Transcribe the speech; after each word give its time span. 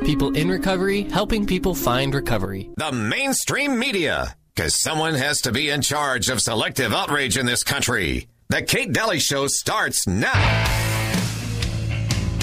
People 0.00 0.36
in 0.36 0.48
recovery, 0.48 1.02
helping 1.02 1.46
people 1.46 1.74
find 1.74 2.14
recovery. 2.14 2.70
The 2.76 2.90
mainstream 2.90 3.78
media, 3.78 4.34
because 4.54 4.80
someone 4.80 5.14
has 5.14 5.40
to 5.42 5.52
be 5.52 5.70
in 5.70 5.80
charge 5.82 6.28
of 6.28 6.40
selective 6.40 6.92
outrage 6.92 7.36
in 7.38 7.46
this 7.46 7.62
country. 7.62 8.26
The 8.48 8.62
Kate 8.62 8.92
Dalley 8.92 9.20
Show 9.20 9.46
starts 9.46 10.06
now. 10.06 10.32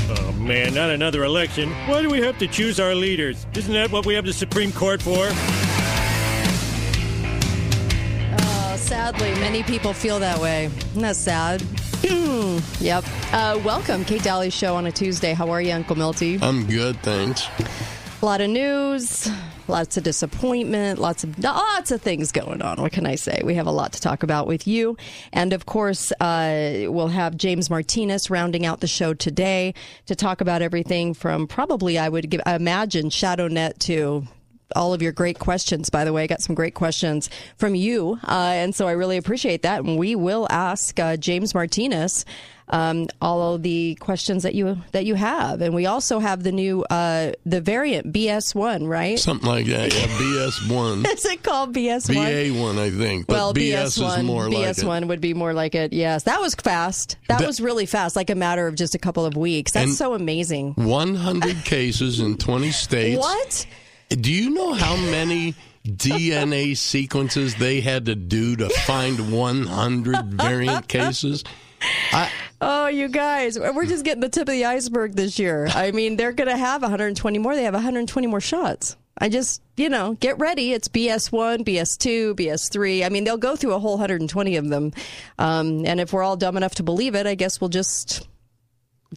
Oh 0.10 0.32
man, 0.40 0.74
not 0.74 0.90
another 0.90 1.24
election. 1.24 1.70
Why 1.88 2.02
do 2.02 2.10
we 2.10 2.22
have 2.22 2.38
to 2.40 2.48
choose 2.48 2.80
our 2.80 2.96
leaders? 2.96 3.46
Isn't 3.54 3.74
that 3.74 3.92
what 3.92 4.06
we 4.06 4.14
have 4.14 4.26
the 4.26 4.34
Supreme 4.34 4.72
Court 4.72 5.02
for? 5.02 5.28
Oh, 8.42 8.76
sadly, 8.78 9.32
many 9.36 9.64
people 9.64 9.94
feel 9.94 10.20
that 10.20 10.40
way. 10.40 10.66
Isn't 10.92 11.02
that 11.02 11.16
sad? 11.18 11.62
Yep. 12.02 13.04
Uh, 13.34 13.60
welcome, 13.64 14.06
Kate 14.06 14.24
Dalley 14.24 14.50
Show 14.50 14.76
on 14.76 14.86
a 14.86 14.92
Tuesday. 14.92 15.34
How 15.34 15.50
are 15.50 15.62
you, 15.62 15.74
Uncle 15.74 15.98
Milty? 15.98 16.40
I'm 16.42 16.66
good, 16.66 16.98
thanks. 17.04 17.46
A 18.22 18.26
lot 18.26 18.40
of 18.40 18.50
news, 18.50 19.30
lots 19.68 19.98
of 19.98 20.04
disappointment, 20.04 21.00
lots 21.00 21.24
of 21.24 21.38
lots 21.44 21.92
of 21.92 22.02
things 22.02 22.32
going 22.32 22.62
on. 22.62 22.82
What 22.82 22.94
can 22.94 23.06
I 23.06 23.16
say? 23.16 23.42
We 23.44 23.56
have 23.56 23.68
a 23.68 23.72
lot 23.72 23.94
to 23.94 24.02
talk 24.02 24.24
about 24.24 24.48
with 24.48 24.66
you, 24.66 24.98
and 25.34 25.52
of 25.52 25.66
course, 25.66 26.12
uh, 26.20 26.86
we'll 26.88 27.10
have 27.10 27.38
James 27.38 27.70
Martinez 27.70 28.30
rounding 28.30 28.66
out 28.66 28.80
the 28.80 28.88
show 28.88 29.14
today 29.14 29.74
to 30.06 30.16
talk 30.16 30.42
about 30.42 30.62
everything 30.62 31.14
from 31.14 31.48
probably 31.48 31.98
I 31.98 32.10
would 32.10 32.30
give, 32.30 32.42
imagine 32.46 33.10
ShadowNet 33.10 33.80
to 33.80 34.26
all 34.76 34.94
of 34.94 35.02
your 35.02 35.12
great 35.12 35.40
questions. 35.40 35.90
By 35.90 36.06
the 36.06 36.14
way, 36.14 36.24
I 36.24 36.28
got 36.28 36.42
some 36.42 36.56
great 36.56 36.74
questions 36.74 37.30
from 37.58 37.76
you, 37.76 38.20
uh, 38.28 38.32
and 38.56 38.74
so 38.76 38.88
I 38.88 38.92
really 38.92 39.18
appreciate 39.18 39.64
that. 39.64 39.84
And 39.84 39.98
we 39.98 40.16
will 40.16 40.48
ask 40.50 41.00
uh, 41.00 41.18
James 41.18 41.54
Martinez 41.54 42.26
um, 42.72 43.08
all 43.20 43.56
of 43.56 43.64
the 43.64 43.96
questions 43.96 44.44
that 44.44 44.54
you 44.54 44.78
that 44.92 45.06
you 45.06 45.16
have, 45.16 45.62
and 45.62 45.74
we 45.74 45.86
also 45.88 46.20
have 46.20 46.44
the 46.44 46.52
new 46.52 46.84
uh, 46.84 47.32
the 47.46 47.62
variant 47.62 48.14
BS 48.14 48.54
one, 48.54 48.86
right? 48.86 49.18
Something 49.18 49.50
like 49.50 49.66
that. 49.68 49.94
Yeah, 49.94 50.06
BS 50.08 50.72
one. 50.72 51.06
Is 51.06 51.26
it 51.26 51.42
called 51.42 51.74
BS 51.76 52.14
one? 52.16 52.26
BA 52.54 52.62
one, 52.64 52.78
I 52.78 52.92
think. 52.92 53.26
But 53.28 53.34
well, 53.34 53.54
BS, 53.54 54.02
one, 54.02 54.20
is 54.20 54.26
more 54.26 54.46
BS 54.48 54.54
like 54.54 54.76
BS 54.76 54.84
one 54.84 55.08
would 55.08 55.22
be 55.22 55.34
more 55.34 55.54
like 55.54 55.74
it. 55.74 55.94
Yes, 55.94 56.24
that 56.24 56.40
was 56.40 56.54
fast. 56.56 57.18
That, 57.28 57.40
That- 57.40 57.48
was 57.48 57.60
really 57.60 57.88
fast, 57.88 58.16
like 58.16 58.30
a 58.30 58.36
matter 58.36 58.68
of 58.68 58.76
just 58.76 58.94
a 58.94 59.00
couple 59.00 59.26
of 59.26 59.36
weeks. 59.36 59.72
That's 59.72 59.98
so 59.98 60.14
amazing. 60.14 60.74
100 60.76 61.66
cases 61.66 62.20
in 62.20 62.38
20 62.38 62.70
states. 62.72 63.20
What? 63.20 63.66
Do 64.10 64.34
you 64.34 64.50
know 64.50 64.74
how 64.74 64.96
many 64.96 65.56
DNA 65.86 66.76
sequences 66.76 67.56
they 67.56 67.82
had 67.82 68.08
to 68.08 68.16
do 68.16 68.56
to 68.56 68.70
find 68.70 69.32
100 69.32 70.26
variant 70.26 70.88
cases? 70.88 71.44
I, 72.12 72.30
Oh, 72.62 72.88
you 72.88 73.08
guys, 73.08 73.58
we're 73.58 73.86
just 73.86 74.04
getting 74.04 74.20
the 74.20 74.28
tip 74.28 74.50
of 74.50 74.54
the 74.54 74.66
iceberg 74.66 75.16
this 75.16 75.40
year. 75.40 75.68
I 75.74 75.92
mean, 75.92 76.18
they're 76.18 76.34
going 76.34 76.50
to 76.50 76.58
have 76.58 76.82
120 76.82 77.40
more. 77.40 77.56
They 77.56 77.64
have 77.64 77.74
120 77.74 78.28
more 78.28 78.42
shots. 78.42 78.98
I 79.18 79.30
just, 79.30 79.62
you 79.78 79.88
know, 79.90 80.16
get 80.20 80.38
ready. 80.40 80.74
It's 80.74 80.90
BS1, 80.90 81.60
BS2, 81.60 82.34
BS3. 82.36 83.06
I 83.06 83.10
mean, 83.10 83.24
they'll 83.24 83.38
go 83.38 83.56
through 83.56 83.74
a 83.76 83.80
whole 83.80 83.94
120 83.94 84.58
of 84.58 84.68
them. 84.68 84.92
Um, 85.38 85.86
and 85.86 86.02
if 86.02 86.12
we're 86.12 86.24
all 86.24 86.36
dumb 86.36 86.58
enough 86.58 86.76
to 86.76 86.84
believe 86.84 87.16
it, 87.16 87.26
I 87.28 87.36
guess 87.36 87.62
we'll 87.62 87.70
just 87.70 88.28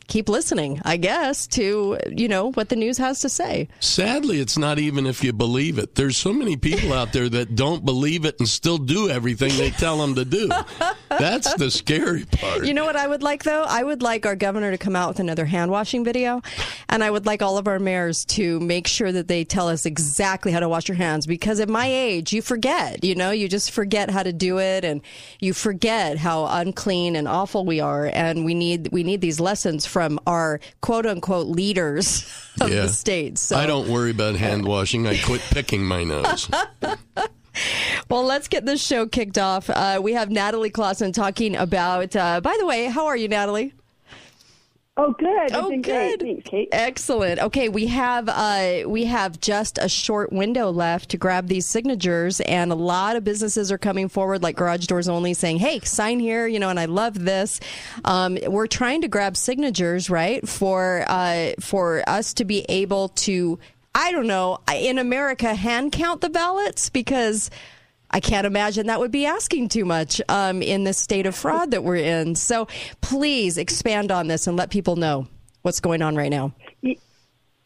keep 0.06 0.28
listening, 0.28 0.80
I 0.84 0.96
guess, 0.96 1.46
to, 1.48 1.98
you 2.08 2.28
know, 2.28 2.52
what 2.52 2.70
the 2.70 2.76
news 2.76 2.98
has 2.98 3.20
to 3.20 3.28
say. 3.28 3.68
sadly, 3.80 4.40
it's 4.40 4.56
not 4.56 4.78
even 4.78 5.06
if 5.06 5.22
you 5.22 5.32
believe 5.32 5.78
it. 5.78 5.94
There's 5.94 6.16
so 6.16 6.32
many 6.32 6.56
people 6.56 6.92
out 6.92 7.12
there 7.12 7.28
that 7.28 7.54
don't 7.54 7.84
believe 7.84 8.24
it 8.24 8.36
and 8.38 8.48
still 8.48 8.78
do 8.78 9.10
everything 9.10 9.56
they 9.56 9.70
tell 9.70 9.98
them 9.98 10.14
to 10.14 10.24
do. 10.24 10.48
That's 11.10 11.54
the 11.54 11.70
scary 11.70 12.24
part. 12.24 12.64
You 12.64 12.74
know 12.74 12.84
what 12.84 12.96
I 12.96 13.06
would 13.06 13.22
like 13.22 13.44
though? 13.44 13.64
I 13.64 13.82
would 13.82 14.02
like 14.02 14.24
our 14.24 14.36
governor 14.36 14.70
to 14.70 14.78
come 14.78 14.96
out 14.96 15.08
with 15.08 15.20
another 15.20 15.44
hand 15.44 15.70
washing 15.70 16.04
video. 16.04 16.40
And 16.88 17.04
I 17.04 17.10
would 17.10 17.26
like 17.26 17.42
all 17.42 17.58
of 17.58 17.68
our 17.68 17.78
mayors 17.78 18.24
to 18.26 18.60
make 18.60 18.86
sure 18.86 19.12
that 19.12 19.28
they 19.28 19.44
tell 19.44 19.68
us 19.68 19.84
exactly 19.84 20.52
how 20.52 20.60
to 20.60 20.68
wash 20.68 20.88
your 20.88 20.96
hands 20.96 21.26
because 21.26 21.60
at 21.60 21.68
my 21.68 21.86
age, 21.86 22.32
you 22.32 22.40
forget, 22.40 23.04
you 23.04 23.14
know, 23.14 23.30
you 23.30 23.48
just 23.48 23.70
forget 23.70 24.10
how 24.10 24.22
to 24.22 24.32
do 24.32 24.58
it 24.58 24.84
and 24.84 25.02
you 25.40 25.52
forget 25.52 26.16
how 26.16 26.46
unclean 26.46 27.14
and 27.16 27.28
awful 27.28 27.64
we 27.64 27.80
are. 27.80 28.06
And 28.06 28.44
we 28.44 28.54
need, 28.54 28.88
we 28.90 29.04
need 29.04 29.20
these 29.20 29.40
lessons 29.40 29.81
from 29.86 30.18
our 30.26 30.60
quote 30.80 31.06
unquote 31.06 31.46
leaders 31.46 32.24
of 32.60 32.70
Yeah. 32.70 32.82
the 32.82 32.88
states. 32.88 33.40
So, 33.40 33.56
I 33.56 33.66
don't 33.66 33.88
worry 33.88 34.10
about 34.10 34.36
hand 34.36 34.64
washing. 34.66 35.06
I 35.06 35.18
quit 35.18 35.40
picking 35.50 35.84
my 35.84 36.04
nose. 36.04 36.48
well, 38.08 38.24
let's 38.24 38.48
get 38.48 38.64
this 38.66 38.84
show 38.84 39.06
kicked 39.06 39.38
off. 39.38 39.68
Uh, 39.70 40.00
we 40.02 40.12
have 40.14 40.30
Natalie 40.30 40.70
Clausen 40.70 41.12
talking 41.12 41.56
about, 41.56 42.14
uh, 42.16 42.40
by 42.40 42.56
the 42.58 42.66
way, 42.66 42.86
how 42.86 43.06
are 43.06 43.16
you, 43.16 43.28
Natalie? 43.28 43.74
Oh, 44.98 45.14
good. 45.18 45.52
Oh, 45.54 45.60
It's 45.60 45.68
been 45.70 45.80
great. 45.82 46.18
good. 46.18 46.20
Thanks, 46.20 46.48
Kate. 46.50 46.68
Excellent. 46.70 47.40
Okay, 47.40 47.70
we 47.70 47.86
have 47.86 48.28
uh, 48.28 48.82
we 48.86 49.06
have 49.06 49.40
just 49.40 49.78
a 49.78 49.88
short 49.88 50.30
window 50.34 50.70
left 50.70 51.08
to 51.10 51.16
grab 51.16 51.46
these 51.46 51.64
signatures, 51.64 52.40
and 52.42 52.70
a 52.70 52.74
lot 52.74 53.16
of 53.16 53.24
businesses 53.24 53.72
are 53.72 53.78
coming 53.78 54.10
forward, 54.10 54.42
like 54.42 54.54
Garage 54.54 54.86
Doors 54.86 55.08
Only, 55.08 55.32
saying, 55.32 55.60
"Hey, 55.60 55.80
sign 55.80 56.20
here," 56.20 56.46
you 56.46 56.60
know. 56.60 56.68
And 56.68 56.78
I 56.78 56.84
love 56.84 57.24
this. 57.24 57.58
Um, 58.04 58.36
we're 58.46 58.66
trying 58.66 59.00
to 59.00 59.08
grab 59.08 59.34
signatures, 59.34 60.10
right, 60.10 60.46
for 60.46 61.06
uh, 61.08 61.52
for 61.58 62.02
us 62.06 62.34
to 62.34 62.44
be 62.44 62.66
able 62.68 63.08
to, 63.08 63.58
I 63.94 64.12
don't 64.12 64.26
know, 64.26 64.58
in 64.74 64.98
America, 64.98 65.54
hand 65.54 65.92
count 65.92 66.20
the 66.20 66.28
ballots 66.30 66.90
because. 66.90 67.48
I 68.12 68.20
can't 68.20 68.46
imagine 68.46 68.86
that 68.88 69.00
would 69.00 69.10
be 69.10 69.26
asking 69.26 69.68
too 69.68 69.84
much 69.84 70.20
um, 70.28 70.62
in 70.62 70.84
this 70.84 70.98
state 70.98 71.26
of 71.26 71.34
fraud 71.34 71.70
that 71.70 71.82
we're 71.82 71.96
in. 71.96 72.34
So 72.34 72.68
please 73.00 73.56
expand 73.56 74.12
on 74.12 74.28
this 74.28 74.46
and 74.46 74.56
let 74.56 74.70
people 74.70 74.96
know 74.96 75.26
what's 75.62 75.80
going 75.80 76.02
on 76.02 76.14
right 76.14 76.30
now. 76.30 76.52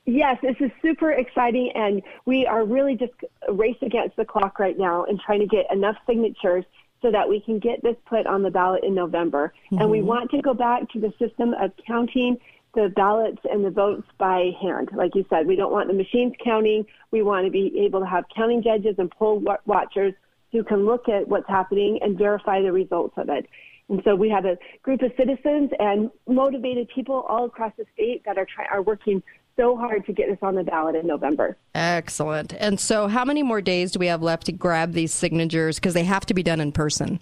Yes, 0.08 0.38
this 0.40 0.54
is 0.60 0.70
super 0.82 1.10
exciting, 1.10 1.72
and 1.74 2.00
we 2.26 2.46
are 2.46 2.64
really 2.64 2.94
just 2.94 3.12
racing 3.48 3.88
against 3.88 4.14
the 4.14 4.24
clock 4.24 4.60
right 4.60 4.78
now 4.78 5.04
and 5.04 5.18
trying 5.18 5.40
to 5.40 5.46
get 5.46 5.66
enough 5.72 5.96
signatures 6.06 6.64
so 7.02 7.10
that 7.10 7.28
we 7.28 7.40
can 7.40 7.58
get 7.58 7.82
this 7.82 7.96
put 8.06 8.24
on 8.24 8.42
the 8.42 8.50
ballot 8.50 8.84
in 8.84 8.94
November. 8.94 9.52
And 9.72 9.90
we 9.90 10.02
want 10.02 10.30
to 10.30 10.40
go 10.40 10.54
back 10.54 10.88
to 10.90 11.00
the 11.00 11.12
system 11.18 11.54
of 11.54 11.72
counting 11.86 12.38
the 12.74 12.92
ballots 12.94 13.40
and 13.50 13.64
the 13.64 13.70
votes 13.70 14.06
by 14.16 14.52
hand. 14.60 14.90
Like 14.94 15.16
you 15.16 15.24
said, 15.28 15.46
we 15.46 15.56
don't 15.56 15.72
want 15.72 15.88
the 15.88 15.94
machines 15.94 16.34
counting. 16.42 16.86
We 17.10 17.22
want 17.22 17.44
to 17.46 17.50
be 17.50 17.80
able 17.80 17.98
to 18.00 18.06
have 18.06 18.24
counting 18.34 18.62
judges 18.62 18.94
and 18.98 19.10
poll 19.10 19.42
watchers 19.66 20.14
who 20.52 20.64
can 20.64 20.86
look 20.86 21.08
at 21.08 21.28
what's 21.28 21.48
happening 21.48 21.98
and 22.02 22.16
verify 22.16 22.62
the 22.62 22.72
results 22.72 23.14
of 23.16 23.28
it. 23.28 23.46
And 23.88 24.00
so 24.04 24.16
we 24.16 24.28
have 24.30 24.44
a 24.44 24.58
group 24.82 25.02
of 25.02 25.12
citizens 25.16 25.70
and 25.78 26.10
motivated 26.26 26.88
people 26.92 27.24
all 27.28 27.44
across 27.44 27.72
the 27.76 27.86
state 27.94 28.22
that 28.24 28.36
are 28.36 28.46
try- 28.46 28.66
are 28.66 28.82
working 28.82 29.22
so 29.56 29.76
hard 29.76 30.04
to 30.06 30.12
get 30.12 30.28
this 30.28 30.38
on 30.42 30.54
the 30.54 30.64
ballot 30.64 30.96
in 30.96 31.06
November. 31.06 31.56
Excellent. 31.74 32.52
And 32.58 32.78
so, 32.78 33.08
how 33.08 33.24
many 33.24 33.42
more 33.42 33.60
days 33.60 33.92
do 33.92 33.98
we 33.98 34.06
have 34.06 34.22
left 34.22 34.46
to 34.46 34.52
grab 34.52 34.92
these 34.92 35.14
signatures? 35.14 35.76
Because 35.76 35.94
they 35.94 36.04
have 36.04 36.26
to 36.26 36.34
be 36.34 36.42
done 36.42 36.60
in 36.60 36.72
person. 36.72 37.20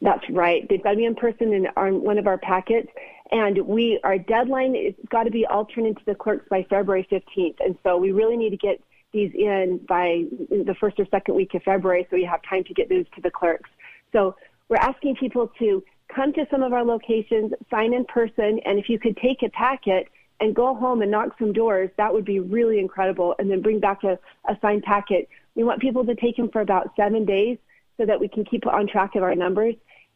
That's 0.00 0.28
right. 0.30 0.66
They've 0.68 0.82
got 0.82 0.92
to 0.92 0.96
be 0.96 1.04
in 1.04 1.14
person 1.14 1.52
in 1.52 1.68
our, 1.76 1.92
one 1.92 2.18
of 2.18 2.26
our 2.26 2.38
packets. 2.38 2.88
And 3.30 3.58
we, 3.66 4.00
our 4.04 4.18
deadline 4.18 4.74
has 4.74 4.94
got 5.08 5.24
to 5.24 5.30
be 5.30 5.46
all 5.46 5.64
turned 5.64 5.86
into 5.86 6.02
the 6.04 6.14
clerks 6.14 6.46
by 6.50 6.66
February 6.68 7.06
15th. 7.10 7.56
And 7.60 7.78
so 7.82 7.96
we 7.96 8.12
really 8.12 8.36
need 8.36 8.50
to 8.50 8.56
get 8.56 8.82
these 9.12 9.32
in 9.34 9.80
by 9.88 10.24
the 10.50 10.74
first 10.80 10.98
or 10.98 11.06
second 11.10 11.34
week 11.34 11.54
of 11.54 11.62
February 11.62 12.06
so 12.10 12.16
we 12.16 12.24
have 12.24 12.40
time 12.48 12.64
to 12.64 12.74
get 12.74 12.88
those 12.88 13.04
to 13.14 13.20
the 13.20 13.30
clerks. 13.30 13.70
So 14.12 14.36
we're 14.68 14.76
asking 14.76 15.16
people 15.16 15.50
to 15.58 15.82
come 16.14 16.32
to 16.34 16.46
some 16.50 16.62
of 16.62 16.72
our 16.72 16.84
locations, 16.84 17.52
sign 17.70 17.94
in 17.94 18.04
person, 18.04 18.60
and 18.64 18.78
if 18.78 18.88
you 18.88 18.98
could 18.98 19.16
take 19.16 19.42
a 19.42 19.48
packet 19.50 20.08
and 20.40 20.54
go 20.54 20.74
home 20.74 21.02
and 21.02 21.10
knock 21.10 21.30
some 21.38 21.52
doors, 21.52 21.90
that 21.96 22.12
would 22.12 22.24
be 22.24 22.40
really 22.40 22.78
incredible. 22.78 23.34
And 23.38 23.50
then 23.50 23.62
bring 23.62 23.80
back 23.80 24.02
a, 24.02 24.18
a 24.48 24.56
signed 24.60 24.82
packet. 24.82 25.28
We 25.54 25.62
want 25.62 25.80
people 25.80 26.04
to 26.04 26.14
take 26.14 26.36
them 26.36 26.50
for 26.50 26.60
about 26.60 26.90
seven 26.96 27.24
days 27.24 27.58
so 27.96 28.06
that 28.06 28.18
we 28.18 28.28
can 28.28 28.44
keep 28.44 28.66
on 28.66 28.88
track 28.88 29.14
of 29.14 29.22
our 29.22 29.34
numbers. 29.34 29.74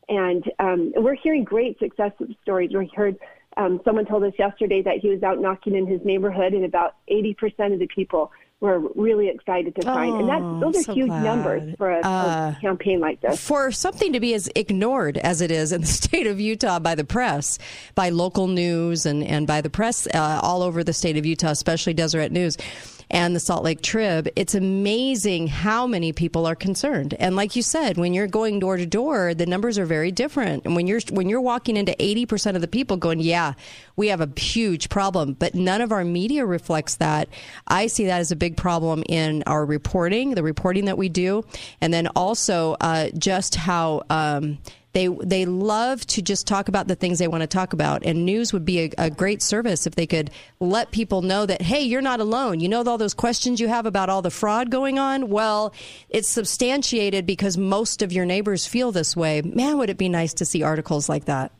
And 0.09 0.45
um, 0.59 0.93
we're 0.97 1.15
hearing 1.15 1.45
great 1.45 1.79
success 1.79 2.13
stories. 2.43 2.71
We 2.75 2.91
heard 2.95 3.19
um, 3.57 3.81
someone 3.85 4.05
told 4.07 4.23
us 4.25 4.33
yesterday 4.39 4.83
that 4.83 4.99
he 4.99 5.09
was 5.09 5.23
out 5.23 5.41
knocking 5.41 5.75
in 5.75 5.87
his 5.87 6.01
neighborhood, 6.05 6.53
and 6.53 6.65
about 6.65 6.97
80% 7.11 7.73
of 7.73 7.79
the 7.79 7.87
people 7.87 8.31
were 8.61 8.79
really 8.95 9.29
excited 9.29 9.75
to 9.75 9.83
sign. 9.83 10.13
and 10.15 10.23
Oh, 10.23 10.27
that, 10.27 10.61
those 10.65 10.77
are 10.79 10.83
so 10.85 10.95
huge 10.95 11.09
glad. 11.09 11.23
numbers 11.25 11.75
for 11.77 11.91
a, 11.93 12.01
Uh, 12.01 12.55
a 12.57 12.61
campaign 12.61 13.01
like 13.01 13.21
this. 13.21 13.39
For 13.47 13.71
something 13.71 14.15
to 14.15 14.21
be 14.21 14.33
as 14.33 14.49
ignored 14.55 15.19
as 15.19 15.43
it 15.43 15.51
is 15.51 15.73
in 15.73 15.83
the 15.83 15.87
state 16.03 16.27
of 16.27 16.41
Utah 16.41 16.79
by 16.79 16.95
the 16.95 17.05
press, 17.05 17.59
by 17.95 18.09
local 18.09 18.47
news, 18.47 19.05
and, 19.05 19.23
and 19.23 19.47
by 19.47 19.61
the 19.61 19.69
press 19.71 20.07
uh, 20.15 20.41
all 20.43 20.63
over 20.63 20.83
the 20.83 20.95
state 20.95 21.19
of 21.19 21.27
Utah, 21.27 21.51
especially 21.51 21.93
Deseret 21.93 22.33
News 22.33 22.57
and 23.11 23.37
the 23.37 23.41
Salt 23.41 23.63
Lake 23.63 23.83
Trib, 23.83 24.29
it's 24.35 24.55
amazing 24.55 25.47
how 25.47 25.87
many 25.87 26.13
people 26.13 26.45
are 26.45 26.57
concerned. 26.57 27.15
And 27.15 27.37
like 27.37 27.55
you 27.55 27.63
said, 27.63 27.97
when 27.97 28.15
you're 28.15 28.27
going 28.27 28.59
door 28.59 28.77
to 28.77 28.87
door, 28.87 29.33
the 29.33 29.47
numbers 29.47 29.79
are 29.79 29.87
very 29.87 30.11
different. 30.11 30.65
And 30.65 30.75
when 30.75 30.87
you're 30.87 31.01
when 31.11 31.29
you're 31.29 31.41
walking 31.41 31.77
into 31.77 31.93
80% 31.93 32.57
of 32.57 32.61
the 32.61 32.69
people 32.69 32.97
going, 32.97 33.21
"Yeah, 33.21 33.55
we 33.95 34.09
have 34.09 34.21
a 34.21 34.31
huge 34.39 34.89
problem," 34.89 35.35
but 35.39 35.55
none 35.55 35.81
of 35.81 35.93
our 35.93 36.05
media 36.05 36.45
reflects 36.45 36.97
that. 36.97 37.29
I 37.69 37.87
see 37.87 38.07
that 38.07 38.19
as 38.19 38.33
a 38.33 38.37
big 38.37 38.57
problem 38.57 39.05
in 39.09 39.45
our 39.47 39.65
reporting, 39.65 40.35
the 40.35 40.43
reporting 40.43 40.87
that 40.87 40.99
we 40.99 41.09
do, 41.09 41.45
and 41.81 41.95
then 41.95 42.09
also 42.09 42.77
uh, 42.81 43.11
just 43.17 43.55
how. 43.55 44.03
Um, 44.11 44.59
They 44.97 45.09
they 45.09 45.45
love 45.45 46.07
to 46.07 46.23
just 46.23 46.47
talk 46.47 46.69
about 46.69 46.89
the 46.89 46.95
things 46.95 47.19
they 47.19 47.29
want 47.29 47.43
to 47.43 47.47
talk 47.47 47.75
about, 47.75 48.03
and 48.07 48.25
news 48.25 48.55
would 48.55 48.65
be 48.65 48.81
a, 48.81 48.91
a 48.97 49.11
great 49.11 49.43
service 49.43 49.87
if 49.87 49.95
they 49.95 50.07
could 50.07 50.31
let 50.59 50.91
people 50.91 51.21
know 51.21 51.45
that 51.45 51.61
hey, 51.61 51.83
you're 51.83 52.01
not 52.01 52.19
alone. 52.19 52.61
You 52.61 52.71
know 52.71 52.83
all 52.83 52.97
those 52.97 53.13
questions 53.13 53.61
you 53.61 53.69
have 53.69 53.85
about 53.85 54.09
all 54.09 54.23
the 54.23 54.31
fraud 54.31 54.71
going 54.71 54.99
on. 54.99 55.29
Well, 55.29 55.75
it's 56.09 56.31
substantiated 56.31 57.27
because 57.27 57.59
most 57.59 58.01
of 58.01 58.11
your 58.11 58.25
neighbors 58.25 58.67
feel 58.67 58.91
this 58.91 59.15
way. 59.15 59.43
Man, 59.43 59.77
would 59.77 59.91
it 59.91 59.99
be 59.99 60.09
nice 60.09 60.33
to 60.33 60.47
see 60.47 60.63
articles 60.63 61.11
like 61.11 61.27
that? 61.27 61.53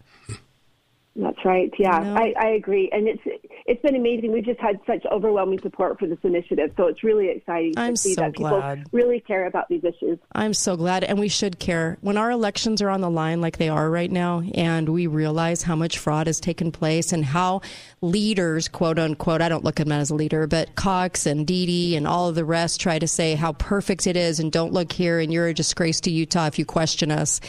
That's 1.15 1.45
right. 1.45 1.71
Yeah? 1.79 2.15
I, 2.17 2.33
I 2.41 2.49
agree, 2.53 2.89
and 2.91 3.07
it's 3.07 3.23
it's 3.67 3.83
been 3.83 3.97
amazing. 3.97 4.33
We've 4.33 4.45
just 4.45 4.61
had 4.61 4.79
such 4.87 5.05
overwhelming 5.07 5.61
support 5.61 5.99
for 5.99 6.07
this 6.07 6.19
initiative, 6.23 6.73
so 6.77 6.87
it's 6.87 7.03
really 7.03 7.31
exciting 7.31 7.75
I'm 7.77 7.95
to 7.95 8.01
see 8.01 8.15
so 8.15 8.23
that 8.23 8.35
glad. 8.35 8.79
people 8.79 8.91
really 8.93 9.21
care 9.21 9.47
about 9.47 9.69
these 9.69 9.83
issues. 9.85 10.19
I'm 10.33 10.55
so 10.55 10.77
glad, 10.77 11.05
and 11.05 11.19
we 11.19 11.29
should 11.29 11.59
care. 11.59 11.99
When 12.01 12.17
our 12.17 12.31
elections 12.31 12.81
are 12.81 12.91
on 12.91 13.01
the 13.01 13.11
line 13.11 13.41
like 13.41 13.59
they 13.59 13.69
are 13.69 13.91
right 13.91 14.11
now, 14.11 14.43
and 14.55 14.89
we 14.89 15.07
realize 15.07 15.63
how 15.63 15.75
much 15.75 15.99
fraud 15.99 16.29
has 16.29 16.39
taken 16.39 16.71
place 16.71 17.13
and 17.13 17.25
how 17.25 17.61
leaders, 18.01 18.69
quote 18.69 18.99
unquote, 18.99 19.43
I 19.43 19.49
don't 19.49 19.65
look 19.65 19.81
at 19.81 19.87
them 19.87 19.99
as 19.99 20.11
a 20.11 20.15
leader, 20.15 20.47
but 20.47 20.75
Cox 20.77 21.27
and 21.27 21.47
Didi 21.47 21.97
and 21.97 22.07
all 22.07 22.29
of 22.29 22.35
the 22.35 22.45
rest 22.45 22.81
try 22.81 22.99
to 22.99 23.09
say 23.09 23.35
how 23.35 23.53
perfect 23.55 24.07
it 24.07 24.17
is 24.17 24.39
and 24.39 24.53
don't 24.53 24.73
look 24.73 24.93
here 24.93 25.19
and 25.19 25.33
you're 25.33 25.49
a 25.49 25.55
disgrace 25.55 26.01
to 26.03 26.11
Utah 26.11 26.47
if 26.47 26.59
you 26.59 26.65
question 26.65 27.11
us. 27.11 27.41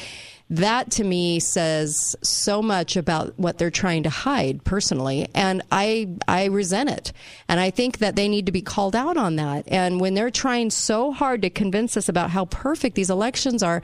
That 0.49 0.91
to 0.91 1.03
me 1.03 1.39
says 1.41 2.15
so 2.21 2.61
much 2.61 2.95
about 2.95 3.37
what 3.37 3.57
they're 3.57 3.69
trying 3.69 4.03
to 4.03 4.09
hide 4.09 4.63
personally, 4.63 5.27
and 5.35 5.61
I 5.71 6.07
I 6.25 6.45
resent 6.45 6.89
it. 6.89 7.11
And 7.49 7.59
I 7.59 7.69
think 7.69 7.97
that 7.97 8.15
they 8.15 8.29
need 8.29 8.45
to 8.45 8.53
be 8.53 8.61
called 8.61 8.95
out 8.95 9.17
on 9.17 9.35
that. 9.35 9.65
And 9.67 9.99
when 9.99 10.13
they're 10.13 10.31
trying 10.31 10.69
so 10.69 11.11
hard 11.11 11.41
to 11.41 11.49
convince 11.49 11.97
us 11.97 12.07
about 12.07 12.29
how 12.29 12.45
perfect 12.45 12.95
these 12.95 13.09
elections 13.09 13.61
are, 13.61 13.81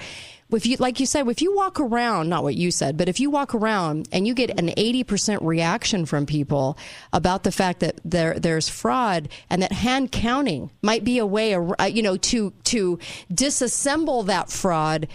if 0.54 0.66
you 0.66 0.78
like 0.78 1.00
you 1.00 1.06
said, 1.06 1.28
if 1.28 1.42
you 1.42 1.56
walk 1.56 1.80
around, 1.80 2.30
not 2.30 2.44
what 2.44 2.56
you 2.56 2.72
said, 2.72 2.98
but 2.98 3.10
if 3.10 3.20
you 3.20 3.30
walk 3.30 3.54
around 3.54 4.08
and 4.12 4.28
you 4.28 4.34
get 4.34 4.52
an 4.60 4.70
80% 4.70 5.40
reaction 5.42 6.06
from 6.06 6.26
people 6.26 6.78
about 7.12 7.44
the 7.44 7.52
fact 7.52 7.80
that 7.80 8.00
there 8.06 8.40
there's 8.40 8.70
fraud 8.70 9.30
and 9.50 9.62
that 9.62 9.72
hand 9.72 10.12
counting 10.12 10.70
might 10.82 11.04
be 11.04 11.18
a 11.18 11.26
way, 11.26 11.56
uh, 11.56 11.86
you 11.86 12.02
know, 12.02 12.18
to 12.18 12.54
to 12.66 13.00
disassemble 13.34 14.26
that 14.28 14.50
fraud, 14.52 15.08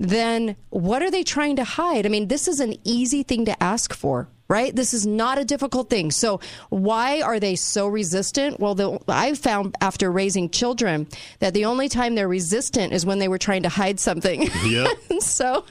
then 0.00 0.56
what 0.70 1.02
are 1.02 1.10
they 1.10 1.22
trying 1.22 1.56
to 1.56 1.64
hide? 1.64 2.06
I 2.06 2.08
mean, 2.08 2.28
this 2.28 2.48
is 2.48 2.58
an 2.58 2.74
easy 2.84 3.22
thing 3.22 3.44
to 3.44 3.62
ask 3.62 3.92
for. 3.92 4.30
Right? 4.50 4.74
This 4.74 4.92
is 4.92 5.06
not 5.06 5.38
a 5.38 5.44
difficult 5.44 5.88
thing. 5.88 6.10
So, 6.10 6.40
why 6.70 7.20
are 7.20 7.38
they 7.38 7.54
so 7.54 7.86
resistant? 7.86 8.58
Well, 8.58 8.74
the, 8.74 8.98
I 9.06 9.34
found 9.34 9.76
after 9.80 10.10
raising 10.10 10.50
children 10.50 11.06
that 11.38 11.54
the 11.54 11.66
only 11.66 11.88
time 11.88 12.16
they're 12.16 12.26
resistant 12.26 12.92
is 12.92 13.06
when 13.06 13.20
they 13.20 13.28
were 13.28 13.38
trying 13.38 13.62
to 13.62 13.68
hide 13.68 14.00
something. 14.00 14.48
Yep. 14.60 14.98
so, 15.20 15.64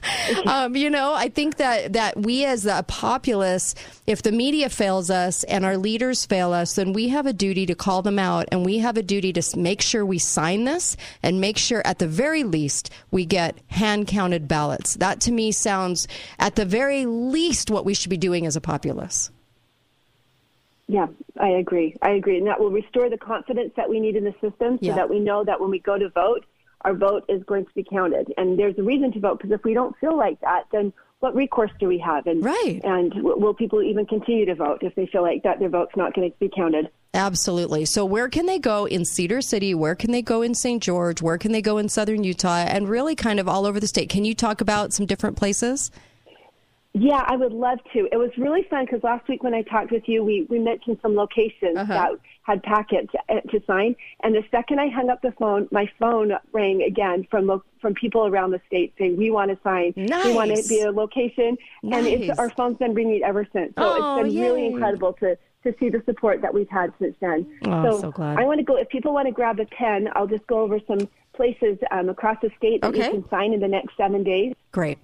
um, 0.45 0.75
you 0.75 0.89
know, 0.89 1.13
I 1.13 1.29
think 1.29 1.57
that 1.57 1.93
that 1.93 2.17
we 2.17 2.43
as 2.45 2.65
a 2.65 2.83
populace, 2.87 3.75
if 4.07 4.21
the 4.21 4.31
media 4.31 4.69
fails 4.69 5.09
us 5.09 5.43
and 5.43 5.63
our 5.63 5.77
leaders 5.77 6.25
fail 6.25 6.53
us, 6.53 6.75
then 6.75 6.93
we 6.93 7.09
have 7.09 7.25
a 7.25 7.33
duty 7.33 7.65
to 7.67 7.75
call 7.75 8.01
them 8.01 8.17
out, 8.17 8.47
and 8.51 8.65
we 8.65 8.79
have 8.79 8.97
a 8.97 9.03
duty 9.03 9.33
to 9.33 9.57
make 9.57 9.81
sure 9.81 10.05
we 10.05 10.17
sign 10.19 10.63
this 10.63 10.97
and 11.21 11.41
make 11.41 11.57
sure, 11.57 11.81
at 11.85 11.99
the 11.99 12.07
very 12.07 12.43
least, 12.43 12.89
we 13.11 13.25
get 13.25 13.57
hand 13.67 14.07
counted 14.07 14.47
ballots. 14.47 14.95
That 14.95 15.19
to 15.21 15.31
me 15.31 15.51
sounds, 15.51 16.07
at 16.39 16.55
the 16.55 16.65
very 16.65 17.05
least, 17.05 17.69
what 17.69 17.85
we 17.85 17.93
should 17.93 18.09
be 18.09 18.17
doing 18.17 18.45
as 18.45 18.55
a 18.55 18.61
populace. 18.69 19.31
Yeah, 20.87 21.07
I 21.39 21.49
agree. 21.49 21.95
I 22.01 22.11
agree, 22.11 22.37
and 22.37 22.47
that 22.47 22.59
will 22.59 22.71
restore 22.71 23.09
the 23.09 23.17
confidence 23.17 23.71
that 23.77 23.89
we 23.89 23.99
need 23.99 24.15
in 24.15 24.23
the 24.23 24.33
system, 24.41 24.77
so 24.79 24.85
Yeah. 24.87 24.95
that 24.95 25.09
we 25.09 25.19
know 25.19 25.43
that 25.43 25.59
when 25.61 25.69
we 25.69 25.79
go 25.79 25.97
to 25.97 26.09
vote, 26.09 26.45
our 26.81 26.93
vote 26.93 27.23
is 27.29 27.43
going 27.43 27.65
to 27.65 27.71
be 27.75 27.83
counted. 27.83 28.33
And 28.37 28.57
there's 28.57 28.77
a 28.79 28.83
reason 28.83 29.11
to 29.13 29.19
vote 29.19 29.37
because 29.37 29.51
if 29.51 29.63
we 29.63 29.73
don't 29.73 29.95
feel 29.97 30.15
like 30.17 30.39
that, 30.41 30.65
then 30.71 30.93
what 31.19 31.35
recourse 31.35 31.71
do 31.79 31.87
we 31.87 31.97
have? 31.99 32.25
And 32.25 32.43
Right. 32.43 32.79
and 32.83 33.13
will 33.23 33.53
people 33.53 33.83
even 33.83 34.05
continue 34.05 34.45
to 34.45 34.55
vote 34.55 34.79
if 34.81 34.95
they 34.95 35.05
feel 35.07 35.21
like 35.21 35.43
that 35.43 35.59
their 35.59 35.69
vote's 35.69 35.95
not 35.97 36.13
going 36.13 36.31
to 36.31 36.37
be 36.39 36.49
counted? 36.49 36.89
Absolutely. 37.13 37.85
So, 37.85 38.05
where 38.05 38.29
can 38.29 38.45
they 38.45 38.59
go 38.59 38.85
in 38.85 39.03
Cedar 39.03 39.41
City? 39.41 39.73
Where 39.75 39.95
can 39.95 40.11
they 40.11 40.21
go 40.21 40.41
in 40.41 40.53
St. 40.55 40.81
George? 40.81 41.21
Where 41.21 41.37
can 41.37 41.51
they 41.51 41.61
go 41.61 41.77
in 41.77 41.89
southern 41.89 42.23
Utah? 42.23 42.65
And 42.75 42.87
really 42.87 43.15
kind 43.15 43.39
of 43.39 43.47
all 43.49 43.65
over 43.65 43.79
the 43.79 43.87
state. 43.87 44.09
Can 44.09 44.25
you 44.25 44.33
talk 44.33 44.61
about 44.61 44.93
some 44.93 45.05
different 45.05 45.35
places? 45.35 45.91
Yeah, 46.93 47.23
I 47.27 47.35
would 47.35 47.53
love 47.53 47.77
to. 47.93 48.07
It 48.11 48.17
was 48.17 48.31
really 48.37 48.63
fun 48.67 48.85
because 48.85 49.03
last 49.03 49.27
week 49.29 49.43
when 49.43 49.53
I 49.53 49.61
talked 49.61 49.91
with 49.91 50.03
you, 50.07 50.23
we, 50.23 50.47
we 50.49 50.57
mentioned 50.57 50.97
some 51.03 51.15
locations 51.15 51.77
Uh-huh. 51.77 51.93
that 51.93 52.11
had 52.43 52.63
packets 52.63 53.13
uh, 53.29 53.41
to 53.51 53.61
sign. 53.67 53.95
And 54.23 54.33
the 54.33 54.43
second 54.49 54.79
I 54.79 54.89
hung 54.89 55.07
up 55.09 55.21
the 55.21 55.31
phone, 55.33 55.67
my 55.71 55.87
phone 55.99 56.31
rang 56.51 56.81
again 56.81 57.27
from 57.29 57.61
from 57.79 57.93
people 57.93 58.25
around 58.25 58.51
the 58.51 58.59
state 58.67 58.93
saying 58.97 59.15
we 59.17 59.29
want 59.31 59.51
to 59.51 59.57
sign, 59.63 59.93
we 59.95 60.33
want 60.33 60.51
to 60.53 60.67
be 60.67 60.81
a 60.81 60.91
location, 60.91 61.57
and 61.83 62.07
it's 62.07 62.37
our 62.39 62.49
phone's 62.49 62.77
been 62.77 62.93
ringing 62.95 63.21
ever 63.23 63.47
since. 63.53 63.73
So 63.77 63.83
Oh, 63.83 63.95
it's 63.95 64.27
been 64.33 64.41
really 64.41 64.65
incredible 64.65 65.13
to 65.21 65.37
to 65.63 65.75
see 65.79 65.89
the 65.89 66.01
support 66.05 66.41
that 66.41 66.53
we've 66.53 66.69
had 66.69 66.91
since 66.99 67.15
then. 67.21 67.45
Oh, 67.67 68.01
so 68.01 68.11
glad. 68.11 68.39
I 68.39 68.45
want 68.45 68.57
to 68.59 68.63
go. 68.65 68.77
If 68.77 68.89
people 68.89 69.13
want 69.13 69.27
to 69.27 69.31
grab 69.31 69.59
a 69.59 69.65
pen, 69.65 70.09
I'll 70.15 70.27
just 70.27 70.47
go 70.47 70.61
over 70.61 70.79
some 70.87 71.07
places 71.33 71.77
um, 71.91 72.09
across 72.09 72.37
the 72.41 72.49
state 72.57 72.81
that 72.81 72.87
Okay. 72.89 73.05
you 73.05 73.11
can 73.11 73.29
sign 73.29 73.53
in 73.53 73.59
the 73.59 73.67
next 73.67 73.95
seven 73.95 74.23
days. 74.23 74.55
Great. 74.71 74.97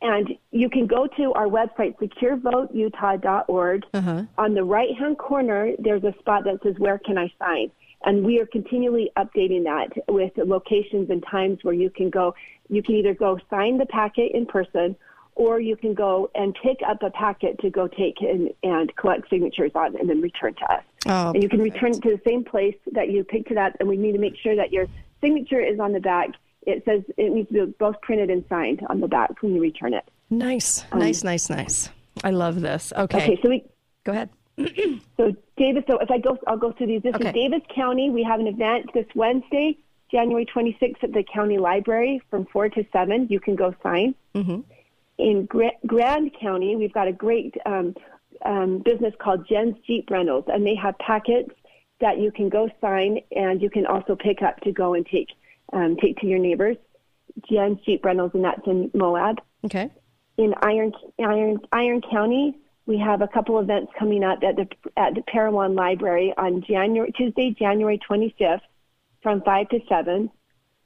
And 0.00 0.28
you 0.52 0.70
can 0.70 0.86
go 0.86 1.08
to 1.16 1.32
our 1.32 1.46
website, 1.46 1.96
securevoteutah.org. 1.98 3.82
Uh-huh. 3.92 4.22
On 4.38 4.54
the 4.54 4.62
right 4.62 4.96
hand 4.96 5.18
corner, 5.18 5.72
there's 5.78 6.04
a 6.04 6.14
spot 6.20 6.44
that 6.44 6.60
says, 6.62 6.74
Where 6.78 6.98
can 6.98 7.18
I 7.18 7.32
sign? 7.38 7.70
And 8.04 8.24
we 8.24 8.40
are 8.40 8.46
continually 8.46 9.10
updating 9.16 9.64
that 9.64 9.88
with 10.08 10.32
locations 10.36 11.10
and 11.10 11.24
times 11.28 11.58
where 11.62 11.74
you 11.74 11.90
can 11.90 12.10
go. 12.10 12.34
You 12.68 12.82
can 12.82 12.94
either 12.94 13.14
go 13.14 13.38
sign 13.50 13.78
the 13.78 13.86
packet 13.86 14.32
in 14.34 14.46
person 14.46 14.94
or 15.38 15.60
you 15.60 15.76
can 15.76 15.94
go 15.94 16.30
and 16.34 16.54
pick 16.62 16.78
up 16.86 17.02
a 17.02 17.10
packet 17.10 17.58
to 17.60 17.70
go 17.70 17.86
take 17.86 18.20
and, 18.20 18.52
and 18.64 18.94
collect 18.96 19.30
signatures 19.30 19.70
on 19.74 19.96
and 19.96 20.10
then 20.10 20.20
return 20.20 20.52
to 20.54 20.72
us. 20.72 20.82
Oh, 21.06 21.30
and 21.30 21.42
you 21.42 21.48
can 21.48 21.60
return 21.60 21.92
it 21.92 22.02
to 22.02 22.10
the 22.10 22.20
same 22.26 22.44
place 22.44 22.74
that 22.92 23.10
you 23.10 23.22
picked 23.22 23.52
it 23.52 23.56
up, 23.56 23.72
and 23.78 23.88
we 23.88 23.96
need 23.96 24.12
to 24.12 24.18
make 24.18 24.36
sure 24.36 24.56
that 24.56 24.72
your 24.72 24.86
signature 25.20 25.60
is 25.60 25.78
on 25.78 25.92
the 25.92 26.00
back. 26.00 26.30
It 26.66 26.84
says 26.84 27.02
it 27.16 27.32
needs 27.32 27.48
to 27.50 27.66
be 27.66 27.72
both 27.78 28.00
printed 28.02 28.30
and 28.30 28.44
signed 28.48 28.80
on 28.90 29.00
the 29.00 29.08
back 29.08 29.42
when 29.42 29.54
you 29.54 29.60
return 29.60 29.94
it. 29.94 30.04
Nice. 30.30 30.84
nice, 30.92 31.24
nice, 31.24 31.48
nice. 31.48 31.88
I 32.24 32.30
love 32.30 32.60
this. 32.60 32.92
Okay. 32.96 33.22
Okay, 33.22 33.38
so 33.42 33.48
we 33.48 33.64
Go 34.04 34.12
ahead. 34.12 34.28
so 35.16 35.34
Davis. 35.56 35.84
So 35.86 35.98
if 35.98 36.10
I 36.10 36.18
go, 36.18 36.36
I'll 36.46 36.56
go 36.58 36.72
through 36.72 36.88
these. 36.88 37.02
This 37.02 37.14
Okay. 37.14 37.28
is 37.28 37.34
Davis 37.34 37.62
County. 37.74 38.10
We 38.10 38.22
have 38.24 38.40
an 38.40 38.46
event 38.48 38.90
this 38.92 39.06
Wednesday, 39.14 39.78
January 40.10 40.46
26th, 40.46 41.02
at 41.04 41.12
the 41.12 41.22
county 41.32 41.58
library 41.58 42.20
from 42.30 42.46
four 42.46 42.68
to 42.68 42.84
seven. 42.92 43.28
You 43.30 43.38
can 43.40 43.54
go 43.54 43.74
sign. 43.82 44.14
Mm-hmm. 44.34 44.60
In 45.18 45.46
Gra- 45.46 45.72
Grand 45.86 46.32
County, 46.40 46.76
we've 46.76 46.92
got 46.92 47.08
a 47.08 47.12
great 47.12 47.54
um, 47.66 47.94
um, 48.44 48.78
business 48.78 49.14
called 49.18 49.46
Jen's 49.48 49.76
Jeep 49.86 50.10
Rentals, 50.10 50.44
and 50.48 50.66
they 50.66 50.74
have 50.74 50.98
packets 50.98 51.50
that 52.00 52.18
you 52.18 52.30
can 52.30 52.48
go 52.48 52.68
sign, 52.80 53.20
and 53.34 53.60
you 53.62 53.68
can 53.70 53.84
also 53.86 54.16
pick 54.16 54.42
up 54.42 54.60
to 54.60 54.72
go 54.72 54.94
and 54.94 55.04
take 55.06 55.28
um, 55.72 55.96
take 55.96 56.16
to 56.18 56.26
your 56.26 56.38
neighbors. 56.38 56.76
Jen's 57.50 57.78
Jeep 57.84 58.04
Rentals, 58.04 58.32
and 58.34 58.44
that's 58.44 58.66
in 58.66 58.90
Moab. 58.94 59.40
Okay. 59.64 59.90
In 60.36 60.54
Iron 60.62 60.92
Iron 61.18 61.58
Iron 61.72 62.00
County, 62.10 62.56
we 62.86 62.98
have 62.98 63.22
a 63.22 63.28
couple 63.28 63.58
events 63.58 63.92
coming 63.98 64.24
up 64.24 64.40
at 64.42 64.56
the 64.56 64.66
at 64.96 65.14
the 65.14 65.22
Parowan 65.22 65.74
Library 65.74 66.32
on 66.36 66.62
January 66.68 67.12
Tuesday, 67.12 67.54
January 67.58 68.00
25th, 68.08 68.60
from 69.22 69.42
five 69.42 69.68
to 69.68 69.78
seven, 69.88 70.30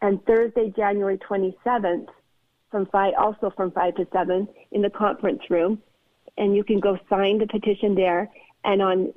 and 0.01 0.25
Thursday, 0.25 0.73
January 0.77 1.19
27th, 1.19 2.09
from 2.71 2.87
five 2.87 3.15
also 3.19 3.53
from 3.57 3.71
five 3.71 3.95
to 3.97 4.07
seven 4.13 4.49
in 4.73 4.83
the 4.83 4.91
conference 4.91 5.43
room, 5.49 5.81
and 6.37 6.57
you 6.57 6.65
can 6.65 6.81
go 6.81 6.99
sign 7.09 7.39
the 7.39 7.47
petition 7.47 7.95
there. 7.95 8.29
And 8.65 8.81
on 8.81 9.13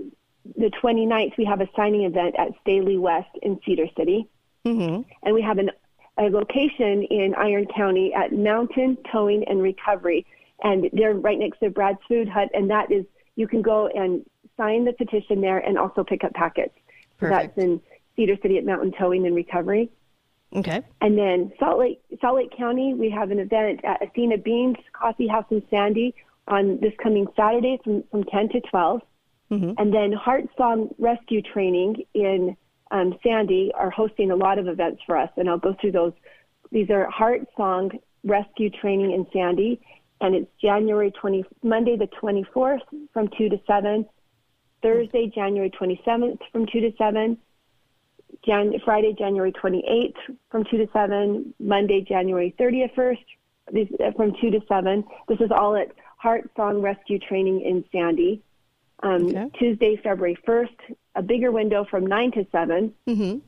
the 0.58 0.72
29th, 0.84 1.38
we 1.38 1.46
have 1.46 1.62
a 1.62 1.70
signing 1.76 2.04
event 2.04 2.36
at 2.38 2.50
Staley 2.62 2.98
West 2.98 3.30
in 3.42 3.60
Cedar 3.66 3.88
City, 3.98 4.28
Mm-hmm. 4.66 5.02
and 5.24 5.36
we 5.36 5.42
have 5.42 5.58
an, 5.60 5.70
a 6.18 6.24
location 6.24 7.04
in 7.04 7.36
Iron 7.38 7.68
County 7.76 8.14
at 8.14 8.34
Mountain 8.34 8.98
Towing 9.12 9.44
and 9.48 9.62
Recovery, 9.62 10.26
and 10.64 10.90
they're 10.94 11.14
right 11.14 11.38
next 11.38 11.60
to 11.60 11.70
Brad's 11.70 12.00
Food 12.08 12.28
Hut, 12.28 12.50
and 12.54 12.70
that 12.70 12.92
is 12.92 13.06
you 13.36 13.48
can 13.48 13.62
go 13.62 13.88
and 13.88 14.26
sign 14.58 14.86
the 14.86 14.94
petition 14.94 15.42
there 15.42 15.60
and 15.60 15.78
also 15.78 16.04
pick 16.04 16.24
up 16.24 16.34
packets. 16.34 16.74
So 17.20 17.30
that's 17.30 17.58
in 17.58 17.82
Cedar 18.16 18.38
City 18.42 18.58
at 18.58 18.66
Mountain 18.66 18.94
Towing 18.98 19.26
and 19.26 19.36
Recovery. 19.36 19.90
Okay. 20.56 20.82
And 21.02 21.18
then 21.18 21.52
Salt 21.60 21.80
Lake, 21.80 22.02
Salt 22.22 22.36
Lake 22.38 22.58
County, 22.58 22.94
we 22.94 23.10
have 23.10 23.32
an 23.32 23.40
event 23.40 23.82
at 23.84 24.02
Athena 24.02 24.38
Beans 24.38 24.78
Coffee 24.94 25.28
House 25.28 25.46
in 25.50 25.62
Sandy 25.70 26.16
on 26.48 26.80
this 26.80 26.94
coming 27.02 27.28
Saturday 27.36 27.80
from, 27.84 28.04
from 28.12 28.24
10 28.24 28.50
to 28.50 28.62
12. 28.62 29.02
And 29.78 29.94
then 29.94 30.12
Heart 30.12 30.46
Song 30.58 30.90
Rescue 30.98 31.42
Training 31.42 32.04
in 32.14 32.56
um, 32.92 33.18
Sandy 33.24 33.72
are 33.76 33.90
hosting 33.90 34.32
a 34.32 34.36
lot 34.36 34.60
of 34.60 34.68
events 34.68 35.02
for 35.06 35.18
us, 35.18 35.30
and 35.38 35.50
I'll 35.50 35.58
go 35.58 35.76
through 35.80 35.94
those. 35.94 36.14
These 36.72 36.90
are 36.90 37.10
Heart 37.10 37.48
Song 37.58 37.92
Rescue 38.24 38.70
Training 38.70 39.12
in 39.12 39.26
Sandy, 39.34 39.80
and 40.22 40.36
it's 40.36 40.50
January 40.62 41.12
20, 41.12 41.46
Monday 41.64 41.98
the 41.98 42.08
24th 42.22 42.80
from 43.14 43.30
2 43.38 43.50
to 43.50 43.60
7, 43.68 44.06
Thursday, 44.82 45.32
January 45.34 45.72
27th 45.72 46.40
from 46.52 46.66
2 46.72 46.80
to 46.82 46.92
7, 46.98 47.38
Jan- 48.46 48.74
Friday, 48.84 49.16
January 49.18 49.52
28th 49.52 50.36
from 50.50 50.64
2 50.70 50.78
to 50.78 50.88
7, 50.94 51.54
Monday, 51.60 52.06
January 52.08 52.54
31st 52.60 53.18
these, 53.72 53.88
uh, 54.00 54.12
from 54.16 54.34
2 54.42 54.52
to 54.52 54.60
7. 54.68 55.04
This 55.28 55.40
is 55.40 55.52
all 55.52 55.76
at 55.76 55.92
Heart 56.18 56.50
Song 56.56 56.82
Rescue 56.82 57.20
Training 57.20 57.62
in 57.62 57.84
Sandy. 57.92 58.42
Um, 59.04 59.28
Okay. 59.28 59.50
Tuesday, 59.60 59.96
February 60.04 60.38
1st, 60.48 60.96
a 61.16 61.22
bigger 61.22 61.52
window 61.52 61.86
from 61.90 62.06
9 62.06 62.32
to 62.34 62.48
7. 62.52 62.94
Mm-hmm. 63.08 63.40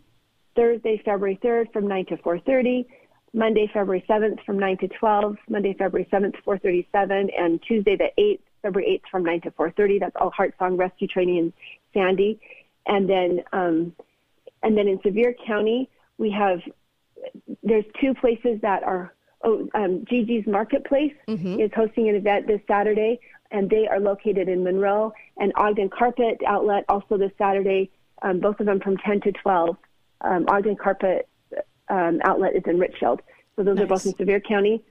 Thursday, 0.56 1.02
February 1.06 1.40
3rd 1.44 1.72
from 1.72 1.88
9 1.88 2.06
to 2.08 2.18
4.30. 2.18 2.86
Monday, 3.34 3.70
February 3.74 4.04
7th 4.10 4.44
from 4.46 4.58
9 4.58 4.78
to 4.80 4.88
12. 4.88 5.38
Monday, 5.50 5.74
February 5.78 6.08
7th, 6.12 6.36
4.37. 6.46 7.30
And 7.40 7.62
Tuesday, 7.62 7.96
the 7.96 8.10
8th, 8.18 8.40
February 8.64 9.02
8th 9.06 9.10
from 9.12 9.24
9 9.24 9.42
to 9.42 9.52
4.30. 9.52 10.00
That's 10.00 10.16
all 10.20 10.32
Heart 10.32 10.56
Song 10.58 10.76
Rescue 10.78 11.08
Training 11.08 11.38
in 11.38 11.54
Sandy. 11.94 12.40
And 12.88 13.08
then, 13.10 13.44
um, 13.54 13.94
and 14.64 14.78
then 14.78 14.88
in 14.88 15.00
Sevier 15.04 15.36
County, 15.46 15.90
we 16.18 16.32
have, 16.32 16.60
there's 17.64 17.86
two 18.02 18.14
places 18.16 18.60
that 18.62 18.82
are, 18.84 19.14
oh, 19.44 19.68
um, 19.76 20.06
Gigi's 20.06 20.48
Marketplace 20.48 21.14
is 21.60 21.72
hosting 21.76 22.10
an 22.10 22.16
event 22.16 22.48
this 22.48 22.62
Saturday, 22.68 23.20
and 23.52 23.70
they 23.70 23.88
are 23.88 24.00
located 24.00 24.50
in 24.50 24.64
Monroe. 24.64 25.14
And 25.38 25.52
Ogden 25.56 25.90
Carpet 25.90 26.42
Outlet 26.46 26.86
also 26.90 27.18
this 27.18 27.32
Saturday, 27.38 27.92
um, 28.22 28.40
both 28.40 28.60
of 28.60 28.66
them 28.66 28.80
from 28.80 28.98
10 28.98 29.22
to 29.22 29.32
12. 29.32 29.78
Um, 30.22 30.46
Ogden 30.48 30.76
Carpet 30.76 31.28
um, 31.90 32.20
Outlet 32.24 32.56
is 32.56 32.64
in 32.66 32.80
Richfield. 32.80 33.22
So 33.56 33.64
those 33.64 33.80
are 33.80 33.88
both 33.88 34.06
in 34.06 34.16
Sevier 34.16 34.40
County. 34.40 34.84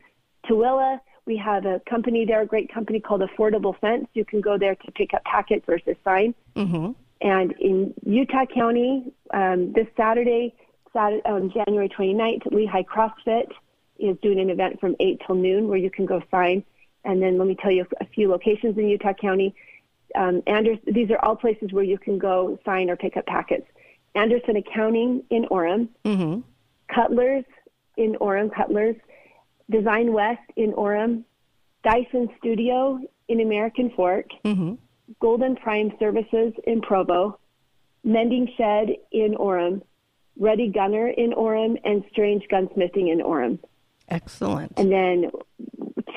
Tooele, 0.48 1.00
we 1.26 1.36
have 1.36 1.66
a 1.66 1.80
company 1.88 2.25
there, 2.25 2.42
a 2.42 2.46
great 2.46 2.72
company 2.72 3.00
called 3.00 3.20
Affordable 3.20 3.78
Fence. 3.80 4.06
You 4.14 4.25
can 4.25 4.40
go 4.40 4.58
there 4.58 4.75
to 4.75 4.92
pick 4.92 5.12
up 5.14 5.25
packets 5.25 5.64
versus 5.66 5.96
sign. 6.04 6.34
Mm-hmm. 6.54 6.92
And 7.20 7.52
in 7.60 7.94
Utah 8.04 8.46
County, 8.46 9.12
um, 9.32 9.72
this 9.72 9.86
Saturday, 9.96 10.54
Saturday 10.92 11.22
um, 11.25 11.50
January 11.50 11.88
29th, 11.88 12.44
Lehi 12.52 12.84
CrossFit 12.84 13.50
is 13.98 14.16
doing 14.22 14.38
an 14.38 14.50
event 14.50 14.80
from 14.80 14.94
8 15.00 15.22
till 15.26 15.36
noon 15.36 15.68
where 15.68 15.78
you 15.78 15.90
can 15.90 16.06
go 16.06 16.22
sign. 16.30 16.64
And 17.06 17.22
then 17.22 17.38
let 17.38 17.46
me 17.48 17.54
tell 17.54 17.70
you 17.70 17.86
a 18.00 18.06
few 18.06 18.28
locations 18.28 18.76
in 18.76 18.88
Utah 18.88 19.12
County. 19.14 19.54
Um, 20.14 20.42
Anders, 20.46 20.78
these 20.86 21.10
are 21.10 21.18
all 21.25 21.36
places 21.36 21.72
where 21.72 21.84
you 21.84 21.98
can 21.98 22.18
go 22.18 22.58
sign 22.64 22.90
or 22.90 22.96
pick 22.96 23.16
up 23.16 23.26
packets. 23.26 23.66
Anderson 24.14 24.56
Accounting 24.56 25.22
in 25.30 25.44
Orem, 25.50 25.88
Mm-hmm. 26.04 26.40
Cutlers 26.94 27.44
in 27.96 28.14
Orem, 28.20 28.54
Cutlers, 28.54 28.96
Design 29.70 30.12
West 30.12 30.42
in 30.56 30.72
Orem, 30.72 31.25
Dyson 31.84 32.28
Studio 32.38 33.00
in 33.28 33.40
American 33.40 33.90
Fork, 33.96 34.26
Mm-hmm. 34.44 34.75
Golden 35.20 35.54
Prime 35.54 35.92
Services 36.00 36.52
in 36.66 36.80
Provo, 36.80 37.38
Mending 38.02 38.48
Shed 38.56 38.88
in 39.12 39.34
Orem, 39.38 39.82
Ready 40.38 40.68
Gunner 40.68 41.08
in 41.08 41.30
Orem, 41.32 41.78
and 41.84 42.02
Strange 42.10 42.44
Gunsmithing 42.50 43.12
in 43.12 43.20
Orem. 43.20 43.58
Excellent. 44.08 44.72
And 44.76 44.90
then 44.90 45.30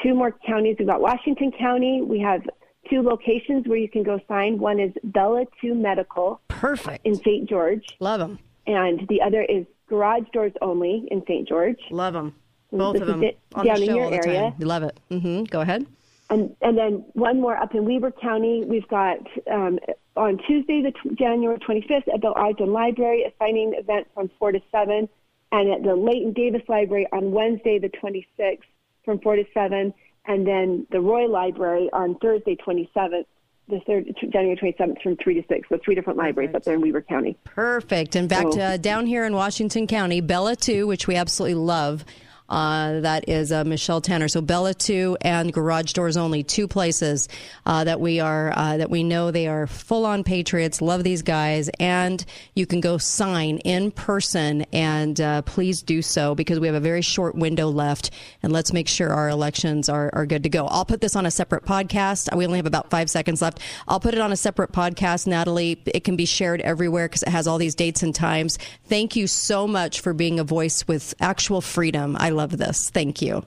two 0.04 0.14
more 0.14 0.32
counties. 0.46 0.76
We've 0.80 0.88
got 0.88 1.02
Washington 1.02 1.52
County. 1.52 2.02
We 2.02 2.20
have 2.20 2.42
two 2.90 3.02
locations 3.02 3.68
where 3.68 3.78
you 3.78 3.90
can 3.90 4.04
go 4.04 4.20
sign. 4.28 4.58
One 4.60 4.80
is 4.80 4.92
Bella 5.04 5.46
2 5.62 5.74
Medical 5.76 6.42
Perfect. 6.48 7.06
in 7.06 7.16
St. 7.16 7.48
George, 7.50 7.86
Love 8.00 8.20
them. 8.20 8.40
and 8.68 9.06
the 9.10 9.22
other 9.22 9.42
is 9.44 9.66
Garage 9.88 10.24
Doors 10.34 10.54
Only 10.62 11.06
in 11.12 11.22
St. 11.28 11.48
George. 11.48 11.80
Love 11.92 12.14
them. 12.14 12.36
Both 12.72 12.94
This 12.94 13.02
of 13.02 13.08
them 13.08 13.24
on 13.56 13.66
down 13.66 13.76
the 13.78 13.82
in 13.82 13.88
show 13.88 13.96
your 13.96 14.04
all 14.06 14.10
the 14.12 14.18
area. 14.28 14.42
time. 14.52 14.54
Love 14.60 14.84
it. 14.84 15.00
Mm-hmm. 15.10 15.44
Go 15.46 15.62
ahead. 15.62 15.86
And 16.30 16.56
and 16.62 16.78
then 16.78 17.04
one 17.14 17.42
more 17.42 17.58
up 17.58 17.74
in 17.74 17.86
Weber 17.86 18.12
County. 18.12 18.64
We've 18.64 18.88
got 18.88 19.18
um, 19.52 19.80
on 20.16 20.38
Tuesday, 20.48 20.84
the 20.84 20.92
t- 20.92 21.16
January 21.16 21.58
25th, 21.58 22.08
at 22.14 22.22
the 22.22 22.28
Ogden 22.36 22.72
Library, 22.72 23.24
a 23.24 23.32
signing 23.44 23.74
event 23.76 24.06
from 24.14 24.30
four 24.38 24.52
to 24.52 24.60
seven, 24.72 25.10
and 25.52 25.72
at 25.72 25.82
the 25.82 25.96
Leighton 25.96 26.34
Davis 26.34 26.62
Library 26.70 27.08
on 27.12 27.32
Wednesday, 27.32 27.80
the 27.80 27.90
26th, 27.90 28.60
from 29.06 29.20
four 29.20 29.36
to 29.36 29.44
seven, 29.54 29.94
and 30.26 30.46
then 30.46 30.88
the 30.92 31.00
Roy 31.00 31.28
Library 31.28 31.90
on 31.94 32.16
Thursday, 32.20 32.56
27th, 32.56 33.26
the 33.68 33.80
third 33.86 34.14
January 34.32 34.56
27th, 34.58 35.02
from 35.02 35.16
three 35.18 35.36
to 35.36 35.44
six. 35.48 35.68
So 35.70 35.78
three 35.84 35.96
different 35.96 36.18
libraries 36.18 36.54
up 36.56 36.64
there 36.64 36.74
in 36.76 36.82
Weber 36.82 37.02
County. 37.02 37.38
Perfect. 37.44 38.16
And 38.16 38.28
back 38.28 38.52
So- 38.52 38.60
uh, 38.60 38.78
down 38.78 39.06
here 39.06 39.26
in 39.26 39.34
Washington 39.34 39.86
County, 39.88 40.22
Bella 40.22 40.56
2, 40.56 40.88
which 40.88 41.08
we 41.08 41.16
absolutely 41.16 41.56
love. 41.56 42.04
Uh, 42.50 43.00
that 43.02 43.30
is 43.30 43.52
uh, 43.52 43.64
Michelle 43.64 44.02
Tanner. 44.02 44.28
So 44.28 44.42
Bella 44.42 44.74
Two 44.74 45.18
and 45.22 45.54
Garage 45.54 45.94
Doors 45.94 46.18
Only, 46.18 46.44
two 46.44 46.68
places 46.68 47.30
uh, 47.66 47.84
that 47.84 48.00
we 48.00 48.20
are 48.20 48.52
uh, 48.56 48.78
that 48.78 48.90
we 48.90 49.04
know 49.04 49.32
they 49.32 49.48
are 49.48 49.68
full 49.68 50.06
on 50.06 50.24
patriots. 50.24 50.82
Love 50.82 51.04
these 51.04 51.22
guys, 51.22 51.70
and 51.80 52.26
you 52.56 52.66
can 52.66 52.82
go 52.82 52.98
sign 52.98 53.60
in 53.60 53.92
person. 53.92 54.64
And 54.74 55.20
uh, 55.22 55.44
please 55.44 55.82
do 55.82 56.02
so 56.02 56.36
because 56.36 56.60
we 56.60 56.68
have 56.68 56.76
a 56.76 56.80
very 56.80 57.02
short 57.02 57.36
window 57.36 57.68
left. 57.68 58.10
And 58.42 58.52
let's 58.52 58.74
make 58.74 58.88
sure 58.88 59.10
our 59.14 59.30
elections 59.30 59.88
are 59.88 60.10
are 60.14 60.26
good 60.26 60.44
to 60.44 60.50
go. 60.50 60.66
I'll 60.68 60.86
put 60.86 61.02
this 61.02 61.16
on 61.16 61.26
a 61.26 61.32
separate 61.32 61.66
podcast. 61.66 62.36
We 62.36 62.46
only 62.46 62.58
have 62.58 62.66
about 62.66 62.90
five 62.90 63.10
seconds 63.10 63.42
left. 63.42 63.60
I'll 63.88 64.00
put 64.00 64.14
it 64.14 64.20
on 64.20 64.32
a 64.32 64.38
separate 64.38 64.72
podcast, 64.72 65.28
Natalie. 65.28 65.82
It 65.86 66.04
can 66.04 66.16
be 66.16 66.26
shared 66.26 66.62
everywhere 66.62 67.08
because 67.08 67.24
it 67.24 67.30
has 67.30 67.48
all 67.48 67.58
these 67.58 67.76
dates 67.76 68.02
and 68.02 68.14
times. 68.16 68.58
Thank 68.86 69.16
you 69.16 69.28
so 69.28 69.68
much 69.68 70.00
for 70.02 70.14
being 70.14 70.40
a 70.40 70.44
voice 70.44 70.88
with 70.88 71.14
actual 71.20 71.62
freedom. 71.62 72.18
I 72.20 72.30
love 72.40 72.58
this. 72.58 72.90
Thank 72.90 73.22
you. 73.22 73.46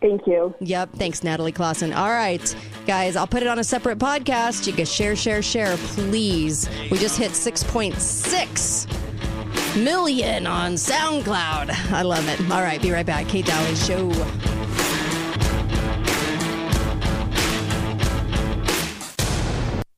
Thank 0.00 0.24
you. 0.26 0.54
Yep. 0.60 0.90
Thanks, 0.94 1.22
Natalie 1.24 1.52
Clausen. 1.52 1.92
All 1.92 2.08
right, 2.10 2.54
guys, 2.86 3.16
I'll 3.16 3.26
put 3.26 3.42
it 3.42 3.48
on 3.48 3.58
a 3.58 3.64
separate 3.64 3.98
podcast. 3.98 4.66
You 4.66 4.72
can 4.72 4.86
share, 4.86 5.14
share, 5.16 5.42
share, 5.42 5.76
please. 5.76 6.68
We 6.90 6.96
just 6.98 7.18
hit 7.18 7.32
6.6 7.32 9.82
million 9.82 10.46
on 10.46 10.74
SoundCloud. 10.74 11.92
I 11.92 12.02
love 12.02 12.28
it. 12.28 12.40
All 12.50 12.62
right, 12.62 12.80
be 12.80 12.92
right 12.92 13.06
back. 13.06 13.26
Kate 13.28 13.46
Dowling 13.46 13.74
Show. 13.74 14.10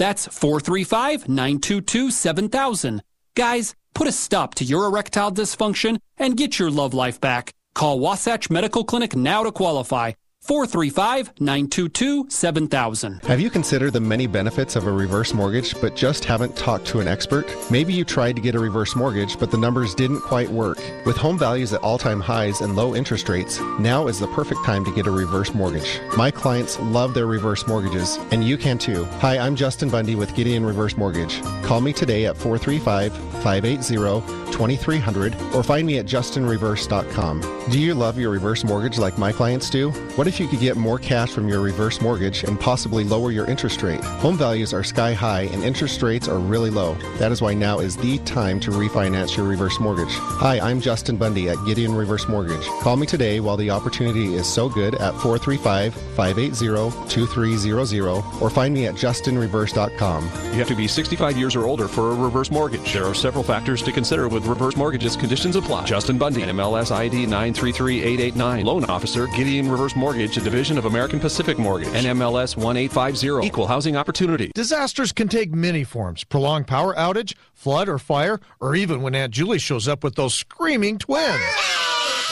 That's 0.00 0.26
435 0.28 1.28
922 1.28 2.10
7000. 2.10 3.02
Guys, 3.34 3.74
put 3.92 4.08
a 4.08 4.12
stop 4.12 4.54
to 4.54 4.64
your 4.64 4.86
erectile 4.86 5.30
dysfunction 5.30 5.98
and 6.16 6.38
get 6.38 6.58
your 6.58 6.70
love 6.70 6.94
life 6.94 7.20
back. 7.20 7.52
Call 7.74 8.00
Wasatch 8.00 8.48
Medical 8.48 8.82
Clinic 8.82 9.14
now 9.14 9.42
to 9.42 9.52
qualify. 9.52 10.12
435 10.50 11.40
922 11.40 12.28
7000. 12.28 13.20
Have 13.22 13.38
you 13.38 13.50
considered 13.50 13.92
the 13.92 14.00
many 14.00 14.26
benefits 14.26 14.74
of 14.74 14.88
a 14.88 14.90
reverse 14.90 15.32
mortgage 15.32 15.80
but 15.80 15.94
just 15.94 16.24
haven't 16.24 16.56
talked 16.56 16.86
to 16.86 16.98
an 16.98 17.06
expert? 17.06 17.46
Maybe 17.70 17.92
you 17.92 18.04
tried 18.04 18.34
to 18.34 18.42
get 18.42 18.56
a 18.56 18.58
reverse 18.58 18.96
mortgage 18.96 19.38
but 19.38 19.52
the 19.52 19.56
numbers 19.56 19.94
didn't 19.94 20.22
quite 20.22 20.50
work. 20.50 20.82
With 21.06 21.16
home 21.16 21.38
values 21.38 21.72
at 21.72 21.80
all 21.82 21.98
time 21.98 22.18
highs 22.18 22.62
and 22.62 22.74
low 22.74 22.96
interest 22.96 23.28
rates, 23.28 23.60
now 23.78 24.08
is 24.08 24.18
the 24.18 24.26
perfect 24.26 24.64
time 24.64 24.84
to 24.86 24.92
get 24.92 25.06
a 25.06 25.12
reverse 25.12 25.54
mortgage. 25.54 26.00
My 26.16 26.32
clients 26.32 26.80
love 26.80 27.14
their 27.14 27.26
reverse 27.26 27.68
mortgages, 27.68 28.18
and 28.32 28.42
you 28.42 28.56
can 28.56 28.76
too. 28.76 29.04
Hi, 29.20 29.38
I'm 29.38 29.54
Justin 29.54 29.88
Bundy 29.88 30.16
with 30.16 30.34
Gideon 30.34 30.66
Reverse 30.66 30.96
Mortgage. 30.96 31.40
Call 31.62 31.80
me 31.80 31.92
today 31.92 32.26
at 32.26 32.36
435 32.36 33.16
580 33.44 34.40
2300 34.50 35.54
or 35.54 35.62
find 35.62 35.86
me 35.86 35.98
at 35.98 36.06
justinreverse.com. 36.06 37.68
Do 37.70 37.78
you 37.78 37.94
love 37.94 38.18
your 38.18 38.30
reverse 38.30 38.64
mortgage 38.64 38.98
like 38.98 39.16
my 39.16 39.32
clients 39.32 39.70
do? 39.70 39.90
What 40.16 40.26
if 40.26 40.39
you 40.40 40.48
could 40.48 40.60
get 40.60 40.76
more 40.76 40.98
cash 40.98 41.30
from 41.30 41.48
your 41.48 41.60
reverse 41.60 42.00
mortgage 42.00 42.44
and 42.44 42.58
possibly 42.58 43.04
lower 43.04 43.30
your 43.30 43.46
interest 43.46 43.82
rate? 43.82 44.02
Home 44.02 44.38
values 44.38 44.72
are 44.72 44.82
sky 44.82 45.12
high 45.12 45.42
and 45.42 45.62
interest 45.62 46.02
rates 46.02 46.28
are 46.28 46.38
really 46.38 46.70
low. 46.70 46.94
That 47.18 47.30
is 47.30 47.42
why 47.42 47.52
now 47.52 47.78
is 47.78 47.96
the 47.96 48.18
time 48.18 48.58
to 48.60 48.70
refinance 48.70 49.36
your 49.36 49.46
reverse 49.46 49.78
mortgage. 49.78 50.12
Hi, 50.12 50.58
I'm 50.58 50.80
Justin 50.80 51.16
Bundy 51.16 51.50
at 51.50 51.58
Gideon 51.66 51.94
Reverse 51.94 52.26
Mortgage. 52.28 52.64
Call 52.80 52.96
me 52.96 53.06
today 53.06 53.40
while 53.40 53.56
the 53.56 53.70
opportunity 53.70 54.34
is 54.34 54.46
so 54.46 54.68
good 54.68 54.94
at 54.94 55.12
435 55.16 55.94
580 55.94 57.08
2300 57.08 58.24
or 58.40 58.50
find 58.50 58.72
me 58.72 58.86
at 58.86 58.94
justinreverse.com. 58.94 60.24
You 60.24 60.58
have 60.58 60.68
to 60.68 60.74
be 60.74 60.88
65 60.88 61.36
years 61.36 61.54
or 61.54 61.66
older 61.66 61.86
for 61.86 62.12
a 62.12 62.14
reverse 62.14 62.50
mortgage. 62.50 62.92
There 62.92 63.04
are 63.04 63.14
several 63.14 63.44
factors 63.44 63.82
to 63.82 63.92
consider 63.92 64.28
with 64.28 64.46
reverse 64.46 64.76
mortgages. 64.76 65.16
Conditions 65.16 65.56
apply. 65.56 65.84
Justin 65.84 66.18
Bundy, 66.18 66.42
MLS 66.42 66.90
ID 66.90 67.26
933889. 67.26 68.64
Loan 68.64 68.84
officer, 68.84 69.26
Gideon 69.28 69.70
Reverse 69.70 69.96
Mortgage, 69.96 70.29
a 70.36 70.40
division 70.40 70.78
of 70.78 70.84
American 70.84 71.20
Pacific 71.20 71.58
Mortgage. 71.58 71.88
NMLS 71.88 72.56
1850. 72.56 73.46
Equal 73.46 73.66
housing 73.66 73.96
opportunity. 73.96 74.50
Disasters 74.54 75.12
can 75.12 75.28
take 75.28 75.52
many 75.52 75.84
forms 75.84 76.24
prolonged 76.24 76.66
power 76.66 76.94
outage, 76.94 77.34
flood 77.52 77.88
or 77.88 77.98
fire, 77.98 78.40
or 78.60 78.74
even 78.74 79.02
when 79.02 79.14
Aunt 79.14 79.32
Julie 79.32 79.58
shows 79.58 79.88
up 79.88 80.04
with 80.04 80.14
those 80.14 80.34
screaming 80.34 80.98
twins. 80.98 81.40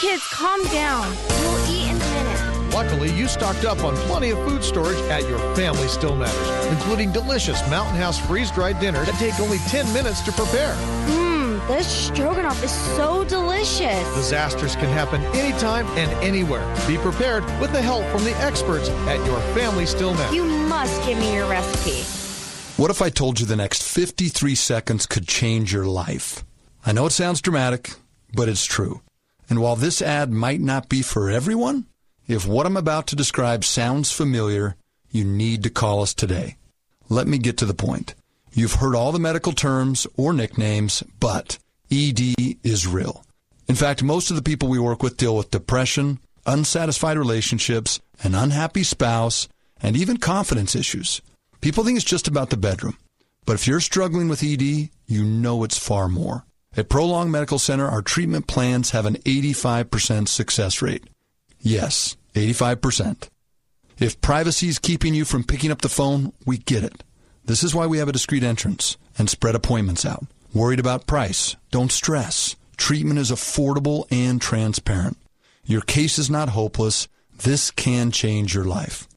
Kids, 0.00 0.26
calm 0.28 0.62
down. 0.66 1.10
We'll 1.28 1.70
eat 1.70 1.90
in 1.90 1.96
a 1.96 1.98
minute. 1.98 2.72
Luckily, 2.72 3.10
you 3.12 3.26
stocked 3.26 3.64
up 3.64 3.82
on 3.82 3.96
plenty 4.06 4.30
of 4.30 4.38
food 4.46 4.62
storage 4.62 4.98
at 5.10 5.28
your 5.28 5.38
Family 5.56 5.88
Still 5.88 6.14
Matters, 6.14 6.66
including 6.66 7.10
delicious 7.10 7.60
Mountain 7.68 7.96
House 7.96 8.18
freeze 8.24 8.52
dried 8.52 8.78
dinners 8.78 9.06
that 9.06 9.18
take 9.18 9.40
only 9.40 9.58
10 9.66 9.92
minutes 9.92 10.20
to 10.22 10.32
prepare. 10.32 10.74
Mmm, 10.74 11.27
this 11.68 11.86
stroganoff 11.86 12.64
is 12.64 12.72
so 12.96 13.24
delicious. 13.24 14.02
Disasters 14.14 14.74
can 14.74 14.88
happen 14.88 15.22
anytime 15.36 15.86
and 15.98 16.10
anywhere. 16.24 16.66
Be 16.86 16.96
prepared 16.96 17.44
with 17.60 17.72
the 17.72 17.82
help 17.82 18.06
from 18.06 18.24
the 18.24 18.34
experts 18.38 18.88
at 18.88 19.24
your 19.26 19.38
Family 19.54 19.84
Still 19.84 20.14
Matters. 20.14 20.34
You 20.34 20.44
must 20.44 21.06
give 21.06 21.18
me 21.18 21.34
your 21.34 21.48
recipe. 21.48 22.02
What 22.80 22.90
if 22.90 23.02
I 23.02 23.10
told 23.10 23.38
you 23.38 23.44
the 23.44 23.54
next 23.54 23.82
53 23.82 24.54
seconds 24.54 25.04
could 25.04 25.28
change 25.28 25.72
your 25.72 25.84
life? 25.84 26.42
I 26.86 26.92
know 26.92 27.06
it 27.06 27.10
sounds 27.10 27.42
dramatic, 27.42 27.90
but 28.32 28.48
it's 28.48 28.64
true. 28.64 29.02
And 29.50 29.60
while 29.60 29.76
this 29.76 30.00
ad 30.00 30.32
might 30.32 30.60
not 30.60 30.88
be 30.88 31.02
for 31.02 31.30
everyone, 31.30 31.86
if 32.26 32.46
what 32.46 32.66
I'm 32.66 32.76
about 32.76 33.06
to 33.08 33.16
describe 33.16 33.64
sounds 33.64 34.10
familiar, 34.10 34.76
you 35.10 35.24
need 35.24 35.62
to 35.64 35.70
call 35.70 36.00
us 36.02 36.14
today. 36.14 36.56
Let 37.10 37.26
me 37.26 37.36
get 37.36 37.58
to 37.58 37.66
the 37.66 37.74
point. 37.74 38.14
You've 38.52 38.74
heard 38.74 38.94
all 38.94 39.12
the 39.12 39.18
medical 39.18 39.52
terms 39.52 40.06
or 40.16 40.32
nicknames, 40.32 41.02
but 41.20 41.58
ED 41.90 42.34
is 42.64 42.86
real. 42.86 43.24
In 43.68 43.74
fact, 43.74 44.02
most 44.02 44.30
of 44.30 44.36
the 44.36 44.42
people 44.42 44.68
we 44.68 44.78
work 44.78 45.02
with 45.02 45.16
deal 45.16 45.36
with 45.36 45.50
depression, 45.50 46.18
unsatisfied 46.46 47.18
relationships, 47.18 48.00
an 48.22 48.34
unhappy 48.34 48.82
spouse, 48.82 49.48
and 49.80 49.96
even 49.96 50.16
confidence 50.16 50.74
issues. 50.74 51.20
People 51.60 51.84
think 51.84 51.96
it's 51.96 52.04
just 52.04 52.28
about 52.28 52.50
the 52.50 52.56
bedroom. 52.56 52.96
But 53.44 53.54
if 53.54 53.66
you're 53.66 53.80
struggling 53.80 54.28
with 54.28 54.42
ED, 54.42 54.90
you 55.06 55.24
know 55.24 55.64
it's 55.64 55.78
far 55.78 56.08
more. 56.08 56.44
At 56.76 56.88
Prolong 56.88 57.30
Medical 57.30 57.58
Center, 57.58 57.86
our 57.86 58.02
treatment 58.02 58.46
plans 58.46 58.90
have 58.90 59.06
an 59.06 59.16
85% 59.16 60.28
success 60.28 60.82
rate. 60.82 61.04
Yes, 61.60 62.16
85%. 62.34 63.28
If 63.98 64.20
privacy 64.20 64.68
is 64.68 64.78
keeping 64.78 65.14
you 65.14 65.24
from 65.24 65.44
picking 65.44 65.70
up 65.70 65.82
the 65.82 65.88
phone, 65.88 66.32
we 66.46 66.58
get 66.58 66.84
it. 66.84 67.02
This 67.48 67.64
is 67.64 67.74
why 67.74 67.86
we 67.86 67.96
have 67.96 68.10
a 68.10 68.12
discreet 68.12 68.42
entrance 68.42 68.98
and 69.16 69.30
spread 69.30 69.54
appointments 69.54 70.04
out. 70.04 70.26
Worried 70.52 70.78
about 70.78 71.06
price? 71.06 71.56
Don't 71.70 71.90
stress. 71.90 72.56
Treatment 72.76 73.18
is 73.18 73.30
affordable 73.30 74.04
and 74.10 74.38
transparent. 74.38 75.16
Your 75.64 75.80
case 75.80 76.18
is 76.18 76.28
not 76.28 76.50
hopeless. 76.50 77.08
This 77.34 77.70
can 77.70 78.10
change 78.10 78.54
your 78.54 78.64
life. 78.64 79.08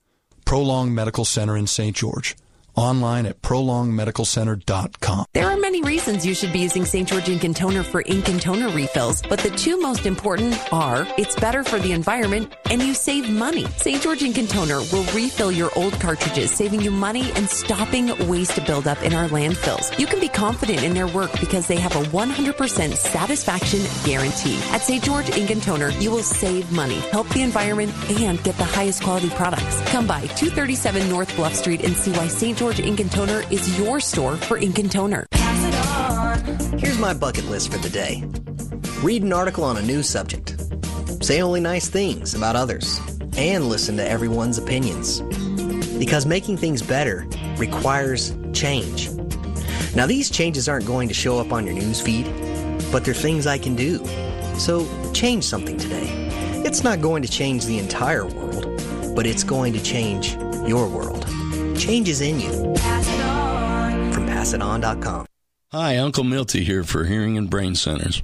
Prolong 0.45 0.95
Medical 0.95 1.25
Center 1.25 1.57
in 1.57 1.67
St. 1.67 1.93
George. 1.93 2.37
Online 2.75 3.25
at 3.25 3.41
prolongmedicalcenter.com. 3.41 5.25
There 5.33 5.49
are 5.49 5.57
many 5.57 5.81
reasons 5.81 6.25
you 6.25 6.33
should 6.33 6.53
be 6.53 6.59
using 6.59 6.85
St. 6.85 7.07
George 7.07 7.29
Ink 7.29 7.43
and 7.43 7.55
Toner 7.55 7.83
for 7.83 8.01
ink 8.05 8.29
and 8.29 8.41
toner 8.41 8.69
refills, 8.69 9.21
but 9.21 9.39
the 9.39 9.49
two 9.51 9.79
most 9.79 10.05
important 10.05 10.57
are 10.73 11.07
it's 11.17 11.35
better 11.35 11.63
for 11.63 11.79
the 11.79 11.91
environment 11.91 12.53
and 12.69 12.81
you 12.81 12.93
save 12.93 13.29
money. 13.29 13.65
St. 13.77 14.01
George 14.01 14.23
Ink 14.23 14.37
and 14.37 14.49
Toner 14.49 14.79
will 14.91 15.03
refill 15.13 15.51
your 15.51 15.69
old 15.75 15.93
cartridges, 15.99 16.51
saving 16.51 16.81
you 16.81 16.91
money 16.91 17.31
and 17.33 17.49
stopping 17.49 18.07
waste 18.27 18.65
buildup 18.65 19.01
in 19.03 19.13
our 19.13 19.27
landfills. 19.29 19.97
You 19.99 20.07
can 20.07 20.19
be 20.19 20.29
confident 20.29 20.83
in 20.83 20.93
their 20.93 21.07
work 21.07 21.31
because 21.39 21.67
they 21.67 21.77
have 21.77 21.95
a 21.95 22.03
100% 22.03 22.95
satisfaction 22.95 23.81
guarantee. 24.03 24.57
At 24.71 24.81
St. 24.81 25.03
George 25.03 25.29
Ink 25.31 25.49
and 25.49 25.61
Toner, 25.61 25.89
you 25.99 26.11
will 26.11 26.23
save 26.23 26.71
money, 26.71 26.99
help 27.11 27.27
the 27.29 27.41
environment, 27.41 27.91
and 28.21 28.41
get 28.43 28.57
the 28.57 28.63
highest 28.63 29.03
quality 29.03 29.29
products. 29.31 29.81
Come 29.91 30.07
by 30.07 30.21
237 30.21 31.09
North 31.09 31.35
Bluff 31.35 31.53
Street 31.53 31.83
and 31.83 31.95
see 31.95 32.11
why 32.11 32.27
St. 32.27 32.57
George 32.61 32.79
Ink 32.79 32.99
and 32.99 33.11
Toner 33.11 33.41
is 33.49 33.75
your 33.79 33.99
store 33.99 34.37
for 34.37 34.55
ink 34.55 34.77
and 34.77 34.91
toner. 34.91 35.25
Here's 36.77 36.99
my 36.99 37.11
bucket 37.11 37.45
list 37.45 37.71
for 37.71 37.79
the 37.79 37.89
day 37.89 38.23
read 39.01 39.23
an 39.23 39.33
article 39.33 39.63
on 39.63 39.77
a 39.77 39.81
new 39.81 40.03
subject, 40.03 40.61
say 41.23 41.41
only 41.41 41.59
nice 41.59 41.89
things 41.89 42.35
about 42.35 42.55
others, 42.55 42.99
and 43.35 43.67
listen 43.67 43.97
to 43.97 44.07
everyone's 44.07 44.59
opinions. 44.59 45.21
Because 45.97 46.27
making 46.27 46.57
things 46.57 46.83
better 46.83 47.25
requires 47.57 48.35
change. 48.53 49.09
Now, 49.95 50.05
these 50.05 50.29
changes 50.29 50.69
aren't 50.69 50.85
going 50.85 51.07
to 51.07 51.15
show 51.15 51.39
up 51.39 51.51
on 51.51 51.65
your 51.65 51.73
news 51.73 51.99
feed, 51.99 52.25
but 52.91 53.03
they're 53.03 53.15
things 53.15 53.47
I 53.47 53.57
can 53.57 53.75
do. 53.75 54.05
So, 54.59 54.87
change 55.13 55.45
something 55.45 55.79
today. 55.79 56.29
It's 56.63 56.83
not 56.83 57.01
going 57.01 57.23
to 57.23 57.27
change 57.27 57.65
the 57.65 57.79
entire 57.79 58.27
world, 58.27 58.67
but 59.15 59.25
it's 59.25 59.43
going 59.43 59.73
to 59.73 59.81
change 59.81 60.35
your 60.67 60.87
world. 60.87 61.25
Change 61.81 62.09
is 62.09 62.21
in 62.21 62.39
you. 62.39 62.51
From 62.51 64.27
PassItOn.com. 64.27 65.25
Hi, 65.71 65.97
Uncle 65.97 66.23
Milty 66.23 66.63
here 66.63 66.83
for 66.83 67.05
Hearing 67.05 67.39
and 67.39 67.49
Brain 67.49 67.73
Centers. 67.73 68.21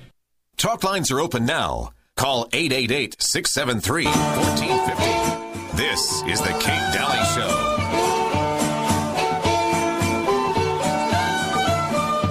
Talk 0.57 0.85
lines 0.85 1.11
are 1.11 1.21
open 1.21 1.45
now. 1.47 1.91
Call 2.17 2.47
888 2.53 3.17
673 3.19 4.05
1450. 4.05 5.77
This 5.77 6.23
is 6.25 6.41
The 6.43 6.53
Kate 6.61 6.93
Dalley 6.93 7.25
Show. 7.35 7.49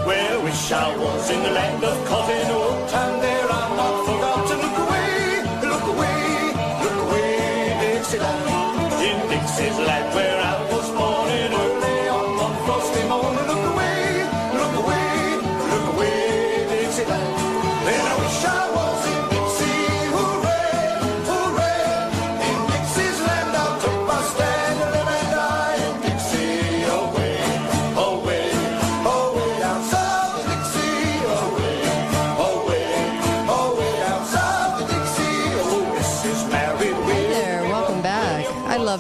Well, 0.06 0.44
wish 0.44 0.72
I 0.72 0.96
was 0.96 1.30
in 1.32 1.39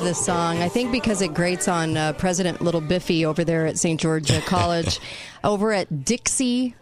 this 0.09 0.25
song. 0.25 0.57
I 0.57 0.69
think 0.69 0.91
because 0.91 1.21
it 1.21 1.35
grates 1.35 1.67
on 1.67 1.95
uh, 1.95 2.13
President 2.13 2.61
Little 2.61 2.81
Biffy 2.81 3.27
over 3.27 3.43
there 3.43 3.67
at 3.67 3.77
St. 3.77 3.99
George 3.99 4.31
uh, 4.31 4.41
College, 4.47 4.99
over 5.43 5.71
at 5.71 6.03
Dixie 6.03 6.73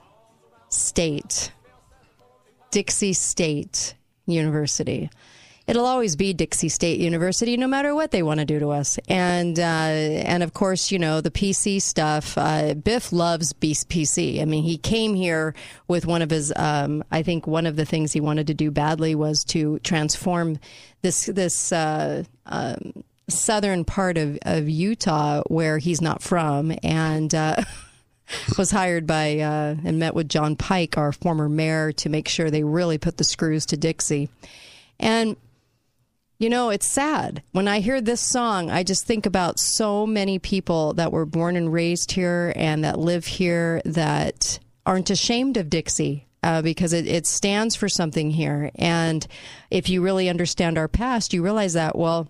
State, 0.69 1.51
Dixie 2.71 3.11
State 3.11 3.95
University. 4.27 5.09
it'll 5.67 5.85
always 5.85 6.15
be 6.15 6.31
Dixie 6.31 6.69
State 6.69 7.01
University, 7.01 7.57
no 7.57 7.67
matter 7.67 7.93
what 7.93 8.11
they 8.11 8.23
want 8.23 8.39
to 8.39 8.45
do 8.45 8.59
to 8.59 8.69
us. 8.69 8.97
And 9.09 9.59
uh, 9.59 9.63
and 9.63 10.41
of 10.41 10.53
course, 10.53 10.89
you 10.89 10.97
know 10.97 11.19
the 11.19 11.29
PC 11.29 11.81
stuff. 11.81 12.37
Uh, 12.37 12.75
Biff 12.75 13.11
loves 13.11 13.51
Beast 13.51 13.89
PC. 13.89 14.41
I 14.41 14.45
mean, 14.45 14.63
he 14.63 14.77
came 14.77 15.15
here 15.15 15.53
with 15.89 16.05
one 16.05 16.21
of 16.21 16.29
his. 16.29 16.53
Um, 16.55 17.03
I 17.11 17.23
think 17.23 17.45
one 17.45 17.65
of 17.65 17.75
the 17.75 17.83
things 17.83 18.13
he 18.13 18.21
wanted 18.21 18.47
to 18.47 18.53
do 18.53 18.71
badly 18.71 19.15
was 19.15 19.43
to 19.49 19.79
transform 19.79 20.59
this 21.01 21.25
this. 21.25 21.73
Uh, 21.73 22.23
um, 22.45 23.03
southern 23.29 23.83
part 23.85 24.17
of, 24.17 24.37
of 24.43 24.69
Utah 24.69 25.43
where 25.47 25.77
he's 25.77 26.01
not 26.01 26.21
from 26.21 26.73
and 26.83 27.33
uh, 27.35 27.61
was 28.57 28.71
hired 28.71 29.05
by 29.05 29.39
uh, 29.39 29.75
and 29.83 29.99
met 29.99 30.15
with 30.15 30.29
Jon 30.29 30.55
Pike, 30.55 30.97
our 30.97 31.11
former 31.11 31.49
mayor, 31.49 31.91
to 31.93 32.09
make 32.09 32.27
sure 32.27 32.49
they 32.49 32.63
really 32.63 32.97
put 32.97 33.17
the 33.17 33.23
screws 33.23 33.65
to 33.67 33.77
Dixie. 33.77 34.29
And 34.99 35.35
you 36.39 36.49
know, 36.49 36.69
it's 36.69 36.85
sad. 36.85 37.41
When 37.51 37.67
I 37.67 37.79
hear 37.79 37.99
this 37.99 38.21
song, 38.21 38.69
I 38.69 38.83
just 38.83 39.07
think 39.07 39.25
about 39.25 39.59
so 39.59 40.05
many 40.05 40.37
people 40.37 40.93
that 40.93 41.11
were 41.11 41.25
born 41.25 41.55
and 41.55 41.73
raised 41.73 42.11
here 42.11 42.53
and 42.55 42.83
that 42.83 42.99
live 42.99 43.25
here 43.25 43.81
that 43.85 44.59
aren't 44.85 45.09
ashamed 45.09 45.57
of 45.57 45.69
Dixie. 45.69 46.25
Uh, 46.43 46.61
because 46.61 46.93
it, 46.93 47.07
it 47.07 47.25
stands 47.25 47.75
for 47.75 47.89
something 47.89 48.29
here. 48.29 48.69
And 48.75 49.25
if 49.71 49.89
you 49.89 50.03
really 50.03 50.29
understand 50.29 50.77
our 50.77 50.87
past, 50.87 51.33
you 51.33 51.43
realize 51.43 51.73
that, 51.73 51.97
well, 51.97 52.29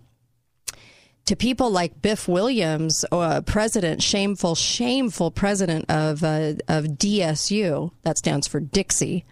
to 1.27 1.35
people 1.35 1.69
like 1.69 2.01
Biff 2.01 2.27
Williams, 2.27 3.05
uh, 3.11 3.41
president, 3.41 4.01
shameful, 4.01 4.55
shameful 4.55 5.31
president 5.31 5.85
of 5.89 6.23
uh, 6.23 6.53
of 6.67 6.85
DSU, 6.97 7.91
that 8.03 8.17
stands 8.17 8.47
for 8.47 8.59
Dixie, 8.59 9.23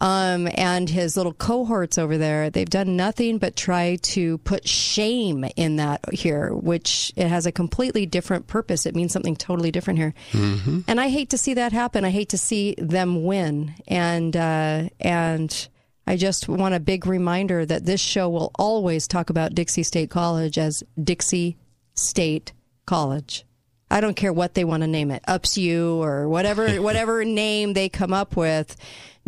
um, 0.00 0.48
and 0.54 0.88
his 0.88 1.16
little 1.16 1.32
cohorts 1.32 1.98
over 1.98 2.16
there, 2.18 2.48
they've 2.50 2.68
done 2.68 2.96
nothing 2.96 3.38
but 3.38 3.54
try 3.54 3.96
to 4.02 4.38
put 4.38 4.66
shame 4.66 5.44
in 5.56 5.76
that 5.76 6.00
here, 6.12 6.52
which 6.54 7.12
it 7.16 7.28
has 7.28 7.44
a 7.46 7.52
completely 7.52 8.06
different 8.06 8.46
purpose. 8.46 8.86
It 8.86 8.94
means 8.96 9.12
something 9.12 9.36
totally 9.36 9.70
different 9.70 9.98
here, 9.98 10.14
Mm-hmm. 10.32 10.80
and 10.88 11.00
I 11.00 11.08
hate 11.08 11.30
to 11.30 11.38
see 11.38 11.54
that 11.54 11.72
happen. 11.72 12.04
I 12.04 12.10
hate 12.10 12.30
to 12.30 12.38
see 12.38 12.74
them 12.78 13.24
win, 13.24 13.74
and 13.88 14.36
uh, 14.36 14.88
and. 15.00 15.68
I 16.06 16.16
just 16.16 16.48
want 16.48 16.74
a 16.74 16.80
big 16.80 17.06
reminder 17.06 17.64
that 17.64 17.84
this 17.84 18.00
show 18.00 18.28
will 18.28 18.50
always 18.56 19.06
talk 19.06 19.30
about 19.30 19.54
Dixie 19.54 19.82
State 19.82 20.10
College 20.10 20.58
as 20.58 20.82
Dixie 21.02 21.56
State 21.94 22.52
College. 22.86 23.44
I 23.90 24.00
don't 24.00 24.16
care 24.16 24.32
what 24.32 24.54
they 24.54 24.64
want 24.64 24.82
to 24.82 24.86
name 24.86 25.10
it, 25.10 25.22
Ups 25.28 25.58
You 25.58 26.02
or 26.02 26.28
whatever 26.28 26.68
whatever 26.82 27.24
name 27.24 27.74
they 27.74 27.88
come 27.88 28.12
up 28.12 28.36
with. 28.36 28.76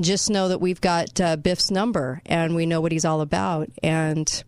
Just 0.01 0.31
know 0.31 0.49
that 0.49 0.61
we've 0.61 0.81
got 0.81 1.21
uh, 1.21 1.37
Biff's 1.37 1.71
number 1.71 2.21
and 2.27 2.57
we 2.57 2.67
know 2.67 2.81
what 2.81 2.91
he's 2.91 3.05
all 3.05 3.21
about. 3.21 3.69
And 3.83 4.43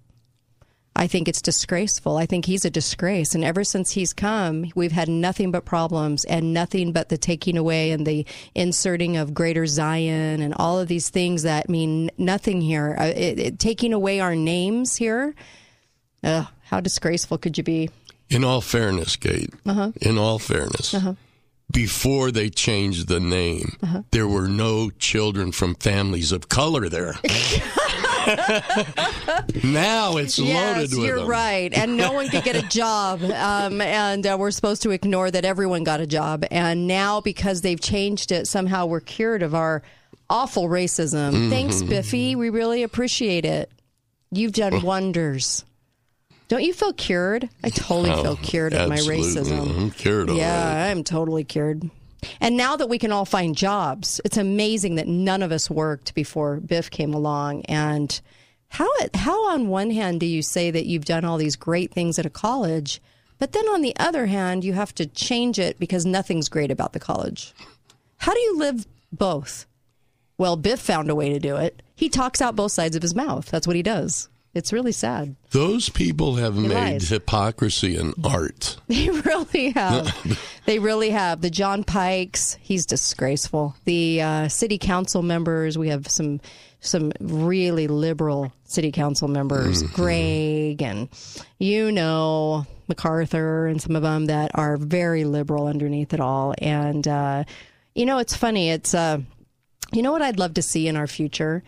I 0.96 1.06
think 1.06 1.28
it's 1.28 1.42
disgraceful. 1.42 2.16
I 2.16 2.24
think 2.26 2.46
he's 2.46 2.64
a 2.64 2.70
disgrace. 2.70 3.34
And 3.34 3.44
ever 3.44 3.64
since 3.64 3.90
he's 3.92 4.12
come, 4.14 4.72
we've 4.74 4.92
had 4.92 5.08
nothing 5.08 5.50
but 5.50 5.64
problems 5.66 6.24
and 6.24 6.54
nothing 6.54 6.92
but 6.92 7.10
the 7.10 7.18
taking 7.18 7.56
away 7.58 7.90
and 7.90 8.06
the 8.06 8.24
inserting 8.54 9.16
of 9.18 9.34
Greater 9.34 9.66
Zion 9.66 10.40
and 10.40 10.54
all 10.54 10.78
of 10.80 10.88
these 10.88 11.10
things 11.10 11.42
that 11.42 11.68
mean 11.68 12.10
nothing 12.16 12.60
here. 12.62 12.96
Uh, 12.98 13.04
it, 13.14 13.38
it, 13.38 13.58
taking 13.58 13.92
away 13.92 14.20
our 14.20 14.34
names 14.34 14.96
here. 14.96 15.34
Ugh, 16.24 16.46
how 16.64 16.80
disgraceful 16.80 17.38
could 17.38 17.58
you 17.58 17.64
be? 17.64 17.90
In 18.30 18.42
all 18.42 18.60
fairness, 18.62 19.16
Kate, 19.16 19.52
Uh-huh. 19.66 19.92
in 20.00 20.18
all 20.18 20.38
fairness, 20.38 20.94
Uh-huh. 20.94 21.14
before 21.72 22.30
they 22.32 22.48
changed 22.48 23.06
the 23.08 23.20
name, 23.20 23.76
Uh-huh. 23.82 24.02
there 24.12 24.26
were 24.26 24.48
no 24.48 24.90
children 24.90 25.52
from 25.52 25.74
families 25.74 26.32
of 26.32 26.48
color 26.48 26.88
there. 26.88 27.14
now 29.64 30.16
it's 30.16 30.38
yes, 30.38 30.76
loaded 30.76 30.90
with 30.96 31.06
you're 31.06 31.18
them. 31.20 31.28
right. 31.28 31.72
And 31.72 31.96
no 31.96 32.12
one 32.12 32.28
could 32.28 32.44
get 32.44 32.56
a 32.56 32.62
job. 32.68 33.22
Um, 33.22 33.80
and 33.80 34.26
uh, 34.26 34.36
we're 34.38 34.50
supposed 34.50 34.82
to 34.82 34.90
ignore 34.90 35.30
that 35.30 35.44
everyone 35.44 35.84
got 35.84 36.00
a 36.00 36.06
job. 36.06 36.44
And 36.50 36.86
now, 36.86 37.20
because 37.20 37.60
they've 37.62 37.80
changed 37.80 38.32
it, 38.32 38.46
somehow 38.46 38.86
we're 38.86 39.00
cured 39.00 39.42
of 39.42 39.54
our 39.54 39.82
awful 40.28 40.68
racism. 40.68 41.50
Thanks, 41.50 41.82
Mhm. 41.82 41.88
Biffy. 41.88 42.36
We 42.36 42.50
really 42.50 42.82
appreciate 42.82 43.44
it. 43.44 43.70
You've 44.30 44.52
done 44.52 44.82
wonders. 44.82 45.64
Don't 46.48 46.62
you 46.62 46.72
feel 46.74 46.92
cured? 46.92 47.48
I 47.64 47.70
totally 47.70 48.10
Oh, 48.10 48.22
feel 48.22 48.36
cured 48.36 48.72
of 48.74 48.88
my 48.88 48.98
racism. 48.98 49.76
I'm 49.76 49.90
cured. 49.90 50.30
Yeah, 50.30 50.88
I'm 50.90 51.02
totally 51.02 51.42
cured. 51.44 51.90
And 52.40 52.56
now 52.56 52.76
that 52.76 52.88
we 52.88 52.98
can 52.98 53.12
all 53.12 53.24
find 53.24 53.56
jobs, 53.56 54.20
it's 54.24 54.36
amazing 54.36 54.96
that 54.96 55.08
none 55.08 55.42
of 55.42 55.52
us 55.52 55.70
worked 55.70 56.14
before 56.14 56.60
Biff 56.60 56.90
came 56.90 57.14
along. 57.14 57.64
And 57.66 58.20
how 58.68 58.88
how 59.14 59.48
on 59.50 59.68
one 59.68 59.90
hand 59.90 60.20
do 60.20 60.26
you 60.26 60.42
say 60.42 60.70
that 60.70 60.86
you've 60.86 61.04
done 61.04 61.24
all 61.24 61.38
these 61.38 61.56
great 61.56 61.92
things 61.92 62.18
at 62.18 62.26
a 62.26 62.30
college, 62.30 63.00
but 63.38 63.52
then 63.52 63.66
on 63.68 63.82
the 63.82 63.94
other 63.96 64.26
hand 64.26 64.64
you 64.64 64.72
have 64.72 64.94
to 64.96 65.06
change 65.06 65.58
it 65.58 65.78
because 65.78 66.04
nothing's 66.04 66.48
great 66.48 66.70
about 66.70 66.92
the 66.92 67.00
college? 67.00 67.54
How 68.18 68.34
do 68.34 68.40
you 68.40 68.58
live 68.58 68.86
both? 69.12 69.66
Well, 70.38 70.56
Biff 70.56 70.80
found 70.80 71.10
a 71.10 71.14
way 71.14 71.30
to 71.30 71.38
do 71.38 71.56
it. 71.56 71.82
He 71.94 72.08
talks 72.08 72.42
out 72.42 72.56
both 72.56 72.72
sides 72.72 72.96
of 72.96 73.02
his 73.02 73.14
mouth. 73.14 73.46
That's 73.46 73.66
what 73.66 73.76
he 73.76 73.82
does. 73.82 74.28
It's 74.56 74.72
really 74.72 74.92
sad. 74.92 75.36
Those 75.50 75.90
people 75.90 76.36
have 76.36 76.56
made 76.56 76.72
lies. 76.72 77.08
hypocrisy 77.10 77.94
an 77.96 78.14
art. 78.24 78.78
They 78.88 79.10
really 79.10 79.70
have. 79.70 80.40
they 80.64 80.78
really 80.78 81.10
have. 81.10 81.42
The 81.42 81.50
Jon 81.50 81.84
Pikes, 81.84 82.56
he's 82.62 82.86
disgraceful. 82.86 83.76
The 83.84 84.22
uh, 84.22 84.48
city 84.48 84.78
council 84.78 85.22
members, 85.22 85.76
we 85.76 85.88
have 85.90 86.08
some 86.08 86.40
some 86.80 87.12
really 87.20 87.86
liberal 87.86 88.52
city 88.64 88.92
council 88.92 89.28
members, 89.28 89.82
Mm-hmm. 89.82 89.94
Greg 89.94 90.82
and 90.82 91.08
you 91.58 91.92
know 91.92 92.66
MacArthur 92.88 93.66
and 93.66 93.82
some 93.82 93.94
of 93.96 94.02
them 94.02 94.26
that 94.26 94.52
are 94.54 94.76
very 94.78 95.24
liberal 95.24 95.66
underneath 95.66 96.14
it 96.14 96.20
all. 96.20 96.54
And 96.58 97.06
uh, 97.06 97.44
you 97.94 98.06
know, 98.06 98.18
it's 98.18 98.34
funny. 98.36 98.70
It's 98.70 98.94
uh, 98.94 99.18
you 99.92 100.00
know 100.02 100.12
what 100.12 100.22
I'd 100.22 100.38
love 100.38 100.54
to 100.54 100.62
see 100.62 100.88
in 100.88 100.96
our 100.96 101.06
future 101.06 101.62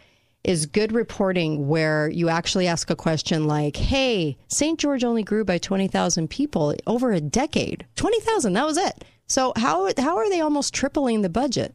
is 0.45 0.67
good 0.67 0.93
reporting 0.93 1.69
where 1.69 2.09
you 2.09 2.29
actually 2.29 2.67
ask 2.67 2.91
a 2.91 2.97
question 2.97 3.47
like, 3.47 3.77
"Hey, 3.77 4.39
St. 4.49 4.79
George 4.79 5.05
only 5.05 5.23
grew 5.23 5.45
by 5.45 5.59
20,000 5.59 6.29
people 6.29 6.75
over 6.87 7.13
a 7.13 7.21
decade. 7.21 7.87
20,000, 7.97 8.53
that 8.53 8.67
was 8.67 8.79
it. 8.79 9.05
So 9.27 9.53
how 9.57 9.91
how 9.99 10.17
are 10.17 10.31
they 10.31 10.41
almost 10.41 10.73
tripling 10.73 11.23
the 11.23 11.29
budget? 11.29 11.75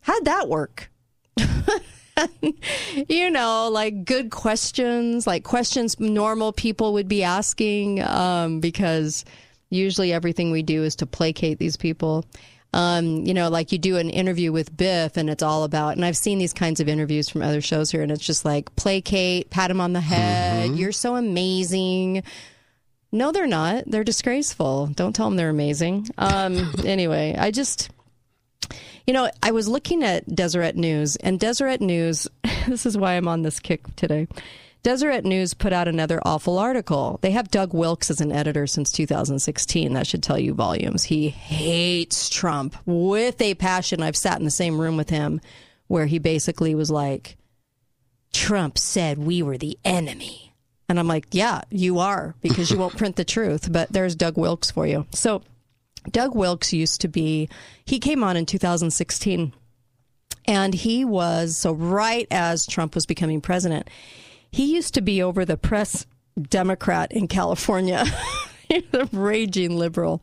How'd 0.00 0.24
that 0.24 0.48
work?" 0.48 0.90
you 3.08 3.30
know, 3.30 3.68
like 3.70 4.04
good 4.04 4.30
questions, 4.30 5.26
like 5.26 5.44
questions 5.44 5.98
normal 6.00 6.52
people 6.52 6.92
would 6.94 7.08
be 7.08 7.22
asking, 7.22 8.02
um, 8.02 8.60
because 8.60 9.24
usually 9.70 10.12
everything 10.12 10.50
we 10.50 10.62
do 10.62 10.82
is 10.82 10.96
to 10.96 11.06
placate 11.06 11.58
these 11.58 11.76
people. 11.76 12.24
Um, 12.72 13.24
you 13.24 13.32
know, 13.32 13.48
like 13.48 13.72
you 13.72 13.78
do 13.78 13.96
an 13.96 14.10
interview 14.10 14.52
with 14.52 14.76
Biff, 14.76 15.16
and 15.16 15.30
it's 15.30 15.42
all 15.42 15.64
about, 15.64 15.96
and 15.96 16.04
I've 16.04 16.16
seen 16.16 16.38
these 16.38 16.52
kinds 16.52 16.80
of 16.80 16.88
interviews 16.88 17.28
from 17.28 17.42
other 17.42 17.60
shows 17.60 17.90
here, 17.90 18.02
and 18.02 18.12
it's 18.12 18.24
just 18.24 18.44
like 18.44 18.74
placate, 18.76 19.50
pat 19.50 19.70
him 19.70 19.80
on 19.80 19.94
the 19.94 20.00
head, 20.00 20.72
you're 20.72 20.92
so 20.92 21.16
amazing. 21.16 22.22
No, 23.10 23.32
they're 23.32 23.46
not. 23.46 23.84
They're 23.86 24.04
disgraceful. 24.04 24.88
Don't 24.88 25.14
tell 25.14 25.28
them 25.28 25.36
they're 25.36 25.48
amazing. 25.48 26.08
Um, 26.18 26.72
anyway, 26.84 27.34
I 27.38 27.50
just. 27.50 27.90
You 29.06 29.14
know, 29.14 29.30
I 29.42 29.52
was 29.52 29.66
looking 29.66 30.02
at 30.02 30.26
Deseret 30.26 30.76
News, 30.76 31.16
and 31.16 31.40
Deseret 31.40 31.80
News, 31.80 32.28
this 32.68 32.84
is 32.84 32.98
why 32.98 33.14
I'm 33.14 33.26
on 33.26 33.40
this 33.40 33.58
kick 33.58 33.80
today. 33.96 34.28
Deseret 34.88 35.26
News 35.26 35.52
put 35.52 35.74
out 35.74 35.86
another 35.86 36.18
awful 36.24 36.58
article. 36.58 37.18
They 37.20 37.32
have 37.32 37.50
Doug 37.50 37.74
Wilks 37.74 38.10
as 38.10 38.22
an 38.22 38.32
editor 38.32 38.66
since 38.66 38.90
2016. 38.90 39.92
That 39.92 40.06
should 40.06 40.22
tell 40.22 40.38
you 40.38 40.54
volumes. 40.54 41.04
He 41.04 41.28
hates 41.28 42.30
Trump 42.30 42.74
with 42.86 43.38
a 43.42 43.52
passion. 43.52 44.02
I've 44.02 44.16
sat 44.16 44.38
in 44.38 44.46
the 44.46 44.50
same 44.50 44.80
room 44.80 44.96
with 44.96 45.10
him 45.10 45.42
where 45.88 46.06
he 46.06 46.18
basically 46.18 46.74
was 46.74 46.90
like, 46.90 47.36
Trump 48.32 48.78
said 48.78 49.18
we 49.18 49.42
were 49.42 49.58
the 49.58 49.78
enemy. 49.84 50.54
And 50.88 50.98
I'm 50.98 51.06
like, 51.06 51.26
yeah, 51.32 51.60
you 51.68 51.98
are, 51.98 52.34
because 52.40 52.70
you 52.70 52.78
won't 52.78 52.96
print 52.96 53.16
the 53.16 53.26
truth. 53.26 53.70
But 53.70 53.92
there's 53.92 54.14
Doug 54.14 54.38
Wilks 54.38 54.70
for 54.70 54.86
you. 54.86 55.04
So, 55.12 55.42
Doug 56.10 56.34
Wilks 56.34 56.72
used 56.72 57.02
to 57.02 57.08
be, 57.08 57.50
he 57.84 57.98
came 57.98 58.24
on 58.24 58.38
in 58.38 58.46
2016, 58.46 59.52
and 60.46 60.72
he 60.72 61.04
was, 61.04 61.58
so 61.58 61.74
right 61.74 62.26
as 62.30 62.66
Trump 62.66 62.94
was 62.94 63.04
becoming 63.04 63.42
president, 63.42 63.90
he 64.50 64.74
used 64.74 64.94
to 64.94 65.00
be 65.00 65.22
over 65.22 65.44
the 65.44 65.56
press 65.56 66.06
Democrat 66.40 67.12
in 67.12 67.28
California, 67.28 68.04
a 68.70 69.08
raging 69.12 69.76
liberal. 69.76 70.22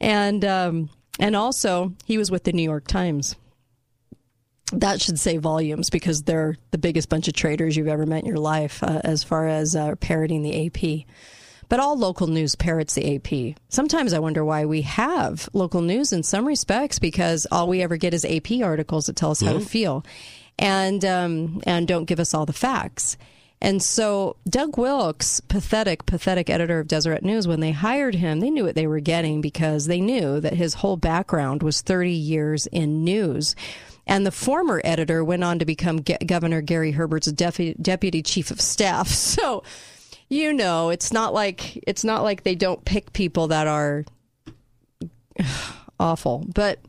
And, 0.00 0.44
um, 0.44 0.90
and 1.18 1.34
also, 1.34 1.94
he 2.04 2.18
was 2.18 2.30
with 2.30 2.44
the 2.44 2.52
New 2.52 2.62
York 2.62 2.86
Times. 2.86 3.36
That 4.72 5.00
should 5.00 5.18
say 5.18 5.38
volumes 5.38 5.88
because 5.90 6.22
they're 6.22 6.56
the 6.70 6.78
biggest 6.78 7.08
bunch 7.08 7.26
of 7.26 7.34
traitors 7.34 7.76
you've 7.76 7.88
ever 7.88 8.06
met 8.06 8.20
in 8.20 8.26
your 8.26 8.38
life 8.38 8.82
uh, 8.82 9.00
as 9.02 9.24
far 9.24 9.48
as 9.48 9.74
uh, 9.74 9.96
parroting 9.96 10.42
the 10.42 10.66
AP. 10.66 11.06
But 11.70 11.80
all 11.80 11.98
local 11.98 12.26
news 12.26 12.54
parrots 12.54 12.94
the 12.94 13.16
AP. 13.16 13.56
Sometimes 13.68 14.12
I 14.12 14.18
wonder 14.20 14.44
why 14.44 14.64
we 14.64 14.82
have 14.82 15.48
local 15.52 15.82
news 15.82 16.12
in 16.12 16.22
some 16.22 16.46
respects 16.46 16.98
because 16.98 17.46
all 17.50 17.68
we 17.68 17.82
ever 17.82 17.96
get 17.96 18.14
is 18.14 18.24
AP 18.24 18.62
articles 18.62 19.06
that 19.06 19.16
tell 19.16 19.30
us 19.30 19.42
how 19.42 19.52
to 19.52 19.60
feel, 19.60 20.04
and 20.58 21.04
um, 21.04 21.60
and 21.66 21.86
don't 21.86 22.06
give 22.06 22.20
us 22.20 22.32
all 22.32 22.46
the 22.46 22.54
facts. 22.54 23.18
And 23.60 23.82
so 23.82 24.36
Doug 24.48 24.78
Wilks, 24.78 25.40
pathetic, 25.40 26.06
pathetic 26.06 26.48
editor 26.48 26.78
of 26.78 26.86
Deseret 26.86 27.24
News, 27.24 27.48
when 27.48 27.60
they 27.60 27.72
hired 27.72 28.14
him, 28.14 28.40
they 28.40 28.50
knew 28.50 28.64
what 28.64 28.76
they 28.76 28.86
were 28.86 29.00
getting 29.00 29.40
because 29.40 29.86
they 29.86 30.00
knew 30.00 30.40
that 30.40 30.54
his 30.54 30.74
whole 30.74 30.96
background 30.96 31.62
was 31.62 31.82
30 31.82 32.12
years 32.12 32.66
in 32.68 33.02
news. 33.02 33.56
And 34.06 34.24
the 34.24 34.30
former 34.30 34.80
editor 34.84 35.24
went 35.24 35.44
on 35.44 35.58
to 35.58 35.64
become 35.64 35.98
Governor 35.98 36.62
Gary 36.62 36.92
Herbert's 36.92 37.30
defu- 37.30 37.80
deputy 37.80 38.22
chief 38.22 38.50
of 38.50 38.60
staff. 38.60 39.08
So, 39.38 39.62
you 40.30 40.52
know, 40.52 40.90
it's 40.90 41.12
not 41.12 41.32
like 41.32 41.82
it's 41.86 42.04
not 42.04 42.22
like 42.22 42.42
they 42.42 42.54
don't 42.54 42.84
pick 42.84 43.12
people 43.12 43.48
that 43.48 43.66
are 43.66 44.04
awful, 46.00 46.44
but 46.54 46.80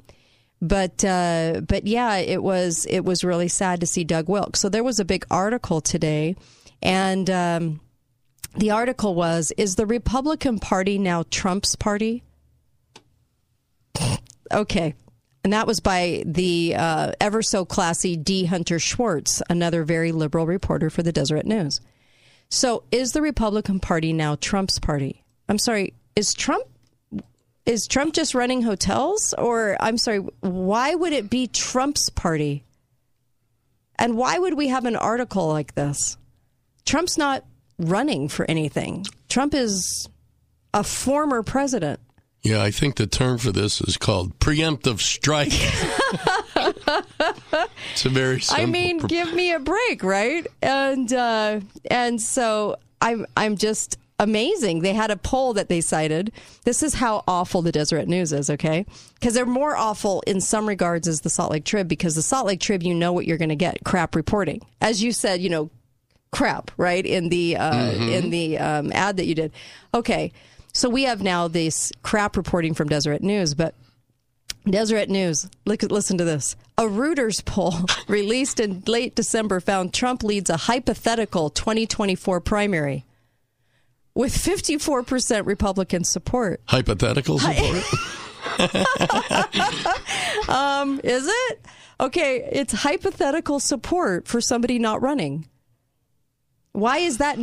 but 0.61 1.03
uh, 1.05 1.61
but 1.67 1.87
yeah, 1.87 2.17
it 2.17 2.43
was 2.43 2.85
it 2.89 3.01
was 3.01 3.23
really 3.23 3.47
sad 3.47 3.79
to 3.79 3.87
see 3.87 4.03
Doug 4.03 4.27
Wilks. 4.27 4.59
So 4.59 4.67
there 4.69 4.83
was 4.83 4.99
a 4.99 5.05
big 5.05 5.25
article 5.31 5.79
today, 5.79 6.35
and 6.81 7.29
um, 7.29 7.81
the 8.55 8.71
article 8.71 9.15
was: 9.15 9.51
Is 9.57 9.75
the 9.75 9.85
Republican 9.85 10.59
Party 10.59 10.97
now 10.97 11.23
Trump's 11.29 11.75
party? 11.75 12.23
okay. 14.51 14.95
And 15.43 15.53
that 15.53 15.67
was 15.67 15.79
by 15.79 16.23
the 16.25 16.75
uh, 16.75 17.13
ever 17.21 17.41
so 17.41 17.63
classy 17.63 18.17
D. 18.17 18.45
Hunter 18.45 18.77
Schwarz, 18.77 19.41
another 19.49 19.85
very 19.85 20.11
liberal 20.11 20.45
reporter 20.45 20.89
for 20.89 21.01
the 21.01 21.13
Deseret 21.13 21.45
News. 21.45 21.79
So, 22.49 22.83
is 22.91 23.13
the 23.13 23.21
Republican 23.21 23.79
Party 23.79 24.11
now 24.11 24.35
Trump's 24.35 24.79
party? 24.79 25.23
I'm 25.47 25.59
sorry, 25.59 25.93
is 26.15 26.33
Trump 26.33 26.65
is 27.69 27.85
Trump 27.85 28.15
just 28.15 28.33
running 28.33 28.63
hotels? 28.63 29.35
Or, 29.37 29.77
I'm 29.79 29.99
sorry, 29.99 30.19
why 30.39 30.95
would 30.95 31.13
it 31.13 31.29
be 31.29 31.45
Trump's 31.45 32.09
party? 32.09 32.63
And 33.99 34.17
why 34.17 34.39
would 34.39 34.55
we 34.55 34.69
have 34.69 34.85
an 34.85 34.95
article 34.95 35.47
like 35.49 35.75
this? 35.75 36.17
Trump's 36.89 37.19
not 37.19 37.45
running 37.77 38.27
for 38.29 38.49
anything. 38.49 39.05
Trump 39.27 39.53
is 39.53 40.09
a 40.73 40.83
former 40.83 41.43
president. 41.43 41.99
Yeah, 42.41 42.63
I 42.63 42.71
think 42.71 42.95
the 42.95 43.05
term 43.05 43.37
for 43.37 43.51
this 43.51 43.79
is 43.79 43.95
called 43.95 44.39
preemptive 44.39 44.99
strike. 44.99 45.53
it's 47.93 48.05
a 48.05 48.09
very 48.09 48.41
simple. 48.41 48.63
I 48.63 48.65
mean, 48.65 48.97
give 48.97 49.31
me 49.35 49.51
a 49.51 49.59
break, 49.59 50.03
right? 50.03 50.47
And 50.63 51.13
uh, 51.13 51.59
and 51.91 52.19
so 52.19 52.77
I'm 53.01 53.27
I'm 53.37 53.55
just 53.55 53.99
amazing. 54.17 54.79
They 54.81 54.95
had 54.95 55.11
a 55.11 55.17
poll 55.17 55.53
that 55.53 55.69
they 55.69 55.81
cited. 55.81 56.31
This 56.65 56.81
is 56.81 56.95
how 56.95 57.23
awful 57.27 57.61
the 57.61 57.71
Deseret 57.71 58.07
News 58.07 58.33
is, 58.33 58.49
okay? 58.49 58.87
Because 59.13 59.35
they're 59.35 59.45
more 59.45 59.77
awful 59.77 60.23
in 60.25 60.41
some 60.41 60.67
regards 60.67 61.07
as 61.07 61.21
the 61.21 61.29
Salt 61.29 61.51
Lake 61.51 61.65
Trib, 61.65 61.87
because 61.87 62.15
the 62.15 62.23
Salt 62.23 62.47
Lake 62.47 62.59
Trib, 62.59 62.81
you 62.81 62.95
know 62.95 63.13
what 63.13 63.27
you're 63.27 63.37
going 63.37 63.49
to 63.49 63.55
get 63.55 63.83
crap 63.85 64.15
reporting. 64.15 64.61
As 64.81 65.03
you 65.03 65.11
said, 65.11 65.39
you 65.39 65.49
know, 65.49 65.69
crap, 66.31 66.71
right? 66.77 67.05
In 67.05 67.29
the 67.29 67.57
uh, 67.57 67.73
Mhm. 67.91 68.11
in 68.11 68.29
the 68.29 68.57
um, 68.57 68.91
ad 68.93 69.17
that 69.17 69.25
you 69.25 69.35
did. 69.35 69.51
Okay, 69.93 70.31
so 70.73 70.89
we 70.89 71.03
have 71.03 71.21
now 71.21 71.47
this 71.47 71.91
crap 72.03 72.37
reporting 72.37 72.73
from 72.73 72.87
Deseret 72.89 73.21
News, 73.23 73.53
but 73.53 73.73
Deseret 74.69 75.09
News, 75.09 75.47
look, 75.65 75.81
listen 75.83 76.17
to 76.17 76.23
this. 76.25 76.55
A 76.77 76.83
Reuters 76.83 77.43
poll 77.43 77.73
released 78.07 78.59
in 78.59 78.83
late 78.87 79.15
December 79.15 79.59
found 79.59 79.93
Trump 79.93 80.23
leads 80.23 80.49
a 80.49 80.57
hypothetical 80.57 81.49
2024 81.49 82.39
primary 82.41 83.05
with 84.13 84.35
54% 84.35 85.45
Republican 85.45 86.03
support. 86.03 86.61
Hypothetical 86.65 87.39
support. 87.39 87.83
um, 90.49 90.99
is 91.03 91.27
it? 91.27 91.59
Okay, 91.99 92.47
it's 92.51 92.73
hypothetical 92.73 93.59
support 93.59 94.27
for 94.27 94.39
somebody 94.41 94.79
not 94.79 95.01
running. 95.01 95.45
Why 96.73 96.99
is 96.99 97.17
that? 97.17 97.37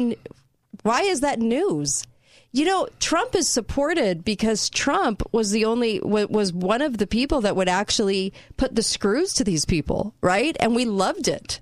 Why 0.82 1.02
is 1.02 1.20
that 1.20 1.38
news? 1.38 2.06
You 2.52 2.64
know, 2.64 2.88
Trump 3.00 3.34
is 3.34 3.48
supported 3.48 4.24
because 4.24 4.70
Trump 4.70 5.22
was 5.32 5.50
the 5.50 5.64
only 5.64 6.00
was 6.00 6.52
one 6.52 6.80
of 6.80 6.98
the 6.98 7.06
people 7.06 7.42
that 7.42 7.56
would 7.56 7.68
actually 7.68 8.32
put 8.56 8.74
the 8.74 8.82
screws 8.82 9.34
to 9.34 9.44
these 9.44 9.64
people, 9.64 10.14
right? 10.22 10.56
And 10.58 10.74
we 10.74 10.84
loved 10.84 11.28
it. 11.28 11.60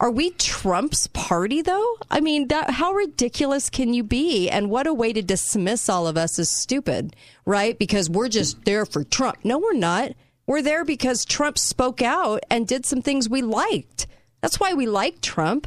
Are 0.00 0.10
we 0.10 0.30
Trump's 0.30 1.06
party 1.08 1.62
though? 1.62 1.96
I 2.10 2.20
mean, 2.20 2.48
that 2.48 2.70
how 2.70 2.92
ridiculous 2.92 3.70
can 3.70 3.94
you 3.94 4.02
be? 4.02 4.48
And 4.48 4.70
what 4.70 4.86
a 4.86 4.94
way 4.94 5.12
to 5.12 5.22
dismiss 5.22 5.88
all 5.88 6.06
of 6.06 6.16
us 6.16 6.38
as 6.38 6.50
stupid, 6.50 7.14
right? 7.44 7.78
Because 7.78 8.10
we're 8.10 8.28
just 8.28 8.64
there 8.64 8.86
for 8.86 9.04
Trump. 9.04 9.38
No, 9.44 9.58
we're 9.58 9.72
not. 9.74 10.12
We're 10.46 10.62
there 10.62 10.84
because 10.84 11.24
Trump 11.24 11.58
spoke 11.58 12.02
out 12.02 12.40
and 12.50 12.66
did 12.66 12.84
some 12.84 13.02
things 13.02 13.28
we 13.28 13.40
liked. 13.40 14.06
That's 14.40 14.58
why 14.60 14.74
we 14.74 14.86
like 14.86 15.20
Trump. 15.20 15.66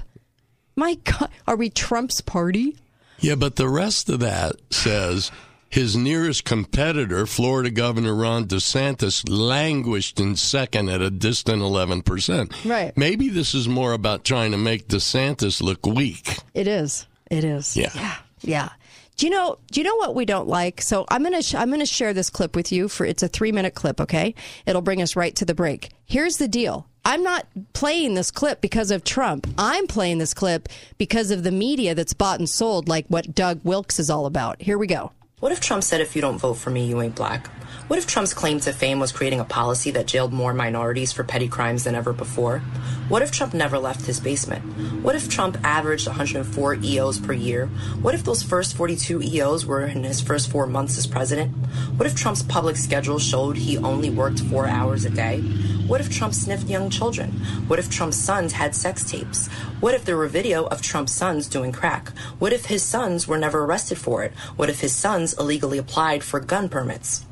My 0.77 0.93
God, 1.03 1.29
are 1.47 1.55
we 1.55 1.69
Trump's 1.69 2.21
party? 2.21 2.77
Yeah, 3.19 3.35
but 3.35 3.55
the 3.55 3.67
rest 3.67 4.09
of 4.09 4.19
that 4.19 4.55
says 4.69 5.31
his 5.69 5.97
nearest 5.97 6.45
competitor, 6.45 7.25
Florida 7.25 7.71
Governor 7.71 8.13
Ron 8.13 8.45
DeSantis, 8.45 9.27
languished 9.27 10.19
in 10.19 10.35
second 10.35 10.89
at 10.89 11.01
a 11.01 11.09
distant 11.09 11.63
11%. 11.63 12.63
Right. 12.63 12.95
Maybe 12.95 13.27
this 13.27 13.55
is 13.55 13.67
more 13.67 13.91
about 13.91 14.23
trying 14.23 14.51
to 14.51 14.57
make 14.57 14.87
DeSantis 14.87 15.61
look 15.61 15.85
weak. 15.85 16.37
It 16.53 16.67
is. 16.67 17.07
It 17.29 17.43
is. 17.43 17.75
Yeah. 17.75 17.91
Yeah. 17.95 18.15
Yeah. 18.41 18.69
Do 19.17 19.25
you 19.25 19.31
know? 19.31 19.57
Do 19.71 19.79
you 19.79 19.83
know 19.83 19.95
what 19.95 20.13
we 20.13 20.25
don't 20.25 20.47
like? 20.47 20.79
So 20.79 21.05
I'm 21.09 21.23
gonna 21.23 21.41
sh- 21.41 21.55
I'm 21.55 21.71
gonna 21.71 21.87
share 21.87 22.13
this 22.13 22.29
clip 22.29 22.55
with 22.55 22.71
you 22.71 22.87
for 22.87 23.03
it's 23.03 23.23
a 23.23 23.27
three 23.27 23.51
minute 23.51 23.73
clip. 23.73 23.99
Okay, 23.99 24.35
it'll 24.67 24.83
bring 24.83 25.01
us 25.01 25.15
right 25.15 25.35
to 25.37 25.45
the 25.45 25.55
break. 25.55 25.89
Here's 26.05 26.37
the 26.37 26.47
deal. 26.47 26.87
I'm 27.03 27.23
not 27.23 27.47
playing 27.73 28.13
this 28.13 28.29
clip 28.29 28.61
because 28.61 28.91
of 28.91 29.03
Trump. 29.03 29.47
I'm 29.57 29.87
playing 29.87 30.19
this 30.19 30.35
clip 30.35 30.69
because 30.99 31.31
of 31.31 31.43
the 31.43 31.51
media 31.51 31.95
that's 31.95 32.13
bought 32.13 32.37
and 32.37 32.47
sold, 32.49 32.87
like 32.87 33.07
what 33.07 33.33
Doug 33.33 33.61
Wilks 33.63 33.97
is 33.97 34.09
all 34.09 34.27
about. 34.27 34.61
Here 34.61 34.77
we 34.77 34.87
go. 34.87 35.11
What 35.39 35.51
if 35.51 35.61
Trump 35.61 35.83
said, 35.83 36.01
if 36.01 36.15
you 36.15 36.21
don't 36.21 36.37
vote 36.37 36.55
for 36.55 36.69
me, 36.69 36.85
you 36.85 37.01
ain't 37.01 37.15
black? 37.15 37.49
What 37.87 37.99
if 37.99 38.05
Trump's 38.05 38.33
claim 38.33 38.59
to 38.61 38.73
fame 38.73 38.99
was 38.99 39.13
creating 39.13 39.39
a 39.39 39.45
policy 39.45 39.91
that 39.91 40.07
jailed 40.07 40.33
more 40.33 40.53
minorities 40.53 41.13
for 41.13 41.23
petty 41.23 41.47
crimes 41.47 41.85
than 41.85 41.95
ever 41.95 42.11
before? 42.11 42.59
What 43.07 43.21
if 43.21 43.31
Trump 43.31 43.53
never 43.53 43.79
left 43.79 44.05
his 44.05 44.19
basement? 44.19 44.61
What 45.01 45.15
if 45.15 45.29
Trump 45.29 45.57
averaged 45.63 46.05
104 46.05 46.79
EOs 46.83 47.19
per 47.19 47.31
year? 47.31 47.67
What 48.01 48.13
if 48.13 48.25
those 48.25 48.43
first 48.43 48.75
42 48.75 49.21
EOs 49.21 49.65
were 49.65 49.85
in 49.85 50.03
his 50.03 50.19
first 50.19 50.51
four 50.51 50.67
months 50.67 50.97
as 50.97 51.07
president? 51.07 51.55
What 51.95 52.07
if 52.07 52.13
Trump's 52.13 52.43
public 52.43 52.75
schedule 52.75 53.19
showed 53.19 53.55
he 53.55 53.77
only 53.77 54.09
worked 54.09 54.41
four 54.41 54.67
hours 54.67 55.05
a 55.05 55.09
day? 55.09 55.39
What 55.87 56.01
if 56.01 56.09
Trump 56.09 56.33
sniffed 56.33 56.67
young 56.67 56.89
children? 56.89 57.31
What 57.67 57.79
if 57.79 57.89
Trump's 57.89 58.17
sons 58.17 58.51
had 58.51 58.75
sex 58.75 59.09
tapes? 59.09 59.47
What 59.79 59.93
if 59.93 60.03
there 60.03 60.17
were 60.17 60.27
video 60.27 60.65
of 60.65 60.81
Trump's 60.81 61.13
sons 61.13 61.47
doing 61.47 61.71
crack? 61.71 62.09
What 62.39 62.51
if 62.51 62.65
his 62.65 62.83
sons 62.83 63.29
were 63.29 63.37
never 63.37 63.63
arrested 63.63 63.97
for 63.97 64.23
it? 64.23 64.33
What 64.57 64.69
if 64.69 64.81
his 64.81 64.93
sons 64.93 65.33
illegally 65.39 65.77
applied 65.77 66.21
for 66.21 66.41
gun 66.41 66.67
permits? 66.67 67.23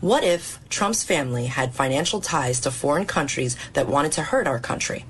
What 0.00 0.24
if 0.24 0.58
Trump's 0.68 1.04
family 1.04 1.46
had 1.46 1.74
financial 1.74 2.20
ties 2.20 2.60
to 2.60 2.70
foreign 2.70 3.06
countries 3.06 3.56
that 3.72 3.88
wanted 3.88 4.12
to 4.12 4.22
hurt 4.22 4.46
our 4.46 4.58
country? 4.58 5.04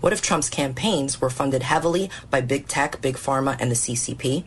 What 0.00 0.12
if 0.12 0.22
Trump's 0.22 0.50
campaigns 0.50 1.20
were 1.20 1.30
funded 1.30 1.62
heavily 1.62 2.10
by 2.30 2.40
big 2.40 2.68
tech, 2.68 3.00
big 3.00 3.16
pharma, 3.16 3.56
and 3.60 3.70
the 3.70 3.74
CCP? 3.74 4.44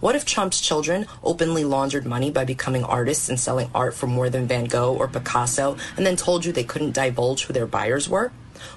What 0.00 0.16
if 0.16 0.24
Trump's 0.24 0.60
children 0.60 1.06
openly 1.22 1.64
laundered 1.64 2.06
money 2.06 2.30
by 2.30 2.44
becoming 2.44 2.84
artists 2.84 3.28
and 3.28 3.38
selling 3.38 3.70
art 3.74 3.94
for 3.94 4.06
more 4.06 4.30
than 4.30 4.46
Van 4.46 4.64
Gogh 4.64 4.96
or 4.96 5.08
Picasso 5.08 5.76
and 5.96 6.06
then 6.06 6.16
told 6.16 6.44
you 6.44 6.52
they 6.52 6.64
couldn't 6.64 6.94
divulge 6.94 7.44
who 7.44 7.52
their 7.52 7.66
buyers 7.66 8.08
were? 8.08 8.32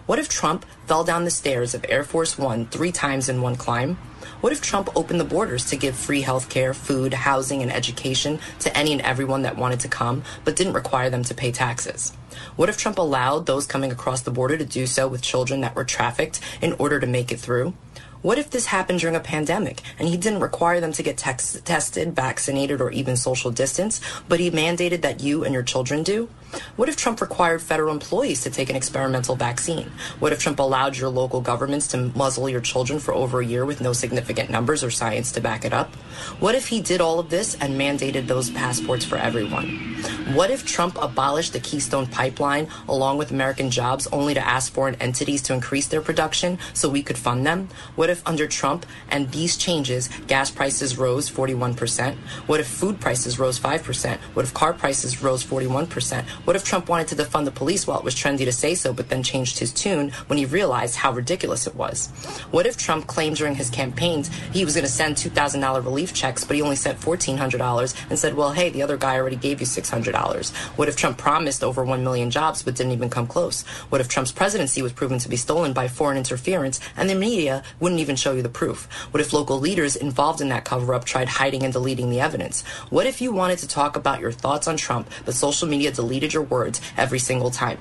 What 0.05 0.19
if 0.19 0.27
Trump 0.27 0.65
fell 0.87 1.03
down 1.03 1.23
the 1.23 1.31
stairs 1.31 1.73
of 1.73 1.85
Air 1.87 2.03
Force 2.03 2.37
One 2.37 2.65
three 2.67 2.91
times 2.91 3.29
in 3.29 3.41
one 3.41 3.55
climb? 3.55 3.97
What 4.41 4.53
if 4.53 4.61
Trump 4.61 4.89
opened 4.95 5.19
the 5.19 5.25
borders 5.25 5.65
to 5.65 5.75
give 5.75 5.97
free 5.97 6.21
health 6.21 6.47
care, 6.47 6.73
food, 6.73 7.13
housing, 7.13 7.61
and 7.61 7.69
education 7.69 8.39
to 8.59 8.75
any 8.77 8.93
and 8.93 9.01
everyone 9.01 9.41
that 9.41 9.57
wanted 9.57 9.81
to 9.81 9.89
come, 9.89 10.23
but 10.45 10.55
didn't 10.55 10.73
require 10.73 11.09
them 11.09 11.25
to 11.25 11.33
pay 11.33 11.51
taxes? 11.51 12.13
What 12.55 12.69
if 12.69 12.77
Trump 12.77 12.97
allowed 12.97 13.47
those 13.47 13.67
coming 13.67 13.91
across 13.91 14.21
the 14.21 14.31
border 14.31 14.57
to 14.57 14.63
do 14.63 14.87
so 14.87 15.09
with 15.09 15.21
children 15.21 15.59
that 15.59 15.75
were 15.75 15.83
trafficked 15.83 16.39
in 16.61 16.71
order 16.79 17.01
to 17.01 17.05
make 17.05 17.33
it 17.33 17.39
through? 17.41 17.73
What 18.21 18.37
if 18.37 18.49
this 18.49 18.65
happened 18.65 18.99
during 18.99 19.15
a 19.15 19.21
pandemic 19.21 19.81
and 19.97 20.05
he 20.05 20.17
didn't 20.17 20.41
require 20.41 20.81
them 20.81 20.91
to 20.91 21.03
get 21.03 21.17
tex- 21.17 21.61
tested, 21.63 22.13
vaccinated, 22.13 22.81
or 22.81 22.91
even 22.91 23.15
social 23.15 23.49
distance, 23.49 24.01
but 24.27 24.41
he 24.41 24.51
mandated 24.51 25.03
that 25.03 25.21
you 25.21 25.45
and 25.45 25.53
your 25.53 25.63
children 25.63 26.03
do? 26.03 26.27
What 26.75 26.89
if 26.89 26.97
Trump 26.97 27.21
required 27.21 27.61
federal 27.61 27.93
employees 27.93 28.41
to 28.41 28.49
take 28.49 28.69
an 28.69 28.75
experimental 28.75 29.35
vaccine? 29.35 29.91
What 30.19 30.33
if 30.33 30.39
Trump 30.39 30.59
allowed 30.59 30.97
your 30.97 31.09
local 31.09 31.39
governments 31.39 31.87
to 31.89 31.97
muzzle 31.97 32.49
your 32.49 32.59
children 32.59 32.99
for 32.99 33.13
over 33.13 33.39
a 33.39 33.45
year 33.45 33.65
with 33.65 33.79
no 33.79 33.93
significant 33.93 34.49
numbers 34.49 34.83
or 34.83 34.89
science 34.89 35.31
to 35.33 35.41
back 35.41 35.63
it 35.63 35.71
up? 35.71 35.93
What 36.39 36.55
if 36.55 36.67
he 36.67 36.81
did 36.81 36.99
all 36.99 37.19
of 37.19 37.29
this 37.29 37.55
and 37.61 37.79
mandated 37.79 38.27
those 38.27 38.49
passports 38.49 39.05
for 39.05 39.17
everyone? 39.17 39.95
What 40.33 40.49
if 40.49 40.65
Trump 40.65 40.97
abolished 41.01 41.53
the 41.53 41.59
Keystone 41.59 42.07
Pipeline 42.07 42.67
along 42.87 43.17
with 43.17 43.31
American 43.31 43.69
jobs 43.69 44.07
only 44.07 44.33
to 44.33 44.45
ask 44.45 44.73
foreign 44.73 44.95
entities 44.95 45.41
to 45.43 45.53
increase 45.53 45.87
their 45.87 46.01
production 46.01 46.57
so 46.73 46.89
we 46.89 47.03
could 47.03 47.17
fund 47.17 47.45
them? 47.45 47.69
What 47.95 48.08
if 48.09 48.25
under 48.27 48.47
Trump 48.47 48.85
and 49.09 49.31
these 49.31 49.57
changes, 49.57 50.09
gas 50.27 50.51
prices 50.51 50.97
rose 50.97 51.29
41%? 51.29 52.15
What 52.47 52.59
if 52.59 52.67
food 52.67 52.99
prices 52.99 53.39
rose 53.39 53.59
5%? 53.59 54.17
What 54.33 54.45
if 54.45 54.53
car 54.53 54.73
prices 54.73 55.21
rose 55.23 55.43
41%? 55.43 56.23
What 56.45 56.55
if 56.55 56.63
Trump 56.63 56.89
wanted 56.89 57.07
to 57.09 57.15
defund 57.15 57.45
the 57.45 57.51
police 57.51 57.87
while 57.87 57.99
it 57.99 58.05
was 58.05 58.15
trendy 58.15 58.45
to 58.45 58.51
say 58.51 58.75
so, 58.75 58.93
but 58.93 59.09
then 59.09 59.23
changed 59.23 59.59
his 59.59 59.71
tune 59.71 60.11
when 60.27 60.37
he 60.37 60.45
realized 60.45 60.95
how 60.95 61.11
ridiculous 61.11 61.67
it 61.67 61.75
was? 61.75 62.07
What 62.51 62.65
if 62.65 62.77
Trump 62.77 63.07
claimed 63.07 63.37
during 63.37 63.55
his 63.55 63.69
campaigns 63.69 64.29
he 64.51 64.65
was 64.65 64.75
going 64.75 64.85
to 64.85 64.91
send 64.91 65.15
$2,000 65.15 65.85
relief 65.85 66.13
checks, 66.13 66.43
but 66.43 66.55
he 66.55 66.61
only 66.61 66.75
sent 66.75 66.99
$1,400 66.99 68.05
and 68.09 68.19
said, 68.19 68.35
well, 68.35 68.51
hey, 68.51 68.69
the 68.69 68.81
other 68.81 68.97
guy 68.97 69.17
already 69.17 69.35
gave 69.35 69.59
you 69.59 69.65
$600? 69.65 70.55
What 70.77 70.87
if 70.87 70.95
Trump 70.95 71.17
promised 71.17 71.63
over 71.63 71.83
1 71.83 72.03
million 72.03 72.31
jobs 72.31 72.63
but 72.63 72.75
didn't 72.75 72.93
even 72.93 73.09
come 73.09 73.27
close? 73.27 73.63
What 73.89 74.01
if 74.01 74.07
Trump's 74.07 74.31
presidency 74.31 74.81
was 74.81 74.93
proven 74.93 75.19
to 75.19 75.29
be 75.29 75.37
stolen 75.37 75.73
by 75.73 75.87
foreign 75.87 76.17
interference 76.17 76.79
and 76.97 77.09
the 77.09 77.15
media 77.15 77.63
wouldn't 77.79 77.98
even 77.99 78.15
show 78.15 78.33
you 78.33 78.41
the 78.41 78.49
proof? 78.49 78.87
What 79.11 79.21
if 79.21 79.33
local 79.33 79.59
leaders 79.59 79.95
involved 79.95 80.41
in 80.41 80.49
that 80.49 80.65
cover 80.65 80.93
up 80.93 81.05
tried 81.05 81.29
hiding 81.29 81.63
and 81.63 81.71
deleting 81.71 82.09
the 82.09 82.19
evidence? 82.19 82.63
What 82.89 83.05
if 83.05 83.21
you 83.21 83.31
wanted 83.31 83.59
to 83.59 83.67
talk 83.67 83.95
about 83.95 84.19
your 84.19 84.31
thoughts 84.31 84.67
on 84.67 84.77
Trump, 84.77 85.09
but 85.25 85.35
social 85.35 85.67
media 85.67 85.91
deleted 85.91 86.33
your 86.33 86.43
words 86.43 86.81
every 86.97 87.19
single 87.19 87.51
time? 87.51 87.77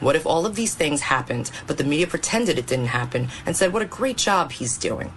What 0.00 0.16
if 0.16 0.26
all 0.26 0.46
of 0.46 0.56
these 0.56 0.74
things 0.74 1.02
happened, 1.02 1.50
but 1.66 1.78
the 1.78 1.84
media 1.84 2.06
pretended 2.06 2.58
it 2.58 2.66
didn't 2.66 2.86
happen 2.86 3.28
and 3.46 3.56
said 3.56 3.72
what 3.72 3.82
a 3.82 3.86
great 3.86 4.16
job 4.16 4.52
he's 4.52 4.76
doing? 4.78 5.12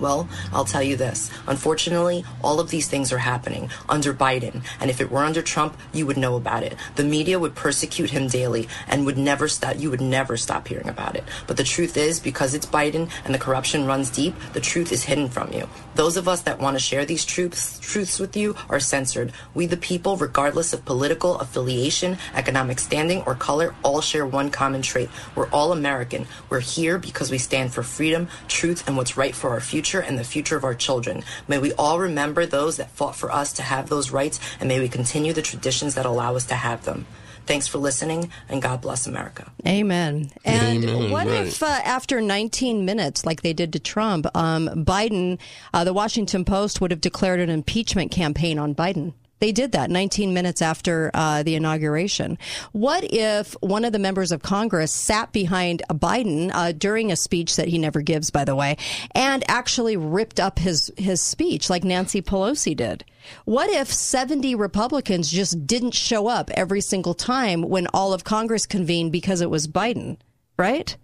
Well, 0.00 0.30
I'll 0.50 0.64
tell 0.64 0.82
you 0.82 0.96
this. 0.96 1.30
Unfortunately, 1.46 2.24
all 2.42 2.58
of 2.58 2.70
these 2.70 2.88
things 2.88 3.12
are 3.12 3.18
happening 3.18 3.68
under 3.86 4.14
Biden. 4.14 4.64
And 4.80 4.90
if 4.90 4.98
it 4.98 5.10
were 5.10 5.22
under 5.22 5.42
Trump, 5.42 5.76
you 5.92 6.06
would 6.06 6.16
know 6.16 6.36
about 6.36 6.62
it. 6.62 6.74
The 6.96 7.04
media 7.04 7.38
would 7.38 7.54
persecute 7.54 8.08
him 8.08 8.26
daily 8.26 8.66
and 8.88 9.04
would 9.04 9.18
never 9.18 9.46
stop, 9.46 9.78
you 9.78 9.90
would 9.90 10.00
never 10.00 10.38
stop 10.38 10.68
hearing 10.68 10.88
about 10.88 11.16
it. 11.16 11.24
But 11.46 11.58
the 11.58 11.64
truth 11.64 11.98
is, 11.98 12.18
because 12.18 12.54
it's 12.54 12.64
Biden 12.64 13.10
and 13.26 13.34
the 13.34 13.38
corruption 13.38 13.86
runs 13.86 14.08
deep, 14.08 14.34
the 14.54 14.60
truth 14.60 14.90
is 14.90 15.04
hidden 15.04 15.28
from 15.28 15.52
you. 15.52 15.68
Those 15.96 16.16
of 16.16 16.28
us 16.28 16.42
that 16.42 16.60
want 16.60 16.76
to 16.76 16.82
share 16.82 17.04
these 17.04 17.26
truths, 17.26 17.78
truths 17.80 18.18
with 18.18 18.34
you 18.38 18.56
are 18.70 18.80
censored. 18.80 19.32
We, 19.52 19.66
the 19.66 19.76
people, 19.76 20.16
regardless 20.16 20.72
of 20.72 20.86
political 20.86 21.38
affiliation, 21.40 22.16
economic 22.34 22.78
standing, 22.78 23.22
or 23.26 23.34
color, 23.34 23.74
all 23.82 24.00
share 24.00 24.24
one 24.24 24.50
common 24.50 24.80
trait. 24.80 25.10
We're 25.34 25.50
all 25.50 25.72
American. 25.72 26.26
We're 26.48 26.60
here 26.60 26.96
because 26.98 27.30
we 27.30 27.36
stand 27.36 27.74
for 27.74 27.82
freedom, 27.82 28.28
truth, 28.48 28.88
and 28.88 28.96
what's 28.96 29.18
right 29.18 29.34
for 29.34 29.50
our 29.50 29.60
future 29.60 29.89
and 29.98 30.16
the 30.16 30.22
future 30.22 30.56
of 30.56 30.62
our 30.62 30.76
children. 30.76 31.24
May 31.48 31.58
we 31.58 31.72
all 31.72 31.98
remember 31.98 32.46
those 32.46 32.76
that 32.76 32.92
fought 32.92 33.16
for 33.16 33.32
us 33.32 33.52
to 33.54 33.62
have 33.62 33.88
those 33.88 34.12
rights, 34.12 34.38
and 34.60 34.68
may 34.68 34.78
we 34.78 34.88
continue 34.88 35.32
the 35.32 35.42
traditions 35.42 35.96
that 35.96 36.06
allow 36.06 36.36
us 36.36 36.46
to 36.46 36.54
have 36.54 36.84
them. 36.84 37.06
Thanks 37.46 37.66
for 37.66 37.78
listening, 37.78 38.30
and 38.48 38.62
God 38.62 38.80
bless 38.80 39.08
America. 39.08 39.50
Amen. 39.66 40.30
And 40.44 40.84
Amen, 40.84 41.10
what 41.10 41.26
right. 41.26 41.48
if, 41.48 41.62
uh, 41.62 41.66
after 41.66 42.20
19 42.20 42.84
minutes, 42.84 43.26
like 43.26 43.42
they 43.42 43.52
did 43.52 43.72
to 43.72 43.80
Trump, 43.80 44.26
um, 44.36 44.68
Biden, 44.84 45.40
uh, 45.74 45.82
the 45.82 45.92
Washington 45.92 46.44
Post 46.44 46.80
would 46.80 46.92
have 46.92 47.00
declared 47.00 47.40
an 47.40 47.50
impeachment 47.50 48.12
campaign 48.12 48.56
on 48.56 48.72
Biden? 48.72 49.14
They 49.40 49.52
did 49.52 49.72
that 49.72 49.90
19 49.90 50.32
minutes 50.32 50.62
after 50.62 51.10
uh, 51.14 51.42
the 51.42 51.54
inauguration. 51.54 52.38
What 52.72 53.04
if 53.04 53.54
one 53.60 53.84
of 53.84 53.92
the 53.92 53.98
members 53.98 54.32
of 54.32 54.42
Congress 54.42 54.92
sat 54.92 55.32
behind 55.32 55.82
Biden 55.90 56.50
uh, 56.52 56.72
during 56.72 57.10
a 57.10 57.16
speech 57.16 57.56
that 57.56 57.68
he 57.68 57.78
never 57.78 58.02
gives, 58.02 58.30
by 58.30 58.44
the 58.44 58.54
way, 58.54 58.76
and 59.14 59.42
actually 59.48 59.96
ripped 59.96 60.38
up 60.38 60.58
his, 60.58 60.92
his 60.96 61.22
speech 61.22 61.70
like 61.70 61.84
Nancy 61.84 62.20
Pelosi 62.20 62.76
did? 62.76 63.04
What 63.44 63.70
if 63.70 63.92
70 63.92 64.54
Republicans 64.54 65.30
just 65.30 65.66
didn't 65.66 65.94
show 65.94 66.26
up 66.28 66.50
every 66.50 66.80
single 66.80 67.14
time 67.14 67.62
when 67.62 67.86
all 67.88 68.12
of 68.12 68.24
Congress 68.24 68.66
convened 68.66 69.12
because 69.12 69.40
it 69.40 69.50
was 69.50 69.66
Biden, 69.66 70.18
right? 70.58 70.96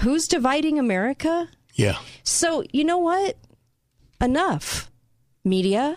Who's 0.00 0.28
dividing 0.28 0.78
America? 0.78 1.48
Yeah. 1.74 1.98
So, 2.22 2.64
you 2.72 2.84
know 2.84 2.98
what? 2.98 3.36
Enough. 4.20 4.90
Media, 5.44 5.96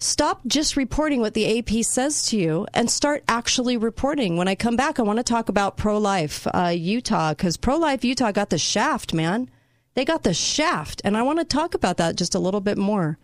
stop 0.00 0.40
just 0.46 0.76
reporting 0.76 1.20
what 1.20 1.34
the 1.34 1.58
AP 1.58 1.84
says 1.84 2.26
to 2.26 2.36
you 2.36 2.66
and 2.74 2.90
start 2.90 3.22
actually 3.28 3.76
reporting. 3.76 4.36
When 4.36 4.48
I 4.48 4.54
come 4.54 4.74
back, 4.74 4.98
I 4.98 5.02
want 5.02 5.18
to 5.18 5.22
talk 5.22 5.48
about 5.48 5.76
pro 5.76 5.98
life 5.98 6.46
uh, 6.52 6.72
Utah 6.74 7.30
because 7.30 7.56
pro 7.56 7.76
life 7.76 8.04
Utah 8.04 8.32
got 8.32 8.50
the 8.50 8.58
shaft, 8.58 9.14
man. 9.14 9.48
They 9.94 10.04
got 10.04 10.22
the 10.22 10.34
shaft. 10.34 11.02
And 11.04 11.16
I 11.16 11.22
want 11.22 11.38
to 11.38 11.44
talk 11.44 11.74
about 11.74 11.98
that 11.98 12.16
just 12.16 12.34
a 12.34 12.38
little 12.38 12.60
bit 12.60 12.78
more. 12.78 13.18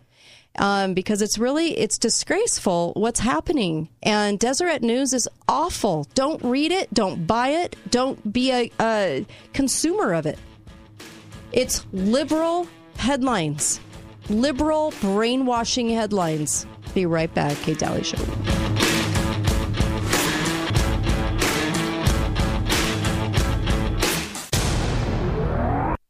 Um, 0.59 0.95
because 0.95 1.21
it's 1.21 1.37
really 1.37 1.77
it's 1.77 1.99
disgraceful 1.99 2.93
what's 2.95 3.19
happening 3.19 3.89
and 4.01 4.39
deseret 4.39 4.81
news 4.81 5.13
is 5.13 5.29
awful 5.47 6.07
don't 6.15 6.43
read 6.43 6.71
it 6.71 6.91
don't 6.91 7.27
buy 7.27 7.49
it 7.49 7.75
don't 7.91 8.33
be 8.33 8.51
a, 8.51 8.71
a 8.79 9.25
consumer 9.53 10.13
of 10.13 10.25
it 10.25 10.39
it's 11.51 11.85
liberal 11.91 12.67
headlines 12.95 13.79
liberal 14.29 14.93
brainwashing 15.01 15.89
headlines. 15.89 16.65
Be 16.93 17.05
right 17.05 17.33
back. 17.33 17.57
Kate 17.57 17.77
Dalley 17.77 18.03
Show. 18.03 18.86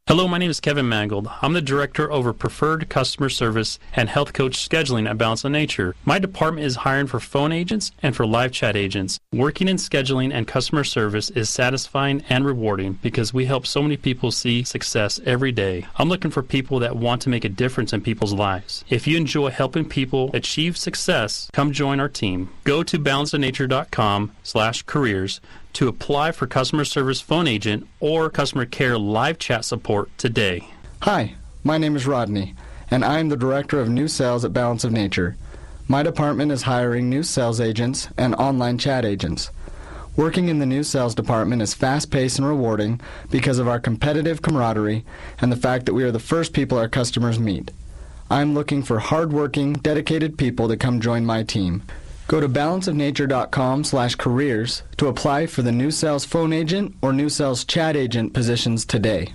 Hello, 0.08 0.26
my 0.26 0.38
name 0.38 0.50
is 0.50 0.62
Kevin 0.62 0.88
Mangold. 0.88 1.28
I'm 1.42 1.52
the 1.52 1.62
Director 1.62 2.10
over 2.10 2.32
Preferred 2.32 2.88
Customer 2.88 3.28
Service 3.28 3.78
and 3.94 4.08
Health 4.08 4.32
Coach 4.32 4.54
Scheduling 4.54 5.06
at 5.06 5.18
Balance 5.18 5.44
of 5.44 5.52
Nature. 5.52 5.96
My 6.06 6.18
department 6.18 6.66
is 6.66 6.78
hiring 6.78 7.08
for 7.08 7.20
phone 7.20 7.52
agents 7.52 7.92
and 8.02 8.16
for 8.16 8.26
live 8.26 8.54
chat 8.54 8.78
agents. 8.78 9.20
Working 9.34 9.68
in 9.68 9.76
scheduling 9.76 10.34
and 10.34 10.48
customer 10.48 10.86
service 10.86 11.30
is 11.32 11.50
satisfying 11.50 12.24
and 12.30 12.46
rewarding 12.46 12.94
because 13.02 13.34
we 13.34 13.48
help 13.48 13.68
so 13.68 13.82
many 13.82 13.98
people 13.98 14.32
see 14.32 14.64
success 14.64 15.20
every 15.26 15.52
day. 15.52 15.86
I'm 15.98 16.08
looking 16.08 16.32
for 16.32 16.42
people 16.42 16.80
that 16.80 16.96
want 16.96 17.22
to 17.24 17.30
make 17.30 17.44
a 17.44 17.50
difference 17.50 17.92
in 17.92 18.00
people's 18.00 18.32
lives. 18.32 18.86
If 18.88 19.08
you 19.08 19.18
enjoy 19.18 19.50
helping 19.50 19.90
people 19.90 20.32
achieve 20.34 20.78
success, 20.78 21.50
come 21.52 21.74
join 21.74 22.00
our 22.00 22.08
team. 22.08 22.48
Go 22.64 22.82
to 22.82 22.98
balanceofnature.com 22.98 24.32
slash 24.42 24.84
careers 24.84 25.42
to 25.74 25.88
apply 25.88 26.32
for 26.32 26.48
customer 26.48 26.86
service 26.86 27.22
phone 27.22 27.48
agent 27.48 27.88
or 28.00 28.30
customer 28.30 28.66
care 28.66 28.98
live 28.98 29.40
chat 29.40 29.66
support 29.66 30.10
today. 30.18 30.68
Hi, 31.02 31.36
my 31.64 31.78
name 31.78 31.96
is 31.96 32.08
Rodney, 32.08 32.56
and 32.90 33.06
I 33.06 33.20
am 33.20 33.30
the 33.30 33.38
Director 33.38 33.80
of 33.80 33.90
New 33.90 34.08
Sales 34.08 34.44
at 34.44 34.54
Balance 34.54 34.84
of 34.84 34.92
Nature. 34.92 35.38
My 35.88 36.04
department 36.04 36.52
is 36.52 36.64
hiring 36.64 37.10
new 37.10 37.24
sales 37.24 37.62
agents 37.62 38.10
and 38.18 38.36
online 38.36 38.78
chat 38.78 39.06
agents. 39.06 39.52
Working 40.18 40.50
in 40.50 40.60
the 40.60 40.66
new 40.66 40.82
sales 40.82 41.14
department 41.14 41.62
is 41.62 41.76
fast 41.76 42.10
paced 42.10 42.40
and 42.40 42.48
rewarding 42.48 43.00
because 43.30 43.60
of 43.60 43.68
our 43.68 43.80
competitive 43.80 44.42
camaraderie 44.42 45.06
and 45.40 45.52
the 45.52 45.56
fact 45.56 45.86
that 45.86 45.94
we 45.94 46.04
are 46.04 46.12
the 46.12 46.20
first 46.20 46.54
people 46.54 46.78
our 46.78 46.90
customers 46.90 47.40
meet. 47.40 47.72
I'm 48.30 48.54
looking 48.54 48.84
for 48.84 49.00
hardworking, 49.00 49.74
dedicated 49.74 50.38
people 50.38 50.68
to 50.68 50.76
come 50.76 51.00
join 51.00 51.26
my 51.26 51.44
team. 51.44 51.84
Go 52.28 52.42
to 52.42 52.50
balanceofnature.com 52.50 53.86
slash 53.86 54.16
careers 54.16 54.84
to 54.98 55.08
apply 55.08 55.48
for 55.48 55.62
the 55.62 55.72
new 55.72 55.92
sales 55.92 56.26
phone 56.26 56.52
agent 56.52 56.96
or 57.02 57.14
new 57.14 57.30
sales 57.30 57.64
chat 57.64 57.96
agent 57.96 58.34
positions 58.34 58.86
today. 58.86 59.34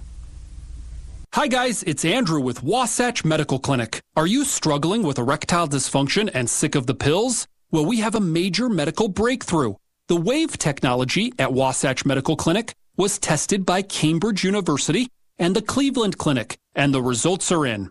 Hi 1.33 1.47
guys, 1.47 1.83
it's 1.85 2.05
Andrew 2.05 2.41
with 2.41 2.63
Wasatch 2.63 3.25
Medical 3.25 3.59
Clinic. 3.59 4.01
Are 4.15 4.27
you 4.27 4.45
struggling 4.45 5.03
with 5.03 5.19
erectile 5.19 5.67
dysfunction 5.67 6.31
and 6.35 6.51
sick 6.51 6.75
of 6.75 6.87
the 6.87 6.95
pills? 6.95 7.47
Well, 7.71 7.87
we 7.87 8.01
have 8.01 8.15
a 8.15 8.21
major 8.21 8.69
medical 8.69 9.09
breakthrough. 9.09 9.77
The 10.09 10.17
WAVE 10.17 10.59
technology 10.59 11.33
at 11.39 11.55
Wasatch 11.55 12.05
Medical 12.05 12.37
Clinic 12.37 12.75
was 12.99 13.19
tested 13.19 13.65
by 13.65 13.81
Cambridge 13.81 14.45
University 14.45 15.09
and 15.39 15.57
the 15.57 15.63
Cleveland 15.63 16.19
Clinic, 16.19 16.59
and 16.75 16.93
the 16.93 17.03
results 17.03 17.51
are 17.51 17.65
in. 17.65 17.91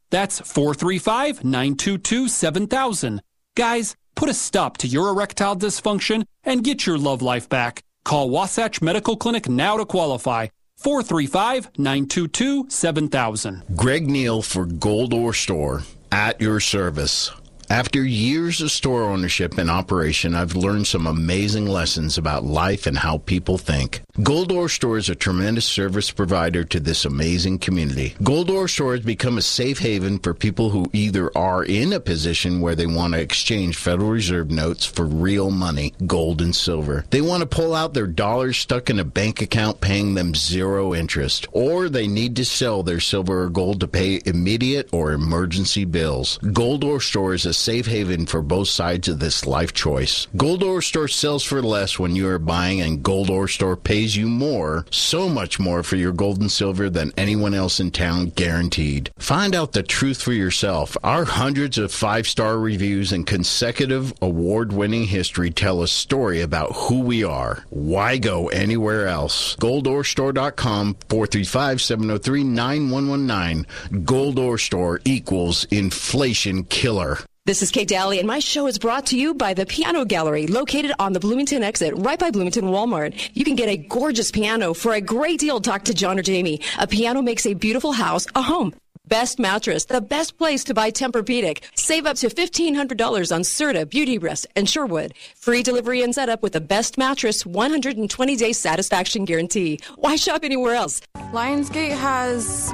That's 0.11 0.39
435 0.41 1.43
922 1.43 2.27
7000. 2.27 3.21
Guys, 3.57 3.95
put 4.15 4.29
a 4.29 4.33
stop 4.33 4.77
to 4.77 4.87
your 4.87 5.09
erectile 5.09 5.55
dysfunction 5.55 6.25
and 6.43 6.63
get 6.63 6.85
your 6.85 6.99
love 6.99 7.23
life 7.23 7.49
back. 7.49 7.81
Call 8.03 8.29
Wasatch 8.29 8.81
Medical 8.81 9.17
Clinic 9.17 9.49
now 9.49 9.77
to 9.77 9.85
qualify. 9.85 10.47
435 10.77 11.71
922 11.77 12.69
7000. 12.69 13.63
Greg 13.75 14.07
Neal 14.07 14.41
for 14.41 14.65
Gold 14.65 15.13
Ore 15.13 15.33
Store 15.33 15.81
at 16.11 16.39
your 16.39 16.59
service. 16.59 17.31
After 17.71 18.03
years 18.03 18.59
of 18.59 18.69
store 18.69 19.03
ownership 19.03 19.57
and 19.57 19.71
operation, 19.71 20.35
I've 20.35 20.57
learned 20.57 20.87
some 20.87 21.07
amazing 21.07 21.67
lessons 21.67 22.17
about 22.17 22.43
life 22.43 22.85
and 22.85 22.97
how 22.97 23.19
people 23.19 23.57
think. 23.57 24.01
Goldor 24.17 24.69
Store 24.69 24.97
is 24.97 25.07
a 25.07 25.15
tremendous 25.15 25.65
service 25.67 26.11
provider 26.11 26.65
to 26.65 26.81
this 26.81 27.05
amazing 27.05 27.59
community. 27.59 28.13
Goldor 28.21 28.69
Store 28.69 28.93
has 28.93 29.05
become 29.05 29.37
a 29.37 29.41
safe 29.41 29.79
haven 29.79 30.19
for 30.19 30.33
people 30.33 30.71
who 30.71 30.89
either 30.91 31.35
are 31.35 31.63
in 31.63 31.93
a 31.93 32.01
position 32.01 32.59
where 32.59 32.75
they 32.75 32.85
want 32.85 33.13
to 33.13 33.21
exchange 33.21 33.77
Federal 33.77 34.09
Reserve 34.09 34.51
notes 34.51 34.85
for 34.85 35.05
real 35.05 35.49
money, 35.49 35.93
gold 36.05 36.41
and 36.41 36.53
silver. 36.53 37.05
They 37.09 37.21
want 37.21 37.39
to 37.39 37.47
pull 37.47 37.73
out 37.73 37.93
their 37.93 38.05
dollars 38.05 38.57
stuck 38.57 38.89
in 38.89 38.99
a 38.99 39.05
bank 39.05 39.41
account 39.41 39.79
paying 39.79 40.15
them 40.15 40.35
zero 40.35 40.93
interest, 40.93 41.47
or 41.53 41.87
they 41.87 42.07
need 42.07 42.35
to 42.35 42.43
sell 42.43 42.83
their 42.83 42.99
silver 42.99 43.43
or 43.43 43.49
gold 43.49 43.79
to 43.79 43.87
pay 43.87 44.19
immediate 44.25 44.89
or 44.91 45.13
emergency 45.13 45.85
bills. 45.85 46.37
Goldor 46.39 47.01
Store 47.01 47.33
is 47.33 47.45
a 47.45 47.60
safe 47.61 47.87
haven 47.87 48.25
for 48.25 48.41
both 48.41 48.67
sides 48.67 49.07
of 49.07 49.19
this 49.19 49.45
life 49.45 49.73
choice. 49.73 50.27
Gold 50.35 50.61
Goldor 50.61 50.83
Store 50.83 51.07
sells 51.07 51.43
for 51.43 51.61
less 51.61 51.97
when 51.97 52.15
you 52.15 52.27
are 52.27 52.37
buying, 52.37 52.81
and 52.81 53.01
Gold 53.01 53.21
Goldor 53.21 53.49
Store 53.49 53.75
pays 53.75 54.15
you 54.15 54.27
more, 54.27 54.85
so 54.89 55.29
much 55.29 55.59
more 55.59 55.83
for 55.83 55.95
your 55.95 56.11
gold 56.11 56.39
and 56.39 56.51
silver 56.51 56.89
than 56.89 57.13
anyone 57.17 57.53
else 57.53 57.79
in 57.79 57.91
town, 57.91 58.27
guaranteed. 58.35 59.11
Find 59.17 59.55
out 59.55 59.71
the 59.71 59.83
truth 59.83 60.21
for 60.21 60.33
yourself. 60.33 60.97
Our 61.03 61.25
hundreds 61.25 61.77
of 61.77 61.91
five 61.91 62.27
star 62.27 62.57
reviews 62.57 63.11
and 63.11 63.25
consecutive 63.25 64.13
award 64.21 64.73
winning 64.73 65.05
history 65.05 65.51
tell 65.51 65.81
a 65.81 65.87
story 65.87 66.41
about 66.41 66.73
who 66.73 66.99
we 67.01 67.23
are. 67.23 67.63
Why 67.69 68.17
go 68.17 68.49
anywhere 68.49 69.07
else? 69.07 69.55
GoldOrStore.com 69.57 70.95
435 71.09 71.81
703 71.81 72.43
9119. 72.43 74.03
Gold 74.03 74.39
oh 74.39 74.41
Goldor 74.41 74.59
Store 74.59 75.01
equals 75.05 75.65
inflation 75.65 76.63
killer. 76.65 77.17
This 77.51 77.61
is 77.61 77.69
Kate 77.69 77.85
Dalley, 77.85 78.19
and 78.19 78.27
my 78.29 78.39
show 78.39 78.65
is 78.65 78.79
brought 78.79 79.07
to 79.07 79.19
you 79.19 79.33
by 79.33 79.53
the 79.53 79.65
Piano 79.65 80.05
Gallery, 80.05 80.47
located 80.47 80.93
on 80.99 81.11
the 81.11 81.19
Bloomington 81.19 81.63
exit, 81.63 81.93
right 81.97 82.17
by 82.17 82.31
Bloomington 82.31 82.63
Walmart. 82.63 83.29
You 83.33 83.43
can 83.43 83.55
get 83.55 83.67
a 83.67 83.75
gorgeous 83.75 84.31
piano 84.31 84.73
for 84.73 84.93
a 84.93 85.01
great 85.01 85.41
deal. 85.41 85.59
Talk 85.59 85.83
to 85.83 85.93
John 85.93 86.17
or 86.17 86.21
Jamie. 86.21 86.61
A 86.79 86.87
piano 86.87 87.21
makes 87.21 87.45
a 87.45 87.53
beautiful 87.53 87.91
house 87.91 88.25
a 88.35 88.41
home. 88.41 88.73
Best 89.05 89.37
mattress, 89.37 89.83
the 89.83 89.99
best 89.99 90.37
place 90.37 90.63
to 90.63 90.73
buy 90.73 90.91
Tempur-Pedic. 90.91 91.61
Save 91.75 92.05
up 92.05 92.15
to 92.19 92.29
$1,500 92.29 93.35
on 93.35 93.41
Serta, 93.41 93.85
Beautyrest, 93.85 94.45
and 94.55 94.69
Sherwood. 94.69 95.13
Free 95.35 95.61
delivery 95.61 96.03
and 96.03 96.15
setup 96.15 96.41
with 96.41 96.53
the 96.53 96.61
best 96.61 96.97
mattress, 96.97 97.43
120-day 97.43 98.53
satisfaction 98.53 99.25
guarantee. 99.25 99.77
Why 99.97 100.15
shop 100.15 100.45
anywhere 100.45 100.75
else? 100.75 101.01
Lionsgate 101.33 101.97
has 101.97 102.71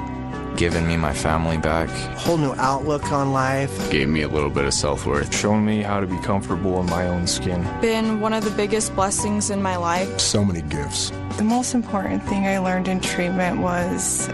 given 0.58 0.86
me 0.86 0.96
my 0.96 1.14
family 1.14 1.56
back. 1.56 1.88
Whole 2.18 2.36
new 2.36 2.52
outlook 2.54 3.12
on 3.12 3.32
life. 3.32 3.90
Gave 3.90 4.08
me 4.08 4.22
a 4.22 4.28
little 4.28 4.50
bit 4.50 4.64
of 4.64 4.74
self 4.74 5.06
worth. 5.06 5.34
Shown 5.34 5.64
me 5.64 5.82
how 5.82 6.00
to 6.00 6.06
be 6.06 6.18
comfortable 6.18 6.80
in 6.80 6.86
my 6.86 7.06
own 7.06 7.26
skin. 7.26 7.62
been 7.80 8.20
one 8.20 8.32
of 8.32 8.44
the 8.44 8.50
biggest 8.50 8.94
blessings 8.94 9.50
in 9.50 9.62
my 9.62 9.76
life. 9.76 10.18
So 10.18 10.44
many 10.44 10.62
gifts. 10.62 11.10
The 11.36 11.44
most 11.44 11.74
important 11.74 12.24
thing 12.24 12.44
I 12.46 12.58
learned 12.58 12.88
in 12.88 13.00
treatment 13.00 13.60
was 13.60 14.28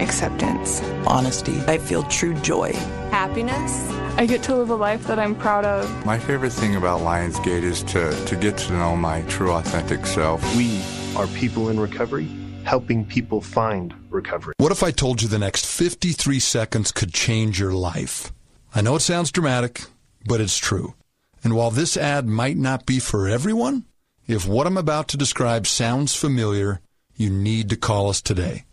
acceptance. 0.00 0.80
Honesty. 1.04 1.60
I 1.66 1.78
feel 1.78 2.04
true 2.04 2.34
joy. 2.34 2.72
Happiness. 3.10 3.90
I 4.18 4.26
get 4.26 4.42
to 4.44 4.54
live 4.54 4.70
a 4.70 4.76
life 4.76 5.04
that 5.08 5.18
I'm 5.18 5.34
proud 5.34 5.64
of. 5.64 6.06
My 6.06 6.18
favorite 6.18 6.52
thing 6.52 6.76
about 6.76 7.00
Lionsgate 7.00 7.62
is 7.62 7.82
to, 7.84 8.24
to 8.26 8.36
get 8.36 8.56
to 8.58 8.72
know 8.72 8.96
my 8.96 9.22
true, 9.22 9.50
authentic 9.50 10.06
self. 10.06 10.40
We 10.56 10.80
are 11.16 11.26
people 11.28 11.70
in 11.70 11.80
recovery, 11.80 12.28
helping 12.66 13.04
people 13.04 13.40
find 13.40 13.94
recovery. 14.10 14.54
What 14.58 14.72
if 14.72 14.82
I 14.82 14.90
told 14.90 15.22
you 15.22 15.28
the 15.28 15.38
next 15.38 15.66
53 15.66 16.40
seconds 16.40 16.92
could 16.92 17.14
change 17.14 17.58
your 17.60 17.72
life? 17.72 18.32
I 18.74 18.82
know 18.82 18.96
it 18.96 19.00
sounds 19.00 19.30
dramatic, 19.32 19.84
but 20.26 20.40
it's 20.40 20.58
true. 20.58 20.94
And 21.42 21.54
while 21.54 21.70
this 21.70 21.96
ad 21.96 22.26
might 22.26 22.56
not 22.56 22.84
be 22.84 22.98
for 22.98 23.28
everyone, 23.28 23.84
if 24.26 24.46
what 24.46 24.66
I'm 24.66 24.76
about 24.76 25.08
to 25.08 25.16
describe 25.16 25.66
sounds 25.66 26.14
familiar, 26.14 26.80
you 27.14 27.30
need 27.30 27.70
to 27.70 27.76
call 27.76 28.08
us 28.08 28.20
today. 28.20 28.64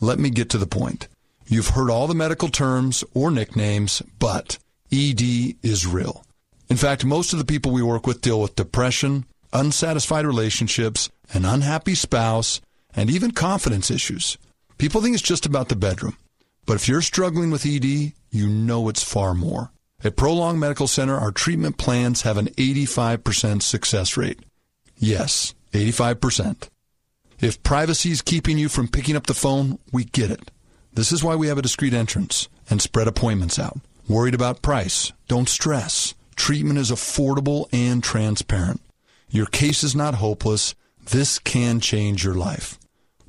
Let 0.00 0.18
me 0.18 0.30
get 0.30 0.50
to 0.50 0.58
the 0.58 0.66
point. 0.66 1.08
You've 1.46 1.68
heard 1.68 1.90
all 1.90 2.06
the 2.06 2.14
medical 2.14 2.48
terms 2.48 3.02
or 3.14 3.30
nicknames, 3.30 4.02
but 4.18 4.58
ED 4.92 5.22
is 5.62 5.86
real. 5.86 6.24
In 6.68 6.76
fact, 6.76 7.04
most 7.04 7.32
of 7.32 7.38
the 7.38 7.46
people 7.46 7.72
we 7.72 7.82
work 7.82 8.06
with 8.06 8.20
deal 8.20 8.42
with 8.42 8.54
depression, 8.54 9.24
unsatisfied 9.52 10.26
relationships, 10.26 11.08
an 11.32 11.46
unhappy 11.46 11.94
spouse, 11.94 12.60
and 12.98 13.10
even 13.10 13.30
confidence 13.30 13.92
issues. 13.92 14.38
People 14.76 15.00
think 15.00 15.14
it's 15.14 15.22
just 15.22 15.46
about 15.46 15.68
the 15.68 15.76
bedroom. 15.76 16.16
But 16.66 16.74
if 16.74 16.88
you're 16.88 17.00
struggling 17.00 17.52
with 17.52 17.64
ED, 17.64 18.12
you 18.30 18.48
know 18.48 18.88
it's 18.88 19.04
far 19.04 19.34
more. 19.34 19.70
At 20.02 20.16
Prolong 20.16 20.58
Medical 20.58 20.88
Center, 20.88 21.16
our 21.16 21.30
treatment 21.30 21.78
plans 21.78 22.22
have 22.22 22.36
an 22.36 22.48
85% 22.48 23.62
success 23.62 24.16
rate. 24.16 24.40
Yes, 24.96 25.54
85%. 25.72 26.68
If 27.40 27.62
privacy 27.62 28.10
is 28.10 28.20
keeping 28.20 28.58
you 28.58 28.68
from 28.68 28.88
picking 28.88 29.14
up 29.14 29.26
the 29.26 29.34
phone, 29.34 29.78
we 29.92 30.02
get 30.02 30.32
it. 30.32 30.50
This 30.92 31.12
is 31.12 31.22
why 31.22 31.36
we 31.36 31.46
have 31.46 31.58
a 31.58 31.62
discreet 31.62 31.94
entrance 31.94 32.48
and 32.68 32.82
spread 32.82 33.06
appointments 33.06 33.60
out. 33.60 33.78
Worried 34.08 34.34
about 34.34 34.60
price? 34.60 35.12
Don't 35.28 35.48
stress. 35.48 36.14
Treatment 36.34 36.80
is 36.80 36.90
affordable 36.90 37.68
and 37.72 38.02
transparent. 38.02 38.80
Your 39.30 39.46
case 39.46 39.84
is 39.84 39.94
not 39.94 40.16
hopeless. 40.16 40.74
This 41.10 41.38
can 41.38 41.78
change 41.78 42.24
your 42.24 42.34
life. 42.34 42.77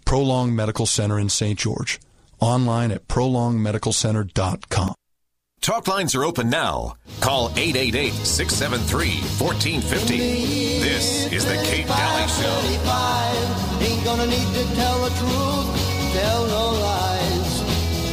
Prolong 0.10 0.56
Medical 0.56 0.88
Center 0.88 1.20
in 1.20 1.30
St. 1.30 1.60
George. 1.60 2.00
Online 2.40 2.90
at 2.90 3.08
prolongmedicalcenter.com. 3.08 4.96
Talk 5.62 5.88
lines 5.88 6.16
are 6.16 6.24
open 6.24 6.50
now. 6.50 6.96
Call 7.20 7.52
888 7.56 8.14
673 8.26 9.22
1450. 9.38 10.18
This 10.82 11.32
is 11.32 11.46
The 11.46 11.62
Kate 11.64 11.86
Dalley 11.86 12.28
Show. 12.28 12.58
Ain't 13.86 14.04
gonna 14.04 14.26
need 14.26 14.50
to 14.58 14.66
tell 14.74 14.98
the 15.06 15.14
truth, 15.22 16.14
tell 16.18 16.48
no 16.58 16.72
lies. 16.82 17.62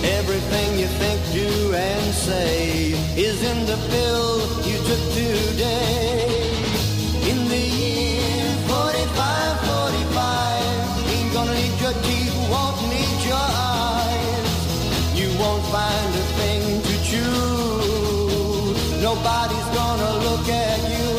Everything 0.05 0.79
you 0.79 0.89
think, 1.01 1.19
do, 1.33 1.73
and 1.73 2.13
say 2.13 2.91
is 3.17 3.43
in 3.43 3.65
the 3.65 3.79
pill 3.89 4.37
you 4.69 4.77
took 4.85 5.01
today. 5.15 6.26
Nobody's 19.13 19.69
gonna 19.81 20.13
look 20.27 20.49
at 20.49 20.81
you. 20.95 21.11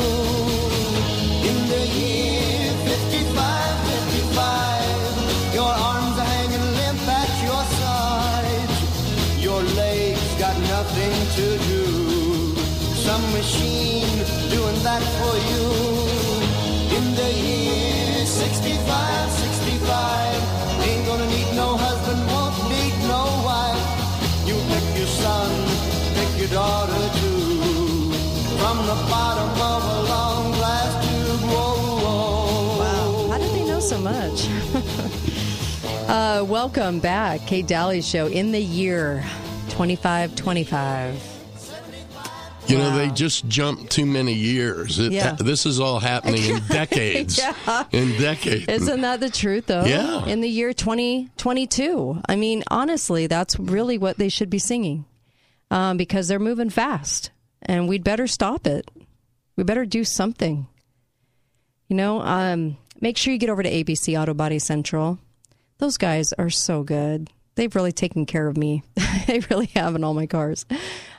In 1.48 1.56
the 1.72 1.82
year 2.00 2.68
55, 2.84 3.76
55, 4.12 5.54
your 5.54 5.72
arms 5.88 6.16
are 6.22 6.30
hanging 6.36 6.66
limp 6.80 7.08
at 7.22 7.32
your 7.48 7.64
sides. 7.80 8.76
Your 9.40 9.62
legs 9.82 10.28
got 10.44 10.56
nothing 10.74 11.16
to 11.38 11.46
do. 11.72 11.84
Some 13.06 13.24
machine 13.32 14.16
doing 14.52 14.78
that 14.88 15.02
for 15.18 15.34
you. 15.50 15.66
In 16.96 17.04
the 17.20 17.30
year 17.48 18.26
65, 18.26 19.32
65, 19.32 20.84
ain't 20.88 21.06
gonna 21.06 21.28
need 21.36 21.50
no 21.56 21.68
husband, 21.86 22.20
won't 22.32 22.56
need 22.68 22.96
no 23.14 23.22
wife. 23.48 23.88
You 24.44 24.56
pick 24.72 24.86
your 25.00 25.12
son, 25.22 25.50
pick 26.16 26.30
your 26.36 26.52
daughter. 26.52 27.17
From 28.68 28.84
the 28.86 28.92
bottom 29.08 29.48
of 29.62 29.82
a 29.82 30.02
long 30.10 30.52
glass 30.52 31.06
tube. 31.08 31.40
Whoa, 31.40 32.02
whoa. 32.04 32.78
Wow. 32.78 33.28
How 33.32 33.38
did 33.38 33.50
they 33.54 33.64
know 33.66 33.80
so 33.80 33.96
much? 33.98 34.46
uh, 36.10 36.44
welcome 36.46 37.00
back. 37.00 37.40
Kate 37.46 37.66
Dalley 37.66 38.02
Show 38.02 38.26
in 38.26 38.52
the 38.52 38.60
year 38.60 39.24
2525. 39.70 41.34
You 42.66 42.76
know, 42.76 42.94
they 42.94 43.08
just 43.08 43.48
jumped 43.48 43.90
too 43.90 44.04
many 44.04 44.34
years. 44.34 44.98
It, 44.98 45.12
Yeah. 45.12 45.32
This 45.32 45.64
is 45.64 45.80
all 45.80 45.98
happening 45.98 46.44
in 46.44 46.62
decades. 46.68 47.38
Yeah. 47.66 47.84
In 47.92 48.20
decades. 48.20 48.68
Isn't 48.68 49.00
that 49.00 49.20
the 49.20 49.30
truth, 49.30 49.64
though? 49.64 49.86
Yeah. 49.86 50.26
In 50.26 50.42
the 50.42 50.48
year 50.50 50.74
2022. 50.74 52.20
I 52.28 52.36
mean, 52.36 52.64
honestly, 52.70 53.28
that's 53.28 53.58
really 53.58 53.96
what 53.96 54.18
they 54.18 54.28
should 54.28 54.50
be 54.50 54.58
singing 54.58 55.06
um, 55.70 55.96
because 55.96 56.28
they're 56.28 56.38
moving 56.38 56.68
fast 56.68 57.30
and 57.68 57.86
we'd 57.86 58.02
better 58.02 58.26
stop 58.26 58.66
it. 58.66 58.90
We 59.56 59.62
better 59.62 59.84
do 59.84 60.02
something. 60.02 60.66
You 61.88 61.96
know, 61.96 62.20
um, 62.22 62.78
make 63.00 63.16
sure 63.16 63.32
you 63.32 63.38
get 63.38 63.50
over 63.50 63.62
to 63.62 63.70
ABC 63.70 64.20
Auto 64.20 64.34
Body 64.34 64.58
Central. 64.58 65.18
Those 65.78 65.98
guys 65.98 66.32
are 66.32 66.50
so 66.50 66.82
good. 66.82 67.30
They've 67.54 67.74
really 67.74 67.92
taken 67.92 68.24
care 68.24 68.46
of 68.46 68.56
me. 68.56 68.82
they 69.26 69.40
really 69.50 69.66
have 69.74 69.94
in 69.94 70.04
all 70.04 70.14
my 70.14 70.26
cars. 70.26 70.64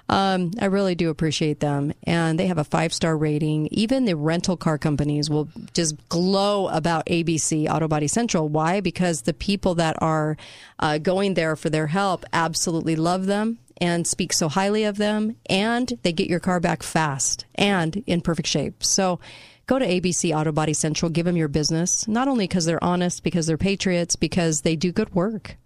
Um, 0.08 0.52
I 0.60 0.66
really 0.66 0.96
do 0.96 1.10
appreciate 1.10 1.60
them. 1.60 1.94
And 2.04 2.40
they 2.40 2.48
have 2.48 2.58
a 2.58 2.64
five 2.64 2.94
star 2.94 3.16
rating. 3.16 3.68
Even 3.72 4.06
the 4.06 4.16
rental 4.16 4.58
car 4.58 4.78
companies 4.78 5.30
will 5.30 5.50
just 5.74 5.96
glow 6.10 6.68
about 6.70 7.06
ABC 7.06 7.70
Auto 7.70 7.88
Body 7.88 8.08
Central. 8.08 8.50
Why? 8.50 8.80
Because 8.80 9.22
the 9.22 9.34
people 9.34 9.76
that 9.76 10.02
are 10.02 10.36
uh, 10.80 10.98
going 10.98 11.36
there 11.36 11.56
for 11.56 11.70
their 11.70 11.88
help 11.88 12.26
absolutely 12.34 12.96
love 12.96 13.28
them 13.28 13.60
and 13.82 14.06
speak 14.06 14.34
so 14.34 14.50
highly 14.50 14.84
of 14.84 14.98
them, 14.98 15.36
and 15.50 15.98
they 16.04 16.12
get 16.12 16.30
your 16.30 16.40
car 16.40 16.60
back 16.60 16.84
fast 16.84 17.46
and 17.56 18.04
in 18.08 18.22
perfect 18.22 18.48
shape. 18.48 18.84
So 18.84 19.20
go 19.68 19.80
to 19.80 19.86
ABC 19.86 20.36
Auto 20.36 20.52
Body 20.52 20.74
Central, 20.74 21.10
give 21.10 21.26
them 21.26 21.38
your 21.38 21.48
business, 21.48 22.08
not 22.08 22.28
only 22.28 22.46
because 22.48 22.66
they're 22.66 22.84
honest, 22.84 23.24
because 23.24 23.48
they're 23.48 23.58
patriots, 23.58 24.16
because 24.16 24.62
they 24.62 24.76
do 24.76 24.92
good 24.92 25.14
work. 25.14 25.58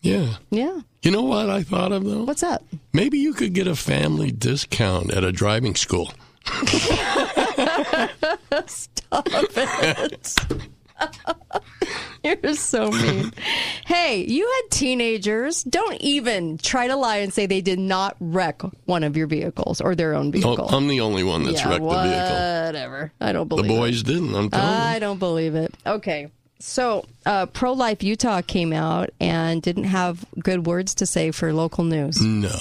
Yeah. 0.00 0.34
Yeah. 0.50 0.80
You 1.02 1.10
know 1.10 1.22
what 1.22 1.48
I 1.48 1.62
thought 1.62 1.92
of 1.92 2.04
though? 2.04 2.24
What's 2.24 2.40
that? 2.42 2.62
Maybe 2.92 3.18
you 3.18 3.34
could 3.34 3.52
get 3.54 3.66
a 3.66 3.76
family 3.76 4.30
discount 4.30 5.12
at 5.12 5.24
a 5.24 5.32
driving 5.32 5.74
school. 5.76 6.12
Stop 8.66 9.26
it. 9.28 10.36
You're 12.24 12.54
so 12.54 12.90
mean. 12.90 13.32
hey, 13.86 14.24
you 14.24 14.46
had 14.46 14.70
teenagers. 14.70 15.64
Don't 15.64 16.00
even 16.00 16.58
try 16.58 16.86
to 16.86 16.96
lie 16.96 17.18
and 17.18 17.32
say 17.32 17.46
they 17.46 17.60
did 17.60 17.78
not 17.78 18.16
wreck 18.20 18.62
one 18.84 19.02
of 19.02 19.16
your 19.16 19.26
vehicles 19.26 19.80
or 19.80 19.94
their 19.94 20.14
own 20.14 20.30
vehicle. 20.30 20.68
Oh, 20.70 20.76
I'm 20.76 20.86
the 20.86 21.00
only 21.00 21.24
one 21.24 21.44
that's 21.44 21.60
yeah, 21.60 21.70
wrecked 21.70 21.82
the 21.82 21.88
vehicle. 21.88 22.66
Whatever. 22.66 23.12
I 23.20 23.32
don't 23.32 23.48
believe 23.48 23.64
it. 23.64 23.68
The 23.68 23.74
boys 23.74 24.02
didn't. 24.02 24.34
I'm 24.34 24.50
telling 24.50 24.66
I 24.66 24.98
don't 24.98 25.18
believe 25.18 25.54
it. 25.56 25.74
Okay. 25.84 26.30
So, 26.60 27.04
uh, 27.26 27.46
Pro 27.46 27.72
Life 27.72 28.04
Utah 28.04 28.40
came 28.40 28.72
out 28.72 29.10
and 29.18 29.60
didn't 29.60 29.84
have 29.84 30.24
good 30.38 30.64
words 30.64 30.94
to 30.96 31.06
say 31.06 31.32
for 31.32 31.52
local 31.52 31.82
news. 31.82 32.22
No. 32.24 32.54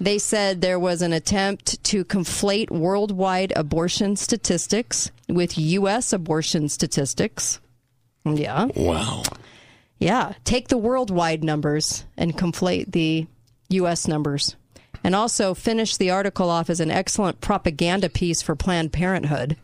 They 0.00 0.18
said 0.18 0.60
there 0.60 0.78
was 0.78 1.02
an 1.02 1.12
attempt 1.12 1.82
to 1.84 2.04
conflate 2.04 2.70
worldwide 2.70 3.52
abortion 3.54 4.16
statistics 4.16 5.10
with 5.28 5.58
U.S. 5.58 6.12
abortion 6.12 6.68
statistics. 6.68 7.60
Yeah. 8.24 8.66
Wow. 8.74 9.22
Yeah. 9.98 10.32
Take 10.44 10.68
the 10.68 10.78
worldwide 10.78 11.44
numbers 11.44 12.04
and 12.16 12.36
conflate 12.36 12.92
the 12.92 13.26
U.S. 13.70 14.08
numbers. 14.08 14.56
And 15.02 15.14
also 15.14 15.52
finish 15.52 15.96
the 15.96 16.10
article 16.10 16.48
off 16.48 16.70
as 16.70 16.80
an 16.80 16.90
excellent 16.90 17.40
propaganda 17.42 18.08
piece 18.08 18.40
for 18.40 18.56
Planned 18.56 18.92
Parenthood. 18.92 19.56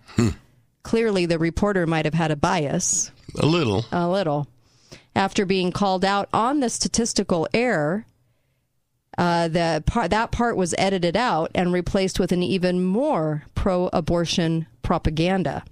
Clearly, 0.83 1.25
the 1.25 1.39
reporter 1.39 1.87
might 1.87 2.05
have 2.05 2.15
had 2.15 2.31
a 2.31 2.37
bias. 2.37 3.11
A 3.39 3.47
little. 3.47 3.87
A 3.91 4.09
little. 4.09 4.49
After 5.15 5.47
being 5.47 5.73
called 5.73 6.05
out 6.05 6.29
on 6.33 6.61
the 6.61 6.69
statistical 6.69 7.49
error, 7.55 8.05
uh, 9.19 9.49
the 9.49 9.83
part, 9.87 10.11
that 10.11 10.31
part 10.31 10.57
was 10.57 10.75
edited 10.79 11.17
out 11.17 11.51
and 11.55 11.73
replaced 11.73 12.19
with 12.21 12.33
an 12.33 12.43
even 12.43 12.85
more 12.85 13.45
pro 13.55 13.89
abortion 13.93 14.67
propaganda. 14.83 15.65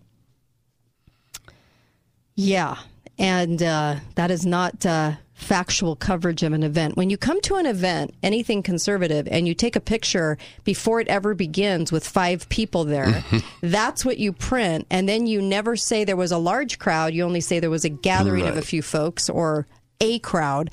Yeah. 2.39 2.77
And 3.19 3.61
uh, 3.61 3.97
that 4.15 4.31
is 4.31 4.47
not 4.47 4.87
uh, 4.87 5.15
factual 5.35 5.97
coverage 5.97 6.45
of 6.45 6.53
an 6.53 6.63
event. 6.63 6.97
When 6.97 7.11
you 7.11 7.17
come 7.19 7.41
to 7.41 7.57
an 7.57 7.67
event, 7.67 8.15
anything 8.23 8.63
conservative, 8.63 9.27
and 9.29 9.49
you 9.49 9.55
take 9.55 9.75
a 9.75 9.81
picture 9.81 10.39
before 10.63 11.01
it 11.01 11.09
ever 11.09 11.35
begins 11.35 11.91
with 11.91 12.07
five 12.07 12.49
people 12.49 12.85
there, 12.85 13.25
that's 13.61 14.05
what 14.05 14.19
you 14.19 14.33
print. 14.33 14.87
And 14.89 15.09
then 15.09 15.27
you 15.27 15.43
never 15.43 15.75
say 15.75 16.05
there 16.05 16.15
was 16.15 16.31
a 16.31 16.39
large 16.39 16.79
crowd. 16.79 17.13
You 17.13 17.25
only 17.25 17.41
say 17.41 17.59
there 17.59 17.71
was 17.71 17.85
a 17.85 17.89
gathering 17.89 18.47
of 18.47 18.57
a 18.57 18.63
few 18.63 18.83
folks 18.83 19.29
or 19.29 19.67
a 20.01 20.21
crowd. 20.21 20.71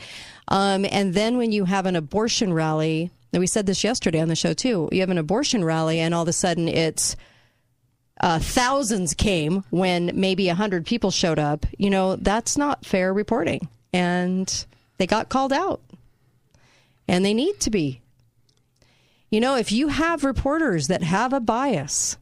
Um, 0.49 0.85
and 0.91 1.15
then 1.15 1.35
when 1.37 1.51
you 1.51 1.65
have 1.65 1.87
an 1.87 1.95
abortion 1.95 2.53
rally, 2.53 3.09
and 3.33 3.39
we 3.39 3.47
said 3.47 3.65
this 3.65 3.83
yesterday 3.83 4.19
on 4.21 4.27
the 4.27 4.35
show 4.35 4.53
too, 4.53 4.87
you 4.91 4.99
have 4.99 5.09
an 5.09 5.17
abortion 5.17 5.63
rally, 5.63 5.99
and 5.99 6.13
all 6.13 6.21
of 6.21 6.27
a 6.27 6.33
sudden 6.33 6.67
it's 6.67 7.15
uh, 8.21 8.39
thousands 8.39 9.13
came 9.13 9.63
when 9.69 10.11
maybe 10.13 10.49
a 10.49 10.55
hundred 10.55 10.85
people 10.85 11.11
showed 11.11 11.39
up. 11.39 11.65
You 11.77 11.89
know 11.89 12.15
that's 12.15 12.57
not 12.57 12.85
fair 12.85 13.13
reporting, 13.13 13.67
and 13.93 14.65
they 14.97 15.07
got 15.07 15.29
called 15.29 15.51
out, 15.51 15.81
and 17.07 17.25
they 17.25 17.33
need 17.33 17.59
to 17.61 17.69
be. 17.69 18.01
You 19.29 19.41
know, 19.41 19.57
if 19.57 19.71
you 19.71 19.89
have 19.89 20.23
reporters 20.23 20.87
that 20.87 21.03
have 21.03 21.33
a 21.33 21.39
bias, 21.39 22.17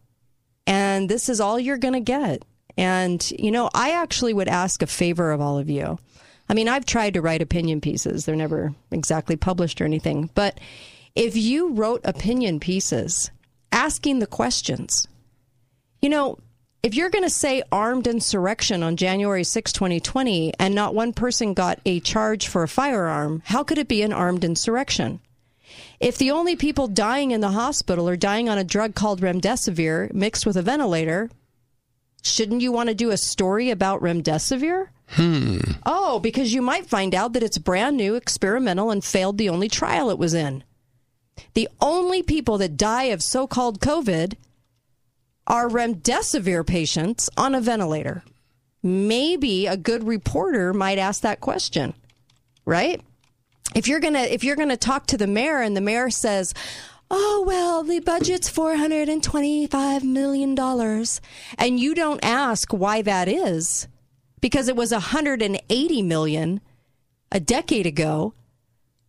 and 0.65 1.09
this 1.09 1.29
is 1.29 1.39
all 1.39 1.59
you're 1.59 1.77
going 1.77 1.93
to 1.93 1.99
get, 1.99 2.43
and 2.75 3.29
you 3.37 3.51
know, 3.51 3.69
I 3.73 3.91
actually 3.91 4.33
would 4.33 4.47
ask 4.47 4.81
a 4.81 4.87
favor 4.87 5.31
of 5.31 5.41
all 5.41 5.59
of 5.59 5.69
you. 5.69 5.99
I 6.49 6.53
mean, 6.53 6.67
I've 6.67 6.85
tried 6.85 7.13
to 7.13 7.21
write 7.21 7.41
opinion 7.41 7.81
pieces; 7.81 8.25
they're 8.25 8.35
never 8.35 8.73
exactly 8.89 9.35
published 9.35 9.79
or 9.79 9.85
anything, 9.85 10.31
but 10.33 10.59
if 11.15 11.37
you 11.37 11.73
wrote 11.73 12.01
opinion 12.03 12.59
pieces 12.59 13.29
asking 13.71 14.17
the 14.17 14.27
questions 14.27 15.07
you 16.03 16.09
know, 16.09 16.37
if 16.83 16.95
you're 16.95 17.09
going 17.09 17.23
to 17.23 17.29
say 17.29 17.63
armed 17.71 18.07
insurrection 18.07 18.83
on 18.83 18.97
January 18.97 19.45
6, 19.45 19.71
2020, 19.71 20.53
and 20.59 20.75
not 20.75 20.93
one 20.93 21.13
person 21.13 21.53
got 21.53 21.79
a 21.85 22.01
charge 22.01 22.47
for 22.49 22.61
a 22.61 22.67
firearm, 22.67 23.41
how 23.45 23.63
could 23.63 23.77
it 23.77 23.87
be 23.87 24.01
an 24.01 24.11
armed 24.11 24.43
insurrection? 24.43 25.21
If 26.01 26.17
the 26.17 26.31
only 26.31 26.57
people 26.57 26.89
dying 26.89 27.31
in 27.31 27.39
the 27.39 27.51
hospital 27.51 28.09
are 28.09 28.17
dying 28.17 28.49
on 28.49 28.57
a 28.57 28.65
drug 28.65 28.95
called 28.95 29.21
remdesivir 29.21 30.13
mixed 30.13 30.45
with 30.45 30.57
a 30.57 30.61
ventilator, 30.61 31.31
shouldn't 32.21 32.61
you 32.61 32.73
want 32.73 32.89
to 32.89 32.95
do 32.95 33.11
a 33.11 33.17
story 33.17 33.69
about 33.69 34.01
remdesivir? 34.01 34.89
Hmm. 35.07 35.59
Oh, 35.85 36.19
because 36.19 36.53
you 36.53 36.61
might 36.61 36.85
find 36.85 37.15
out 37.15 37.31
that 37.31 37.43
it's 37.43 37.57
brand 37.57 37.95
new, 37.95 38.15
experimental, 38.15 38.91
and 38.91 39.01
failed 39.01 39.37
the 39.37 39.47
only 39.47 39.69
trial 39.69 40.09
it 40.09 40.19
was 40.19 40.33
in. 40.33 40.65
The 41.53 41.69
only 41.79 42.21
people 42.23 42.57
that 42.57 42.75
die 42.75 43.05
of 43.05 43.23
so 43.23 43.47
called 43.47 43.79
COVID 43.79 44.35
are 45.47 45.69
remdesivir 45.69 46.65
patients 46.65 47.29
on 47.37 47.55
a 47.55 47.61
ventilator. 47.61 48.23
Maybe 48.81 49.67
a 49.67 49.77
good 49.77 50.05
reporter 50.05 50.73
might 50.73 50.97
ask 50.97 51.21
that 51.21 51.39
question, 51.39 51.93
right? 52.65 53.01
If 53.75 53.87
you're 53.87 53.99
gonna 53.99 54.21
if 54.21 54.43
you're 54.43 54.55
gonna 54.55 54.77
talk 54.77 55.07
to 55.07 55.17
the 55.17 55.27
mayor 55.27 55.61
and 55.61 55.75
the 55.75 55.81
mayor 55.81 56.09
says, 56.09 56.53
"Oh 57.09 57.43
well, 57.47 57.83
the 57.83 57.99
budget's 57.99 58.49
four 58.49 58.75
hundred 58.75 59.09
and 59.09 59.23
twenty-five 59.23 60.03
million 60.03 60.53
dollars," 60.53 61.21
and 61.57 61.79
you 61.79 61.95
don't 61.95 62.23
ask 62.23 62.71
why 62.71 63.01
that 63.01 63.27
is, 63.27 63.87
because 64.41 64.67
it 64.67 64.75
was 64.75 64.91
a 64.91 64.99
hundred 64.99 65.41
and 65.41 65.61
eighty 65.69 66.01
million 66.01 66.61
a 67.31 67.39
decade 67.39 67.87
ago, 67.87 68.33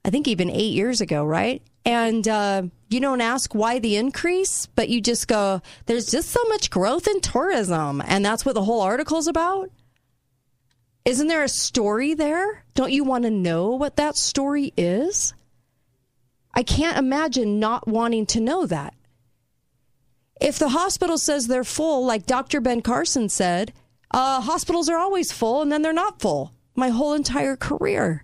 I 0.05 0.11
think 0.11 0.27
even 0.29 0.49
eight 0.49 0.73
years 0.73 1.01
ago, 1.01 1.25
right? 1.25 1.63
And 1.85 2.27
uh, 2.27 2.63
you 2.89 3.01
don't 3.01 3.21
ask 3.21 3.55
why 3.55 3.79
the 3.79 3.97
increase, 3.97 4.67
but 4.67 4.89
you 4.89 5.01
just 5.01 5.29
go, 5.29 5.61
there's 5.87 6.11
just 6.11 6.31
so 6.31 6.43
much 6.45 6.71
growth 6.71 7.07
in 7.07 7.21
tourism. 7.21 8.03
And 8.07 8.25
that's 8.25 8.47
what 8.47 8.55
the 8.55 8.65
whole 8.65 8.81
article's 8.81 9.27
about. 9.27 9.71
Isn't 11.05 11.29
there 11.29 11.45
a 11.45 11.49
story 11.49 12.15
there? 12.15 12.65
Don't 12.75 12.93
you 12.93 13.05
want 13.05 13.25
to 13.25 13.31
know 13.31 13.71
what 13.71 13.97
that 13.97 14.17
story 14.17 14.73
is? 14.77 15.35
I 16.55 16.63
can't 16.63 16.97
imagine 16.97 17.61
not 17.61 17.87
wanting 17.87 18.25
to 18.27 18.41
know 18.41 18.65
that. 18.67 18.95
If 20.41 20.59
the 20.59 20.71
hospital 20.71 21.19
says 21.19 21.47
they're 21.47 21.65
full, 21.65 22.07
like 22.07 22.27
Dr. 22.27 22.61
Ben 22.61 22.81
Carson 22.81 23.29
said, 23.29 23.73
uh, 24.11 24.41
hospitals 24.41 24.89
are 24.89 24.99
always 24.99 25.33
full 25.33 25.61
and 25.61 25.71
then 25.71 25.83
they're 25.83 25.93
not 25.93 26.21
full 26.21 26.53
my 26.75 26.89
whole 26.89 27.13
entire 27.13 27.57
career. 27.57 28.24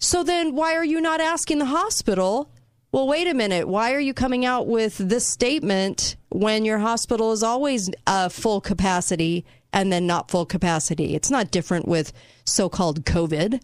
So 0.00 0.24
then 0.24 0.54
why 0.54 0.74
are 0.74 0.84
you 0.84 1.00
not 1.00 1.20
asking 1.20 1.58
the 1.58 1.66
hospital? 1.66 2.50
Well, 2.90 3.06
wait 3.06 3.28
a 3.28 3.34
minute. 3.34 3.68
Why 3.68 3.92
are 3.92 4.00
you 4.00 4.14
coming 4.14 4.44
out 4.46 4.66
with 4.66 4.96
this 4.96 5.26
statement 5.26 6.16
when 6.30 6.64
your 6.64 6.78
hospital 6.78 7.32
is 7.32 7.42
always 7.42 7.90
uh, 8.06 8.30
full 8.30 8.60
capacity 8.62 9.44
and 9.72 9.92
then 9.92 10.06
not 10.06 10.30
full 10.30 10.46
capacity? 10.46 11.14
It's 11.14 11.30
not 11.30 11.50
different 11.50 11.86
with 11.86 12.12
so 12.44 12.68
called 12.70 13.04
COVID. 13.04 13.62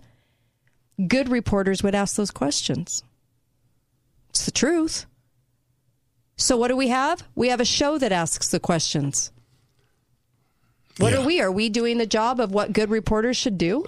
Good 1.08 1.30
reporters 1.30 1.82
would 1.82 1.94
ask 1.94 2.16
those 2.16 2.30
questions. 2.30 3.02
It's 4.28 4.44
the 4.44 4.52
truth. 4.52 5.06
So, 6.36 6.58
what 6.58 6.68
do 6.68 6.76
we 6.76 6.88
have? 6.88 7.24
We 7.34 7.48
have 7.48 7.60
a 7.60 7.64
show 7.64 7.96
that 7.96 8.12
asks 8.12 8.50
the 8.50 8.60
questions. 8.60 9.32
What 10.98 11.14
are 11.14 11.24
we? 11.24 11.40
Are 11.40 11.52
we 11.52 11.70
doing 11.70 11.96
the 11.96 12.06
job 12.06 12.40
of 12.40 12.52
what 12.52 12.74
good 12.74 12.90
reporters 12.90 13.38
should 13.38 13.56
do? 13.56 13.86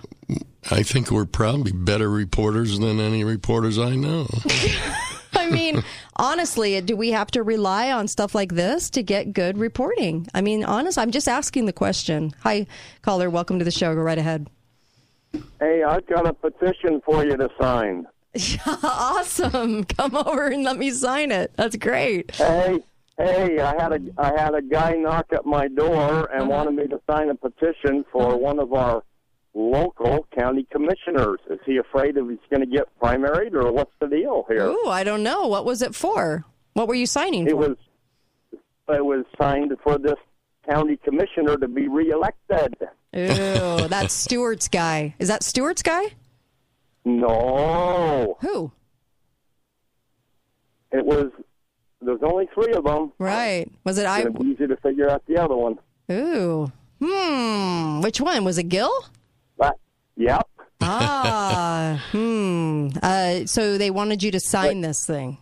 I 0.70 0.82
think 0.82 1.10
we're 1.10 1.24
probably 1.24 1.72
better 1.72 2.10
reporters 2.10 2.78
than 2.78 3.00
any 3.00 3.24
reporters 3.24 3.78
I 3.78 3.94
know. 3.94 4.28
I 5.32 5.48
mean, 5.48 5.82
honestly, 6.16 6.78
do 6.82 6.94
we 6.94 7.10
have 7.12 7.30
to 7.30 7.42
rely 7.42 7.90
on 7.90 8.06
stuff 8.06 8.34
like 8.34 8.52
this 8.52 8.90
to 8.90 9.02
get 9.02 9.32
good 9.32 9.56
reporting? 9.56 10.26
I 10.34 10.42
mean, 10.42 10.64
honest, 10.64 10.98
I'm 10.98 11.10
just 11.10 11.26
asking 11.26 11.64
the 11.64 11.72
question. 11.72 12.34
Hi, 12.42 12.66
caller. 13.00 13.30
Welcome 13.30 13.58
to 13.60 13.64
the 13.64 13.70
show. 13.70 13.94
Go 13.94 14.02
right 14.02 14.18
ahead. 14.18 14.48
Hey, 15.58 15.82
I've 15.82 16.06
got 16.06 16.26
a 16.26 16.34
petition 16.34 17.00
for 17.04 17.24
you 17.24 17.36
to 17.36 17.48
sign. 17.58 18.06
awesome. 18.66 19.84
Come 19.84 20.16
over 20.16 20.48
and 20.48 20.64
let 20.64 20.76
me 20.76 20.90
sign 20.90 21.32
it. 21.32 21.52
That's 21.56 21.76
great. 21.76 22.34
Hey, 22.34 22.78
hey, 23.16 23.58
I 23.58 23.80
had 23.80 23.92
a 23.92 24.00
I 24.18 24.38
had 24.38 24.54
a 24.54 24.62
guy 24.62 24.92
knock 24.92 25.26
at 25.32 25.46
my 25.46 25.68
door 25.68 26.30
and 26.30 26.42
uh-huh. 26.42 26.50
wanted 26.50 26.74
me 26.74 26.88
to 26.88 27.00
sign 27.08 27.30
a 27.30 27.34
petition 27.34 28.04
for 28.12 28.28
uh-huh. 28.28 28.36
one 28.36 28.58
of 28.58 28.74
our 28.74 29.02
local 29.58 30.26
county 30.38 30.66
commissioners. 30.70 31.40
Is 31.50 31.58
he 31.66 31.76
afraid 31.78 32.16
of 32.16 32.28
he's 32.30 32.38
going 32.48 32.60
to 32.60 32.66
get 32.66 32.86
primaried, 33.00 33.52
or 33.54 33.72
what's 33.72 33.90
the 34.00 34.06
deal 34.06 34.44
here? 34.48 34.66
Ooh, 34.66 34.86
I 34.88 35.02
don't 35.04 35.22
know. 35.24 35.46
What 35.48 35.64
was 35.64 35.82
it 35.82 35.94
for? 35.94 36.44
What 36.74 36.86
were 36.88 36.94
you 36.94 37.06
signing 37.06 37.46
It 37.46 37.50
for? 37.50 37.56
was 37.56 37.76
it 38.90 39.04
was 39.04 39.24
signed 39.38 39.72
for 39.82 39.98
this 39.98 40.14
county 40.70 40.96
commissioner 40.96 41.56
to 41.58 41.68
be 41.68 41.88
reelected. 41.88 42.76
Ooh, 43.16 43.88
that's 43.88 44.14
Stewart's 44.14 44.68
guy. 44.68 45.14
Is 45.18 45.28
that 45.28 45.42
Stewart's 45.42 45.82
guy? 45.82 46.14
No, 47.04 48.36
Who? 48.40 48.70
It 50.92 51.04
was. 51.04 51.30
There's 52.00 52.20
only 52.22 52.48
three 52.54 52.72
of 52.74 52.84
them. 52.84 53.12
Right. 53.18 53.70
Was 53.84 53.98
it 53.98 54.06
I? 54.06 54.20
It's 54.22 54.40
easy 54.44 54.66
to 54.66 54.76
figure 54.76 55.10
out 55.10 55.22
the 55.26 55.36
other 55.36 55.56
one. 55.56 55.78
Ooh. 56.10 56.70
Hmm. 57.02 58.00
Which 58.00 58.20
one 58.20 58.44
was 58.44 58.56
it? 58.58 58.64
Gil? 58.64 58.90
But, 60.18 60.24
yep. 60.24 60.48
Ah. 60.80 62.04
hmm. 62.12 62.88
Uh, 63.02 63.46
so 63.46 63.78
they 63.78 63.90
wanted 63.90 64.22
you 64.22 64.30
to 64.32 64.40
sign 64.40 64.80
this 64.80 65.06
thing. 65.06 65.38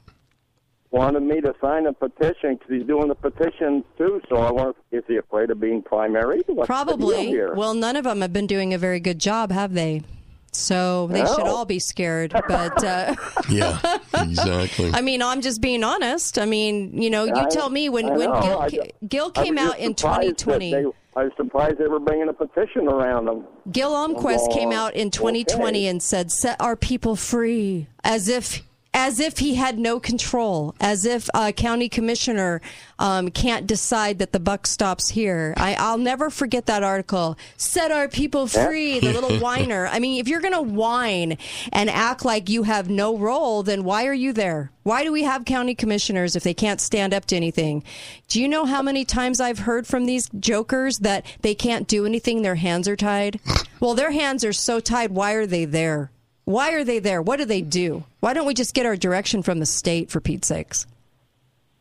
Wanted 0.90 1.20
me 1.24 1.40
to 1.42 1.54
sign 1.60 1.86
a 1.86 1.92
petition 1.92 2.54
because 2.54 2.68
he's 2.70 2.86
doing 2.86 3.08
the 3.08 3.14
petition 3.14 3.84
too. 3.98 4.20
So 4.28 4.36
I 4.36 4.50
want. 4.50 4.76
Is 4.92 5.02
he 5.08 5.16
afraid 5.16 5.50
of 5.50 5.60
being 5.60 5.82
primary? 5.82 6.38
What's 6.46 6.46
the 6.46 6.54
deal 6.54 6.64
Probably. 6.66 7.26
here? 7.26 7.54
Well, 7.54 7.74
none 7.74 7.96
of 7.96 8.04
them 8.04 8.20
have 8.22 8.32
been 8.32 8.46
doing 8.46 8.72
a 8.72 8.78
very 8.78 9.00
good 9.00 9.18
job, 9.18 9.50
have 9.50 9.74
they? 9.74 10.02
So 10.52 11.08
they 11.08 11.26
should 11.26 11.44
No. 11.44 11.54
all 11.54 11.64
be 11.66 11.78
scared. 11.80 12.32
But 12.48 12.82
uh, 12.82 13.14
Yeah, 13.50 13.78
exactly. 14.14 14.90
I 14.94 15.02
mean, 15.02 15.20
I'm 15.20 15.42
just 15.42 15.60
being 15.60 15.84
honest. 15.84 16.38
I 16.38 16.46
mean, 16.46 17.02
you 17.02 17.10
know, 17.10 17.24
you 17.24 17.34
I- 17.34 17.48
tell 17.48 17.68
me 17.68 17.90
when 17.90 18.06
I 18.08 18.16
when 18.16 18.30
know. 18.30 18.40
Gil, 18.40 18.58
I 18.60 18.90
Gil 19.06 19.32
I 19.36 19.42
came 19.44 19.56
was 19.56 19.64
out 19.64 19.72
just 19.72 19.80
in 19.80 19.96
surprised 19.98 20.28
that 20.30 20.38
2020. 20.38 20.72
They, 20.72 20.84
I 21.16 21.24
was 21.24 21.32
surprised 21.36 21.78
they 21.78 21.88
were 21.88 21.98
bringing 21.98 22.28
a 22.28 22.32
petition 22.34 22.88
around 22.88 23.24
them. 23.24 23.46
Gil 23.72 23.90
Almquist 23.90 24.52
came 24.52 24.70
out 24.70 24.94
in 24.94 25.10
2020 25.10 25.78
okay. 25.78 25.86
and 25.86 26.02
said, 26.02 26.30
"Set 26.30 26.60
our 26.60 26.76
people 26.76 27.16
free," 27.16 27.88
as 28.04 28.28
if 28.28 28.62
as 28.96 29.20
if 29.20 29.40
he 29.40 29.56
had 29.56 29.78
no 29.78 30.00
control, 30.00 30.74
as 30.80 31.04
if 31.04 31.28
a 31.34 31.52
county 31.52 31.86
commissioner 31.86 32.62
um, 32.98 33.30
can't 33.30 33.66
decide 33.66 34.18
that 34.18 34.32
the 34.32 34.40
buck 34.40 34.66
stops 34.66 35.10
here. 35.10 35.52
I, 35.58 35.74
I'll 35.74 35.98
never 35.98 36.30
forget 36.30 36.64
that 36.64 36.82
article. 36.82 37.36
Set 37.58 37.92
our 37.92 38.08
people 38.08 38.46
free, 38.46 38.98
the 38.98 39.12
little 39.12 39.38
whiner. 39.38 39.86
I 39.86 39.98
mean, 39.98 40.18
if 40.18 40.28
you're 40.28 40.40
going 40.40 40.54
to 40.54 40.62
whine 40.62 41.36
and 41.74 41.90
act 41.90 42.24
like 42.24 42.48
you 42.48 42.62
have 42.62 42.88
no 42.88 43.18
role, 43.18 43.62
then 43.62 43.84
why 43.84 44.06
are 44.06 44.14
you 44.14 44.32
there? 44.32 44.72
Why 44.82 45.04
do 45.04 45.12
we 45.12 45.24
have 45.24 45.44
county 45.44 45.74
commissioners 45.74 46.34
if 46.34 46.42
they 46.42 46.54
can't 46.54 46.80
stand 46.80 47.12
up 47.12 47.26
to 47.26 47.36
anything? 47.36 47.84
Do 48.28 48.40
you 48.40 48.48
know 48.48 48.64
how 48.64 48.80
many 48.80 49.04
times 49.04 49.42
I've 49.42 49.58
heard 49.58 49.86
from 49.86 50.06
these 50.06 50.30
jokers 50.40 51.00
that 51.00 51.26
they 51.42 51.54
can't 51.54 51.86
do 51.86 52.06
anything, 52.06 52.40
their 52.40 52.54
hands 52.54 52.88
are 52.88 52.96
tied? 52.96 53.40
Well, 53.78 53.94
their 53.94 54.12
hands 54.12 54.42
are 54.42 54.54
so 54.54 54.80
tied, 54.80 55.10
why 55.10 55.32
are 55.32 55.44
they 55.44 55.66
there? 55.66 56.10
Why 56.46 56.72
are 56.74 56.84
they 56.84 57.00
there? 57.00 57.20
What 57.20 57.38
do 57.38 57.44
they 57.44 57.60
do? 57.60 58.04
Why 58.20 58.32
don't 58.32 58.46
we 58.46 58.54
just 58.54 58.72
get 58.72 58.86
our 58.86 58.96
direction 58.96 59.42
from 59.42 59.58
the 59.58 59.66
state, 59.66 60.10
for 60.10 60.20
Pete's 60.20 60.46
sakes? 60.46 60.86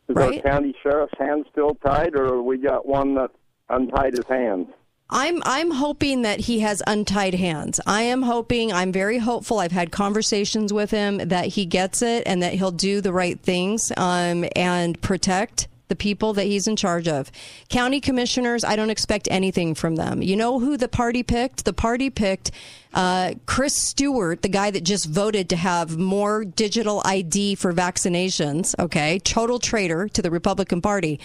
Is 0.10 0.16
Right. 0.16 0.44
our 0.44 0.52
county 0.52 0.76
sheriff's 0.82 1.14
hands 1.20 1.46
still 1.52 1.76
tied, 1.86 2.16
or 2.16 2.42
we 2.42 2.58
got 2.58 2.88
one 2.88 3.14
that 3.16 3.30
untied 3.70 4.16
his 4.18 4.26
hands? 4.26 4.68
I'm 5.08 5.44
I'm 5.46 5.70
hoping 5.70 6.24
that 6.24 6.40
he 6.42 6.62
has 6.62 6.82
untied 6.88 7.36
hands. 7.36 7.80
I 7.86 8.02
am 8.02 8.24
hoping. 8.24 8.74
I'm 8.74 8.92
very 8.92 9.20
hopeful. 9.20 9.60
I've 9.60 9.72
had 9.72 9.92
conversations 9.92 10.74
with 10.74 10.90
him 10.90 11.18
that 11.20 11.46
he 11.46 11.68
gets 11.68 12.02
it 12.02 12.24
and 12.26 12.42
that 12.42 12.54
he'll 12.54 12.72
do 12.72 13.02
the 13.02 13.14
right 13.14 13.40
things 13.40 13.92
um, 13.98 14.46
and 14.56 15.00
protect 15.02 15.68
the 15.88 15.96
people 15.96 16.34
that 16.34 16.46
he's 16.46 16.68
in 16.68 16.76
charge 16.76 17.08
of. 17.08 17.32
County 17.70 18.00
commissioners, 18.00 18.64
I 18.64 18.76
don't 18.76 18.90
expect 18.90 19.28
anything 19.32 19.76
from 19.76 19.96
them. 19.96 20.22
You 20.22 20.36
know 20.36 20.60
who 20.60 20.78
the 20.78 20.88
party 20.88 21.24
picked? 21.24 21.66
The 21.66 21.74
party 21.74 22.10
picked 22.10 22.52
uh, 22.94 23.34
Chris 23.46 23.76
Stewart, 23.76 24.42
the 24.42 24.50
guy 24.50 24.72
that 24.72 24.84
just 24.84 25.08
voted 25.08 25.50
to 25.50 25.56
have 25.58 25.98
more 25.98 26.46
digital 26.46 27.02
ID 27.06 27.56
for 27.56 27.74
vaccinations. 27.74 28.74
Okay, 28.80 29.20
total 29.20 29.60
traitor 29.60 30.08
to 30.10 30.22
the 30.22 30.32
Republican 30.32 30.82
Party, 30.82 31.20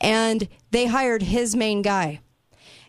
and 0.00 0.48
they 0.70 0.86
hired 0.86 1.22
his 1.22 1.56
main 1.56 1.82
guy. 1.82 2.20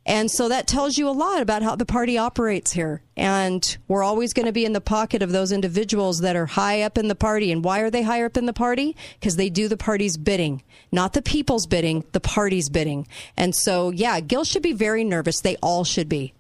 And 0.08 0.30
so 0.30 0.50
that 0.50 0.68
tells 0.68 0.98
you 1.00 1.10
a 1.10 1.12
lot 1.12 1.42
about 1.42 1.64
how 1.64 1.76
the 1.76 1.86
party 1.86 2.16
operates 2.18 2.72
here. 2.74 3.02
And 3.18 3.76
we're 3.88 4.04
always 4.04 4.34
going 4.34 4.46
to 4.46 4.52
be 4.52 4.64
in 4.64 4.74
the 4.74 4.82
pocket 4.82 5.24
of 5.24 5.32
those 5.32 5.52
individuals 5.52 6.20
that 6.20 6.36
are 6.36 6.46
high 6.46 6.84
up 6.84 6.98
in 7.00 7.08
the 7.08 7.16
party. 7.16 7.52
And 7.52 7.64
why 7.64 7.80
are 7.80 7.90
they 7.90 8.04
higher 8.04 8.28
up 8.28 8.38
in 8.38 8.46
the 8.46 8.54
party? 8.54 8.96
Because 9.20 9.36
they 9.36 9.50
do 9.50 9.68
the 9.68 9.78
party's 9.78 10.16
bidding, 10.16 10.62
not 10.92 11.14
the 11.14 11.24
people's 11.24 11.66
bidding, 11.66 12.04
the 12.12 12.20
party's 12.20 12.70
bidding. 12.70 13.08
And 13.36 13.56
so, 13.56 13.90
yeah, 13.90 14.20
Gil 14.20 14.44
should 14.44 14.62
be 14.62 14.74
very 14.74 15.04
nervous. 15.04 15.42
They 15.42 15.56
all 15.58 15.84
should 15.84 16.08
be. 16.08 16.34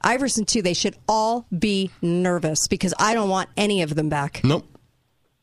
Iverson, 0.00 0.44
too, 0.44 0.62
they 0.62 0.74
should 0.74 0.94
all 1.08 1.46
be 1.56 1.90
nervous 2.00 2.68
because 2.68 2.94
I 3.00 3.14
don't 3.14 3.28
want 3.28 3.48
any 3.56 3.82
of 3.82 3.96
them 3.96 4.08
back. 4.08 4.42
Nope. 4.44 4.64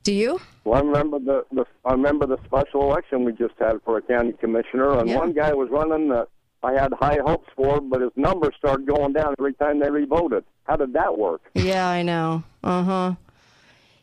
Do 0.03 0.13
you? 0.13 0.39
Well, 0.63 0.82
I 0.82 0.86
remember 0.86 1.19
the, 1.19 1.45
the 1.51 1.65
I 1.84 1.91
remember 1.91 2.26
the 2.26 2.38
special 2.45 2.84
election 2.84 3.26
we 3.26 3.34
just 3.34 3.55
had 3.59 3.82
for 3.84 3.97
a 3.97 4.01
county 4.01 4.32
commissioner, 4.34 4.97
and 4.99 5.09
Yeah. 5.09 5.17
one 5.17 5.34
guy 5.34 5.53
was 5.53 5.67
running 5.69 6.07
that 6.09 6.28
I 6.64 6.74
had 6.74 6.93
high 6.93 7.20
hopes 7.24 7.47
for, 7.56 7.80
but 7.82 8.01
his 8.01 8.12
numbers 8.16 8.53
started 8.58 8.88
going 8.88 9.14
down 9.14 9.36
every 9.39 9.53
time 9.53 9.80
they 9.80 9.89
revoted. 9.89 10.43
How 10.64 10.76
did 10.76 10.93
that 10.93 11.18
work? 11.18 11.41
Yeah, 11.53 11.88
I 11.88 12.01
know. 12.01 12.43
Uh 12.64 12.84
huh. 12.84 13.14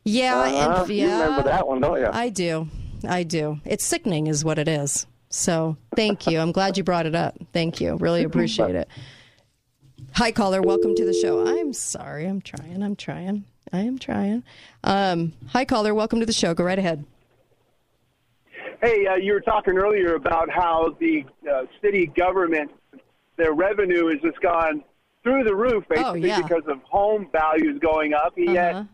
Yeah, 0.05 0.37
Uh-huh. 0.41 0.81
and 0.83 0.91
You 0.91 1.11
remember 1.11 1.43
that 1.45 1.67
one, 1.67 1.81
don't 1.81 1.99
you? 2.01 2.09
I 2.13 2.29
do. 2.29 2.69
I 3.09 3.23
do. 3.25 3.59
It's 3.65 3.85
sickening, 3.85 4.27
is 4.29 4.45
what 4.45 4.59
it 4.59 4.69
is. 4.69 5.07
So 5.29 5.77
thank 5.97 6.27
you. 6.27 6.39
I'm 6.39 6.53
glad 6.53 6.77
you 6.77 6.85
brought 6.85 7.07
it 7.07 7.15
up. 7.15 7.37
Thank 7.53 7.81
you. 7.81 7.97
Really 7.97 8.23
appreciate 8.31 8.75
it. 8.75 8.89
Hi, 10.15 10.31
caller. 10.31 10.61
Welcome 10.63 10.95
to 10.97 11.05
the 11.05 11.15
show. 11.15 11.47
I'm 11.47 11.73
sorry. 11.73 12.27
I'm 12.27 12.41
trying. 12.43 12.83
I'm 12.83 12.97
trying. 12.97 13.45
I 13.73 13.81
am 13.81 13.99
trying. 13.99 14.43
Um, 14.85 15.33
hi, 15.49 15.65
caller. 15.65 15.95
Welcome 15.95 16.21
to 16.21 16.27
the 16.27 16.33
show. 16.33 16.53
Go 16.53 16.63
right 16.65 16.79
ahead. 16.79 17.05
Hey, 18.83 19.07
uh, 19.07 19.15
you 19.15 19.33
were 19.33 19.41
talking 19.41 19.79
earlier 19.79 20.17
about 20.17 20.51
how 20.51 20.97
the 20.99 21.25
uh, 21.49 21.67
city 21.81 22.07
government, 22.07 22.73
their 23.37 23.53
revenue 23.53 24.09
has 24.09 24.21
just 24.21 24.41
gone 24.41 24.83
through 25.23 25.45
the 25.45 25.55
roof, 25.55 25.85
basically 25.89 26.27
yeah. 26.27 26.43
because 26.43 26.65
of 26.67 26.83
home 26.83 27.29
values 27.31 27.79
going 27.81 28.13
up. 28.13 28.37
And 28.37 28.53
Yet 28.53 28.75
uh, 28.75 28.87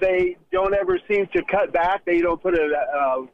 they 0.00 0.36
don't 0.52 0.72
ever 0.72 1.00
seem 1.08 1.26
to 1.32 1.42
cut 1.50 1.72
back. 1.72 2.04
They 2.04 2.20
don't 2.20 2.40
put 2.40 2.54
a, 2.54 2.68
uh, 2.96 3.26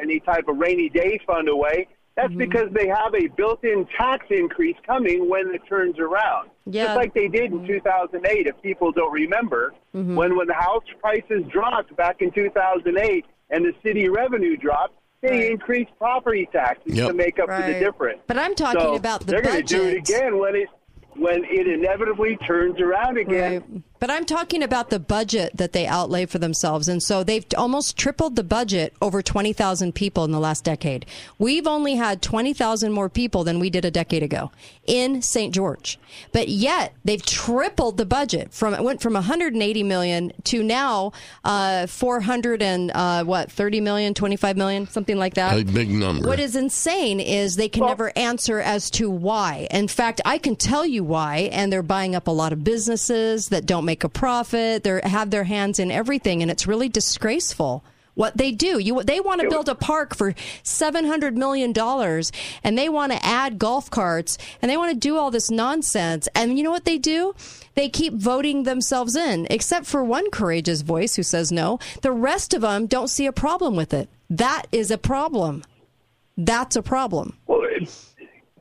any 0.00 0.18
type 0.18 0.48
of 0.48 0.58
rainy 0.58 0.88
day 0.88 1.20
fund 1.24 1.48
away. 1.48 1.86
That's 2.16 2.34
because 2.34 2.68
they 2.72 2.88
have 2.88 3.14
a 3.14 3.28
built-in 3.28 3.86
tax 3.96 4.26
increase 4.30 4.74
coming 4.84 5.30
when 5.30 5.54
it 5.54 5.62
turns 5.68 6.00
around. 6.00 6.50
Yeah. 6.66 6.86
Just 6.86 6.96
like 6.96 7.14
they 7.14 7.28
did 7.28 7.52
in 7.52 7.64
2008, 7.64 8.48
if 8.48 8.60
people 8.60 8.90
don't 8.90 9.12
remember, 9.12 9.72
Mhm. 9.94 10.16
when 10.16 10.36
when 10.36 10.48
the 10.48 10.54
house 10.54 10.82
prices 11.00 11.44
dropped 11.48 11.94
back 11.94 12.20
in 12.20 12.32
2008 12.32 13.24
and 13.50 13.64
the 13.64 13.72
city 13.84 14.08
revenue 14.08 14.56
dropped, 14.56 14.97
they 15.20 15.50
increased 15.50 15.90
property 15.98 16.48
taxes 16.52 16.94
Yep. 16.94 17.08
to 17.08 17.14
make 17.14 17.38
up 17.38 17.48
for 17.48 17.62
the 17.62 17.78
difference. 17.78 18.20
But 18.26 18.38
I'm 18.38 18.54
talking 18.54 18.80
So 18.80 18.94
about 18.94 19.20
the 19.20 19.26
they're 19.26 19.42
gonna 19.42 19.62
do 19.62 19.84
it 19.84 19.96
again 19.96 20.38
when 20.38 20.54
it 20.56 20.68
when 21.16 21.44
it 21.44 21.66
inevitably 21.66 22.36
turns 22.38 22.80
around 22.80 23.18
again. 23.18 23.82
But 24.00 24.10
I'm 24.10 24.24
talking 24.24 24.62
about 24.62 24.90
the 24.90 24.98
budget 24.98 25.56
that 25.56 25.72
they 25.72 25.86
outlay 25.86 26.26
for 26.26 26.38
themselves. 26.38 26.88
And 26.88 27.02
so 27.02 27.24
they've 27.24 27.44
almost 27.56 27.96
tripled 27.96 28.36
the 28.36 28.44
budget 28.44 28.94
over 29.02 29.22
20,000 29.22 29.94
people 29.94 30.24
in 30.24 30.30
the 30.30 30.38
last 30.38 30.64
decade. 30.64 31.06
We've 31.38 31.66
only 31.66 31.96
had 31.96 32.22
20,000 32.22 32.92
more 32.92 33.08
people 33.08 33.44
than 33.44 33.58
we 33.58 33.70
did 33.70 33.84
a 33.84 33.90
decade 33.90 34.22
ago 34.22 34.52
in 34.86 35.22
St. 35.22 35.52
George. 35.52 35.98
But 36.32 36.48
yet 36.48 36.94
they've 37.04 37.24
tripled 37.24 37.96
the 37.96 38.06
budget 38.06 38.52
from, 38.52 38.74
it 38.74 38.82
went 38.82 39.02
from 39.02 39.14
180 39.14 39.82
million 39.82 40.32
to 40.44 40.62
now, 40.62 41.12
uh, 41.44 41.86
400 41.86 42.62
and, 42.62 42.92
uh, 42.94 43.24
what, 43.24 43.50
30 43.50 43.80
million, 43.80 44.14
25 44.14 44.56
million, 44.56 44.86
something 44.86 45.18
like 45.18 45.34
that. 45.34 45.58
A 45.58 45.64
big 45.64 45.90
number. 45.90 46.26
What 46.26 46.38
is 46.38 46.54
insane 46.54 47.20
is 47.20 47.56
they 47.56 47.68
can 47.68 47.84
never 47.84 48.16
answer 48.16 48.60
as 48.60 48.90
to 48.92 49.10
why. 49.10 49.66
In 49.70 49.88
fact, 49.88 50.20
I 50.24 50.38
can 50.38 50.56
tell 50.56 50.86
you 50.86 51.02
why, 51.02 51.48
and 51.52 51.72
they're 51.72 51.82
buying 51.82 52.14
up 52.14 52.28
a 52.28 52.30
lot 52.30 52.52
of 52.52 52.62
businesses 52.62 53.48
that 53.48 53.66
don't 53.66 53.87
make 53.88 54.04
a 54.04 54.08
profit. 54.08 54.84
They 54.84 55.00
have 55.02 55.30
their 55.30 55.44
hands 55.44 55.78
in 55.78 55.90
everything, 55.90 56.42
and 56.42 56.50
it's 56.50 56.66
really 56.66 56.90
disgraceful. 56.90 57.82
What 58.14 58.36
they 58.36 58.50
do, 58.50 58.78
you 58.78 59.02
they 59.02 59.20
want 59.20 59.40
to 59.40 59.48
build 59.48 59.68
a 59.68 59.76
park 59.76 60.14
for 60.14 60.34
seven 60.64 61.04
hundred 61.06 61.38
million 61.38 61.72
dollars, 61.72 62.32
and 62.64 62.76
they 62.76 62.88
want 62.88 63.12
to 63.12 63.24
add 63.24 63.58
golf 63.58 63.88
carts, 63.90 64.36
and 64.60 64.68
they 64.68 64.76
want 64.76 64.92
to 64.92 64.98
do 64.98 65.16
all 65.16 65.30
this 65.30 65.50
nonsense. 65.50 66.28
And 66.34 66.58
you 66.58 66.64
know 66.64 66.72
what 66.72 66.84
they 66.84 66.98
do? 66.98 67.34
They 67.76 67.88
keep 67.88 68.12
voting 68.12 68.64
themselves 68.64 69.14
in, 69.14 69.46
except 69.48 69.86
for 69.86 70.02
one 70.02 70.30
courageous 70.32 70.82
voice 70.82 71.14
who 71.14 71.22
says 71.22 71.52
no. 71.52 71.78
The 72.02 72.10
rest 72.10 72.52
of 72.54 72.62
them 72.62 72.86
don't 72.86 73.08
see 73.08 73.26
a 73.26 73.32
problem 73.32 73.76
with 73.76 73.94
it. 73.94 74.08
That 74.28 74.64
is 74.72 74.90
a 74.90 74.98
problem. 74.98 75.62
That's 76.36 76.74
a 76.76 76.82
problem. 76.82 77.38
Well, 77.46 77.62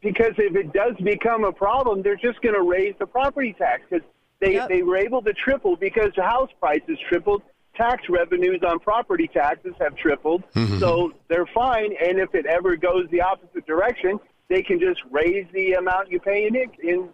because 0.01 0.35
if 0.37 0.55
it 0.55 0.71
does 0.71 0.95
become 1.03 1.43
a 1.43 1.51
problem, 1.51 2.03
they're 2.03 2.15
just 2.15 2.39
going 2.41 2.55
to 2.55 2.61
raise 2.61 2.95
the 2.99 3.07
property 3.07 3.53
tax 3.57 3.81
because 3.89 4.05
they 4.39 4.59
they 4.67 4.83
were 4.83 4.97
able 4.97 5.21
to 5.23 5.33
triple 5.33 5.75
because 5.75 6.11
house 6.15 6.49
prices 6.59 6.97
tripled. 7.09 7.41
Tax 7.75 8.03
revenues 8.09 8.61
on 8.67 8.79
property 8.79 9.29
taxes 9.31 9.73
have 9.79 9.95
tripled, 9.95 10.41
Mm-hmm. 10.55 10.79
so 10.79 11.11
they're 11.27 11.45
fine. 11.53 11.91
And 12.03 12.17
if 12.17 12.33
it 12.33 12.47
ever 12.47 12.75
goes 12.75 13.05
the 13.11 13.21
opposite 13.21 13.67
direction, 13.67 14.19
they 14.49 14.63
can 14.63 14.79
just 14.79 14.99
raise 15.11 15.45
the 15.53 15.73
amount 15.73 16.09
you 16.11 16.19
pay 16.19 16.47
in 16.47 16.55
it, 16.55 16.69
in 16.81 17.09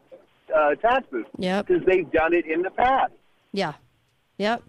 uh, 0.56 0.76
taxes. 0.76 1.26
Yep. 1.38 1.68
because 1.68 1.84
they've 1.86 2.10
done 2.14 2.34
it 2.34 2.46
in 2.46 2.62
the 2.62 2.70
past. 2.70 3.12
Yeah. 3.52 3.74
Yep. 4.38 4.64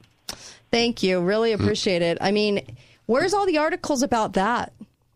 Thank 0.72 1.04
you. 1.04 1.20
Really 1.20 1.52
appreciate 1.52 2.02
it. 2.02 2.18
I 2.20 2.32
mean, 2.32 2.60
where's 3.06 3.32
all 3.32 3.46
the 3.46 3.58
articles 3.58 4.02
about 4.02 4.32
that? 4.32 4.72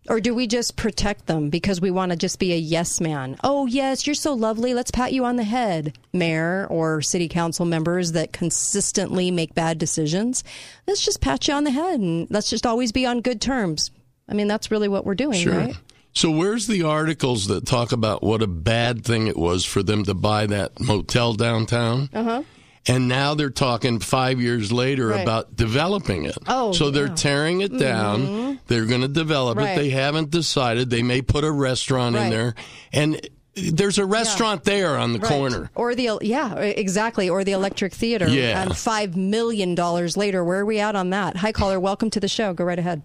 Or 0.09 0.21
do 0.21 0.35
we 0.35 0.47
just 0.47 0.77
protect 0.77 1.27
them 1.27 1.51
because 1.51 1.81
we 1.81 1.91
want 1.91 2.11
to 2.13 2.17
just 2.17 2.39
be 2.39 2.53
a 2.53 2.57
yes 2.57 3.01
man? 3.01 3.37
Oh, 3.45 3.67
yes, 3.67 4.07
you're 4.07 4.15
so 4.15 4.33
lovely. 4.33 4.73
Let's 4.73 4.91
pat 4.91 5.13
you 5.13 5.25
on 5.25 5.37
the 5.37 5.45
head, 5.45 5.99
mayor 6.13 6.67
or 6.71 7.03
city 7.03 7.29
council 7.29 7.67
members 7.67 8.13
that 8.13 8.33
consistently 8.33 9.31
make 9.31 9.55
bad 9.55 9.79
decisions. 9.79 10.45
Let's 10.87 11.05
just 11.05 11.21
pat 11.21 11.47
you 11.49 11.55
on 11.55 11.65
the 11.65 11.71
head 11.71 12.01
and 12.01 12.27
let's 12.31 12.49
just 12.51 12.67
always 12.67 12.91
be 12.93 13.05
on 13.07 13.21
good 13.21 13.41
terms. 13.41 13.91
I 14.29 14.35
mean, 14.35 14.49
that's 14.49 14.71
really 14.71 14.89
what 14.89 15.05
we're 15.05 15.15
doing, 15.15 15.41
Sure. 15.41 15.55
right? 15.57 15.77
So 16.15 16.31
where's 16.31 16.67
the 16.67 16.83
articles 16.83 17.47
that 17.49 17.67
talk 17.67 17.93
about 17.93 18.23
what 18.23 18.43
a 18.43 18.47
bad 18.47 19.05
thing 19.05 19.27
it 19.27 19.37
was 19.37 19.65
for 19.65 19.83
them 19.83 20.05
to 20.05 20.15
buy 20.15 20.47
that 20.47 20.81
motel 20.81 21.35
downtown? 21.35 22.09
Uh 22.13 22.23
huh. 22.25 22.43
And 22.89 23.07
now 23.07 23.35
they're 23.35 23.51
talking 23.51 23.99
five 24.01 24.41
years 24.41 24.73
later 24.73 25.09
Right. 25.09 25.21
about 25.23 25.55
developing 25.57 26.25
it. 26.25 26.39
Oh, 26.47 26.73
so 26.73 26.91
they're 26.91 27.09
yeah. 27.09 27.15
tearing 27.15 27.61
it 27.61 27.77
down. 27.79 28.23
Mhm. 28.27 28.59
They're 28.67 28.87
going 28.87 29.03
to 29.03 29.09
develop 29.09 29.59
Right. 29.59 29.71
it. 29.77 29.77
They 29.81 29.91
haven't 29.91 30.31
decided. 30.31 30.89
They 30.91 31.03
may 31.03 31.21
put 31.23 31.45
a 31.45 31.51
restaurant 31.53 32.17
Right. 32.17 32.25
in 32.25 32.31
there, 32.31 32.55
and 32.93 33.21
there's 33.55 33.99
a 33.99 34.07
restaurant 34.07 34.65
there 34.65 34.97
on 34.97 35.13
the 35.13 35.19
Right. 35.19 35.29
corner. 35.29 35.71
Or 35.75 35.95
the 35.95 36.19
yeah, 36.23 36.55
exactly, 36.55 37.29
or 37.29 37.45
the 37.45 37.53
Electric 37.53 37.93
Theater. 37.93 38.29
Yeah. 38.29 38.63
And 38.63 38.77
five 38.77 39.17
million 39.17 39.75
dollars 39.75 40.17
later, 40.17 40.43
where 40.45 40.61
are 40.61 40.67
we 40.67 40.79
at 40.81 40.97
on 40.97 41.11
that? 41.11 41.37
Hi, 41.39 41.53
caller. 41.53 41.79
Welcome 41.79 42.09
to 42.11 42.21
the 42.21 42.29
show. 42.29 42.55
Go 42.55 42.65
right 42.65 42.79
ahead. 42.79 43.03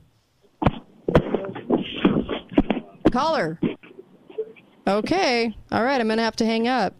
Caller. 3.11 3.59
Okay. 4.88 5.55
All 5.71 5.84
right. 5.84 5.99
I'm 5.99 6.07
going 6.07 6.17
to 6.17 6.23
have 6.23 6.36
to 6.38 6.45
hang 6.45 6.67
up. 6.67 6.95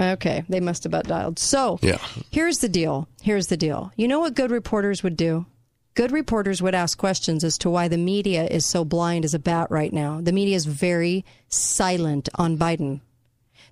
Okay. 0.00 0.44
They 0.48 0.60
must 0.60 0.84
have 0.84 0.92
butt 0.92 1.06
dialed. 1.06 1.38
So 1.38 1.78
Yeah. 1.82 1.98
here's 2.30 2.58
the 2.58 2.68
deal. 2.68 3.06
Here's 3.22 3.48
the 3.48 3.56
deal. 3.56 3.92
You 3.96 4.08
know 4.08 4.20
what 4.20 4.34
good 4.34 4.50
reporters 4.50 5.02
would 5.02 5.16
do? 5.16 5.46
Good 5.94 6.12
reporters 6.12 6.62
would 6.62 6.74
ask 6.74 6.96
questions 6.96 7.44
as 7.44 7.58
to 7.58 7.68
why 7.68 7.88
the 7.88 7.98
media 7.98 8.46
is 8.46 8.64
so 8.64 8.84
blind 8.84 9.24
as 9.24 9.34
a 9.34 9.38
bat 9.38 9.70
right 9.70 9.92
now. 9.92 10.20
The 10.22 10.32
media 10.32 10.56
is 10.56 10.64
very 10.64 11.24
silent 11.48 12.28
on 12.36 12.56
Biden. 12.56 13.00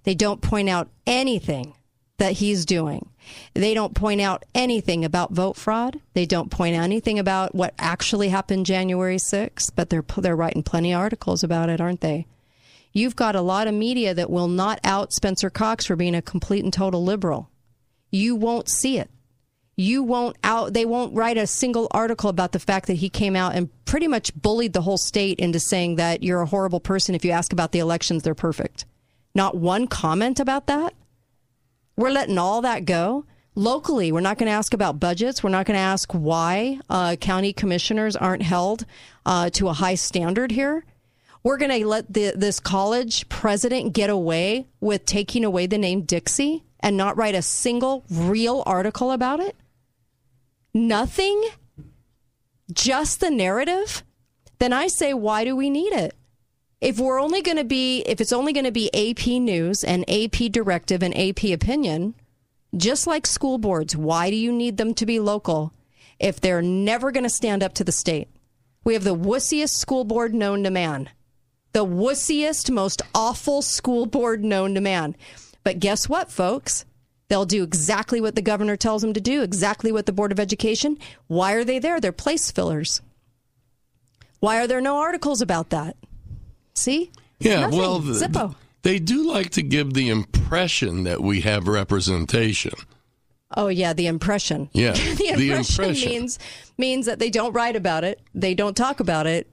They 0.05 0.15
don't 0.15 0.43
point 0.43 0.69
out 0.69 0.89
anything 1.07 1.75
that 2.19 2.33
he's 2.33 2.67
doing. 2.67 3.09
They 3.55 3.73
don't 3.75 3.95
point 3.95 4.21
out 4.21 4.45
anything 4.55 5.05
about 5.05 5.33
vote 5.33 5.57
fraud. 5.57 6.01
They 6.15 6.27
don't 6.27 6.51
point 6.51 6.75
out 6.75 6.83
anything 6.83 7.19
about 7.19 7.55
what 7.55 7.75
actually 7.79 8.31
happened 8.31 8.67
January 8.67 9.19
6th, 9.19 9.71
but 9.77 9.89
they're 9.91 10.05
they're 10.17 10.35
writing 10.37 10.63
plenty 10.63 10.93
of 10.93 10.99
articles 11.01 11.45
about 11.45 11.69
it, 11.71 11.81
aren't 11.81 12.01
they? 12.01 12.27
You've 12.93 13.17
got 13.17 13.37
a 13.37 13.41
lot 13.41 13.69
of 13.69 13.75
media 13.75 14.15
that 14.15 14.31
will 14.31 14.49
not 14.49 14.81
out 14.83 15.13
Spencer 15.13 15.51
Cox 15.51 15.87
for 15.87 15.97
being 15.97 16.15
a 16.15 16.23
complete 16.23 16.65
and 16.65 16.73
total 16.73 17.05
liberal. 17.05 17.51
You 18.11 18.35
won't 18.37 18.69
see 18.69 18.99
it. 18.99 19.11
You 19.77 20.03
won't 20.03 20.37
out 20.43 20.73
they 20.73 20.85
won't 20.85 21.15
write 21.15 21.37
a 21.37 21.47
single 21.47 21.87
article 21.93 22.29
about 22.29 22.51
the 22.51 22.59
fact 22.59 22.89
that 22.89 22.95
he 22.95 23.09
came 23.09 23.37
out 23.37 23.55
and 23.55 23.71
pretty 23.85 24.09
much 24.09 24.35
bullied 24.35 24.73
the 24.73 24.83
whole 24.83 24.99
state 24.99 25.39
into 25.39 25.61
saying 25.61 25.97
that 25.97 26.23
you're 26.25 26.41
a 26.41 26.47
horrible 26.47 26.81
person 26.81 27.15
if 27.15 27.25
you 27.25 27.31
ask 27.31 27.53
about 27.53 27.71
the 27.71 27.79
elections 27.79 28.25
they're 28.25 28.35
perfect. 28.35 28.87
Not 29.37 29.57
one 29.57 29.87
comment 29.87 30.41
about 30.41 30.67
that. 30.67 30.95
We're 31.97 32.11
letting 32.11 32.39
all 32.39 32.63
that 32.63 32.87
go. 32.87 33.25
Locally, 33.55 34.11
we're 34.11 34.21
not 34.21 34.39
going 34.39 34.49
to 34.49 34.53
ask 34.53 34.73
about 34.75 35.01
budgets. 35.01 35.43
We're 35.43 35.51
not 35.51 35.67
going 35.67 35.77
to 35.77 35.81
ask 35.81 36.13
why 36.13 36.81
uh, 36.89 37.17
county 37.17 37.53
commissioners 37.53 38.17
aren't 38.17 38.43
held 38.43 38.85
uh, 39.27 39.51
to 39.51 39.69
a 39.69 39.73
high 39.73 39.97
standard 39.97 40.51
here. 40.53 40.85
We're 41.49 41.57
going 41.57 41.81
to 41.81 41.87
let 41.87 42.13
the, 42.13 42.35
this 42.37 42.61
college 42.61 43.27
president 43.31 43.95
get 43.95 44.11
away 44.11 44.67
with 44.81 45.07
taking 45.07 45.47
away 45.47 45.65
the 45.67 45.79
name 45.79 46.03
Dixie 46.03 46.63
and 46.81 46.95
not 46.95 47.17
write 47.17 47.35
a 47.35 47.41
single 47.41 48.05
real 48.11 48.63
article 48.67 49.13
about 49.13 49.41
it? 49.41 49.57
Nothing? 50.75 51.43
Just 52.71 53.21
the 53.21 53.31
narrative? 53.31 54.05
Then 54.59 54.75
I 54.75 54.89
say, 54.89 55.15
why 55.15 55.45
do 55.45 55.57
we 55.57 55.71
need 55.71 55.95
it? 55.95 56.15
if 56.83 56.99
we're 56.99 57.19
only 57.19 57.41
going 57.41 57.57
to 57.57 57.65
be 57.65 58.03
if 58.03 58.21
it's 58.21 58.33
only 58.33 58.53
going 58.53 58.67
to 58.67 58.71
be 58.71 58.95
AP 58.95 59.27
news 59.41 59.83
and 59.83 60.05
AP 60.07 60.53
directive 60.53 61.03
and 61.03 61.17
AP 61.17 61.45
opinion, 61.45 62.15
just 62.77 63.07
like 63.07 63.27
school 63.27 63.57
boards, 63.57 63.97
why 63.97 64.29
do 64.29 64.37
you 64.37 64.53
need 64.53 64.77
them 64.77 64.93
to 64.93 65.07
be 65.07 65.19
local 65.19 65.73
if 66.21 66.43
they're 66.43 66.61
never 66.61 67.11
going 67.11 67.25
to 67.25 67.31
stand 67.31 67.63
up 67.63 67.73
to 67.73 67.85
the 67.85 67.91
state? 67.91 68.29
We 68.85 68.93
have 68.93 69.05
the 69.05 69.17
wussiest 69.17 69.71
school 69.71 70.05
board 70.05 70.35
known 70.35 70.63
to 70.65 70.71
man. 70.71 71.09
The 71.79 71.87
wussiest, 71.87 72.71
most 72.73 73.03
awful 73.15 73.63
school 73.63 74.05
board 74.07 74.45
known 74.45 74.75
to 74.75 74.81
man. 74.81 75.15
But 75.63 75.79
guess 75.79 76.09
what, 76.09 76.29
folks? 76.33 76.85
They'll 77.29 77.45
do 77.47 77.63
exactly 77.63 78.21
what 78.21 78.35
the 78.35 78.43
governor 78.43 78.75
tells 78.77 79.01
them 79.01 79.13
to 79.13 79.21
do, 79.21 79.43
exactly 79.43 79.93
what 79.93 80.05
the 80.05 80.13
Board 80.13 80.33
of 80.33 80.41
Education. 80.41 80.99
Why 81.29 81.53
are 81.53 81.63
they 81.63 81.79
there? 81.79 82.01
They're 82.01 82.11
place 82.11 82.51
fillers. 82.51 83.01
Why 84.41 84.59
are 84.61 84.67
there 84.67 84.81
no 84.81 84.97
articles 84.97 85.41
about 85.41 85.71
that? 85.71 85.97
See? 86.75 87.13
Yeah, 87.39 87.61
Nothing. 87.61 87.79
well, 87.79 88.01
th- 88.03 88.15
Zippo. 88.17 88.57
they 88.83 88.99
do 88.99 89.23
like 89.31 89.51
to 89.51 89.63
give 89.63 89.95
the 89.95 90.09
impression 90.09 91.05
that 91.05 91.23
we 91.23 91.43
have 91.43 91.69
representation. 91.69 92.73
Oh 93.57 93.69
yeah, 93.69 93.93
the 93.93 94.09
impression. 94.09 94.69
Yeah, 94.73 94.93
the 94.95 95.15
the 95.37 95.51
impression, 95.53 95.85
impression. 95.85 96.11
means 96.11 96.39
means 96.77 97.07
that 97.07 97.21
they 97.21 97.31
don't 97.31 97.53
write 97.53 97.77
about 97.77 98.03
it. 98.03 98.21
They 98.35 98.55
don't 98.55 98.77
talk 98.77 98.99
about 98.99 99.29
it. 99.29 99.47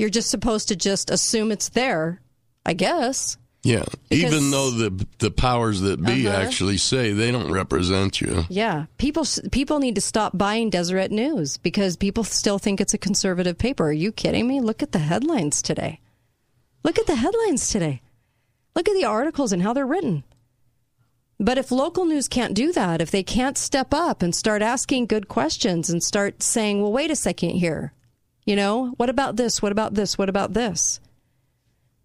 You're 0.00 0.08
just 0.10 0.30
supposed 0.30 0.68
to 0.68 0.76
just 0.76 1.10
assume 1.10 1.52
it's 1.52 1.68
there, 1.68 2.20
I 2.64 2.72
guess. 2.72 3.36
Yeah, 3.62 3.84
Because- 4.08 4.32
even 4.32 4.50
though 4.50 4.70
the 4.70 5.06
the 5.18 5.30
powers 5.30 5.80
that 5.82 6.02
be 6.02 6.26
Uh-huh. 6.26 6.38
actually 6.38 6.78
say 6.78 7.12
they 7.12 7.30
don't 7.30 7.52
represent 7.52 8.18
you. 8.20 8.46
Yeah, 8.48 8.86
people 8.96 9.26
people 9.52 9.78
need 9.78 9.96
to 9.96 10.00
stop 10.00 10.38
buying 10.38 10.70
Deseret 10.70 11.10
News 11.10 11.58
because 11.58 11.98
people 11.98 12.24
still 12.24 12.58
think 12.58 12.80
it's 12.80 12.94
a 12.94 12.98
conservative 12.98 13.58
paper. 13.58 13.88
Are 13.88 13.92
you 13.92 14.12
kidding 14.12 14.48
me? 14.48 14.60
Look 14.62 14.82
at 14.82 14.92
the 14.92 14.98
headlines 15.00 15.60
today. 15.60 16.00
Look 16.82 16.98
at 16.98 17.06
the 17.06 17.16
headlines 17.16 17.68
today. 17.68 18.00
Look 18.74 18.88
at 18.88 18.94
the 18.94 19.04
articles 19.04 19.52
and 19.52 19.62
how 19.62 19.74
they're 19.74 19.86
written. 19.86 20.24
But 21.38 21.58
if 21.58 21.70
local 21.70 22.06
news 22.06 22.28
can't 22.28 22.54
do 22.54 22.72
that, 22.72 23.02
if 23.02 23.10
they 23.10 23.22
can't 23.22 23.58
step 23.58 23.92
up 23.92 24.22
and 24.22 24.34
start 24.34 24.62
asking 24.62 25.06
good 25.06 25.28
questions 25.28 25.90
and 25.90 26.02
start 26.02 26.42
saying, 26.42 26.80
well, 26.80 26.92
wait 26.92 27.10
a 27.10 27.16
second 27.16 27.50
here, 27.50 27.92
you 28.50 28.56
know, 28.56 28.86
what 28.96 29.08
about 29.08 29.36
this? 29.36 29.62
What 29.62 29.70
about 29.70 29.94
this? 29.94 30.18
What 30.18 30.28
about 30.28 30.54
this? 30.54 30.98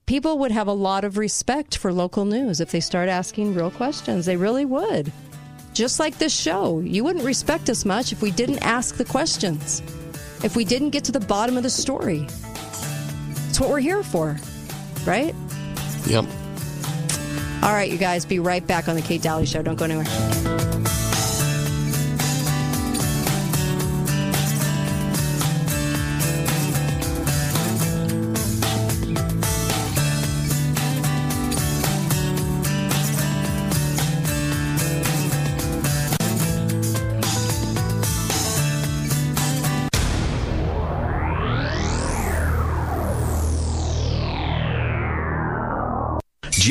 People 0.06 0.38
would 0.38 0.52
have 0.52 0.68
a 0.68 0.74
lot 0.74 1.04
of 1.04 1.18
respect 1.18 1.76
for 1.76 1.92
local 1.92 2.24
news 2.24 2.62
if 2.62 2.70
they 2.70 2.82
start 2.82 3.10
asking 3.10 3.56
real 3.56 3.72
questions. 3.72 4.28
They 4.28 4.38
really 4.38 4.64
would. 4.64 5.12
Just 5.74 6.00
like 6.00 6.20
this 6.20 6.40
show, 6.40 6.82
you 6.82 7.04
wouldn't 7.04 7.26
respect 7.26 7.68
us 7.68 7.84
much 7.84 8.12
if 8.12 8.22
we 8.22 8.30
didn't 8.30 8.60
ask 8.60 8.94
the 8.96 9.06
questions, 9.06 9.82
if 10.44 10.56
we 10.56 10.64
didn't 10.64 10.92
get 10.92 11.04
to 11.06 11.12
the 11.12 11.20
bottom 11.20 11.58
of 11.58 11.64
the 11.64 11.70
story. 11.72 12.28
It's 13.50 13.60
what 13.60 13.72
we're 13.72 13.80
here 13.80 14.04
for, 14.04 14.38
right? 15.04 15.34
Yep. 16.06 16.26
All 17.64 17.74
right, 17.74 17.90
you 17.90 17.98
guys, 17.98 18.24
be 18.24 18.38
right 18.38 18.66
back 18.68 18.88
on 18.88 18.94
the 18.94 19.02
Kate 19.02 19.24
Dalley 19.24 19.48
Show. 19.48 19.64
Don't 19.64 19.78
go 19.78 19.86
anywhere. 19.86 20.75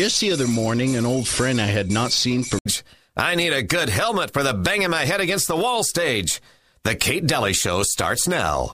Just 0.04 0.20
the 0.20 0.32
other 0.32 0.46
morning, 0.46 0.96
an 0.96 1.06
old 1.06 1.26
friend 1.26 1.58
I 1.58 1.64
had 1.64 1.90
not 1.90 2.12
seen 2.12 2.44
for. 2.44 2.58
I 3.16 3.36
need 3.36 3.54
a 3.54 3.62
good 3.62 3.88
helmet 3.88 4.34
for 4.34 4.42
the 4.42 4.52
banging 4.52 4.90
my 4.90 5.06
head 5.06 5.22
against 5.22 5.48
the 5.48 5.56
wall 5.56 5.82
stage. 5.82 6.42
The 6.82 6.94
Kate 6.94 7.26
Dalley 7.26 7.54
Show 7.54 7.82
starts 7.84 8.28
now. 8.28 8.72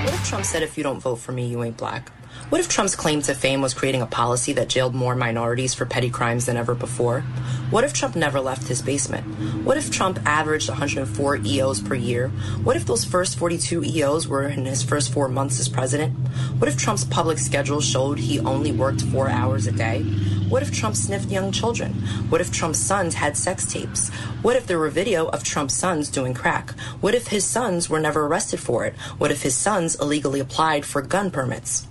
What 0.00 0.14
if 0.14 0.26
Trump 0.26 0.46
said, 0.46 0.62
if 0.62 0.78
you 0.78 0.82
don't 0.82 1.00
vote 1.00 1.16
for 1.16 1.32
me, 1.32 1.46
you 1.46 1.62
ain't 1.62 1.76
black? 1.76 2.10
What 2.52 2.60
if 2.60 2.68
Trump's 2.68 2.94
claim 2.94 3.22
to 3.22 3.34
fame 3.34 3.62
was 3.62 3.72
creating 3.72 4.02
a 4.02 4.06
policy 4.06 4.52
that 4.52 4.68
jailed 4.68 4.94
more 4.94 5.16
minorities 5.16 5.72
for 5.72 5.86
petty 5.86 6.10
crimes 6.10 6.44
than 6.44 6.58
ever 6.58 6.74
before? 6.74 7.22
What 7.70 7.82
if 7.82 7.94
Trump 7.94 8.14
never 8.14 8.42
left 8.42 8.68
his 8.68 8.82
basement? 8.82 9.24
What 9.64 9.78
if 9.78 9.90
Trump 9.90 10.18
averaged 10.26 10.68
104 10.68 11.36
EOs 11.46 11.80
per 11.80 11.94
year? 11.94 12.28
What 12.62 12.76
if 12.76 12.84
those 12.84 13.06
first 13.06 13.38
42 13.38 13.84
EOs 13.84 14.28
were 14.28 14.48
in 14.48 14.66
his 14.66 14.82
first 14.82 15.14
four 15.14 15.28
months 15.28 15.60
as 15.60 15.70
president? 15.70 16.12
What 16.58 16.68
if 16.68 16.76
Trump's 16.76 17.06
public 17.06 17.38
schedule 17.38 17.80
showed 17.80 18.18
he 18.18 18.38
only 18.40 18.70
worked 18.70 19.00
four 19.00 19.30
hours 19.30 19.66
a 19.66 19.72
day? 19.72 20.02
What 20.50 20.62
if 20.62 20.70
Trump 20.70 20.94
sniffed 20.94 21.30
young 21.30 21.52
children? 21.52 21.94
What 22.28 22.42
if 22.42 22.52
Trump's 22.52 22.80
sons 22.80 23.14
had 23.14 23.34
sex 23.34 23.64
tapes? 23.64 24.10
What 24.42 24.56
if 24.56 24.66
there 24.66 24.78
were 24.78 24.90
video 24.90 25.26
of 25.28 25.42
Trump's 25.42 25.74
sons 25.74 26.10
doing 26.10 26.34
crack? 26.34 26.72
What 27.00 27.14
if 27.14 27.28
his 27.28 27.46
sons 27.46 27.88
were 27.88 27.98
never 27.98 28.26
arrested 28.26 28.60
for 28.60 28.84
it? 28.84 28.94
What 29.16 29.30
if 29.30 29.40
his 29.40 29.56
sons 29.56 29.94
illegally 29.94 30.40
applied 30.40 30.84
for 30.84 31.00
gun 31.00 31.30
permits? 31.30 31.88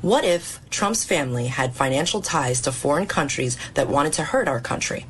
What 0.00 0.24
if 0.24 0.60
Trump's 0.70 1.04
family 1.04 1.46
had 1.46 1.74
financial 1.74 2.20
ties 2.20 2.60
to 2.62 2.72
foreign 2.72 3.06
countries 3.06 3.56
that 3.74 3.88
wanted 3.88 4.12
to 4.14 4.24
hurt 4.24 4.48
our 4.48 4.60
country? 4.60 5.06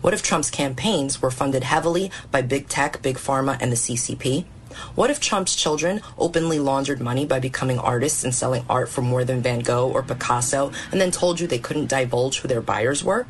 What 0.00 0.14
if 0.14 0.22
Trump's 0.22 0.50
campaigns 0.50 1.20
were 1.20 1.30
funded 1.30 1.64
heavily 1.64 2.10
by 2.30 2.42
big 2.42 2.68
tech, 2.68 3.02
big 3.02 3.16
pharma, 3.16 3.56
and 3.60 3.72
the 3.72 3.76
CCP? 3.76 4.44
What 4.94 5.10
if 5.10 5.20
Trump's 5.20 5.54
children 5.54 6.00
openly 6.18 6.58
laundered 6.58 7.00
money 7.00 7.24
by 7.24 7.38
becoming 7.38 7.78
artists 7.78 8.24
and 8.24 8.34
selling 8.34 8.64
art 8.68 8.88
for 8.88 9.02
more 9.02 9.24
than 9.24 9.42
Van 9.42 9.60
Gogh 9.60 9.90
or 9.90 10.02
Picasso 10.02 10.72
and 10.90 11.00
then 11.00 11.10
told 11.10 11.38
you 11.38 11.46
they 11.46 11.58
couldn't 11.58 11.86
divulge 11.86 12.40
who 12.40 12.48
their 12.48 12.60
buyers 12.60 13.04
were? 13.04 13.26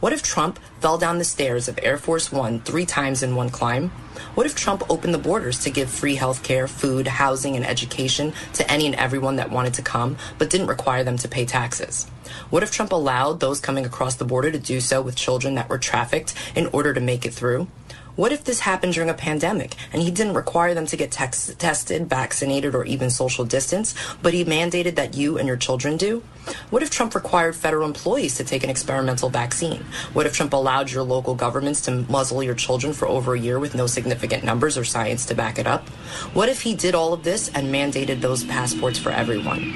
What 0.00 0.12
if 0.12 0.22
Trump 0.22 0.58
fell 0.80 0.96
down 0.96 1.18
the 1.18 1.24
stairs 1.24 1.68
of 1.68 1.78
Air 1.82 1.98
Force 1.98 2.32
One 2.32 2.60
three 2.60 2.86
times 2.86 3.22
in 3.22 3.36
one 3.36 3.50
climb? 3.50 3.92
What 4.34 4.46
if 4.46 4.54
Trump 4.54 4.82
opened 4.90 5.14
the 5.14 5.18
borders 5.18 5.60
to 5.60 5.70
give 5.70 5.90
free 5.90 6.14
health 6.14 6.42
care, 6.42 6.68
food, 6.68 7.06
housing, 7.06 7.56
and 7.56 7.66
education 7.66 8.32
to 8.54 8.70
any 8.70 8.86
and 8.86 8.94
everyone 8.94 9.36
that 9.36 9.50
wanted 9.50 9.74
to 9.74 9.82
come, 9.82 10.16
but 10.38 10.50
didn't 10.50 10.66
require 10.66 11.04
them 11.04 11.16
to 11.18 11.28
pay 11.28 11.44
taxes? 11.44 12.06
What 12.50 12.62
if 12.62 12.70
Trump 12.70 12.92
allowed 12.92 13.40
those 13.40 13.60
coming 13.60 13.86
across 13.86 14.16
the 14.16 14.24
border 14.24 14.50
to 14.50 14.58
do 14.58 14.80
so 14.80 15.00
with 15.00 15.16
children 15.16 15.54
that 15.54 15.68
were 15.68 15.78
trafficked 15.78 16.34
in 16.54 16.66
order 16.68 16.92
to 16.92 17.00
make 17.00 17.24
it 17.24 17.34
through? 17.34 17.68
What 18.16 18.32
if 18.32 18.44
this 18.44 18.60
happened 18.60 18.94
during 18.94 19.10
a 19.10 19.14
pandemic 19.14 19.74
and 19.92 20.00
he 20.00 20.10
didn't 20.10 20.34
require 20.34 20.72
them 20.72 20.86
to 20.86 20.96
get 20.96 21.10
tex- 21.10 21.54
tested, 21.58 22.08
vaccinated, 22.08 22.74
or 22.74 22.86
even 22.86 23.10
social 23.10 23.44
distance, 23.44 23.94
but 24.22 24.32
he 24.32 24.42
mandated 24.42 24.94
that 24.94 25.14
you 25.14 25.36
and 25.36 25.46
your 25.46 25.58
children 25.58 25.98
do? 25.98 26.22
What 26.70 26.82
if 26.82 26.90
Trump 26.90 27.14
required 27.14 27.56
federal 27.56 27.86
employees 27.86 28.36
to 28.36 28.44
take 28.44 28.64
an 28.64 28.70
experimental 28.70 29.28
vaccine? 29.28 29.84
What 30.14 30.26
if 30.26 30.32
Trump 30.32 30.54
allowed 30.54 30.90
your 30.90 31.02
local 31.02 31.34
governments 31.34 31.82
to 31.82 32.06
muzzle 32.08 32.42
your 32.42 32.54
children 32.54 32.94
for 32.94 33.06
over 33.06 33.34
a 33.34 33.38
year 33.38 33.58
with 33.58 33.74
no 33.74 33.86
significant 33.86 34.44
numbers 34.44 34.78
or 34.78 34.84
science 34.84 35.26
to 35.26 35.34
back 35.34 35.58
it 35.58 35.66
up? 35.66 35.88
What 36.32 36.48
if 36.48 36.62
he 36.62 36.74
did 36.74 36.94
all 36.94 37.12
of 37.12 37.22
this 37.22 37.50
and 37.54 37.74
mandated 37.74 38.20
those 38.20 38.44
passports 38.44 38.98
for 38.98 39.10
everyone? 39.10 39.72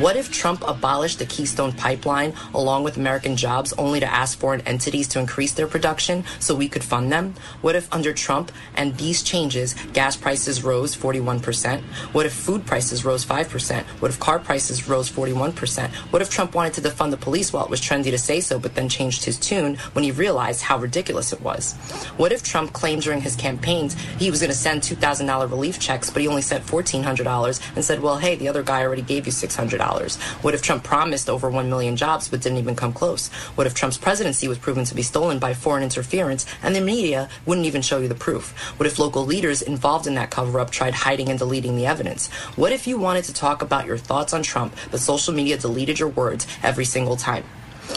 What 0.00 0.16
if 0.16 0.30
Trump 0.30 0.62
abolished 0.66 1.20
the 1.20 1.26
Keystone 1.26 1.72
Pipeline 1.72 2.34
along 2.52 2.84
with 2.84 2.96
American 2.96 3.36
jobs 3.36 3.72
only 3.74 4.00
to 4.00 4.12
ask 4.12 4.38
foreign 4.38 4.60
entities 4.62 5.08
to 5.08 5.20
increase 5.20 5.52
their 5.52 5.66
production 5.66 6.24
so 6.40 6.54
we 6.54 6.68
could 6.68 6.84
fund 6.84 7.12
them? 7.12 7.34
What 7.62 7.76
if 7.78 7.90
under 7.92 8.12
Trump 8.12 8.52
and 8.76 8.94
these 8.98 9.22
changes, 9.22 9.74
gas 9.94 10.16
prices 10.16 10.62
rose 10.62 10.94
41%? 10.94 11.80
What 12.12 12.26
if 12.26 12.34
food 12.34 12.66
prices 12.66 13.06
rose 13.06 13.24
5%? 13.24 13.82
What 14.00 14.10
if 14.10 14.20
car 14.20 14.38
prices 14.38 14.86
rose 14.86 15.10
41%? 15.10 15.88
What 16.12 16.20
if 16.20 16.28
Trump 16.28 16.54
wanted 16.54 16.74
to 16.74 16.82
defund 16.82 17.12
the 17.12 17.16
police 17.16 17.52
while 17.52 17.64
it 17.64 17.70
was 17.70 17.80
trendy 17.80 18.10
to 18.10 18.18
say 18.18 18.40
so, 18.40 18.58
but 18.58 18.74
then 18.74 18.90
changed 18.90 19.24
his 19.24 19.38
tune 19.38 19.76
when 19.94 20.04
he 20.04 20.10
realized 20.10 20.60
how 20.60 20.78
ridiculous 20.78 21.32
it 21.32 21.40
was? 21.40 21.72
What 22.18 22.32
if 22.32 22.42
Trump 22.42 22.74
claimed 22.74 23.02
during 23.02 23.22
his 23.22 23.36
campaigns 23.36 23.94
he 24.18 24.30
was 24.30 24.40
going 24.40 24.50
to 24.50 24.56
send 24.56 24.82
$2,000 24.82 25.50
relief 25.50 25.78
checks, 25.78 26.10
but 26.10 26.20
he 26.20 26.28
only 26.28 26.42
sent 26.42 26.66
$1,400 26.66 27.76
and 27.76 27.84
said, 27.84 28.02
well, 28.02 28.18
hey, 28.18 28.36
the 28.36 28.48
other 28.48 28.62
guy 28.62 28.82
already 28.82 29.02
gave 29.02 29.24
you 29.26 29.32
$600? 29.32 30.20
What 30.42 30.54
if 30.54 30.62
Trump 30.62 30.84
promised 30.84 31.30
over 31.30 31.48
1 31.48 31.70
million 31.70 31.96
jobs, 31.96 32.28
but 32.28 32.42
didn't 32.42 32.58
even 32.58 32.76
come 32.76 32.92
close? 32.92 33.28
What 33.54 33.66
if 33.66 33.74
Trump's 33.74 33.98
presidency 33.98 34.48
was 34.48 34.58
proven 34.58 34.84
to 34.84 34.94
be 34.94 35.02
stolen 35.02 35.38
by 35.38 35.54
foreign 35.54 35.82
interference 35.84 36.46
and 36.62 36.74
the 36.74 36.80
media 36.80 37.28
wouldn't 37.46 37.66
even 37.68 37.82
show 37.82 37.98
you 37.98 38.08
the 38.08 38.14
proof? 38.16 38.50
What 38.78 38.86
if 38.88 38.98
local 38.98 39.24
leaders 39.24 39.62
involved 39.62 40.08
in 40.08 40.14
that 40.16 40.30
cover 40.30 40.58
up 40.58 40.70
tried 40.70 40.94
hiding 40.94 41.28
and 41.28 41.38
deleting 41.38 41.76
the 41.76 41.86
evidence? 41.86 42.28
What 42.56 42.72
if 42.72 42.88
you 42.88 42.98
wanted 42.98 43.24
to 43.24 43.32
talk 43.32 43.62
about 43.62 43.86
your 43.86 43.98
thoughts 43.98 44.32
on 44.32 44.42
Trump, 44.42 44.74
but 44.90 44.98
social 44.98 45.32
media 45.32 45.56
deleted 45.56 46.00
your 46.00 46.08
words 46.08 46.46
every 46.62 46.84
single 46.84 47.16
time? 47.16 47.44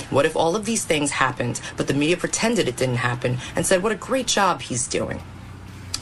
What 0.09 0.25
if 0.25 0.35
all 0.35 0.55
of 0.55 0.65
these 0.65 0.85
things 0.85 1.11
happened, 1.11 1.59
but 1.75 1.87
the 1.87 1.93
media 1.93 2.17
pretended 2.17 2.67
it 2.67 2.77
didn't 2.77 2.95
happen 2.97 3.39
and 3.55 3.65
said, 3.65 3.81
what 3.81 3.91
a 3.91 3.95
great 3.95 4.27
job 4.27 4.61
he's 4.61 4.87
doing? 4.87 5.21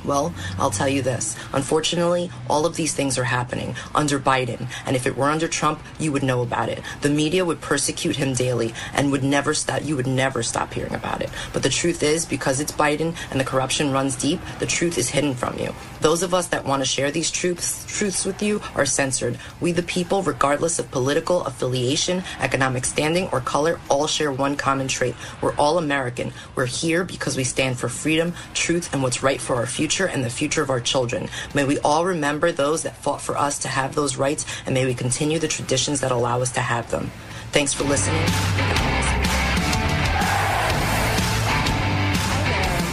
Well, 0.06 0.34
I'll 0.58 0.72
tell 0.72 0.90
you 0.90 1.02
this. 1.02 1.36
Unfortunately, 1.54 2.32
all 2.50 2.66
of 2.66 2.76
these 2.76 2.94
things 2.94 3.18
are 3.18 3.26
happening 3.26 3.76
under 3.94 4.20
Biden. 4.20 4.68
And 4.86 4.96
if 4.96 5.06
it 5.06 5.18
were 5.18 5.30
under 5.30 5.48
Trump, 5.48 5.82
you 6.00 6.12
would 6.12 6.24
know 6.24 6.42
about 6.42 6.70
it. 6.70 6.82
The 7.02 7.10
media 7.10 7.46
would 7.46 7.62
persecute 7.62 8.16
him 8.16 8.34
daily 8.34 8.74
and 8.94 9.12
would 9.12 9.24
never 9.24 9.54
stop, 9.54 9.84
you 9.84 9.96
would 9.96 10.08
never 10.08 10.44
stop 10.44 10.74
hearing 10.74 10.96
about 10.96 11.22
it. 11.22 11.30
But 11.54 11.64
the 11.64 11.70
truth 11.70 12.02
is, 12.04 12.26
because 12.26 12.60
it's 12.60 12.72
Biden 12.72 13.16
and 13.32 13.40
the 13.40 13.46
corruption 13.46 13.92
runs 13.92 14.16
deep, 14.16 14.40
the 14.60 14.66
truth 14.66 14.98
is 14.98 15.10
hidden 15.10 15.36
from 15.36 15.58
you. 15.60 15.74
Those 16.02 16.24
of 16.24 16.34
us 16.34 16.48
that 16.48 16.66
want 16.66 16.82
to 16.82 16.86
share 16.86 17.12
these 17.12 17.30
truths, 17.30 17.86
truths 17.86 18.26
with 18.26 18.42
you 18.42 18.62
are 18.76 18.86
censored. 18.86 19.38
We, 19.60 19.74
the 19.74 19.84
people, 19.84 20.24
regardless 20.24 20.80
of 20.80 20.90
political 20.92 21.44
affiliation, 21.44 22.24
economic 22.40 22.86
standing, 22.86 23.28
or 23.32 23.42
color, 23.42 23.80
all 23.90 24.08
share 24.08 24.32
one 24.32 24.56
common 24.56 24.88
trait. 24.88 25.16
We're 25.42 25.56
all 25.56 25.78
American. 25.78 26.32
We're 26.56 26.66
here 26.66 27.04
because 27.04 27.36
we 27.36 27.44
stand 27.44 27.78
for 27.78 27.90
freedom, 27.90 28.34
truth, 28.54 28.94
and 28.94 29.04
what's 29.04 29.22
right 29.22 29.42
for 29.42 29.56
our 29.56 29.66
future 29.66 29.89
and 29.98 30.24
the 30.24 30.30
future 30.30 30.62
of 30.62 30.70
our 30.70 30.80
children. 30.80 31.28
May 31.54 31.64
we 31.64 31.80
all 31.80 32.06
remember 32.06 32.52
those 32.52 32.84
that 32.84 32.96
fought 32.98 33.22
for 33.22 33.38
us 33.38 33.60
to 33.60 33.68
have 33.68 33.96
those 33.96 34.16
rights, 34.18 34.46
and 34.66 34.74
may 34.74 34.86
we 34.86 34.94
continue 34.94 35.40
the 35.40 35.48
traditions 35.48 36.02
that 36.02 36.12
allow 36.12 36.42
us 36.42 36.52
to 36.54 36.60
have 36.62 36.90
them. 36.92 37.12
Thanks 37.52 37.74
for 37.74 37.84
listening. 37.84 38.22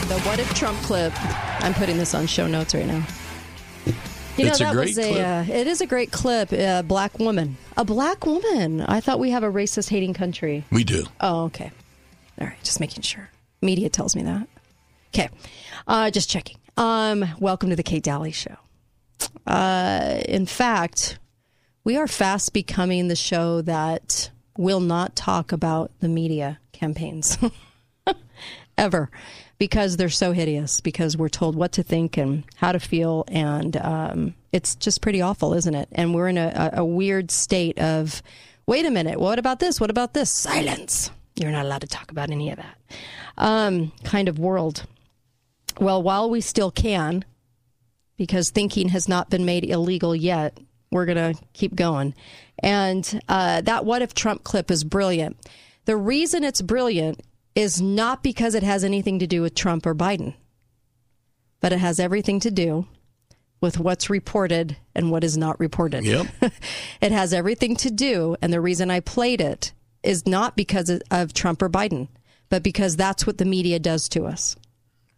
The 0.09 0.21
What 0.21 0.39
If 0.39 0.55
Trump 0.55 0.79
clip. 0.83 1.13
I'm 1.63 1.75
putting 1.75 1.99
this 1.99 2.15
on 2.15 2.27
show 2.27 2.47
notes 2.47 2.75
right 2.75 2.87
now. 2.87 3.05
You 4.37 4.45
know, 4.45 4.51
It's 4.51 4.61
a 4.61 4.71
great 4.71 4.89
was 4.89 4.99
a, 4.99 5.13
clip. 5.13 5.27
uh, 5.27 5.53
it 5.53 5.67
is 5.67 5.81
a 5.81 5.87
great 5.87 6.13
clip. 6.13 6.53
A 6.53 6.83
black 6.87 7.19
woman. 7.19 7.57
A 7.77 7.85
black 7.85 8.25
woman. 8.27 8.83
I 8.83 9.01
thought 9.01 9.19
we 9.19 9.31
have 9.31 9.43
a 9.43 9.51
racist 9.51 9.89
hating 9.89 10.15
country. 10.15 10.65
We 10.71 10.85
do. 10.85 11.07
Oh, 11.21 11.45
okay. 11.45 11.73
All 12.41 12.47
right, 12.47 12.63
just 12.63 12.81
making 12.81 13.03
sure. 13.03 13.31
Media 13.63 13.89
tells 13.89 14.15
me 14.15 14.23
that. 14.25 14.47
Okay, 15.15 15.31
uh, 15.89 16.11
just 16.11 16.29
checking. 16.29 16.59
Um, 16.79 17.25
welcome 17.41 17.71
to 17.71 17.77
the 17.77 17.83
Kate 17.83 18.03
Dalley 18.03 18.33
Show. 18.33 18.57
Uh, 19.47 20.21
in 20.29 20.45
fact, 20.45 21.19
we 21.85 21.97
are 21.97 22.07
fast 22.07 22.53
becoming 22.53 23.09
the 23.09 23.17
show 23.17 23.63
that 23.63 24.31
will 24.59 24.81
not 24.81 25.17
talk 25.17 25.53
about 25.53 25.91
the 26.01 26.09
media 26.09 26.59
campaigns 26.73 27.39
ever 28.79 29.11
because 29.57 29.97
they're 29.97 30.11
so 30.11 30.33
hideous. 30.33 30.83
Because 30.83 31.17
we're 31.17 31.31
told 31.31 31.57
what 31.57 31.73
to 31.73 31.83
think 31.83 32.19
and 32.19 32.45
how 32.57 32.73
to 32.73 32.81
feel, 32.81 33.25
and 33.29 33.79
um, 33.79 34.35
it's 34.53 34.75
just 34.75 35.01
pretty 35.01 35.23
awful, 35.23 35.55
isn't 35.55 35.75
it? 35.75 35.89
And 35.93 36.15
we're 36.15 36.29
in 36.29 36.37
a, 36.37 36.71
a, 36.75 36.85
weird 36.85 37.31
state 37.31 37.79
of, 37.79 38.23
wait 38.67 38.85
a 38.85 38.91
minute, 38.91 39.19
what 39.19 39.39
about 39.39 39.61
this? 39.61 39.81
What 39.81 39.89
about 39.89 40.13
this? 40.13 40.31
Silence. 40.31 41.11
You're 41.37 41.53
not 41.53 41.65
allowed 41.65 41.83
to 41.83 41.87
talk 41.87 42.11
about 42.11 42.31
any 42.31 42.51
of 42.51 42.59
that 42.59 42.77
um, 43.39 43.93
kind 44.05 44.29
of 44.29 44.39
world. 44.39 44.85
Well, 45.79 46.03
while 46.03 46.31
we 46.31 46.41
still 46.41 46.71
can, 46.71 47.25
because 48.17 48.51
thinking 48.51 48.89
has 48.91 49.09
not 49.09 49.31
been 49.31 49.45
made 49.45 49.65
illegal 49.65 50.15
yet, 50.15 50.59
we're 50.91 51.07
going 51.07 51.35
to 51.35 51.41
keep 51.53 51.75
going. 51.75 52.15
And 52.59 53.21
uh, 53.29 53.61
that 53.63 53.85
What 53.85 54.03
If 54.03 54.15
Trump 54.15 54.45
clip 54.45 54.71
is 54.71 54.85
brilliant. 54.85 55.37
The 55.85 55.97
reason 55.97 56.45
it's 56.45 56.63
brilliant 56.63 57.21
is 57.55 57.81
not 57.81 58.23
because 58.23 58.55
it 58.55 58.63
has 58.63 58.85
anything 58.85 59.19
to 59.19 59.27
do 59.27 59.43
with 59.43 59.55
Trump 59.55 59.87
or 59.87 59.95
Biden, 59.95 60.35
but 61.61 61.73
it 61.73 61.79
has 61.79 62.01
everything 62.01 62.41
to 62.41 62.51
do 62.51 62.87
with 63.61 63.79
what's 63.79 64.11
reported 64.11 64.77
and 64.95 65.11
what 65.11 65.25
is 65.25 65.37
not 65.37 65.59
reported. 65.59 66.05
Yep. 66.05 66.27
it 67.01 67.13
has 67.13 67.33
everything 67.33 67.77
to 67.77 67.91
do, 67.91 68.37
and 68.43 68.53
the 68.53 68.61
reason 68.61 68.91
I 68.91 69.01
played 69.01 69.41
it 69.41 69.73
is 70.03 70.27
not 70.27 70.57
because 70.57 70.91
of- 70.91 71.03
of 71.11 71.33
Trump 71.33 71.63
or 71.63 71.69
Biden, 71.69 72.09
but 72.49 72.63
because 72.63 72.97
that's 72.97 73.27
what 73.27 73.39
the 73.39 73.45
media 73.45 73.79
does 73.79 74.09
to 74.11 74.25
us. 74.25 74.57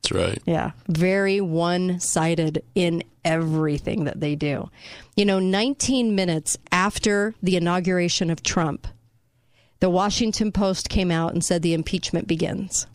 That's 0.03 0.13
right. 0.13 0.43
Yeah, 0.47 0.73
very 0.89 1.41
one 1.41 2.01
sided 2.01 2.63
in 2.75 3.03
everything 3.25 4.05
that 4.05 4.21
they 4.21 4.35
do. 4.35 4.71
You 5.17 5.25
know, 5.25 5.39
19 5.39 6.15
minutes 6.15 6.57
after 6.73 7.35
the 7.43 7.57
inauguration 7.57 8.31
of 8.31 8.43
Trump, 8.43 8.87
the 9.81 9.91
Washington 9.91 10.51
Post 10.53 10.89
came 10.89 11.11
out 11.11 11.33
and 11.33 11.45
said 11.45 11.63
the 11.63 11.75
impeachment 11.75 12.27
begins. 12.27 12.87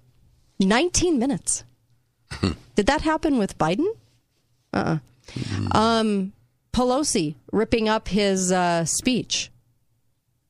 19 0.59 1.19
minutes. 1.19 1.63
Did 2.75 2.87
that 2.87 3.01
happen 3.01 3.37
with 3.37 3.57
Biden? 3.57 3.85
Uh 4.71 4.97
uh 5.73 5.77
Um, 5.77 6.33
Pelosi 6.73 7.35
ripping 7.51 7.87
up 7.87 8.07
his 8.07 8.51
uh, 8.51 8.85
speech. 8.85 9.51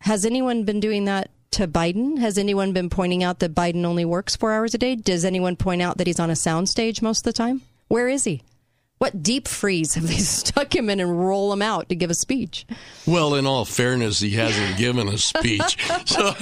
Has 0.01 0.25
anyone 0.25 0.63
been 0.63 0.79
doing 0.79 1.05
that 1.05 1.29
to 1.53 1.67
Biden? 1.67 2.17
Has 2.19 2.37
anyone 2.37 2.73
been 2.73 2.89
pointing 2.89 3.23
out 3.23 3.39
that 3.39 3.55
Biden 3.55 3.85
only 3.85 4.05
works 4.05 4.35
four 4.35 4.51
hours 4.51 4.73
a 4.73 4.77
day? 4.77 4.95
Does 4.95 5.23
anyone 5.23 5.55
point 5.55 5.81
out 5.81 5.97
that 5.97 6.07
he's 6.07 6.19
on 6.19 6.29
a 6.29 6.33
soundstage 6.33 7.01
most 7.01 7.19
of 7.19 7.23
the 7.23 7.33
time? 7.33 7.61
Where 7.87 8.07
is 8.07 8.23
he? 8.23 8.43
What 8.97 9.21
deep 9.21 9.47
freeze 9.47 9.95
have 9.95 10.07
they 10.07 10.13
stuck 10.17 10.73
him 10.73 10.89
in 10.89 10.99
and 10.99 11.19
roll 11.27 11.51
him 11.51 11.61
out 11.61 11.89
to 11.89 11.95
give 11.95 12.09
a 12.09 12.13
speech? 12.13 12.65
Well, 13.05 13.35
in 13.35 13.45
all 13.45 13.65
fairness, 13.65 14.19
he 14.19 14.31
hasn't 14.31 14.77
given 14.77 15.07
a 15.09 15.17
speech, 15.17 15.77
so 16.05 16.33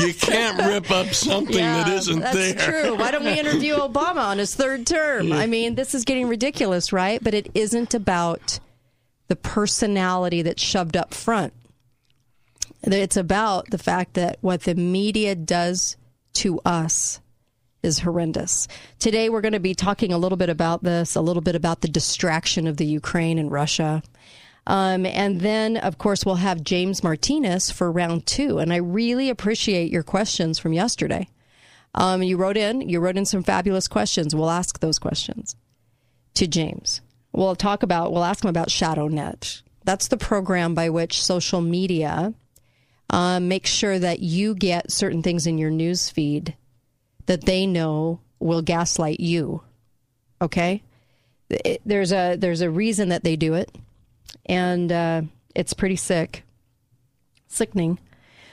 you 0.00 0.12
can't 0.14 0.58
rip 0.66 0.90
up 0.90 1.06
something 1.14 1.56
that 1.56 1.88
isn't 1.88 2.20
there. 2.20 2.34
that's 2.34 2.64
there. 2.64 2.82
true. 2.82 2.96
Why 2.96 3.12
don't 3.12 3.24
we 3.24 3.38
interview 3.38 3.74
Obama 3.76 4.24
on 4.24 4.38
his 4.38 4.54
third 4.54 4.86
term? 4.86 5.32
I 5.32 5.46
mean, 5.46 5.74
this 5.74 5.94
is 5.94 6.04
getting 6.04 6.26
ridiculous, 6.26 6.92
right? 6.92 7.22
But 7.22 7.34
it 7.34 7.50
isn't 7.54 7.94
about 7.94 8.58
the 9.28 9.36
personality 9.36 10.42
that's 10.42 10.62
shoved 10.62 10.96
up 10.96 11.14
front. 11.14 11.52
It's 12.82 13.16
about 13.16 13.70
the 13.70 13.78
fact 13.78 14.14
that 14.14 14.38
what 14.40 14.62
the 14.62 14.74
media 14.74 15.34
does 15.34 15.96
to 16.34 16.60
us 16.64 17.20
is 17.82 18.00
horrendous. 18.00 18.68
Today, 18.98 19.28
we're 19.28 19.40
going 19.40 19.52
to 19.52 19.60
be 19.60 19.74
talking 19.74 20.12
a 20.12 20.18
little 20.18 20.36
bit 20.36 20.50
about 20.50 20.82
this, 20.82 21.14
a 21.14 21.20
little 21.20 21.42
bit 21.42 21.54
about 21.54 21.80
the 21.80 21.88
distraction 21.88 22.66
of 22.66 22.76
the 22.76 22.86
Ukraine 22.86 23.38
and 23.38 23.50
Russia. 23.50 24.02
Um, 24.66 25.06
and 25.06 25.40
then, 25.40 25.76
of 25.76 25.98
course, 25.98 26.24
we'll 26.24 26.36
have 26.36 26.62
James 26.62 27.02
Martinez 27.02 27.70
for 27.70 27.90
round 27.90 28.26
two. 28.26 28.58
And 28.58 28.72
I 28.72 28.76
really 28.76 29.30
appreciate 29.30 29.90
your 29.90 30.02
questions 30.02 30.58
from 30.58 30.72
yesterday. 30.72 31.28
Um, 31.94 32.22
you 32.22 32.36
wrote 32.36 32.56
in. 32.56 32.88
You 32.88 33.00
wrote 33.00 33.16
in 33.16 33.24
some 33.24 33.42
fabulous 33.42 33.88
questions. 33.88 34.34
We'll 34.34 34.50
ask 34.50 34.80
those 34.80 34.98
questions 34.98 35.56
to 36.34 36.46
James. 36.46 37.00
We'll 37.32 37.56
talk 37.56 37.82
about. 37.82 38.12
We'll 38.12 38.24
ask 38.24 38.44
him 38.44 38.50
about 38.50 38.68
ShadowNet. 38.68 39.62
That's 39.84 40.08
the 40.08 40.16
program 40.16 40.74
by 40.74 40.90
which 40.90 41.22
social 41.22 41.60
media 41.60 42.34
uh, 43.10 43.40
makes 43.40 43.70
sure 43.70 43.98
that 43.98 44.20
you 44.20 44.54
get 44.54 44.90
certain 44.90 45.22
things 45.22 45.46
in 45.46 45.58
your 45.58 45.70
news 45.70 46.08
feed 46.10 46.56
that 47.26 47.44
they 47.44 47.66
know 47.66 48.20
will 48.38 48.62
gaslight 48.62 49.20
you. 49.20 49.62
Okay, 50.40 50.82
It- 51.50 51.82
there's 51.84 52.12
a 52.12 52.36
there's 52.36 52.60
a 52.62 52.70
reason 52.70 53.08
that 53.10 53.24
they 53.24 53.36
do 53.36 53.54
it, 53.54 53.70
and 54.46 54.90
uh, 54.90 55.22
it's 55.54 55.74
pretty 55.74 55.96
sick, 55.96 56.44
sickening. 57.48 57.98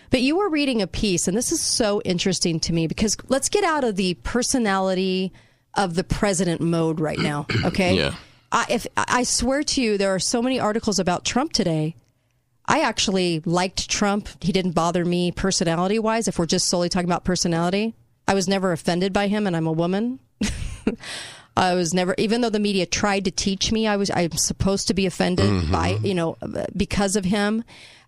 But 0.10 0.22
you 0.22 0.38
were 0.38 0.50
reading 0.50 0.82
a 0.82 0.88
piece, 0.88 1.28
and 1.28 1.36
this 1.38 1.52
is 1.52 1.62
so 1.62 2.02
interesting 2.04 2.60
to 2.62 2.74
me 2.74 2.88
because 2.88 3.18
let's 3.28 3.50
get 3.50 3.64
out 3.64 3.84
of 3.84 3.96
the 3.98 4.14
personality 4.24 5.34
of 5.76 5.96
the 5.96 6.04
president 6.04 6.62
mode 6.62 7.00
right 7.00 7.20
now. 7.20 7.46
Okay. 7.66 7.96
Yeah. 7.98 8.16
I, 8.52 8.66
if 8.70 8.88
I 8.96 9.24
swear 9.24 9.62
to 9.64 9.82
you, 9.82 9.98
there 9.98 10.16
are 10.16 10.20
so 10.20 10.42
many 10.42 10.58
articles 10.58 11.00
about 11.00 11.26
Trump 11.26 11.52
today. 11.52 11.96
I 12.68 12.82
actually 12.82 13.42
liked 13.46 13.90
Trump. 13.90 14.28
He 14.42 14.52
didn't 14.52 14.72
bother 14.74 15.06
me 15.06 15.32
personality 15.32 16.00
wise. 16.00 16.28
If 16.28 16.38
we're 16.38 16.46
just 16.46 16.68
solely 16.68 16.90
talking 16.90 17.08
about 17.10 17.24
personality, 17.24 17.96
I 18.28 18.34
was 18.34 18.48
never 18.48 18.72
offended 18.74 19.14
by 19.14 19.28
him, 19.28 19.48
and 19.48 19.56
I'm 19.56 19.68
a 19.68 19.72
woman. 19.72 20.20
I 21.56 21.74
was 21.74 21.94
never, 21.94 22.14
even 22.18 22.42
though 22.42 22.50
the 22.52 22.60
media 22.60 22.86
tried 22.86 23.26
to 23.26 23.32
teach 23.32 23.72
me, 23.72 23.88
I 23.88 23.96
was, 23.98 24.12
I'm 24.14 24.32
supposed 24.34 24.88
to 24.90 24.94
be 24.94 25.06
offended 25.08 25.46
Mhm. 25.50 25.72
by, 25.72 25.98
you 26.04 26.14
know, 26.14 26.38
because 26.76 27.16
of 27.16 27.26
him. 27.26 27.64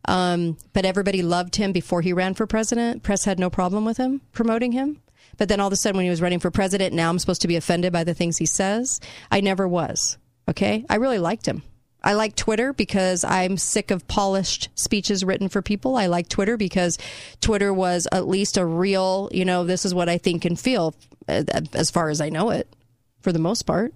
Um, 0.06 0.58
but 0.74 0.86
everybody 0.86 1.22
loved 1.24 1.56
him 1.56 1.72
before 1.72 2.02
he 2.02 2.14
ran 2.14 2.34
for 2.36 2.46
president. 2.46 3.02
Press 3.04 3.26
had 3.26 3.40
no 3.40 3.50
problem 3.50 3.86
with 3.86 3.98
him 3.98 4.22
promoting 4.34 4.72
him. 4.72 5.02
But 5.38 5.50
then 5.50 5.60
all 5.60 5.68
of 5.68 5.74
a 5.74 5.78
sudden, 5.78 5.98
when 5.98 6.04
he 6.06 6.10
was 6.10 6.22
running 6.22 6.40
for 6.40 6.52
president, 6.52 6.94
now 6.94 7.10
I'm 7.10 7.18
supposed 7.20 7.42
to 7.42 7.48
be 7.48 7.56
offended 7.56 7.92
by 7.92 8.04
the 8.04 8.14
things 8.14 8.38
he 8.38 8.46
says. 8.46 9.00
I 9.32 9.42
never 9.42 9.68
was. 9.68 10.18
Okay. 10.48 10.86
I 10.90 10.96
really 10.96 11.20
liked 11.20 11.46
him. 11.48 11.64
I 12.02 12.14
like 12.14 12.36
Twitter 12.36 12.72
because 12.74 13.24
I'm 13.24 13.58
sick 13.58 13.92
of 13.92 14.08
polished 14.08 14.70
speeches 14.76 15.24
written 15.24 15.50
for 15.50 15.62
people. 15.62 15.98
I 15.98 16.08
like 16.08 16.30
Twitter 16.30 16.56
because 16.56 16.98
Twitter 17.42 17.74
was 17.74 18.08
at 18.12 18.28
least 18.28 18.58
a 18.58 18.66
real, 18.66 19.30
you 19.32 19.44
know, 19.44 19.66
this 19.66 19.86
is 19.86 19.94
what 19.94 20.08
I 20.08 20.18
think 20.18 20.46
and 20.46 20.60
feel 20.60 20.96
uh, 21.28 21.44
as 21.74 21.92
far 21.92 22.10
as 22.10 22.22
I 22.22 22.30
know 22.30 22.52
it 22.52 22.74
for 23.22 23.32
the 23.32 23.40
most 23.40 23.64
part. 23.64 23.94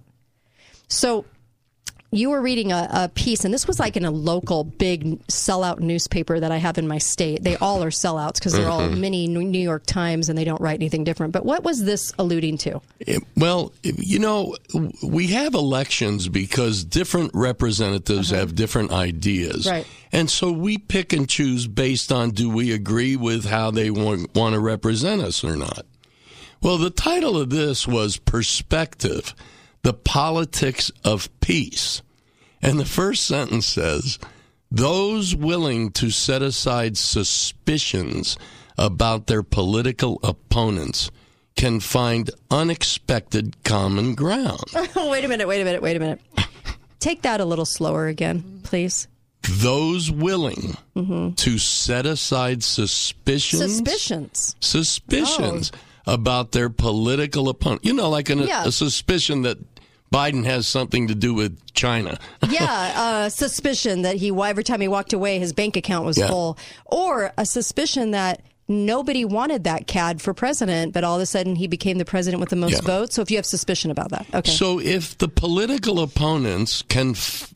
So 0.88 1.24
you 2.14 2.30
were 2.30 2.40
reading 2.40 2.72
a, 2.72 2.88
a 2.92 3.08
piece, 3.08 3.44
and 3.44 3.52
this 3.52 3.66
was 3.66 3.78
like 3.80 3.96
in 3.96 4.04
a 4.04 4.10
local 4.10 4.64
big 4.64 5.20
sellout 5.26 5.80
newspaper 5.80 6.38
that 6.40 6.52
I 6.52 6.56
have 6.58 6.78
in 6.78 6.86
my 6.88 6.98
state. 6.98 7.42
They 7.42 7.56
all 7.56 7.82
are 7.82 7.90
sellouts 7.90 8.34
because 8.34 8.52
they're 8.52 8.70
all 8.70 8.82
Mhm. 8.88 8.98
mini 8.98 9.26
New 9.26 9.58
York 9.58 9.84
Times 9.86 10.28
and 10.28 10.38
they 10.38 10.44
don't 10.44 10.60
write 10.60 10.76
anything 10.80 11.04
different. 11.04 11.32
But 11.32 11.44
what 11.44 11.64
was 11.64 11.84
this 11.84 12.12
alluding 12.18 12.58
to? 12.58 12.80
It- 13.00 13.22
Well, 13.36 13.72
you 13.82 14.18
know, 14.18 14.56
we 15.02 15.26
have 15.28 15.54
elections 15.54 16.28
because 16.28 16.84
different 16.84 17.32
representatives 17.34 18.30
have 18.30 18.54
different 18.54 18.92
ideas. 18.92 19.66
Right. 19.66 19.86
And 20.12 20.30
so 20.30 20.52
we 20.52 20.78
pick 20.78 21.12
and 21.12 21.28
choose 21.28 21.66
based 21.66 22.12
on 22.12 22.30
do 22.30 22.48
we 22.48 22.70
agree 22.72 23.16
with 23.16 23.46
how 23.46 23.70
they 23.72 23.90
want, 23.90 24.34
want 24.34 24.54
to 24.54 24.60
represent 24.60 25.20
us 25.20 25.42
or 25.42 25.56
not. 25.56 25.84
Well, 26.62 26.78
the 26.78 26.90
title 26.90 27.36
of 27.38 27.50
this 27.50 27.86
was 27.86 28.16
Perspective 28.16 29.34
The 29.84 29.92
Politics 29.92 30.90
of 31.04 31.28
Peace. 31.40 32.00
And 32.62 32.80
the 32.80 32.86
first 32.86 33.26
sentence 33.26 33.66
says, 33.66 34.18
those 34.70 35.36
willing 35.36 35.90
to 35.92 36.08
set 36.10 36.40
aside 36.42 36.96
suspicions 36.96 38.38
about 38.78 39.26
their 39.26 39.42
political 39.42 40.18
opponents 40.24 41.10
can 41.54 41.80
find 41.80 42.30
unexpected 42.50 43.62
common 43.62 44.14
ground. 44.14 44.62
wait 44.96 45.24
a 45.24 45.28
minute, 45.28 45.46
wait 45.46 45.60
a 45.60 45.64
minute, 45.64 45.82
wait 45.82 45.96
a 45.96 46.00
minute. 46.00 46.20
Take 46.98 47.20
that 47.22 47.40
a 47.40 47.44
little 47.44 47.66
slower 47.66 48.06
again, 48.06 48.60
please. 48.64 49.06
Those 49.42 50.10
willing 50.10 50.78
Mhm. 50.96 51.36
to 51.36 51.58
set 51.58 52.06
aside 52.06 52.64
suspicions, 52.64 53.62
Suspicions. 53.76 54.56
suspicions 54.60 55.70
about 56.06 56.52
their 56.52 56.70
political 56.70 57.50
opponent. 57.50 57.84
You 57.84 57.92
know, 57.92 58.08
like 58.08 58.30
an, 58.30 58.38
Yeah. 58.40 58.64
a 58.64 58.72
suspicion 58.72 59.42
that 59.42 59.58
Biden 60.14 60.44
has 60.44 60.68
something 60.68 61.08
to 61.08 61.14
do 61.14 61.34
with 61.34 61.58
China. 61.74 62.18
yeah, 62.48 62.92
uh, 62.96 63.28
suspicion 63.28 64.02
that 64.02 64.16
he 64.16 64.30
every 64.30 64.62
time 64.64 64.80
he 64.80 64.88
walked 64.88 65.12
away, 65.12 65.38
his 65.38 65.52
bank 65.52 65.76
account 65.76 66.06
was 66.06 66.16
Yeah. 66.18 66.28
full, 66.28 66.56
or 66.86 67.32
a 67.36 67.44
suspicion 67.44 68.12
that 68.12 68.42
nobody 68.68 69.24
wanted 69.24 69.64
that 69.64 69.86
cad 69.86 70.22
for 70.22 70.32
president, 70.32 70.92
but 70.94 71.04
all 71.04 71.16
of 71.16 71.22
a 71.22 71.26
sudden 71.26 71.56
he 71.56 71.66
became 71.66 71.98
the 71.98 72.04
president 72.04 72.40
with 72.40 72.48
the 72.50 72.56
most 72.56 72.74
Yeah. 72.74 72.80
votes. 72.82 73.14
So 73.16 73.22
if 73.22 73.30
you 73.30 73.36
have 73.38 73.44
suspicion 73.46 73.90
about 73.90 74.10
that, 74.10 74.26
okay. 74.32 74.50
So 74.52 74.78
if 74.80 75.18
the 75.18 75.28
political 75.28 76.00
opponents 76.00 76.82
can 76.88 77.10
f- 77.10 77.52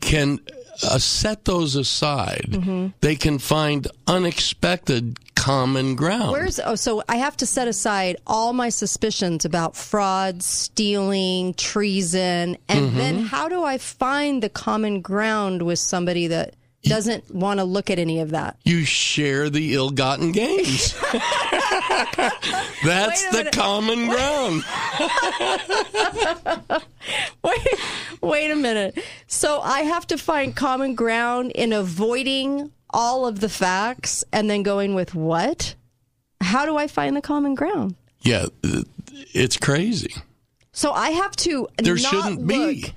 can 0.00 0.40
uh, 0.82 0.98
set 0.98 1.44
those 1.44 1.76
aside, 1.76 2.48
Mhm. 2.50 2.92
they 3.00 3.14
can 3.16 3.38
find 3.38 3.86
unexpected 4.06 5.18
common 5.34 5.94
ground. 5.96 6.30
Where's 6.32 6.60
oh 6.60 6.74
so 6.76 7.02
I 7.08 7.16
have 7.16 7.36
to 7.38 7.46
set 7.46 7.66
aside 7.68 8.16
all 8.26 8.52
my 8.52 8.68
suspicions 8.68 9.44
about 9.44 9.76
fraud, 9.76 10.42
stealing, 10.42 11.54
treason, 11.54 12.56
and 12.68 12.92
Mhm. 12.92 12.96
then 12.96 13.24
how 13.26 13.48
do 13.48 13.62
I 13.64 13.78
find 13.78 14.42
the 14.42 14.48
common 14.48 15.00
ground 15.00 15.62
with 15.62 15.78
somebody 15.78 16.26
that 16.28 16.54
doesn't 16.84 17.32
want 17.34 17.60
to 17.60 17.64
look 17.64 17.90
at 17.90 17.98
any 17.98 18.20
of 18.20 18.30
that? 18.30 18.56
you 18.64 18.84
share 18.84 19.48
the 19.50 19.74
ill-gotten 19.74 20.32
gains. 20.32 20.94
That's 22.84 23.24
the 23.30 23.48
common 23.52 24.08
ground. 24.08 24.64
wait, 27.44 27.68
wait 28.20 28.50
a 28.50 28.56
minute. 28.56 28.98
So 29.26 29.60
I 29.60 29.80
have 29.80 30.06
to 30.08 30.18
find 30.18 30.54
common 30.54 30.94
ground 30.94 31.52
in 31.52 31.72
avoiding 31.72 32.72
all 32.90 33.26
of 33.26 33.40
the 33.40 33.48
facts 33.48 34.24
and 34.32 34.50
then 34.50 34.62
going 34.62 34.94
with 34.94 35.14
what? 35.14 35.74
How 36.40 36.66
do 36.66 36.76
I 36.76 36.86
find 36.86 37.16
the 37.16 37.22
common 37.22 37.54
ground? 37.54 37.94
Yeah, 38.20 38.46
it's 39.32 39.56
crazy. 39.56 40.14
So 40.72 40.92
I 40.92 41.10
have 41.10 41.36
to 41.36 41.68
There 41.78 41.94
not 41.94 42.02
shouldn't 42.02 42.46
be. 42.46 42.92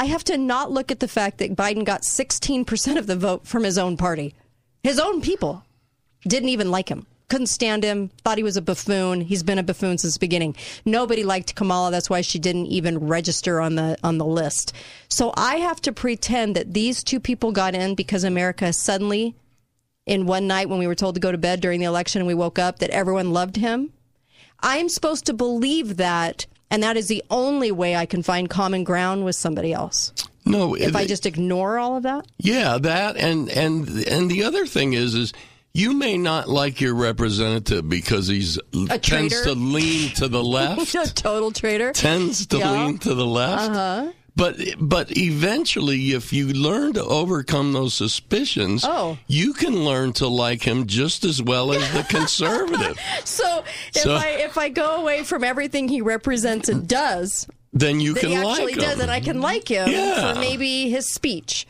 I 0.00 0.06
have 0.06 0.24
to 0.24 0.38
not 0.38 0.72
look 0.72 0.90
at 0.90 1.00
the 1.00 1.06
fact 1.06 1.36
that 1.38 1.54
Biden 1.54 1.84
got 1.84 2.02
16% 2.02 2.96
of 2.96 3.06
the 3.06 3.16
vote 3.16 3.46
from 3.46 3.64
his 3.64 3.76
own 3.76 3.98
party. 3.98 4.34
His 4.82 4.98
own 4.98 5.20
people 5.20 5.62
didn't 6.22 6.48
even 6.48 6.70
like 6.70 6.88
him. 6.88 7.06
Couldn't 7.28 7.48
stand 7.48 7.84
him, 7.84 8.08
thought 8.24 8.38
he 8.38 8.42
was 8.42 8.56
a 8.56 8.62
buffoon. 8.62 9.20
He's 9.20 9.42
been 9.42 9.58
a 9.58 9.62
buffoon 9.62 9.98
since 9.98 10.14
the 10.14 10.20
beginning. 10.20 10.56
Nobody 10.86 11.22
liked 11.22 11.54
Kamala, 11.54 11.90
that's 11.90 12.08
why 12.08 12.22
she 12.22 12.38
didn't 12.38 12.68
even 12.68 13.08
register 13.08 13.60
on 13.60 13.74
the 13.74 13.98
on 14.02 14.16
the 14.16 14.24
list. 14.24 14.72
So 15.10 15.34
I 15.36 15.56
have 15.56 15.82
to 15.82 15.92
pretend 15.92 16.56
that 16.56 16.72
these 16.72 17.04
two 17.04 17.20
people 17.20 17.52
got 17.52 17.74
in 17.74 17.94
because 17.94 18.24
America 18.24 18.72
suddenly 18.72 19.34
in 20.06 20.24
one 20.24 20.46
night 20.46 20.70
when 20.70 20.78
we 20.78 20.86
were 20.86 20.94
told 20.94 21.14
to 21.16 21.20
go 21.20 21.30
to 21.30 21.36
bed 21.36 21.60
during 21.60 21.78
the 21.78 21.86
election 21.86 22.22
and 22.22 22.26
we 22.26 22.32
woke 22.32 22.58
up 22.58 22.78
that 22.78 22.88
everyone 22.88 23.34
loved 23.34 23.56
him. 23.56 23.92
I'm 24.60 24.88
supposed 24.88 25.26
to 25.26 25.34
believe 25.34 25.98
that, 25.98 26.46
and 26.70 26.82
that 26.82 26.96
is 26.96 27.08
the 27.08 27.22
only 27.30 27.72
way 27.72 27.96
I 27.96 28.06
can 28.06 28.22
find 28.22 28.48
common 28.48 28.84
ground 28.84 29.24
with 29.24 29.36
somebody 29.36 29.72
else. 29.72 30.12
No, 30.46 30.74
If 30.74 30.96
I 30.96 31.06
just 31.06 31.26
ignore 31.26 31.78
all 31.78 31.96
of 31.96 32.02
that? 32.04 32.26
Yeah, 32.38 32.78
that 32.78 33.16
and 33.16 33.48
and 33.50 33.88
and 34.06 34.30
the 34.30 34.44
other 34.44 34.64
thing 34.66 34.94
is 34.94 35.14
is 35.14 35.32
you 35.74 35.92
may 35.92 36.16
not 36.18 36.48
like 36.48 36.80
your 36.80 36.94
representative 36.94 37.88
because 37.88 38.26
he's 38.26 38.56
A 38.56 38.98
tends 38.98 39.02
traitor? 39.34 39.44
to 39.44 39.52
lean 39.52 40.10
to 40.14 40.26
the 40.28 40.42
left, 40.58 40.94
a 40.94 41.14
total 41.14 41.52
traitor. 41.52 41.92
tends 41.92 42.46
to 42.46 42.58
Yeah. 42.58 42.70
lean 42.72 42.98
to 42.98 43.14
the 43.14 43.26
left. 43.26 43.70
Uh-huh. 43.70 44.12
But 44.40 44.56
but 44.80 45.14
eventually, 45.18 46.12
if 46.12 46.32
you 46.32 46.48
learn 46.48 46.94
to 46.94 47.04
overcome 47.04 47.74
those 47.74 47.92
suspicions, 47.92 48.84
Oh. 48.86 49.18
you 49.26 49.52
can 49.52 49.84
learn 49.84 50.14
to 50.14 50.26
like 50.28 50.62
him 50.62 50.86
just 50.86 51.24
as 51.24 51.42
well 51.42 51.72
as 51.74 51.92
the 51.92 52.02
conservative. 52.08 52.98
So 53.24 53.64
if 53.94 54.06
I 54.06 54.28
if 54.48 54.56
I 54.56 54.70
go 54.70 54.96
away 54.96 55.24
from 55.24 55.44
everything 55.44 55.88
he 55.88 56.00
represents 56.00 56.70
and 56.70 56.88
does, 56.88 57.46
Then 57.74 58.00
you 58.00 58.14
can 58.14 58.30
he 58.30 58.38
like 58.38 58.46
actually 58.48 58.72
him. 58.72 58.78
does, 58.78 59.00
and 59.00 59.10
I 59.10 59.20
can 59.20 59.42
like 59.42 59.68
him 59.68 59.90
Yeah. 59.90 60.32
for 60.32 60.40
maybe 60.40 60.88
his 60.88 61.12
speech 61.12 61.66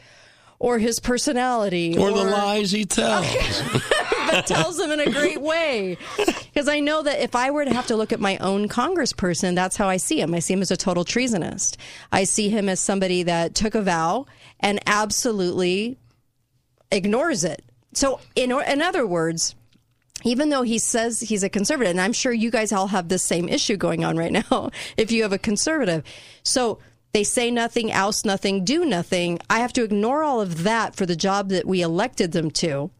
or 0.60 0.78
his 0.78 1.00
personality 1.00 1.98
or 1.98 2.12
the 2.12 2.22
lies 2.22 2.70
he 2.70 2.84
tells. 2.84 3.26
but 4.26 4.46
tells 4.46 4.76
them 4.76 4.90
in 4.90 5.00
a 5.00 5.10
great 5.10 5.40
way. 5.40 5.96
Because 6.16 6.68
I 6.68 6.80
know 6.80 7.02
that 7.02 7.22
if 7.22 7.34
I 7.34 7.50
were 7.50 7.64
to 7.64 7.72
have 7.72 7.86
to 7.88 7.96
look 7.96 8.12
at 8.12 8.20
my 8.20 8.36
own 8.38 8.68
congressperson, 8.68 9.54
that's 9.54 9.76
how 9.76 9.88
I 9.88 9.96
see 9.96 10.20
him. 10.20 10.34
I 10.34 10.40
see 10.40 10.54
him 10.54 10.62
as 10.62 10.70
a 10.70 10.76
total 10.76 11.04
treasonist. 11.04 11.76
I 12.12 12.24
see 12.24 12.48
him 12.48 12.68
as 12.68 12.80
somebody 12.80 13.22
that 13.24 13.54
took 13.54 13.74
a 13.74 13.82
vow 13.82 14.26
and 14.60 14.80
absolutely 14.86 15.98
ignores 16.90 17.44
it. 17.44 17.64
So, 17.92 18.20
in, 18.36 18.52
in 18.52 18.82
other 18.82 19.06
words, 19.06 19.54
even 20.24 20.50
though 20.50 20.62
he 20.62 20.78
says 20.78 21.20
he's 21.20 21.42
a 21.42 21.48
conservative, 21.48 21.92
and 21.92 22.00
I'm 22.00 22.12
sure 22.12 22.32
you 22.32 22.50
guys 22.50 22.72
all 22.72 22.88
have 22.88 23.08
this 23.08 23.24
same 23.24 23.48
issue 23.48 23.76
going 23.76 24.04
on 24.04 24.16
right 24.16 24.32
now, 24.50 24.70
if 24.96 25.10
you 25.10 25.22
have 25.22 25.32
a 25.32 25.38
conservative. 25.38 26.04
So 26.42 26.78
they 27.12 27.24
say 27.24 27.50
nothing, 27.50 27.92
oust 27.92 28.24
nothing, 28.24 28.64
do 28.64 28.84
nothing. 28.84 29.38
I 29.48 29.60
have 29.60 29.72
to 29.74 29.84
ignore 29.84 30.22
all 30.22 30.40
of 30.40 30.62
that 30.64 30.94
for 30.94 31.06
the 31.06 31.16
job 31.16 31.48
that 31.48 31.66
we 31.66 31.82
elected 31.82 32.32
them 32.32 32.50
to. 32.52 32.90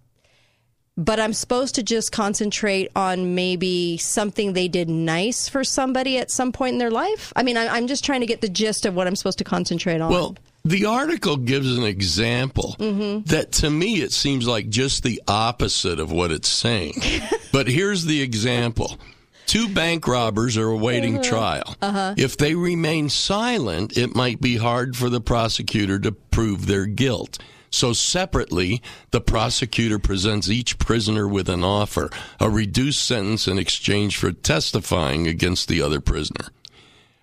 But 0.97 1.19
I'm 1.21 1.33
supposed 1.33 1.75
to 1.77 1.83
just 1.83 2.13
concentrate 2.13 2.91
on 2.95 3.35
maybe 3.35 3.97
something 3.97 4.53
they 4.53 4.69
did 4.69 4.89
nice 4.89 5.49
for 5.49 5.65
somebody 5.65 6.19
at 6.19 6.31
some 6.31 6.53
point 6.53 6.75
in 6.75 6.79
their 6.79 6.91
life? 6.91 7.33
I 7.37 7.43
mean, 7.43 7.57
I- 7.57 7.69
I'm 7.69 7.87
just 7.87 8.05
trying 8.05 8.21
to 8.21 8.27
get 8.27 8.41
the 8.41 8.49
gist 8.49 8.85
of 8.87 8.95
what 8.95 9.07
I'm 9.07 9.17
supposed 9.17 9.39
to 9.39 9.45
concentrate 9.45 10.01
on. 10.01 10.11
Well, 10.13 10.37
the 10.65 10.85
article 10.85 11.37
gives 11.39 11.77
an 11.79 11.85
example 11.85 12.77
Mhm. 12.79 13.25
that 13.27 13.51
to 13.53 13.71
me 13.71 14.03
it 14.03 14.13
seems 14.13 14.47
like 14.47 14.69
just 14.69 15.03
the 15.03 15.23
opposite 15.27 15.99
of 15.99 16.13
what 16.13 16.31
it's 16.33 16.49
saying. 16.51 17.01
but 17.53 17.67
here's 17.69 18.05
the 18.05 18.21
example. 18.21 18.99
Two 19.47 19.69
bank 19.69 20.07
robbers 20.07 20.57
are 20.59 20.69
awaiting 20.69 21.15
Uh-huh. 21.19 21.29
trial. 21.29 21.77
Uh-huh. 21.81 22.15
If 22.17 22.37
they 22.37 22.55
remain 22.55 23.09
silent, 23.09 23.97
it 23.97 24.15
might 24.15 24.41
be 24.41 24.59
hard 24.59 24.97
for 24.97 25.09
the 25.09 25.21
prosecutor 25.21 25.99
to 26.01 26.13
prove 26.13 26.67
their 26.67 26.87
guilt. 26.87 27.39
So 27.71 27.93
separately, 27.93 28.83
the 29.11 29.21
prosecutor 29.21 29.99
presents 29.99 30.49
each 30.49 30.79
prisoner 30.79 31.27
with 31.27 31.49
an 31.49 31.63
offer, 31.63 32.11
a 32.41 32.51
reduced 32.51 33.05
sentence 33.05 33.47
in 33.47 33.59
exchange 33.59 34.17
for 34.17 34.33
testifying 34.33 35.27
against 35.27 35.69
the 35.69 35.81
other 35.81 36.01
prisoner. 36.01 36.47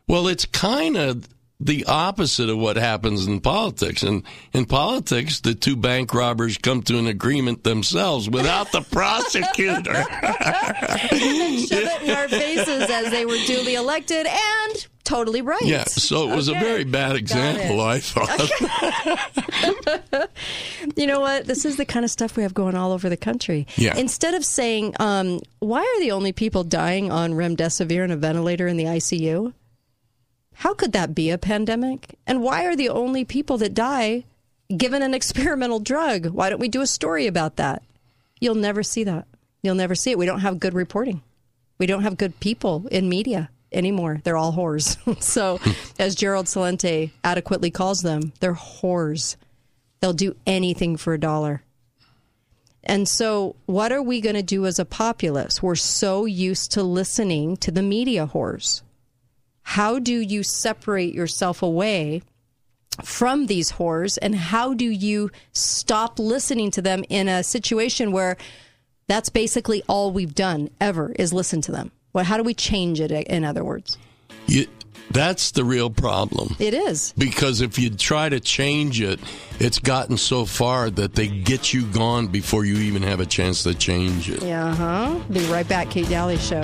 Well, 0.07 0.27
it's 0.27 0.45
kind 0.45 0.95
of 0.95 1.27
the 1.59 1.85
opposite 1.85 2.49
of 2.49 2.57
what 2.57 2.77
happens 2.77 3.25
in 3.25 3.41
politics. 3.41 4.03
And 4.03 4.23
in 4.53 4.65
politics, 4.65 5.39
the 5.39 5.55
two 5.55 5.75
bank 5.75 6.13
robbers 6.13 6.57
come 6.57 6.83
to 6.83 6.97
an 6.97 7.07
agreement 7.07 7.63
themselves 7.63 8.29
without 8.29 8.71
the 8.71 8.81
prosecutor. 8.81 9.95
and 10.11 11.67
shove 11.67 11.83
it 11.83 12.01
in 12.03 12.11
our 12.11 12.27
faces 12.27 12.89
as 12.89 13.11
they 13.11 13.25
were 13.25 13.39
duly 13.47 13.73
elected 13.73 14.27
and 14.27 14.87
totally 15.07 15.41
right. 15.41 15.61
Yeah, 15.63 15.85
so 15.85 16.29
it 16.29 16.35
was 16.35 16.49
a 16.49 16.53
very 16.53 16.83
bad 16.83 17.15
example, 17.15 17.81
I 17.81 17.99
thought. 17.99 18.51
You 20.95 21.05
know 21.05 21.19
what? 21.19 21.45
This 21.45 21.65
is 21.65 21.77
the 21.77 21.85
kind 21.85 22.03
of 22.03 22.09
stuff 22.09 22.35
we 22.35 22.43
have 22.43 22.53
going 22.55 22.75
all 22.75 22.91
over 22.91 23.07
the 23.07 23.17
country. 23.17 23.67
Yeah. 23.75 23.95
Instead 23.95 24.33
of 24.33 24.43
saying, 24.43 24.95
um, 24.99 25.41
why 25.59 25.81
are 25.81 25.99
the 25.99 26.11
only 26.11 26.31
people 26.31 26.63
dying 26.63 27.11
on 27.11 27.33
remdesivir 27.33 28.03
and 28.03 28.11
a 28.11 28.17
ventilator 28.17 28.67
in 28.67 28.77
the 28.77 28.85
ICU? 28.85 29.53
How 30.53 30.73
could 30.73 30.93
that 30.93 31.13
be 31.13 31.29
a 31.29 31.37
pandemic? 31.37 32.15
And 32.25 32.41
why 32.41 32.65
are 32.65 32.75
the 32.75 32.89
only 32.89 33.25
people 33.25 33.57
that 33.59 33.75
die 33.75 34.23
given 34.75 35.03
an 35.03 35.13
experimental 35.13 35.79
drug? 35.79 36.27
Why 36.27 36.49
don't 36.49 36.59
we 36.59 36.67
do 36.67 36.81
a 36.81 36.87
story 36.87 37.27
about 37.27 37.57
that? 37.57 37.83
You'll 38.39 38.55
never 38.55 38.81
see 38.81 39.03
that. 39.03 39.27
You'll 39.61 39.75
never 39.75 39.93
see 39.93 40.11
it. 40.11 40.17
We 40.17 40.25
don't 40.25 40.39
have 40.39 40.59
good 40.59 40.73
reporting. 40.73 41.21
We 41.77 41.85
don't 41.85 42.03
have 42.03 42.17
good 42.17 42.39
people 42.39 42.87
in 42.89 43.07
media 43.07 43.51
anymore. 43.71 44.21
They're 44.23 44.37
all 44.37 44.53
whores. 44.53 44.97
so, 45.21 45.59
as 45.99 46.15
Gerald 46.15 46.45
Celente 46.47 47.11
adequately 47.23 47.71
calls 47.71 48.01
them, 48.01 48.33
they're 48.39 48.53
whores. 48.53 49.35
They'll 49.99 50.13
do 50.13 50.35
anything 50.45 50.97
for 50.97 51.13
a 51.13 51.19
dollar. 51.19 51.63
And 52.83 53.07
so, 53.07 53.55
what 53.65 53.91
are 53.91 54.01
we 54.01 54.21
going 54.21 54.35
to 54.35 54.43
do 54.43 54.65
as 54.65 54.79
a 54.79 54.85
populace? 54.85 55.61
We're 55.61 55.75
so 55.75 56.25
used 56.25 56.71
to 56.73 56.83
listening 56.83 57.57
to 57.57 57.71
the 57.71 57.81
media 57.81 58.29
whores. 58.33 58.81
How 59.61 59.99
do 59.99 60.13
you 60.13 60.43
separate 60.43 61.13
yourself 61.13 61.61
away 61.61 62.21
from 63.03 63.47
these 63.47 63.73
whores? 63.73 64.17
And 64.21 64.35
how 64.35 64.73
do 64.73 64.85
you 64.85 65.31
stop 65.51 66.19
listening 66.19 66.71
to 66.71 66.81
them 66.81 67.03
in 67.09 67.27
a 67.27 67.43
situation 67.43 68.13
where 68.13 68.37
that's 69.07 69.29
basically 69.29 69.83
all 69.89 70.11
we've 70.11 70.35
done 70.35 70.69
ever 70.79 71.11
is 71.19 71.33
listen 71.33 71.59
to 71.61 71.73
them? 71.73 71.91
Well, 72.17 72.25
how 72.25 72.37
do 72.37 72.41
we 72.41 72.55
change 72.55 72.99
it, 72.99 73.11
in 73.11 73.45
other 73.45 73.63
words? 73.63 73.95
You, 74.47 74.65
that's 75.11 75.51
the 75.51 75.63
real 75.63 75.91
problem. 75.91 76.55
It 76.57 76.73
is. 76.73 77.13
Because 77.15 77.61
if 77.61 77.77
you 77.77 77.91
try 77.91 78.27
to 78.27 78.39
change 78.39 78.99
it, 79.01 79.19
it's 79.59 79.77
gotten 79.77 80.17
so 80.17 80.43
far 80.43 80.89
that 80.89 81.13
they 81.13 81.27
get 81.27 81.75
you 81.75 81.85
gone 81.85 82.25
before 82.25 82.65
you 82.65 82.77
even 82.77 83.03
have 83.03 83.19
a 83.19 83.25
chance 83.27 83.61
to 83.63 83.75
change 83.75 84.31
it. 84.31 84.41
Yeah, 84.41 84.73
huh? 84.73 85.19
Be 85.31 85.41
right 85.41 85.69
back, 85.69 85.91
Kate 85.91 86.09
Dalley 86.09 86.37
Show. 86.37 86.63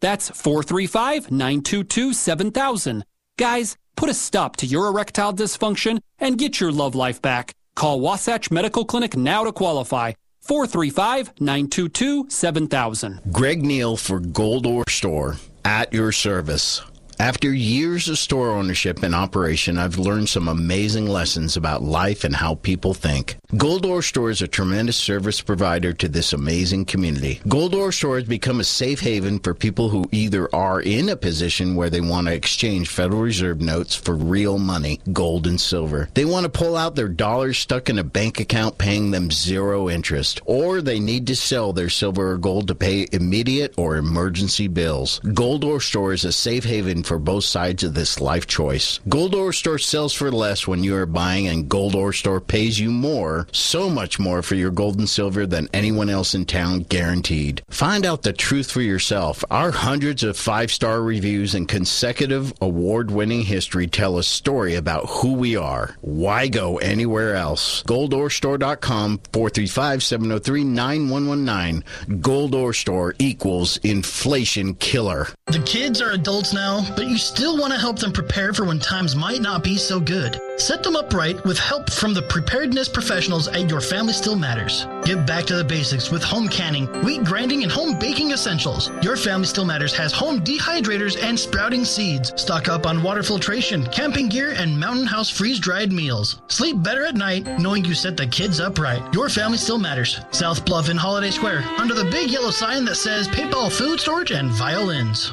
That's 0.00 0.30
435 0.30 1.30
922 1.30 2.12
7000. 2.12 3.04
Guys, 3.38 3.76
put 3.96 4.08
a 4.08 4.14
stop 4.14 4.56
to 4.56 4.66
your 4.66 4.88
erectile 4.88 5.32
dysfunction 5.32 6.00
and 6.18 6.38
get 6.38 6.60
your 6.60 6.72
love 6.72 6.94
life 6.94 7.20
back. 7.22 7.52
Call 7.74 8.00
Wasatch 8.00 8.50
Medical 8.50 8.84
Clinic 8.84 9.16
now 9.16 9.44
to 9.44 9.52
qualify. 9.52 10.12
435 10.40 11.40
922 11.40 12.30
7000. 12.30 13.20
Greg 13.32 13.62
Neal 13.62 13.96
for 13.96 14.18
Gold 14.18 14.64
Goldor 14.64 14.88
Store 14.90 15.36
at 15.64 15.92
your 15.92 16.12
service. 16.12 16.82
After 17.20 17.52
years 17.52 18.08
of 18.08 18.16
store 18.16 18.50
ownership 18.50 19.02
and 19.02 19.12
operation, 19.12 19.76
I've 19.76 19.98
learned 19.98 20.28
some 20.28 20.46
amazing 20.46 21.06
lessons 21.06 21.56
about 21.56 21.82
life 21.82 22.22
and 22.22 22.36
how 22.36 22.54
people 22.54 22.94
think. 22.94 23.36
Gold 23.56 23.82
Goldor 23.82 24.04
Store 24.04 24.30
is 24.30 24.40
a 24.40 24.46
tremendous 24.46 24.96
service 24.96 25.40
provider 25.40 25.92
to 25.94 26.08
this 26.08 26.32
amazing 26.32 26.84
community. 26.84 27.40
Gold 27.48 27.72
Goldor 27.72 27.92
Store 27.92 28.18
has 28.18 28.28
become 28.28 28.60
a 28.60 28.64
safe 28.64 29.00
haven 29.00 29.40
for 29.40 29.52
people 29.52 29.88
who 29.88 30.08
either 30.12 30.54
are 30.54 30.80
in 30.80 31.08
a 31.08 31.16
position 31.16 31.74
where 31.74 31.90
they 31.90 32.00
want 32.00 32.28
to 32.28 32.32
exchange 32.32 32.88
Federal 32.88 33.22
Reserve 33.22 33.60
notes 33.60 33.96
for 33.96 34.14
real 34.14 34.58
money, 34.58 35.00
gold 35.12 35.46
and 35.48 35.60
silver. 35.60 36.08
They 36.14 36.24
want 36.24 36.44
to 36.44 36.50
pull 36.50 36.76
out 36.76 36.94
their 36.94 37.08
dollars 37.08 37.58
stuck 37.58 37.90
in 37.90 37.98
a 37.98 38.04
bank 38.04 38.38
account 38.38 38.78
paying 38.78 39.10
them 39.10 39.32
zero 39.32 39.90
interest, 39.90 40.40
or 40.44 40.80
they 40.80 41.00
need 41.00 41.26
to 41.26 41.36
sell 41.36 41.72
their 41.72 41.90
silver 41.90 42.32
or 42.32 42.38
gold 42.38 42.68
to 42.68 42.76
pay 42.76 43.08
immediate 43.10 43.74
or 43.76 43.96
emergency 43.96 44.68
bills. 44.68 45.18
Gold 45.34 45.48
Goldor 45.48 45.82
Store 45.82 46.12
is 46.12 46.24
a 46.24 46.32
safe 46.32 46.64
haven 46.64 47.02
for 47.08 47.18
both 47.18 47.44
sides 47.44 47.82
of 47.82 47.94
this 47.94 48.20
life 48.20 48.46
choice. 48.46 49.00
Goldor 49.08 49.54
Store 49.54 49.78
sells 49.78 50.12
for 50.12 50.30
less 50.30 50.68
when 50.68 50.84
you 50.84 50.94
are 50.94 51.06
buying, 51.06 51.48
and 51.48 51.68
Goldor 51.68 52.14
Store 52.14 52.40
pays 52.40 52.78
you 52.78 52.90
more, 52.90 53.48
so 53.50 53.88
much 53.88 54.18
more 54.18 54.42
for 54.42 54.54
your 54.54 54.70
gold 54.70 54.98
and 54.98 55.08
silver 55.08 55.46
than 55.46 55.70
anyone 55.72 56.10
else 56.10 56.34
in 56.34 56.44
town, 56.44 56.80
guaranteed. 56.80 57.62
Find 57.70 58.04
out 58.04 58.22
the 58.22 58.34
truth 58.34 58.70
for 58.70 58.82
yourself. 58.82 59.42
Our 59.50 59.70
hundreds 59.70 60.22
of 60.22 60.36
five 60.36 60.70
star 60.70 61.02
reviews 61.02 61.54
and 61.54 61.66
consecutive 61.66 62.52
award 62.60 63.10
winning 63.10 63.42
history 63.42 63.86
tell 63.86 64.18
a 64.18 64.22
story 64.22 64.74
about 64.74 65.06
who 65.08 65.32
we 65.32 65.56
are. 65.56 65.96
Why 66.02 66.48
go 66.48 66.76
anywhere 66.76 67.34
else? 67.34 67.82
GoldOrStore.com 67.84 69.20
435 69.32 70.02
703 70.02 70.64
9119. 70.64 71.84
Goldor 72.20 72.74
Store 72.74 73.14
equals 73.18 73.78
inflation 73.78 74.74
killer. 74.74 75.28
The 75.46 75.60
kids 75.60 76.02
are 76.02 76.10
adults 76.10 76.52
now, 76.52 76.82
but 76.98 77.06
you 77.06 77.16
still 77.16 77.56
want 77.56 77.72
to 77.72 77.78
help 77.78 77.96
them 77.96 78.10
prepare 78.12 78.52
for 78.52 78.64
when 78.64 78.80
times 78.80 79.14
might 79.14 79.40
not 79.40 79.62
be 79.62 79.76
so 79.76 80.00
good. 80.00 80.40
Set 80.56 80.82
them 80.82 80.96
up 80.96 81.14
right 81.14 81.42
with 81.44 81.56
help 81.56 81.88
from 81.88 82.12
the 82.12 82.22
preparedness 82.22 82.88
professionals 82.88 83.46
at 83.46 83.70
Your 83.70 83.80
Family 83.80 84.12
Still 84.12 84.34
Matters. 84.34 84.84
Get 85.04 85.24
back 85.24 85.44
to 85.44 85.54
the 85.54 85.62
basics 85.62 86.10
with 86.10 86.24
home 86.24 86.48
canning, 86.48 86.88
wheat 87.04 87.22
grinding, 87.22 87.62
and 87.62 87.70
home 87.70 87.96
baking 88.00 88.32
essentials. 88.32 88.90
Your 89.00 89.16
Family 89.16 89.46
Still 89.46 89.64
Matters 89.64 89.94
has 89.94 90.12
home 90.12 90.40
dehydrators 90.40 91.22
and 91.22 91.38
sprouting 91.38 91.84
seeds. 91.84 92.32
Stock 92.34 92.66
up 92.66 92.84
on 92.84 93.04
water 93.04 93.22
filtration, 93.22 93.86
camping 93.92 94.28
gear, 94.28 94.50
and 94.56 94.76
Mountain 94.76 95.06
House 95.06 95.30
freeze 95.30 95.60
dried 95.60 95.92
meals. 95.92 96.40
Sleep 96.48 96.82
better 96.82 97.04
at 97.04 97.14
night 97.14 97.46
knowing 97.60 97.84
you 97.84 97.94
set 97.94 98.16
the 98.16 98.26
kids 98.26 98.58
up 98.58 98.76
right. 98.76 99.00
Your 99.14 99.28
Family 99.28 99.58
Still 99.58 99.78
Matters. 99.78 100.18
South 100.32 100.64
Bluff 100.64 100.88
in 100.88 100.96
Holiday 100.96 101.30
Square, 101.30 101.60
under 101.78 101.94
the 101.94 102.10
big 102.10 102.32
yellow 102.32 102.50
sign 102.50 102.84
that 102.86 102.96
says 102.96 103.28
paintball 103.28 103.70
food 103.70 104.00
storage 104.00 104.32
and 104.32 104.50
violins. 104.50 105.32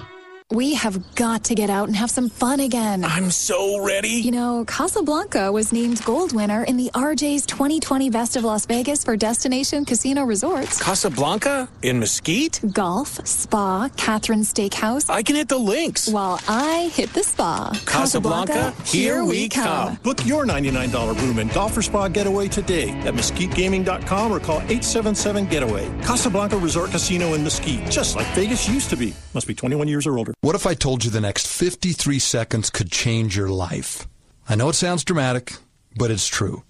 We 0.55 0.73
have 0.75 1.15
got 1.15 1.43
to 1.45 1.53
get 1.53 1.69
out 1.69 1.89
and 1.89 1.97
have 1.97 2.09
some 2.09 2.29
fun 2.29 2.61
again. 2.61 3.03
I'm 3.03 3.29
so 3.29 3.83
ready. 3.83 4.07
You 4.07 4.31
know, 4.31 4.63
Casablanca 4.63 5.51
was 5.51 5.73
named 5.73 6.01
gold 6.05 6.31
winner 6.31 6.63
in 6.63 6.77
the 6.77 6.89
RJ's 6.93 7.45
2020 7.45 8.09
Best 8.09 8.37
of 8.37 8.45
Las 8.45 8.65
Vegas 8.65 9.03
for 9.03 9.17
Destination 9.17 9.83
Casino 9.83 10.23
Resorts. 10.23 10.81
Casablanca? 10.81 11.67
In 11.81 11.99
Mesquite? 11.99 12.61
Golf, 12.71 13.19
spa, 13.27 13.89
Catherine 13.97 14.43
Steakhouse. 14.43 15.09
I 15.09 15.23
can 15.23 15.35
hit 15.35 15.49
the 15.49 15.57
links. 15.57 16.07
While 16.07 16.39
I 16.47 16.89
hit 16.93 17.11
the 17.11 17.23
spa. 17.23 17.77
Casablanca, 17.85 18.73
here 18.85 19.25
we 19.25 19.49
come. 19.49 19.95
Book 20.03 20.25
your 20.25 20.45
$99 20.45 21.21
room 21.21 21.39
and 21.39 21.51
golf 21.51 21.75
or 21.75 21.81
spa 21.81 22.07
getaway 22.07 22.47
today 22.47 22.91
at 23.01 23.13
mesquitegaming.com 23.13 24.31
or 24.31 24.39
call 24.39 24.59
877 24.59 25.47
Getaway. 25.47 25.85
Casablanca 26.03 26.55
Resort 26.55 26.91
Casino 26.91 27.33
in 27.33 27.43
Mesquite, 27.43 27.91
just 27.91 28.15
like 28.15 28.27
Vegas 28.27 28.69
used 28.69 28.89
to 28.91 28.95
be. 28.95 29.13
Must 29.33 29.47
be 29.47 29.53
21 29.53 29.89
years 29.89 30.07
or 30.07 30.17
older. 30.17 30.33
What 30.45 30.53
if 30.53 30.67
I 30.67 30.75
told 30.75 31.03
you 31.03 31.09
the 31.09 31.21
next 31.21 31.47
53 31.47 32.19
seconds 32.19 32.69
could 32.69 32.91
change 32.91 33.35
your 33.35 33.49
life? 33.49 34.07
I 34.47 34.53
know 34.53 34.69
it 34.69 34.73
sounds 34.73 35.03
dramatic, 35.03 35.53
but 35.97 36.11
it's 36.11 36.27
true. 36.27 36.61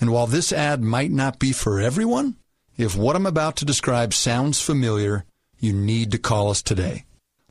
And 0.00 0.12
while 0.12 0.28
this 0.28 0.52
ad 0.52 0.84
might 0.84 1.10
not 1.10 1.40
be 1.40 1.50
for 1.50 1.80
everyone, 1.80 2.36
if 2.76 2.94
what 2.94 3.16
I'm 3.16 3.26
about 3.26 3.56
to 3.56 3.64
describe 3.64 4.14
sounds 4.14 4.60
familiar, 4.60 5.24
you 5.58 5.72
need 5.72 6.12
to 6.12 6.18
call 6.18 6.48
us 6.48 6.62
today. 6.62 7.06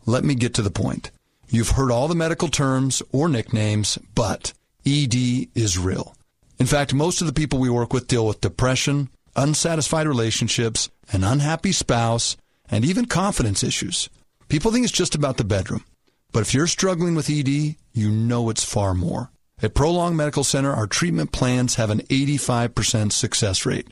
Let 0.06 0.24
me 0.24 0.36
get 0.36 0.54
to 0.54 0.62
the 0.62 0.72
point. 0.72 1.12
You've 1.50 1.72
heard 1.72 1.92
all 1.92 2.08
the 2.08 2.16
medical 2.16 2.48
terms 2.48 3.04
or 3.12 3.28
nicknames, 3.28 4.00
but 4.16 4.54
ED 4.86 5.50
is 5.54 5.78
real. 5.78 6.16
In 6.60 6.66
fact, 6.66 6.94
most 6.94 7.20
of 7.20 7.28
the 7.28 7.34
people 7.34 7.60
we 7.60 7.70
work 7.70 7.92
with 7.92 8.08
deal 8.08 8.26
with 8.26 8.40
depression, 8.40 9.10
unsatisfied 9.36 10.08
relationships, 10.08 10.90
an 11.12 11.26
unhappy 11.26 11.74
spouse, 11.74 12.38
and 12.72 12.86
even 12.86 13.06
confidence 13.06 13.66
issues. 13.66 14.08
People 14.50 14.72
think 14.72 14.84
it's 14.84 14.94
just 14.94 15.16
about 15.16 15.38
the 15.38 15.44
bedroom. 15.44 15.84
But 16.32 16.42
if 16.42 16.54
you're 16.54 16.68
struggling 16.68 17.16
with 17.16 17.30
ED, 17.30 17.76
you 17.94 18.10
know 18.10 18.50
it's 18.50 18.64
far 18.64 18.94
more. 18.94 19.32
At 19.62 19.76
Prolong 19.76 20.16
Medical 20.16 20.44
Center, 20.44 20.74
our 20.74 20.88
treatment 20.88 21.32
plans 21.32 21.76
have 21.76 21.90
an 21.90 22.02
85% 22.02 23.12
success 23.12 23.66
rate. 23.66 23.88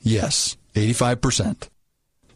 Yes, 0.00 0.56
85%. 0.74 1.68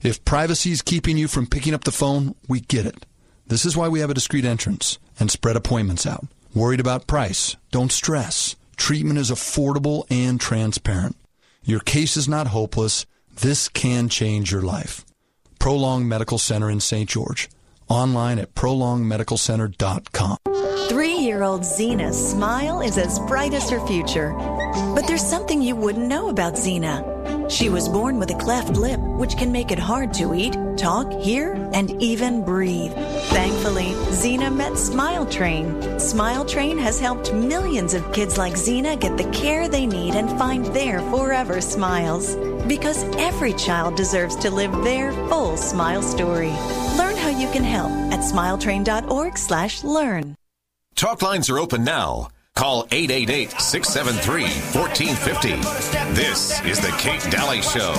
If 0.03 0.25
privacy 0.25 0.73
is 0.73 0.83
keeping 0.83 1.17
you 1.17 1.29
from 1.29 1.47
picking 1.47 1.73
up 1.73 1.85
the 1.85 1.93
phone, 1.93 2.35
we 2.47 2.61
get 2.61 2.85
it. 2.85 3.07
This 3.47 3.65
is 3.65 3.77
why 3.77 3.89
we 3.89 4.01
have 4.01 4.11
a 4.11 4.15
discreet 4.15 4.45
entrance 4.45 4.99
and 5.19 5.31
spread 5.31 5.57
appointments 5.57 6.07
out. 6.07 6.27
Worried 6.55 6.81
about 6.81 7.07
price? 7.07 7.57
Don't 7.71 7.91
stress. 7.91 8.57
Treatment 8.77 9.19
is 9.19 9.31
affordable 9.31 10.05
and 10.11 10.41
transparent. 10.41 11.17
Your 11.65 11.81
case 11.81 12.17
is 12.17 12.29
not 12.29 12.49
hopeless. 12.49 13.07
This 13.41 13.69
can 13.69 14.09
change 14.09 14.53
your 14.53 14.63
life. 14.63 15.05
Prolong 15.59 16.07
Medical 16.07 16.39
Center 16.39 16.69
in 16.69 16.81
St. 16.81 17.09
George. 17.09 17.49
Online 17.95 18.41
at 18.41 18.53
prolongmedicalcenter.com. 18.57 20.39
Three 20.89 21.15
year 21.15 21.45
old 21.45 21.65
Zena's 21.65 22.19
smile 22.33 22.81
is 22.81 22.99
as 22.99 23.21
bright 23.21 23.55
as 23.55 23.71
her 23.71 23.79
future. 23.87 24.33
But 24.97 25.07
there's 25.07 25.25
something 25.25 25.63
you 25.63 25.77
wouldn't 25.77 26.09
know 26.09 26.29
about 26.29 26.59
Zena. 26.59 27.49
She 27.49 27.69
was 27.69 27.89
born 27.89 28.19
with 28.19 28.31
a 28.33 28.39
cleft 28.39 28.77
lip, 28.77 28.99
which 28.99 29.37
can 29.37 29.53
make 29.53 29.71
it 29.71 29.79
hard 29.79 30.13
to 30.15 30.35
eat, 30.35 30.57
talk, 30.77 31.13
hear, 31.13 31.53
and 31.73 32.03
even 32.03 32.45
breathe. 32.45 32.93
Thankfully, 33.31 33.95
Zena 34.11 34.51
met 34.51 34.77
Smile 34.77 35.27
Train. 35.27 36.01
Smile 36.01 36.45
Train 36.45 36.79
has 36.79 36.99
helped 36.99 37.33
millions 37.33 37.95
of 37.95 38.13
kids 38.13 38.37
like 38.37 38.57
Zena 38.57 38.97
get 38.97 39.17
the 39.17 39.31
care 39.31 39.69
they 39.69 39.87
need 39.87 40.15
and 40.17 40.37
find 40.37 40.67
their 40.67 40.99
forever 41.13 41.61
smiles. 41.61 42.35
Because 42.67 43.05
every 43.19 43.53
child 43.53 43.95
deserves 43.95 44.35
to 44.37 44.51
live 44.51 44.73
their 44.83 45.13
full 45.29 45.57
smile 45.57 46.03
story. 46.03 46.53
Learn 46.97 47.14
how 47.25 47.31
you 47.31 47.51
can 47.53 47.65
help 47.65 47.91
at 48.13 48.21
smiletrain.org 48.21 49.39
slash 49.39 49.83
learn. 49.83 50.37
Talk 50.95 51.23
lines 51.23 51.49
are 51.49 51.59
open 51.59 51.83
now. 51.83 52.29
Call 52.55 52.87
888 52.93 53.59
673 53.61 54.43
1450. 54.79 56.15
This 56.15 56.63
is 56.65 56.79
The 56.81 56.95
Kate 56.99 57.27
Dalley 57.33 57.63
Show. 57.63 57.95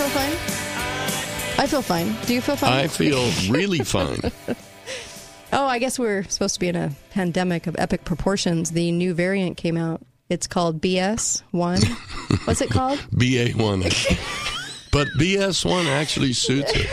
Feel 0.00 0.08
fine? 0.08 0.32
I 1.62 1.66
feel 1.66 1.82
fine. 1.82 2.16
Do 2.24 2.32
you 2.32 2.40
feel 2.40 2.56
fine? 2.56 2.72
I 2.72 2.86
feel 2.86 3.52
really 3.52 3.78
fine. 3.84 4.18
Oh, 5.52 5.66
I 5.66 5.78
guess 5.78 5.98
we're 5.98 6.22
supposed 6.24 6.54
to 6.54 6.60
be 6.60 6.68
in 6.68 6.76
a 6.76 6.92
pandemic 7.10 7.66
of 7.66 7.76
epic 7.78 8.06
proportions. 8.06 8.70
The 8.70 8.92
new 8.92 9.12
variant 9.12 9.58
came 9.58 9.76
out. 9.76 10.00
It's 10.30 10.46
called 10.46 10.80
BS1. 10.80 12.46
What's 12.46 12.62
it 12.62 12.70
called? 12.70 12.98
BA1. 13.14 14.88
but 14.90 15.08
BS1 15.18 15.84
actually 15.86 16.32
suits 16.32 16.72
it. 16.74 16.88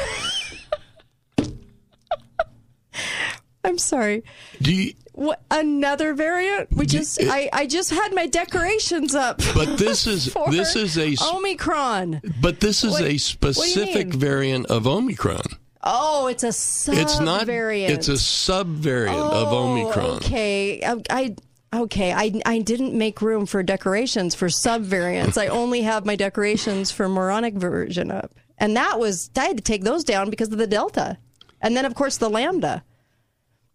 I'm 3.64 3.78
sorry. 3.78 4.24
Do 4.62 4.74
you, 4.74 4.94
What 5.18 5.42
another 5.50 6.14
variant? 6.14 6.70
We 6.72 6.86
just 6.86 7.20
I, 7.24 7.50
I 7.52 7.66
just 7.66 7.90
had 7.90 8.14
my 8.14 8.28
decorations 8.28 9.16
up. 9.16 9.42
But 9.56 9.80
this 9.80 10.06
is- 10.06 10.32
this 10.52 10.76
is 10.76 10.96
a 10.96 11.16
Omicron. 11.34 12.22
but 12.40 12.60
this 12.60 12.84
is 12.84 12.92
What- 12.92 13.02
a 13.06 13.18
specific 13.18 14.14
variant 14.14 14.68
of 14.68 14.86
Omicron. 14.86 15.42
Oh, 15.84 16.28
it's 16.28 16.44
a 16.44 16.52
sub 16.52 16.96
it's 16.96 17.20
not 17.20 17.48
variant. 17.48 17.94
It's 17.94 18.10
a 18.10 18.14
subvariant 18.14 19.32
of 19.32 19.48
Oh, 19.54 19.58
Omicron. 19.72 20.18
Okay, 20.18 20.84
I, 20.86 21.02
I 21.10 21.36
okay. 21.82 22.14
I 22.14 22.40
I 22.46 22.60
didn't 22.60 22.94
make 22.94 23.20
room 23.20 23.48
for 23.48 23.64
decorations 23.64 24.36
for 24.36 24.50
sub 24.50 24.84
variants. 24.84 25.36
I 25.36 25.48
only 25.48 25.82
have 25.82 26.06
my 26.06 26.16
decorations 26.16 26.92
for 26.92 27.10
moronic 27.10 27.56
version 27.56 28.12
up, 28.12 28.36
and 28.60 28.76
that 28.78 29.00
was 29.00 29.32
I 29.36 29.46
had 29.46 29.58
to 29.58 29.64
take 29.64 29.84
those 29.84 30.04
down 30.04 30.30
because 30.30 30.52
of 30.52 30.60
the 30.60 30.68
delta, 30.68 31.18
and 31.60 31.76
then 31.76 31.86
of 31.86 31.96
course 31.96 32.18
the 32.18 32.30
lambda. 32.30 32.84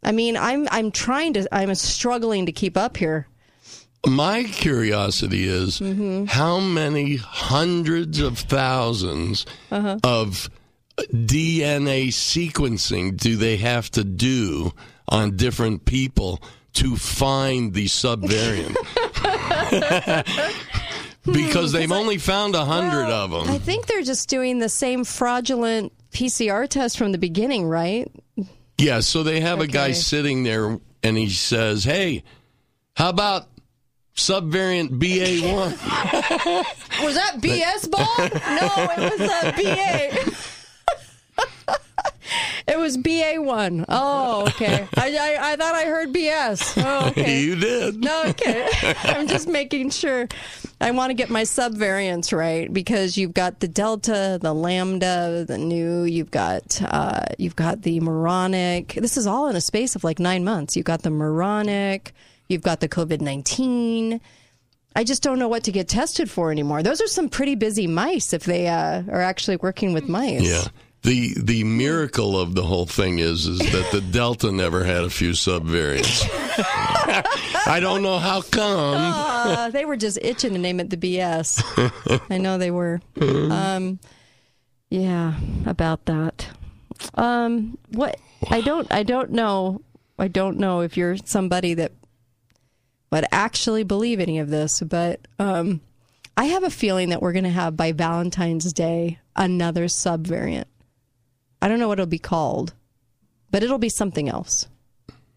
I 0.03 0.13
mean, 0.13 0.37
I'm 0.37 0.67
I'm 0.71 0.91
trying 0.91 1.35
to 1.35 1.47
I'm 1.55 1.75
struggling 1.75 2.47
to 2.47 2.53
keep 2.53 2.77
up 2.77 2.97
here. 2.97 3.27
My 4.07 4.43
curiosity 4.45 5.45
is 5.47 5.79
Mm-hmm. 5.79 6.25
how 6.27 6.59
many 6.59 7.17
hundreds 7.17 8.19
of 8.21 8.39
thousands 8.39 9.47
Uh-huh. 9.71 9.99
of 10.03 10.51
DNA 10.99 12.09
sequencing 12.09 13.17
do 13.17 13.37
they 13.37 13.57
have 13.59 13.91
to 13.93 14.03
do 14.05 14.73
on 15.09 15.37
different 15.37 15.85
people 15.85 16.43
to 16.75 16.97
find 16.97 17.75
the 17.75 17.85
subvariant? 17.87 18.77
because 21.25 21.73
they've 21.73 21.93
only 21.93 22.19
found 22.19 22.55
a 22.55 22.65
hundred 22.65 23.07
of 23.07 23.31
them. 23.31 23.49
I 23.49 23.59
think 23.59 23.87
they're 23.87 24.03
just 24.03 24.29
doing 24.29 24.59
the 24.59 24.69
same 24.69 25.05
fraudulent 25.05 25.93
PCR 26.13 26.69
test 26.69 26.99
from 26.99 27.13
the 27.13 27.19
beginning, 27.19 27.67
right? 27.67 28.11
Yeah, 28.83 28.99
so 28.99 29.23
they 29.23 29.41
have 29.41 29.61
a 29.61 29.69
guy 29.69 29.93
sitting 29.93 30.43
there 30.43 30.81
and 31.05 31.17
he 31.17 31.31
says, 31.31 31.85
Hey, 31.85 32.25
how 32.97 33.11
about 33.11 33.47
subvariant 34.17 34.99
BA1? 34.99 35.71
Was 37.05 37.15
that 37.15 37.37
BS 37.41 37.89
ball? 37.91 38.17
no, 38.19 38.29
it 38.97 39.19
was 39.19 39.31
uh, 39.31 39.53
BA. 39.57 40.52
It 42.67 42.79
was 42.79 42.97
BA 42.97 43.35
one. 43.39 43.85
Oh, 43.89 44.47
okay. 44.49 44.87
I, 44.97 45.17
I 45.17 45.53
I 45.53 45.57
thought 45.57 45.75
I 45.75 45.85
heard 45.85 46.13
BS. 46.13 46.83
Oh, 46.85 47.09
okay. 47.09 47.41
you 47.43 47.57
did. 47.57 48.03
No, 48.03 48.25
okay. 48.27 48.69
I'm 49.05 49.27
just 49.27 49.49
making 49.49 49.91
sure. 49.91 50.29
I 50.81 50.91
want 50.91 51.11
to 51.11 51.15
get 51.15 51.31
my 51.31 51.43
subvariants 51.43 52.37
right 52.37 52.73
because 52.73 53.17
you've 53.17 53.35
got 53.35 53.61
the 53.61 53.69
Delta, 53.69 54.39
the 54.41 54.53
Lambda, 54.53 55.45
the 55.47 55.59
new. 55.59 56.03
You've 56.03 56.31
got 56.31 56.81
uh, 56.83 57.25
you've 57.39 57.57
got 57.57 57.83
the 57.83 58.01
Moronic. 58.01 58.95
This 58.95 59.17
is 59.17 59.27
all 59.27 59.49
in 59.49 59.57
a 59.57 59.61
space 59.61 59.95
of 59.95 60.05
like 60.05 60.19
nine 60.19 60.45
months. 60.45 60.77
You've 60.77 60.87
got 60.87 61.03
the 61.03 61.11
Moronic. 61.11 62.13
You've 62.49 62.63
got 62.63 62.81
the 62.81 62.89
COVID 62.89 63.21
19. 63.21 64.21
I 64.95 65.05
just 65.05 65.23
don't 65.23 65.39
know 65.39 65.49
what 65.49 65.65
to 65.65 65.73
get 65.73 65.89
tested 65.89 66.31
for 66.31 66.51
anymore. 66.51 66.83
Those 66.83 67.01
are 67.01 67.07
some 67.07 67.29
pretty 67.29 67.55
busy 67.55 67.87
mice 67.87 68.33
if 68.33 68.45
they 68.45 68.69
uh, 68.69 69.03
are 69.09 69.23
actually 69.23 69.57
working 69.57 69.95
with 69.95 70.09
mice. 70.09 70.43
Yeah. 70.43 70.65
The 71.03 71.35
the 71.37 71.65
miracle 71.65 72.39
of 72.39 72.55
the 72.55 72.63
whole 72.63 72.87
thing 72.87 73.19
is 73.19 73.47
is 73.47 73.59
that 73.59 73.89
the 73.91 74.01
Delta 74.01 74.53
never 74.53 74.85
had 74.85 75.03
a 75.03 75.11
few 75.11 75.31
subvariants. 75.31 76.29
I 77.67 77.81
don't 77.81 78.03
know 78.03 78.19
how 78.19 78.43
come. 78.43 78.95
Uh, 78.95 79.71
they 79.71 79.85
were 79.85 79.97
just 79.97 80.19
itching 80.23 80.53
to 80.53 80.59
name 80.59 80.79
it 80.79 80.91
the 80.91 80.97
BS. 80.97 81.61
I 82.31 82.39
know 82.39 82.59
they 82.59 82.71
were. 82.71 83.01
Um, 83.21 83.99
yeah, 84.91 85.35
about 85.67 86.05
that. 86.05 86.49
Um, 87.15 87.79
what 87.91 88.19
I 88.51 88.61
don't 88.61 88.93
I 88.93 89.03
don't 89.03 89.31
know 89.31 89.81
I 90.19 90.29
don't 90.29 90.59
know 90.59 90.83
if 90.83 90.97
you're 90.97 91.17
somebody 91.17 91.75
that 91.75 91.93
would 93.11 93.25
actually 93.33 93.83
believe 93.85 94.21
any 94.21 94.39
of 94.39 94.51
this, 94.51 94.81
but 94.81 95.21
um, 95.39 95.81
I 96.37 96.47
have 96.47 96.63
a 96.63 96.71
feeling 96.71 97.09
that 97.11 97.21
we're 97.21 97.33
going 97.33 97.45
to 97.45 97.51
have 97.51 97.77
by 97.77 97.93
Valentine's 97.93 98.73
Day 98.73 99.19
another 99.35 99.87
subvariant. 99.87 100.65
I 101.63 101.69
don't 101.69 101.79
know 101.79 101.89
what 101.89 101.99
it'll 101.99 102.07
be 102.07 102.19
called, 102.19 102.75
but 103.51 103.63
it'll 103.63 103.79
be 103.79 103.89
something 103.89 104.29
else 104.29 104.67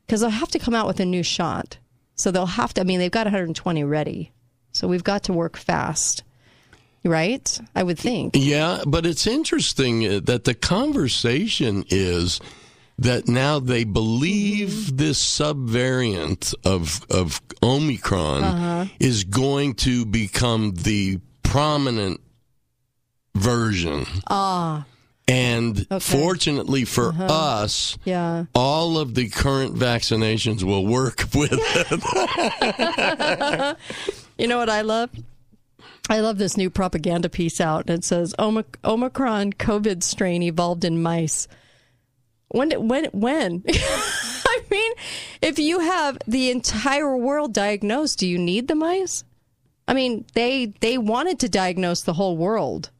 because 0.05 0.19
they'll 0.21 0.29
have 0.31 0.51
to 0.51 0.59
come 0.59 0.73
out 0.75 0.87
with 0.87 0.99
a 0.99 1.05
new 1.05 1.23
shot. 1.23 1.77
So 2.15 2.31
they'll 2.31 2.45
have 2.45 2.73
to. 2.73 2.81
I 2.81 2.83
mean, 2.83 2.99
they've 2.99 3.11
got 3.11 3.25
120 3.27 3.83
ready, 3.83 4.31
so 4.71 4.87
we've 4.87 5.03
got 5.03 5.23
to 5.23 5.33
work 5.33 5.55
fast, 5.57 6.23
right? 7.03 7.59
I 7.75 7.83
would 7.83 7.99
think. 7.99 8.35
Yeah, 8.35 8.81
but 8.87 9.05
it's 9.05 9.27
interesting 9.27 10.05
uh, 10.07 10.19
that 10.23 10.45
the 10.45 10.53
conversation 10.55 11.83
is 11.89 12.39
that 12.97 13.27
now 13.27 13.59
they 13.59 13.83
believe 13.83 14.95
this 14.95 15.19
subvariant 15.21 16.53
of 16.65 17.05
of 17.09 17.41
Omicron 17.61 18.43
Uh-huh. 18.43 18.85
is 18.99 19.25
going 19.25 19.73
to 19.75 20.05
become 20.05 20.71
the 20.75 21.19
prominent 21.43 22.21
version. 23.35 24.05
Ah, 24.27 24.85
And 25.27 25.87
Okay. 25.91 25.99
fortunately 25.99 26.85
for 26.85 27.09
Uh-huh. 27.09 27.23
us, 27.25 27.97
yeah. 28.05 28.45
all 28.53 28.99
of 28.99 29.15
the 29.15 29.27
current 29.29 29.75
vaccinations 29.75 30.61
will 30.61 30.85
work 30.85 31.25
with 31.33 31.49
it. 31.51 33.77
you 34.37 34.47
know 34.47 34.57
what 34.57 34.69
I 34.69 34.81
love? 34.81 35.09
I 36.09 36.19
love 36.19 36.37
this 36.37 36.55
new 36.57 36.69
propaganda 36.69 37.29
piece 37.29 37.59
out. 37.59 37.89
It 37.89 38.03
says 38.03 38.35
Omic- 38.37 38.75
Omicron 38.83 39.53
COVID 39.53 40.03
strain 40.03 40.43
evolved 40.43 40.85
in 40.85 41.01
mice. 41.01 41.47
When? 42.49 42.69
When? 42.87 43.05
When? 43.05 43.63
I 43.67 44.61
mean, 44.69 44.91
if 45.41 45.57
you 45.57 45.79
have 45.79 46.19
the 46.27 46.51
entire 46.51 47.17
world 47.17 47.53
diagnosed, 47.53 48.19
do 48.19 48.27
you 48.27 48.37
need 48.37 48.67
the 48.67 48.75
mice? 48.75 49.23
I 49.87 49.95
mean, 49.95 50.25
they 50.35 50.73
they 50.79 50.99
wanted 50.99 51.39
to 51.39 51.49
diagnose 51.49 52.01
the 52.03 52.13
whole 52.13 52.37
world. 52.37 52.91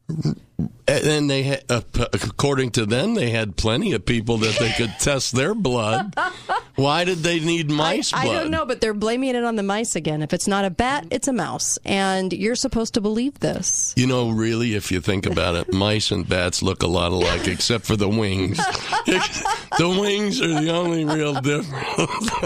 And 0.87 1.03
then 1.03 1.27
they, 1.27 1.43
had, 1.43 1.63
uh, 1.69 1.81
according 2.13 2.71
to 2.71 2.85
them, 2.85 3.15
they 3.15 3.31
had 3.31 3.55
plenty 3.55 3.93
of 3.93 4.05
people 4.05 4.37
that 4.37 4.57
they 4.59 4.71
could 4.71 4.93
test 4.99 5.31
their 5.31 5.55
blood. 5.55 6.13
Why 6.75 7.05
did 7.05 7.19
they 7.19 7.39
need 7.39 7.71
mice 7.71 8.13
I 8.13 8.25
blood? 8.25 8.33
don't 8.35 8.51
know, 8.51 8.65
but 8.65 8.81
they're 8.81 8.93
blaming 8.93 9.35
it 9.35 9.43
on 9.43 9.55
the 9.55 9.63
mice 9.63 9.95
again. 9.95 10.21
If 10.21 10.31
it's 10.31 10.47
not 10.47 10.63
a 10.63 10.69
bat, 10.69 11.07
it's 11.09 11.27
a 11.27 11.33
mouse, 11.33 11.79
and 11.85 12.31
you're 12.33 12.55
supposed 12.55 12.93
to 12.95 13.01
believe 13.01 13.39
this. 13.39 13.93
You 13.97 14.05
know, 14.05 14.29
really, 14.29 14.75
if 14.75 14.91
you 14.91 15.01
think 15.01 15.25
about 15.25 15.55
it, 15.55 15.73
mice 15.73 16.11
and 16.11 16.27
bats 16.27 16.61
look 16.61 16.83
a 16.83 16.87
lot 16.87 17.11
alike, 17.11 17.47
except 17.47 17.85
for 17.85 17.95
the 17.95 18.09
wings. 18.09 18.57
the 19.07 19.97
wings 19.99 20.39
are 20.41 20.61
the 20.61 20.69
only 20.69 21.05
real 21.05 21.33
difference. 21.41 22.31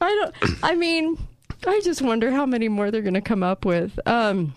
don't. 0.00 0.34
I 0.62 0.74
mean, 0.74 1.18
I 1.66 1.80
just 1.84 2.02
wonder 2.02 2.30
how 2.30 2.46
many 2.46 2.68
more 2.68 2.90
they're 2.90 3.02
going 3.02 3.14
to 3.14 3.20
come 3.20 3.42
up 3.42 3.64
with. 3.64 3.98
Um, 4.06 4.54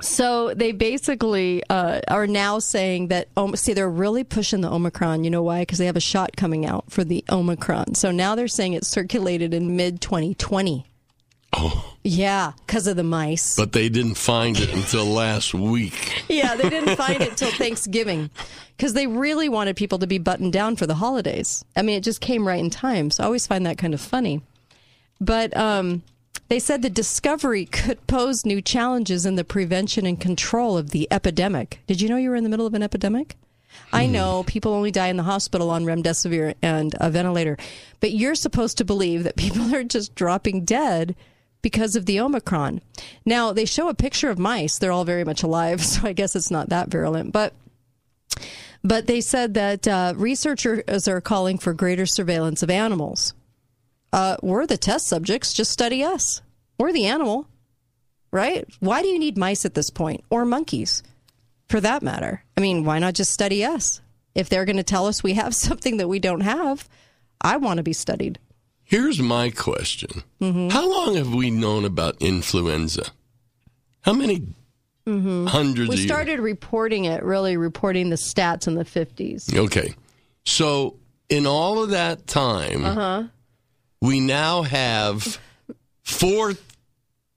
so 0.00 0.54
they 0.54 0.72
basically 0.72 1.62
uh, 1.70 2.00
are 2.08 2.26
now 2.26 2.58
saying 2.58 3.08
that. 3.08 3.28
Um, 3.36 3.54
see, 3.56 3.72
they're 3.74 3.88
really 3.90 4.24
pushing 4.24 4.60
the 4.60 4.70
Omicron. 4.70 5.22
You 5.24 5.30
know 5.30 5.42
why? 5.42 5.60
Because 5.60 5.78
they 5.78 5.86
have 5.86 5.96
a 5.96 6.00
shot 6.00 6.36
coming 6.36 6.66
out 6.66 6.90
for 6.90 7.04
the 7.04 7.24
Omicron. 7.30 7.94
So 7.94 8.10
now 8.10 8.34
they're 8.34 8.48
saying 8.48 8.72
it 8.72 8.84
circulated 8.84 9.54
in 9.54 9.76
mid 9.76 10.00
2020. 10.00 10.86
Oh, 11.54 11.94
Yeah, 12.02 12.52
because 12.66 12.86
of 12.86 12.96
the 12.96 13.02
mice. 13.04 13.54
but 13.56 13.72
they 13.72 13.90
didn't 13.90 14.14
find 14.14 14.58
it 14.58 14.72
until 14.72 15.04
last 15.04 15.52
week. 15.52 16.24
yeah, 16.28 16.56
they 16.56 16.70
didn't 16.70 16.96
find 17.04 17.20
it 17.20 17.36
till 17.36 17.50
Thanksgiving 17.50 18.30
because 18.74 18.94
they 18.94 19.06
really 19.06 19.50
wanted 19.50 19.76
people 19.76 19.98
to 19.98 20.06
be 20.06 20.16
buttoned 20.16 20.54
down 20.54 20.76
for 20.76 20.86
the 20.86 20.94
holidays. 20.94 21.62
I 21.76 21.82
mean, 21.82 21.98
it 21.98 22.04
just 22.04 22.22
came 22.22 22.48
right 22.48 22.58
in 22.58 22.70
time. 22.70 23.10
So 23.10 23.22
I 23.22 23.26
always 23.26 23.46
find 23.46 23.66
that 23.66 23.76
kind 23.76 23.92
of 23.92 24.00
funny. 24.00 24.40
But 25.20 25.54
um, 25.54 26.02
they 26.52 26.58
said 26.58 26.82
the 26.82 26.90
discovery 26.90 27.64
could 27.64 28.06
pose 28.06 28.44
new 28.44 28.60
challenges 28.60 29.24
in 29.24 29.36
the 29.36 29.42
prevention 29.42 30.04
and 30.04 30.20
control 30.20 30.76
of 30.76 30.90
the 30.90 31.08
epidemic. 31.10 31.80
Did 31.86 32.02
you 32.02 32.10
know 32.10 32.18
you 32.18 32.28
were 32.28 32.36
in 32.36 32.44
the 32.44 32.50
middle 32.50 32.66
of 32.66 32.74
an 32.74 32.82
epidemic? 32.82 33.36
I 33.90 34.04
know 34.04 34.44
people 34.46 34.74
only 34.74 34.90
die 34.90 35.06
in 35.06 35.16
the 35.16 35.22
hospital 35.22 35.70
on 35.70 35.86
remdesivir 35.86 36.54
and 36.60 36.94
a 37.00 37.08
ventilator, 37.08 37.56
but 38.00 38.10
you're 38.12 38.34
supposed 38.34 38.76
to 38.76 38.84
believe 38.84 39.24
that 39.24 39.36
people 39.38 39.74
are 39.74 39.82
just 39.82 40.14
dropping 40.14 40.66
dead 40.66 41.16
because 41.62 41.96
of 41.96 42.04
the 42.04 42.20
Omicron. 42.20 42.82
Now, 43.24 43.54
they 43.54 43.64
show 43.64 43.88
a 43.88 43.94
picture 43.94 44.28
of 44.28 44.38
mice. 44.38 44.78
They're 44.78 44.92
all 44.92 45.06
very 45.06 45.24
much 45.24 45.42
alive, 45.42 45.82
so 45.86 46.06
I 46.06 46.12
guess 46.12 46.36
it's 46.36 46.50
not 46.50 46.68
that 46.68 46.90
virulent. 46.90 47.32
But 47.32 47.54
but 48.84 49.06
they 49.06 49.22
said 49.22 49.54
that 49.54 49.88
uh, 49.88 50.12
researchers 50.18 51.08
are 51.08 51.22
calling 51.22 51.56
for 51.56 51.72
greater 51.72 52.04
surveillance 52.04 52.62
of 52.62 52.68
animals. 52.68 53.32
Uh, 54.12 54.36
we're 54.42 54.66
the 54.66 54.76
test 54.76 55.06
subjects. 55.06 55.52
Just 55.52 55.70
study 55.70 56.02
us. 56.04 56.42
We're 56.78 56.92
the 56.92 57.06
animal, 57.06 57.48
right? 58.30 58.66
Why 58.80 59.02
do 59.02 59.08
you 59.08 59.18
need 59.18 59.38
mice 59.38 59.64
at 59.64 59.74
this 59.74 59.90
point 59.90 60.24
or 60.30 60.44
monkeys, 60.44 61.02
for 61.68 61.80
that 61.80 62.02
matter? 62.02 62.44
I 62.56 62.60
mean, 62.60 62.84
why 62.84 62.98
not 62.98 63.14
just 63.14 63.32
study 63.32 63.64
us? 63.64 64.00
If 64.34 64.48
they're 64.48 64.64
going 64.64 64.76
to 64.76 64.82
tell 64.82 65.06
us 65.06 65.22
we 65.22 65.34
have 65.34 65.54
something 65.68 65.96
that 65.98 66.08
we 66.08 66.18
don't 66.18 66.40
have, 66.42 66.88
I 67.40 67.56
want 67.56 67.78
to 67.78 67.82
be 67.82 67.92
studied. 67.92 68.38
Here's 68.84 69.20
my 69.20 69.50
question 69.50 70.22
Mm-hmm. 70.40 70.68
How 70.68 70.90
long 70.90 71.14
have 71.16 71.32
we 71.32 71.50
known 71.50 71.84
about 71.84 72.16
influenza? 72.20 73.06
How 74.02 74.12
many 74.12 74.42
Mm-hmm. 75.04 75.46
hundreds 75.46 75.90
We 75.90 75.96
started 75.96 76.38
reporting 76.38 77.06
it, 77.06 77.24
really 77.24 77.56
reporting 77.56 78.10
the 78.10 78.14
stats 78.16 78.68
in 78.68 78.74
the 78.76 78.84
50s. 78.84 79.52
Okay. 79.52 79.94
So, 80.44 80.96
in 81.28 81.44
all 81.44 81.82
of 81.82 81.90
that 81.90 82.28
time, 82.28 82.84
Uh 82.84 82.94
huh. 82.94 83.22
We 84.02 84.18
now 84.20 84.62
have 84.62 85.38
four, 86.02 86.54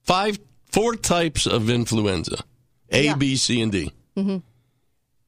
five, 0.02 0.40
four 0.72 0.96
types 0.96 1.46
of 1.46 1.70
influenza 1.70 2.44
A, 2.90 3.14
B, 3.14 3.36
C, 3.38 3.58
Yeah. 3.58 3.64
and 3.64 3.72
D. 3.72 3.92
hmm 4.16 4.38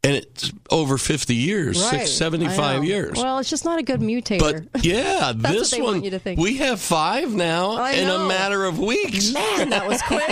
And 0.08 0.16
it's 0.16 0.52
over 0.70 0.98
50 0.98 1.36
years, 1.36 1.82
Right. 1.82 2.00
six, 2.02 2.12
75 2.12 2.84
years. 2.86 3.18
Well, 3.18 3.40
it's 3.40 3.50
just 3.50 3.66
not 3.66 3.78
a 3.80 3.84
good 3.84 4.00
mutator. 4.00 4.68
But 4.72 4.86
yeah, 4.86 5.34
That's 5.36 5.54
this 5.56 5.72
what 5.72 5.78
they 5.78 5.82
one, 5.84 5.94
want 5.96 6.06
you 6.06 6.12
to 6.12 6.20
think. 6.20 6.40
we 6.40 6.58
have 6.58 6.80
five 6.80 7.34
now 7.34 7.84
in 7.92 8.08
a 8.10 8.28
matter 8.28 8.66
of 8.66 8.80
weeks. 8.80 9.32
Man, 9.34 9.70
that 9.70 9.88
was 9.88 10.02
quick. 10.04 10.30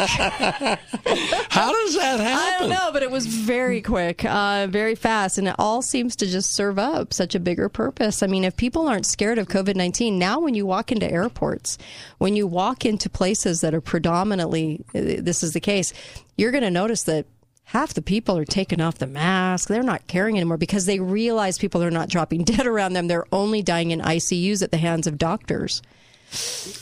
How 1.50 1.72
does 1.72 1.96
that 1.96 2.20
happen? 2.20 2.26
I 2.56 2.58
don't 2.60 2.70
know, 2.70 2.90
but 2.92 3.04
it 3.04 3.12
was 3.12 3.26
very 3.28 3.82
quick, 3.82 4.24
uh, 4.26 4.68
very 4.70 4.96
fast, 4.96 5.38
and 5.38 5.48
it 5.48 5.56
all 5.60 5.82
seems 5.82 6.16
to 6.18 6.26
just 6.26 6.54
serve 6.54 6.80
up 6.80 7.14
such 7.14 7.36
a 7.36 7.40
bigger 7.40 7.70
purpose. 7.70 8.24
I 8.24 8.28
mean, 8.28 8.44
if 8.44 8.56
people 8.58 8.88
aren't 8.88 9.06
scared 9.06 9.38
of 9.38 9.48
COVID 9.48 9.76
19, 9.76 10.18
now 10.18 10.40
when 10.40 10.54
you 10.56 10.66
walk 10.66 10.92
into 10.92 11.10
airports, 11.10 11.78
when 12.18 12.36
you 12.36 12.48
walk 12.48 12.86
into 12.86 13.10
places 13.10 13.62
that 13.62 13.74
are 13.74 13.82
predominantly, 13.82 14.84
uh, 14.96 15.20
this 15.20 15.44
is 15.44 15.54
the 15.54 15.60
case, 15.60 15.94
you're 16.38 16.52
going 16.52 16.64
to 16.64 16.72
notice 16.72 17.04
that 17.04 17.26
half 17.66 17.94
the 17.94 18.02
people 18.02 18.38
are 18.38 18.46
taking 18.46 18.80
off 18.82 18.98
the 19.00 19.08
mask. 19.08 19.68
They're 19.70 19.84
not 19.84 20.08
caring 20.08 20.36
anymore 20.38 20.58
because 20.58 20.86
they 20.86 21.00
realize 21.00 21.58
people 21.58 21.84
are 21.84 21.92
not 21.92 22.10
dropping 22.10 22.44
dead 22.46 22.66
around 22.68 22.94
them. 22.94 23.08
They're 23.08 23.26
only 23.32 23.62
dying 23.62 23.92
in 23.92 24.02
ICUs 24.02 24.62
at 24.62 24.72
the 24.72 24.78
hands 24.78 25.08
of 25.08 25.18
doctors. 25.18 25.82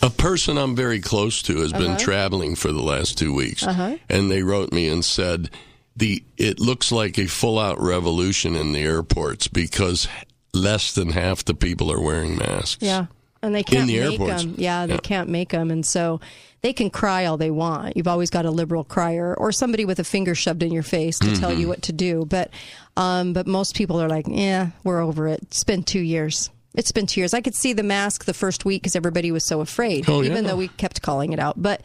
A 0.02 0.10
person 0.10 0.58
I'm 0.58 0.76
very 0.76 1.00
close 1.00 1.42
to 1.44 1.58
has 1.58 1.72
been 1.74 1.92
Uh-huh. 1.92 2.00
traveling 2.00 2.56
for 2.56 2.72
the 2.72 2.82
last 2.82 3.18
two 3.18 3.34
weeks, 3.34 3.64
Uh-huh. 3.64 3.98
and 4.10 4.32
they 4.32 4.42
wrote 4.42 4.72
me 4.72 4.88
and 4.88 5.04
said 5.04 5.50
the 5.96 6.24
it 6.38 6.60
looks 6.60 6.92
like 6.92 7.18
a 7.20 7.28
full 7.28 7.60
out 7.60 7.80
revolution 7.80 8.56
in 8.56 8.72
the 8.72 8.82
airports 8.82 9.48
because 9.48 10.08
less 10.54 10.92
than 10.94 11.10
half 11.12 11.46
the 11.46 11.54
people 11.54 11.92
are 11.92 12.00
wearing 12.02 12.36
masks. 12.38 12.82
Yeah. 12.84 13.06
And 13.44 13.54
they 13.54 13.62
can't 13.64 13.88
the 13.88 14.00
make 14.00 14.12
airports. 14.20 14.44
them. 14.44 14.56
Yeah, 14.58 14.86
they 14.88 14.94
Yeah. 14.94 15.00
can't 15.02 15.30
make 15.30 15.50
them. 15.50 15.70
And 15.70 15.86
so 15.86 16.20
they 16.64 16.74
can 16.74 16.90
cry 16.90 17.26
all 17.26 17.38
they 17.38 17.52
want. 17.52 17.96
You've 17.98 18.08
always 18.08 18.30
got 18.30 18.46
a 18.46 18.52
liberal 18.52 18.84
crier 18.86 19.36
or 19.38 19.52
somebody 19.52 19.84
with 19.86 20.00
a 20.00 20.04
finger 20.04 20.34
shoved 20.34 20.64
in 20.64 20.72
your 20.72 20.82
face 20.84 21.20
to 21.20 21.36
tell 21.36 21.52
Mhm. 21.52 21.60
you 21.60 21.68
what 21.68 21.82
to 21.84 21.92
do. 21.94 22.26
But, 22.26 22.50
um, 22.98 23.34
but 23.34 23.46
most 23.48 23.76
people 23.76 24.02
are 24.02 24.08
like, 24.10 24.26
yeah, 24.30 24.70
we're 24.84 25.02
over 25.02 25.28
it. 25.28 25.42
It's 25.44 25.64
been 25.66 25.84
two 25.84 26.00
years. 26.00 26.50
It's 26.74 26.92
been 26.94 27.06
two 27.06 27.20
years. 27.20 27.34
I 27.34 27.42
could 27.42 27.54
see 27.54 27.74
the 27.74 27.84
mask 27.84 28.24
the 28.26 28.34
first 28.34 28.64
week 28.66 28.82
because 28.82 28.96
everybody 28.96 29.30
was 29.32 29.44
so 29.46 29.60
afraid, 29.62 30.10
Oh, 30.10 30.24
even 30.24 30.44
yeah. 30.46 30.52
though 30.52 30.56
we 30.58 30.70
kept 30.70 31.02
calling 31.02 31.34
it 31.34 31.40
out. 31.40 31.62
But 31.62 31.82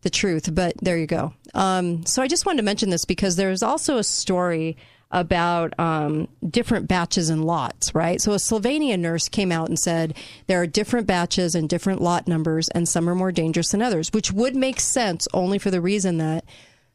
the 0.00 0.10
truth. 0.10 0.52
But 0.52 0.72
there 0.82 0.96
you 0.98 1.06
go. 1.06 1.32
Um, 1.54 2.04
so 2.06 2.22
I 2.22 2.26
just 2.26 2.44
wanted 2.46 2.56
to 2.56 2.64
mention 2.64 2.88
this 2.90 3.04
because 3.04 3.36
there's 3.36 3.62
also 3.62 3.98
a 3.98 4.02
story 4.04 4.76
about 5.12 5.78
um, 5.78 6.26
different 6.48 6.88
batches 6.88 7.28
and 7.28 7.44
lots, 7.44 7.94
right? 7.94 8.20
So 8.20 8.32
a 8.32 8.36
Slovenian 8.36 9.00
nurse 9.00 9.28
came 9.28 9.52
out 9.52 9.68
and 9.68 9.78
said 9.78 10.16
there 10.46 10.60
are 10.60 10.66
different 10.66 11.06
batches 11.06 11.54
and 11.54 11.68
different 11.68 12.00
lot 12.00 12.26
numbers, 12.26 12.68
and 12.70 12.88
some 12.88 13.08
are 13.08 13.14
more 13.14 13.32
dangerous 13.32 13.70
than 13.70 13.82
others, 13.82 14.10
which 14.12 14.32
would 14.32 14.56
make 14.56 14.80
sense 14.80 15.28
only 15.34 15.58
for 15.58 15.70
the 15.70 15.80
reason 15.80 16.18
that 16.18 16.44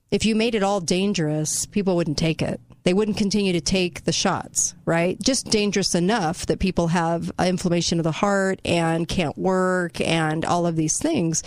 if 0.09 0.25
you 0.25 0.35
made 0.35 0.55
it 0.55 0.63
all 0.63 0.79
dangerous, 0.79 1.65
people 1.65 1.95
wouldn't 1.95 2.17
take 2.17 2.41
it. 2.41 2.59
They 2.83 2.93
wouldn't 2.93 3.17
continue 3.17 3.51
to 3.51 3.59
take 3.59 4.05
the 4.05 4.13
shots, 4.13 4.73
right? 4.85 5.21
Just 5.21 5.47
dangerous 5.47 5.93
enough 5.93 6.45
that 6.45 6.59
people 6.59 6.87
have 6.87 7.31
inflammation 7.37 7.99
of 7.99 8.05
the 8.05 8.13
heart 8.13 8.61
and 8.63 9.07
can't 9.07 9.37
work 9.37 9.99
and 9.99 10.45
all 10.45 10.65
of 10.65 10.77
these 10.77 10.97
things 10.97 11.43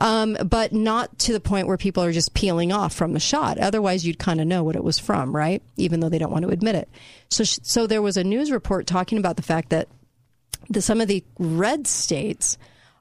um, 0.00 0.36
but 0.44 0.72
not 0.72 1.16
to 1.20 1.32
the 1.32 1.40
point 1.40 1.66
where 1.66 1.76
people 1.76 2.02
are 2.02 2.10
just 2.10 2.32
peeling 2.34 2.72
off 2.72 2.94
from 2.94 3.12
the 3.12 3.20
shot. 3.20 3.58
Otherwise, 3.58 4.04
you'd 4.06 4.18
kind 4.18 4.40
of 4.40 4.46
know 4.46 4.64
what 4.64 4.74
it 4.74 4.82
was 4.82 4.98
from, 4.98 5.36
right? 5.36 5.62
Even 5.76 6.00
though 6.00 6.08
they 6.08 6.18
don't 6.18 6.32
want 6.32 6.44
to 6.44 6.50
admit 6.50 6.74
it. 6.74 6.88
So, 7.28 7.44
so 7.44 7.86
there 7.86 8.02
was 8.02 8.16
a 8.16 8.24
news 8.24 8.50
report 8.50 8.86
talking 8.86 9.18
about 9.18 9.36
the 9.36 9.42
fact 9.42 9.68
that 9.68 9.88
the, 10.70 10.80
some 10.80 11.02
of 11.02 11.08
the 11.08 11.22
red 11.38 11.86
states 11.86 12.56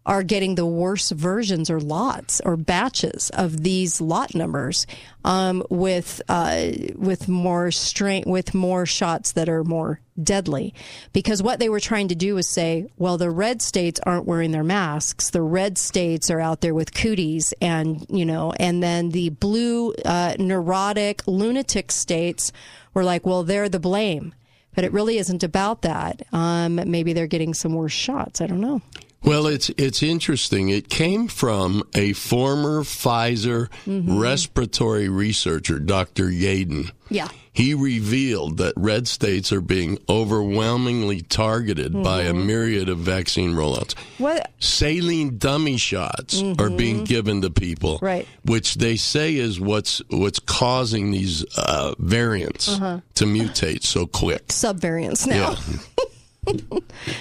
are 0.05 0.23
getting 0.23 0.55
the 0.55 0.65
worst 0.65 1.11
versions 1.11 1.69
or 1.69 1.79
lots 1.79 2.41
or 2.45 2.55
batches 2.55 3.29
of 3.31 3.63
these 3.63 3.99
lot 3.99 4.33
numbers 4.33 4.87
um, 5.23 5.63
with 5.69 6.21
uh, 6.29 6.69
with 6.95 7.27
more 7.27 7.69
strength 7.69 8.27
with 8.27 8.53
more 8.53 8.85
shots 8.85 9.33
that 9.33 9.49
are 9.49 9.63
more 9.63 9.99
deadly. 10.21 10.73
Because 11.13 11.43
what 11.43 11.59
they 11.59 11.69
were 11.69 11.79
trying 11.79 12.07
to 12.07 12.15
do 12.15 12.35
was 12.35 12.47
say 12.47 12.89
well 12.97 13.17
the 13.17 13.29
red 13.29 13.61
states 13.61 13.99
aren't 14.05 14.25
wearing 14.25 14.51
their 14.51 14.63
masks. 14.63 15.29
The 15.29 15.41
red 15.41 15.77
states 15.77 16.31
are 16.31 16.39
out 16.39 16.61
there 16.61 16.73
with 16.73 16.93
cooties 16.93 17.53
and 17.61 18.05
you 18.09 18.25
know 18.25 18.53
and 18.59 18.81
then 18.81 19.09
the 19.09 19.29
blue 19.29 19.93
uh, 20.05 20.35
neurotic 20.39 21.27
lunatic 21.27 21.91
states 21.91 22.51
were 22.93 23.03
like 23.03 23.25
well 23.25 23.43
they're 23.43 23.69
the 23.69 23.79
blame. 23.79 24.33
But 24.75 24.85
it 24.85 24.93
really 24.93 25.17
isn't 25.17 25.43
about 25.43 25.81
that. 25.81 26.21
Um, 26.31 26.75
maybe 26.89 27.11
they're 27.11 27.27
getting 27.27 27.53
some 27.53 27.73
worse 27.73 27.91
shots. 27.91 28.39
I 28.39 28.47
don't 28.47 28.61
know 28.61 28.81
well, 29.23 29.47
it's 29.47 29.69
it's 29.77 30.01
interesting. 30.01 30.69
It 30.69 30.89
came 30.89 31.27
from 31.27 31.83
a 31.93 32.13
former 32.13 32.81
Pfizer 32.81 33.67
mm-hmm. 33.85 34.17
respiratory 34.17 35.09
researcher, 35.09 35.79
Dr. 35.79 36.25
Yeadon. 36.25 36.91
Yeah. 37.09 37.27
He 37.51 37.73
revealed 37.73 38.57
that 38.57 38.73
red 38.77 39.07
states 39.07 39.51
are 39.51 39.59
being 39.59 39.97
overwhelmingly 40.07 41.21
targeted 41.21 41.91
mm-hmm. 41.91 42.03
by 42.03 42.21
a 42.21 42.33
myriad 42.33 42.87
of 42.87 42.99
vaccine 42.99 43.53
rollouts. 43.53 43.97
What 44.17 44.51
saline 44.59 45.37
dummy 45.37 45.75
shots 45.75 46.41
mm-hmm. 46.41 46.61
are 46.61 46.69
being 46.69 47.03
given 47.03 47.41
to 47.41 47.49
people, 47.49 47.99
right? 48.01 48.25
Which 48.45 48.75
they 48.75 48.95
say 48.95 49.35
is 49.35 49.59
what's 49.59 50.01
what's 50.09 50.39
causing 50.39 51.11
these 51.11 51.43
uh, 51.57 51.95
variants 51.99 52.69
uh-huh. 52.69 53.01
to 53.15 53.25
mutate 53.25 53.83
so 53.83 54.05
quick. 54.07 54.47
Subvariants 54.47 55.27
now. 55.27 55.51
Yeah. 55.51 55.77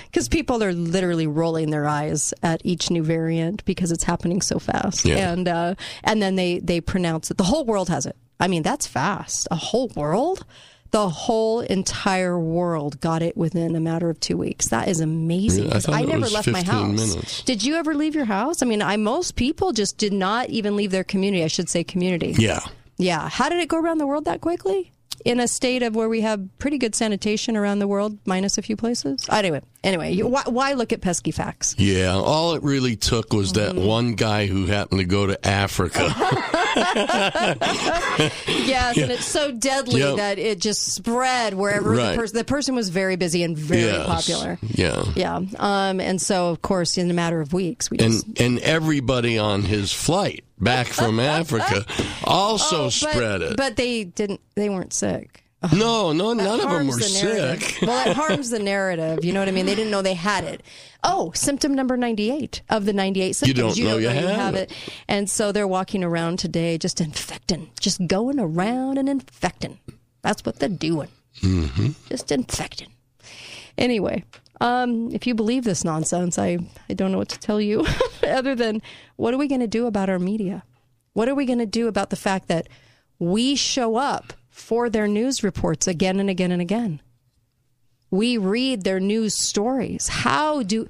Because 0.06 0.28
people 0.28 0.62
are 0.62 0.72
literally 0.72 1.26
rolling 1.26 1.70
their 1.70 1.86
eyes 1.86 2.32
at 2.42 2.60
each 2.64 2.90
new 2.90 3.02
variant 3.02 3.64
because 3.64 3.92
it's 3.92 4.04
happening 4.04 4.40
so 4.40 4.58
fast, 4.58 5.04
yeah. 5.04 5.32
and 5.32 5.46
uh, 5.46 5.74
and 6.02 6.22
then 6.22 6.36
they 6.36 6.58
they 6.58 6.80
pronounce 6.80 7.30
it. 7.30 7.36
The 7.36 7.44
whole 7.44 7.64
world 7.64 7.88
has 7.88 8.06
it. 8.06 8.16
I 8.40 8.48
mean, 8.48 8.62
that's 8.62 8.86
fast. 8.86 9.48
A 9.50 9.56
whole 9.56 9.88
world. 9.94 10.44
The 10.90 11.10
whole 11.10 11.60
entire 11.60 12.38
world 12.38 12.98
got 12.98 13.20
it 13.20 13.36
within 13.36 13.76
a 13.76 13.80
matter 13.80 14.08
of 14.08 14.18
two 14.20 14.38
weeks. 14.38 14.70
That 14.70 14.88
is 14.88 15.00
amazing. 15.00 15.66
Yeah, 15.66 15.80
I, 15.88 16.00
I 16.00 16.02
never 16.04 16.28
left 16.28 16.48
my 16.48 16.62
house. 16.62 16.96
Minutes. 16.96 17.42
Did 17.42 17.62
you 17.62 17.74
ever 17.74 17.94
leave 17.94 18.14
your 18.14 18.24
house? 18.24 18.62
I 18.62 18.66
mean, 18.66 18.80
I 18.80 18.96
most 18.96 19.36
people 19.36 19.72
just 19.72 19.98
did 19.98 20.14
not 20.14 20.48
even 20.48 20.76
leave 20.76 20.90
their 20.90 21.04
community. 21.04 21.44
I 21.44 21.48
should 21.48 21.68
say 21.68 21.84
community. 21.84 22.34
Yeah. 22.38 22.60
Yeah. 22.96 23.28
How 23.28 23.50
did 23.50 23.60
it 23.60 23.68
go 23.68 23.78
around 23.78 23.98
the 23.98 24.06
world 24.06 24.24
that 24.24 24.40
quickly? 24.40 24.92
In 25.28 25.40
a 25.40 25.46
state 25.46 25.82
of 25.82 25.94
where 25.94 26.08
we 26.08 26.22
have 26.22 26.48
pretty 26.58 26.78
good 26.78 26.94
sanitation 26.94 27.54
around 27.54 27.80
the 27.80 27.86
world, 27.86 28.16
minus 28.24 28.56
a 28.56 28.62
few 28.62 28.76
places. 28.76 29.26
Anyway, 29.30 29.60
anyway, 29.84 30.16
why, 30.22 30.42
why, 30.46 30.72
look 30.72 30.90
at 30.90 31.02
pesky 31.02 31.32
facts? 31.32 31.74
Yeah, 31.76 32.14
all 32.14 32.54
it 32.54 32.62
really 32.62 32.96
took 32.96 33.34
was 33.34 33.52
that 33.52 33.74
mm-hmm. 33.74 33.86
one 33.86 34.14
guy 34.14 34.46
who 34.46 34.64
happened 34.64 35.00
to 35.00 35.06
go 35.06 35.26
to 35.26 35.46
Africa. 35.46 35.98
yes, 38.48 38.96
yeah. 38.96 39.02
and 39.02 39.12
it's 39.12 39.26
so 39.26 39.52
deadly 39.52 40.00
yep. 40.00 40.16
that 40.16 40.38
it 40.38 40.60
just 40.60 40.94
spread 40.94 41.52
wherever 41.52 41.90
right. 41.90 42.12
the 42.12 42.16
person. 42.16 42.38
The 42.38 42.44
person 42.44 42.74
was 42.74 42.88
very 42.88 43.16
busy 43.16 43.42
and 43.42 43.56
very 43.56 43.82
yes. 43.82 44.06
popular. 44.06 44.58
Yeah, 44.62 45.04
yeah, 45.14 45.40
um, 45.58 46.00
and 46.00 46.22
so 46.22 46.48
of 46.48 46.62
course, 46.62 46.96
in 46.96 47.10
a 47.10 47.14
matter 47.14 47.42
of 47.42 47.52
weeks, 47.52 47.90
we 47.90 47.98
just... 47.98 48.26
and 48.26 48.40
and 48.40 48.58
everybody 48.60 49.36
on 49.36 49.60
his 49.62 49.92
flight 49.92 50.44
back 50.60 50.86
from 50.88 51.20
Africa 51.38 51.84
also 52.24 52.84
oh, 52.84 52.88
spread 52.88 53.42
it. 53.42 53.56
But 53.56 53.76
they 53.76 54.04
didn't. 54.04 54.40
They 54.54 54.68
weren't 54.68 54.92
sick. 54.92 55.44
No, 55.72 56.12
no, 56.12 56.34
none 56.34 56.60
of 56.60 56.70
them 56.70 56.86
were 56.86 56.94
the 56.94 57.02
sick. 57.02 57.78
well, 57.82 58.08
it 58.08 58.14
harms 58.16 58.50
the 58.50 58.60
narrative. 58.60 59.24
You 59.24 59.32
know 59.32 59.40
what 59.40 59.48
I 59.48 59.52
mean? 59.52 59.66
They 59.66 59.74
didn't 59.74 59.90
know 59.90 60.02
they 60.02 60.14
had 60.14 60.44
it. 60.44 60.62
Oh, 61.02 61.32
symptom 61.34 61.74
number 61.74 61.96
98 61.96 62.62
of 62.70 62.84
the 62.84 62.92
98 62.92 63.32
symptoms. 63.32 63.48
You 63.48 63.62
don't, 63.62 63.76
you 63.76 63.84
know, 63.84 63.90
don't 63.90 64.02
you, 64.02 64.08
know 64.08 64.28
have, 64.28 64.36
you 64.36 64.40
have 64.40 64.54
it. 64.54 64.70
it. 64.70 64.92
And 65.08 65.28
so 65.28 65.50
they're 65.50 65.66
walking 65.66 66.04
around 66.04 66.38
today 66.38 66.78
just 66.78 67.00
infecting, 67.00 67.70
just 67.80 68.06
going 68.06 68.38
around 68.38 68.98
and 68.98 69.08
infecting. 69.08 69.78
That's 70.22 70.44
what 70.44 70.60
they're 70.60 70.68
doing. 70.68 71.08
Mm-hmm. 71.40 71.88
Just 72.08 72.30
infecting. 72.30 72.92
Anyway, 73.76 74.24
um, 74.60 75.10
if 75.12 75.26
you 75.26 75.34
believe 75.34 75.64
this 75.64 75.84
nonsense, 75.84 76.38
I, 76.38 76.58
I 76.88 76.94
don't 76.94 77.12
know 77.12 77.18
what 77.18 77.28
to 77.30 77.38
tell 77.38 77.60
you 77.60 77.86
other 78.26 78.54
than 78.54 78.82
what 79.16 79.34
are 79.34 79.38
we 79.38 79.48
going 79.48 79.60
to 79.60 79.66
do 79.66 79.86
about 79.86 80.10
our 80.10 80.18
media? 80.18 80.64
What 81.12 81.28
are 81.28 81.34
we 81.34 81.46
going 81.46 81.58
to 81.58 81.66
do 81.66 81.88
about 81.88 82.10
the 82.10 82.16
fact 82.16 82.48
that 82.48 82.68
we 83.18 83.56
show 83.56 83.96
up 83.96 84.32
for 84.58 84.90
their 84.90 85.06
news 85.06 85.42
reports 85.42 85.86
again 85.86 86.20
and 86.20 86.28
again 86.28 86.52
and 86.52 86.60
again. 86.60 87.00
We 88.10 88.36
read 88.36 88.84
their 88.84 89.00
news 89.00 89.34
stories. 89.48 90.08
How 90.08 90.62
do, 90.62 90.88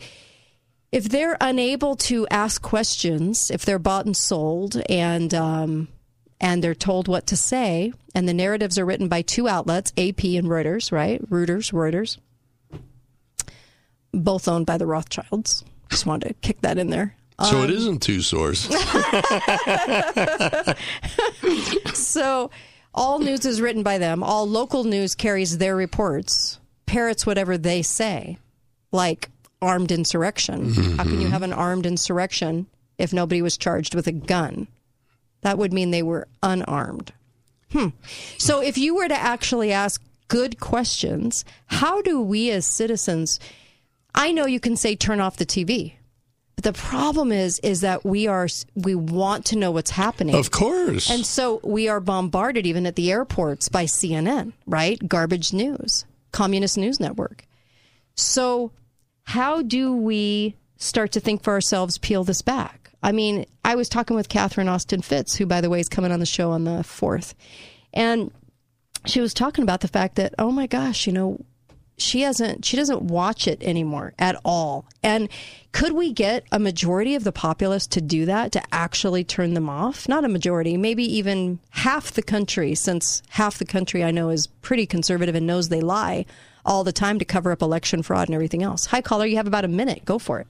if 0.90 1.08
they're 1.08 1.36
unable 1.40 1.96
to 1.96 2.26
ask 2.28 2.62
questions, 2.62 3.50
if 3.50 3.64
they're 3.64 3.78
bought 3.78 4.06
and 4.06 4.16
sold 4.16 4.80
and, 4.88 5.34
um, 5.34 5.88
and 6.40 6.62
they're 6.62 6.74
told 6.74 7.08
what 7.08 7.26
to 7.26 7.36
say, 7.36 7.92
and 8.14 8.28
the 8.28 8.34
narratives 8.34 8.78
are 8.78 8.86
written 8.86 9.08
by 9.08 9.22
two 9.22 9.48
outlets, 9.48 9.92
AP 9.98 10.24
and 10.24 10.46
Reuters, 10.46 10.90
right? 10.92 11.22
Reuters, 11.28 11.72
Reuters, 11.72 12.18
both 14.12 14.48
owned 14.48 14.66
by 14.66 14.78
the 14.78 14.86
Rothschilds. 14.86 15.64
Just 15.90 16.06
wanted 16.06 16.28
to 16.28 16.34
kick 16.34 16.60
that 16.62 16.78
in 16.78 16.90
there. 16.90 17.14
So 17.44 17.58
um, 17.58 17.64
it 17.64 17.70
isn't 17.70 18.02
two 18.02 18.20
sources. 18.20 18.76
so 21.94 22.50
all 22.92 23.20
news 23.20 23.46
is 23.46 23.60
written 23.60 23.84
by 23.84 23.98
them. 23.98 24.24
All 24.24 24.46
local 24.48 24.82
news 24.82 25.14
carries 25.14 25.58
their 25.58 25.76
reports, 25.76 26.58
parrots 26.86 27.24
whatever 27.24 27.56
they 27.56 27.82
say, 27.82 28.38
like 28.90 29.30
armed 29.62 29.92
insurrection. 29.92 30.70
Mm-hmm. 30.70 30.96
How 30.96 31.04
can 31.04 31.20
you 31.20 31.28
have 31.28 31.42
an 31.42 31.52
armed 31.52 31.86
insurrection 31.86 32.66
if 32.98 33.12
nobody 33.12 33.40
was 33.40 33.56
charged 33.56 33.94
with 33.94 34.08
a 34.08 34.12
gun? 34.12 34.66
That 35.42 35.58
would 35.58 35.72
mean 35.72 35.92
they 35.92 36.02
were 36.02 36.26
unarmed. 36.42 37.12
Hmm. 37.70 37.88
So 38.38 38.60
if 38.60 38.76
you 38.76 38.96
were 38.96 39.08
to 39.08 39.14
actually 39.14 39.72
ask 39.72 40.02
good 40.26 40.58
questions, 40.58 41.44
how 41.66 42.02
do 42.02 42.20
we 42.20 42.50
as 42.50 42.66
citizens? 42.66 43.38
I 44.14 44.32
know 44.32 44.46
you 44.46 44.60
can 44.60 44.76
say 44.76 44.96
turn 44.96 45.20
off 45.20 45.36
the 45.36 45.46
TV. 45.46 45.94
But 46.56 46.64
the 46.64 46.72
problem 46.72 47.30
is, 47.30 47.60
is 47.60 47.82
that 47.82 48.04
we 48.04 48.26
are 48.26 48.48
we 48.74 48.96
want 48.96 49.44
to 49.46 49.56
know 49.56 49.70
what's 49.70 49.92
happening. 49.92 50.34
Of 50.34 50.50
course. 50.50 51.08
And 51.08 51.24
so 51.24 51.60
we 51.62 51.88
are 51.88 52.00
bombarded 52.00 52.66
even 52.66 52.84
at 52.84 52.96
the 52.96 53.12
airports 53.12 53.68
by 53.68 53.84
CNN, 53.84 54.54
right? 54.66 54.98
Garbage 55.08 55.52
news, 55.52 56.04
communist 56.32 56.76
news 56.76 56.98
network. 56.98 57.46
So 58.16 58.72
how 59.22 59.62
do 59.62 59.94
we 59.94 60.56
start 60.78 61.12
to 61.12 61.20
think 61.20 61.44
for 61.44 61.52
ourselves, 61.52 61.96
peel 61.98 62.24
this 62.24 62.42
back? 62.42 62.90
I 63.04 63.12
mean, 63.12 63.46
I 63.64 63.76
was 63.76 63.88
talking 63.88 64.16
with 64.16 64.28
Catherine 64.28 64.68
Austin 64.68 65.02
Fitts, 65.02 65.36
who, 65.36 65.46
by 65.46 65.60
the 65.60 65.70
way, 65.70 65.78
is 65.78 65.88
coming 65.88 66.10
on 66.10 66.18
the 66.18 66.26
show 66.26 66.50
on 66.50 66.64
the 66.64 66.80
4th. 66.80 67.34
And 67.94 68.32
she 69.06 69.20
was 69.20 69.32
talking 69.32 69.62
about 69.62 69.80
the 69.80 69.86
fact 69.86 70.16
that, 70.16 70.34
oh 70.40 70.50
my 70.50 70.66
gosh, 70.66 71.06
you 71.06 71.12
know, 71.12 71.38
she 72.00 72.22
hasn't 72.22 72.64
she 72.64 72.76
doesn't 72.76 73.02
watch 73.02 73.46
it 73.46 73.62
anymore 73.62 74.14
at 74.18 74.36
all. 74.44 74.86
And 75.02 75.28
could 75.72 75.92
we 75.92 76.12
get 76.12 76.44
a 76.50 76.58
majority 76.58 77.14
of 77.14 77.24
the 77.24 77.32
populace 77.32 77.86
to 77.88 78.00
do 78.00 78.24
that 78.26 78.52
to 78.52 78.62
actually 78.72 79.24
turn 79.24 79.54
them 79.54 79.68
off? 79.68 80.08
Not 80.08 80.24
a 80.24 80.28
majority 80.28 80.76
maybe 80.76 81.04
even 81.04 81.58
half 81.70 82.12
the 82.12 82.22
country 82.22 82.74
since 82.74 83.22
half 83.30 83.58
the 83.58 83.64
country 83.64 84.02
i 84.04 84.10
know 84.10 84.30
is 84.30 84.46
pretty 84.46 84.86
conservative 84.86 85.34
and 85.34 85.46
knows 85.46 85.68
they 85.68 85.80
lie 85.80 86.24
all 86.64 86.84
the 86.84 86.92
time 86.92 87.18
to 87.18 87.24
cover 87.24 87.52
up 87.52 87.62
election 87.62 88.02
fraud 88.02 88.28
and 88.28 88.34
everything 88.34 88.62
else. 88.62 88.86
Hi 88.86 89.00
caller 89.00 89.26
you 89.26 89.36
have 89.36 89.46
about 89.46 89.64
a 89.64 89.68
minute. 89.68 90.04
Go 90.04 90.18
for 90.18 90.40
it. 90.40 90.46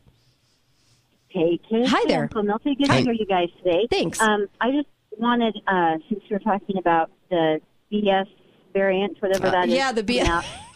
Hey 1.28 1.60
Kate, 1.68 1.86
hi 1.86 2.02
there. 2.08 2.22
Uncle 2.22 2.42
Milty. 2.42 2.74
good 2.74 2.88
to 2.88 2.94
hear 3.00 3.12
you 3.12 3.26
guys 3.26 3.48
today. 3.58 3.86
Thanks. 3.90 4.20
Um, 4.20 4.48
i 4.60 4.70
just 4.70 4.88
wanted 5.18 5.56
uh, 5.66 5.96
since 6.08 6.22
you're 6.28 6.38
talking 6.38 6.78
about 6.78 7.10
the 7.30 7.60
bs 7.92 8.26
variant 8.72 9.20
whatever 9.20 9.48
uh, 9.48 9.50
that 9.50 9.68
is 9.68 9.74
yeah 9.74 9.90
the 9.92 10.02
bs 10.02 10.44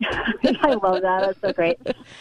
I 0.62 0.74
love 0.74 1.02
that. 1.02 1.20
That's 1.20 1.40
so 1.40 1.52
great. 1.52 1.78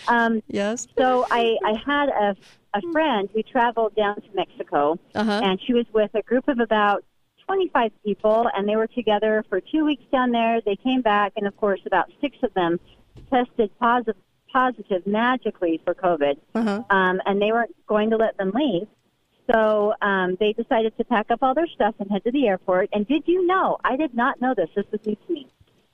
Um, 0.08 0.42
yes. 0.48 0.88
So 0.98 1.26
I, 1.32 1.58
I 1.66 1.74
had 1.86 2.10
a, 2.10 2.36
a 2.74 2.82
friend. 2.92 3.30
We 3.34 3.44
traveled 3.44 3.96
down 3.96 4.16
to 4.16 4.28
Mexico, 4.34 5.00
uh-huh. 5.16 5.42
and 5.44 5.60
she 5.62 5.74
was 5.74 5.86
with 5.94 6.12
a 6.14 6.22
group 6.22 6.48
of 6.48 6.60
about 6.60 7.04
25 7.46 7.92
people, 8.04 8.50
and 8.56 8.68
they 8.68 8.76
were 8.76 8.88
together 8.88 9.44
for 9.50 9.62
two 9.62 9.86
weeks 9.86 10.04
down 10.12 10.32
there. 10.32 10.62
They 10.62 10.76
came 10.76 11.02
back, 11.02 11.34
and 11.36 11.48
of 11.48 11.56
course, 11.58 11.80
about 11.86 12.12
six 12.22 12.38
of 12.44 12.54
them 12.54 12.80
tested 13.32 13.72
positive, 13.80 14.22
positive 14.52 15.06
magically 15.08 15.82
for 15.84 15.94
COVID, 15.94 16.38
uh-huh. 16.56 16.84
um, 16.90 17.22
and 17.26 17.42
they 17.42 17.52
weren't 17.52 17.76
going 17.88 18.10
to 18.10 18.18
let 18.18 18.38
them 18.38 18.52
leave. 18.52 18.88
So 19.52 19.94
um, 20.02 20.38
they 20.40 20.54
decided 20.54 20.96
to 20.98 21.04
pack 21.04 21.32
up 21.32 21.40
all 21.42 21.56
their 21.56 21.68
stuff 21.68 21.96
and 22.00 22.10
head 22.12 22.24
to 22.26 22.32
the 22.32 22.48
airport. 22.48 22.90
And 22.94 23.08
did 23.08 23.24
you 23.26 23.48
know? 23.48 23.78
I 23.84 23.96
did 23.96 24.14
not 24.14 24.40
know 24.40 24.54
this. 24.56 24.70
This 24.76 24.86
was 24.92 25.02
new 25.06 25.16
to 25.16 25.34
me. 25.34 25.48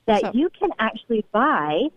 That 0.08 0.22
So- 0.22 0.32
you 0.34 0.50
can 0.50 0.70
actually 0.80 1.26
buy 1.32 1.88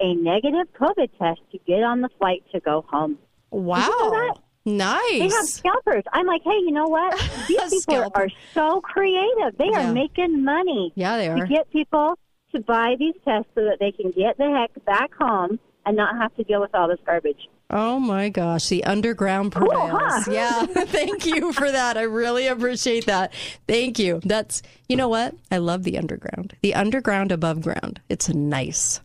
a 0.00 0.14
negative 0.14 0.66
COVID 0.78 1.08
test 1.18 1.40
to 1.52 1.58
get 1.66 1.82
on 1.82 2.00
the 2.02 2.08
flight 2.18 2.44
to 2.52 2.60
go 2.60 2.84
home. 2.88 3.12
Did 3.52 3.58
you 3.58 3.60
know 3.60 3.66
Wow. 3.66 4.34
Nice. 4.68 5.10
They 5.10 5.28
have 5.28 5.46
scalpers. 5.46 6.02
I'm 6.12 6.26
like, 6.26 6.42
hey, 6.42 6.58
you 6.58 6.72
know 6.72 6.88
what? 6.88 7.14
These 7.48 7.86
people 7.86 8.10
are 8.14 8.28
so 8.52 8.80
creative. 8.80 9.56
They 9.58 9.70
Yeah. 9.70 9.88
are 9.90 9.92
making 9.92 10.44
money. 10.44 10.92
Yeah, 10.96 11.16
they 11.16 11.28
are. 11.28 11.36
To 11.36 11.46
get 11.46 11.70
people 11.70 12.18
to 12.52 12.60
buy 12.60 12.96
these 12.98 13.14
tests 13.24 13.48
so 13.54 13.62
that 13.64 13.78
they 13.80 13.92
can 13.92 14.10
get 14.10 14.36
the 14.38 14.50
heck 14.50 14.84
back 14.84 15.12
home 15.14 15.58
and 15.86 15.96
not 15.96 16.16
have 16.16 16.34
to 16.36 16.44
deal 16.44 16.60
with 16.60 16.74
all 16.74 16.88
this 16.88 16.98
garbage. 17.06 17.48
Oh 17.70 17.98
my 17.98 18.28
gosh, 18.28 18.68
the 18.68 18.84
underground 18.84 19.52
prevails. 19.52 19.90
huh? 19.92 20.22
Yeah, 20.30 20.66
thank 20.66 21.26
you 21.26 21.52
for 21.52 21.70
that. 21.70 21.96
I 21.96 22.02
really 22.02 22.46
appreciate 22.46 23.06
that. 23.06 23.32
Thank 23.66 23.98
you. 23.98 24.20
That's, 24.24 24.62
you 24.88 24.96
know 24.96 25.08
what? 25.08 25.34
I 25.50 25.58
love 25.58 25.82
the 25.84 25.98
underground. 25.98 26.54
The 26.62 26.74
underground 26.74 27.32
above 27.32 27.62
ground. 27.62 28.00
It's 28.08 28.28
nice. 28.28 29.00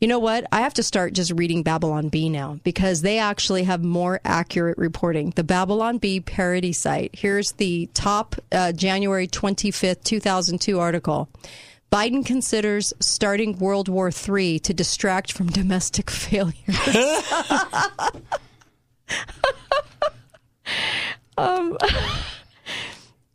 You 0.00 0.08
know 0.08 0.18
what? 0.18 0.44
I 0.50 0.62
have 0.62 0.74
to 0.74 0.82
start 0.82 1.12
just 1.12 1.30
reading 1.30 1.62
Babylon 1.62 2.08
Bee 2.08 2.28
now 2.28 2.58
because 2.64 3.02
they 3.02 3.18
actually 3.18 3.62
have 3.62 3.84
more 3.84 4.20
accurate 4.24 4.76
reporting. 4.76 5.30
The 5.36 5.44
Babylon 5.44 5.98
Bee 5.98 6.18
parody 6.18 6.72
site. 6.72 7.10
Here's 7.14 7.52
the 7.52 7.88
top 7.94 8.34
uh, 8.50 8.72
January 8.72 9.28
25th, 9.28 10.02
2002 10.02 10.80
article. 10.80 11.28
Biden 11.92 12.24
considers 12.24 12.94
starting 13.00 13.58
World 13.58 13.86
War 13.86 14.10
III 14.10 14.58
to 14.60 14.72
distract 14.72 15.30
from 15.30 15.48
domestic 15.48 16.08
failures. 16.24 16.78
um, 21.36 21.76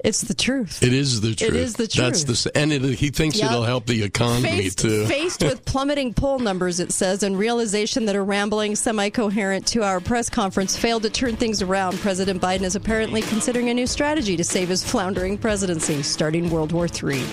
it's 0.03 0.21
the 0.21 0.33
truth. 0.33 0.83
It 0.83 0.93
is 0.93 1.21
the 1.21 1.33
truth. 1.33 1.49
It 1.49 1.55
is 1.55 1.73
the 1.73 1.87
truth. 1.87 2.05
That's 2.25 2.43
the 2.43 2.51
and 2.57 2.71
it, 2.71 2.81
he 2.83 3.09
thinks 3.09 3.37
Yep. 3.39 3.51
it'll 3.51 3.63
help 3.63 3.85
the 3.87 4.03
economy 4.03 4.47
Faced, 4.47 4.79
too. 4.79 5.05
faced 5.07 5.43
with 5.43 5.65
plummeting 5.65 6.13
poll 6.13 6.37
numbers, 6.39 6.79
it 6.79 6.91
says, 6.91 7.23
and 7.23 7.37
realization 7.37 8.05
that 8.05 8.15
a 8.15 8.21
rambling, 8.21 8.75
semi 8.75 9.09
coherent 9.09 9.65
two 9.65 9.83
hour 9.83 9.99
press 9.99 10.29
conference 10.29 10.77
failed 10.77 11.03
to 11.03 11.09
turn 11.09 11.35
things 11.35 11.61
around, 11.61 11.97
President 11.99 12.41
Biden 12.41 12.61
is 12.61 12.75
apparently 12.75 13.21
considering 13.23 13.69
a 13.69 13.73
new 13.73 13.87
strategy 13.87 14.37
to 14.37 14.43
save 14.43 14.69
his 14.69 14.83
floundering 14.83 15.37
presidency, 15.37 16.03
starting 16.03 16.49
World 16.51 16.71
War 16.71 16.85
III. 16.87 17.23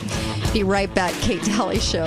Be 0.53 0.62
right 0.62 0.93
back, 0.95 1.12
Kate 1.20 1.43
Dalley 1.43 1.78
Show. 1.81 2.07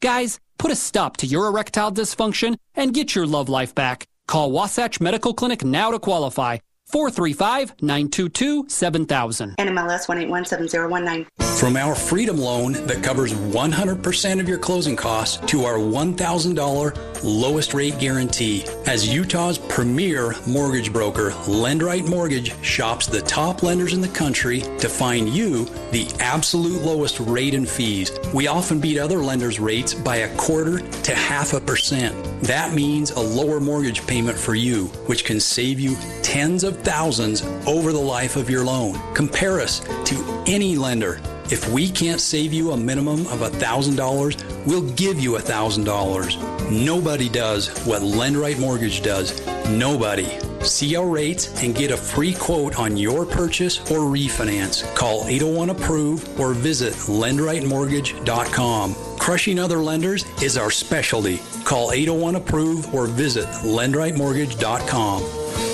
Guys, 0.00 0.40
put 0.56 0.70
a 0.70 0.76
stop 0.76 1.18
to 1.18 1.26
your 1.26 1.46
erectile 1.46 1.92
dysfunction 1.92 2.56
and 2.74 2.94
get 2.94 3.14
your 3.14 3.26
love 3.26 3.50
life 3.50 3.74
back. 3.74 4.06
Call 4.26 4.50
Wasatch 4.50 4.98
Medical 5.00 5.34
Clinic 5.34 5.62
now 5.62 5.90
to 5.90 5.98
qualify. 5.98 6.58
435 6.90 7.82
922 7.82 8.68
7000. 8.68 9.56
NMLS 9.56 10.08
1817019. 10.08 11.26
From 11.58 11.76
our 11.76 11.94
Freedom 11.94 12.38
Loan 12.38 12.72
that 12.72 13.02
covers 13.02 13.34
100% 13.34 14.40
of 14.40 14.48
your 14.48 14.58
closing 14.58 14.96
costs 14.96 15.36
to 15.50 15.64
our 15.64 15.74
$1,000 15.74 17.20
lowest 17.22 17.74
rate 17.74 17.98
guarantee. 17.98 18.64
As 18.86 19.12
Utah's 19.12 19.58
premier 19.58 20.34
mortgage 20.46 20.90
broker, 20.90 21.32
Lendrite 21.46 22.08
Mortgage 22.08 22.54
shops 22.64 23.06
the 23.06 23.20
top 23.20 23.62
lenders 23.62 23.92
in 23.92 24.00
the 24.00 24.08
country 24.08 24.60
to 24.78 24.88
find 24.88 25.28
you 25.28 25.66
the 25.90 26.10
absolute 26.18 26.82
lowest 26.82 27.20
rate 27.20 27.54
and 27.54 27.68
fees. 27.68 28.10
We 28.32 28.46
often 28.46 28.80
beat 28.80 28.98
other 28.98 29.18
lenders' 29.18 29.60
rates 29.60 29.92
by 29.92 30.16
a 30.16 30.36
quarter 30.36 30.78
to 30.78 31.14
half 31.14 31.52
a 31.52 31.60
percent. 31.60 32.16
That 32.42 32.72
means 32.72 33.10
a 33.10 33.20
lower 33.20 33.60
mortgage 33.60 34.06
payment 34.06 34.38
for 34.38 34.54
you, 34.54 34.86
which 35.06 35.26
can 35.26 35.40
save 35.40 35.78
you 35.78 35.94
tens 36.22 36.64
of 36.64 36.79
thousands 36.82 37.42
over 37.66 37.92
the 37.92 37.98
life 37.98 38.36
of 38.36 38.50
your 38.50 38.64
loan. 38.64 38.98
Compare 39.14 39.60
us 39.60 39.80
to 40.04 40.44
any 40.46 40.76
lender. 40.76 41.20
If 41.50 41.68
we 41.68 41.90
can't 41.90 42.20
save 42.20 42.52
you 42.52 42.70
a 42.70 42.76
minimum 42.76 43.26
of 43.26 43.40
$1,000, 43.40 44.66
we'll 44.66 44.88
give 44.92 45.18
you 45.18 45.32
$1,000. 45.32 46.70
Nobody 46.70 47.28
does 47.28 47.68
what 47.84 48.02
Lendrite 48.02 48.60
Mortgage 48.60 49.02
does. 49.02 49.44
Nobody. 49.68 50.38
See 50.62 50.94
our 50.94 51.06
rates 51.06 51.62
and 51.62 51.74
get 51.74 51.90
a 51.90 51.96
free 51.96 52.34
quote 52.34 52.78
on 52.78 52.96
your 52.96 53.26
purchase 53.26 53.80
or 53.90 54.00
refinance. 54.00 54.84
Call 54.94 55.26
801 55.26 55.70
Approve 55.70 56.40
or 56.40 56.52
visit 56.52 56.92
lendrightemortgage.com. 56.94 58.94
Crushing 59.18 59.58
other 59.58 59.78
lenders 59.78 60.24
is 60.42 60.56
our 60.56 60.70
specialty. 60.70 61.40
Call 61.64 61.90
801 61.90 62.36
Approve 62.36 62.94
or 62.94 63.06
visit 63.06 63.46
lendrightemortgage.com. 63.64 65.69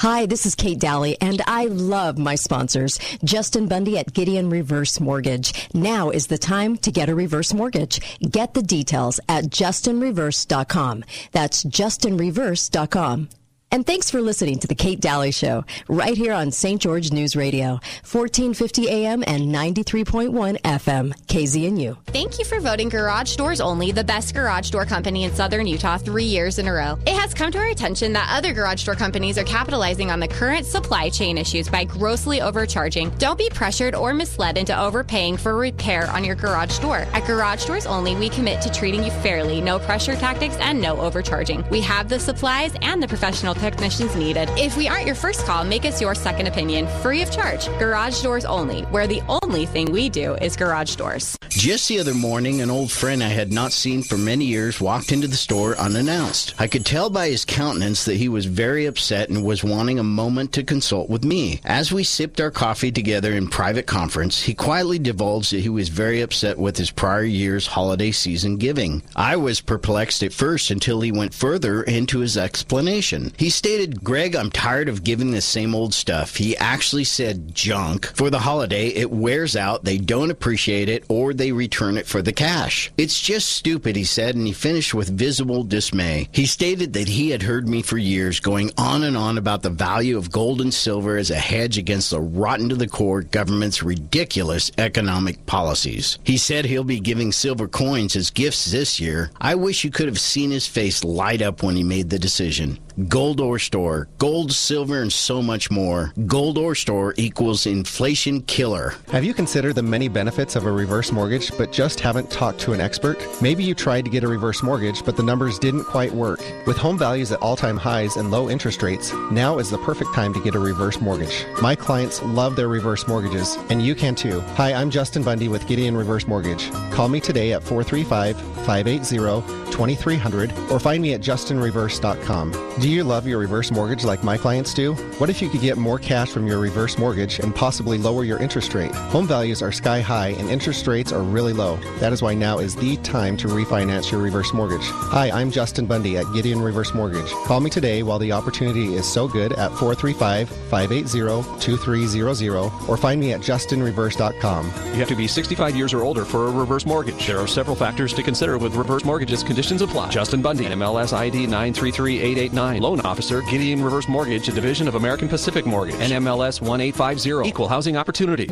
Hi, 0.00 0.24
this 0.24 0.46
is 0.46 0.54
Kate 0.54 0.78
Dalley, 0.78 1.18
and 1.20 1.42
I 1.46 1.66
love 1.66 2.16
my 2.16 2.34
sponsors. 2.34 2.98
Justin 3.22 3.68
Bundy 3.68 3.98
at 3.98 4.14
Gideon 4.14 4.48
Reverse 4.48 4.98
Mortgage. 4.98 5.68
Now 5.74 6.08
is 6.08 6.28
the 6.28 6.38
time 6.38 6.78
to 6.78 6.90
get 6.90 7.10
a 7.10 7.14
reverse 7.14 7.52
mortgage. 7.52 8.00
Get 8.20 8.54
the 8.54 8.62
details 8.62 9.20
at 9.28 9.44
justinreverse.com. 9.50 11.04
That's 11.32 11.64
justinreverse.com. 11.64 13.28
And 13.72 13.86
thanks 13.86 14.10
for 14.10 14.20
listening 14.20 14.58
to 14.58 14.66
the 14.66 14.74
Kate 14.74 14.98
Dalley 14.98 15.30
Show, 15.30 15.64
right 15.86 16.16
here 16.16 16.32
on 16.32 16.50
St. 16.50 16.82
George 16.82 17.12
News 17.12 17.36
Radio, 17.36 17.78
1450 18.02 18.88
AM 18.88 19.22
and 19.24 19.44
93.1 19.44 20.60
FM, 20.62 21.12
KZNU. 21.28 21.96
Thank 22.06 22.40
you 22.40 22.44
for 22.44 22.58
voting 22.58 22.88
Garage 22.88 23.36
Doors 23.36 23.60
Only 23.60 23.92
the 23.92 24.02
best 24.02 24.34
garage 24.34 24.70
door 24.70 24.84
company 24.84 25.22
in 25.22 25.32
southern 25.32 25.68
Utah 25.68 25.98
three 25.98 26.24
years 26.24 26.58
in 26.58 26.66
a 26.66 26.72
row. 26.72 26.98
It 27.06 27.14
has 27.14 27.32
come 27.32 27.52
to 27.52 27.58
our 27.58 27.68
attention 27.68 28.12
that 28.14 28.28
other 28.36 28.52
garage 28.52 28.84
door 28.84 28.96
companies 28.96 29.38
are 29.38 29.44
capitalizing 29.44 30.10
on 30.10 30.18
the 30.18 30.26
current 30.26 30.66
supply 30.66 31.08
chain 31.08 31.38
issues 31.38 31.68
by 31.68 31.84
grossly 31.84 32.40
overcharging. 32.40 33.10
Don't 33.18 33.38
be 33.38 33.50
pressured 33.50 33.94
or 33.94 34.12
misled 34.12 34.58
into 34.58 34.76
overpaying 34.76 35.36
for 35.36 35.54
repair 35.54 36.10
on 36.10 36.24
your 36.24 36.34
garage 36.34 36.76
door. 36.80 37.06
At 37.12 37.24
Garage 37.24 37.66
Doors 37.66 37.86
Only, 37.86 38.16
we 38.16 38.30
commit 38.30 38.60
to 38.62 38.70
treating 38.72 39.04
you 39.04 39.12
fairly, 39.22 39.60
no 39.60 39.78
pressure 39.78 40.16
tactics, 40.16 40.56
and 40.56 40.82
no 40.82 40.96
overcharging. 40.96 41.64
We 41.70 41.80
have 41.82 42.08
the 42.08 42.18
supplies 42.18 42.74
and 42.82 43.00
the 43.00 43.06
professional 43.06 43.54
technicians 43.60 44.16
needed. 44.16 44.48
If 44.56 44.76
we 44.76 44.88
aren't 44.88 45.06
your 45.06 45.14
first 45.14 45.44
call, 45.44 45.64
make 45.64 45.84
us 45.84 46.00
your 46.00 46.14
second 46.14 46.46
opinion, 46.46 46.88
free 47.02 47.22
of 47.22 47.30
charge. 47.30 47.66
Garage 47.78 48.22
Doors 48.22 48.44
Only, 48.44 48.82
where 48.84 49.06
the 49.06 49.22
only 49.42 49.66
thing 49.66 49.92
we 49.92 50.08
do 50.08 50.34
is 50.36 50.56
garage 50.56 50.96
doors. 50.96 51.36
Just 51.50 51.88
the 51.88 51.98
other 51.98 52.14
morning, 52.14 52.60
an 52.60 52.70
old 52.70 52.90
friend 52.90 53.22
I 53.22 53.28
had 53.28 53.52
not 53.52 53.72
seen 53.72 54.02
for 54.02 54.16
many 54.16 54.46
years 54.46 54.80
walked 54.80 55.12
into 55.12 55.28
the 55.28 55.36
store 55.36 55.76
unannounced. 55.76 56.54
I 56.58 56.68
could 56.68 56.86
tell 56.86 57.10
by 57.10 57.28
his 57.28 57.44
countenance 57.44 58.04
that 58.06 58.16
he 58.16 58.28
was 58.28 58.46
very 58.46 58.86
upset 58.86 59.28
and 59.28 59.44
was 59.44 59.62
wanting 59.62 59.98
a 59.98 60.04
moment 60.04 60.52
to 60.54 60.62
consult 60.62 61.10
with 61.10 61.22
me. 61.22 61.60
As 61.64 61.92
we 61.92 62.02
sipped 62.02 62.40
our 62.40 62.50
coffee 62.50 62.90
together 62.90 63.32
in 63.32 63.48
private 63.48 63.86
conference, 63.86 64.42
he 64.42 64.54
quietly 64.54 64.98
divulged 64.98 65.52
that 65.52 65.60
he 65.60 65.68
was 65.68 65.90
very 65.90 66.22
upset 66.22 66.56
with 66.56 66.78
his 66.78 66.90
prior 66.90 67.24
year's 67.24 67.66
holiday 67.66 68.10
season 68.10 68.56
giving. 68.56 69.02
I 69.14 69.36
was 69.36 69.60
perplexed 69.60 70.22
at 70.22 70.32
first 70.32 70.70
until 70.70 71.02
he 71.02 71.12
went 71.12 71.34
further 71.34 71.82
into 71.82 72.20
his 72.20 72.38
explanation. 72.38 73.32
He 73.36 73.49
He 73.50 73.52
stated, 73.52 74.04
Greg, 74.04 74.36
I'm 74.36 74.52
tired 74.52 74.88
of 74.88 75.02
giving 75.02 75.32
the 75.32 75.40
same 75.40 75.74
old 75.74 75.92
stuff. 75.92 76.36
He 76.36 76.56
actually 76.56 77.02
said 77.02 77.52
junk. 77.52 78.06
For 78.14 78.30
the 78.30 78.38
holiday, 78.38 78.90
it 78.90 79.10
wears 79.10 79.56
out, 79.56 79.82
they 79.82 79.98
don't 79.98 80.30
appreciate 80.30 80.88
it, 80.88 81.04
or 81.08 81.34
they 81.34 81.50
return 81.50 81.96
it 81.96 82.06
for 82.06 82.22
the 82.22 82.32
cash. 82.32 82.92
It's 82.96 83.20
just 83.20 83.50
stupid, 83.50 83.96
he 83.96 84.04
said, 84.04 84.36
and 84.36 84.46
he 84.46 84.52
finished 84.52 84.94
with 84.94 85.18
visible 85.18 85.64
dismay. 85.64 86.28
He 86.30 86.46
stated 86.46 86.92
that 86.92 87.08
he 87.08 87.30
had 87.30 87.42
heard 87.42 87.68
me 87.68 87.82
for 87.82 87.98
years 87.98 88.38
going 88.38 88.70
on 88.78 89.02
and 89.02 89.16
on 89.16 89.36
about 89.36 89.62
the 89.62 89.70
value 89.70 90.16
of 90.16 90.30
gold 90.30 90.60
and 90.60 90.72
silver 90.72 91.16
as 91.16 91.32
a 91.32 91.34
hedge 91.34 91.76
against 91.76 92.12
the 92.12 92.20
rotten 92.20 92.68
to 92.68 92.76
the 92.76 92.86
core 92.86 93.22
government's 93.22 93.82
ridiculous 93.82 94.70
economic 94.78 95.44
policies. 95.46 96.20
He 96.22 96.36
said 96.36 96.66
he'll 96.66 96.84
be 96.84 97.00
giving 97.00 97.32
silver 97.32 97.66
coins 97.66 98.14
as 98.14 98.30
gifts 98.30 98.70
this 98.70 99.00
year. 99.00 99.32
I 99.40 99.56
wish 99.56 99.82
you 99.82 99.90
could 99.90 100.06
have 100.06 100.20
seen 100.20 100.52
his 100.52 100.68
face 100.68 101.02
light 101.02 101.42
up 101.42 101.64
when 101.64 101.74
he 101.74 101.82
made 101.82 102.10
the 102.10 102.18
decision. 102.20 102.78
Gold 103.08 103.39
Ore 103.42 103.58
Store. 103.58 104.08
Gold, 104.18 104.52
silver, 104.52 105.02
and 105.02 105.12
so 105.12 105.42
much 105.42 105.70
more. 105.70 106.12
Gold 106.26 106.58
Ore 106.58 106.74
Store 106.74 107.14
equals 107.16 107.66
inflation 107.66 108.42
killer. 108.42 108.94
Have 109.10 109.24
you 109.24 109.34
considered 109.34 109.74
the 109.74 109.82
many 109.82 110.08
benefits 110.08 110.56
of 110.56 110.66
a 110.66 110.72
reverse 110.72 111.12
mortgage 111.12 111.56
but 111.58 111.72
just 111.72 112.00
haven't 112.00 112.30
talked 112.30 112.60
to 112.60 112.72
an 112.72 112.80
expert? 112.80 113.18
Maybe 113.42 113.64
you 113.64 113.74
tried 113.74 114.04
to 114.04 114.10
get 114.10 114.24
a 114.24 114.28
reverse 114.28 114.62
mortgage 114.62 115.04
but 115.04 115.16
the 115.16 115.22
numbers 115.22 115.58
didn't 115.58 115.84
quite 115.84 116.12
work. 116.12 116.40
With 116.66 116.76
home 116.76 116.98
values 116.98 117.32
at 117.32 117.40
all 117.40 117.56
time 117.56 117.76
highs 117.76 118.16
and 118.16 118.30
low 118.30 118.50
interest 118.50 118.82
rates, 118.82 119.12
now 119.30 119.58
is 119.58 119.70
the 119.70 119.78
perfect 119.78 120.14
time 120.14 120.32
to 120.34 120.42
get 120.42 120.54
a 120.54 120.58
reverse 120.58 121.00
mortgage. 121.00 121.46
My 121.62 121.74
clients 121.74 122.22
love 122.22 122.56
their 122.56 122.68
reverse 122.68 123.06
mortgages, 123.08 123.56
and 123.70 123.82
you 123.82 123.94
can 123.94 124.14
too. 124.14 124.40
Hi, 124.56 124.72
I'm 124.72 124.90
Justin 124.90 125.22
Bundy 125.22 125.48
with 125.48 125.66
Gideon 125.66 125.96
Reverse 125.96 126.26
Mortgage. 126.26 126.70
Call 126.90 127.08
me 127.08 127.20
today 127.20 127.52
at 127.52 127.62
435 127.62 128.36
580 128.66 129.60
2300 129.70 130.52
or 130.70 130.78
find 130.78 131.02
me 131.02 131.14
at 131.14 131.20
justinreverse.com. 131.20 132.80
Do 132.80 132.88
you 132.88 133.04
love 133.04 133.26
your 133.30 133.38
reverse 133.38 133.70
mortgage 133.70 134.04
like 134.04 134.22
my 134.22 134.36
clients 134.36 134.74
do? 134.74 134.94
What 135.18 135.30
if 135.30 135.40
you 135.40 135.48
could 135.48 135.62
get 135.62 135.78
more 135.78 135.98
cash 135.98 136.30
from 136.30 136.46
your 136.46 136.58
reverse 136.58 136.98
mortgage 136.98 137.38
and 137.38 137.54
possibly 137.54 137.96
lower 137.96 138.24
your 138.24 138.38
interest 138.38 138.74
rate? 138.74 138.94
Home 139.14 139.26
values 139.26 139.62
are 139.62 139.72
sky 139.72 140.00
high 140.00 140.28
and 140.38 140.50
interest 140.50 140.86
rates 140.86 141.12
are 141.12 141.22
really 141.22 141.52
low. 141.52 141.76
That 142.00 142.12
is 142.12 142.20
why 142.20 142.34
now 142.34 142.58
is 142.58 142.76
the 142.76 142.96
time 142.98 143.36
to 143.38 143.48
refinance 143.48 144.10
your 144.10 144.20
reverse 144.20 144.52
mortgage. 144.52 144.84
Hi, 144.84 145.30
I'm 145.30 145.50
Justin 145.50 145.86
Bundy 145.86 146.18
at 146.18 146.30
Gideon 146.34 146.60
Reverse 146.60 146.92
Mortgage. 146.92 147.30
Call 147.46 147.60
me 147.60 147.70
today 147.70 148.02
while 148.02 148.18
the 148.18 148.32
opportunity 148.32 148.94
is 148.94 149.10
so 149.10 149.28
good 149.28 149.52
at 149.52 149.70
435 149.72 150.48
580 150.48 151.60
2300 151.60 152.72
or 152.88 152.96
find 152.96 153.20
me 153.20 153.32
at 153.32 153.40
justinreverse.com. 153.40 154.66
You 154.66 154.94
have 154.94 155.08
to 155.08 155.16
be 155.16 155.26
65 155.26 155.76
years 155.76 155.94
or 155.94 156.02
older 156.02 156.24
for 156.24 156.48
a 156.48 156.50
reverse 156.50 156.84
mortgage. 156.84 157.26
There 157.26 157.38
are 157.38 157.46
several 157.46 157.76
factors 157.76 158.12
to 158.14 158.22
consider 158.22 158.58
with 158.58 158.74
reverse 158.74 159.04
mortgages. 159.04 159.44
Conditions 159.44 159.82
apply. 159.82 160.10
Justin 160.10 160.42
Bundy, 160.42 160.64
MLS 160.66 161.12
ID 161.12 161.46
933889. 161.46 162.82
Loan 162.82 163.00
Officer, 163.10 163.42
Gideon 163.42 163.82
Reverse 163.82 164.06
Mortgage, 164.06 164.48
a 164.48 164.52
division 164.52 164.86
of 164.86 164.94
American 164.94 165.28
Pacific 165.28 165.66
Mortgage. 165.66 165.96
NMLS 165.96 166.60
1850. 166.60 167.48
Equal 167.48 167.66
Housing 167.66 167.96
Opportunity. 167.96 168.46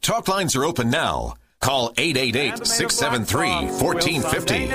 Talk 0.00 0.28
lines 0.28 0.56
are 0.56 0.64
open 0.64 0.88
now. 0.88 1.34
Call 1.64 1.94
888 1.96 2.66
673 2.66 3.48
1450. 3.80 4.66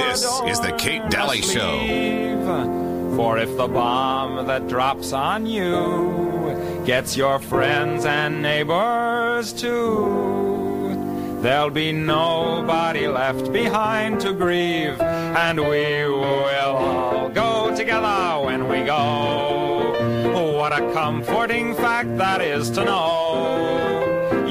This 0.00 0.22
is 0.46 0.60
The 0.60 0.72
Kate 0.78 1.02
Dalley 1.10 1.42
Show. 1.42 3.16
For 3.16 3.38
if 3.38 3.56
the 3.56 3.66
bomb 3.66 4.46
that 4.46 4.68
drops 4.68 5.12
on 5.12 5.46
you 5.46 6.84
gets 6.86 7.16
your 7.16 7.40
friends 7.40 8.04
and 8.04 8.40
neighbors 8.40 9.52
too, 9.52 11.40
there'll 11.42 11.70
be 11.70 11.90
nobody 11.90 13.08
left 13.08 13.52
behind 13.52 14.20
to 14.20 14.32
grieve, 14.32 15.00
and 15.00 15.58
we 15.58 16.06
will 16.06 16.76
all 16.76 17.28
go 17.30 17.74
together 17.76 18.44
when 18.46 18.68
we 18.68 18.84
go. 18.84 20.54
What 20.56 20.72
a 20.72 20.92
comforting 20.92 21.74
fact 21.74 22.16
that 22.18 22.40
is 22.40 22.70
to 22.70 22.84
know. 22.84 24.07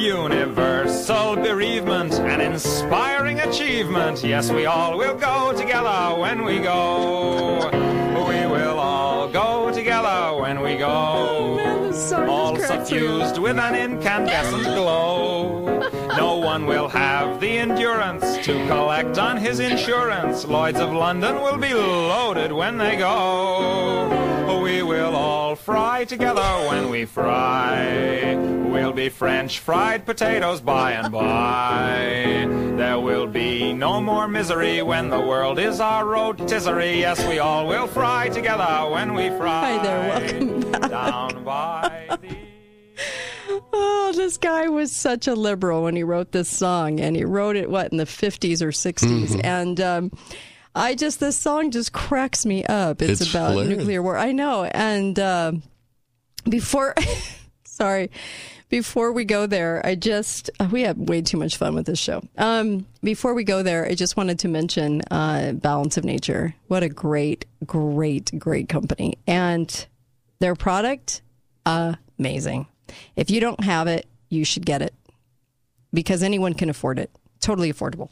Universal 0.08 1.36
bereavement, 1.36 2.14
an 2.14 2.40
inspiring 2.40 3.42
achievement. 3.42 4.24
Yes, 4.24 4.50
we 4.50 4.66
all 4.66 4.98
will 4.98 5.18
go 5.18 5.52
together 5.52 6.18
when 6.18 6.46
we 6.46 6.60
go. 6.60 7.70
We 8.30 8.48
will 8.48 8.80
all 8.80 9.28
go 9.28 9.70
together 9.74 10.40
when 10.42 10.62
we 10.62 10.78
go. 10.78 11.60
all 12.26 12.56
suffused 12.56 13.38
with 13.38 13.58
an 13.60 13.76
incandescent 13.76 14.64
glow. 14.64 15.90
No 16.18 16.38
one 16.38 16.66
will 16.66 16.88
have 16.90 17.40
the 17.40 17.60
endurance 17.60 18.44
to 18.44 18.54
collect 18.66 19.20
on 19.20 19.38
his 19.38 19.60
insurance. 19.60 20.46
Lloyds 20.46 20.80
of 20.80 20.92
London 20.92 21.36
will 21.44 21.60
be 21.60 21.76
loaded 21.76 22.52
when 22.52 22.80
they 22.80 22.98
go. 22.98 24.60
We 24.64 24.82
will 24.82 25.16
all 25.16 25.56
fry 25.56 26.06
together 26.06 26.42
when 26.70 26.90
we 26.90 27.06
fry. 27.06 28.34
We'll 28.34 28.94
be 28.94 29.10
French 29.10 29.60
fried 29.60 30.08
potatoes 30.08 30.60
by 30.60 30.94
and 30.94 31.12
by. 31.12 32.48
There 32.78 33.00
will 33.00 33.28
be 33.28 33.72
no 33.72 34.02
more 34.02 34.28
misery 34.28 34.82
when 34.82 35.12
the 35.12 35.22
world 35.22 35.60
is 35.60 35.80
our 35.80 36.04
rotisserie. 36.04 37.00
Yes, 37.00 37.24
we 37.28 37.38
all 37.38 37.68
will 37.68 37.86
fry 37.86 38.30
together 38.30 38.90
when 38.90 39.14
we 39.14 39.30
fry. 39.30 39.78
Hi 39.78 39.84
there, 39.84 40.10
welcome 40.10 40.72
back. 40.72 40.90
Down 40.90 41.44
by 41.44 42.18
the 42.22 42.36
Oh, 43.50 44.12
this 44.16 44.38
guy 44.38 44.68
was 44.70 44.92
such 44.92 45.28
a 45.28 45.34
liberal 45.36 45.84
when 45.84 45.96
he 45.96 46.04
wrote 46.04 46.32
this 46.32 46.50
song, 46.50 47.00
and 47.00 47.16
he 47.16 47.24
wrote 47.26 47.56
it 47.56 47.70
what 47.70 47.92
in 47.92 47.98
the 47.98 48.06
fifties 48.06 48.62
or 48.62 48.72
60s 48.72 49.30
Mhm. 49.36 49.42
and. 49.44 49.82
Um, 49.82 50.12
I 50.76 50.94
just 50.94 51.20
this 51.20 51.36
song 51.36 51.72
just 51.72 51.92
cracks 51.92 52.46
me 52.46 52.64
up. 52.64 53.02
It's, 53.02 53.20
It's 53.22 53.32
about 53.32 53.52
hilarious. 53.54 53.80
nuclear 53.80 54.04
war. 54.04 54.16
I 54.16 54.32
know. 54.32 54.64
And 54.66 55.18
uh, 55.18 55.54
before, 56.48 56.94
sorry, 57.66 58.12
before 58.70 59.12
we 59.12 59.26
go 59.26 59.48
there, 59.48 59.84
I 59.84 59.96
just 59.96 60.52
we 60.70 60.84
have 60.84 60.96
way 60.98 61.24
too 61.24 61.38
much 61.38 61.58
fun 61.58 61.74
with 61.74 61.88
this 61.88 61.98
show. 61.98 62.22
Um, 62.38 62.86
before 63.02 63.34
we 63.34 63.44
go 63.44 63.64
there, 63.64 63.88
I 63.88 63.96
just 63.96 64.18
wanted 64.18 64.38
to 64.40 64.48
mention 64.50 65.02
uh, 65.10 65.54
Balance 65.54 65.98
of 65.98 66.04
Nature. 66.06 66.54
What 66.68 66.84
a 66.84 66.90
great, 66.90 67.46
great, 67.66 68.38
great 68.38 68.70
company, 68.70 69.18
and 69.26 69.88
their 70.40 70.54
product 70.54 71.24
amazing. 71.66 72.68
If 73.16 73.30
you 73.30 73.40
don't 73.40 73.64
have 73.64 73.88
it, 73.88 74.06
you 74.30 74.44
should 74.44 74.66
get 74.66 74.82
it 74.82 74.94
because 75.94 76.24
anyone 76.24 76.54
can 76.54 76.70
afford 76.70 77.00
it. 77.00 77.12
Totally 77.40 77.72
affordable. 77.72 78.12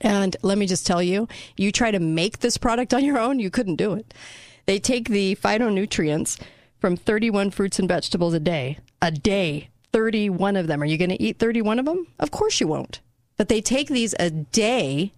And 0.00 0.36
let 0.42 0.58
me 0.58 0.66
just 0.66 0.86
tell 0.86 1.02
you, 1.02 1.28
you 1.56 1.72
try 1.72 1.90
to 1.90 2.00
make 2.00 2.40
this 2.40 2.58
product 2.58 2.92
on 2.92 3.04
your 3.04 3.18
own, 3.18 3.38
you 3.38 3.50
couldn't 3.50 3.76
do 3.76 3.94
it. 3.94 4.14
They 4.66 4.78
take 4.78 5.08
the 5.08 5.36
phytonutrients 5.36 6.40
from 6.78 6.96
31 6.96 7.50
fruits 7.50 7.78
and 7.78 7.88
vegetables 7.88 8.34
a 8.34 8.40
day, 8.40 8.78
a 9.00 9.10
day, 9.10 9.68
31 9.92 10.56
of 10.56 10.66
them. 10.66 10.82
Are 10.82 10.86
you 10.86 10.98
going 10.98 11.10
to 11.10 11.22
eat 11.22 11.38
31 11.38 11.78
of 11.78 11.84
them? 11.84 12.06
Of 12.18 12.30
course 12.30 12.60
you 12.60 12.66
won't. 12.66 13.00
But 13.36 13.48
they 13.48 13.60
take 13.60 13.88
these 13.88 14.14
a 14.18 14.30
day 14.30 15.12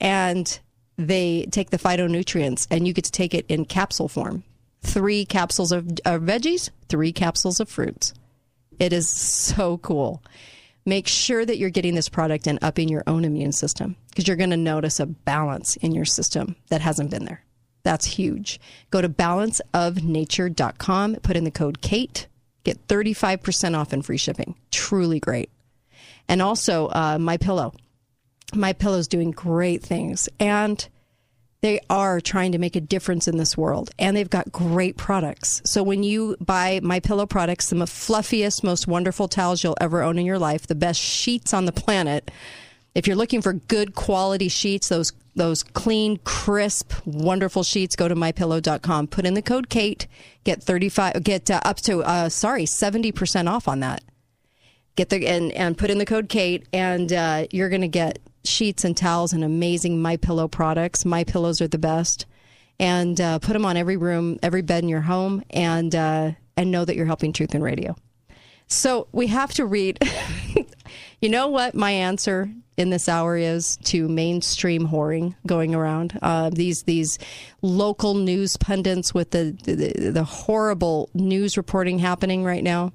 and 0.00 0.58
they 0.96 1.46
take 1.50 1.70
the 1.70 1.78
phytonutrients 1.78 2.66
and 2.70 2.86
you 2.86 2.92
get 2.92 3.04
to 3.04 3.12
take 3.12 3.34
it 3.34 3.46
in 3.48 3.64
capsule 3.64 4.08
form. 4.08 4.44
Three 4.82 5.24
capsules 5.24 5.72
of, 5.72 5.88
of 6.04 6.22
veggies, 6.22 6.70
three 6.88 7.12
capsules 7.12 7.60
of 7.60 7.68
fruits. 7.68 8.14
It 8.78 8.92
is 8.92 9.08
so 9.08 9.78
cool. 9.78 10.22
Make 10.86 11.08
sure 11.08 11.44
that 11.44 11.58
you're 11.58 11.70
getting 11.70 11.94
this 11.94 12.08
product 12.08 12.46
and 12.46 12.58
upping 12.62 12.88
your 12.88 13.02
own 13.06 13.24
immune 13.24 13.52
system 13.52 13.96
because 14.08 14.26
you're 14.26 14.36
going 14.36 14.50
to 14.50 14.56
notice 14.56 15.00
a 15.00 15.06
balance 15.06 15.76
in 15.76 15.92
your 15.92 16.04
system 16.04 16.56
that 16.70 16.80
hasn't 16.80 17.10
been 17.10 17.24
there. 17.24 17.44
That's 17.82 18.06
huge. 18.06 18.60
Go 18.90 19.02
to 19.02 19.08
balanceofnature.com, 19.08 21.16
put 21.16 21.36
in 21.36 21.44
the 21.44 21.50
code 21.50 21.80
KATE, 21.80 22.26
get 22.64 22.86
35% 22.88 23.76
off 23.76 23.92
and 23.92 24.04
free 24.04 24.16
shipping. 24.16 24.56
Truly 24.70 25.20
great. 25.20 25.50
And 26.28 26.42
also, 26.42 26.88
uh, 26.88 27.18
My 27.20 27.36
Pillow. 27.36 27.72
My 28.54 28.72
pillow 28.72 28.96
is 28.96 29.08
doing 29.08 29.30
great 29.30 29.82
things. 29.82 30.26
And 30.40 30.88
they 31.60 31.80
are 31.90 32.20
trying 32.20 32.52
to 32.52 32.58
make 32.58 32.76
a 32.76 32.80
difference 32.80 33.26
in 33.26 33.36
this 33.36 33.56
world 33.56 33.90
and 33.98 34.16
they've 34.16 34.30
got 34.30 34.52
great 34.52 34.96
products. 34.96 35.60
So 35.64 35.82
when 35.82 36.02
you 36.02 36.36
buy 36.40 36.80
my 36.82 37.00
pillow 37.00 37.26
products, 37.26 37.70
the 37.70 37.76
fluffiest, 37.76 38.62
most 38.62 38.86
wonderful 38.86 39.26
towels 39.26 39.64
you'll 39.64 39.76
ever 39.80 40.02
own 40.02 40.18
in 40.18 40.26
your 40.26 40.38
life, 40.38 40.66
the 40.66 40.76
best 40.76 41.00
sheets 41.00 41.52
on 41.52 41.64
the 41.64 41.72
planet. 41.72 42.30
If 42.94 43.06
you're 43.06 43.16
looking 43.16 43.42
for 43.42 43.52
good 43.52 43.94
quality 43.94 44.48
sheets, 44.48 44.88
those 44.88 45.12
those 45.34 45.62
clean, 45.62 46.16
crisp, 46.24 46.92
wonderful 47.06 47.62
sheets, 47.62 47.94
go 47.94 48.08
to 48.08 48.16
mypillow.com. 48.16 49.06
Put 49.06 49.24
in 49.24 49.34
the 49.34 49.42
code 49.42 49.68
Kate, 49.68 50.06
get 50.44 50.62
35 50.62 51.22
get 51.22 51.50
uh, 51.50 51.60
up 51.64 51.78
to 51.78 52.00
uh 52.00 52.28
sorry, 52.28 52.64
70% 52.64 53.48
off 53.48 53.66
on 53.68 53.80
that. 53.80 54.02
Get 54.96 55.10
the 55.10 55.26
and 55.26 55.52
and 55.52 55.76
put 55.76 55.90
in 55.90 55.98
the 55.98 56.06
code 56.06 56.28
Kate 56.28 56.66
and 56.72 57.12
uh, 57.12 57.46
you're 57.50 57.68
going 57.68 57.82
to 57.82 57.88
get 57.88 58.20
sheets 58.48 58.84
and 58.84 58.96
towels 58.96 59.32
and 59.32 59.44
amazing 59.44 60.00
My 60.00 60.16
Pillow 60.16 60.48
products. 60.48 61.04
My 61.04 61.24
Pillows 61.24 61.60
are 61.60 61.68
the 61.68 61.78
best, 61.78 62.26
and 62.80 63.20
uh, 63.20 63.38
put 63.38 63.52
them 63.52 63.64
on 63.64 63.76
every 63.76 63.96
room, 63.96 64.38
every 64.42 64.62
bed 64.62 64.82
in 64.82 64.88
your 64.88 65.02
home, 65.02 65.42
and 65.50 65.94
uh, 65.94 66.32
and 66.56 66.70
know 66.70 66.84
that 66.84 66.96
you're 66.96 67.06
helping 67.06 67.32
Truth 67.32 67.54
and 67.54 67.62
Radio. 67.62 67.96
So 68.66 69.08
we 69.12 69.28
have 69.28 69.52
to 69.54 69.66
read. 69.66 69.98
you 71.20 71.28
know 71.28 71.48
what 71.48 71.74
my 71.74 71.90
answer 71.90 72.50
in 72.76 72.90
this 72.90 73.08
hour 73.08 73.36
is 73.36 73.76
to 73.78 74.08
mainstream 74.08 74.86
whoring 74.88 75.34
going 75.46 75.74
around. 75.74 76.18
Uh, 76.22 76.50
these 76.50 76.84
these 76.84 77.18
local 77.60 78.14
news 78.14 78.56
pundits 78.56 79.12
with 79.12 79.32
the, 79.32 79.56
the 79.64 80.10
the 80.10 80.24
horrible 80.24 81.10
news 81.14 81.56
reporting 81.56 81.98
happening 81.98 82.44
right 82.44 82.62
now 82.62 82.92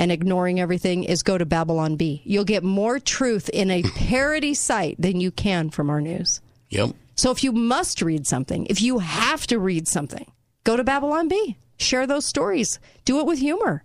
and 0.00 0.10
ignoring 0.10 0.58
everything 0.58 1.04
is 1.04 1.22
go 1.22 1.36
to 1.36 1.44
Babylon 1.44 1.96
Bee. 1.96 2.22
You'll 2.24 2.44
get 2.44 2.64
more 2.64 2.98
truth 2.98 3.50
in 3.50 3.70
a 3.70 3.82
parody 3.94 4.54
site 4.54 4.96
than 4.98 5.20
you 5.20 5.30
can 5.30 5.68
from 5.68 5.90
our 5.90 6.00
news. 6.00 6.40
Yep. 6.70 6.92
So 7.16 7.30
if 7.30 7.44
you 7.44 7.52
must 7.52 8.00
read 8.00 8.26
something, 8.26 8.66
if 8.70 8.80
you 8.80 9.00
have 9.00 9.46
to 9.48 9.58
read 9.58 9.86
something, 9.86 10.24
go 10.64 10.74
to 10.74 10.82
Babylon 10.82 11.28
Bee. 11.28 11.58
Share 11.76 12.06
those 12.06 12.24
stories. 12.24 12.80
Do 13.04 13.20
it 13.20 13.26
with 13.26 13.40
humor. 13.40 13.84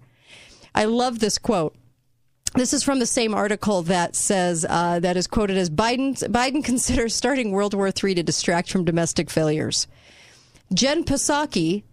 I 0.74 0.86
love 0.86 1.20
this 1.20 1.38
quote. 1.38 1.76
This 2.54 2.72
is 2.72 2.82
from 2.82 3.00
the 3.00 3.06
same 3.06 3.34
article 3.34 3.82
that 3.84 4.16
says 4.16 4.66
uh, 4.70 5.02
that 5.02 5.18
is 5.18 5.28
quoted 5.28 5.58
as 5.58 5.70
Biden. 5.70 6.16
Biden 6.30 6.64
considers 6.64 7.14
starting 7.14 7.52
World 7.52 7.74
War 7.74 7.88
III 7.88 8.16
to 8.16 8.24
distract 8.24 8.72
from 8.72 8.86
domestic 8.86 9.30
failures. 9.30 9.86
Jen 10.74 11.04
Psaki, 11.04 11.84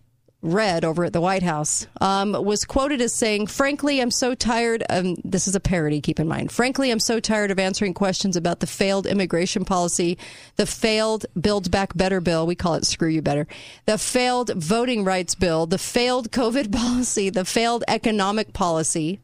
read 0.43 0.85
over 0.85 1.05
at 1.05 1.12
the 1.12 1.20
White 1.20 1.44
House, 1.44 1.86
um, 2.01 2.32
was 2.32 2.64
quoted 2.64 3.01
as 3.01 3.14
saying, 3.14 3.47
Frankly, 3.47 4.01
I'm 4.01 4.10
so 4.10 4.35
tired. 4.35 4.82
Um, 4.90 5.16
this 5.24 5.47
is 5.47 5.55
a 5.55 5.60
parody, 5.60 6.01
keep 6.01 6.19
in 6.19 6.27
mind. 6.27 6.51
Frankly, 6.51 6.90
I'm 6.90 6.98
so 6.98 7.20
tired 7.20 7.51
of 7.51 7.59
answering 7.59 7.94
questions 7.94 8.36
about 8.36 8.60
the 8.60 8.66
failed 8.66 9.06
immigration 9.06 9.64
policy, 9.64 10.19
the 10.56 10.66
failed 10.66 11.27
Build 11.40 11.70
Back 11.70 11.97
Better 11.97 12.20
bill. 12.20 12.47
We 12.47 12.56
call 12.56 12.74
it 12.74 12.85
Screw 12.85 13.09
You 13.09 13.23
Better. 13.23 13.47
The 13.86 13.98
failed 13.98 14.51
voting 14.56 15.05
rights 15.05 15.35
bill, 15.35 15.66
the 15.66 15.78
failed 15.78 16.32
COVID 16.32 16.73
policy, 16.77 17.31
the 17.31 17.44
failed 17.44 17.85
economic 17.86 18.52
policy. 18.52 19.20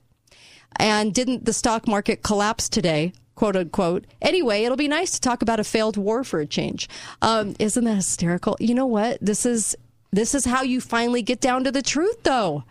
And 0.77 1.13
didn't 1.13 1.45
the 1.45 1.53
stock 1.53 1.89
market 1.89 2.23
collapse 2.23 2.69
today? 2.69 3.13
quote 3.35 3.55
unquote. 3.55 4.05
Anyway, 4.21 4.65
it'll 4.65 4.77
be 4.77 4.89
nice 4.89 5.13
to 5.13 5.21
talk 5.21 5.43
about 5.43 5.61
a 5.61 5.65
failed 5.65 5.97
war 5.97 6.25
for 6.25 6.41
a 6.41 6.47
change. 6.47 6.89
Um, 7.23 7.55
isn't 7.61 7.85
that 7.85 7.95
hysterical? 7.95 8.57
You 8.59 8.75
know 8.75 8.87
what? 8.87 9.19
This 9.21 9.47
is 9.47 9.77
this 10.11 10.35
is 10.35 10.45
how 10.45 10.63
you 10.63 10.81
finally 10.81 11.23
get 11.23 11.41
down 11.41 11.65
to 11.65 11.73
the 11.73 11.83
truth, 11.83 12.23
though. 12.23 12.65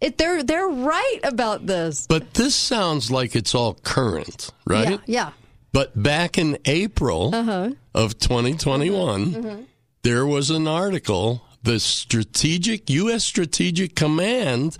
It, 0.00 0.18
they're 0.18 0.42
they're 0.42 0.68
right 0.68 1.20
about 1.22 1.66
this. 1.66 2.06
But 2.06 2.34
this 2.34 2.54
sounds 2.54 3.10
like 3.10 3.34
it's 3.36 3.54
all 3.54 3.74
current, 3.74 4.50
right? 4.66 4.90
Yeah. 4.90 4.98
yeah. 5.06 5.30
But 5.72 6.00
back 6.00 6.36
in 6.38 6.58
April 6.66 7.34
Uh-huh. 7.34 7.70
of 7.94 8.18
2021, 8.18 9.32
Mhm. 9.32 9.64
there 10.02 10.26
was 10.26 10.50
an 10.50 10.68
article. 10.68 11.42
The 11.62 11.80
strategic 11.80 12.90
U.S. 12.90 13.24
Strategic 13.24 13.94
Command 13.96 14.76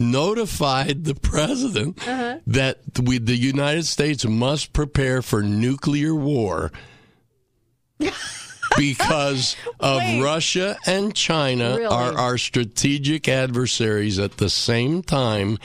notified 0.00 1.04
the 1.04 1.14
president 1.14 1.98
Uh-huh. 2.08 2.38
that 2.46 2.78
we, 3.02 3.18
the 3.18 3.36
United 3.36 3.84
States 3.86 4.24
must 4.24 4.72
prepare 4.72 5.20
for 5.22 5.42
nuclear 5.42 6.14
war 6.14 6.72
because 8.76 9.56
of 9.80 9.98
Wait. 9.98 10.22
Russia 10.22 10.76
and 10.86 11.14
China 11.14 11.76
Really? 11.76 11.84
are 11.86 12.16
our 12.16 12.38
strategic 12.38 13.28
adversaries 13.28 14.18
at 14.18 14.36
the 14.38 14.48
same 14.50 15.02
time, 15.02 15.58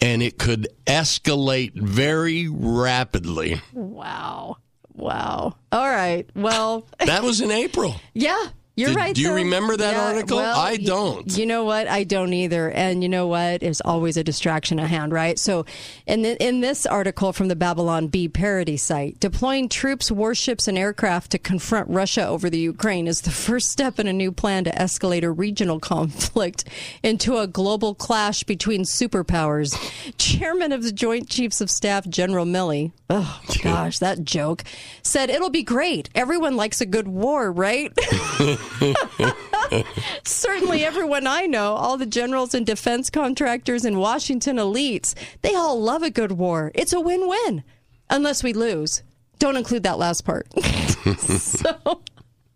and 0.00 0.22
it 0.22 0.38
could 0.38 0.68
escalate 0.86 1.72
very 1.74 2.48
rapidly. 2.48 3.60
Wow. 3.72 4.56
Wow. 4.94 5.56
All 5.72 5.88
right. 5.88 6.28
Well, 6.34 6.86
That 6.98 7.22
was 7.22 7.40
in 7.40 7.50
April. 7.50 7.94
yeah. 8.14 8.48
You're 8.76 8.88
Did- 8.90 8.96
right. 8.96 9.14
do 9.14 9.20
you 9.20 9.28
though. 9.28 9.34
remember 9.34 9.76
that 9.76 9.92
Yeah, 9.94 10.04
article? 10.06 10.36
well, 10.38 10.58
I 10.58 10.76
don't. 10.76 11.36
You 11.36 11.44
know 11.44 11.64
what? 11.64 11.86
I 11.88 12.04
don't 12.04 12.32
either. 12.32 12.70
And 12.70 13.02
you 13.02 13.08
know 13.08 13.26
what? 13.26 13.62
It's 13.62 13.80
always 13.82 14.16
a 14.16 14.24
distraction 14.24 14.78
at 14.80 14.88
hand, 14.88 15.12
right? 15.12 15.38
So, 15.38 15.66
in 16.06 16.22
the, 16.22 16.42
in 16.42 16.60
this 16.60 16.86
article 16.86 17.32
from 17.32 17.48
the 17.48 17.56
Babylon 17.56 18.06
Bee 18.08 18.28
parody 18.28 18.76
site, 18.78 19.20
deploying 19.20 19.68
troops, 19.68 20.10
warships, 20.10 20.66
and 20.66 20.78
aircraft 20.78 21.32
to 21.32 21.38
confront 21.38 21.90
Russia 21.90 22.26
over 22.26 22.48
the 22.48 22.58
Ukraine 22.58 23.06
is 23.06 23.20
the 23.22 23.30
first 23.46 23.70
step 23.70 23.98
in 23.98 24.06
a 24.06 24.12
new 24.12 24.32
plan 24.32 24.64
to 24.64 24.70
escalate 24.70 25.24
a 25.24 25.30
regional 25.30 25.78
conflict 25.80 26.64
into 27.02 27.36
a 27.38 27.46
global 27.46 27.94
clash 27.94 28.44
between 28.44 28.84
superpowers. 28.84 29.76
Chairman 30.16 30.72
of 30.72 30.82
the 30.84 30.92
Joint 30.92 31.28
Chiefs 31.28 31.60
of 31.60 31.70
Staff, 31.70 32.08
General 32.08 32.46
Milley, 32.46 32.92
oh 33.10 33.40
gosh, 33.62 33.98
that 33.98 34.24
joke, 34.24 34.62
said 35.02 35.28
it'll 35.28 35.50
be 35.50 35.62
great. 35.64 36.08
Everyone 36.14 36.56
likes 36.56 36.80
a 36.80 36.86
good 36.86 37.08
war, 37.08 37.50
right? 37.52 37.92
Certainly, 40.24 40.84
everyone 40.84 41.26
I 41.26 41.46
know, 41.46 41.74
all 41.74 41.96
the 41.96 42.06
generals 42.06 42.54
and 42.54 42.66
defense 42.66 43.10
contractors 43.10 43.84
and 43.84 43.98
Washington 43.98 44.56
elites, 44.56 45.14
they 45.42 45.54
all 45.54 45.80
love 45.80 46.02
a 46.02 46.10
good 46.10 46.32
war. 46.32 46.72
It's 46.74 46.92
a 46.92 47.00
win 47.00 47.28
win, 47.28 47.64
unless 48.08 48.42
we 48.42 48.52
lose. 48.52 49.02
Don't 49.38 49.56
include 49.56 49.84
that 49.84 49.98
last 49.98 50.22
part. 50.24 50.46
so, 51.18 52.02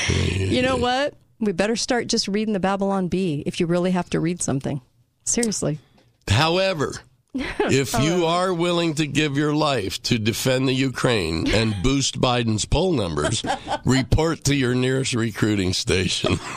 you 0.09 0.61
know 0.61 0.77
what? 0.77 1.15
We 1.39 1.53
better 1.53 1.75
start 1.75 2.07
just 2.07 2.27
reading 2.27 2.53
the 2.53 2.59
Babylon 2.59 3.07
Bee 3.07 3.43
if 3.45 3.59
you 3.59 3.65
really 3.65 3.91
have 3.91 4.09
to 4.11 4.19
read 4.19 4.41
something. 4.41 4.81
Seriously. 5.23 5.79
However, 6.27 6.95
if 7.33 7.97
you 7.99 8.25
are 8.25 8.53
willing 8.53 8.93
to 8.95 9.07
give 9.07 9.37
your 9.37 9.53
life 9.53 10.01
to 10.03 10.19
defend 10.19 10.67
the 10.67 10.73
Ukraine 10.73 11.49
and 11.49 11.73
boost 11.83 12.19
Biden's 12.19 12.65
poll 12.65 12.91
numbers, 12.91 13.41
report 13.85 14.43
to 14.45 14.55
your 14.55 14.75
nearest 14.75 15.13
recruiting 15.13 15.73
station. 15.73 16.39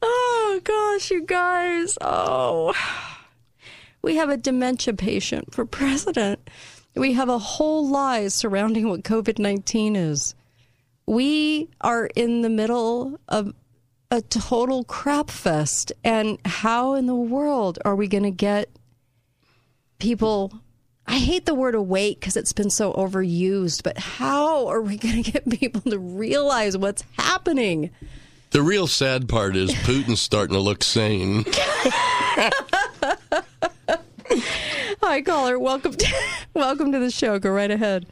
Oh, 0.00 0.60
gosh, 0.62 1.10
you 1.10 1.24
guys. 1.24 1.98
Oh. 2.00 2.72
We 4.00 4.16
have 4.16 4.28
a 4.28 4.36
dementia 4.36 4.94
patient 4.94 5.52
for 5.52 5.64
president. 5.64 6.48
We 6.94 7.12
have 7.14 7.28
a 7.28 7.38
whole 7.38 7.88
lie 7.88 8.28
surrounding 8.28 8.88
what 8.88 9.02
COVID 9.02 9.38
19 9.38 9.96
is. 9.96 10.34
We 11.06 11.68
are 11.80 12.06
in 12.14 12.42
the 12.42 12.48
middle 12.48 13.18
of 13.28 13.54
a 14.10 14.22
total 14.22 14.84
crap 14.84 15.30
fest. 15.30 15.92
And 16.02 16.38
how 16.44 16.94
in 16.94 17.06
the 17.06 17.14
world 17.14 17.78
are 17.84 17.94
we 17.94 18.08
going 18.08 18.22
to 18.22 18.30
get 18.30 18.70
people? 19.98 20.52
I 21.06 21.18
hate 21.18 21.46
the 21.46 21.54
word 21.54 21.74
awake 21.74 22.20
because 22.20 22.36
it's 22.36 22.52
been 22.52 22.70
so 22.70 22.92
overused, 22.92 23.82
but 23.82 23.98
how 23.98 24.66
are 24.68 24.80
we 24.80 24.96
going 24.96 25.22
to 25.22 25.30
get 25.30 25.48
people 25.48 25.80
to 25.90 25.98
realize 25.98 26.76
what's 26.76 27.04
happening? 27.18 27.90
The 28.50 28.62
real 28.62 28.86
sad 28.86 29.28
part 29.28 29.56
is 29.56 29.72
Putin's 29.72 30.22
starting 30.22 30.54
to 30.54 30.60
look 30.60 30.82
sane. 30.82 31.44
Hi, 35.02 35.22
caller. 35.22 35.58
Welcome 35.58 35.94
to, 35.94 36.14
welcome 36.54 36.92
to 36.92 36.98
the 36.98 37.10
show. 37.10 37.38
Go 37.38 37.50
right 37.50 37.70
ahead. 37.70 38.06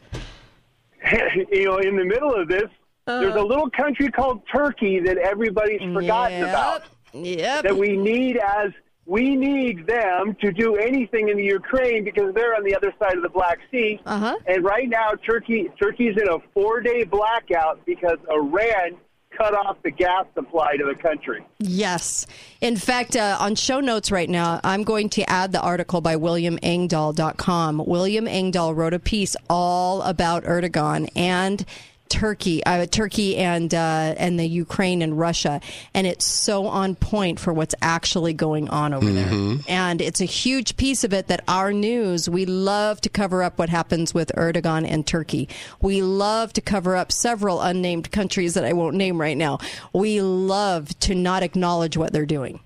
you 1.51 1.65
know, 1.65 1.77
in 1.77 1.95
the 1.95 2.05
middle 2.05 2.33
of 2.33 2.47
this, 2.47 2.69
there's 3.07 3.35
a 3.35 3.41
little 3.41 3.69
country 3.69 4.11
called 4.11 4.41
Turkey 4.51 4.99
that 4.99 5.17
everybody's 5.17 5.81
forgotten 5.93 6.39
Yep. 6.39 6.49
about. 6.49 6.83
Yep. 7.13 7.63
That 7.63 7.75
we 7.75 7.95
need 7.97 8.37
as 8.37 8.71
we 9.05 9.35
need 9.37 9.87
them 9.87 10.35
to 10.41 10.51
do 10.51 10.75
anything 10.75 11.29
in 11.29 11.37
the 11.37 11.43
Ukraine 11.43 12.03
because 12.03 12.33
they're 12.35 12.55
on 12.55 12.63
the 12.63 12.75
other 12.75 12.93
side 12.99 13.15
of 13.15 13.23
the 13.23 13.29
Black 13.29 13.59
Sea. 13.71 13.99
Uh-huh. 14.05 14.35
And 14.45 14.63
right 14.63 14.89
now, 14.89 15.11
Turkey 15.25 15.69
Turkey's 15.79 16.17
in 16.21 16.27
a 16.29 16.39
four-day 16.53 17.05
blackout 17.05 17.85
because 17.85 18.17
Iran 18.29 18.97
cut 19.37 19.53
off 19.53 19.77
the 19.83 19.91
gas 19.91 20.25
supply 20.33 20.75
to 20.77 20.85
the 20.85 20.95
country. 20.95 21.43
Yes. 21.59 22.25
In 22.59 22.75
fact, 22.75 23.15
uh, 23.15 23.37
on 23.39 23.55
show 23.55 23.79
notes 23.79 24.11
right 24.11 24.29
now, 24.29 24.59
I'm 24.63 24.83
going 24.83 25.09
to 25.11 25.29
add 25.29 25.51
the 25.51 25.61
article 25.61 26.01
by 26.01 26.15
William 26.15 26.57
WilliamEngdahl.com. 26.57 27.83
William 27.85 28.27
Engdahl 28.27 28.73
wrote 28.73 28.93
a 28.93 28.99
piece 28.99 29.35
all 29.49 30.01
about 30.01 30.43
Erdogan 30.43 31.07
and 31.15 31.65
Turkey, 32.09 32.63
uh, 32.65 32.85
Turkey 32.85 33.37
and 33.37 33.73
uh, 33.73 34.15
and 34.17 34.39
the 34.39 34.45
Ukraine 34.45 35.01
and 35.01 35.17
Russia, 35.17 35.61
and 35.93 36.07
it's 36.07 36.25
so 36.25 36.67
on 36.67 36.95
point 36.95 37.39
for 37.39 37.53
what's 37.53 37.75
actually 37.81 38.33
going 38.33 38.69
on 38.69 38.93
over 38.93 39.11
there. 39.11 39.57
And 39.67 40.01
it's 40.01 40.21
a 40.21 40.25
huge 40.25 40.77
piece 40.77 41.03
of 41.03 41.13
it 41.13 41.27
that 41.27 41.43
our 41.47 41.71
news 41.73 42.29
we 42.29 42.45
love 42.45 43.01
to 43.01 43.09
cover 43.09 43.43
up 43.43 43.57
what 43.59 43.69
happens 43.69 44.13
with 44.13 44.31
Erdogan 44.35 44.87
and 44.87 45.05
Turkey. 45.05 45.49
We 45.81 46.01
love 46.01 46.53
to 46.53 46.61
cover 46.61 46.95
up 46.95 47.11
several 47.11 47.61
unnamed 47.61 48.11
countries 48.11 48.53
that 48.53 48.65
I 48.65 48.73
won't 48.73 48.95
name 48.95 49.19
right 49.19 49.37
now. 49.37 49.59
We 49.93 50.21
love 50.21 50.97
to 50.99 51.15
not 51.15 51.43
acknowledge 51.43 51.97
what 51.97 52.13
they're 52.13 52.25
doing. 52.25 52.59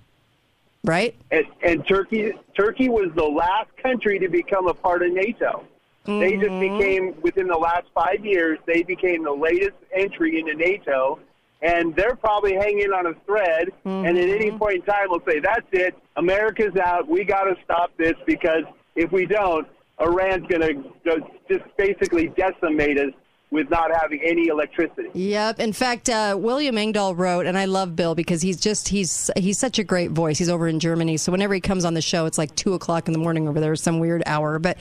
Right? 0.84 1.14
And, 1.30 1.46
and 1.62 1.86
Turkey 1.86 2.32
Turkey 2.56 2.88
was 2.88 3.10
the 3.14 3.24
last 3.24 3.70
country 3.80 4.18
to 4.18 4.28
become 4.28 4.66
a 4.66 4.74
part 4.74 5.02
of 5.02 5.12
NATO. 5.12 5.64
They 6.04 6.36
just 6.36 6.50
mm-hmm. 6.50 6.78
became 6.78 7.22
within 7.22 7.46
the 7.46 7.56
last 7.56 7.86
five 7.94 8.24
years. 8.24 8.58
They 8.66 8.82
became 8.82 9.22
the 9.22 9.32
latest 9.32 9.76
entry 9.94 10.40
into 10.40 10.54
NATO, 10.54 11.20
and 11.60 11.94
they're 11.94 12.16
probably 12.16 12.54
hanging 12.54 12.92
on 12.92 13.06
a 13.06 13.14
thread. 13.24 13.68
And 13.84 14.18
at 14.18 14.28
any 14.28 14.48
mm-hmm. 14.48 14.58
point 14.58 14.76
in 14.76 14.82
time, 14.82 15.10
will 15.10 15.22
say, 15.26 15.38
"That's 15.38 15.66
it. 15.72 15.94
America's 16.16 16.76
out. 16.76 17.08
We 17.08 17.24
got 17.24 17.44
to 17.44 17.54
stop 17.64 17.96
this 17.96 18.14
because 18.26 18.64
if 18.96 19.12
we 19.12 19.26
don't, 19.26 19.66
Iran's 20.00 20.46
going 20.48 20.84
to 21.04 21.20
just 21.48 21.64
basically 21.76 22.28
decimate 22.36 22.98
us 22.98 23.12
with 23.52 23.68
not 23.68 23.90
having 23.94 24.18
any 24.24 24.46
electricity. 24.48 25.10
Yep. 25.12 25.60
In 25.60 25.74
fact, 25.74 26.08
uh, 26.08 26.36
William 26.40 26.78
Engdahl 26.78 27.14
wrote, 27.14 27.44
and 27.44 27.58
I 27.58 27.66
love 27.66 27.94
Bill 27.94 28.14
because 28.14 28.40
he's 28.40 28.58
just 28.58 28.88
he's 28.88 29.30
he's 29.36 29.58
such 29.58 29.78
a 29.78 29.84
great 29.84 30.10
voice. 30.10 30.38
He's 30.38 30.48
over 30.48 30.66
in 30.66 30.80
Germany, 30.80 31.18
so 31.18 31.30
whenever 31.30 31.52
he 31.52 31.60
comes 31.60 31.84
on 31.84 31.92
the 31.92 32.00
show, 32.00 32.24
it's 32.24 32.38
like 32.38 32.56
two 32.56 32.72
o'clock 32.72 33.08
in 33.08 33.12
the 33.12 33.18
morning 33.18 33.46
over 33.46 33.60
there, 33.60 33.76
some 33.76 33.98
weird 33.98 34.22
hour. 34.24 34.58
But 34.58 34.78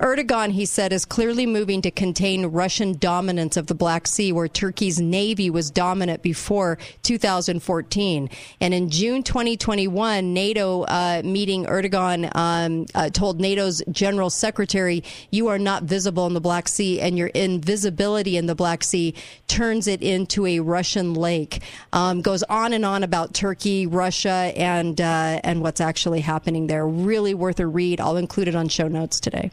Erdogan, 0.00 0.52
he 0.52 0.64
said, 0.64 0.90
is 0.90 1.04
clearly 1.04 1.44
moving 1.44 1.82
to 1.82 1.90
contain 1.90 2.46
Russian 2.46 2.96
dominance 2.96 3.58
of 3.58 3.66
the 3.66 3.74
Black 3.74 4.06
Sea, 4.06 4.32
where 4.32 4.48
Turkey's 4.48 4.98
navy 4.98 5.50
was 5.50 5.70
dominant 5.70 6.22
before 6.22 6.78
2014. 7.02 8.30
And 8.58 8.72
in 8.72 8.88
June 8.88 9.22
2021, 9.22 10.32
NATO 10.32 10.84
uh, 10.84 11.20
meeting, 11.22 11.66
Erdogan 11.66 12.34
um, 12.34 12.86
uh, 12.94 13.10
told 13.10 13.38
NATO's 13.38 13.82
general 13.90 14.30
secretary, 14.30 15.04
"You 15.30 15.48
are 15.48 15.58
not 15.58 15.82
visible 15.82 16.26
in 16.26 16.32
the 16.32 16.40
Black 16.40 16.68
Sea, 16.68 17.02
and 17.02 17.18
your 17.18 17.28
invisibility." 17.28 18.13
In 18.22 18.46
the 18.46 18.54
Black 18.54 18.82
Sea 18.84 19.14
turns 19.48 19.86
it 19.86 20.02
into 20.02 20.46
a 20.46 20.60
Russian 20.60 21.14
lake. 21.14 21.62
Um, 21.92 22.22
goes 22.22 22.42
on 22.44 22.72
and 22.72 22.84
on 22.84 23.02
about 23.02 23.34
Turkey, 23.34 23.86
Russia, 23.86 24.52
and 24.56 25.00
uh, 25.00 25.40
and 25.42 25.62
what's 25.62 25.80
actually 25.80 26.20
happening 26.20 26.66
there. 26.66 26.86
Really 26.86 27.34
worth 27.34 27.60
a 27.60 27.66
read. 27.66 28.00
I'll 28.00 28.16
include 28.16 28.48
it 28.48 28.54
on 28.54 28.68
show 28.68 28.88
notes 28.88 29.20
today. 29.20 29.50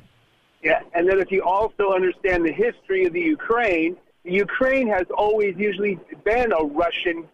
Yeah, 0.64 0.82
and 0.94 1.08
then 1.08 1.20
if 1.20 1.32
you 1.32 1.42
also 1.42 1.92
understand 1.92 2.46
the 2.46 2.52
history 2.52 3.06
of 3.06 3.14
the 3.14 3.22
Ukraine, 3.22 3.98
the 4.24 4.34
Ukraine 4.34 4.88
has 4.88 5.08
always 5.18 5.56
usually 5.58 6.00
been 6.24 6.52
a 6.52 6.64
Russian. 6.64 7.28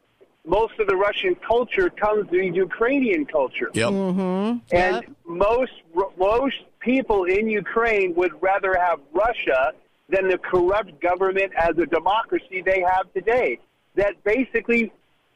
Most 0.46 0.80
of 0.80 0.88
the 0.88 0.96
Russian 0.96 1.36
culture 1.36 1.90
comes 1.90 2.30
to 2.30 2.38
Ukrainian 2.38 3.26
culture. 3.26 3.70
Yep. 3.74 3.90
Mm-hmm. 3.90 4.76
And 4.76 5.16
most 5.26 5.74
most 6.18 6.56
people 6.80 7.26
in 7.26 7.50
Ukraine 7.50 8.16
would 8.16 8.32
rather 8.42 8.74
have 8.78 9.02
Russia 9.12 9.74
than 10.10 10.28
the 10.28 10.38
corrupt 10.38 11.00
government 11.02 11.52
as 11.58 11.78
a 11.78 11.86
democracy 11.86 12.62
they 12.66 12.82
have 12.82 13.12
today. 13.14 13.60
That 13.96 14.24
basically 14.24 14.92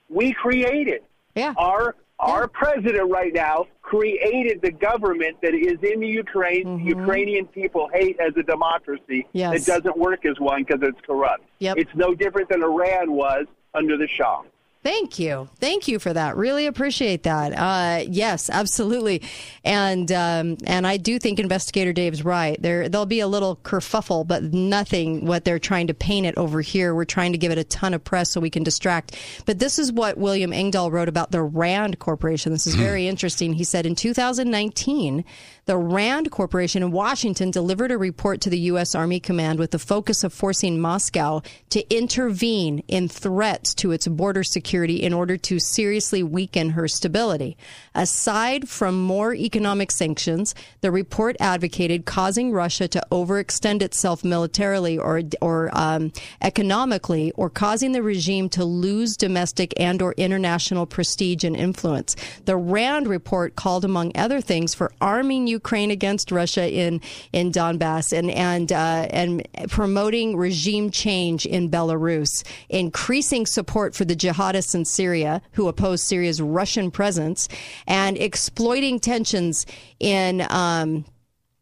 we 0.10 0.34
created. 0.34 1.02
Yeah. 1.36 1.54
Our 1.58 1.96
our 2.20 2.48
president 2.48 3.10
right 3.10 3.34
now 3.34 3.66
created 3.82 4.62
the 4.62 4.72
government 4.72 5.38
that 5.42 5.56
is 5.56 5.80
in 5.82 6.02
the 6.02 6.08
Ukraine. 6.08 6.66
Mm-hmm. 6.66 6.88
Ukrainian 6.88 7.48
people 7.48 7.90
hate 7.92 8.20
as 8.20 8.34
a 8.38 8.44
democracy. 8.44 9.28
Yes. 9.34 9.62
It 9.62 9.66
doesn't 9.66 9.98
work 9.98 10.24
as 10.26 10.40
one 10.40 10.64
because 10.64 10.82
it's 10.84 11.02
corrupt. 11.06 11.44
Yep. 11.60 11.78
It's 11.78 11.96
no 11.96 12.14
different 12.14 12.50
than 12.50 12.62
Iran 12.64 13.14
was 13.14 13.48
under 13.74 13.98
the 13.98 14.08
Shah. 14.08 14.44
Thank 14.84 15.20
you. 15.20 15.48
Thank 15.60 15.88
you 15.88 16.00
for 16.00 16.12
that. 16.12 16.36
Really 16.36 16.66
appreciate 16.66 17.22
that. 17.24 17.54
Uh, 17.54 18.04
yes, 18.10 18.50
absolutely. 18.50 19.22
And 19.64 20.12
um, 20.12 20.58
and 20.66 20.88
I 20.88 20.98
do 20.98 21.20
think 21.20 21.40
investigator 21.40 21.94
Dave's 21.94 22.26
right. 22.26 22.60
There 22.60 22.90
there'll 22.90 23.06
be 23.06 23.20
a 23.20 23.28
little 23.28 23.58
kerfuffle, 23.58 24.26
but 24.26 24.42
nothing 24.42 25.28
what 25.28 25.46
they're 25.46 25.60
trying 25.60 25.86
to 25.88 25.94
paint 25.94 26.26
it 26.26 26.36
over 26.36 26.62
here. 26.62 26.96
We're 26.96 27.06
trying 27.06 27.32
to 27.34 27.38
give 27.38 27.52
it 27.52 27.60
a 27.60 27.64
ton 27.64 27.94
of 27.94 28.04
press 28.04 28.32
so 28.32 28.42
we 28.42 28.50
can 28.50 28.64
distract. 28.64 29.16
But 29.46 29.60
this 29.60 29.78
is 29.78 29.92
what 29.92 30.18
William 30.18 30.52
Engdahl 30.52 30.90
wrote 30.90 31.10
about 31.10 31.30
the 31.30 31.44
Rand 31.44 32.00
Corporation. 32.00 32.52
This 32.52 32.66
is 32.66 32.74
very 32.74 33.08
interesting. 33.08 33.54
He 33.54 33.64
said 33.64 33.86
in 33.86 33.94
2019, 33.94 35.24
the 35.66 35.78
Rand 35.78 36.32
Corporation 36.32 36.82
in 36.82 36.92
Washington 36.92 37.52
delivered 37.52 37.92
a 37.92 37.98
report 37.98 38.42
to 38.42 38.50
the 38.50 38.60
U.S. 38.60 38.96
Army 38.96 39.20
Command 39.20 39.60
with 39.60 39.72
the 39.72 39.80
focus 39.80 40.24
of 40.24 40.34
forcing 40.34 40.80
Moscow 40.80 41.42
to 41.70 41.96
intervene 41.96 42.80
in 42.88 43.08
threats 43.08 43.76
to 43.76 43.92
its 43.92 44.08
border 44.08 44.44
security 44.44 45.04
in 45.04 45.14
order 45.14 45.38
to 45.38 45.60
seriously 45.60 46.24
weaken 46.24 46.72
her 46.72 46.88
stability. 46.88 47.58
Aside 47.94 48.70
from 48.70 49.02
more 49.02 49.36
economic 49.36 49.92
sanctions, 49.92 50.56
the 50.82 50.92
report 50.92 51.36
advocated 51.40 52.06
causing 52.06 52.52
Russia 52.52 52.88
to 52.88 53.04
overextend 53.12 53.82
itself 53.82 54.24
militarily 54.24 54.98
or 54.98 55.22
or 55.42 55.70
um, 55.78 56.12
economically, 56.42 57.32
or 57.36 57.50
causing 57.50 57.92
the 57.92 58.02
regime 58.02 58.50
to 58.50 58.66
lose 58.66 59.16
domestic 59.16 59.74
and 59.78 60.02
or 60.02 60.14
international 60.14 60.86
prestige 60.86 61.44
and 61.44 61.56
influence. 61.56 62.16
The 62.46 62.58
Rand 62.58 63.08
report 63.08 63.56
called, 63.56 63.86
among 63.86 64.12
other 64.16 64.42
things, 64.42 64.74
for 64.74 64.92
arming 65.00 65.51
Ukraine 65.52 65.92
against 65.92 66.32
Russia 66.32 66.66
in 66.72 67.02
in 67.32 67.52
Donbass 67.52 68.18
and 68.18 68.32
and 68.32 68.72
uh, 68.72 69.08
and 69.10 69.48
promoting 69.70 70.36
regime 70.38 70.90
change 70.90 71.46
in 71.46 71.70
Belarus, 71.70 72.44
increasing 72.70 73.46
support 73.46 73.96
for 73.96 74.06
the 74.06 74.16
jihadists 74.16 74.74
in 74.74 74.86
Syria 74.86 75.42
who 75.54 75.68
oppose 75.68 76.02
Syria's 76.02 76.42
Russian 76.42 76.92
presence, 76.92 77.48
and 77.88 78.18
exploiting 78.18 79.00
tensions 79.00 79.66
in. 80.00 80.46
Um, 80.50 81.06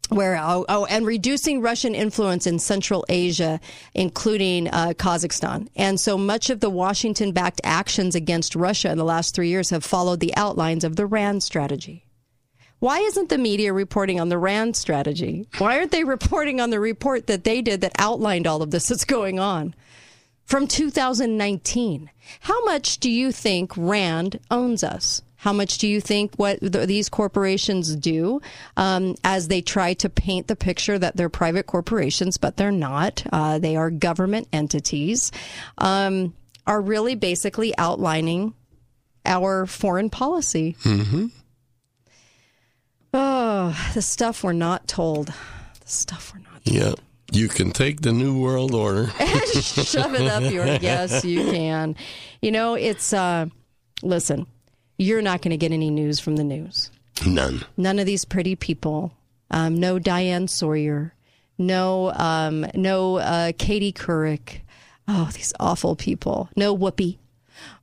where 0.09 0.37
oh, 0.37 0.65
oh, 0.67 0.85
and 0.85 1.05
reducing 1.05 1.61
Russian 1.61 1.93
influence 1.93 2.47
in 2.47 2.57
Central 2.57 3.05
Asia, 3.09 3.59
including 3.93 4.67
uh, 4.67 4.93
Kazakhstan. 4.97 5.67
And 5.75 5.99
so 5.99 6.17
much 6.17 6.49
of 6.49 6.61
the 6.61 6.69
Washington-backed 6.69 7.61
actions 7.63 8.15
against 8.15 8.55
Russia 8.55 8.91
in 8.91 8.97
the 8.97 9.03
last 9.03 9.35
three 9.35 9.49
years 9.49 9.69
have 9.69 9.83
followed 9.83 10.19
the 10.19 10.35
outlines 10.35 10.83
of 10.83 10.95
the 10.95 11.05
RAND 11.05 11.43
strategy. 11.43 12.08
Why 12.79 12.99
isn't 12.99 13.29
the 13.29 13.37
media 13.37 13.73
reporting 13.73 14.19
on 14.19 14.29
the 14.29 14.37
RAND 14.37 14.75
strategy? 14.75 15.47
Why 15.57 15.77
aren't 15.77 15.91
they 15.91 16.05
reporting 16.05 16.61
on 16.61 16.69
the 16.69 16.79
report 16.79 17.27
that 17.27 17.43
they 17.43 17.61
did 17.61 17.81
that 17.81 17.91
outlined 17.97 18.47
all 18.47 18.61
of 18.61 18.71
this 18.71 18.87
that's 18.87 19.05
going 19.05 19.39
on? 19.39 19.75
From 20.45 20.65
2019. 20.65 22.09
How 22.39 22.65
much 22.65 22.99
do 22.99 23.11
you 23.11 23.31
think 23.31 23.73
RAND 23.75 24.39
owns 24.49 24.83
us? 24.83 25.21
How 25.35 25.53
much 25.53 25.77
do 25.77 25.87
you 25.87 26.01
think 26.01 26.35
what 26.35 26.59
th- 26.59 26.87
these 26.87 27.07
corporations 27.07 27.95
do 27.95 28.41
um, 28.75 29.15
as 29.23 29.47
they 29.47 29.61
try 29.61 29.93
to 29.95 30.09
paint 30.09 30.47
the 30.47 30.55
picture 30.55 30.99
that 30.99 31.15
they're 31.15 31.29
private 31.29 31.65
corporations, 31.65 32.37
but 32.37 32.57
they're 32.57 32.71
not? 32.71 33.23
Uh, 33.31 33.57
they 33.57 33.77
are 33.77 33.89
government 33.89 34.49
entities, 34.51 35.31
um, 35.77 36.33
are 36.67 36.81
really 36.81 37.15
basically 37.15 37.77
outlining 37.77 38.53
our 39.25 39.65
foreign 39.65 40.09
policy. 40.09 40.75
Mm-hmm. 40.83 41.27
Oh, 43.13 43.91
the 43.93 44.01
stuff 44.01 44.43
we're 44.43 44.53
not 44.53 44.87
told. 44.87 45.27
The 45.27 45.87
stuff 45.87 46.33
we're 46.33 46.41
not. 46.41 46.61
Yeah. 46.63 46.93
You 47.31 47.47
can 47.47 47.71
take 47.71 48.01
the 48.01 48.11
New 48.11 48.39
World 48.39 48.73
Order. 48.73 49.07
Shove 49.61 50.15
it 50.15 50.27
up 50.27 50.51
your. 50.51 50.65
Yes, 50.81 51.23
you 51.23 51.43
can. 51.51 51.95
You 52.41 52.51
know, 52.51 52.73
it's. 52.73 53.13
Uh, 53.13 53.47
listen, 54.01 54.47
you're 54.97 55.21
not 55.21 55.41
going 55.41 55.51
to 55.51 55.57
get 55.57 55.71
any 55.71 55.89
news 55.89 56.19
from 56.19 56.37
the 56.37 56.43
news. 56.43 56.89
None. 57.25 57.63
None 57.77 57.99
of 57.99 58.05
these 58.05 58.25
pretty 58.25 58.55
people. 58.55 59.11
Um, 59.51 59.79
no 59.79 59.99
Diane 59.99 60.47
Sawyer. 60.47 61.13
No, 61.57 62.11
um, 62.13 62.65
no 62.73 63.17
uh, 63.17 63.51
Katie 63.57 63.91
Couric. 63.93 64.61
Oh, 65.07 65.29
these 65.33 65.53
awful 65.59 65.95
people. 65.95 66.49
No 66.55 66.75
Whoopi. 66.75 67.17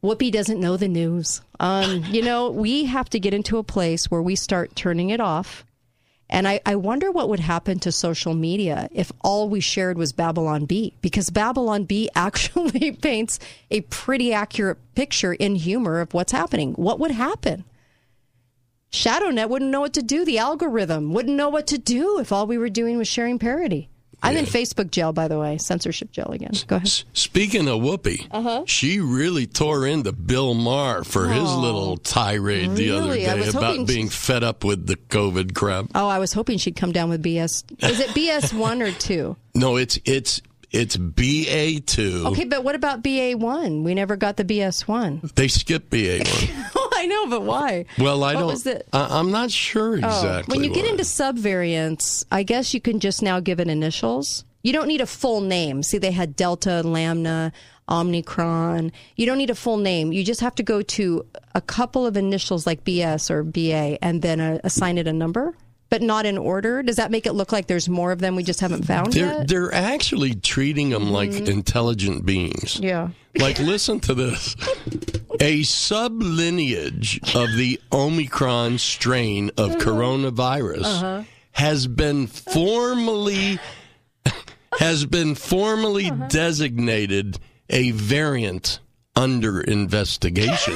Whoopi 0.02 0.30
doesn't 0.30 0.60
know 0.60 0.76
the 0.76 0.88
news. 0.88 1.40
Um, 1.60 2.04
you 2.04 2.22
know, 2.22 2.50
we 2.50 2.84
have 2.84 3.08
to 3.10 3.20
get 3.20 3.34
into 3.34 3.58
a 3.58 3.62
place 3.62 4.10
where 4.10 4.22
we 4.22 4.36
start 4.36 4.76
turning 4.76 5.10
it 5.10 5.20
off. 5.20 5.64
And 6.28 6.48
I, 6.48 6.60
I 6.66 6.74
wonder 6.74 7.12
what 7.12 7.28
would 7.28 7.40
happen 7.40 7.78
to 7.80 7.92
social 7.92 8.34
media 8.34 8.88
if 8.92 9.12
all 9.22 9.48
we 9.48 9.60
shared 9.60 9.96
was 9.96 10.12
Babylon 10.12 10.64
Bee, 10.64 10.94
because 11.00 11.30
Babylon 11.30 11.84
Bee 11.84 12.10
actually 12.16 12.92
paints 12.92 13.38
a 13.70 13.82
pretty 13.82 14.32
accurate 14.32 14.78
picture 14.94 15.32
in 15.32 15.54
humor 15.54 16.00
of 16.00 16.14
what's 16.14 16.32
happening. 16.32 16.72
What 16.74 16.98
would 16.98 17.12
happen? 17.12 17.64
ShadowNet 18.90 19.48
wouldn't 19.48 19.70
know 19.70 19.80
what 19.80 19.94
to 19.94 20.02
do. 20.02 20.24
The 20.24 20.38
algorithm 20.38 21.12
wouldn't 21.12 21.36
know 21.36 21.48
what 21.48 21.66
to 21.68 21.78
do 21.78 22.18
if 22.18 22.32
all 22.32 22.46
we 22.46 22.58
were 22.58 22.70
doing 22.70 22.96
was 22.98 23.08
sharing 23.08 23.38
parody. 23.38 23.88
I'm 24.22 24.36
in 24.36 24.46
Facebook 24.46 24.90
jail, 24.90 25.12
by 25.12 25.28
the 25.28 25.38
way, 25.38 25.56
censorship 25.58 26.10
jail 26.10 26.28
again. 26.32 26.50
Go 26.66 26.76
ahead. 26.76 26.90
Speaking 27.12 27.68
of 27.68 27.80
Whoopi, 27.80 28.26
Uh-huh. 28.30 28.64
she 28.66 28.98
really 28.98 29.46
tore 29.46 29.86
into 29.86 30.10
Bill 30.10 30.54
Maher 30.54 31.04
for 31.04 31.28
his 31.28 31.44
Oh, 31.44 31.60
little 31.60 31.96
tirade 31.98 32.74
the 32.74 32.90
other 32.92 33.14
day 33.14 33.48
about 33.48 33.86
being 33.86 34.08
fed 34.08 34.42
up 34.42 34.64
with 34.64 34.86
the 34.86 34.96
COVID 34.96 35.54
crap. 35.54 35.86
Oh, 35.94 36.08
I 36.08 36.18
was 36.18 36.32
hoping 36.32 36.58
she'd 36.58 36.76
come 36.76 36.92
down 36.92 37.08
with 37.10 37.22
BS. 37.22 37.62
Is 37.84 38.00
it 38.00 38.08
BS 38.10 38.52
one 38.52 38.82
or 38.82 38.90
two? 38.90 39.36
No, 39.54 39.76
it's 39.76 39.98
it's 40.04 40.40
it's 40.76 40.96
BA 40.96 41.80
two. 41.80 42.24
Okay, 42.28 42.44
but 42.44 42.62
what 42.64 42.74
about 42.74 43.02
BA 43.02 43.32
one? 43.36 43.82
We 43.84 43.94
never 43.94 44.16
got 44.16 44.36
the 44.36 44.44
BS 44.44 44.86
one. 44.86 45.28
They 45.34 45.48
skipped 45.48 45.90
BA 45.90 46.18
one. 46.18 46.66
Oh, 46.78 46.90
I 46.98 47.06
know, 47.06 47.26
but 47.26 47.42
why? 47.42 47.84
Well, 47.98 48.24
I 48.24 48.34
What 48.42 48.62
don't. 48.64 48.82
I, 48.92 49.18
I'm 49.18 49.30
not 49.30 49.50
sure 49.50 49.92
Oh, 49.94 49.96
exactly. 49.98 50.56
when 50.56 50.64
you 50.64 50.72
get 50.74 50.86
into 50.86 51.02
subvariants, 51.04 52.24
I 52.32 52.42
guess 52.42 52.72
you 52.74 52.80
can 52.80 53.00
just 53.00 53.22
now 53.22 53.38
give 53.40 53.60
it 53.60 53.68
initials. 53.68 54.44
You 54.62 54.72
don't 54.72 54.88
need 54.88 55.00
a 55.00 55.06
full 55.06 55.40
name. 55.42 55.82
See, 55.82 55.98
they 55.98 56.10
had 56.10 56.34
Delta, 56.36 56.82
Lambda, 56.82 57.52
Omicron. 57.88 58.92
You 59.16 59.26
don't 59.26 59.38
need 59.38 59.50
a 59.50 59.54
full 59.54 59.76
name. 59.76 60.12
You 60.12 60.24
just 60.24 60.40
have 60.40 60.54
to 60.56 60.62
go 60.62 60.82
to 60.82 61.24
a 61.54 61.60
couple 61.60 62.06
of 62.06 62.16
initials 62.16 62.66
like 62.66 62.84
BS 62.84 63.30
or 63.30 63.42
BA 63.44 64.02
and 64.02 64.22
then 64.22 64.40
uh, 64.40 64.58
assign 64.64 64.98
it 64.98 65.06
a 65.06 65.12
number, 65.12 65.54
but 65.88 66.02
not 66.02 66.26
in 66.26 66.36
order. 66.36 66.82
Does 66.82 66.96
that 66.96 67.10
make 67.10 67.26
it 67.26 67.32
look 67.32 67.52
like 67.52 67.66
there's 67.68 67.88
more 67.88 68.10
of 68.12 68.18
them 68.18 68.34
we 68.36 68.42
just 68.42 68.60
haven't 68.60 68.84
found 68.84 69.12
they're 69.12 69.26
yet? 69.26 69.34
Mm-hmm. 69.36 69.44
they're 69.46 69.74
actually 69.74 70.34
treating 70.34 70.90
them 70.90 71.10
like 71.10 71.32
intelligent 71.32 72.26
beings. 72.26 72.78
Yeah. 72.80 73.10
Like, 73.38 73.58
listen 73.58 74.00
to 74.00 74.14
this. 74.14 74.54
A 75.40 75.60
sublineage 75.60 77.18
of 77.34 77.56
the 77.56 77.80
Omicron 77.92 78.78
strain 78.78 79.50
of 79.56 79.72
coronavirus 79.76 80.84
Uh-huh. 80.84 81.22
has 81.52 81.86
been 81.86 82.26
formally 82.26 83.58
has 84.78 85.04
been 85.06 85.34
formally 85.34 86.10
Uh-huh. 86.10 86.28
designated 86.28 87.38
a 87.70 87.90
variant 87.92 88.80
under 89.14 89.60
investigation 89.60 90.74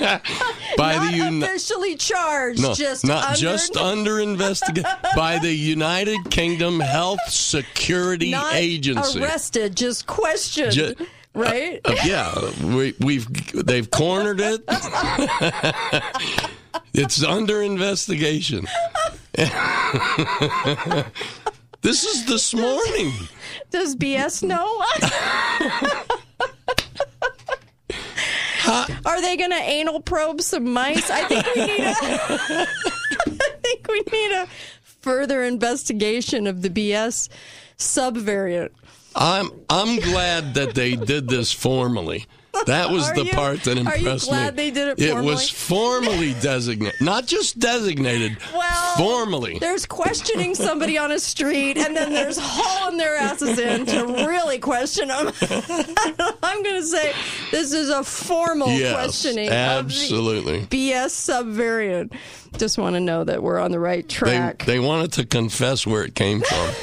by 0.76 0.96
not 0.96 1.10
the 1.10 1.16
Uni- 1.16 1.42
officially 1.44 1.96
charged, 1.96 2.62
no, 2.62 2.74
just 2.74 3.04
not 3.04 3.24
under, 3.26 3.38
just 3.38 3.76
under 3.90 4.20
investigation 4.20 4.90
by 5.16 5.38
the 5.38 5.52
United 5.52 6.30
Kingdom 6.30 6.80
Health 6.80 7.20
Security 7.28 8.30
not 8.30 8.54
Agency. 8.54 9.20
arrested, 9.22 9.76
just 9.76 10.06
questioned, 10.06 10.72
Ju- 10.72 10.94
right? 11.34 11.80
Uh, 11.84 11.94
yeah, 12.04 12.34
we, 12.64 12.94
we've 13.00 13.26
they've 13.66 13.90
cornered 13.90 14.40
it. 14.40 14.62
it's 16.94 17.22
under 17.22 17.62
investigation. 17.62 18.66
this 21.82 22.04
is 22.04 22.26
this 22.26 22.54
morning. 22.54 23.12
Does 23.70 23.94
BS 23.96 24.42
know? 24.42 24.82
Are 28.66 29.20
they 29.20 29.36
going 29.36 29.50
to 29.50 29.62
anal 29.62 30.00
probe 30.00 30.40
some 30.40 30.72
mice? 30.72 31.10
I 31.10 31.24
think 31.24 31.46
we 31.54 31.66
need 31.66 31.80
a. 31.80 31.94
I 33.26 33.50
think 33.62 33.88
we 33.88 34.02
need 34.12 34.32
a 34.32 34.48
further 34.82 35.42
investigation 35.42 36.46
of 36.46 36.62
the 36.62 36.70
BS 36.70 37.28
subvariant. 37.76 38.70
I'm 39.14 39.50
I'm 39.70 39.98
glad 40.00 40.54
that 40.54 40.74
they 40.74 40.96
did 40.96 41.28
this 41.28 41.52
formally. 41.52 42.26
That 42.66 42.90
was 42.90 43.10
the 43.12 43.24
you- 43.24 43.32
part 43.32 43.62
that 43.64 43.76
are 43.78 43.80
you 43.80 43.86
impressed 44.08 44.28
glad 44.28 44.54
me. 44.56 44.64
they 44.64 44.70
did 44.70 44.88
it 44.98 45.00
It 45.02 45.14
was 45.16 45.48
formally? 45.48 46.34
designated, 46.40 47.00
not 47.00 47.26
just 47.26 47.58
designated. 47.58 48.36
Well, 48.52 48.96
formally. 48.96 49.58
There's 49.58 49.86
questioning 49.86 50.54
somebody 50.54 50.98
on 50.98 51.12
a 51.12 51.18
street, 51.18 51.76
and 51.78 51.96
then 51.96 52.12
there's 52.12 52.38
hauling 52.40 52.96
their 52.98 53.16
asses 53.16 53.58
in 53.58 53.86
to 53.86 54.04
really 54.26 54.58
question 54.58 55.08
them. 55.08 55.32
I'm 56.42 56.62
going 56.62 56.76
to 56.80 56.86
say 56.86 57.12
this 57.50 57.72
is 57.72 57.88
a 57.90 58.02
formal 58.04 58.68
Yes, 58.68 58.92
questioning 58.94 59.48
absolutely. 59.48 60.60
of 60.60 60.70
the 60.70 60.90
BS 60.92 61.10
subvariant. 61.10 62.12
Just 62.56 62.78
want 62.78 62.94
to 62.96 63.00
know 63.00 63.24
that 63.24 63.42
we're 63.42 63.58
on 63.58 63.70
the 63.72 63.78
right 63.80 64.08
They, 64.08 64.14
track. 64.14 64.64
they 64.64 64.78
wanted 64.80 65.12
to 65.14 65.26
confess 65.26 65.86
where 65.86 66.02
it 66.04 66.14
came 66.14 66.40
from. 66.42 66.74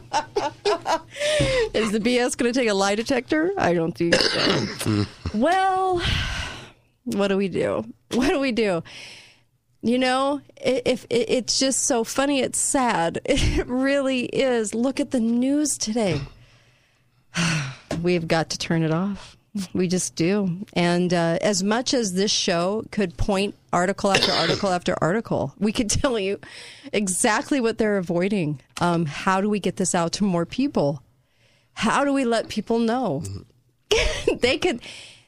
is 1.74 1.92
the 1.92 2.00
BS 2.00 2.36
going 2.36 2.52
to 2.52 2.58
take 2.58 2.68
a 2.68 2.74
lie 2.74 2.94
detector? 2.94 3.52
I 3.58 3.74
don't 3.74 3.92
think 3.92 4.14
so. 4.14 5.06
well, 5.34 6.02
what 7.04 7.28
do 7.28 7.36
we 7.36 7.48
do? 7.48 7.84
What 8.12 8.28
do 8.28 8.40
we 8.40 8.52
do? 8.52 8.82
You 9.82 9.98
know, 9.98 10.40
if 10.56 11.04
it, 11.10 11.30
it's 11.30 11.58
just 11.58 11.84
so 11.86 12.02
funny, 12.02 12.40
it's 12.40 12.58
sad. 12.58 13.20
It 13.28 13.66
really 13.66 14.24
is. 14.24 14.74
Look 14.74 15.00
at 15.00 15.10
the 15.10 15.20
news 15.20 15.78
today. 15.78 16.20
We've 18.02 18.26
got 18.26 18.50
to 18.50 18.58
turn 18.58 18.82
it 18.82 18.90
off. 18.90 19.35
We 19.72 19.88
just 19.88 20.14
do. 20.14 20.64
And 20.72 21.12
uh, 21.12 21.38
as 21.40 21.62
much 21.62 21.94
as 21.94 22.14
this 22.14 22.30
show 22.30 22.84
could 22.90 23.16
point 23.16 23.54
article 23.72 24.12
after 24.12 24.32
article 24.40 24.70
after 24.70 24.94
article, 25.00 25.54
we 25.58 25.72
could 25.72 25.90
tell 25.90 26.18
you 26.18 26.40
exactly 26.92 27.60
what 27.60 27.78
they're 27.78 27.98
avoiding. 27.98 28.60
Um, 28.80 29.06
how 29.06 29.40
do 29.40 29.48
we 29.48 29.60
get 29.60 29.76
this 29.76 29.94
out 29.94 30.12
to 30.12 30.24
more 30.24 30.46
people? 30.46 31.02
How 31.74 32.04
do 32.04 32.12
we 32.12 32.24
let 32.24 32.48
people 32.48 32.78
know? 32.78 33.22
they 34.40 34.58
could 34.58 34.80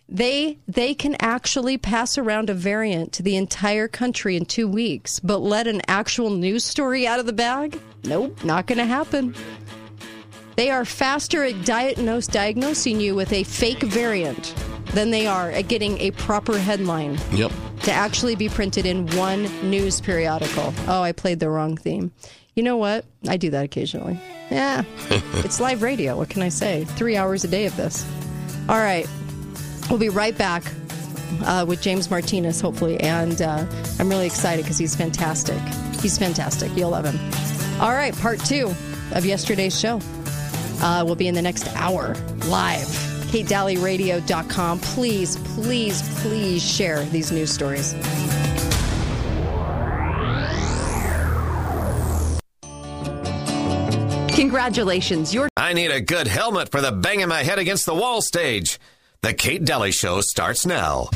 they 0.09 0.57
they 0.67 0.95
can 0.95 1.15
actually 1.21 1.77
pass 1.77 2.17
around 2.17 2.49
a 2.49 2.55
variant 2.55 3.13
to 3.13 3.23
the 3.23 3.37
entire 3.37 3.89
country 3.89 4.37
in 4.37 4.47
2 4.47 4.67
weeks, 4.67 5.21
but 5.21 5.39
let 5.39 5.67
an 5.67 5.83
actual 5.87 6.31
news 6.31 6.65
story 6.65 7.07
out 7.07 7.21
of 7.21 7.27
the 7.27 7.33
bag? 7.33 7.79
Nope, 8.05 8.43
not 8.45 8.67
going 8.67 8.79
to 8.79 8.87
happen. 8.87 9.35
They 10.59 10.71
are 10.73 10.85
faster 10.85 11.45
at 11.45 11.65
diagnose, 11.65 12.27
diagnosing 12.27 12.99
you 12.99 13.15
with 13.15 13.33
a 13.33 13.45
fake 13.45 13.81
variant 13.81 14.53
than 14.87 15.13
they 15.13 15.25
are 15.29 15.53
at 15.53 15.69
getting 15.69 15.97
a 16.01 16.11
proper 16.11 16.59
headline 16.59 17.17
Yep. 17.31 17.53
to 17.85 17.93
actually 17.93 18.35
be 18.35 18.49
printed 18.49 18.85
in 18.85 19.07
one 19.17 19.45
news 19.71 20.01
periodical. 20.01 20.75
Oh, 20.89 21.01
I 21.01 21.13
played 21.13 21.39
the 21.39 21.49
wrong 21.49 21.77
theme. 21.77 22.11
You 22.57 22.65
know 22.65 22.77
what? 22.77 23.05
I 23.29 23.37
do 23.37 23.51
that 23.51 23.67
occasionally. 23.67 24.19
Yeah. 24.51 24.83
it's 25.45 25.61
live 25.61 25.81
radio. 25.81 26.17
What 26.17 26.29
can 26.29 26.43
I 26.43 26.49
say? 26.49 26.83
Three 26.87 27.17
hours 27.17 27.45
a 27.45 27.49
day 27.49 27.67
of 27.67 27.77
this. 27.77 28.05
All 28.69 28.79
right. 28.79 29.07
We'll 29.89 30.01
be 30.01 30.09
right 30.09 30.37
back 30.37 30.65
uh, 31.45 31.67
with 31.69 31.81
James 31.81 32.11
Martinez, 32.11 32.61
hopefully. 32.61 32.99
And 32.99 33.41
uh, 33.41 33.65
I'm 34.01 34.09
really 34.09 34.27
excited 34.27 34.65
because 34.65 34.79
he's 34.79 34.97
fantastic. 34.97 35.61
He's 36.01 36.19
fantastic. 36.19 36.77
You'll 36.77 36.91
love 36.91 37.05
him. 37.05 37.81
All 37.81 37.93
right. 37.93 38.13
Part 38.19 38.41
two 38.41 38.75
of 39.13 39.25
yesterday's 39.25 39.79
show 39.79 40.01
uh, 40.81 41.05
will 41.07 41.17
be 41.17 41.29
in 41.29 41.35
the 41.35 41.43
next 41.43 41.69
hour 41.77 42.15
live. 42.47 42.87
KateDalleyRadio.com. 43.29 44.81
Please, 44.81 45.37
please, 45.55 46.21
please 46.21 46.63
share 46.63 47.05
these 47.07 47.31
news 47.31 47.53
stories. 47.53 47.95
Congratulations, 54.35 55.35
you're 55.35 55.49
I 55.57 55.73
need 55.73 55.91
a 55.91 56.01
good 56.01 56.27
helmet 56.29 56.71
for 56.71 56.81
the 56.81 56.93
banging 56.93 57.29
my 57.29 57.43
head 57.43 57.59
against 57.59 57.87
the 57.87 57.95
wall 57.95 58.23
stage. 58.23 58.79
The 59.21 59.35
Kate 59.35 59.65
Dalley 59.65 59.91
Show 59.91 60.21
starts 60.21 60.65
now. 60.65 61.11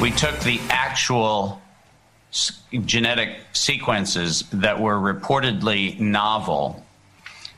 We 0.00 0.10
took 0.10 0.38
the 0.40 0.60
actual 0.68 1.60
genetic 2.84 3.38
sequences 3.52 4.44
that 4.52 4.78
were 4.78 4.96
reportedly 4.96 5.98
novel 5.98 6.84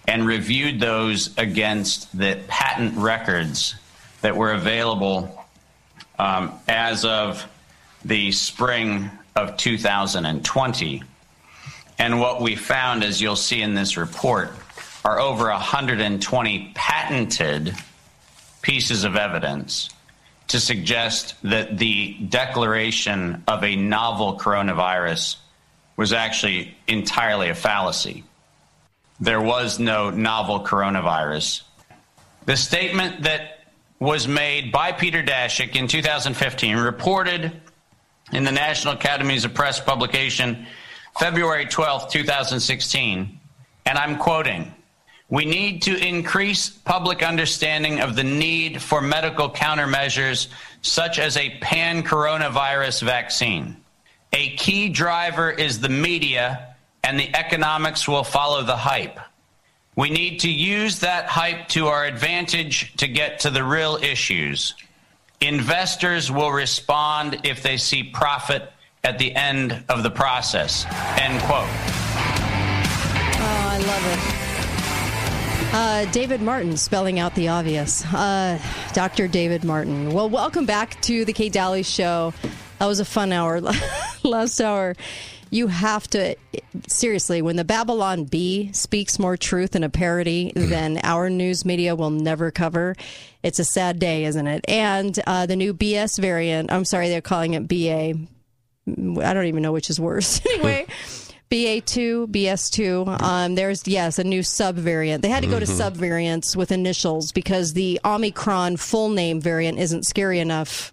and 0.07 0.25
reviewed 0.25 0.79
those 0.79 1.37
against 1.37 2.17
the 2.17 2.39
patent 2.47 2.97
records 2.97 3.75
that 4.21 4.37
were 4.37 4.53
available 4.53 5.45
um, 6.19 6.53
as 6.69 7.05
of 7.05 7.45
the 8.05 8.31
spring 8.31 9.11
of 9.35 9.57
2020. 9.57 11.03
And 11.99 12.21
what 12.21 12.41
we 12.41 12.55
found, 12.55 13.03
as 13.03 13.21
you'll 13.21 13.37
see 13.37 13.63
in 13.63 13.75
this 13.75 13.97
report, 13.97 14.51
are 15.05 15.19
over 15.19 15.49
120 15.49 16.73
patented 16.75 17.75
pieces 18.63 19.03
of 19.03 19.17
evidence 19.17 19.91
to 20.49 20.61
suggest 20.61 21.35
that 21.43 21.79
the 21.79 22.15
declaration 22.15 23.45
of 23.47 23.63
a 23.63 23.77
novel 23.77 24.39
coronavirus 24.39 25.37
was 25.97 26.13
actually 26.13 26.77
entirely 26.87 27.51
a 27.51 27.55
fallacy. 27.55 28.25
There 29.21 29.41
was 29.41 29.79
no 29.79 30.11
novel 30.11 30.61
coronavirus. 30.61 31.63
The 32.47 32.57
statement 32.57 33.25
that 33.25 33.59
was 33.99 34.29
made 34.29 34.71
by 34.71 34.93
Peter 34.93 35.23
Daszak 35.23 35.75
in 35.75 35.89
2015, 35.89 36.77
reported 36.77 37.53
in 38.33 38.45
the 38.45 38.53
National 38.53 38.95
Academies 38.95 39.45
of 39.45 39.55
Press 39.55 39.81
publication 39.81 40.67
February 41.19 41.67
12, 41.67 42.11
2016, 42.11 43.41
and 43.87 43.99
I'm 43.99 44.19
quoting 44.19 44.73
We 45.31 45.45
need 45.45 45.83
to 45.83 45.95
increase 45.95 46.71
public 46.71 47.23
understanding 47.23 48.01
of 48.01 48.17
the 48.17 48.25
need 48.25 48.81
for 48.81 49.03
medical 49.03 49.51
countermeasures 49.51 50.49
such 50.81 51.19
as 51.19 51.37
a 51.37 51.51
pan 51.59 52.03
coronavirus 52.03 53.03
vaccine. 53.03 53.77
A 54.33 54.57
key 54.57 54.89
driver 54.89 55.51
is 55.51 55.81
the 55.81 55.91
media, 55.91 56.75
and 57.05 57.21
the 57.21 57.35
economics 57.37 58.09
will 58.09 58.25
follow 58.25 58.63
the 58.63 58.77
hype. 58.77 59.19
We 59.97 60.09
need 60.09 60.41
to 60.41 60.51
use 60.51 61.01
that 61.01 61.27
hype 61.27 61.69
to 61.69 61.89
our 61.89 62.07
advantage 62.07 62.97
to 62.97 63.07
get 63.07 63.41
to 63.41 63.51
the 63.51 63.65
real 63.65 63.97
issues. 63.97 64.75
Investors 65.41 66.31
will 66.31 66.53
respond 66.53 67.41
if 67.45 67.63
they 67.63 67.77
see 67.77 68.03
profit 68.03 68.73
at 69.05 69.19
the 69.19 69.35
end 69.35 69.85
of 69.89 70.03
the 70.03 70.11
process. 70.11 70.87
End 71.19 71.43
quote. 71.43 71.69
Oh, 73.41 73.69
I 73.71 73.79
love 73.87 74.35
it. 74.35 74.38
Uh, 75.71 76.07
David 76.13 76.41
Martin 76.41 76.77
spelling 76.77 77.19
out 77.19 77.35
the 77.35 77.49
obvious. 77.49 78.05
Uh, 78.07 78.59
Dr. 78.95 79.29
David 79.29 79.65
Martin. 79.65 80.13
Well, 80.13 80.31
welcome 80.31 80.65
back 80.65 81.01
to 81.03 81.25
the 81.25 81.33
Kate 81.33 81.53
Dalley 81.53 81.83
Show. 81.83 82.33
That 82.79 82.87
was 82.87 83.01
a 83.01 83.05
fun 83.05 83.33
hour 83.33 83.61
last 84.23 84.61
hour. 84.61 84.97
You 85.51 85.67
have 85.67 86.09
to, 86.09 86.37
seriously, 86.87 87.43
when 87.43 87.57
the 87.57 87.65
Babylon 87.65 88.25
Bee 88.25 88.71
speaks 88.73 89.19
more 89.19 89.37
truth 89.37 89.77
in 89.77 89.85
a 89.85 89.89
parody 89.91 90.53
than 90.55 91.01
our 91.03 91.29
news 91.31 91.65
media 91.65 91.95
will 91.95 92.11
never 92.11 92.51
cover, 92.51 92.95
it's 93.43 93.59
a 93.59 93.65
sad 93.65 93.99
day, 93.99 94.25
isn't 94.25 94.47
it? 94.47 94.65
And 94.69 95.19
uh, 95.27 95.47
the 95.47 95.57
new 95.57 95.75
BS 95.75 96.19
variant, 96.19 96.73
I'm 96.73 96.85
sorry, 96.85 97.09
they're 97.09 97.21
calling 97.21 97.55
it 97.55 97.69
BA. 97.69 98.19
I 99.23 99.35
don't 99.35 99.47
even 99.47 99.63
know 99.63 99.73
which 99.73 99.91
is 99.91 100.01
worse. 100.01 100.41
anyway, 100.51 100.87
BA2, 101.51 102.27
BS2. 102.29 103.23
Um, 103.23 103.55
there's, 103.55 103.87
yes, 103.87 104.19
a 104.19 104.25
new 104.25 104.41
subvariant. 104.41 105.23
They 105.23 105.29
had 105.31 105.43
to 105.43 105.49
go 105.49 105.59
to 105.59 105.67
Mhm. 105.67 105.93
subvariants 105.93 106.55
with 106.55 106.71
initials 106.73 107.33
because 107.33 107.73
the 107.73 108.01
Omicron 108.05 108.77
full 108.77 109.09
name 109.09 109.41
variant 109.41 109.79
isn't 109.79 110.05
scary 110.07 110.41
enough. 110.41 110.93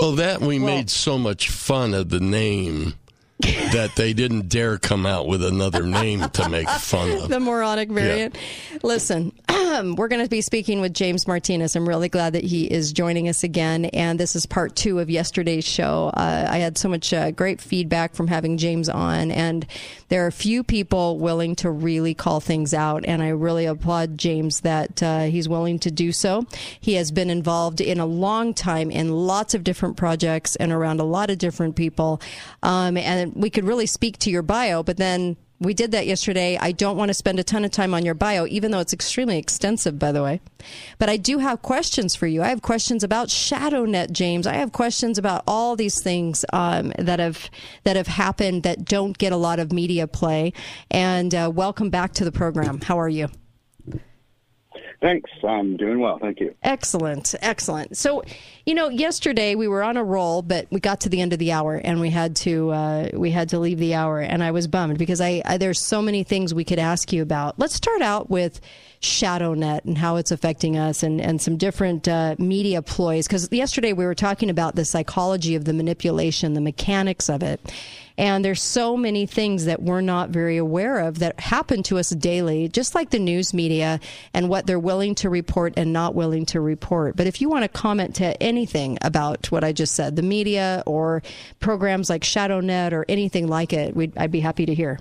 Well, 0.00 0.12
that 0.12 0.40
we 0.40 0.58
made 0.58 0.90
so 0.90 1.18
much 1.18 1.48
fun 1.48 1.94
of 1.94 2.08
the 2.10 2.20
name 2.20 2.94
that 3.72 3.92
they 3.94 4.12
didn't 4.12 4.48
dare 4.48 4.78
come 4.78 5.06
out 5.06 5.28
with 5.28 5.44
another 5.44 5.84
name 5.84 6.28
to 6.30 6.48
make 6.48 6.68
fun 6.68 7.10
of. 7.12 7.28
the 7.28 7.38
moronic 7.38 7.88
variant. 7.88 8.36
Listen, 8.82 9.32
we're 9.48 10.08
going 10.08 10.22
to 10.22 10.28
be 10.28 10.40
speaking 10.40 10.80
with 10.80 10.92
James 10.92 11.28
Martinez. 11.28 11.76
I'm 11.76 11.88
really 11.88 12.08
glad 12.08 12.32
that 12.32 12.42
he 12.42 12.64
is 12.64 12.92
joining 12.92 13.28
us 13.28 13.44
again. 13.44 13.84
And 13.86 14.18
this 14.18 14.34
is 14.34 14.44
part 14.44 14.74
two 14.74 14.98
of 14.98 15.08
yesterday's 15.08 15.64
show. 15.64 16.10
Uh, 16.14 16.48
I 16.50 16.58
had 16.58 16.76
so 16.76 16.88
much 16.88 17.12
uh, 17.12 17.30
great 17.30 17.60
feedback 17.60 18.14
from 18.14 18.26
having 18.26 18.58
James 18.58 18.88
on, 18.88 19.30
and 19.30 19.64
there 20.08 20.26
are 20.26 20.30
few 20.30 20.62
people 20.62 21.18
willing 21.18 21.54
to 21.56 21.70
really 21.70 22.14
call 22.14 22.40
things 22.40 22.74
out. 22.74 23.04
And 23.06 23.22
I 23.22 23.28
really 23.28 23.66
applaud 23.66 24.18
James 24.18 24.60
that 24.60 25.02
uh, 25.02 25.24
he's 25.24 25.48
willing 25.48 25.78
to 25.80 25.90
do 25.90 26.12
so. 26.12 26.46
He 26.80 26.94
has 26.94 27.10
been 27.10 27.30
involved 27.30 27.80
in 27.80 28.00
a 28.00 28.06
long 28.06 28.54
time 28.54 28.90
in 28.90 29.12
lots 29.12 29.54
of 29.54 29.64
different 29.64 29.96
projects 29.96 30.56
and 30.56 30.72
around 30.72 31.00
a 31.00 31.04
lot 31.04 31.30
of 31.30 31.38
different 31.38 31.76
people. 31.76 32.20
Um, 32.62 32.96
and 32.96 33.34
we 33.34 33.50
could 33.50 33.64
really 33.64 33.86
speak 33.86 34.18
to 34.18 34.30
your 34.30 34.42
bio, 34.42 34.82
but 34.82 34.96
then 34.96 35.36
we 35.60 35.74
did 35.74 35.90
that 35.90 36.06
yesterday. 36.06 36.56
I 36.56 36.72
don't 36.72 36.96
want 36.96 37.08
to 37.08 37.14
spend 37.14 37.40
a 37.40 37.44
ton 37.44 37.64
of 37.64 37.70
time 37.70 37.92
on 37.92 38.04
your 38.04 38.14
bio, 38.14 38.46
even 38.46 38.70
though 38.70 38.78
it's 38.78 38.92
extremely 38.92 39.38
extensive, 39.38 39.98
by 39.98 40.12
the 40.12 40.22
way. 40.22 40.40
But 40.98 41.08
I 41.08 41.16
do 41.16 41.38
have 41.38 41.62
questions 41.62 42.14
for 42.14 42.26
you. 42.26 42.42
I 42.42 42.48
have 42.48 42.62
questions 42.62 43.02
about 43.02 43.28
ShadowNet, 43.28 44.12
James. 44.12 44.46
I 44.46 44.54
have 44.54 44.72
questions 44.72 45.18
about 45.18 45.42
all 45.46 45.74
these 45.74 46.00
things 46.00 46.44
um, 46.52 46.92
that 46.98 47.18
have 47.18 47.50
that 47.84 47.96
have 47.96 48.06
happened 48.06 48.62
that 48.62 48.84
don't 48.84 49.18
get 49.18 49.32
a 49.32 49.36
lot 49.36 49.58
of 49.58 49.72
media 49.72 50.06
play. 50.06 50.52
And 50.90 51.34
uh, 51.34 51.50
welcome 51.52 51.90
back 51.90 52.14
to 52.14 52.24
the 52.24 52.32
program. 52.32 52.80
How 52.80 53.00
are 53.00 53.08
you? 53.08 53.28
Thanks. 55.00 55.30
I'm 55.44 55.76
doing 55.76 56.00
well. 56.00 56.18
Thank 56.18 56.40
you. 56.40 56.54
Excellent, 56.62 57.34
excellent. 57.40 57.96
So, 57.96 58.24
you 58.66 58.74
know, 58.74 58.88
yesterday 58.88 59.54
we 59.54 59.68
were 59.68 59.82
on 59.82 59.96
a 59.96 60.02
roll, 60.02 60.42
but 60.42 60.66
we 60.70 60.80
got 60.80 61.00
to 61.02 61.08
the 61.08 61.20
end 61.20 61.32
of 61.32 61.38
the 61.38 61.52
hour 61.52 61.76
and 61.76 62.00
we 62.00 62.10
had 62.10 62.34
to 62.36 62.70
uh, 62.70 63.08
we 63.12 63.30
had 63.30 63.50
to 63.50 63.58
leave 63.58 63.78
the 63.78 63.94
hour, 63.94 64.20
and 64.20 64.42
I 64.42 64.50
was 64.50 64.66
bummed 64.66 64.98
because 64.98 65.20
I, 65.20 65.42
I 65.44 65.56
there's 65.56 65.80
so 65.80 66.02
many 66.02 66.24
things 66.24 66.52
we 66.52 66.64
could 66.64 66.78
ask 66.78 67.12
you 67.12 67.22
about. 67.22 67.58
Let's 67.58 67.74
start 67.74 68.02
out 68.02 68.28
with 68.28 68.60
ShadowNet 69.00 69.84
and 69.84 69.96
how 69.96 70.16
it's 70.16 70.32
affecting 70.32 70.76
us, 70.76 71.02
and 71.02 71.20
and 71.20 71.40
some 71.40 71.56
different 71.56 72.08
uh, 72.08 72.34
media 72.38 72.82
ploys. 72.82 73.28
Because 73.28 73.48
yesterday 73.52 73.92
we 73.92 74.04
were 74.04 74.14
talking 74.14 74.50
about 74.50 74.74
the 74.74 74.84
psychology 74.84 75.54
of 75.54 75.64
the 75.64 75.72
manipulation, 75.72 76.54
the 76.54 76.60
mechanics 76.60 77.28
of 77.28 77.42
it. 77.42 77.60
And 78.18 78.44
there's 78.44 78.60
so 78.60 78.96
many 78.96 79.26
things 79.26 79.66
that 79.66 79.80
we're 79.80 80.00
not 80.00 80.30
very 80.30 80.56
aware 80.56 80.98
of 80.98 81.20
that 81.20 81.38
happen 81.38 81.84
to 81.84 81.98
us 81.98 82.10
daily, 82.10 82.68
just 82.68 82.96
like 82.96 83.10
the 83.10 83.18
news 83.20 83.54
media 83.54 84.00
and 84.34 84.48
what 84.48 84.66
they're 84.66 84.78
willing 84.78 85.14
to 85.16 85.30
report 85.30 85.74
and 85.76 85.92
not 85.92 86.16
willing 86.16 86.44
to 86.46 86.60
report. 86.60 87.14
But 87.14 87.28
if 87.28 87.40
you 87.40 87.48
want 87.48 87.62
to 87.62 87.68
comment 87.68 88.16
to 88.16 88.42
anything 88.42 88.98
about 89.02 89.52
what 89.52 89.62
I 89.62 89.72
just 89.72 89.94
said, 89.94 90.16
the 90.16 90.22
media 90.22 90.82
or 90.84 91.22
programs 91.60 92.10
like 92.10 92.22
ShadowNet 92.22 92.92
or 92.92 93.04
anything 93.08 93.46
like 93.46 93.72
it, 93.72 93.94
we'd, 93.94 94.18
I'd 94.18 94.32
be 94.32 94.40
happy 94.40 94.66
to 94.66 94.74
hear. 94.74 94.98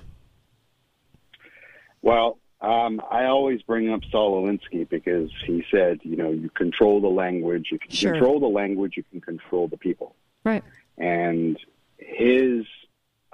Well, 2.04 2.38
um, 2.62 3.02
I 3.10 3.26
always 3.26 3.64
bring 3.64 3.90
up 3.90 4.02
Saul 4.12 4.44
Alinsky 4.44 4.88
because 4.88 5.32
he 5.48 5.64
said, 5.72 6.00
you 6.04 6.18
know, 6.18 6.30
you 6.30 6.50
control 6.52 7.02
the 7.02 7.08
language. 7.08 7.70
If 7.72 7.82
you 7.90 7.96
Sure. 7.96 8.12
control 8.12 8.40
the 8.40 8.48
language, 8.48 8.94
you 8.96 9.04
can 9.10 9.22
control 9.22 9.68
the 9.68 9.78
people. 9.78 10.16
Right. 10.44 10.64
And 11.00 11.58
his 11.98 12.66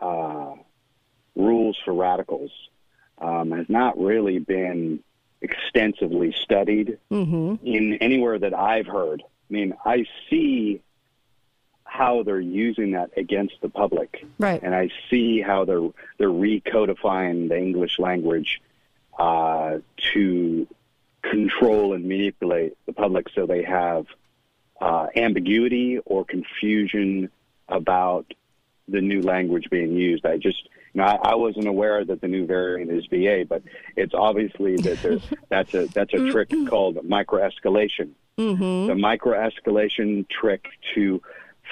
uh, 0.07 0.55
rules 1.35 1.77
for 1.83 1.93
radicals 1.93 2.51
um, 3.19 3.51
has 3.51 3.67
not 3.69 3.97
really 3.97 4.39
been 4.39 4.99
extensively 5.41 6.31
studied 6.45 6.97
Mm-hmm. 7.11 7.65
in 7.65 7.83
anywhere 7.95 8.37
that 8.39 8.53
I've 8.53 8.87
heard. 8.87 9.21
I 9.21 9.49
mean, 9.57 9.73
I 9.85 10.05
see 10.29 10.81
how 11.85 12.23
they're 12.23 12.39
using 12.39 12.91
that 12.91 13.11
against 13.17 13.55
the 13.61 13.69
public, 13.69 14.25
Right. 14.39 14.61
and 14.63 14.73
I 14.73 14.89
see 15.09 15.41
how 15.41 15.65
they're 15.65 15.89
they're 16.17 16.29
recodifying 16.49 17.49
the 17.49 17.57
English 17.57 17.99
language 17.99 18.61
uh, 19.19 19.79
to 20.13 20.67
control 21.21 21.93
and 21.93 22.05
manipulate 22.05 22.73
the 22.87 22.93
public, 22.93 23.25
so 23.35 23.45
they 23.45 23.63
have 23.63 24.05
uh, 24.81 25.07
ambiguity 25.15 25.99
or 26.11 26.25
confusion 26.25 27.29
about 27.67 28.25
the 28.87 29.01
new 29.01 29.21
language 29.21 29.69
being 29.69 29.93
used. 29.95 30.25
I 30.25 30.37
just, 30.37 30.63
you 30.93 30.99
know, 31.01 31.05
I, 31.05 31.15
I 31.31 31.35
wasn't 31.35 31.67
aware 31.67 32.03
that 32.03 32.21
the 32.21 32.27
new 32.27 32.45
variant 32.45 32.91
is 32.91 33.05
VA, 33.07 33.45
but 33.47 33.63
it's 33.95 34.13
obviously 34.13 34.75
that 34.77 35.01
there's 35.01 35.23
that's 35.49 35.73
a 35.73 35.85
that's 35.87 36.13
a 36.13 36.29
trick 36.31 36.49
called 36.67 36.95
microescalation. 36.97 38.09
Mm-hmm. 38.37 38.87
The 38.87 38.93
microescalation 38.93 40.27
trick 40.29 40.65
to 40.95 41.21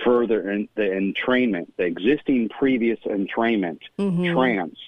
further 0.05 0.49
in, 0.51 0.69
the 0.75 0.83
entrainment, 0.83 1.67
the 1.77 1.83
existing 1.83 2.49
previous 2.49 2.99
entrainment 3.01 3.79
Mhm. 3.99 4.33
trance, 4.33 4.79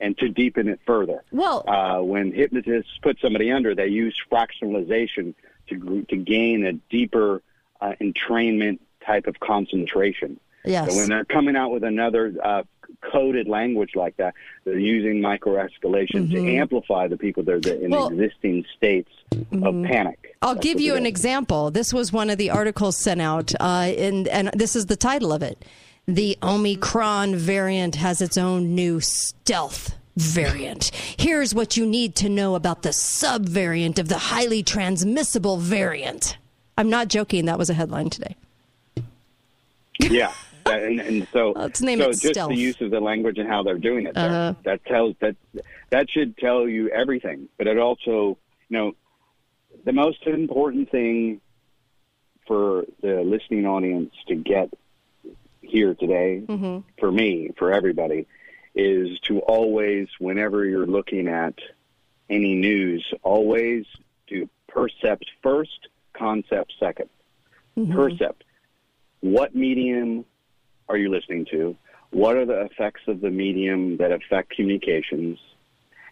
and 0.00 0.16
to 0.18 0.28
deepen 0.28 0.68
it 0.68 0.80
further. 0.86 1.24
Well, 1.32 1.64
Uh, 1.66 2.00
when 2.02 2.32
hypnotists 2.32 2.98
put 3.02 3.18
somebody 3.20 3.50
under, 3.50 3.74
they 3.74 3.88
use 3.88 4.14
fractionalization 4.30 5.34
to 5.68 6.02
to 6.10 6.16
gain 6.16 6.66
a 6.66 6.72
deeper 6.90 7.42
uh, 7.80 7.92
entrainment 8.02 8.78
type 9.04 9.26
of 9.26 9.40
concentration. 9.40 10.38
Yes. 10.64 10.92
So 10.92 10.96
when 10.98 11.08
they're 11.08 11.24
coming 11.24 11.56
out 11.56 11.70
with 11.70 11.84
another 11.84 12.34
uh, 12.44 12.62
coded 13.12 13.48
language 13.48 13.92
like 13.94 14.16
that, 14.18 14.34
they're 14.64 14.78
using 14.78 15.20
microescalation 15.22 16.30
to 16.30 16.36
Mhm. 16.36 16.58
amplify 16.60 17.08
the 17.08 17.16
people 17.16 17.42
that 17.44 17.66
are 17.66 17.72
in 17.74 17.90
Well- 17.90 18.08
existing 18.08 18.64
states 18.76 19.10
of 19.32 19.74
panic. 19.84 20.36
I'll 20.42 20.54
That's 20.54 20.66
give 20.66 20.80
you 20.80 20.94
an 20.96 21.06
example. 21.06 21.70
This 21.70 21.94
was 21.94 22.12
one 22.12 22.30
of 22.30 22.38
the 22.38 22.50
articles 22.50 22.96
sent 22.96 23.20
out, 23.20 23.54
uh, 23.60 23.92
and, 23.96 24.26
and 24.28 24.50
this 24.54 24.74
is 24.76 24.86
the 24.86 24.96
title 24.96 25.32
of 25.32 25.42
it. 25.42 25.64
The 26.06 26.36
Omicron 26.42 27.36
variant 27.36 27.94
has 27.96 28.20
its 28.20 28.36
own 28.36 28.74
new 28.74 29.00
stealth 29.00 29.94
variant. 30.16 30.90
Here's 31.18 31.54
what 31.54 31.76
you 31.76 31.86
need 31.86 32.14
to 32.16 32.28
know 32.28 32.54
about 32.54 32.82
the 32.82 32.88
subvariant 32.90 33.98
of 33.98 34.08
the 34.08 34.18
highly 34.18 34.62
transmissible 34.62 35.56
variant. 35.58 36.36
I'm 36.76 36.90
not 36.90 37.08
joking. 37.08 37.44
That 37.46 37.58
was 37.58 37.70
a 37.70 37.74
headline 37.74 38.10
today. 38.10 38.34
yeah. 40.00 40.32
That- 40.64 40.82
and, 40.82 41.00
and 41.00 41.28
so, 41.32 41.52
Let's 41.56 41.80
name 41.80 41.98
so 41.98 42.06
it 42.06 42.12
just 42.12 42.26
stealth. 42.34 42.50
the 42.50 42.56
use 42.56 42.80
of 42.80 42.90
the 42.90 43.00
language 43.00 43.38
and 43.38 43.48
how 43.48 43.62
they're 43.62 43.78
doing 43.78 44.06
it. 44.06 44.16
Uh-huh. 44.16 44.54
That 44.64 44.84
tells 44.84 45.14
that 45.20 45.36
that 45.90 46.10
should 46.10 46.36
tell 46.38 46.68
you 46.68 46.88
everything. 46.90 47.48
But 47.58 47.66
it 47.66 47.78
also, 47.78 48.38
you 48.68 48.78
know, 48.78 48.92
the 49.84 49.92
most 49.92 50.26
important 50.26 50.90
thing 50.90 51.40
for 52.46 52.84
the 53.00 53.22
listening 53.22 53.66
audience 53.66 54.12
to 54.28 54.34
get 54.34 54.70
here 55.62 55.94
today, 55.94 56.42
Mm-hmm. 56.46 56.78
for 56.98 57.12
me, 57.12 57.50
for 57.58 57.72
everybody, 57.72 58.26
is 58.74 59.18
to 59.20 59.38
always, 59.40 60.08
whenever 60.18 60.64
you're 60.64 60.86
looking 60.86 61.28
at 61.28 61.54
any 62.28 62.54
news, 62.54 63.04
always 63.22 63.84
do 64.26 64.48
percept 64.68 65.24
first, 65.42 65.88
concept 66.12 66.72
2nd 66.80 67.08
Mm-hmm. 67.78 67.92
Percept. 67.92 68.42
What 69.20 69.54
medium 69.54 70.24
are 70.90 70.96
you 70.96 71.08
listening 71.08 71.46
to? 71.52 71.76
What 72.10 72.36
are 72.36 72.44
the 72.44 72.62
effects 72.62 73.02
of 73.06 73.20
the 73.20 73.30
medium 73.30 73.96
that 73.98 74.10
affect 74.10 74.50
communications? 74.50 75.38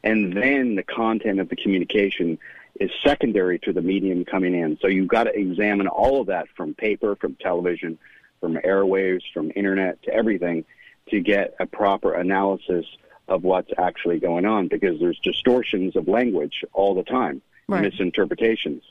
And 0.04 0.32
then 0.32 0.76
the 0.76 0.84
content 0.84 1.40
of 1.40 1.48
the 1.48 1.56
communication 1.56 2.38
is 2.78 2.90
secondary 3.04 3.58
to 3.60 3.72
the 3.72 3.82
medium 3.82 4.24
coming 4.24 4.54
in. 4.54 4.78
So 4.80 4.86
you've 4.86 5.08
got 5.08 5.24
to 5.24 5.36
examine 5.36 5.88
all 5.88 6.20
of 6.20 6.28
that 6.28 6.46
from 6.56 6.74
paper, 6.74 7.16
from 7.16 7.34
television, 7.34 7.98
from 8.40 8.54
airwaves, 8.58 9.22
from 9.34 9.50
internet 9.56 10.00
to 10.04 10.14
everything 10.14 10.64
to 11.10 11.20
get 11.20 11.54
a 11.58 11.66
proper 11.66 12.14
analysis 12.14 12.86
of 13.26 13.42
what's 13.42 13.72
actually 13.76 14.20
going 14.20 14.44
on 14.44 14.68
because 14.68 15.00
there's 15.00 15.18
distortions 15.18 15.96
of 15.96 16.06
language 16.06 16.64
all 16.72 16.94
the 16.94 17.02
time, 17.02 17.42
Right. 17.66 17.82
misinterpretations. 17.82 18.84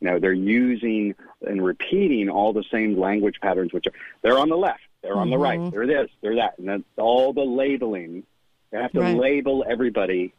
You 0.00 0.08
know, 0.10 0.18
they're 0.18 0.32
using 0.32 1.14
and 1.46 1.64
repeating 1.64 2.28
all 2.30 2.52
the 2.54 2.64
same 2.70 2.98
language 2.98 3.40
patterns, 3.40 3.72
which 3.72 3.86
are 3.86 3.92
they're 4.22 4.38
on 4.38 4.48
the 4.48 4.56
left, 4.56 4.82
they're 5.04 5.16
on 5.16 5.30
the 5.30 5.38
right, 5.38 5.60
Mhm. 5.60 5.70
they're 5.70 5.86
this, 5.86 6.10
they're 6.22 6.36
that, 6.36 6.58
and 6.58 6.66
that's 6.68 6.82
all 6.96 7.32
the 7.32 7.44
labeling. 7.44 8.24
They 8.72 8.78
have 8.78 8.90
to 8.92 9.00
Right. 9.00 9.16
label 9.16 9.64
everybody 9.68 10.32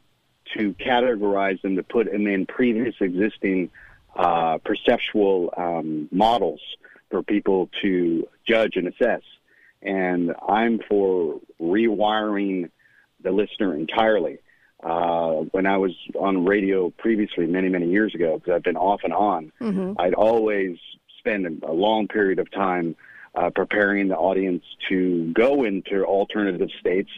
to 0.57 0.73
categorize 0.73 1.61
them 1.61 1.75
to 1.77 1.83
put 1.83 2.11
them 2.11 2.27
in 2.27 2.45
previous 2.45 2.95
existing 2.99 3.69
uh, 4.15 4.57
perceptual 4.59 5.53
um, 5.57 6.07
models 6.11 6.61
for 7.11 7.21
people 7.21 7.69
to 7.81 8.25
judge 8.47 8.77
and 8.77 8.87
assess. 8.87 9.21
And 9.81 10.33
I'm 10.47 10.79
for 10.87 11.39
rewiring 11.61 12.69
the 13.21 13.31
listener 13.31 13.75
entirely. 13.75 14.39
Uh, 14.83 15.41
when 15.51 15.65
I 15.65 15.77
was 15.77 15.91
on 16.17 16.45
radio 16.45 16.91
previously, 16.91 17.45
many, 17.47 17.69
many 17.69 17.89
years 17.89 18.13
ago, 18.15 18.37
because 18.37 18.53
I've 18.53 18.63
been 18.63 18.77
off 18.77 19.01
and 19.03 19.13
on, 19.13 19.51
Mm-hmm. 19.59 19.93
I'd 19.99 20.13
always 20.13 20.77
spend 21.19 21.63
a 21.63 21.71
long 21.73 22.07
period 22.07 22.39
of 22.39 22.49
time 22.51 22.95
uh, 23.35 23.49
preparing 23.49 24.07
the 24.07 24.15
audience 24.15 24.63
to 24.89 25.31
go 25.33 25.63
into 25.63 26.03
alternative 26.05 26.69
states 26.79 27.09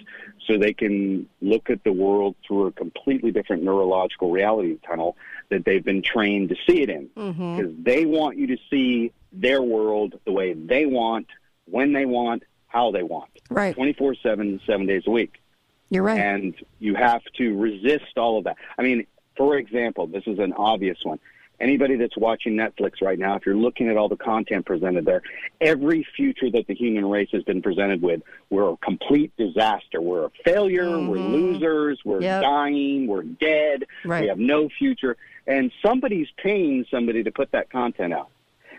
so 0.46 0.58
they 0.58 0.74
can 0.74 1.28
look 1.42 1.70
at 1.70 1.84
the 1.84 1.92
world 1.92 2.36
through 2.46 2.68
a 2.68 2.72
completely 2.72 3.32
different 3.32 3.64
neurological 3.64 4.32
reality 4.32 4.78
tunnel 4.88 5.16
that 5.50 5.66
they've 5.66 5.84
been 5.84 6.02
trained 6.02 6.50
to 6.50 6.56
see 6.68 6.82
it 6.82 6.90
in. 6.90 7.10
Mm-hmm. 7.16 7.58
Because 7.58 7.74
they 7.84 8.06
want 8.06 8.38
you 8.38 8.48
to 8.48 8.58
see 8.70 9.12
their 9.32 9.62
world 9.62 10.20
the 10.26 10.32
way 10.32 10.54
they 10.54 10.86
want, 10.86 11.28
when 11.66 11.94
they 11.94 12.06
want, 12.06 12.44
how 12.68 12.92
they 12.92 13.04
want. 13.04 13.30
Right. 13.50 13.76
24 13.76 14.16
7, 14.16 14.62
seven 14.66 14.86
days 14.86 15.04
a 15.08 15.12
week. 15.12 15.42
You're 15.90 16.04
right. 16.04 16.20
And 16.20 16.54
you 16.80 16.96
have 16.96 17.24
to 17.38 17.58
resist 17.58 18.18
all 18.18 18.38
of 18.38 18.44
that. 18.46 18.58
I 18.78 18.84
mean, 18.84 19.06
for 19.36 19.58
example, 19.58 20.08
this 20.08 20.24
is 20.26 20.40
an 20.40 20.54
obvious 20.54 20.98
one. 21.04 21.20
Anybody 21.60 21.96
that's 21.96 22.16
watching 22.16 22.54
Netflix 22.54 23.02
right 23.02 23.18
now, 23.18 23.36
if 23.36 23.46
you're 23.46 23.56
looking 23.56 23.90
at 23.90 23.98
all 23.98 24.08
the 24.10 24.16
content 24.16 24.66
presented 24.66 25.06
there, 25.06 25.24
every 25.60 26.06
future 26.16 26.52
that 26.52 26.68
the 26.68 26.76
human 26.76 27.04
race 27.10 27.30
has 27.32 27.42
been 27.44 27.64
presented 27.64 28.00
with, 28.02 28.22
we're 28.52 28.70
a 28.74 28.78
complete 28.78 29.32
disaster. 29.38 30.00
We're 30.00 30.26
a 30.26 30.32
failure. 30.46 30.88
We're 31.00 31.18
losers. 31.18 32.00
We're 32.06 32.22
Yep. 32.22 32.42
dying. 32.44 33.08
We're 33.08 33.24
dead. 33.24 33.86
Right. 34.06 34.22
We 34.24 34.28
have 34.28 34.38
no 34.38 34.70
future. 34.70 35.18
And 35.48 35.72
somebody's 35.84 36.28
paying 36.38 36.86
somebody 36.92 37.24
to 37.24 37.32
put 37.32 37.52
that 37.54 37.72
content 37.72 38.14
out. 38.14 38.30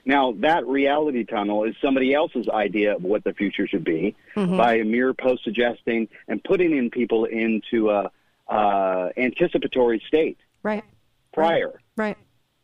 Now, 0.05 0.33
that 0.39 0.65
reality 0.67 1.25
tunnel 1.25 1.65
is 1.65 1.75
somebody 1.83 2.15
else's 2.15 2.49
idea 2.49 2.95
of 2.95 3.03
what 3.03 3.25
the 3.25 3.35
future 3.35 3.67
should 3.67 3.85
be 3.85 4.15
Mhm. 4.37 4.57
by 4.57 4.77
a 4.77 4.85
mere 4.85 5.13
post 5.15 5.43
suggesting 5.43 6.09
and 6.29 6.43
putting 6.45 6.77
in 6.77 6.91
people 6.91 7.25
into 7.25 7.91
a 7.91 8.11
uh, 8.49 9.11
anticipatory 9.19 10.01
state 10.07 10.39
Right. 10.63 10.83
prior. 11.35 11.81
Right. 11.97 12.17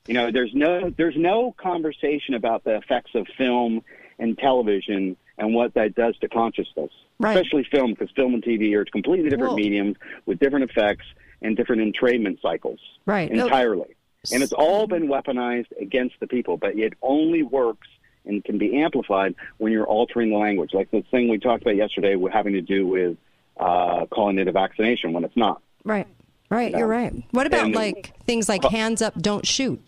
You 0.07 0.15
know, 0.15 0.31
there's 0.31 0.53
no 0.55 0.91
there's 0.91 1.17
no 1.17 1.53
conversation 1.53 2.35
about 2.35 2.65
the 2.65 2.77
effects 2.77 3.13
of 3.15 3.27
film 3.39 3.83
and 4.19 4.37
television 4.37 5.17
and 5.39 5.55
what 5.55 5.75
that 5.75 5.95
does 5.95 6.17
to 6.19 6.29
consciousness, 6.29 6.91
Right. 7.19 7.35
especially 7.37 7.65
film, 7.65 7.93
because 7.95 8.11
film 8.15 8.35
and 8.35 8.43
TV 8.45 8.75
are 8.75 8.85
completely 8.85 9.31
different 9.31 9.53
Well- 9.55 9.57
mediums 9.57 9.97
with 10.27 10.39
different 10.39 10.71
effects 10.71 11.07
and 11.43 11.57
different 11.57 11.83
entrainment 11.83 12.41
cycles 12.43 12.79
Right. 13.07 13.31
Entirely. 13.31 13.97
And 14.33 14.43
it's 14.43 14.53
all 14.53 14.87
been 14.87 15.09
weaponized 15.09 15.67
against 15.81 16.19
the 16.21 16.27
people, 16.27 16.57
but 16.57 16.79
it 16.79 16.95
only 17.03 17.43
works 17.43 17.89
and 18.27 18.43
can 18.45 18.57
be 18.57 18.77
amplified 18.83 19.35
when 19.59 19.71
you're 19.73 19.87
altering 19.87 20.31
the 20.31 20.37
language. 20.37 20.73
Like 20.73 20.91
the 20.91 21.03
thing 21.11 21.29
we 21.29 21.39
talked 21.39 21.63
about 21.63 21.77
yesterday, 21.77 22.15
with 22.17 22.33
having 22.33 22.53
to 22.55 22.63
do 22.63 22.87
with 22.87 23.17
uh, 23.59 24.07
calling 24.07 24.39
it 24.39 24.49
a 24.49 24.53
vaccination 24.53 25.13
when 25.13 25.25
it's 25.25 25.37
not. 25.37 25.63
Right. 25.85 26.07
Right. 26.51 26.73
You're 26.73 26.87
right. 26.87 27.13
What 27.33 27.47
about 27.47 27.67
And- 27.67 27.75
like 27.75 28.13
things 28.25 28.49
like 28.49 28.65
hands 28.65 29.01
up, 29.03 29.15
don't 29.21 29.47
shoot? 29.47 29.81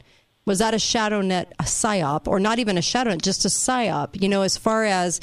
Was 0.47 0.61
that 0.61 0.75
a 0.75 0.79
shadow 0.79 1.23
net, 1.23 1.53
a 1.59 1.65
psyop, 1.65 2.29
or 2.29 2.39
not 2.39 2.61
even 2.61 2.79
a 2.79 2.83
shadow 2.83 3.11
net, 3.11 3.21
just 3.21 3.45
a 3.45 3.49
psyop? 3.49 4.21
You 4.23 4.29
know, 4.29 4.43
as 4.43 4.57
far 4.57 4.85
as 4.85 5.19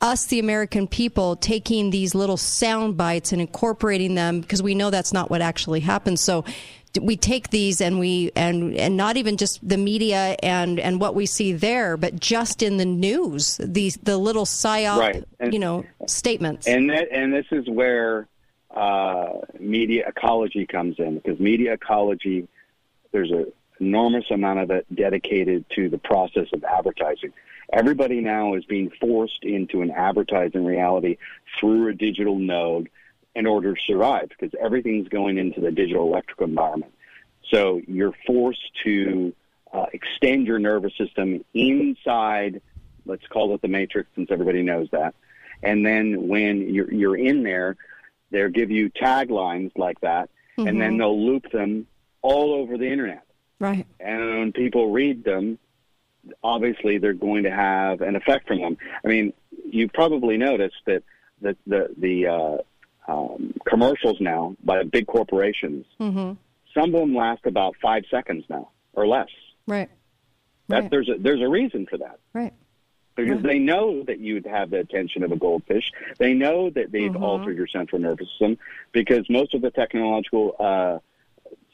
us, 0.00 0.24
the 0.26 0.38
American 0.38 0.88
people, 0.88 1.36
taking 1.36 1.90
these 1.90 2.14
little 2.14 2.38
sound 2.38 2.96
bites 2.96 3.32
and 3.32 3.40
incorporating 3.40 4.14
them 4.14 4.40
because 4.40 4.62
we 4.62 4.74
know 4.74 4.88
that's 4.88 5.12
not 5.12 5.28
what 5.30 5.42
actually 5.42 5.80
happens. 5.80 6.22
So 6.22 6.46
we 6.98 7.18
take 7.18 7.50
these 7.50 7.82
and 7.82 7.98
we 8.00 8.32
and 8.34 8.74
and 8.74 8.96
not 8.96 9.18
even 9.18 9.36
just 9.36 9.66
the 9.66 9.76
media 9.76 10.36
and 10.42 10.80
and 10.80 11.00
what 11.02 11.14
we 11.14 11.26
see 11.26 11.52
there, 11.52 11.98
but 11.98 12.18
just 12.18 12.62
in 12.62 12.78
the 12.78 12.86
news, 12.86 13.58
these 13.62 13.98
the 14.02 14.16
little 14.16 14.46
psyop, 14.46 14.98
Right. 14.98 15.24
And- 15.38 15.52
you 15.52 15.58
know, 15.58 15.84
statements. 16.06 16.66
And 16.66 16.88
that, 16.88 17.08
and 17.12 17.30
this 17.30 17.46
is 17.50 17.68
where 17.68 18.26
uh, 18.74 19.32
media 19.60 20.08
ecology 20.08 20.66
comes 20.66 20.96
in 20.98 21.16
because 21.16 21.38
media 21.38 21.74
ecology, 21.74 22.48
there's 23.12 23.30
an 23.30 23.52
enormous 23.80 24.30
amount 24.30 24.60
of 24.60 24.70
it 24.70 24.86
dedicated 24.94 25.64
to 25.70 25.88
the 25.88 25.98
process 25.98 26.48
of 26.52 26.62
advertising. 26.64 27.32
Everybody 27.72 28.20
now 28.20 28.54
is 28.54 28.64
being 28.64 28.90
forced 29.00 29.44
into 29.44 29.82
an 29.82 29.90
advertising 29.90 30.64
reality 30.64 31.16
through 31.58 31.88
a 31.88 31.94
digital 31.94 32.38
node 32.38 32.88
in 33.34 33.46
order 33.46 33.74
to 33.74 33.80
survive 33.80 34.28
because 34.28 34.54
everything's 34.60 35.08
going 35.08 35.38
into 35.38 35.60
the 35.60 35.70
digital 35.70 36.06
electrical 36.06 36.46
environment. 36.46 36.92
So 37.50 37.80
you're 37.86 38.14
forced 38.26 38.70
to 38.84 39.34
uh, 39.72 39.86
extend 39.92 40.46
your 40.46 40.58
nervous 40.58 40.92
system 40.98 41.44
inside, 41.54 42.60
let's 43.06 43.26
call 43.26 43.54
it 43.54 43.62
the 43.62 43.68
matrix 43.68 44.10
since 44.14 44.30
everybody 44.30 44.62
knows 44.62 44.88
that. 44.92 45.14
And 45.62 45.84
then 45.86 46.28
when 46.28 46.74
you're, 46.74 46.92
you're 46.92 47.16
in 47.16 47.42
there, 47.42 47.76
they'll 48.30 48.48
give 48.48 48.70
you 48.70 48.90
taglines 48.90 49.72
like 49.76 50.00
that, 50.00 50.28
and 50.58 50.80
then 50.80 50.94
Mhm. 50.94 50.98
they'll 50.98 51.24
loop 51.24 51.50
them 51.50 51.86
all 52.20 52.52
over 52.52 52.76
the 52.76 52.86
internet. 52.86 53.22
Right. 53.62 53.86
And 54.00 54.38
when 54.38 54.52
people 54.52 54.90
read 54.90 55.24
them, 55.24 55.58
obviously 56.42 56.98
they're 56.98 57.12
going 57.14 57.44
to 57.44 57.50
have 57.50 58.00
an 58.00 58.16
effect 58.16 58.46
from 58.46 58.60
them. 58.60 58.76
I 59.04 59.08
mean, 59.08 59.32
you 59.70 59.88
probably 59.88 60.36
noticed 60.36 60.76
that 60.86 61.02
the 61.40 61.56
the, 61.66 61.94
the 61.96 62.26
uh, 62.26 62.58
um, 63.12 63.54
commercials 63.66 64.20
now 64.20 64.56
by 64.62 64.82
big 64.84 65.06
corporations, 65.06 65.86
Mm-hmm. 66.00 66.32
some 66.74 66.94
of 66.94 67.00
them 67.00 67.14
last 67.14 67.46
about 67.46 67.74
five 67.80 68.04
seconds 68.10 68.44
now 68.48 68.70
or 68.92 69.06
less. 69.06 69.28
Right. 69.66 69.90
That 70.68 70.82
Right. 70.82 70.90
there's 70.90 71.08
a 71.08 71.14
there's 71.18 71.40
a 71.40 71.48
reason 71.48 71.86
for 71.90 71.98
that 71.98 72.18
Right. 72.32 72.52
because 73.16 73.42
they 73.42 73.58
know 73.58 74.02
that 74.04 74.18
you'd 74.20 74.46
have 74.46 74.70
the 74.70 74.78
attention 74.78 75.22
of 75.24 75.32
a 75.32 75.36
goldfish. 75.36 75.90
They 76.18 76.32
know 76.34 76.70
that 76.70 76.92
they've 76.92 77.10
Mhm. 77.12 77.20
altered 77.22 77.56
your 77.56 77.66
central 77.66 78.00
nervous 78.00 78.28
system 78.30 78.58
because 78.92 79.28
most 79.28 79.54
of 79.54 79.60
the 79.62 79.70
technological 79.70 80.54
uh, 80.60 80.98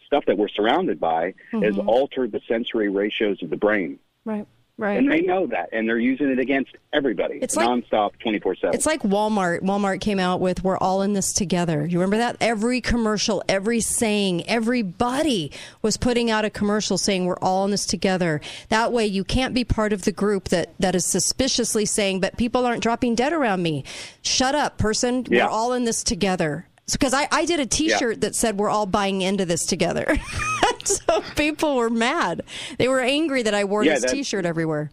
stuff 0.08 0.24
that 0.26 0.36
we're 0.36 0.48
surrounded 0.48 0.98
by 0.98 1.34
has 1.52 1.76
Mhm. 1.76 1.86
altered 1.86 2.32
the 2.32 2.40
sensory 2.48 2.88
ratios 2.88 3.40
of 3.42 3.50
the 3.50 3.56
brain. 3.56 3.98
Right. 4.24 4.46
Right. 4.80 4.96
And 4.96 5.10
they 5.10 5.22
know 5.22 5.48
that, 5.48 5.70
and 5.72 5.88
they're 5.88 5.98
using 5.98 6.30
it 6.30 6.38
against 6.38 6.70
everybody, 6.92 7.40
It's 7.42 7.56
like- 7.56 7.66
nonstop, 7.68 8.12
twenty 8.22 8.38
four 8.38 8.54
seven. 8.54 8.76
It's 8.76 8.86
like 8.86 9.02
Walmart. 9.02 9.62
Walmart 9.62 10.00
came 10.00 10.20
out 10.20 10.38
with 10.40 10.62
"We're 10.62 10.76
all 10.78 11.02
in 11.02 11.14
this 11.14 11.32
together." 11.32 11.84
You 11.84 11.98
remember 11.98 12.18
that? 12.18 12.36
Every 12.40 12.80
commercial, 12.80 13.42
every 13.48 13.80
saying, 13.80 14.46
everybody 14.48 15.50
was 15.82 15.96
putting 15.96 16.30
out 16.30 16.44
a 16.44 16.50
commercial 16.50 16.96
saying 16.96 17.26
"We're 17.26 17.40
all 17.42 17.64
in 17.64 17.72
this 17.72 17.86
together." 17.86 18.40
That 18.68 18.92
way, 18.92 19.04
you 19.04 19.24
can't 19.24 19.52
be 19.52 19.64
part 19.64 19.92
of 19.92 20.02
the 20.04 20.12
group 20.12 20.44
that 20.50 20.70
that 20.78 20.94
is 20.94 21.04
suspiciously 21.10 21.84
saying, 21.84 22.20
"But 22.20 22.36
people 22.36 22.64
aren't 22.64 22.80
dropping 22.84 23.16
dead 23.16 23.32
around 23.32 23.64
me." 23.64 23.82
Shut 24.22 24.54
up, 24.54 24.78
person. 24.78 25.26
Yeah. 25.28 25.46
We're 25.46 25.50
all 25.50 25.72
in 25.72 25.86
this 25.86 26.04
together. 26.04 26.67
Because 26.92 27.12
I, 27.14 27.28
I 27.30 27.44
did 27.44 27.60
a 27.60 27.66
T-shirt 27.66 28.20
that 28.22 28.34
said 28.34 28.58
"We're 28.58 28.70
all 28.70 28.86
buying 28.86 29.22
into 29.22 29.44
this 29.44 29.66
together," 29.66 30.16
so 30.84 31.22
people 31.36 31.76
were 31.76 31.90
mad. 31.90 32.42
They 32.78 32.88
were 32.88 33.00
angry 33.00 33.42
that 33.42 33.54
I 33.54 33.64
wore 33.64 33.84
Yeah, 33.84 33.98
this 33.98 34.10
T-shirt 34.10 34.44
everywhere. 34.46 34.90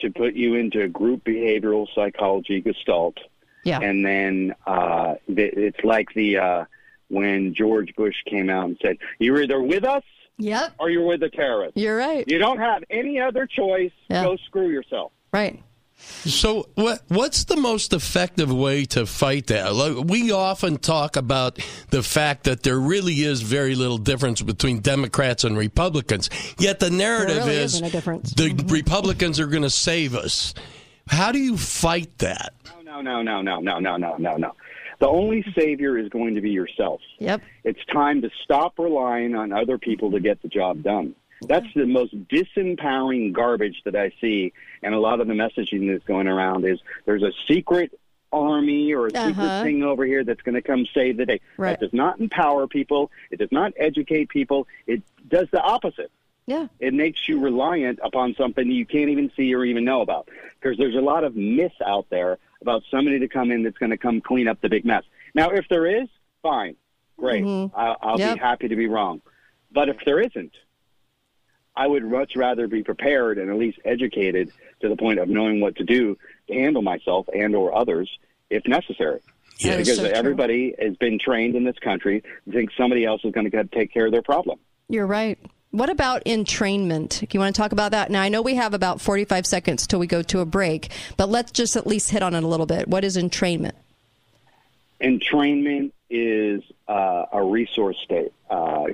to 0.00 0.10
put 0.10 0.34
you 0.34 0.54
into 0.54 0.86
group 0.88 1.24
behavioral 1.24 1.86
psychology 1.94 2.60
gestalt. 2.60 3.18
Yeah. 3.64 3.80
And 3.80 4.04
then 4.06 4.54
uh, 4.66 5.14
it's 5.26 5.82
like 5.84 6.08
the 6.14 6.38
uh, 6.38 6.64
when 7.08 7.54
George 7.54 7.94
Bush 7.96 8.14
came 8.26 8.48
out 8.48 8.66
and 8.66 8.78
said, 8.80 8.98
"You're 9.18 9.42
either 9.42 9.60
with 9.60 9.84
us, 9.84 10.04
Yep. 10.38 10.74
or 10.78 10.88
you're 10.90 11.04
with 11.06 11.20
the 11.20 11.28
terrorists. 11.28 11.76
You're 11.76 11.96
right. 11.96 12.24
You 12.28 12.38
don't 12.38 12.58
have 12.58 12.84
any 12.88 13.20
other 13.20 13.46
choice. 13.46 13.90
Yeah. 14.08 14.22
Go 14.24 14.36
screw 14.46 14.68
yourself." 14.68 15.12
Right. 15.32 15.60
So, 15.98 16.68
what 16.74 17.02
what's 17.08 17.44
the 17.44 17.56
most 17.56 17.92
effective 17.92 18.52
way 18.52 18.84
to 18.86 19.04
fight 19.04 19.48
that? 19.48 19.74
Like, 19.74 20.04
we 20.08 20.32
often 20.32 20.78
talk 20.78 21.16
about 21.16 21.58
the 21.90 22.02
fact 22.02 22.44
that 22.44 22.62
there 22.62 22.78
really 22.78 23.14
is 23.22 23.42
very 23.42 23.74
little 23.74 23.98
difference 23.98 24.40
between 24.40 24.80
Democrats 24.80 25.44
and 25.44 25.56
Republicans. 25.56 26.30
Yet 26.58 26.80
the 26.80 26.90
narrative 26.90 27.44
really 27.44 27.56
is 27.56 27.74
isn't 27.74 27.86
a 27.86 27.90
difference. 27.90 28.32
the 28.32 28.50
mm-hmm. 28.50 28.68
Republicans 28.68 29.38
are 29.40 29.46
going 29.46 29.62
to 29.62 29.70
save 29.70 30.14
us. 30.14 30.54
How 31.08 31.32
do 31.32 31.38
you 31.38 31.56
fight 31.56 32.16
that? 32.18 32.54
No, 32.84 33.00
no, 33.00 33.22
no, 33.22 33.42
no, 33.42 33.60
no, 33.60 33.78
no, 33.78 33.96
no, 33.96 34.16
no, 34.16 34.36
no. 34.36 34.54
The 35.00 35.08
only 35.08 35.44
savior 35.56 35.96
is 35.96 36.08
going 36.08 36.34
to 36.34 36.40
be 36.40 36.50
yourself. 36.50 37.00
Yep. 37.18 37.42
It's 37.64 37.84
time 37.92 38.22
to 38.22 38.30
stop 38.44 38.78
relying 38.78 39.34
on 39.34 39.52
other 39.52 39.78
people 39.78 40.10
to 40.10 40.20
get 40.20 40.42
the 40.42 40.48
job 40.48 40.82
done. 40.82 41.14
That's 41.46 41.66
the 41.74 41.86
most 41.86 42.14
disempowering 42.28 43.32
garbage 43.32 43.82
that 43.84 43.94
I 43.94 44.12
see, 44.20 44.52
and 44.82 44.94
a 44.94 44.98
lot 44.98 45.20
of 45.20 45.28
the 45.28 45.34
messaging 45.34 45.90
that's 45.90 46.04
going 46.04 46.26
around 46.26 46.64
is 46.64 46.80
there's 47.04 47.22
a 47.22 47.32
secret 47.46 47.98
army 48.32 48.92
or 48.92 49.06
a 49.06 49.12
Uh-huh. 49.12 49.28
secret 49.28 49.62
thing 49.62 49.82
over 49.82 50.04
here 50.04 50.24
that's 50.24 50.42
going 50.42 50.54
to 50.56 50.62
come 50.62 50.86
save 50.92 51.16
the 51.16 51.24
day. 51.26 51.40
Right. 51.56 51.70
That 51.78 51.80
does 51.80 51.92
not 51.94 52.20
empower 52.20 52.66
people. 52.66 53.10
It 53.30 53.38
does 53.38 53.52
not 53.52 53.72
educate 53.76 54.28
people. 54.28 54.66
It 54.86 55.02
does 55.28 55.48
the 55.50 55.62
opposite. 55.62 56.10
Yeah. 56.46 56.66
It 56.80 56.92
makes 56.94 57.28
you 57.28 57.40
reliant 57.40 58.00
upon 58.02 58.34
something 58.34 58.70
you 58.70 58.84
can't 58.86 59.10
even 59.10 59.30
see 59.36 59.54
or 59.54 59.64
even 59.64 59.84
know 59.84 60.00
about. 60.02 60.28
Because 60.60 60.76
there's 60.76 60.94
a 60.96 61.00
lot 61.00 61.24
of 61.24 61.36
myths 61.36 61.74
out 61.86 62.06
there 62.10 62.38
about 62.60 62.82
somebody 62.90 63.18
to 63.20 63.28
come 63.28 63.50
in 63.50 63.62
that's 63.62 63.78
going 63.78 63.90
to 63.90 63.96
come 63.98 64.20
clean 64.20 64.48
up 64.48 64.60
the 64.60 64.68
big 64.68 64.84
mess. 64.84 65.04
Now, 65.34 65.50
if 65.50 65.66
there 65.68 65.86
is, 65.86 66.08
fine, 66.42 66.74
great. 67.16 67.44
Mhm. 67.44 67.70
I'll, 67.74 67.96
I'll 68.02 68.18
Yep. 68.18 68.34
be 68.34 68.40
happy 68.40 68.68
to 68.68 68.76
be 68.76 68.88
wrong. 68.88 69.20
But 69.70 69.88
if 69.88 69.96
there 70.04 70.20
isn't, 70.20 70.52
I 71.78 71.86
would 71.86 72.04
much 72.04 72.34
rather 72.34 72.66
be 72.66 72.82
prepared 72.82 73.38
and 73.38 73.48
at 73.48 73.56
least 73.56 73.78
educated 73.84 74.50
to 74.80 74.88
the 74.88 74.96
point 74.96 75.20
of 75.20 75.28
knowing 75.28 75.60
what 75.60 75.76
to 75.76 75.84
do 75.84 76.18
to 76.48 76.52
handle 76.52 76.82
myself 76.82 77.28
and 77.32 77.54
or 77.54 77.72
others 77.74 78.10
if 78.50 78.66
necessary. 78.66 79.20
Yes. 79.60 79.76
Because 79.76 79.96
so 79.96 80.02
true. 80.02 80.12
everybody 80.12 80.74
has 80.80 80.96
been 80.96 81.20
trained 81.20 81.54
in 81.54 81.62
this 81.62 81.78
country 81.78 82.22
to 82.22 82.52
think 82.52 82.70
somebody 82.76 83.04
else 83.04 83.24
is 83.24 83.32
going 83.32 83.48
to 83.48 83.64
take 83.64 83.92
care 83.92 84.06
of 84.06 84.12
their 84.12 84.22
problem. 84.22 84.58
You're 84.88 85.06
right. 85.06 85.38
What 85.70 85.88
about 85.88 86.24
entrainment? 86.24 87.20
Do 87.20 87.26
you 87.30 87.38
want 87.38 87.54
to 87.54 87.60
talk 87.60 87.70
about 87.70 87.92
that? 87.92 88.10
Now, 88.10 88.22
I 88.22 88.28
know 88.28 88.42
we 88.42 88.56
have 88.56 88.74
about 88.74 89.00
45 89.00 89.46
seconds 89.46 89.86
till 89.86 90.00
we 90.00 90.08
go 90.08 90.22
to 90.22 90.40
a 90.40 90.46
break, 90.46 90.90
but 91.16 91.28
let's 91.28 91.52
just 91.52 91.76
at 91.76 91.86
least 91.86 92.10
hit 92.10 92.22
on 92.24 92.34
it 92.34 92.42
a 92.42 92.46
little 92.46 92.66
bit. 92.66 92.88
What 92.88 93.04
is 93.04 93.16
entrainment? 93.16 93.72
Entrainment 95.00 95.92
is 96.10 96.62
uh, 96.88 97.26
a 97.32 97.42
resource 97.42 97.98
state. 98.02 98.32
Uh, 98.50 98.86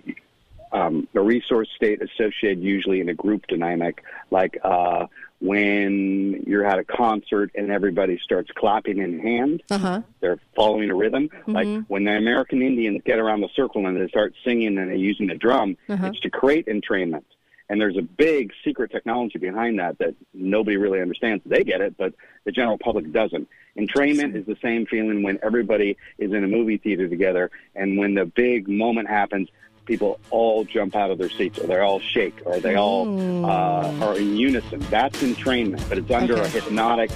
um, 0.74 1.08
a 1.14 1.20
resource 1.20 1.68
state 1.74 2.02
associated 2.02 2.62
usually 2.62 3.00
in 3.00 3.08
a 3.08 3.14
group 3.14 3.46
dynamic, 3.46 4.02
like 4.30 4.58
uh, 4.62 5.06
when 5.40 6.42
you're 6.46 6.64
at 6.66 6.78
a 6.78 6.84
concert 6.84 7.50
and 7.54 7.70
everybody 7.70 8.18
starts 8.22 8.50
clapping 8.54 8.98
in 8.98 9.20
hand. 9.20 9.62
Uh-huh. 9.70 10.02
They're 10.20 10.38
following 10.56 10.90
a 10.90 10.94
rhythm. 10.94 11.30
Like 11.46 11.66
Mhm. 11.66 11.84
when 11.88 12.04
the 12.04 12.12
American 12.16 12.60
Indians 12.60 13.00
get 13.04 13.18
around 13.18 13.40
the 13.42 13.48
circle 13.54 13.86
and 13.86 13.96
they 13.96 14.08
start 14.08 14.34
singing 14.44 14.76
and 14.78 14.88
they're 14.88 14.94
using 14.96 15.28
the 15.28 15.34
drum, 15.36 15.76
Uh-huh. 15.88 16.08
it's 16.08 16.20
to 16.20 16.30
create 16.30 16.66
entrainment. 16.66 17.24
And 17.70 17.80
there's 17.80 17.96
a 17.96 18.02
big 18.02 18.52
secret 18.64 18.90
technology 18.90 19.38
behind 19.38 19.78
that 19.78 19.96
that 19.98 20.14
nobody 20.34 20.76
really 20.76 21.00
understands. 21.00 21.42
They 21.46 21.62
get 21.64 21.80
it, 21.80 21.96
but 21.96 22.12
the 22.44 22.52
general 22.52 22.76
public 22.78 23.10
doesn't. 23.12 23.48
Entrainment 23.78 24.34
is 24.36 24.44
the 24.46 24.56
same 24.62 24.86
feeling 24.86 25.22
when 25.22 25.38
everybody 25.42 25.96
is 26.18 26.32
in 26.32 26.44
a 26.44 26.48
movie 26.48 26.76
theater 26.78 27.08
together 27.08 27.50
and 27.74 27.96
when 27.96 28.14
the 28.14 28.26
big 28.26 28.68
moment 28.68 29.08
happens, 29.08 29.48
people 29.86 30.18
all 30.30 30.64
jump 30.64 30.96
out 30.96 31.10
of 31.10 31.18
their 31.18 31.30
seats 31.30 31.58
or 31.58 31.66
they 31.66 31.78
all 31.78 32.00
shake 32.00 32.34
or 32.44 32.58
they 32.60 32.74
all 32.76 33.44
uh, 33.44 33.92
are 34.04 34.16
in 34.18 34.36
unison. 34.36 34.80
That's 34.90 35.22
entrainment, 35.22 35.86
but 35.88 35.98
it's 35.98 36.10
under 36.10 36.34
a 36.36 36.48
hypnotic 36.48 37.10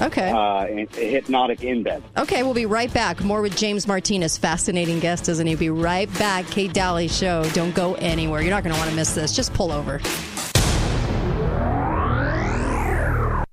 Okay. 0.00 0.30
uh, 0.30 0.64
a 0.64 0.86
hypnotic 1.10 1.60
embed. 1.60 2.02
Okay, 2.16 2.42
we'll 2.42 2.54
be 2.54 2.66
right 2.66 2.92
back. 2.92 3.22
More 3.22 3.42
with 3.42 3.56
James 3.56 3.86
Martinez. 3.86 4.36
Fascinating 4.38 4.98
guest, 5.00 5.28
isn't 5.28 5.46
he? 5.46 5.54
Be 5.54 5.70
right 5.70 6.12
back. 6.18 6.46
Kate 6.46 6.72
Dalley 6.72 7.08
Show. 7.08 7.44
Don't 7.52 7.74
go 7.74 7.94
anywhere. 7.96 8.40
You're 8.40 8.50
not 8.50 8.64
going 8.64 8.74
to 8.74 8.78
want 8.78 8.90
to 8.90 8.96
miss 8.96 9.14
this. 9.14 9.36
Just 9.36 9.52
pull 9.54 9.70
over. 9.70 10.00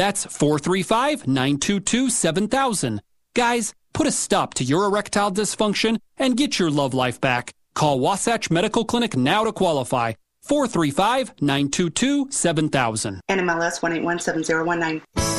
That's 0.00 0.24
435 0.24 1.26
922 1.26 2.08
7000. 2.08 3.02
Guys, 3.34 3.74
put 3.92 4.06
a 4.06 4.10
stop 4.10 4.54
to 4.54 4.64
your 4.64 4.86
erectile 4.86 5.30
dysfunction 5.30 5.98
and 6.16 6.38
get 6.38 6.58
your 6.58 6.70
love 6.70 6.94
life 6.94 7.20
back. 7.20 7.52
Call 7.74 8.00
Wasatch 8.00 8.50
Medical 8.50 8.86
Clinic 8.86 9.14
now 9.14 9.44
to 9.44 9.52
qualify. 9.52 10.14
435 10.44 11.42
922 11.42 12.30
7000. 12.30 13.20
NMLS 13.28 13.82
1817019. 13.82 15.29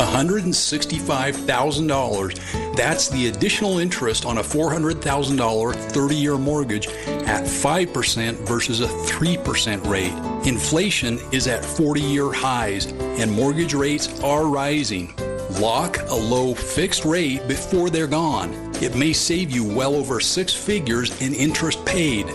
$165,000. 0.00 2.76
That's 2.76 3.08
the 3.08 3.28
additional 3.28 3.78
interest 3.78 4.24
on 4.24 4.38
a 4.38 4.42
$400,000 4.42 5.74
30 5.74 6.14
year 6.14 6.38
mortgage 6.38 6.88
at 6.88 7.44
5% 7.44 8.34
versus 8.46 8.80
a 8.80 8.86
3% 8.86 9.86
rate. 9.86 10.14
Inflation 10.46 11.20
is 11.32 11.46
at 11.46 11.64
40 11.64 12.00
year 12.00 12.32
highs 12.32 12.86
and 12.86 13.30
mortgage 13.30 13.74
rates 13.74 14.20
are 14.22 14.46
rising. 14.46 15.14
Lock 15.60 15.98
a 16.08 16.14
low 16.14 16.54
fixed 16.54 17.04
rate 17.04 17.46
before 17.46 17.90
they're 17.90 18.06
gone. 18.06 18.54
It 18.80 18.94
may 18.94 19.12
save 19.12 19.50
you 19.50 19.64
well 19.64 19.94
over 19.94 20.20
six 20.20 20.54
figures 20.54 21.20
in 21.20 21.34
interest 21.34 21.84
paid. 21.84 22.26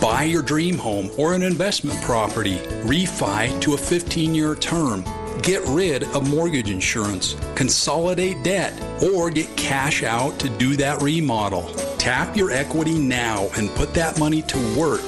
Buy 0.00 0.24
your 0.24 0.42
dream 0.42 0.76
home 0.76 1.10
or 1.16 1.34
an 1.34 1.42
investment 1.42 2.00
property. 2.02 2.58
Refi 2.84 3.60
to 3.62 3.74
a 3.74 3.78
15 3.78 4.34
year 4.34 4.54
term. 4.54 5.04
Get 5.42 5.62
rid 5.66 6.04
of 6.04 6.28
mortgage 6.28 6.70
insurance, 6.70 7.36
consolidate 7.54 8.42
debt, 8.42 8.72
or 9.02 9.30
get 9.30 9.54
cash 9.56 10.02
out 10.02 10.38
to 10.38 10.48
do 10.48 10.76
that 10.76 11.02
remodel. 11.02 11.74
Tap 11.98 12.36
your 12.36 12.50
equity 12.50 12.98
now 12.98 13.48
and 13.56 13.68
put 13.70 13.92
that 13.94 14.18
money 14.18 14.42
to 14.42 14.78
work. 14.78 15.02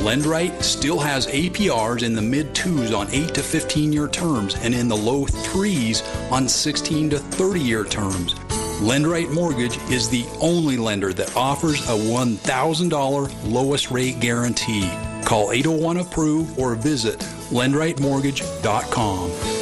Lendrite 0.00 0.62
still 0.62 0.98
has 0.98 1.26
APRs 1.26 2.02
in 2.02 2.14
the 2.14 2.22
mid 2.22 2.54
twos 2.54 2.92
on 2.92 3.08
8 3.10 3.34
to 3.34 3.42
15 3.42 3.92
year 3.92 4.08
terms 4.08 4.56
and 4.56 4.74
in 4.74 4.88
the 4.88 4.96
low 4.96 5.26
threes 5.26 6.02
on 6.30 6.48
16 6.48 7.10
to 7.10 7.18
30 7.18 7.60
year 7.60 7.84
terms. 7.84 8.34
Lendrite 8.80 9.32
Mortgage 9.32 9.78
is 9.90 10.08
the 10.08 10.24
only 10.40 10.76
lender 10.76 11.12
that 11.12 11.36
offers 11.36 11.80
a 11.82 11.92
$1,000 11.92 13.52
lowest 13.52 13.90
rate 13.92 14.18
guarantee. 14.18 14.90
Call 15.24 15.52
801 15.52 15.98
Approve 15.98 16.58
or 16.58 16.74
visit 16.74 17.20
lendritemortgage.com. 17.50 19.61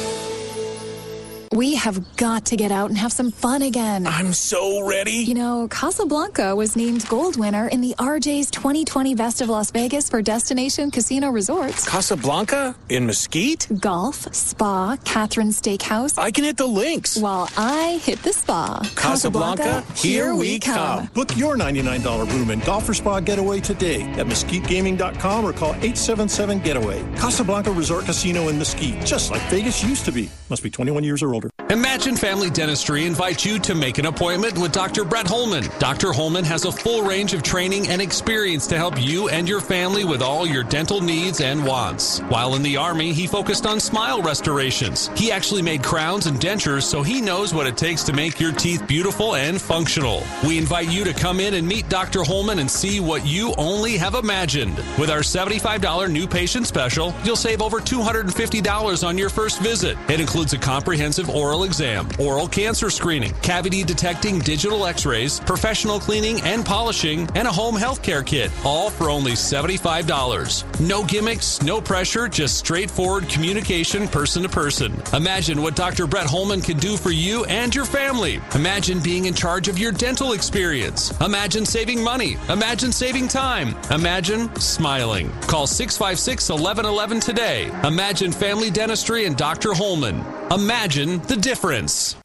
We 1.53 1.75
have 1.75 2.15
got 2.15 2.45
to 2.45 2.55
get 2.55 2.71
out 2.71 2.89
and 2.89 2.97
have 2.97 3.11
some 3.11 3.29
fun 3.29 3.61
again. 3.61 4.07
I'm 4.07 4.31
so 4.31 4.87
ready. 4.87 5.11
You 5.11 5.33
know, 5.33 5.67
Casablanca 5.67 6.55
was 6.55 6.77
named 6.77 7.05
gold 7.09 7.35
winner 7.35 7.67
in 7.67 7.81
the 7.81 7.93
RJ's 7.99 8.49
2020 8.51 9.15
Best 9.15 9.41
of 9.41 9.49
Las 9.49 9.69
Vegas 9.69 10.09
for 10.09 10.21
Destination 10.21 10.91
Casino 10.91 11.29
Resorts. 11.29 11.85
Casablanca? 11.85 12.73
In 12.87 13.05
Mesquite? 13.05 13.67
Golf, 13.81 14.33
spa, 14.33 14.95
Catherine 15.03 15.49
Steakhouse. 15.49 16.17
I 16.17 16.31
can 16.31 16.45
hit 16.45 16.55
the 16.55 16.65
links. 16.65 17.17
While 17.17 17.49
I 17.57 17.99
hit 18.01 18.23
the 18.23 18.31
spa. 18.31 18.89
Casablanca, 18.95 19.81
here 19.93 20.33
we 20.33 20.57
come. 20.57 21.07
Book 21.07 21.35
your 21.35 21.57
$99 21.57 22.31
room 22.31 22.51
and 22.51 22.63
golf 22.63 22.87
or 22.87 22.93
spa 22.93 23.19
getaway 23.19 23.59
today 23.59 24.03
at 24.13 24.25
mesquitegaming.com 24.25 25.43
or 25.43 25.51
call 25.51 25.73
877-GETAWAY. 25.73 27.17
Casablanca 27.17 27.71
Resort 27.71 28.05
Casino 28.05 28.47
in 28.47 28.57
Mesquite, 28.57 29.05
just 29.05 29.31
like 29.31 29.41
Vegas 29.49 29.83
used 29.83 30.05
to 30.05 30.13
be. 30.13 30.29
Must 30.49 30.63
be 30.63 30.69
21 30.69 31.03
years 31.03 31.21
or 31.21 31.33
older. 31.33 31.40
Imagine 31.69 32.17
Family 32.17 32.49
Dentistry 32.49 33.05
invites 33.05 33.45
you 33.45 33.57
to 33.59 33.73
make 33.73 33.97
an 33.97 34.05
appointment 34.05 34.57
with 34.57 34.73
Dr. 34.73 35.05
Brett 35.05 35.27
Holman. 35.27 35.63
Dr. 35.79 36.11
Holman 36.11 36.43
has 36.43 36.65
a 36.65 36.71
full 36.71 37.03
range 37.03 37.33
of 37.33 37.43
training 37.43 37.87
and 37.87 38.01
experience 38.01 38.67
to 38.67 38.77
help 38.77 39.01
you 39.01 39.29
and 39.29 39.47
your 39.47 39.61
family 39.61 40.03
with 40.03 40.21
all 40.21 40.45
your 40.45 40.63
dental 40.63 40.99
needs 40.99 41.39
and 41.39 41.65
wants. 41.65 42.19
While 42.23 42.55
in 42.55 42.61
the 42.63 42.75
Army, 42.75 43.13
he 43.13 43.25
focused 43.25 43.65
on 43.65 43.79
smile 43.79 44.21
restorations. 44.21 45.09
He 45.15 45.31
actually 45.31 45.61
made 45.61 45.81
crowns 45.81 46.25
and 46.25 46.37
dentures, 46.39 46.83
so 46.83 47.03
he 47.03 47.21
knows 47.21 47.53
what 47.53 47.67
it 47.67 47.77
takes 47.77 48.03
to 48.03 48.13
make 48.13 48.39
your 48.39 48.51
teeth 48.51 48.85
beautiful 48.85 49.35
and 49.35 49.61
functional. 49.61 50.23
We 50.45 50.57
invite 50.57 50.91
you 50.91 51.05
to 51.05 51.13
come 51.13 51.39
in 51.39 51.53
and 51.53 51.65
meet 51.65 51.87
Dr. 51.87 52.23
Holman 52.23 52.59
and 52.59 52.69
see 52.69 52.99
what 52.99 53.25
you 53.25 53.53
only 53.57 53.97
have 53.97 54.15
imagined. 54.15 54.75
With 54.99 55.09
our 55.09 55.21
$75 55.21 56.11
new 56.11 56.27
patient 56.27 56.67
special, 56.67 57.13
you'll 57.23 57.37
save 57.37 57.61
over 57.61 57.79
$250 57.79 59.07
on 59.07 59.17
your 59.17 59.29
first 59.29 59.61
visit. 59.61 59.97
It 60.09 60.19
includes 60.19 60.51
a 60.51 60.57
comprehensive 60.57 61.29
oral 61.31 61.63
exam, 61.63 62.07
oral 62.19 62.47
cancer 62.47 62.89
screening, 62.89 63.33
cavity 63.41 63.83
detecting 63.83 64.39
digital 64.39 64.85
x 64.85 65.05
rays, 65.05 65.39
professional 65.39 65.99
cleaning 65.99 66.41
and 66.41 66.65
polishing, 66.65 67.27
and 67.35 67.47
a 67.47 67.51
home 67.51 67.75
health 67.75 68.01
care 68.01 68.23
kit, 68.23 68.51
all 68.65 68.89
for 68.89 69.09
only 69.09 69.33
$75. 69.33 70.79
No 70.79 71.03
gimmicks, 71.03 71.61
no 71.61 71.81
pressure, 71.81 72.27
just 72.27 72.57
straightforward 72.57 73.29
communication 73.29 74.07
person 74.07 74.43
to 74.43 74.49
person. 74.49 75.01
Imagine 75.13 75.61
what 75.61 75.75
Dr. 75.75 76.07
Brett 76.07 76.27
Holman 76.27 76.61
can 76.61 76.77
do 76.77 76.97
for 76.97 77.11
you 77.11 77.45
and 77.45 77.73
your 77.73 77.85
family. 77.85 78.39
Imagine 78.55 78.99
being 78.99 79.25
in 79.25 79.33
charge 79.33 79.67
of 79.67 79.79
your 79.79 79.91
dental 79.91 80.33
experience. 80.33 81.11
Imagine 81.21 81.65
saving 81.65 82.03
money. 82.03 82.37
Imagine 82.49 82.91
saving 82.91 83.27
time. 83.27 83.75
Imagine 83.91 84.53
smiling. 84.55 85.31
Call 85.41 85.67
656 85.67 86.49
1111 86.49 87.19
today. 87.19 87.71
Imagine 87.85 88.31
Family 88.31 88.69
Dentistry 88.69 89.25
and 89.25 89.37
Dr. 89.37 89.73
Holman. 89.73 90.23
Imagine 90.51 91.20
the 91.27 91.35
difference. 91.35 92.15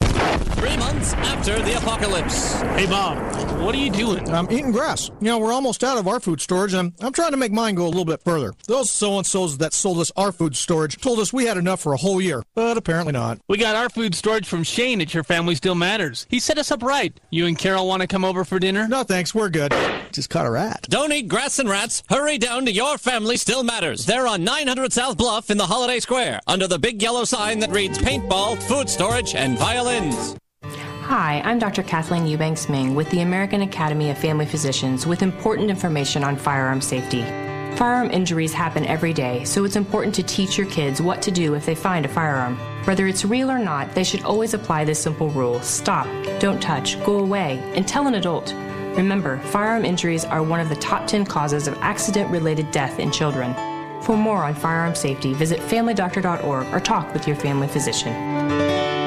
Three 0.57 0.75
months 0.77 1.13
after 1.13 1.61
the 1.61 1.77
apocalypse. 1.77 2.53
Hey, 2.61 2.85
Bob, 2.87 3.17
what 3.61 3.73
are 3.75 3.77
you 3.77 3.89
doing? 3.91 4.29
I'm 4.29 4.51
eating 4.51 4.71
grass. 4.71 5.09
You 5.19 5.27
know, 5.27 5.39
we're 5.39 5.53
almost 5.53 5.83
out 5.83 5.97
of 5.97 6.07
our 6.07 6.19
food 6.19 6.41
storage, 6.41 6.73
and 6.73 6.93
I'm 6.99 7.13
trying 7.13 7.31
to 7.31 7.37
make 7.37 7.51
mine 7.51 7.75
go 7.75 7.85
a 7.85 7.87
little 7.87 8.05
bit 8.05 8.21
further. 8.23 8.53
Those 8.67 8.91
so 8.91 9.17
and 9.17 9.25
so's 9.25 9.57
that 9.59 9.73
sold 9.73 9.99
us 9.99 10.11
our 10.17 10.31
food 10.31 10.55
storage 10.55 10.97
told 10.97 11.19
us 11.19 11.31
we 11.31 11.45
had 11.45 11.57
enough 11.57 11.81
for 11.81 11.93
a 11.93 11.97
whole 11.97 12.19
year, 12.19 12.43
but 12.55 12.77
apparently 12.77 13.13
not. 13.13 13.39
We 13.47 13.57
got 13.57 13.75
our 13.75 13.89
food 13.89 14.15
storage 14.15 14.47
from 14.47 14.63
Shane 14.63 15.01
at 15.01 15.13
Your 15.13 15.23
Family 15.23 15.55
Still 15.55 15.75
Matters. 15.75 16.25
He 16.29 16.39
set 16.39 16.57
us 16.57 16.71
up 16.71 16.81
right. 16.83 17.17
You 17.29 17.45
and 17.45 17.57
Carol 17.57 17.87
want 17.87 18.01
to 18.01 18.07
come 18.07 18.25
over 18.25 18.43
for 18.43 18.59
dinner? 18.59 18.87
No, 18.87 19.03
thanks. 19.03 19.33
We're 19.35 19.49
good. 19.49 19.73
Just 20.11 20.29
caught 20.29 20.45
a 20.45 20.51
rat. 20.51 20.87
Don't 20.89 21.11
eat 21.11 21.27
grass 21.27 21.59
and 21.59 21.69
rats. 21.69 22.03
Hurry 22.09 22.37
down 22.37 22.65
to 22.65 22.71
Your 22.71 22.97
Family 22.97 23.37
Still 23.37 23.63
Matters. 23.63 24.05
They're 24.05 24.27
on 24.27 24.43
900 24.43 24.91
South 24.91 25.17
Bluff 25.17 25.49
in 25.49 25.57
the 25.57 25.65
Holiday 25.65 25.99
Square, 25.99 26.41
under 26.47 26.67
the 26.67 26.79
big 26.79 27.01
yellow 27.01 27.23
sign 27.23 27.59
that 27.59 27.71
reads 27.71 27.97
paintball, 27.97 28.61
food 28.63 28.89
storage, 28.89 29.35
and 29.35 29.57
violins. 29.57 30.26
Hi, 31.07 31.41
I'm 31.45 31.57
Dr. 31.57 31.83
Kathleen 31.83 32.27
Eubanks 32.27 32.67
Ming 32.67 32.93
with 32.93 33.09
the 33.11 33.21
American 33.21 33.61
Academy 33.61 34.09
of 34.09 34.17
Family 34.17 34.45
Physicians 34.45 35.07
with 35.07 35.21
important 35.21 35.69
information 35.69 36.21
on 36.21 36.35
firearm 36.35 36.81
safety. 36.81 37.21
Firearm 37.77 38.11
injuries 38.11 38.51
happen 38.51 38.85
every 38.85 39.13
day, 39.13 39.45
so 39.45 39.63
it's 39.63 39.77
important 39.77 40.13
to 40.15 40.23
teach 40.23 40.57
your 40.57 40.67
kids 40.67 41.01
what 41.01 41.21
to 41.21 41.31
do 41.31 41.53
if 41.53 41.65
they 41.65 41.75
find 41.75 42.05
a 42.05 42.09
firearm. 42.09 42.57
Whether 42.83 43.07
it's 43.07 43.23
real 43.23 43.49
or 43.49 43.57
not, 43.57 43.95
they 43.95 44.03
should 44.03 44.23
always 44.23 44.53
apply 44.53 44.83
this 44.83 45.01
simple 45.01 45.29
rule 45.29 45.61
stop, 45.61 46.07
don't 46.41 46.61
touch, 46.61 47.01
go 47.05 47.19
away, 47.19 47.57
and 47.73 47.87
tell 47.87 48.07
an 48.07 48.15
adult. 48.15 48.53
Remember, 48.97 49.37
firearm 49.43 49.85
injuries 49.85 50.25
are 50.25 50.43
one 50.43 50.59
of 50.59 50.67
the 50.67 50.75
top 50.75 51.07
10 51.07 51.25
causes 51.25 51.69
of 51.69 51.77
accident 51.77 52.29
related 52.31 52.69
death 52.71 52.99
in 52.99 53.13
children. 53.13 53.53
For 54.03 54.17
more 54.17 54.43
on 54.43 54.55
firearm 54.55 54.93
safety, 54.93 55.33
visit 55.33 55.61
familydoctor.org 55.61 56.73
or 56.73 56.79
talk 56.81 57.13
with 57.13 57.27
your 57.27 57.37
family 57.37 57.69
physician. 57.69 59.06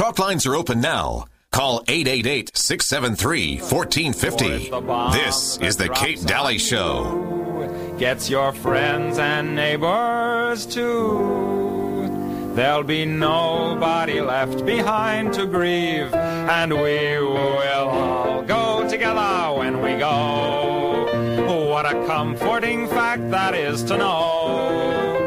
Talk 0.00 0.18
lines 0.18 0.46
are 0.46 0.56
open 0.56 0.80
now. 0.80 1.26
Call 1.50 1.84
888 1.86 2.56
673 2.56 3.58
1450. 3.58 4.70
This 5.12 5.58
is 5.58 5.76
The 5.76 5.90
Kate 5.90 6.24
Dalley 6.24 6.56
Show. 6.56 7.96
Gets 7.98 8.30
your 8.30 8.54
friends 8.54 9.18
and 9.18 9.54
neighbors 9.54 10.64
too. 10.64 12.52
There'll 12.54 12.82
be 12.82 13.04
nobody 13.04 14.22
left 14.22 14.64
behind 14.64 15.34
to 15.34 15.44
grieve, 15.44 16.14
and 16.14 16.72
we 16.72 17.18
will 17.20 17.90
all 17.90 18.42
go 18.42 18.88
together 18.88 19.58
when 19.58 19.82
we 19.82 19.98
go. 19.98 21.68
What 21.68 21.84
a 21.84 22.06
comforting 22.06 22.88
fact 22.88 23.30
that 23.32 23.54
is 23.54 23.84
to 23.84 23.98
know. 23.98 25.19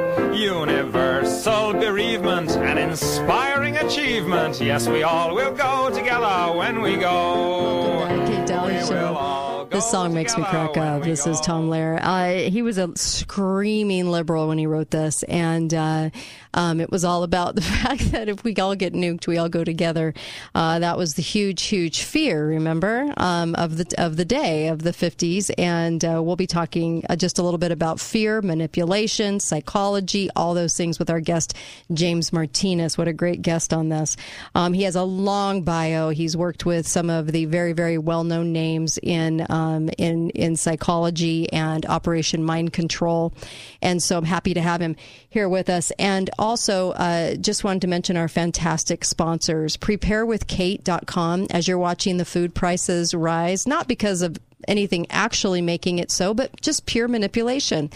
Universal 0.44 1.74
bereavement, 1.74 2.52
an 2.52 2.78
inspiring 2.78 3.78
achievement. 3.78 4.60
Yes, 4.60 4.90
we 4.90 5.02
all 5.02 5.34
will 5.34 5.54
go 5.54 5.90
together 5.90 6.54
when 6.58 6.82
we 6.82 6.98
go. 6.98 8.06
Kate 8.28 8.46
Dalley 8.46 8.86
Show. 8.86 9.53
This 9.70 9.90
song 9.90 10.14
makes 10.14 10.38
me 10.38 10.44
crack 10.44 10.78
up. 10.78 11.04
This 11.04 11.26
is 11.26 11.40
Tom 11.42 11.70
Lehrer. 11.70 12.00
Uh, 12.02 12.50
he 12.50 12.62
was 12.62 12.78
a 12.78 12.92
screaming 12.96 14.10
liberal 14.10 14.48
when 14.48 14.58
he 14.58 14.68
wrote 14.68 14.92
this, 14.92 15.24
and 15.24 15.74
uh, 15.74 16.10
um, 16.54 16.80
it 16.80 16.92
was 16.92 17.04
all 17.04 17.24
about 17.24 17.56
the 17.56 17.62
fact 17.84 18.12
that 18.12 18.30
if 18.30 18.44
we 18.44 18.56
all 18.56 18.76
get 18.76 18.94
nuked, 18.94 19.28
we 19.28 19.38
all 19.38 19.50
go 19.50 19.64
together. 19.64 20.14
Uh, 20.54 20.80
that 20.80 20.98
was 20.98 21.16
the 21.16 21.22
huge, 21.22 21.64
huge 21.64 22.04
fear. 22.04 22.48
Remember 22.48 23.14
um, 23.18 23.56
of 23.56 23.78
the 23.78 23.94
of 23.98 24.18
the 24.18 24.26
day 24.26 24.68
of 24.68 24.84
the 24.84 24.92
50s, 24.92 25.52
and 25.58 26.04
uh, 26.04 26.22
we'll 26.24 26.36
be 26.36 26.48
talking 26.48 27.04
uh, 27.10 27.16
just 27.16 27.40
a 27.40 27.44
little 27.44 27.58
bit 27.58 27.72
about 27.72 28.00
fear, 28.00 28.42
manipulation, 28.42 29.40
psychology, 29.40 30.30
all 30.36 30.54
those 30.54 30.76
things 30.76 31.00
with 31.00 31.10
our 31.10 31.20
guest 31.20 31.56
James 31.94 32.34
Martinez. 32.34 32.98
What 32.98 33.08
a 33.08 33.14
great 33.14 33.42
guest 33.42 33.74
on 33.74 33.90
this. 33.90 34.18
Um, 34.56 34.74
he 34.74 34.84
has 34.84 34.96
a 34.96 35.04
long 35.04 35.64
bio. 35.64 36.10
He's 36.10 36.36
worked 36.38 36.66
with 36.66 36.88
some 36.88 37.10
of 37.10 37.32
the 37.32 37.46
very, 37.46 37.74
very 37.74 37.98
well 37.98 38.24
known 38.24 38.52
names 38.52 38.98
in 39.02 39.46
um, 39.54 39.90
in 40.00 40.32
in 40.32 40.56
psychology 40.56 41.52
and 41.54 41.86
Operation 41.86 42.44
Mind 42.44 42.74
Control, 42.74 43.34
and 43.82 44.02
so 44.02 44.18
I'm 44.18 44.26
happy 44.26 44.56
to 44.56 44.62
have 44.62 44.82
him 44.82 44.96
here 45.30 45.48
with 45.48 45.70
us. 45.70 45.92
And 46.00 46.30
also, 46.40 46.92
uh, 46.92 47.36
just 47.36 47.64
wanted 47.64 47.84
to 47.84 47.88
mention 47.88 48.18
our 48.18 48.28
fantastic 48.28 49.06
sponsors, 49.06 49.78
preparewithkate.com. 49.78 51.48
As 51.52 51.68
you're 51.68 51.78
watching 51.78 52.18
the 52.18 52.26
food 52.26 52.56
prices 52.56 53.14
rise, 53.14 53.68
not 53.68 53.88
because 53.88 54.24
of 54.24 54.38
anything 54.68 55.08
actually 55.10 55.62
making 55.62 56.00
it 56.00 56.12
so, 56.12 56.34
but 56.34 56.60
just 56.62 56.86
pure 56.86 57.08
manipulation. 57.08 57.90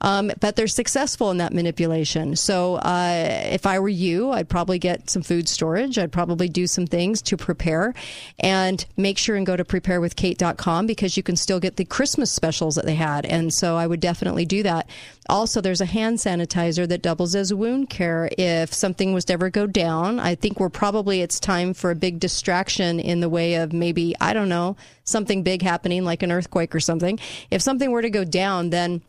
Um, 0.00 0.30
but 0.40 0.56
they're 0.56 0.66
successful 0.66 1.30
in 1.30 1.38
that 1.38 1.52
manipulation. 1.54 2.36
So 2.36 2.76
uh, 2.76 3.40
if 3.44 3.64
I 3.66 3.78
were 3.78 3.88
you, 3.88 4.32
I'd 4.32 4.48
probably 4.48 4.78
get 4.78 5.08
some 5.08 5.22
food 5.22 5.48
storage. 5.48 5.98
I'd 5.98 6.12
probably 6.12 6.48
do 6.48 6.66
some 6.66 6.86
things 6.86 7.22
to 7.22 7.36
prepare 7.36 7.94
and 8.38 8.84
make 8.96 9.16
sure 9.16 9.36
and 9.36 9.46
go 9.46 9.56
to 9.56 9.64
preparewithkate.com 9.64 10.86
because 10.86 11.16
you 11.16 11.22
can 11.22 11.36
still 11.36 11.58
get 11.58 11.76
the 11.76 11.84
Christmas 11.86 12.30
specials 12.30 12.74
that 12.74 12.84
they 12.84 12.96
had. 12.96 13.24
And 13.24 13.52
so 13.52 13.76
I 13.76 13.86
would 13.86 14.00
definitely 14.00 14.44
do 14.44 14.62
that. 14.62 14.88
Also, 15.28 15.62
there's 15.62 15.80
a 15.80 15.86
hand 15.86 16.18
sanitizer 16.18 16.86
that 16.86 17.00
doubles 17.00 17.34
as 17.34 17.54
wound 17.54 17.88
care 17.88 18.28
if 18.36 18.74
something 18.74 19.14
was 19.14 19.24
to 19.24 19.32
ever 19.32 19.48
go 19.48 19.66
down. 19.66 20.20
I 20.20 20.34
think 20.34 20.60
we're 20.60 20.68
probably, 20.68 21.22
it's 21.22 21.40
time 21.40 21.72
for 21.72 21.90
a 21.90 21.94
big 21.94 22.20
distraction 22.20 23.00
in 23.00 23.20
the 23.20 23.30
way 23.30 23.54
of 23.54 23.72
maybe, 23.72 24.14
I 24.20 24.34
don't 24.34 24.50
know, 24.50 24.76
something 25.04 25.42
big 25.42 25.62
happening 25.62 26.04
like 26.04 26.22
an 26.22 26.32
earthquake 26.32 26.74
or 26.74 26.80
something. 26.80 27.18
If 27.50 27.62
something 27.62 27.90
were 27.90 28.02
to 28.02 28.10
go 28.10 28.24
down, 28.24 28.70
then 28.70 29.02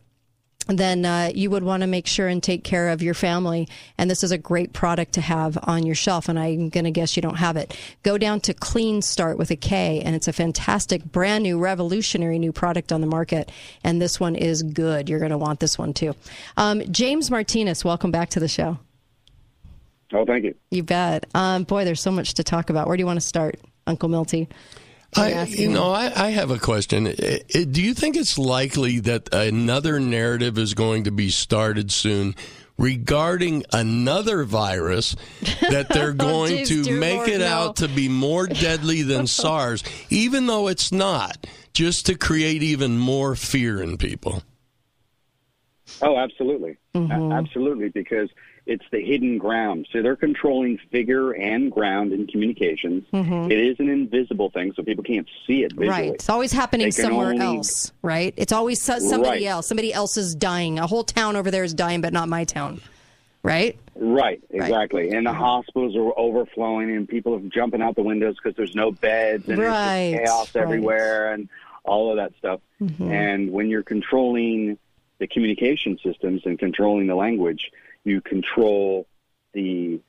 then 0.68 1.06
uh, 1.06 1.32
you 1.34 1.50
would 1.52 1.64
want 1.64 1.82
to 1.82 1.88
make 1.88 2.08
sure 2.08 2.28
and 2.28 2.42
take 2.42 2.64
care 2.64 2.90
of 2.90 3.04
your 3.04 3.14
family. 3.14 3.68
And 3.98 4.10
this 4.10 4.24
is 4.24 4.32
a 4.32 4.38
great 4.38 4.74
product 4.74 5.14
to 5.14 5.22
have 5.22 5.58
on 5.64 5.86
your 5.86 5.96
shelf. 5.96 6.28
And 6.28 6.40
I'm 6.40 6.70
going 6.70 6.86
to 6.86 6.92
guess 6.92 7.16
you 7.16 7.22
don't 7.22 7.36
have 7.38 7.56
it. 7.56 7.78
Go 8.04 8.18
down 8.18 8.40
to 8.42 8.54
Clean 8.54 9.02
Start 9.02 9.38
with 9.38 9.52
a 9.52 9.56
K, 9.56 10.02
and 10.04 10.16
it's 10.16 10.28
a 10.28 10.34
fantastic, 10.34 11.04
brand 11.04 11.44
new, 11.44 11.60
revolutionary 11.60 12.40
new 12.40 12.52
product 12.52 12.92
on 12.92 13.02
the 13.02 13.08
market. 13.08 13.52
And 13.84 14.02
this 14.02 14.20
one 14.20 14.36
is 14.36 14.64
good. 14.64 15.08
You're 15.08 15.20
going 15.20 15.32
to 15.32 15.38
want 15.38 15.60
this 15.60 15.78
one 15.78 15.94
too. 15.94 16.16
Um, 16.58 16.82
James 16.92 17.30
Martinez, 17.30 17.86
welcome 17.86 18.10
back 18.10 18.30
to 18.32 18.40
the 18.40 18.48
show. 18.48 18.80
Oh, 20.14 20.26
thank 20.26 20.46
you. 20.46 20.56
You 20.72 20.84
bet. 20.84 21.26
Um, 21.36 21.64
boy, 21.64 21.86
there's 21.86 22.02
so 22.02 22.12
much 22.12 22.36
to 22.36 22.44
talk 22.44 22.70
about. 22.70 22.88
Where 22.88 22.98
do 22.98 23.02
you 23.02 23.08
want 23.08 23.20
to 23.20 23.28
start, 23.28 23.60
Uncle 23.86 24.10
Milty? 24.10 24.48
I, 25.18 25.44
you 25.46 25.70
know, 25.70 25.92
I, 25.92 26.12
I, 26.16 26.30
have 26.32 26.52
a 26.52 26.60
question. 26.60 27.08
It, 27.08 27.46
it, 27.50 27.72
do 27.72 27.82
you 27.82 27.94
think 27.94 28.16
it's 28.16 28.38
likely 28.38 29.00
that 29.02 29.34
another 29.34 30.00
narrative 30.00 30.58
is 30.58 30.74
going 30.74 31.06
to 31.06 31.12
be 31.12 31.30
started 31.30 31.92
soon 31.92 32.36
regarding 32.78 33.64
another 33.72 34.44
virus 34.44 35.16
that 35.70 35.88
they're 35.90 36.14
going 36.14 36.54
oh, 36.54 36.64
geez, 36.66 36.88
to 36.88 37.00
make 37.00 37.18
Lord, 37.18 37.30
it 37.30 37.40
no. 37.40 37.48
out 37.48 37.76
to 37.78 37.88
be 37.88 38.10
more 38.10 38.48
deadly 38.48 39.02
than 39.04 39.28
SARS, 39.28 39.84
even 40.10 40.48
though 40.48 40.68
it's 40.68 40.92
not, 40.92 41.48
just 41.74 42.06
to 42.08 42.16
create 42.16 42.64
even 42.64 42.98
more 42.98 43.36
fear 43.36 43.82
in 43.82 43.98
people? 43.98 44.44
Oh, 46.02 46.18
absolutely. 46.18 46.78
Mm-hmm. 46.94 47.32
A- 47.32 47.36
absolutely, 47.36 47.90
because 47.90 48.30
it's 48.66 48.86
the 48.92 49.00
hidden 49.00 49.38
ground. 49.38 49.88
So 49.92 50.02
they're 50.02 50.16
controlling 50.16 50.80
figure 50.92 51.32
and 51.34 51.72
ground 51.72 52.12
in 52.14 52.26
communications. 52.28 53.04
Mhm. 53.14 53.52
It 53.52 53.60
is 53.60 53.80
an 53.80 53.90
invisible 53.90 54.50
thing, 54.50 54.74
so 54.76 54.82
people 54.84 55.04
can't 55.04 55.28
see 55.46 55.64
it 55.64 55.72
visually. 55.74 55.90
Right. 55.90 56.14
It's 56.14 56.30
always 56.30 56.52
happening 56.52 56.92
somewhere 56.92 57.28
only- 57.30 57.46
else, 57.46 57.92
right? 58.02 58.34
It's 58.38 58.52
always 58.52 58.82
so- 58.82 58.98
somebody 59.00 59.46
Right. 59.46 59.52
else. 59.52 59.68
Somebody 59.68 59.94
else 59.94 60.18
is 60.18 60.34
dying. 60.34 60.80
A 60.80 60.88
whole 60.88 61.04
town 61.04 61.36
over 61.36 61.52
there 61.52 61.64
is 61.64 61.74
dying, 61.76 62.02
but 62.02 62.12
not 62.12 62.28
my 62.28 62.44
town, 62.44 62.82
right? 63.44 63.76
Right, 63.96 64.42
exactly. 64.50 65.12
And 65.12 65.26
the 65.28 65.34
hospitals 65.34 65.96
are 65.96 66.12
overflowing, 66.18 66.90
and 66.96 67.08
people 67.08 67.36
are 67.36 67.40
jumping 67.54 67.82
out 67.82 67.96
the 67.96 68.04
windows 68.04 68.36
because 68.36 68.58
there's 68.58 68.76
no 68.76 68.92
beds, 68.92 69.48
and 69.48 69.60
Right, 69.60 70.16
it's 70.20 70.30
chaos 70.32 70.56
right. 70.56 70.62
everywhere, 70.64 71.34
and 71.34 71.50
all 71.84 72.10
of 72.10 72.18
that 72.18 72.34
stuff. 72.40 72.60
Mhm. 72.82 73.12
And 73.12 73.52
when 73.52 73.70
you're 73.70 73.84
controlling 73.84 74.80
the 75.20 75.28
communication 75.28 75.98
systems 76.04 76.42
and 76.46 76.58
controlling 76.60 77.08
the 77.08 77.16
language, 77.16 77.72
you 78.06 78.22
control 78.22 79.08
the 79.54 80.00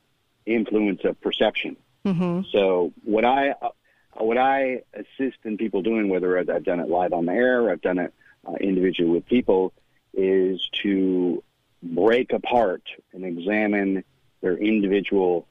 influence 0.45 1.01
of 1.03 1.19
perception. 1.19 1.75
Mm-hmm. 2.05 2.41
So 2.51 2.93
what 3.03 3.25
I 3.25 3.49
uh, 3.61 3.69
what 4.19 4.37
I 4.37 4.83
assist 4.93 5.37
in 5.43 5.57
people 5.57 5.81
doing, 5.81 6.07
whether 6.07 6.39
I've 6.39 6.49
I've 6.49 6.63
done 6.63 6.79
it 6.79 6.87
live 6.87 7.11
on 7.11 7.25
the 7.25 7.33
air, 7.33 7.63
or 7.63 7.71
I've 7.71 7.81
done 7.81 7.99
it 7.99 8.13
uh, 8.47 8.53
individually 8.61 9.11
with 9.11 9.25
people, 9.25 9.73
is 10.13 10.67
to 10.83 11.43
break 11.83 12.31
apart 12.33 12.83
and 13.13 13.25
examine 13.25 14.03
their 14.41 14.57
individual 14.57 15.47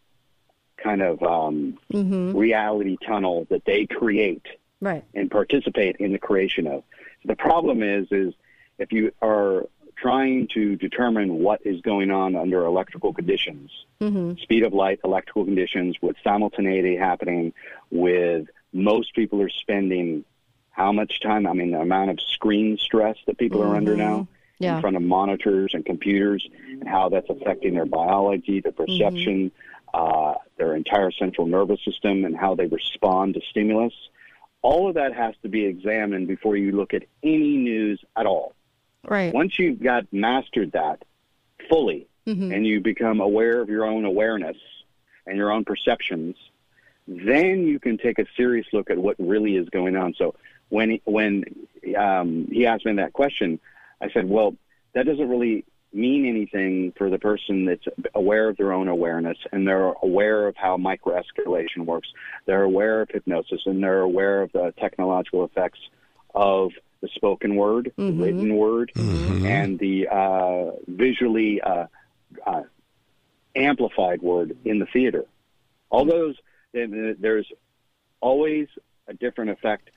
kind 0.82 1.02
of 1.02 1.22
um, 1.22 1.78
Mm-hmm. 1.92 2.36
reality 2.36 2.96
tunnel 3.06 3.46
that 3.50 3.64
they 3.64 3.86
create 3.86 4.46
Right. 4.80 5.04
and 5.14 5.30
participate 5.30 5.96
in 5.96 6.12
the 6.12 6.18
creation 6.18 6.66
of. 6.66 6.82
The 7.24 7.36
problem 7.36 7.82
is, 7.82 8.08
is 8.10 8.34
if 8.78 8.92
you 8.92 9.12
are 9.22 9.66
trying 10.10 10.46
to 10.54 10.76
determine 10.76 11.38
what 11.40 11.60
is 11.66 11.80
going 11.80 12.10
on 12.12 12.36
under 12.36 12.64
electrical 12.64 13.12
conditions, 13.12 13.70
Mm-hmm. 14.00 14.34
speed 14.42 14.62
of 14.62 14.72
light, 14.74 15.00
electrical 15.04 15.44
conditions, 15.44 15.96
with 16.02 16.16
simultaneity 16.22 16.96
happening, 16.96 17.52
with 17.90 18.46
most 18.72 19.14
people 19.14 19.40
are 19.42 19.48
spending 19.48 20.24
how 20.70 20.92
much 20.92 21.20
time? 21.20 21.46
I 21.46 21.54
mean, 21.54 21.70
the 21.72 21.80
amount 21.80 22.10
of 22.10 22.20
screen 22.20 22.76
stress 22.78 23.16
that 23.26 23.38
people 23.38 23.62
are 23.62 23.74
under 23.74 23.96
now 23.96 24.28
Yeah. 24.58 24.76
in 24.76 24.80
front 24.82 24.96
of 24.96 25.02
monitors 25.02 25.70
and 25.74 25.84
computers, 25.84 26.46
and 26.80 26.86
how 26.86 27.08
that's 27.08 27.30
affecting 27.30 27.74
their 27.74 27.86
biology, 27.86 28.60
their 28.60 28.72
perception. 28.72 29.50
uh, 29.94 30.34
their 30.58 30.76
entire 30.76 31.10
central 31.10 31.46
nervous 31.46 31.80
system, 31.82 32.24
and 32.26 32.36
how 32.36 32.54
they 32.54 32.66
respond 32.66 33.32
to 33.34 33.40
stimulus. 33.48 33.94
All 34.60 34.88
of 34.88 34.94
that 34.96 35.14
has 35.14 35.34
to 35.42 35.48
be 35.48 35.64
examined 35.64 36.28
before 36.28 36.54
you 36.56 36.72
look 36.72 36.92
at 36.92 37.04
any 37.22 37.56
news 37.56 37.98
at 38.14 38.26
all. 38.26 38.52
Right. 39.04 39.32
Once 39.32 39.58
you've 39.58 39.82
got 39.82 40.12
mastered 40.12 40.72
that 40.72 41.04
fully, 41.68 42.06
Mhm. 42.26 42.52
and 42.52 42.66
you 42.66 42.80
become 42.80 43.20
aware 43.20 43.60
of 43.60 43.68
your 43.68 43.84
own 43.84 44.04
awareness 44.04 44.56
and 45.26 45.36
your 45.36 45.52
own 45.52 45.64
perceptions, 45.64 46.36
then 47.06 47.66
you 47.66 47.78
can 47.78 47.98
take 47.98 48.18
a 48.18 48.26
serious 48.36 48.66
look 48.72 48.90
at 48.90 48.98
what 48.98 49.14
really 49.18 49.56
is 49.56 49.68
going 49.68 49.96
on. 49.96 50.12
So 50.14 50.34
when 50.70 50.98
when 51.04 51.44
um, 51.96 52.48
he 52.50 52.66
asked 52.66 52.84
me 52.84 52.92
that 52.94 53.12
question, 53.12 53.60
I 54.00 54.10
said, 54.10 54.28
well, 54.28 54.56
that 54.94 55.06
doesn't 55.06 55.28
really 55.28 55.64
mean 55.92 56.26
anything 56.26 56.92
for 56.92 57.08
the 57.08 57.18
person 57.18 57.64
that's 57.64 57.86
aware 58.14 58.48
of 58.48 58.56
their 58.56 58.72
own 58.72 58.88
awareness 58.88 59.38
and 59.52 59.66
they're 59.66 59.94
aware 60.02 60.46
of 60.48 60.56
how 60.56 60.76
microescalation 60.76 61.84
works. 61.86 62.08
They're 62.44 62.64
aware 62.64 63.02
of 63.02 63.10
hypnosis 63.10 63.62
and 63.66 63.82
they're 63.82 64.00
aware 64.00 64.42
of 64.42 64.50
the 64.52 64.74
technological 64.78 65.44
effects 65.44 65.78
of 66.34 66.72
the 67.00 67.08
spoken 67.08 67.56
word, 67.56 67.92
the 67.96 68.04
written 68.12 68.56
word, 68.56 68.92
and 69.44 69.78
the 69.78 70.08
uh, 70.08 70.70
visually 70.88 71.60
uh, 71.60 71.86
uh, 72.46 72.62
amplified 73.54 74.22
word 74.22 74.56
in 74.64 74.78
the 74.78 74.86
theater. 74.86 75.24
All 75.90 76.04
those, 76.04 76.36
there's 76.72 77.50
always 78.20 78.68
a 79.08 79.14
different 79.14 79.50
effect 79.50 79.90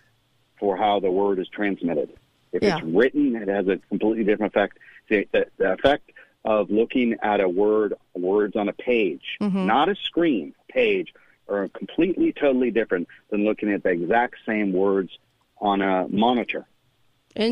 for 0.60 0.78
how 0.78 1.00
the 1.00 1.10
word 1.12 1.40
is 1.40 1.48
transmitted. 1.48 2.10
If 2.52 2.64
Yeah. 2.64 2.78
it's 2.78 2.86
written, 2.86 3.36
it 3.36 3.48
has 3.48 3.68
a 3.68 3.78
completely 3.90 4.24
different 4.24 4.54
effect. 4.54 4.78
The, 5.10 5.28
the, 5.32 5.48
the 5.58 5.74
effect 5.74 6.12
of 6.46 6.70
looking 6.70 7.16
at 7.22 7.42
a 7.42 7.50
word, 7.50 7.94
words 8.14 8.56
on 8.56 8.70
a 8.70 8.74
page, 8.74 9.38
Mhm. 9.42 9.66
not 9.66 9.90
a 9.90 9.96
screen, 9.96 10.54
page, 10.68 11.14
are 11.48 11.68
completely, 11.70 12.32
totally 12.32 12.72
different 12.72 13.08
than 13.30 13.44
looking 13.44 13.72
at 13.72 13.84
the 13.84 13.90
exact 13.90 14.36
same 14.46 14.72
words 14.72 15.18
on 15.60 15.82
a 15.82 16.08
monitor 16.10 16.66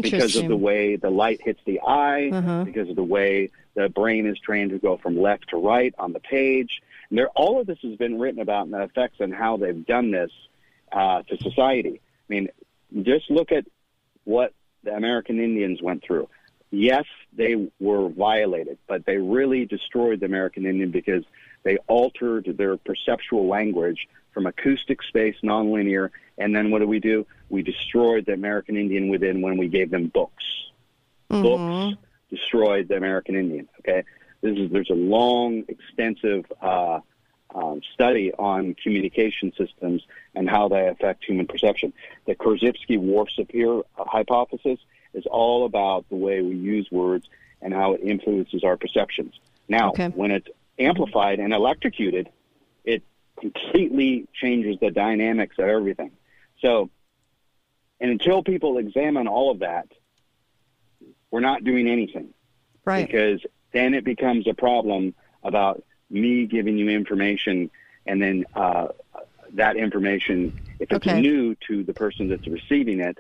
because 0.02 0.36
of 0.36 0.48
the 0.48 0.58
way 0.58 0.96
the 0.98 1.10
light 1.10 1.42
hits 1.42 1.60
the 1.66 1.80
eye, 1.82 2.30
Uh-huh. 2.32 2.64
because 2.64 2.90
of 2.90 2.96
the 2.96 3.04
way 3.04 3.50
the 3.76 3.90
brain 3.90 4.26
is 4.28 4.38
trained 4.40 4.72
to 4.72 4.80
go 4.80 4.98
from 4.98 5.18
left 5.20 5.50
to 5.50 5.58
right 5.58 5.94
on 5.98 6.14
the 6.14 6.20
page. 6.20 6.82
And 7.10 7.18
there, 7.18 7.30
all 7.30 7.60
of 7.62 7.68
this 7.68 7.80
has 7.84 7.96
been 7.96 8.20
written 8.20 8.42
about 8.42 8.66
and 8.66 8.74
the 8.74 8.84
effects 8.84 9.20
and 9.20 9.34
how 9.34 9.58
they've 9.58 9.86
done 9.86 10.12
this 10.12 10.32
uh, 10.92 11.22
to 11.24 11.38
society. 11.38 12.02
I 12.30 12.34
mean, 12.34 12.50
just 13.04 13.30
look 13.30 13.52
at 13.52 13.66
what 14.26 14.54
the 14.84 14.94
American 14.96 15.40
Indians 15.40 15.82
went 15.82 16.04
through. 16.04 16.28
Yes, 16.70 17.06
they 17.34 17.70
were 17.80 18.10
violated, 18.10 18.78
but 18.88 19.06
they 19.06 19.18
really 19.18 19.66
destroyed 19.66 20.20
the 20.20 20.26
American 20.26 20.66
Indian 20.66 20.92
because 20.92 21.24
they 21.64 21.78
altered 21.88 22.54
their 22.58 22.76
perceptual 22.78 23.48
language 23.48 24.08
from 24.38 24.46
acoustic 24.46 25.02
space, 25.02 25.36
nonlinear, 25.44 26.12
and 26.38 26.56
then 26.56 26.70
what 26.70 26.78
do 26.78 26.88
we 26.88 27.00
do? 27.00 27.26
We 27.50 27.64
destroyed 27.64 28.28
the 28.28 28.34
American 28.34 28.78
Indian 28.78 29.10
within 29.10 29.42
when 29.42 29.58
we 29.58 29.68
gave 29.68 29.90
them 29.90 30.10
books. 30.14 30.44
Books 31.28 31.98
destroyed 32.30 32.88
the 32.88 32.98
American 32.98 33.36
Indian. 33.36 33.68
Okay, 33.80 34.04
this 34.42 34.56
is 34.56 34.72
there's 34.72 34.92
a 34.92 34.94
long, 34.94 35.64
extensive 35.68 36.46
uh, 36.62 37.00
um, 37.56 37.82
study 37.96 38.32
on 38.38 38.76
communication 38.76 39.54
systems 39.58 40.06
and 40.36 40.48
how 40.48 40.68
they 40.68 40.88
affect 40.88 41.26
human 41.26 41.48
perception. 41.48 41.92
The 42.28 42.36
Korzybski-Whorf-Sapir 42.36 43.82
hypothesis 43.96 44.78
is 45.16 45.26
all 45.26 45.66
about 45.66 46.08
the 46.10 46.16
way 46.16 46.44
we 46.44 46.54
use 46.54 46.88
words 46.92 47.28
and 47.64 47.74
how 47.74 47.94
it 47.94 48.02
influences 48.04 48.64
our 48.64 48.78
perceptions. 48.78 49.34
Now, 49.68 49.90
Okay. 49.94 50.10
when 50.10 50.30
it's 50.30 50.48
amplified 50.78 51.40
and 51.40 51.54
electrocuted, 51.54 52.30
completely 53.40 54.28
changes 54.34 54.78
the 54.80 54.92
dynamics 54.92 55.56
of 55.60 55.66
everything. 55.66 56.12
So, 56.62 56.90
and 58.00 58.12
until 58.12 58.44
people 58.44 58.78
examine 58.78 59.28
all 59.28 59.52
of 59.52 59.60
that, 59.60 59.88
we're 61.32 61.40
not 61.40 61.64
doing 61.64 61.88
anything. 61.88 62.34
Right. 62.86 63.06
Because 63.06 63.42
then 63.74 63.94
it 63.94 64.04
becomes 64.04 64.48
a 64.48 64.54
problem 64.54 65.14
about 65.44 65.84
me 66.10 66.46
giving 66.46 66.78
you 66.78 66.90
information 66.90 67.70
and 68.06 68.22
then 68.22 68.46
uh, 68.56 68.88
that 69.54 69.76
information, 69.76 70.54
if 70.80 70.92
it's 70.92 71.08
Okay. 71.08 71.20
new 71.20 71.56
to 71.68 71.84
the 71.84 71.94
person 71.94 72.30
that's 72.30 72.48
receiving 72.48 73.02
it, 73.02 73.20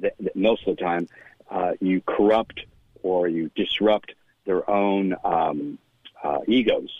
that, 0.00 0.14
that 0.20 0.36
most 0.36 0.66
of 0.66 0.76
the 0.76 0.82
time, 0.82 1.08
uh, 1.50 1.72
you 1.80 2.02
corrupt 2.02 2.60
or 3.02 3.28
you 3.28 3.50
disrupt 3.54 4.12
their 4.44 4.68
own 4.68 5.16
um, 5.24 5.78
uh, 6.22 6.38
egos 6.46 6.90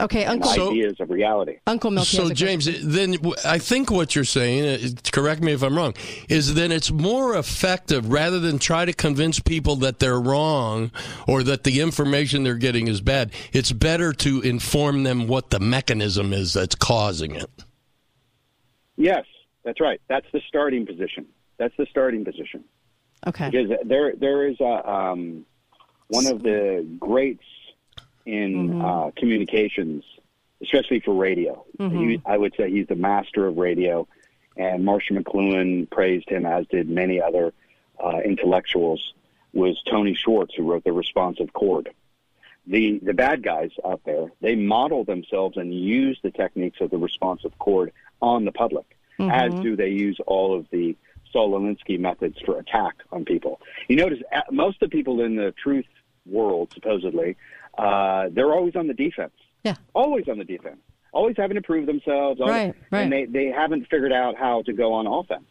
Okay, 0.00 0.24
and 0.24 0.42
Uncle 0.42 0.70
ideas 0.70 0.98
of 0.98 1.08
reality. 1.08 1.58
Uncle 1.68 1.92
Milky. 1.92 2.16
So, 2.16 2.30
James, 2.30 2.68
then 2.82 3.16
I 3.44 3.58
think 3.58 3.92
what 3.92 4.16
you're 4.16 4.24
saying, 4.24 4.84
uh, 4.84 5.10
correct 5.12 5.40
me 5.40 5.52
if 5.52 5.62
I'm 5.62 5.76
wrong, 5.76 5.94
is 6.28 6.54
then 6.54 6.72
it's 6.72 6.90
more 6.90 7.36
effective 7.36 8.10
rather 8.10 8.40
than 8.40 8.58
try 8.58 8.84
to 8.84 8.92
convince 8.92 9.38
people 9.38 9.76
that 9.76 10.00
they're 10.00 10.20
wrong 10.20 10.90
or 11.28 11.44
that 11.44 11.62
the 11.62 11.80
information 11.80 12.42
they're 12.42 12.56
getting 12.56 12.88
is 12.88 13.00
bad. 13.00 13.32
It's 13.52 13.70
better 13.70 14.12
to 14.14 14.40
inform 14.40 15.04
them 15.04 15.28
what 15.28 15.50
the 15.50 15.60
mechanism 15.60 16.32
is 16.32 16.52
that's 16.52 16.74
causing 16.74 17.36
it. 17.36 17.50
Yes, 18.96 19.24
that's 19.62 19.80
right. 19.80 20.00
That's 20.08 20.26
the 20.32 20.40
starting 20.48 20.86
position. 20.86 21.26
That's 21.56 21.74
the 21.76 21.86
starting 21.88 22.24
position. 22.24 22.64
Okay. 23.28 23.48
Because 23.48 23.78
there, 23.86 24.12
there 24.16 24.48
is 24.48 24.56
a 24.60 24.90
um, 24.90 25.46
one 26.08 26.26
of 26.26 26.42
the 26.42 26.84
greats 26.98 27.44
in 28.26 28.80
uh, 28.80 29.10
communications, 29.16 30.04
especially 30.62 31.00
for 31.00 31.14
radio. 31.14 31.64
Mhm. 31.78 32.10
He, 32.10 32.20
I 32.24 32.36
would 32.38 32.54
say 32.56 32.70
he's 32.70 32.86
the 32.86 32.94
master 32.96 33.46
of 33.46 33.56
radio, 33.56 34.06
and 34.56 34.84
Marshall 34.84 35.16
McLuhan 35.16 35.90
praised 35.90 36.28
him, 36.28 36.46
as 36.46 36.66
did 36.68 36.88
many 36.88 37.20
other 37.20 37.52
uh, 38.02 38.18
intellectuals. 38.24 39.12
Was 39.52 39.80
Tony 39.88 40.14
Schwartz, 40.14 40.52
who 40.56 40.64
wrote 40.64 40.82
the 40.82 40.92
responsive 40.92 41.52
chord. 41.52 41.90
The 42.66 42.98
the 43.02 43.12
bad 43.14 43.42
guys 43.44 43.70
out 43.84 44.00
there, 44.04 44.32
they 44.40 44.56
model 44.56 45.04
themselves 45.04 45.56
and 45.56 45.72
use 45.72 46.18
the 46.22 46.32
techniques 46.32 46.80
of 46.80 46.90
the 46.90 46.98
responsive 46.98 47.56
chord 47.60 47.92
on 48.20 48.44
the 48.46 48.50
public, 48.52 48.96
as 49.20 49.52
Mhm. 49.52 49.62
do 49.62 49.76
they 49.76 49.90
use 49.90 50.18
all 50.26 50.56
of 50.56 50.66
the 50.70 50.96
Saul 51.30 51.52
Alinsky 51.52 52.00
methods 52.00 52.38
for 52.40 52.58
attack 52.58 52.94
on 53.12 53.24
people. 53.24 53.60
You 53.88 53.96
notice 53.96 54.20
uh, 54.32 54.40
most 54.50 54.82
of 54.82 54.90
the 54.90 54.96
people 54.96 55.20
in 55.20 55.36
the 55.36 55.52
truth 55.52 55.86
world, 56.26 56.72
supposedly, 56.72 57.36
uh, 57.78 58.28
they're 58.32 58.52
always 58.52 58.76
on 58.76 58.86
the 58.86 58.94
defense. 58.94 59.32
Yeah. 59.64 59.74
Always 59.94 60.28
on 60.28 60.38
the 60.38 60.44
defense. 60.44 60.78
Always 61.12 61.36
having 61.36 61.54
to 61.56 61.62
prove 61.62 61.86
themselves. 61.86 62.40
always- 62.40 62.54
Right, 62.54 62.74
right. 62.90 63.00
And 63.02 63.12
they, 63.12 63.24
they 63.26 63.46
haven't 63.46 63.86
figured 63.90 64.12
out 64.12 64.36
how 64.36 64.62
to 64.62 64.72
go 64.72 64.92
on 64.92 65.06
offense. 65.06 65.44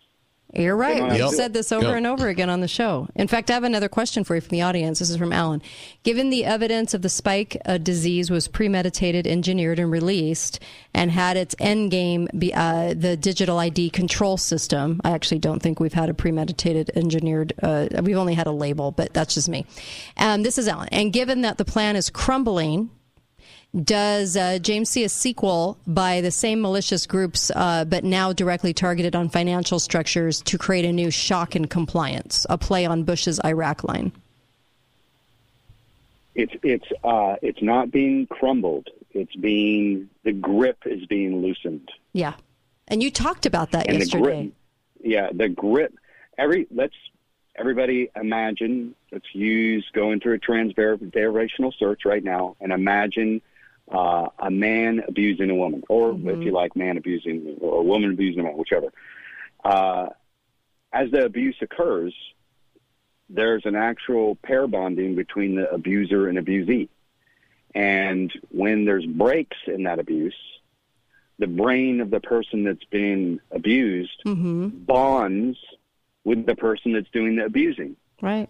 You're 0.56 0.76
right. 0.76 0.98
Yep. 0.98 1.10
We've 1.10 1.20
Yep. 1.20 1.30
said 1.32 1.54
this 1.54 1.72
over 1.72 1.88
Yep. 1.88 1.96
and 1.98 2.08
over 2.08 2.28
again 2.28 2.50
on 2.50 2.62
the 2.62 2.68
show. 2.68 3.08
In 3.16 3.28
fact, 3.28 3.50
I 3.50 3.54
have 3.56 3.64
another 3.64 3.90
question 3.90 4.24
for 4.24 4.36
you 4.36 4.42
from 4.42 4.50
the 4.52 4.62
audience. 4.62 5.00
This 5.00 5.10
is 5.10 5.18
from 5.18 5.34
Alan. 5.34 5.64
Given 6.04 6.30
the 6.30 6.46
evidence 6.46 6.94
of 6.94 7.02
the 7.02 7.10
spike 7.10 7.58
uh, 7.66 7.80
disease 7.80 8.30
was 8.30 8.48
premeditated, 8.48 9.26
engineered, 9.26 9.80
and 9.80 9.90
released, 9.90 10.60
and 10.94 11.10
had 11.10 11.38
its 11.38 11.56
end 11.60 11.90
game 11.90 12.28
be 12.38 12.54
uh, 12.54 12.94
the 12.96 13.18
digital 13.18 13.58
ID 13.58 13.90
control 13.90 14.38
system, 14.38 15.02
I 15.04 15.12
actually 15.12 15.40
don't 15.40 15.60
think 15.62 15.80
we've 15.80 15.94
had 15.94 16.10
a 16.10 16.14
premeditated, 16.14 16.92
engineered. 16.96 17.54
Uh, 17.64 17.88
we've 18.04 18.18
only 18.18 18.36
had 18.36 18.46
a 18.46 18.52
label, 18.52 18.92
but 18.92 19.12
that's 19.14 19.34
just 19.34 19.50
me. 19.50 19.66
Um, 20.18 20.44
this 20.44 20.60
is 20.60 20.68
Alan. 20.68 20.88
And 20.92 21.12
given 21.12 21.42
that 21.42 21.58
the 21.58 21.66
plan 21.66 21.96
is 21.96 22.12
crumbling, 22.12 22.92
does 23.82 24.38
uh, 24.38 24.60
James 24.60 24.90
see 24.90 25.04
a 25.04 25.10
sequel 25.10 25.78
by 25.88 26.22
the 26.22 26.32
same 26.32 26.62
malicious 26.62 27.08
groups, 27.08 27.52
uh, 27.56 27.86
but 27.86 28.04
now 28.04 28.32
directly 28.32 28.74
targeted 28.74 29.16
on 29.16 29.30
financial 29.30 29.80
structures 29.80 30.42
to 30.44 30.58
create 30.58 30.86
a 30.86 30.92
new 30.92 31.10
shock 31.10 31.56
and 31.56 31.70
compliance, 31.70 32.46
a 32.50 32.58
play 32.58 32.86
on 32.86 33.04
Bush's 33.04 33.40
Iraq 33.44 33.84
line? 33.84 34.12
It's 36.36 36.54
it's 36.64 36.88
uh, 37.04 37.36
it's 37.42 37.62
not 37.62 37.92
being 37.92 38.28
crumbled. 38.28 38.90
It's 39.12 39.36
being 39.36 40.10
the 40.24 40.32
grip 40.32 40.80
is 40.86 41.06
being 41.06 41.42
loosened. 41.42 41.90
Yeah. 42.14 42.34
And 42.88 43.02
you 43.02 43.12
talked 43.12 43.46
about 43.46 43.72
that 43.72 43.88
and 43.88 44.02
the 44.02 44.06
grip, 44.06 44.52
yeah, 45.02 45.30
the 45.32 45.50
grip. 45.50 45.94
Every 46.38 46.68
let's 46.72 46.96
everybody 47.56 48.10
imagine. 48.16 48.96
Let's 49.12 49.34
use 49.34 49.88
going 49.94 50.20
through 50.20 50.36
a 50.36 50.40
transderivational 50.40 51.72
search 51.78 52.02
right 52.06 52.24
now 52.24 52.56
and 52.60 52.72
imagine 52.72 53.42
uh, 53.94 54.28
a 54.40 54.52
man 54.52 55.04
abusing 55.08 55.50
a 55.50 55.56
woman, 55.56 55.84
or 55.88 56.12
if 56.12 56.44
you 56.44 56.52
like, 56.52 56.76
man 56.76 56.98
abusing 56.98 57.58
or 57.62 57.80
a 57.80 57.84
woman 57.84 58.12
abusing 58.12 58.42
a 58.42 58.44
man, 58.44 58.58
whichever. 58.58 58.92
Uh, 59.64 60.08
as 60.92 61.12
the 61.12 61.24
abuse 61.24 61.56
occurs, 61.62 62.14
there's 63.30 63.66
an 63.66 63.76
actual 63.76 64.36
pair 64.36 64.68
bonding 64.68 65.16
between 65.16 65.56
the 65.56 65.70
abuser 65.72 66.28
and 66.28 66.38
abusee. 66.38 66.90
And 67.76 68.32
when 68.50 68.86
there's 68.86 69.06
breaks 69.06 69.58
in 69.68 69.84
that 69.84 70.00
abuse, 70.00 70.36
the 71.40 71.48
brain 71.48 72.02
of 72.02 72.12
the 72.12 72.20
person 72.20 72.64
that's 72.64 72.84
being 72.86 73.40
abused 73.52 74.22
Mm-hmm. 74.26 74.70
bonds 74.86 75.58
with 76.24 76.46
the 76.46 76.56
person 76.56 76.94
that's 76.94 77.10
doing 77.10 77.36
the 77.36 77.46
abusing. 77.46 77.96
Right. 78.22 78.50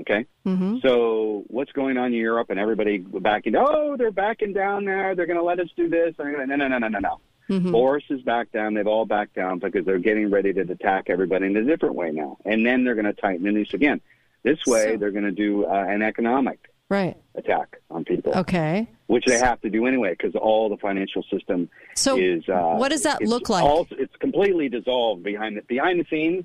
Okay. 0.00 0.26
Mm-hmm. 0.46 0.78
So 0.82 1.44
what's 1.48 1.72
going 1.72 1.96
on 1.96 2.06
in 2.06 2.12
Europe 2.14 2.50
and 2.50 2.58
everybody 2.60 2.98
backing? 2.98 3.54
Oh, 3.56 3.96
they're 3.96 4.10
backing 4.10 4.52
down 4.52 4.84
there. 4.84 5.14
They're 5.14 5.26
going 5.26 5.38
to 5.38 5.42
let 5.44 5.58
us 5.58 5.68
do 5.76 5.88
this. 5.88 6.14
They're 6.18 6.32
gonna, 6.32 6.46
no, 6.46 6.56
no, 6.56 6.68
no, 6.68 6.78
no, 6.78 6.88
no, 6.88 6.98
no. 6.98 7.20
Mm-hmm. 7.48 7.70
Boris 7.72 8.04
is 8.10 8.20
back 8.22 8.50
down. 8.52 8.74
They've 8.74 8.86
all 8.86 9.06
backed 9.06 9.34
down 9.34 9.58
because 9.60 9.86
they're 9.86 9.98
getting 9.98 10.30
ready 10.30 10.52
to 10.52 10.60
attack 10.62 11.04
everybody 11.08 11.46
in 11.46 11.56
a 11.56 11.64
different 11.64 11.94
way 11.94 12.10
now. 12.10 12.38
And 12.44 12.66
then 12.66 12.84
they're 12.84 12.94
going 12.96 13.06
to 13.06 13.12
tighten 13.14 13.52
this 13.54 13.72
again. 13.72 14.00
This 14.42 14.58
way, 14.66 14.92
So- 14.92 14.96
they're 14.98 15.12
going 15.12 15.24
to 15.24 15.30
do 15.32 15.64
uh, 15.64 15.70
an 15.88 16.02
economic 16.02 16.58
Right. 16.88 17.16
attack 17.34 17.80
on 17.90 18.04
people, 18.04 18.32
Okay. 18.32 18.86
which 19.08 19.24
they 19.26 19.38
have 19.38 19.60
to 19.62 19.70
do 19.70 19.86
anyway 19.86 20.10
because 20.10 20.36
all 20.36 20.68
the 20.68 20.76
financial 20.76 21.24
system 21.24 21.68
So 21.96 22.16
is. 22.16 22.48
Uh, 22.48 22.74
what 22.76 22.90
does 22.90 23.02
that 23.02 23.22
look 23.22 23.48
like? 23.48 23.64
all- 23.64 23.88
it's 23.92 24.14
completely 24.16 24.68
dissolved 24.68 25.24
behind 25.24 25.56
the 25.56 25.62
behind 25.62 25.98
the 25.98 26.04
scenes. 26.08 26.44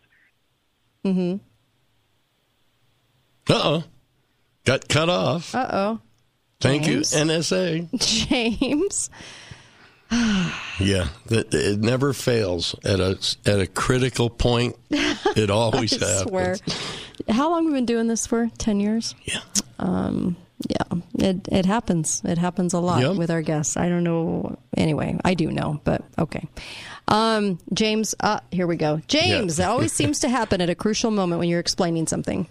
Mm-hmm. 1.05 1.43
Uh 3.51 3.61
oh. 3.63 3.83
Got 4.65 4.87
cut 4.87 5.09
off. 5.09 5.53
Uh 5.53 5.67
oh. 5.71 5.99
Thank 6.59 6.83
James? 6.83 7.13
you, 7.13 7.19
NSA. 7.25 8.27
James. 8.29 9.09
Yeah, 10.79 11.07
it, 11.29 11.79
never 11.79 12.11
fails 12.11 12.75
at 12.83 12.99
a 12.99 13.17
at 13.45 13.59
a 13.61 13.67
critical 13.67 14.29
point. 14.29 14.75
It 14.89 15.49
always 15.51 15.93
I 16.01 16.05
happens. 16.07 16.29
swear. 16.29 16.55
How 17.29 17.49
long 17.51 17.63
have 17.63 17.71
we 17.71 17.77
been 17.77 17.85
doing 17.85 18.07
this 18.07 18.25
for? 18.27 18.49
Ten 18.57 18.79
years. 18.79 19.13
Yeah. 19.25 19.39
Um. 19.79 20.35
Yeah. 20.67 20.99
It 21.29 21.47
it 21.51 21.65
happens. 21.65 22.21
It 22.25 22.37
happens 22.39 22.73
a 22.73 22.79
lot 22.79 23.01
Yep. 23.03 23.15
with 23.17 23.29
our 23.31 23.41
guests. 23.41 23.77
I 23.77 23.87
don't 23.89 24.03
know. 24.03 24.57
Anyway, 24.75 25.17
I 25.23 25.33
do 25.35 25.49
know, 25.51 25.79
but 25.83 26.03
okay. 26.19 26.45
Um. 27.07 27.59
James. 27.73 28.13
Uh. 28.19 28.39
Here 28.51 28.67
we 28.67 28.75
go. 28.77 29.01
James. 29.07 29.59
Yeah. 29.59 29.65
It 29.65 29.69
always 29.69 29.93
seems 29.99 30.19
to 30.21 30.29
happen 30.29 30.59
at 30.61 30.69
a 30.69 30.75
crucial 30.75 31.11
moment 31.11 31.39
when 31.39 31.47
you're 31.47 31.59
explaining 31.59 32.07
something. 32.07 32.47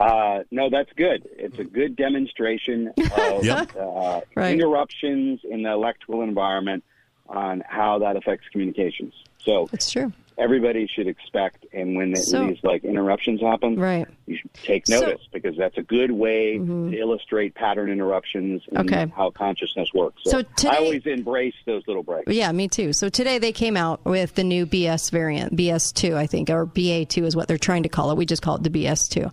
Uh, 0.00 0.44
no, 0.50 0.70
that's 0.70 0.90
good. 0.96 1.28
It's 1.38 1.58
a 1.58 1.64
good 1.64 1.94
demonstration 1.94 2.88
of 3.16 3.44
Yep. 3.44 3.76
uh, 3.78 4.20
Right. 4.34 4.54
interruptions 4.54 5.40
in 5.48 5.62
the 5.62 5.70
electrical 5.72 6.22
environment 6.22 6.82
on 7.28 7.62
how 7.68 7.98
that 7.98 8.16
affects 8.16 8.48
communications. 8.50 9.12
So 9.38 9.68
it's 9.72 9.90
true. 9.90 10.12
Everybody 10.38 10.86
should 10.86 11.06
expect, 11.06 11.66
and 11.74 11.94
when, 11.96 12.16
So- 12.16 12.46
these 12.46 12.58
like 12.64 12.82
interruptions 12.82 13.42
happen, 13.42 13.78
right. 13.78 14.06
you 14.26 14.36
should 14.38 14.54
take 14.54 14.86
So- 14.86 14.94
Mm-hmm. 14.94 15.06
notice 15.10 15.28
because 15.32 15.56
that's 15.58 15.76
a 15.76 15.82
good 15.82 16.10
way 16.10 16.56
to 16.56 16.94
illustrate 16.98 17.54
pattern 17.54 17.90
interruptions 17.90 18.62
and 18.72 18.90
Okay. 18.90 19.06
how 19.14 19.30
consciousness 19.30 19.92
works. 19.92 20.22
So, 20.24 20.30
So 20.30 20.42
today- 20.56 20.68
I 20.70 20.76
always 20.78 21.04
embrace 21.06 21.54
those 21.66 21.86
little 21.86 22.02
breaks. 22.02 22.32
Yeah, 22.32 22.50
me 22.52 22.68
too. 22.68 22.94
So 22.94 23.10
today 23.10 23.38
they 23.38 23.52
came 23.52 23.76
out 23.76 24.02
with 24.06 24.34
the 24.34 24.44
new 24.44 24.64
BS 24.64 25.10
variant, 25.10 25.54
BS2, 25.56 26.14
I 26.16 26.26
think, 26.26 26.48
or 26.48 26.64
BA2 26.64 27.24
is 27.26 27.36
what 27.36 27.46
they're 27.46 27.58
trying 27.58 27.82
to 27.82 27.90
call 27.90 28.10
it. 28.10 28.16
We 28.16 28.24
just 28.24 28.40
call 28.40 28.56
it 28.56 28.62
the 28.62 28.70
BS2. 28.70 29.30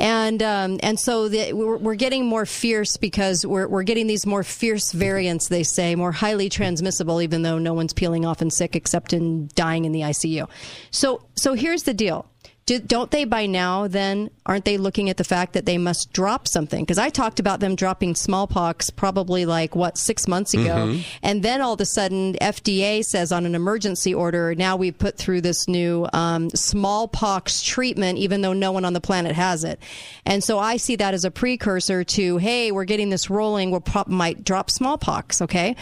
And 0.00 0.42
um, 0.42 0.80
and 0.82 0.98
so 0.98 1.28
the, 1.28 1.52
we're, 1.52 1.76
we're 1.76 1.94
getting 1.94 2.24
more 2.24 2.46
fierce 2.46 2.96
because 2.96 3.44
we're, 3.44 3.68
we're 3.68 3.82
getting 3.82 4.06
these 4.06 4.24
more 4.24 4.42
fierce 4.42 4.92
variants, 4.92 5.48
they 5.48 5.62
say, 5.62 5.94
more 5.94 6.10
highly 6.10 6.48
transmissible, 6.48 7.20
even 7.20 7.42
though 7.42 7.58
no 7.58 7.74
one's 7.74 7.92
peeling 7.92 8.24
off 8.24 8.40
and 8.40 8.50
sick 8.50 8.74
except 8.74 9.12
in 9.12 9.50
dying 9.54 9.84
in 9.84 9.92
the 9.92 10.00
ICU. 10.00 10.48
So 10.90 11.22
so 11.36 11.52
here's 11.52 11.82
the 11.82 11.92
deal. 11.92 12.26
Do, 12.70 12.78
don't 12.78 13.10
they 13.10 13.24
by 13.24 13.46
now 13.46 13.88
then 13.88 14.30
aren't 14.46 14.64
they 14.64 14.76
looking 14.78 15.10
at 15.10 15.16
the 15.16 15.24
fact 15.24 15.54
that 15.54 15.66
they 15.66 15.76
must 15.76 16.12
drop 16.12 16.46
something? 16.46 16.84
Because 16.84 16.98
i 16.98 17.08
talked 17.08 17.40
about 17.40 17.58
them 17.58 17.74
dropping 17.74 18.14
smallpox 18.14 18.90
probably 18.90 19.44
like 19.44 19.74
what 19.74 19.98
six 19.98 20.28
months 20.28 20.54
ago. 20.54 20.76
Mhm. 20.86 21.04
and 21.20 21.42
then 21.42 21.60
all 21.62 21.72
of 21.72 21.80
a 21.80 21.84
sudden 21.84 22.34
fda 22.40 23.04
says 23.04 23.32
on 23.32 23.44
an 23.44 23.56
emergency 23.56 24.14
order 24.14 24.54
now 24.54 24.76
we've 24.76 24.96
put 24.96 25.18
through 25.18 25.40
this 25.40 25.66
new 25.66 26.06
um, 26.12 26.48
smallpox 26.50 27.60
treatment 27.62 28.18
even 28.18 28.40
though 28.42 28.52
no 28.52 28.70
one 28.70 28.84
on 28.84 28.92
the 28.92 29.00
planet 29.00 29.34
has 29.34 29.64
it. 29.64 29.80
And 30.24 30.44
so 30.44 30.60
i 30.60 30.76
see 30.76 30.94
that 30.94 31.12
as 31.12 31.24
a 31.24 31.30
precursor 31.32 32.04
to 32.04 32.36
hey 32.36 32.70
we're 32.70 32.84
getting 32.84 33.10
this 33.10 33.28
rolling 33.30 33.72
we'll 33.72 33.80
prob- 33.80 34.06
might 34.06 34.44
drop 34.44 34.70
smallpox 34.70 35.42
okay 35.42 35.74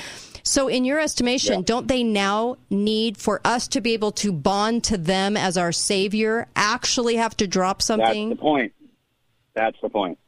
so, 0.49 0.69
in 0.69 0.85
your 0.85 0.99
estimation, 0.99 1.63
don't 1.63 1.89
they 1.89 2.03
now 2.03 2.57
need 2.71 3.17
for 3.17 3.41
us 3.45 3.69
to 3.69 3.81
be 3.81 3.93
able 3.95 4.13
to 4.13 4.33
bond 4.33 4.85
to 4.85 4.99
them 4.99 5.37
as 5.37 5.57
our 5.57 5.73
savior, 5.73 6.47
actually 6.57 7.17
have 7.17 7.37
to 7.37 7.47
drop 7.47 7.83
something? 7.83 8.31
That's 8.31 8.39
the 8.39 8.43
point. 8.43 8.73
That's 9.55 9.77
the 9.83 9.89
point. 9.89 10.19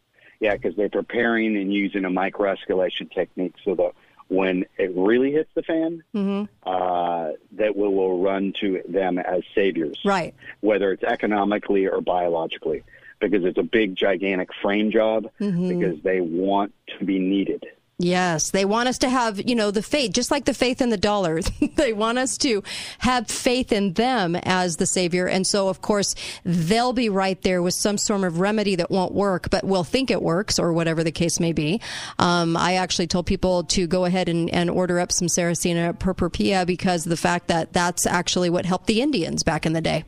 Yeah, 0.40 0.54
because 0.54 0.74
they're 0.76 0.88
preparing 0.88 1.56
and 1.56 1.72
using 1.72 2.04
a 2.04 2.10
micro 2.10 2.54
escalation 2.54 3.10
technique 3.12 3.54
so 3.64 3.74
that 3.74 3.92
when 4.28 4.64
it 4.78 4.92
really 4.96 5.32
hits 5.32 5.50
the 5.54 5.62
fan, 5.62 6.02
hmm 6.12 6.44
uh, 6.64 7.32
that 7.52 7.76
we 7.76 7.88
will 7.88 8.22
run 8.22 8.52
to 8.60 8.80
them 8.88 9.18
as 9.18 9.42
saviors, 9.54 9.98
Right. 10.04 10.34
whether 10.60 10.92
it's 10.92 11.02
economically 11.02 11.86
or 11.86 12.00
biologically, 12.00 12.82
because 13.20 13.44
it's 13.44 13.58
a 13.58 13.62
big, 13.62 13.96
gigantic 13.96 14.48
frame 14.62 14.90
job. 14.92 15.28
Mhm. 15.40 15.68
Because 15.68 16.02
they 16.02 16.20
want 16.20 16.72
to 16.98 17.04
be 17.04 17.18
needed. 17.18 17.66
Yes, 18.02 18.50
they 18.50 18.64
want 18.64 18.88
us 18.88 18.96
to 18.98 19.10
have, 19.10 19.46
you 19.46 19.54
know, 19.54 19.70
the 19.70 19.82
faith, 19.82 20.12
just 20.12 20.30
like 20.30 20.46
the 20.46 20.54
faith 20.54 20.80
in 20.80 20.88
the 20.88 20.96
dollar. 20.96 21.40
they 21.76 21.92
want 21.92 22.16
us 22.16 22.38
to 22.38 22.62
have 23.00 23.28
faith 23.28 23.72
in 23.72 23.92
them 23.92 24.36
as 24.36 24.78
the 24.78 24.86
savior. 24.86 25.26
And 25.26 25.46
so, 25.46 25.68
of 25.68 25.82
course, 25.82 26.14
they'll 26.42 26.94
be 26.94 27.10
right 27.10 27.40
there 27.42 27.60
with 27.60 27.74
some 27.74 27.98
sort 27.98 28.24
of 28.24 28.40
remedy 28.40 28.74
that 28.76 28.90
won't 28.90 29.12
work, 29.12 29.50
but 29.50 29.64
we'll 29.64 29.84
think 29.84 30.10
it 30.10 30.22
works 30.22 30.58
or 30.58 30.72
whatever 30.72 31.04
the 31.04 31.12
case 31.12 31.38
may 31.38 31.52
be. 31.52 31.82
Um, 32.18 32.56
I 32.56 32.76
actually 32.76 33.06
told 33.06 33.26
people 33.26 33.64
to 33.64 33.86
go 33.86 34.06
ahead 34.06 34.30
and, 34.30 34.48
and 34.48 34.70
order 34.70 34.98
up 34.98 35.12
some 35.12 35.28
Sarracenia 35.28 35.98
purpurea 35.98 36.64
because 36.64 37.04
of 37.04 37.10
the 37.10 37.18
fact 37.18 37.48
that 37.48 37.74
that's 37.74 38.06
actually 38.06 38.48
what 38.48 38.64
helped 38.64 38.86
the 38.86 39.02
Indians 39.02 39.42
back 39.42 39.66
in 39.66 39.74
the 39.74 39.82
day. 39.82 40.06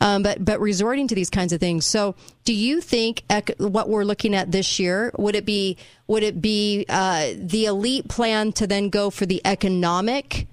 Um, 0.00 0.22
but, 0.22 0.42
but 0.42 0.60
resorting 0.60 1.08
to 1.08 1.14
these 1.14 1.28
kinds 1.28 1.52
of 1.52 1.60
things. 1.60 1.84
So, 1.84 2.14
do 2.44 2.54
you 2.54 2.82
think 2.82 3.24
ec- 3.30 3.54
what 3.58 3.88
we're 3.88 4.04
looking 4.04 4.34
at 4.34 4.52
this 4.52 4.78
year 4.78 5.10
would 5.16 5.34
it 5.34 5.46
be 5.46 5.78
would 6.06 6.22
it 6.22 6.40
be 6.40 6.84
uh, 6.88 7.32
the 7.36 7.66
elite 7.66 8.08
plan 8.08 8.52
to 8.52 8.66
then 8.66 8.88
go 8.88 9.10
for 9.10 9.26
the 9.26 9.40
economic 9.44 10.46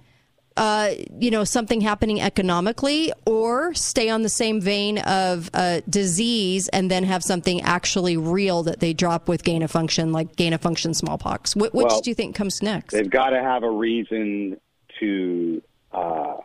uh, 0.57 0.91
you 1.17 1.31
know 1.31 1.43
something 1.43 1.81
happening 1.81 2.21
economically 2.21 3.11
or 3.25 3.73
stay 3.73 4.09
on 4.09 4.21
the 4.21 4.29
same 4.29 4.59
vein 4.59 4.97
of 4.99 5.49
uh, 5.53 5.81
disease 5.89 6.67
and 6.69 6.91
then 6.91 7.03
have 7.03 7.23
something 7.23 7.61
actually 7.61 8.17
real 8.17 8.61
that 8.63 8.79
they 8.79 8.93
drop 8.93 9.29
with 9.29 9.43
gain 9.43 9.63
of 9.63 9.71
function 9.71 10.11
like 10.11 10.35
gain 10.35 10.53
of 10.53 10.61
function 10.61 10.93
smallpox? 10.93 11.53
Wh- 11.53 11.73
which 11.73 11.73
Well, 11.73 12.01
do 12.01 12.09
you 12.09 12.15
think 12.15 12.35
comes 12.35 12.61
next? 12.61 12.93
They've 12.93 13.09
got 13.09 13.29
to 13.29 13.41
have 13.41 13.63
a 13.63 13.71
reason 13.71 14.59
to 14.99 15.61
uh, 15.93 16.37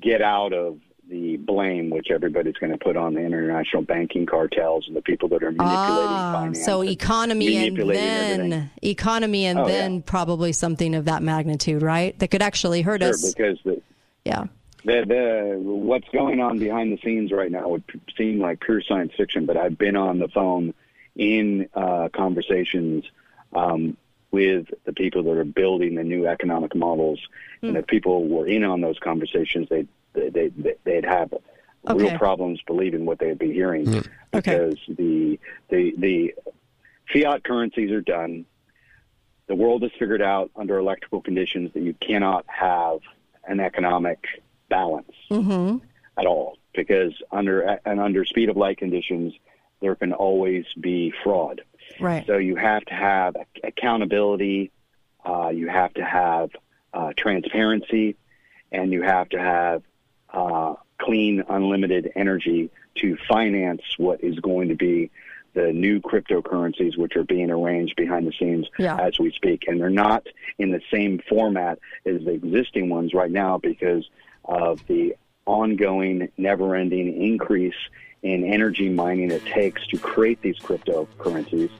get 0.00 0.22
out 0.22 0.52
of 0.52 0.78
the 1.12 1.36
blame, 1.36 1.90
which 1.90 2.10
everybody's 2.10 2.54
going 2.54 2.72
to 2.72 2.78
put 2.78 2.96
on 2.96 3.12
the 3.12 3.20
international 3.20 3.82
banking 3.82 4.24
cartels 4.24 4.86
and 4.88 4.96
the 4.96 5.02
people 5.02 5.28
that 5.28 5.42
are 5.42 5.52
manipulating 5.52 5.66
ah, 5.68 6.32
finance. 6.32 6.64
so 6.64 6.82
economy 6.82 7.54
and 7.68 7.76
then 7.76 8.52
everything. 8.52 8.70
economy 8.82 9.44
and 9.44 9.58
Oh, 9.58 9.66
yeah. 9.66 9.72
then 9.72 10.02
probably 10.02 10.52
something 10.52 10.94
of 10.94 11.04
that 11.04 11.22
magnitude 11.22 11.82
right 11.82 12.18
that 12.18 12.28
could 12.30 12.40
actually 12.40 12.80
hurt 12.80 13.02
Sure, 13.02 13.10
us 13.10 13.34
because 13.34 13.58
the, 13.62 13.82
yeah 14.24 14.46
the 14.86 15.04
the 15.06 15.58
what's 15.60 16.08
going 16.08 16.40
on 16.40 16.58
behind 16.58 16.90
the 16.96 16.98
scenes 17.04 17.30
right 17.30 17.52
now 17.52 17.68
would 17.68 17.84
seem 18.16 18.40
like 18.40 18.60
pure 18.60 18.80
science 18.80 19.12
fiction, 19.14 19.44
but 19.44 19.58
I've 19.58 19.76
been 19.76 19.96
on 19.96 20.18
the 20.18 20.28
phone 20.28 20.72
in 21.14 21.68
uh, 21.74 22.08
conversations 22.14 23.04
um, 23.54 23.98
with 24.30 24.66
the 24.86 24.94
people 24.94 25.22
that 25.24 25.36
are 25.36 25.44
building 25.44 25.94
the 25.96 26.04
new 26.04 26.26
economic 26.26 26.74
models, 26.74 27.20
and 27.60 27.76
if 27.76 27.86
people 27.86 28.26
were 28.26 28.46
in 28.48 28.64
on 28.64 28.80
those 28.80 28.98
conversations, 28.98 29.68
they 29.68 29.86
they 30.14 30.28
they 30.30 30.74
they'd 30.84 31.04
have 31.04 31.32
Okay. 31.88 32.04
real 32.04 32.18
problems 32.18 32.60
believing 32.64 33.06
what 33.06 33.18
they'd 33.18 33.38
be 33.40 33.52
hearing 33.52 34.04
because 34.30 34.76
the 34.88 35.38
the 35.68 35.92
the 35.98 36.34
fiat 37.12 37.42
currencies 37.42 37.90
are 37.90 38.00
done. 38.00 38.44
The 39.48 39.56
world 39.56 39.82
has 39.82 39.90
figured 39.98 40.22
out 40.22 40.52
under 40.54 40.78
electrical 40.78 41.20
conditions 41.20 41.72
that 41.74 41.82
you 41.82 41.94
cannot 41.94 42.44
have 42.46 43.00
an 43.48 43.58
economic 43.58 44.24
balance 44.68 45.10
mm-hmm. 45.28 45.78
at 46.16 46.26
all 46.26 46.56
because 46.72 47.12
under 47.32 47.80
and 47.84 48.00
under 48.00 48.24
speed 48.24 48.48
of 48.48 48.56
light 48.56 48.78
conditions 48.78 49.34
there 49.80 49.96
can 49.96 50.12
always 50.12 50.64
be 50.78 51.12
fraud. 51.24 51.62
right 51.98 52.24
So 52.28 52.36
you 52.36 52.54
have 52.54 52.84
to 52.84 52.94
have 52.94 53.34
accountability, 53.64 54.70
uh, 55.26 55.48
you 55.48 55.68
have 55.68 55.92
to 55.94 56.04
have 56.04 56.50
uh, 56.94 57.12
transparency, 57.16 58.14
and 58.70 58.92
you 58.92 59.02
have 59.02 59.28
to 59.30 59.40
have 59.40 59.82
uh, 60.32 60.74
clean, 60.98 61.44
unlimited 61.48 62.10
energy 62.14 62.70
to 62.96 63.16
finance 63.28 63.82
what 63.98 64.22
is 64.22 64.38
going 64.40 64.68
to 64.68 64.74
be 64.74 65.10
the 65.54 65.72
new 65.72 66.00
cryptocurrencies, 66.00 66.96
which 66.96 67.14
are 67.16 67.24
being 67.24 67.50
arranged 67.50 67.94
behind 67.96 68.26
the 68.26 68.32
scenes 68.38 68.66
Yeah. 68.78 68.96
as 68.96 69.18
we 69.18 69.30
speak. 69.32 69.64
And 69.68 69.80
they're 69.80 69.90
not 69.90 70.26
in 70.58 70.70
the 70.70 70.80
same 70.90 71.20
format 71.28 71.78
as 72.06 72.24
the 72.24 72.30
existing 72.30 72.88
ones 72.88 73.12
right 73.12 73.30
now 73.30 73.58
because 73.58 74.08
of 74.46 74.86
the 74.86 75.14
ongoing, 75.46 76.30
never 76.38 76.74
ending 76.74 77.20
increase 77.20 77.74
in 78.22 78.44
energy 78.44 78.88
mining 78.88 79.30
it 79.30 79.44
takes 79.44 79.86
to 79.88 79.98
create 79.98 80.40
these 80.42 80.58
cryptocurrencies. 80.58 81.70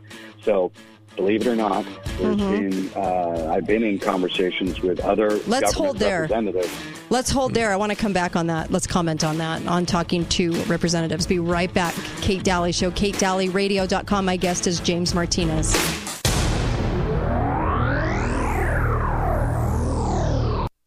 So 0.42 0.72
believe 1.16 1.42
it 1.46 1.46
or 1.50 1.56
not, 1.56 1.84
there's 2.18 2.36
Mhm. 2.36 2.70
been 2.70 2.90
uh, 3.02 3.52
I've 3.52 3.66
been 3.66 3.82
in 3.82 3.98
conversations 3.98 4.80
with 4.80 5.00
other 5.00 5.38
Let's 5.46 5.72
hold 5.72 5.98
there. 5.98 6.22
representatives. 6.22 6.68
Let's 7.10 7.30
hold 7.30 7.52
there. 7.54 7.72
I 7.72 7.76
want 7.76 7.90
to 7.90 7.96
come 7.96 8.12
back 8.12 8.36
on 8.36 8.46
that. 8.46 8.70
Let's 8.72 8.86
comment 8.86 9.22
on 9.22 9.36
that, 9.38 9.66
on 9.66 9.84
talking 9.86 10.24
to 10.26 10.52
representatives. 10.64 11.26
Be 11.26 11.38
right 11.38 11.72
back. 11.74 11.94
Kate 12.22 12.42
Dalley 12.42 12.72
Show, 12.72 12.90
katedalleyradio.com. 12.90 14.24
My 14.24 14.36
guest 14.36 14.66
is 14.66 14.80
James 14.80 15.14
Martinez. 15.14 15.74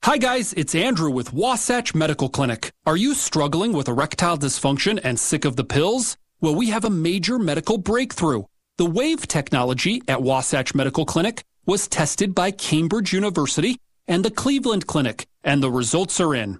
Hi, 0.04 0.18
guys, 0.20 0.54
it's 0.54 0.76
Andrew 0.76 1.10
with 1.10 1.34
Wasatch 1.34 1.96
Medical 1.96 2.30
Clinic. 2.30 2.72
Are 2.86 2.96
you 2.96 3.14
struggling 3.16 3.74
with 3.74 3.88
erectile 3.88 4.38
dysfunction 4.38 5.00
and 5.04 5.20
sick 5.20 5.46
of 5.46 5.56
the 5.56 5.64
pills? 5.64 6.16
Well, 6.40 6.54
we 6.56 6.70
have 6.70 6.86
a 6.86 6.90
major 6.92 7.40
medical 7.40 7.78
breakthrough. 7.80 8.44
The 8.78 8.86
WAVE 8.86 9.26
technology 9.30 10.02
at 10.06 10.22
Wasatch 10.22 10.76
Medical 10.76 11.06
Clinic 11.06 11.46
was 11.66 11.88
tested 11.88 12.36
by 12.36 12.52
Cambridge 12.52 13.14
University 13.14 13.80
and 14.06 14.26
the 14.26 14.30
Cleveland 14.30 14.86
Clinic, 14.86 15.28
and 15.46 15.64
the 15.64 15.72
results 15.72 16.20
are 16.20 16.36
in. 16.36 16.60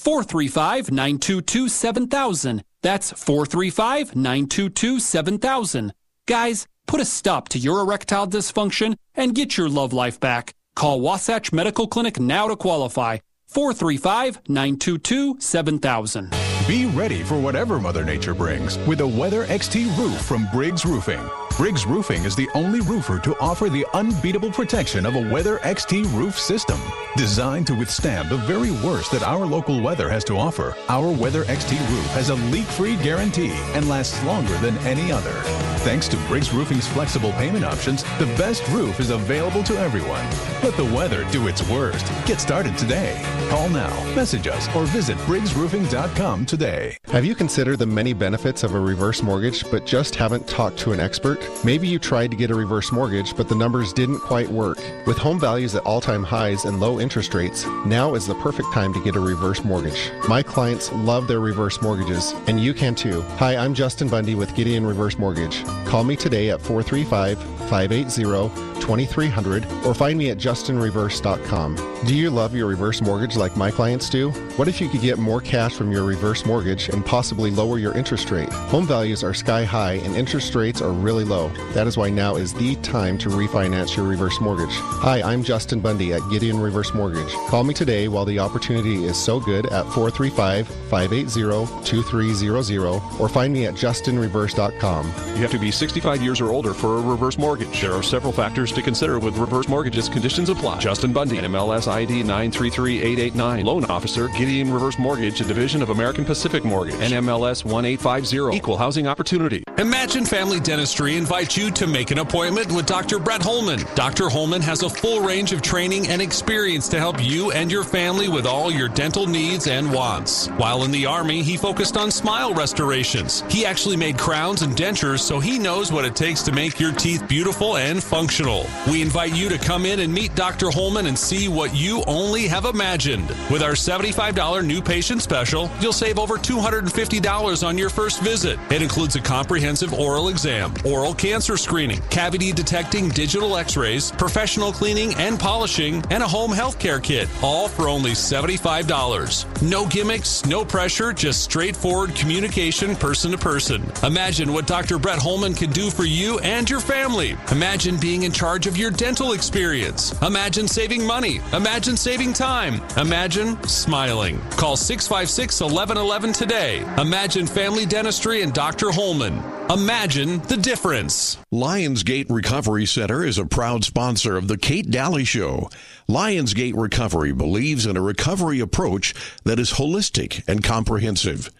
435 0.00 0.90
922 0.90 1.68
7000. 1.68 2.64
That's 2.80 3.12
435 3.12 4.16
922 4.16 4.98
7000. 4.98 5.92
Guys, 6.26 6.66
put 6.86 7.00
a 7.00 7.04
stop 7.04 7.50
to 7.50 7.58
your 7.58 7.80
erectile 7.80 8.26
dysfunction 8.26 8.96
and 9.14 9.34
get 9.34 9.58
your 9.58 9.68
love 9.68 9.92
life 9.92 10.18
back. 10.18 10.54
Call 10.74 11.02
Wasatch 11.02 11.52
Medical 11.52 11.86
Clinic 11.86 12.18
now 12.18 12.48
to 12.48 12.56
qualify. 12.56 13.18
435 13.48 14.40
922 14.48 15.38
7000. 15.38 16.34
Be 16.66 16.86
ready 16.86 17.22
for 17.22 17.38
whatever 17.38 17.78
Mother 17.78 18.04
Nature 18.04 18.34
brings 18.34 18.78
with 18.86 19.02
a 19.02 19.06
Weather 19.06 19.44
XT 19.46 19.98
roof 19.98 20.18
from 20.22 20.46
Briggs 20.50 20.86
Roofing. 20.86 21.20
Briggs 21.60 21.84
Roofing 21.84 22.24
is 22.24 22.34
the 22.34 22.48
only 22.54 22.80
roofer 22.80 23.18
to 23.18 23.38
offer 23.38 23.68
the 23.68 23.86
unbeatable 23.92 24.50
protection 24.50 25.04
of 25.04 25.14
a 25.14 25.30
Weather 25.30 25.58
XT 25.58 26.10
roof 26.16 26.38
system. 26.38 26.80
Designed 27.18 27.66
to 27.66 27.74
withstand 27.74 28.30
the 28.30 28.38
very 28.38 28.70
worst 28.70 29.12
that 29.12 29.22
our 29.22 29.44
local 29.44 29.82
weather 29.82 30.08
has 30.08 30.24
to 30.24 30.38
offer, 30.38 30.74
our 30.88 31.10
Weather 31.10 31.44
XT 31.44 31.78
roof 31.90 32.06
has 32.12 32.30
a 32.30 32.36
leak-free 32.36 32.96
guarantee 32.96 33.52
and 33.74 33.90
lasts 33.90 34.24
longer 34.24 34.56
than 34.60 34.78
any 34.78 35.12
other. 35.12 35.34
Thanks 35.80 36.08
to 36.08 36.16
Briggs 36.28 36.50
Roofing's 36.50 36.86
flexible 36.86 37.32
payment 37.32 37.66
options, 37.66 38.04
the 38.18 38.32
best 38.38 38.66
roof 38.68 38.98
is 38.98 39.10
available 39.10 39.62
to 39.64 39.78
everyone. 39.78 40.24
Let 40.62 40.78
the 40.78 40.90
weather 40.96 41.26
do 41.30 41.46
its 41.46 41.66
worst. 41.68 42.06
Get 42.24 42.40
started 42.40 42.78
today. 42.78 43.20
Call 43.50 43.68
now, 43.68 44.14
message 44.14 44.46
us, 44.46 44.66
or 44.74 44.84
visit 44.86 45.18
briggsroofing.com 45.18 46.46
today. 46.46 46.96
Have 47.06 47.24
you 47.26 47.34
considered 47.34 47.78
the 47.78 47.86
many 47.86 48.14
benefits 48.14 48.62
of 48.62 48.74
a 48.74 48.80
reverse 48.80 49.22
mortgage 49.22 49.70
but 49.70 49.84
just 49.84 50.14
haven't 50.14 50.46
talked 50.46 50.78
to 50.78 50.92
an 50.92 51.00
expert? 51.00 51.49
Maybe 51.64 51.86
you 51.86 51.98
tried 51.98 52.30
to 52.30 52.36
get 52.36 52.50
a 52.50 52.54
reverse 52.54 52.90
mortgage 52.92 53.36
but 53.36 53.48
the 53.48 53.54
numbers 53.54 53.92
didn't 53.92 54.20
quite 54.20 54.48
work. 54.48 54.78
With 55.06 55.18
home 55.18 55.38
values 55.38 55.74
at 55.74 55.84
all 55.84 56.00
time 56.00 56.22
highs 56.22 56.64
and 56.64 56.80
low 56.80 57.00
interest 57.00 57.34
rates, 57.34 57.66
now 57.84 58.14
is 58.14 58.26
the 58.26 58.34
perfect 58.36 58.72
time 58.72 58.92
to 58.94 59.02
get 59.04 59.16
a 59.16 59.20
reverse 59.20 59.62
mortgage. 59.64 60.10
My 60.28 60.42
clients 60.42 60.92
love 60.92 61.26
their 61.26 61.40
reverse 61.40 61.80
mortgages, 61.82 62.32
and 62.46 62.60
you 62.60 62.74
can 62.74 62.94
too. 62.94 63.22
Hi, 63.38 63.56
I'm 63.56 63.74
Justin 63.74 64.08
Bundy 64.08 64.34
with 64.34 64.54
Gideon 64.54 64.86
Reverse 64.86 65.18
Mortgage. 65.18 65.64
Call 65.84 66.04
me 66.04 66.16
today 66.16 66.50
at 66.50 66.60
435 66.60 67.38
580 67.68 68.70
2300 68.80 69.64
or 69.86 69.94
find 69.94 70.18
me 70.18 70.30
at 70.30 70.38
justinreverse.com. 70.38 71.76
Do 72.06 72.14
you 72.14 72.30
love 72.30 72.54
your 72.54 72.66
reverse 72.66 73.00
mortgage 73.00 73.36
like 73.36 73.56
my 73.56 73.70
clients 73.70 74.08
do? 74.10 74.30
What 74.56 74.68
if 74.68 74.80
you 74.80 74.88
could 74.88 75.02
get 75.02 75.18
more 75.18 75.40
cash 75.40 75.74
from 75.74 75.92
your 75.92 76.04
reverse 76.04 76.44
mortgage 76.44 76.88
and 76.88 77.04
possibly 77.04 77.50
lower 77.50 77.78
your 77.78 77.96
interest 77.96 78.30
rate? 78.30 78.52
Home 78.52 78.86
values 78.86 79.22
are 79.22 79.34
sky 79.34 79.64
high 79.64 79.94
and 79.94 80.16
interest 80.16 80.54
rates 80.54 80.82
are 80.82 80.92
really 80.92 81.24
low. 81.30 81.48
That 81.72 81.86
is 81.86 81.96
why 81.96 82.10
now 82.10 82.34
is 82.34 82.52
the 82.52 82.74
time 82.76 83.16
to 83.18 83.28
refinance 83.30 83.96
your 83.96 84.04
reverse 84.04 84.40
mortgage. 84.40 84.74
Hi, 84.74 85.22
I'm 85.22 85.42
Justin 85.42 85.80
Bundy 85.80 86.12
at 86.12 86.20
Gideon 86.28 86.58
Reverse 86.58 86.92
Mortgage. 86.92 87.32
Call 87.48 87.64
me 87.64 87.72
today 87.72 88.08
while 88.08 88.24
the 88.24 88.40
opportunity 88.40 89.04
is 89.04 89.16
so 89.16 89.38
good 89.38 89.66
at 89.66 89.84
435 89.92 90.66
580 90.66 91.84
2300 91.84 93.00
or 93.20 93.28
find 93.28 93.52
me 93.52 93.66
at 93.66 93.74
justinreverse.com. 93.74 95.06
You 95.06 95.42
have 95.42 95.52
to 95.52 95.58
be 95.58 95.70
65 95.70 96.20
years 96.20 96.40
or 96.40 96.50
older 96.50 96.74
for 96.74 96.98
a 96.98 97.00
reverse 97.00 97.38
mortgage. 97.38 97.80
There 97.80 97.92
are 97.92 98.02
several 98.02 98.32
factors 98.32 98.72
to 98.72 98.82
consider 98.82 99.18
with 99.20 99.38
reverse 99.38 99.68
mortgages. 99.68 100.08
Conditions 100.08 100.48
apply. 100.48 100.80
Justin 100.80 101.12
Bundy, 101.12 101.38
NMLS 101.38 101.86
ID 101.86 102.24
933889. 102.24 103.64
Loan 103.64 103.84
officer, 103.84 104.26
Gideon 104.28 104.72
Reverse 104.72 104.98
Mortgage, 104.98 105.40
a 105.40 105.44
division 105.44 105.80
of 105.80 105.90
American 105.90 106.24
Pacific 106.24 106.64
Mortgage. 106.64 106.96
NMLS 106.96 107.64
1850. 107.64 108.56
Equal 108.56 108.76
housing 108.76 109.06
opportunity. 109.06 109.62
Imagine 109.78 110.24
Family 110.24 110.58
Dentistry 110.58 111.19
invites 111.20 111.54
you 111.54 111.70
to 111.70 111.86
make 111.86 112.10
an 112.10 112.16
appointment 112.16 112.72
with 112.72 112.86
Dr. 112.86 113.18
Brett 113.18 113.42
Holman. 113.42 113.84
Dr. 113.94 114.30
Holman 114.30 114.62
has 114.62 114.82
a 114.82 114.88
full 114.88 115.20
range 115.20 115.52
of 115.52 115.60
training 115.60 116.08
and 116.08 116.22
experience 116.22 116.88
to 116.88 116.98
help 116.98 117.22
you 117.22 117.50
and 117.50 117.70
your 117.70 117.84
family 117.84 118.28
with 118.28 118.46
all 118.46 118.72
your 118.72 118.88
dental 118.88 119.26
needs 119.26 119.66
and 119.66 119.92
wants. 119.92 120.46
While 120.56 120.84
in 120.84 120.90
the 120.90 121.04
Army, 121.04 121.42
he 121.42 121.58
focused 121.58 121.98
on 121.98 122.10
smile 122.10 122.54
restorations. 122.54 123.44
He 123.50 123.66
actually 123.66 123.98
made 123.98 124.16
crowns 124.16 124.62
and 124.62 124.74
dentures, 124.74 125.20
so 125.20 125.40
he 125.40 125.58
knows 125.58 125.92
what 125.92 126.06
it 126.06 126.16
takes 126.16 126.42
to 126.44 126.52
make 126.52 126.80
your 126.80 126.92
teeth 126.92 127.28
beautiful 127.28 127.76
and 127.76 128.02
functional. 128.02 128.64
We 128.90 129.02
invite 129.02 129.36
you 129.36 129.50
to 129.50 129.58
come 129.58 129.84
in 129.84 130.00
and 130.00 130.10
meet 130.10 130.34
Dr. 130.34 130.70
Holman 130.70 131.04
and 131.04 131.18
see 131.18 131.48
what 131.48 131.74
you 131.74 132.02
only 132.06 132.48
have 132.48 132.64
imagined. 132.64 133.28
With 133.50 133.62
our 133.62 133.72
$75 133.72 134.64
new 134.64 134.80
patient 134.80 135.20
special, 135.20 135.70
you'll 135.82 135.92
save 135.92 136.18
over 136.18 136.38
$250 136.38 137.66
on 137.66 137.76
your 137.76 137.90
first 137.90 138.22
visit. 138.22 138.58
It 138.70 138.80
includes 138.80 139.16
a 139.16 139.20
comprehensive 139.20 139.92
oral 139.92 140.28
exam, 140.28 140.72
oral 140.82 141.09
cancer 141.14 141.56
screening, 141.56 142.00
cavity 142.10 142.52
detecting 142.52 143.08
digital 143.08 143.56
x 143.56 143.76
rays, 143.76 144.12
professional 144.12 144.72
cleaning 144.72 145.14
and 145.14 145.38
polishing, 145.38 146.04
and 146.10 146.22
a 146.22 146.28
home 146.28 146.50
healthcare 146.50 147.02
kit, 147.02 147.28
all 147.42 147.68
for 147.68 147.88
only 147.88 148.12
$75. 148.12 149.62
No 149.62 149.86
gimmicks, 149.86 150.44
no 150.46 150.64
pressure, 150.64 151.12
just 151.12 151.42
straightforward 151.42 152.14
communication 152.14 152.96
person 152.96 153.30
to 153.32 153.38
person. 153.38 153.82
Imagine 154.02 154.52
what 154.52 154.66
Dr. 154.66 154.98
Brett 154.98 155.18
Holman 155.18 155.54
can 155.54 155.70
do 155.70 155.90
for 155.90 156.04
you 156.04 156.38
and 156.40 156.68
your 156.68 156.80
family. 156.80 157.36
Imagine 157.50 157.98
being 157.98 158.22
in 158.22 158.32
charge 158.32 158.66
of 158.66 158.76
your 158.76 158.90
dental 158.90 159.32
experience. 159.32 160.12
Imagine 160.22 160.68
saving 160.68 161.06
money. 161.06 161.40
Imagine 161.52 161.96
saving 161.96 162.32
time. 162.32 162.80
Imagine 162.96 163.62
smiling. 163.64 164.40
Call 164.50 164.76
656 164.76 165.60
1111 165.60 166.32
today. 166.32 166.80
Imagine 167.00 167.46
Family 167.46 167.86
Dentistry 167.86 168.42
and 168.42 168.52
Dr. 168.52 168.90
Holman. 168.90 169.42
Imagine 169.70 170.40
the 170.48 170.56
difference. 170.56 170.99
Lionsgate 171.00 172.26
Recovery 172.28 172.84
Center 172.84 173.24
is 173.24 173.38
a 173.38 173.46
proud 173.46 173.84
sponsor 173.84 174.36
of 174.36 174.48
the 174.48 174.58
Kate 174.58 174.90
Dalley 174.90 175.24
Show. 175.24 175.70
Lionsgate 176.08 176.76
Recovery 176.76 177.32
believes 177.32 177.86
in 177.86 177.96
a 177.96 178.02
recovery 178.02 178.60
approach 178.60 179.14
that 179.44 179.58
is 179.58 179.72
holistic 179.72 180.46
and 180.46 180.62
comprehensive. 180.62 181.50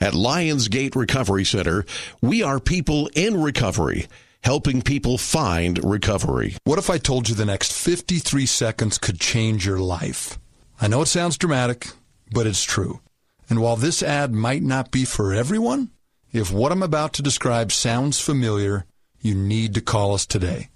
At 0.00 0.12
Lionsgate 0.12 0.94
Recovery 0.94 1.44
Center, 1.44 1.86
we 2.20 2.42
are 2.42 2.60
people 2.60 3.08
in 3.14 3.42
recovery, 3.42 4.06
helping 4.42 4.82
people 4.82 5.16
find 5.16 5.82
recovery. 5.82 6.56
What 6.64 6.78
if 6.78 6.90
I 6.90 6.98
told 6.98 7.28
you 7.28 7.34
the 7.34 7.46
next 7.46 7.72
53 7.72 8.44
seconds 8.44 8.98
could 8.98 9.18
change 9.18 9.64
your 9.64 9.78
life? 9.78 10.38
I 10.80 10.88
know 10.88 11.02
it 11.02 11.06
sounds 11.06 11.38
dramatic, 11.38 11.88
but 12.32 12.46
it's 12.46 12.64
true. 12.64 13.00
And 13.48 13.62
while 13.62 13.76
this 13.76 14.02
ad 14.02 14.32
might 14.32 14.62
not 14.62 14.90
be 14.90 15.04
for 15.04 15.32
everyone, 15.32 15.90
if 16.32 16.52
what 16.52 16.70
I'm 16.70 16.82
about 16.82 17.12
to 17.14 17.22
describe 17.22 17.72
sounds 17.72 18.20
familiar, 18.20 18.86
you 19.20 19.34
need 19.34 19.74
to 19.74 19.80
call 19.80 20.14
us 20.14 20.26
today. 20.26 20.68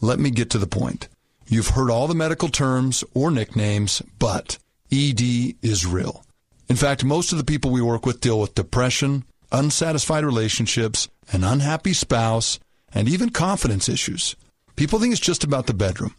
Let 0.00 0.18
me 0.18 0.30
get 0.30 0.50
to 0.50 0.58
the 0.58 0.66
point. 0.66 1.08
You've 1.46 1.68
heard 1.68 1.90
all 1.90 2.06
the 2.06 2.14
medical 2.14 2.48
terms 2.48 3.02
or 3.14 3.30
nicknames, 3.30 4.02
but 4.18 4.58
ED 4.92 5.20
is 5.62 5.86
real. 5.86 6.24
In 6.68 6.76
fact, 6.76 7.04
most 7.04 7.32
of 7.32 7.38
the 7.38 7.44
people 7.44 7.70
we 7.70 7.82
work 7.82 8.04
with 8.04 8.20
deal 8.20 8.38
with 8.38 8.54
depression, 8.54 9.24
unsatisfied 9.50 10.24
relationships, 10.24 11.08
an 11.32 11.44
unhappy 11.44 11.92
spouse, 11.92 12.58
and 12.92 13.08
even 13.08 13.30
confidence 13.30 13.88
issues. 13.88 14.36
People 14.76 14.98
think 14.98 15.12
it's 15.12 15.20
just 15.20 15.44
about 15.44 15.66
the 15.66 15.74
bedroom. 15.74 16.14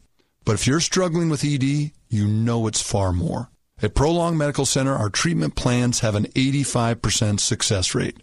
But 0.45 0.53
if 0.53 0.65
you're 0.65 0.79
struggling 0.79 1.29
with 1.29 1.45
ED, 1.45 1.91
you 2.09 2.27
know 2.27 2.67
it's 2.67 2.81
far 2.81 3.13
more. 3.13 3.49
At 3.81 3.95
Prolong 3.95 4.35
Medical 4.35 4.65
Center, 4.65 4.95
our 4.95 5.09
treatment 5.09 5.55
plans 5.55 5.99
have 5.99 6.15
an 6.15 6.25
85% 6.25 7.39
success 7.39 7.95
rate. 7.95 8.17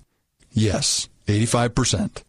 Yes, 0.52 1.08
85%. 1.26 2.22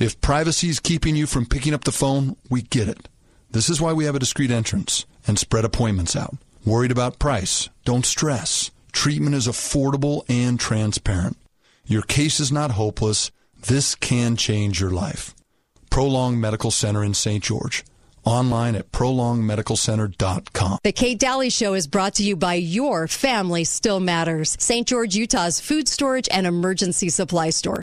If 0.00 0.18
privacy 0.22 0.70
is 0.70 0.80
keeping 0.80 1.14
you 1.14 1.26
from 1.26 1.44
picking 1.44 1.74
up 1.74 1.84
the 1.84 1.92
phone, 1.92 2.36
we 2.48 2.62
get 2.62 2.88
it. 2.88 3.06
This 3.50 3.68
is 3.68 3.82
why 3.82 3.92
we 3.92 4.06
have 4.06 4.14
a 4.14 4.18
discreet 4.18 4.50
entrance 4.50 5.04
and 5.26 5.38
spread 5.38 5.66
appointments 5.66 6.16
out. 6.16 6.38
Worried 6.64 6.90
about 6.90 7.18
price? 7.18 7.68
Don't 7.84 8.06
stress. 8.06 8.70
Treatment 8.92 9.34
is 9.34 9.46
affordable 9.46 10.22
and 10.26 10.58
transparent. 10.58 11.36
Your 11.84 12.00
case 12.00 12.40
is 12.40 12.50
not 12.50 12.70
hopeless. 12.70 13.30
This 13.66 13.94
can 13.94 14.36
change 14.36 14.80
your 14.80 14.88
life. 14.90 15.34
Prolong 15.90 16.40
Medical 16.40 16.70
Center 16.70 17.04
in 17.04 17.12
St. 17.12 17.44
George. 17.44 17.84
Online 18.24 18.76
at 18.76 18.90
prolongmedicalcenter.com. 18.92 20.78
The 20.82 20.92
Kate 20.92 21.18
Dalley 21.18 21.50
Show 21.50 21.74
is 21.74 21.86
brought 21.86 22.14
to 22.14 22.22
you 22.22 22.36
by 22.36 22.54
Your 22.54 23.06
Family 23.06 23.64
Still 23.64 24.00
Matters, 24.00 24.56
St. 24.58 24.88
George, 24.88 25.14
Utah's 25.14 25.60
food 25.60 25.88
storage 25.88 26.28
and 26.30 26.46
emergency 26.46 27.10
supply 27.10 27.50
store. 27.50 27.82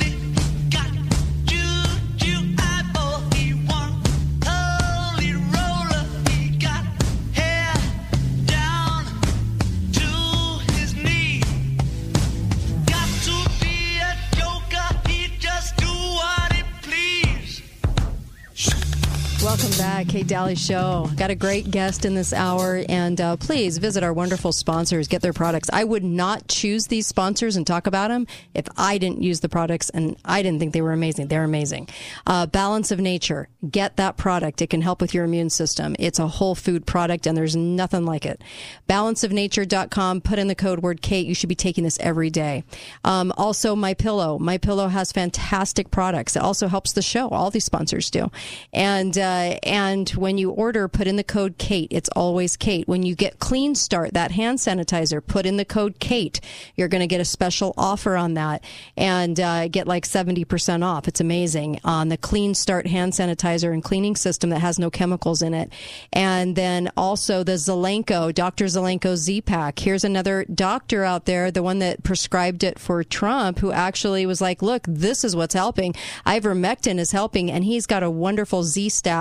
Welcome 19.43 19.71
back, 19.71 20.07
Kate 20.07 20.27
Dalley 20.27 20.53
Show. 20.53 21.09
Got 21.17 21.31
a 21.31 21.35
great 21.35 21.71
guest 21.71 22.05
in 22.05 22.13
this 22.13 22.31
hour, 22.31 22.83
and 22.87 23.19
uh, 23.19 23.37
please 23.37 23.79
visit 23.79 24.03
our 24.03 24.13
wonderful 24.13 24.51
sponsors. 24.51 25.07
Get 25.07 25.23
their 25.23 25.33
products. 25.33 25.67
I 25.73 25.83
would 25.83 26.03
not 26.03 26.47
choose 26.47 26.85
these 26.85 27.07
sponsors 27.07 27.55
and 27.55 27.65
talk 27.65 27.87
about 27.87 28.09
them 28.09 28.27
if 28.53 28.67
I 28.77 28.99
didn't 28.99 29.23
use 29.23 29.39
the 29.39 29.49
products 29.49 29.89
and 29.89 30.15
I 30.23 30.43
didn't 30.43 30.59
think 30.59 30.73
they 30.73 30.81
were 30.83 30.91
amazing. 30.91 31.27
They're 31.27 31.43
amazing. 31.43 31.89
Uh, 32.27 32.45
Balance 32.45 32.91
of 32.91 32.99
Nature. 32.99 33.49
Get 33.67 33.97
that 33.97 34.15
product. 34.15 34.61
It 34.61 34.69
can 34.69 34.81
help 34.81 35.01
with 35.01 35.15
your 35.15 35.25
immune 35.25 35.49
system. 35.49 35.95
It's 35.97 36.19
a 36.19 36.27
whole 36.27 36.53
food 36.53 36.85
product, 36.85 37.25
and 37.25 37.35
there's 37.35 37.55
nothing 37.55 38.05
like 38.05 38.27
it. 38.27 38.43
Balanceofnature.com. 38.87 40.21
Put 40.21 40.37
in 40.37 40.49
the 40.49 40.55
code 40.55 40.81
word 40.81 41.01
Kate. 41.01 41.25
You 41.25 41.33
should 41.33 41.49
be 41.49 41.55
taking 41.55 41.83
this 41.83 41.97
every 41.99 42.29
day. 42.29 42.63
Um, 43.03 43.33
also, 43.37 43.75
My 43.75 43.95
Pillow. 43.95 44.37
My 44.37 44.59
Pillow 44.59 44.87
has 44.89 45.11
fantastic 45.11 45.89
products. 45.89 46.35
It 46.35 46.43
also 46.43 46.67
helps 46.67 46.93
the 46.93 47.01
show. 47.01 47.29
All 47.29 47.49
these 47.49 47.65
sponsors 47.65 48.11
do, 48.11 48.29
and. 48.71 49.17
Uh, 49.17 49.30
uh, 49.31 49.57
and 49.63 50.09
when 50.09 50.37
you 50.37 50.51
order, 50.51 50.87
put 50.87 51.07
in 51.07 51.15
the 51.15 51.23
code 51.23 51.57
Kate. 51.57 51.87
It's 51.89 52.09
always 52.09 52.57
Kate. 52.57 52.87
When 52.87 53.03
you 53.03 53.15
get 53.15 53.39
Clean 53.39 53.75
Start, 53.75 54.13
that 54.13 54.31
hand 54.31 54.59
sanitizer, 54.59 55.25
put 55.25 55.45
in 55.45 55.55
the 55.55 55.63
code 55.63 55.99
Kate. 55.99 56.41
You're 56.75 56.89
going 56.89 57.01
to 57.01 57.07
get 57.07 57.21
a 57.21 57.25
special 57.25 57.73
offer 57.77 58.17
on 58.17 58.33
that 58.33 58.63
and 58.97 59.39
uh, 59.39 59.69
get 59.69 59.87
like 59.87 60.05
70% 60.05 60.83
off. 60.83 61.07
It's 61.07 61.21
amazing 61.21 61.79
on 61.85 62.09
the 62.09 62.17
Clean 62.17 62.53
Start 62.53 62.87
hand 62.87 63.13
sanitizer 63.13 63.71
and 63.71 63.81
cleaning 63.81 64.17
system 64.17 64.49
that 64.49 64.59
has 64.59 64.77
no 64.77 64.89
chemicals 64.89 65.41
in 65.41 65.53
it. 65.53 65.71
And 66.11 66.55
then 66.57 66.91
also 66.97 67.43
the 67.43 67.53
Zelenko, 67.53 68.33
Dr. 68.33 68.65
Zelenko 68.65 69.15
Z 69.15 69.41
Pack. 69.41 69.79
Here's 69.79 70.03
another 70.03 70.43
doctor 70.53 71.05
out 71.05 71.25
there, 71.25 71.51
the 71.51 71.63
one 71.63 71.79
that 71.79 72.03
prescribed 72.03 72.63
it 72.65 72.79
for 72.79 73.01
Trump, 73.03 73.59
who 73.59 73.71
actually 73.71 74.25
was 74.25 74.41
like, 74.41 74.61
look, 74.61 74.83
this 74.87 75.23
is 75.23 75.35
what's 75.35 75.53
helping. 75.53 75.93
Ivermectin 76.25 76.99
is 76.99 77.11
helping, 77.13 77.49
and 77.49 77.63
he's 77.63 77.85
got 77.85 78.03
a 78.03 78.09
wonderful 78.09 78.63
Z 78.63 78.89
stack 78.89 79.20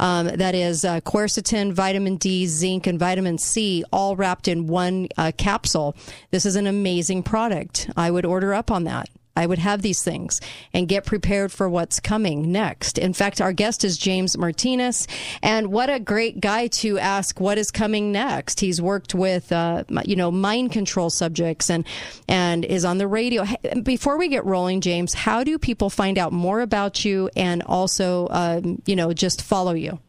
um, 0.00 0.26
that 0.26 0.54
is 0.54 0.84
uh, 0.84 1.00
quercetin, 1.00 1.72
vitamin 1.72 2.16
D, 2.16 2.46
zinc, 2.46 2.86
and 2.86 2.98
vitamin 2.98 3.38
C 3.38 3.84
all 3.92 4.16
wrapped 4.16 4.48
in 4.48 4.66
one 4.66 5.08
uh, 5.16 5.32
capsule. 5.36 5.96
This 6.30 6.46
is 6.46 6.56
an 6.56 6.66
amazing 6.66 7.22
product. 7.22 7.90
I 7.96 8.10
would 8.10 8.24
order 8.24 8.54
up 8.54 8.70
on 8.70 8.84
that. 8.84 9.08
I 9.38 9.46
would 9.46 9.60
have 9.60 9.82
these 9.82 10.02
things 10.02 10.40
and 10.72 10.88
get 10.88 11.06
prepared 11.06 11.52
for 11.52 11.68
what's 11.68 12.00
coming 12.00 12.50
next. 12.50 12.98
In 12.98 13.12
fact, 13.12 13.40
our 13.40 13.52
guest 13.52 13.84
is 13.84 13.96
James 13.96 14.36
Martinez, 14.36 15.06
and 15.42 15.68
what 15.68 15.88
a 15.88 16.00
great 16.00 16.40
guy 16.40 16.66
to 16.82 16.98
ask 16.98 17.38
what 17.38 17.56
is 17.56 17.70
coming 17.70 18.10
next. 18.10 18.58
He's 18.58 18.82
worked 18.82 19.14
with, 19.14 19.52
uh, 19.52 19.84
you 20.04 20.16
know, 20.16 20.32
mind 20.32 20.72
control 20.72 21.08
subjects 21.08 21.70
and 21.70 21.86
and 22.26 22.64
is 22.64 22.84
on 22.84 22.98
the 22.98 23.06
radio. 23.06 23.44
Before 23.84 24.18
we 24.18 24.26
get 24.26 24.44
rolling, 24.44 24.80
James, 24.80 25.14
how 25.14 25.44
do 25.44 25.56
people 25.56 25.88
find 25.88 26.18
out 26.18 26.32
more 26.32 26.60
about 26.60 27.04
you 27.04 27.30
and 27.36 27.62
also, 27.62 28.26
um, 28.30 28.82
you 28.86 28.96
know, 28.96 29.12
just 29.12 29.42
follow 29.42 29.72
you? 29.72 30.00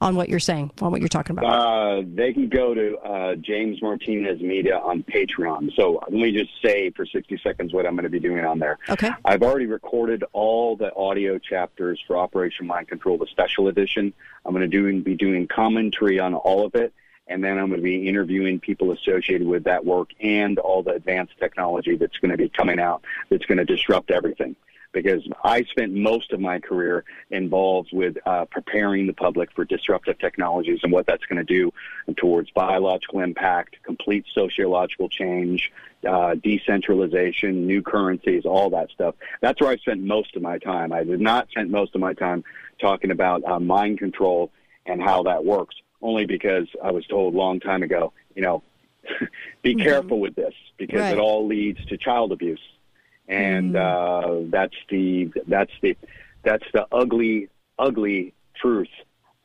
On 0.00 0.14
what 0.14 0.28
you're 0.28 0.38
saying, 0.38 0.70
on 0.80 0.90
what 0.90 1.00
you're 1.00 1.08
talking 1.08 1.36
about? 1.36 1.46
Uh, 1.46 2.02
they 2.14 2.32
can 2.32 2.48
go 2.48 2.74
to 2.74 2.96
uh, 2.98 3.34
James 3.36 3.82
Martinez 3.82 4.40
Media 4.40 4.78
on 4.78 5.02
Patreon. 5.02 5.74
So 5.74 6.00
let 6.02 6.12
me 6.12 6.32
just 6.32 6.50
say 6.62 6.90
for 6.90 7.04
60 7.04 7.40
seconds 7.42 7.72
what 7.72 7.86
I'm 7.86 7.94
going 7.94 8.04
to 8.04 8.10
be 8.10 8.20
doing 8.20 8.44
on 8.44 8.58
there. 8.58 8.78
Okay. 8.88 9.10
I've 9.24 9.42
already 9.42 9.66
recorded 9.66 10.24
all 10.32 10.76
the 10.76 10.94
audio 10.94 11.38
chapters 11.38 12.00
for 12.06 12.16
Operation 12.16 12.66
Mind 12.66 12.88
Control, 12.88 13.18
the 13.18 13.26
special 13.26 13.68
edition. 13.68 14.12
I'm 14.44 14.54
going 14.54 14.68
to 14.68 14.76
do, 14.76 15.02
be 15.02 15.16
doing 15.16 15.48
commentary 15.48 16.20
on 16.20 16.34
all 16.34 16.64
of 16.64 16.74
it. 16.74 16.92
And 17.26 17.44
then 17.44 17.58
I'm 17.58 17.68
going 17.68 17.80
to 17.80 17.84
be 17.84 18.08
interviewing 18.08 18.58
people 18.58 18.90
associated 18.90 19.46
with 19.46 19.64
that 19.64 19.84
work 19.84 20.10
and 20.18 20.58
all 20.58 20.82
the 20.82 20.92
advanced 20.92 21.34
technology 21.38 21.96
that's 21.96 22.16
going 22.18 22.30
to 22.30 22.38
be 22.38 22.48
coming 22.48 22.80
out 22.80 23.04
that's 23.28 23.44
going 23.44 23.58
to 23.58 23.66
disrupt 23.66 24.10
everything 24.10 24.56
because 25.02 25.28
I 25.44 25.62
spent 25.64 25.92
most 25.92 26.32
of 26.32 26.40
my 26.40 26.58
career 26.58 27.04
involved 27.30 27.90
with 27.92 28.16
uh, 28.26 28.46
preparing 28.50 29.06
the 29.06 29.12
public 29.12 29.52
for 29.52 29.64
disruptive 29.64 30.18
technologies 30.18 30.80
and 30.82 30.92
what 30.92 31.06
that's 31.06 31.24
going 31.26 31.44
to 31.44 31.44
do 31.44 31.72
towards 32.16 32.50
biological 32.50 33.20
impact, 33.20 33.76
complete 33.84 34.24
sociological 34.34 35.08
change, 35.08 35.72
uh, 36.08 36.34
decentralization, 36.34 37.66
new 37.66 37.82
currencies, 37.82 38.44
all 38.44 38.70
that 38.70 38.90
stuff. 38.90 39.14
That's 39.40 39.60
where 39.60 39.70
I 39.70 39.76
spent 39.76 40.02
most 40.02 40.36
of 40.36 40.42
my 40.42 40.58
time. 40.58 40.92
I 40.92 41.04
did 41.04 41.20
not 41.20 41.48
spend 41.50 41.70
most 41.70 41.94
of 41.94 42.00
my 42.00 42.14
time 42.14 42.44
talking 42.80 43.10
about 43.10 43.44
uh, 43.44 43.60
mind 43.60 43.98
control 43.98 44.50
and 44.86 45.02
how 45.02 45.22
that 45.24 45.44
works, 45.44 45.76
only 46.02 46.26
because 46.26 46.66
I 46.82 46.92
was 46.92 47.06
told 47.06 47.34
a 47.34 47.36
long 47.36 47.60
time 47.60 47.82
ago, 47.82 48.12
you 48.34 48.42
know, 48.42 48.62
be 49.62 49.74
mm-hmm. 49.74 49.82
careful 49.82 50.20
with 50.20 50.34
this 50.34 50.54
because 50.76 51.00
right. 51.00 51.14
it 51.14 51.18
all 51.18 51.46
leads 51.46 51.84
to 51.86 51.96
child 51.96 52.32
abuse 52.32 52.60
and 53.28 53.74
mm. 53.74 53.76
uh, 53.76 54.48
that's 54.50 54.74
the 54.88 55.30
that's 55.46 55.72
the 55.82 55.96
that's 56.42 56.64
the 56.72 56.86
ugly 56.90 57.48
ugly 57.78 58.32
truth 58.56 58.88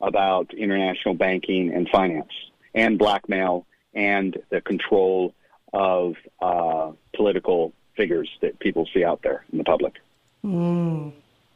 about 0.01 0.53
international 0.53 1.13
banking 1.13 1.73
and 1.73 1.87
finance 1.89 2.31
and 2.73 2.97
blackmail 2.97 3.65
and 3.93 4.37
the 4.49 4.61
control 4.61 5.33
of 5.73 6.15
uh, 6.41 6.91
political 7.15 7.73
figures 7.95 8.29
that 8.41 8.57
people 8.59 8.87
see 8.93 9.03
out 9.03 9.21
there 9.21 9.45
in 9.51 9.57
the 9.57 9.63
public. 9.63 9.95
Mm. 10.43 11.13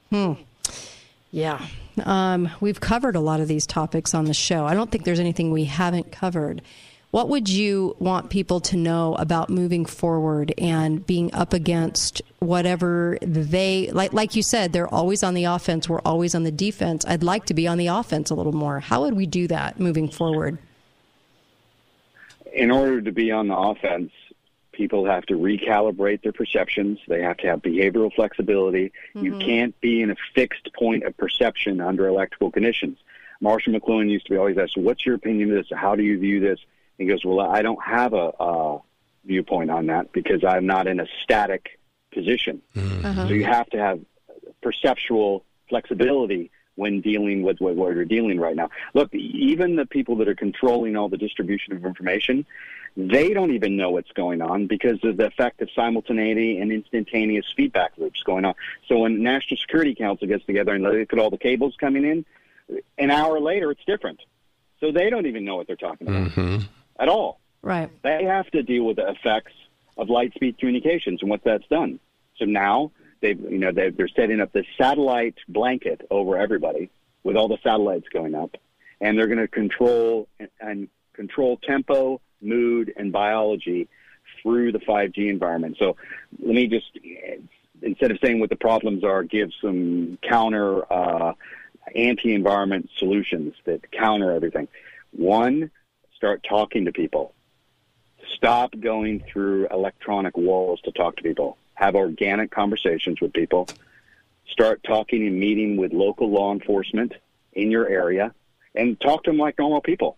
Hmm. 0.09 0.33
Yeah. 1.31 1.65
Um, 2.03 2.49
we've 2.61 2.79
covered 2.79 3.15
a 3.15 3.19
lot 3.19 3.39
of 3.39 3.47
these 3.47 3.65
topics 3.65 4.13
on 4.13 4.25
the 4.25 4.33
show. 4.33 4.65
I 4.65 4.73
don't 4.73 4.91
think 4.91 5.03
there's 5.03 5.19
anything 5.19 5.51
we 5.51 5.65
haven't 5.65 6.11
covered. 6.11 6.61
What 7.11 7.29
would 7.29 7.47
you 7.47 7.95
want 7.99 8.29
people 8.29 8.59
to 8.61 8.75
know 8.75 9.15
about 9.15 9.49
moving 9.49 9.85
forward 9.85 10.53
and 10.57 11.05
being 11.05 11.33
up 11.33 11.53
against 11.53 12.21
whatever 12.39 13.17
they 13.21 13.89
like? 13.91 14.11
Like 14.11 14.35
you 14.35 14.43
said, 14.43 14.73
they're 14.73 14.93
always 14.93 15.23
on 15.23 15.33
the 15.33 15.45
offense. 15.45 15.87
We're 15.87 16.01
always 16.01 16.35
on 16.35 16.43
the 16.43 16.51
defense. 16.51 17.05
I'd 17.07 17.23
like 17.23 17.45
to 17.45 17.53
be 17.53 17.65
on 17.65 17.77
the 17.77 17.87
offense 17.87 18.29
a 18.29 18.35
little 18.35 18.51
more. 18.51 18.81
How 18.81 19.01
would 19.03 19.15
we 19.15 19.25
do 19.25 19.47
that 19.47 19.79
moving 19.79 20.09
forward? 20.09 20.57
In 22.53 22.71
order 22.71 23.01
to 23.01 23.11
be 23.11 23.31
on 23.31 23.47
the 23.47 23.55
offense, 23.55 24.11
people 24.73 25.05
have 25.05 25.25
to 25.27 25.35
recalibrate 25.35 26.23
their 26.23 26.33
perceptions. 26.33 26.99
They 27.07 27.21
have 27.21 27.37
to 27.37 27.47
have 27.47 27.61
behavioral 27.61 28.13
flexibility. 28.13 28.91
Mm-hmm. 29.15 29.25
You 29.25 29.39
can't 29.39 29.79
be 29.79 30.01
in 30.01 30.11
a 30.11 30.15
fixed 30.35 30.73
point 30.73 31.03
of 31.03 31.15
perception 31.15 31.79
under 31.79 32.07
electrical 32.07 32.51
conditions. 32.51 32.97
Marshall 33.39 33.73
McLuhan 33.73 34.09
used 34.09 34.25
to 34.25 34.31
be 34.31 34.37
always 34.37 34.57
asked, 34.57 34.77
"What's 34.77 35.05
your 35.05 35.15
opinion 35.15 35.51
of 35.51 35.55
this? 35.55 35.77
How 35.77 35.95
do 35.95 36.03
you 36.03 36.19
view 36.19 36.41
this?" 36.41 36.59
He 36.97 37.05
goes, 37.05 37.23
well, 37.23 37.41
I 37.41 37.61
don't 37.61 37.83
have 37.83 38.13
a, 38.13 38.31
a 38.39 38.79
viewpoint 39.25 39.69
on 39.69 39.87
that 39.87 40.11
because 40.11 40.43
I'm 40.43 40.65
not 40.65 40.87
in 40.87 40.99
a 40.99 41.05
static 41.23 41.79
position. 42.11 42.61
Mm-hmm. 42.75 43.05
Uh-huh. 43.05 43.27
So 43.27 43.33
you 43.33 43.45
have 43.45 43.69
to 43.71 43.77
have 43.77 43.99
perceptual 44.61 45.43
flexibility 45.69 46.49
when 46.75 47.01
dealing 47.01 47.41
with 47.41 47.59
what, 47.59 47.75
what 47.75 47.93
you're 47.95 48.05
dealing 48.05 48.39
right 48.39 48.55
now. 48.55 48.69
Look, 48.93 49.13
even 49.13 49.75
the 49.75 49.85
people 49.85 50.15
that 50.17 50.27
are 50.27 50.35
controlling 50.35 50.95
all 50.95 51.09
the 51.09 51.17
distribution 51.17 51.73
of 51.73 51.85
information, 51.85 52.45
they 52.95 53.33
don't 53.33 53.51
even 53.51 53.75
know 53.75 53.91
what's 53.91 54.11
going 54.11 54.41
on 54.41 54.67
because 54.67 55.03
of 55.03 55.17
the 55.17 55.25
effect 55.25 55.61
of 55.61 55.69
simultaneity 55.75 56.59
and 56.59 56.71
instantaneous 56.71 57.45
feedback 57.55 57.93
loops 57.97 58.21
going 58.23 58.45
on. 58.45 58.55
So 58.87 58.99
when 58.99 59.21
National 59.21 59.57
Security 59.57 59.95
Council 59.95 60.27
gets 60.27 60.45
together 60.45 60.73
and 60.73 60.83
look 60.83 61.13
at 61.13 61.19
all 61.19 61.29
the 61.29 61.37
cables 61.37 61.75
coming 61.79 62.05
in, 62.05 62.25
an 62.97 63.11
hour 63.11 63.39
later 63.39 63.71
it's 63.71 63.85
different. 63.85 64.21
So 64.79 64.91
they 64.91 65.09
don't 65.09 65.25
even 65.25 65.45
know 65.45 65.55
what 65.55 65.67
they're 65.67 65.75
talking 65.75 66.07
about. 66.07 66.29
Mm-hmm 66.29 66.65
at 66.99 67.09
all. 67.09 67.39
Right. 67.61 67.89
They 68.03 68.23
have 68.23 68.49
to 68.51 68.63
deal 68.63 68.83
with 68.83 68.97
the 68.97 69.09
effects 69.09 69.53
of 69.97 70.09
light 70.09 70.33
speed 70.35 70.57
communications 70.57 71.21
and 71.21 71.29
what 71.29 71.43
that's 71.43 71.67
done. 71.67 71.99
So 72.37 72.45
now 72.45 72.91
they've, 73.21 73.39
you 73.39 73.57
know, 73.57 73.71
they 73.71 73.89
they're 73.89 74.07
setting 74.07 74.39
up 74.39 74.51
this 74.53 74.65
satellite 74.77 75.35
blanket 75.47 76.05
over 76.09 76.37
everybody 76.37 76.89
with 77.23 77.35
all 77.35 77.47
the 77.47 77.57
satellites 77.63 78.07
going 78.13 78.35
up, 78.35 78.55
and 79.01 79.17
they're 79.17 79.27
going 79.27 79.39
to 79.39 79.47
control 79.47 80.27
and, 80.39 80.49
and 80.59 80.87
control 81.13 81.57
tempo, 81.57 82.21
mood, 82.41 82.93
and 82.95 83.11
biology 83.11 83.87
through 84.41 84.71
the 84.71 84.79
5G 84.79 85.29
environment. 85.29 85.77
So 85.79 85.97
let 86.39 86.55
me 86.55 86.67
just, 86.67 86.91
instead 87.81 88.11
of 88.11 88.19
saying 88.23 88.39
what 88.39 88.49
the 88.49 88.55
problems 88.55 89.03
are, 89.03 89.23
give 89.23 89.49
some 89.61 90.19
counter 90.21 90.91
uh, 90.91 91.33
anti-environment 91.95 92.89
solutions 92.97 93.55
that 93.65 93.91
counter 93.91 94.31
everything. 94.31 94.67
One, 95.11 95.71
start 96.17 96.43
talking 96.43 96.85
to 96.85 96.91
people. 96.91 97.33
Stop 98.35 98.73
going 98.77 99.23
through 99.31 99.67
electronic 99.69 100.35
walls 100.35 100.81
to 100.81 100.91
talk 100.91 101.15
to 101.17 101.23
people. 101.23 101.57
Have 101.75 101.95
organic 101.95 102.51
conversations 102.51 103.21
with 103.21 103.31
people. 103.31 103.69
Start 104.49 104.83
talking 104.83 105.25
and 105.25 105.39
meeting 105.39 105.77
with 105.77 105.93
local 105.93 106.29
law 106.29 106.51
enforcement 106.51 107.13
in 107.53 107.69
your 107.69 107.87
area 107.87 108.33
and 108.75 108.99
talk 108.99 109.23
to 109.23 109.29
them 109.29 109.37
like 109.37 109.57
normal 109.59 109.81
people. 109.81 110.17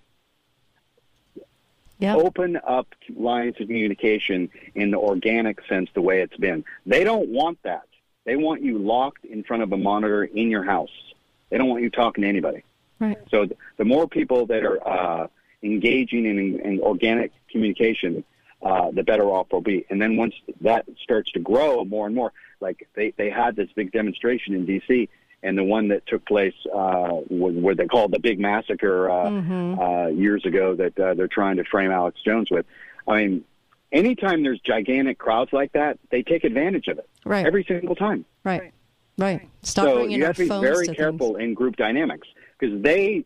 Yep. 1.99 2.15
Open 2.17 2.59
up 2.65 2.87
lines 3.13 3.55
of 3.59 3.67
communication 3.67 4.49
in 4.73 4.91
the 4.91 4.97
organic 4.97 5.59
sense 5.67 5.89
the 5.93 6.01
way 6.01 6.21
it's 6.21 6.37
been. 6.37 6.63
They 6.85 7.03
don't 7.03 7.29
want 7.29 7.61
that. 7.63 7.83
They 8.23 8.37
want 8.37 8.61
you 8.61 8.77
locked 8.77 9.25
in 9.25 9.43
front 9.43 9.63
of 9.63 9.73
a 9.73 9.77
monitor 9.77 10.23
in 10.23 10.49
your 10.49 10.63
house. 10.63 10.91
They 11.49 11.57
don't 11.57 11.67
want 11.67 11.83
you 11.83 11.89
talking 11.89 12.21
to 12.21 12.27
anybody. 12.27 12.63
Right. 12.99 13.17
So 13.29 13.45
th- 13.45 13.57
the 13.77 13.85
more 13.85 14.07
people 14.07 14.45
that 14.45 14.63
are 14.63 14.87
uh, 14.87 15.27
engaging 15.63 16.25
in, 16.25 16.59
in 16.59 16.79
organic 16.79 17.31
communication, 17.49 18.23
uh, 18.61 18.91
the 18.91 19.03
better 19.03 19.25
off 19.25 19.47
we'll 19.51 19.61
be. 19.61 19.85
And 19.89 20.01
then 20.01 20.17
once 20.17 20.35
that 20.61 20.85
starts 21.01 21.31
to 21.33 21.39
grow 21.39 21.85
more 21.85 22.05
and 22.05 22.15
more, 22.15 22.33
like 22.59 22.87
they, 22.95 23.13
they 23.17 23.29
had 23.29 23.55
this 23.55 23.69
big 23.75 23.91
demonstration 23.91 24.53
in 24.53 24.65
D.C., 24.65 25.09
and 25.41 25.57
the 25.57 25.63
one 25.63 25.87
that 25.87 26.05
took 26.05 26.25
place 26.25 26.53
uh, 26.73 27.07
what 27.29 27.77
they 27.77 27.87
called 27.87 28.11
the 28.11 28.19
big 28.19 28.39
massacre 28.41 29.09
uh, 29.09 29.29
Mm-hmm. 29.29 29.79
uh, 29.79 30.07
years 30.07 30.45
ago 30.45 30.75
that 30.75 30.99
uh, 30.99 31.13
they're 31.13 31.29
trying 31.29 31.55
to 31.55 31.63
frame 31.63 31.91
Alex 31.91 32.19
Jones 32.25 32.51
with. 32.51 32.65
I 33.07 33.15
mean, 33.23 33.45
anytime 33.91 34.43
there's 34.43 34.59
gigantic 34.59 35.17
crowds 35.17 35.53
like 35.53 35.71
that, 35.73 35.97
they 36.11 36.23
take 36.23 36.43
advantage 36.43 36.89
of 36.89 36.97
it. 36.97 37.07
Right. 37.23 37.45
Every 37.45 37.63
single 37.63 37.95
time. 37.95 38.25
Right. 38.43 38.73
Right. 39.17 39.47
Stop 39.63 39.85
so 39.85 39.95
bringing 39.95 40.19
you 40.19 40.25
have 40.25 40.35
to 40.35 40.43
be 40.43 40.49
very 40.49 40.87
to 40.87 40.95
careful 40.95 41.37
in 41.37 41.53
group 41.53 41.77
dynamics 41.77 42.27
because 42.57 42.81
they, 42.81 43.25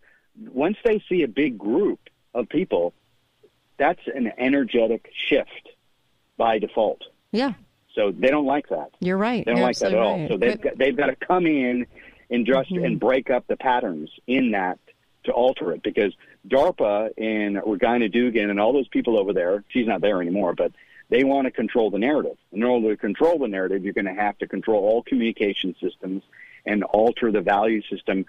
once 0.52 0.78
they 0.84 1.03
see 1.10 1.24
a 1.24 1.28
big 1.28 1.58
group 1.58 2.00
of 2.34 2.50
people, 2.50 2.94
that's 3.78 4.02
an 4.14 4.32
energetic 4.38 5.10
shift 5.28 5.70
by 6.38 6.60
default. 6.60 7.02
Yeah. 7.32 7.53
So 7.95 8.12
they 8.12 8.30
don't 8.30 8.45
like 8.45 8.70
that. 8.70 8.90
You're 9.00 9.18
right. 9.18 9.45
They 9.45 9.52
don't 9.52 9.58
You're 9.58 9.68
like 9.68 9.78
that 9.80 9.94
at 9.94 10.00
all. 10.00 10.20
right. 10.20 10.30
So 10.30 10.38
they've 10.38 10.52
But- 10.52 10.58
Mm-hmm. 10.60 10.68
got, 10.70 10.78
they've 10.78 10.98
got 10.98 11.06
to 11.08 11.16
come 11.16 11.45
in 11.45 11.86
and 12.30 12.45
just 12.45 12.72
and 12.72 13.00
break 13.00 13.30
up 13.30 13.45
the 13.48 13.58
patterns 13.58 14.10
in 14.28 14.52
that 14.52 14.80
to 15.26 15.32
alter 15.32 15.72
it 15.72 15.84
because 15.84 16.14
DARPA 16.48 17.12
and 17.18 17.62
Regina 17.66 18.10
Dugan 18.10 18.50
and 18.50 18.60
all 18.60 18.74
those 18.74 18.88
people 18.88 19.18
over 19.18 19.32
there, 19.34 19.64
she's 19.70 19.88
not 19.88 20.02
there 20.02 20.22
anymore, 20.22 20.53
but 20.53 20.72
they 21.10 21.24
want 21.24 21.45
to 21.45 21.52
control 21.52 21.92
the 21.92 22.00
narrative. 22.00 22.38
In 22.52 22.64
order 22.64 22.90
to 22.90 22.98
control 22.98 23.38
the 23.38 23.48
narrative, 23.48 23.84
you're 23.84 23.94
going 23.94 24.06
to 24.06 24.14
have 24.14 24.38
to 24.40 24.48
control 24.48 24.84
all 24.84 25.03
communication 25.03 25.76
systems 25.80 26.24
and 26.66 26.84
alter 26.84 27.32
the 27.32 27.42
value 27.42 27.82
system 27.84 28.26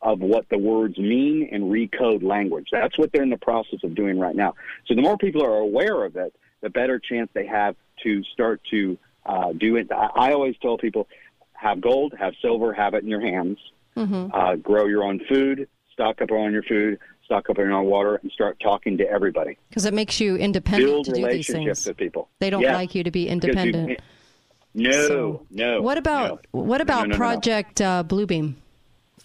of 0.00 0.20
what 0.20 0.48
the 0.48 0.58
words 0.58 0.96
mean 0.98 1.48
and 1.50 1.64
recode 1.64 2.22
language. 2.22 2.68
That's 2.70 2.96
what 2.98 3.10
they're 3.12 3.22
in 3.22 3.30
the 3.30 3.36
process 3.38 3.80
of 3.82 3.94
doing 3.94 4.18
right 4.18 4.36
now. 4.36 4.54
So 4.86 4.94
the 4.94 5.02
more 5.02 5.16
people 5.18 5.42
are 5.44 5.56
aware 5.58 6.04
of 6.04 6.16
it, 6.16 6.34
the 6.60 6.70
better 6.70 6.98
chance 7.00 7.28
they 7.34 7.46
have 7.46 7.74
to 8.04 8.22
start 8.32 8.60
to 8.70 8.96
uh, 9.26 9.52
do 9.52 9.76
it. 9.76 9.90
I, 9.92 10.08
I 10.14 10.32
always 10.32 10.56
tell 10.62 10.78
people, 10.78 11.08
have 11.52 11.80
gold, 11.80 12.14
have 12.18 12.34
silver, 12.40 12.72
have 12.72 12.94
it 12.94 13.02
in 13.02 13.08
your 13.08 13.20
hands. 13.20 13.58
Mhm. 13.96 14.30
Uh, 14.32 14.54
grow 14.56 14.86
your 14.86 15.02
own 15.02 15.20
food, 15.28 15.68
stock 15.92 16.22
up 16.22 16.30
on 16.30 16.52
your 16.52 16.62
food, 16.62 17.00
stock 17.24 17.50
up 17.50 17.58
on 17.58 17.64
your 17.64 17.74
own 17.74 17.86
water, 17.86 18.20
and 18.22 18.30
start 18.30 18.58
talking 18.60 18.96
to 18.98 19.10
everybody. 19.10 19.58
Because 19.68 19.84
it 19.84 19.92
makes 19.92 20.20
you 20.20 20.36
independent 20.36 20.88
Build 20.92 21.04
to 21.06 21.10
do 21.10 21.16
these 21.16 21.24
relationships 21.24 21.80
things. 21.82 21.86
with 21.88 21.96
people. 21.96 22.28
They 22.38 22.50
don't 22.50 22.62
like 22.62 22.94
you 22.94 23.02
to 23.02 23.10
be 23.10 23.24
Because 23.24 23.44
you- 23.44 23.50
independent. 23.50 24.00
no, 24.74 24.90
So, 24.92 25.46
no. 25.50 25.82
What 25.82 25.98
about 25.98 26.46
what 26.52 26.80
about 26.80 27.02
no, 27.02 27.06
no, 27.06 27.10
no. 27.12 27.16
Project 27.16 27.80
Uh, 27.80 28.04
Bluebeam? 28.06 28.54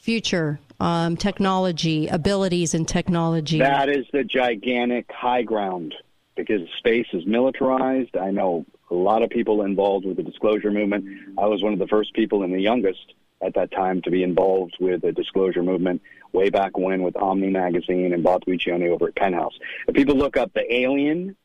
Future 0.04 0.60
um, 0.82 1.16
technology, 1.16 2.10
abilities 2.10 2.74
and 2.74 2.86
technology. 2.86 3.60
That 3.60 3.88
is 3.88 4.06
the 4.12 4.26
gigantic 4.26 5.10
high 5.10 5.44
ground 5.44 5.96
because 6.36 6.60
space 6.78 7.08
is 7.14 7.26
militarized. 7.26 8.18
I 8.18 8.32
know 8.32 8.66
a 8.92 8.96
lot 8.96 9.22
of 9.24 9.30
people 9.30 9.62
involved 9.62 10.06
with 10.06 10.18
the 10.18 10.24
disclosure 10.24 10.72
movement. 10.72 11.06
I 11.38 11.46
was 11.46 11.64
one 11.64 11.72
of 11.72 11.80
the 11.80 11.88
first 11.88 12.14
people 12.14 12.44
and 12.44 12.54
the 12.54 12.60
youngest 12.60 13.14
at 13.42 13.54
that 13.54 13.72
time 13.72 14.02
to 14.02 14.12
be 14.12 14.24
involved 14.24 14.76
with 14.78 15.04
the 15.04 15.14
disclosure 15.14 15.64
movement 15.64 16.02
way 16.34 16.50
back 16.50 16.78
when 16.78 17.02
with 17.02 17.16
Omni 17.16 17.52
Magazine 17.52 18.12
and 18.12 18.24
Bob 18.24 18.44
Guccione 18.44 18.90
over 18.90 19.08
at 19.08 19.16
Penthouse. 19.16 19.58
If 19.88 19.96
people 19.96 20.16
look 20.16 20.36
up 20.36 20.52
the 20.54 20.70
Alien 20.70 21.38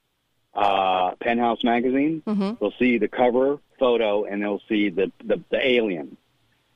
uh, 0.54 1.12
Penthouse 1.20 1.62
Magazine, 1.62 2.24
Mhm. 2.26 2.58
they'll 2.58 2.72
see 2.76 2.98
the 2.98 3.06
cover 3.06 3.60
photo 3.78 4.24
and 4.24 4.42
they'll 4.42 4.62
see 4.68 4.88
the, 4.88 5.12
the, 5.22 5.40
the 5.50 5.64
alien. 5.64 6.16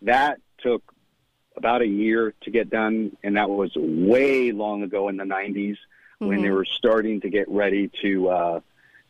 That 0.03 0.39
took 0.59 0.85
about 1.57 1.83
a 1.83 1.87
year 1.87 2.35
to 2.43 2.51
get 2.51 2.71
done, 2.71 3.17
and 3.23 3.37
that 3.37 3.49
was 3.51 3.73
way 3.77 4.53
long 4.53 4.83
ago 4.83 5.09
in 5.09 5.17
the 5.17 5.25
90s 5.25 5.77
when 6.19 6.31
Mm-hmm. 6.39 6.43
they 6.45 6.51
were 6.51 6.65
starting 6.65 7.21
to 7.23 7.29
get 7.29 7.49
ready 7.49 7.91
to 8.01 8.29
uh, 8.29 8.61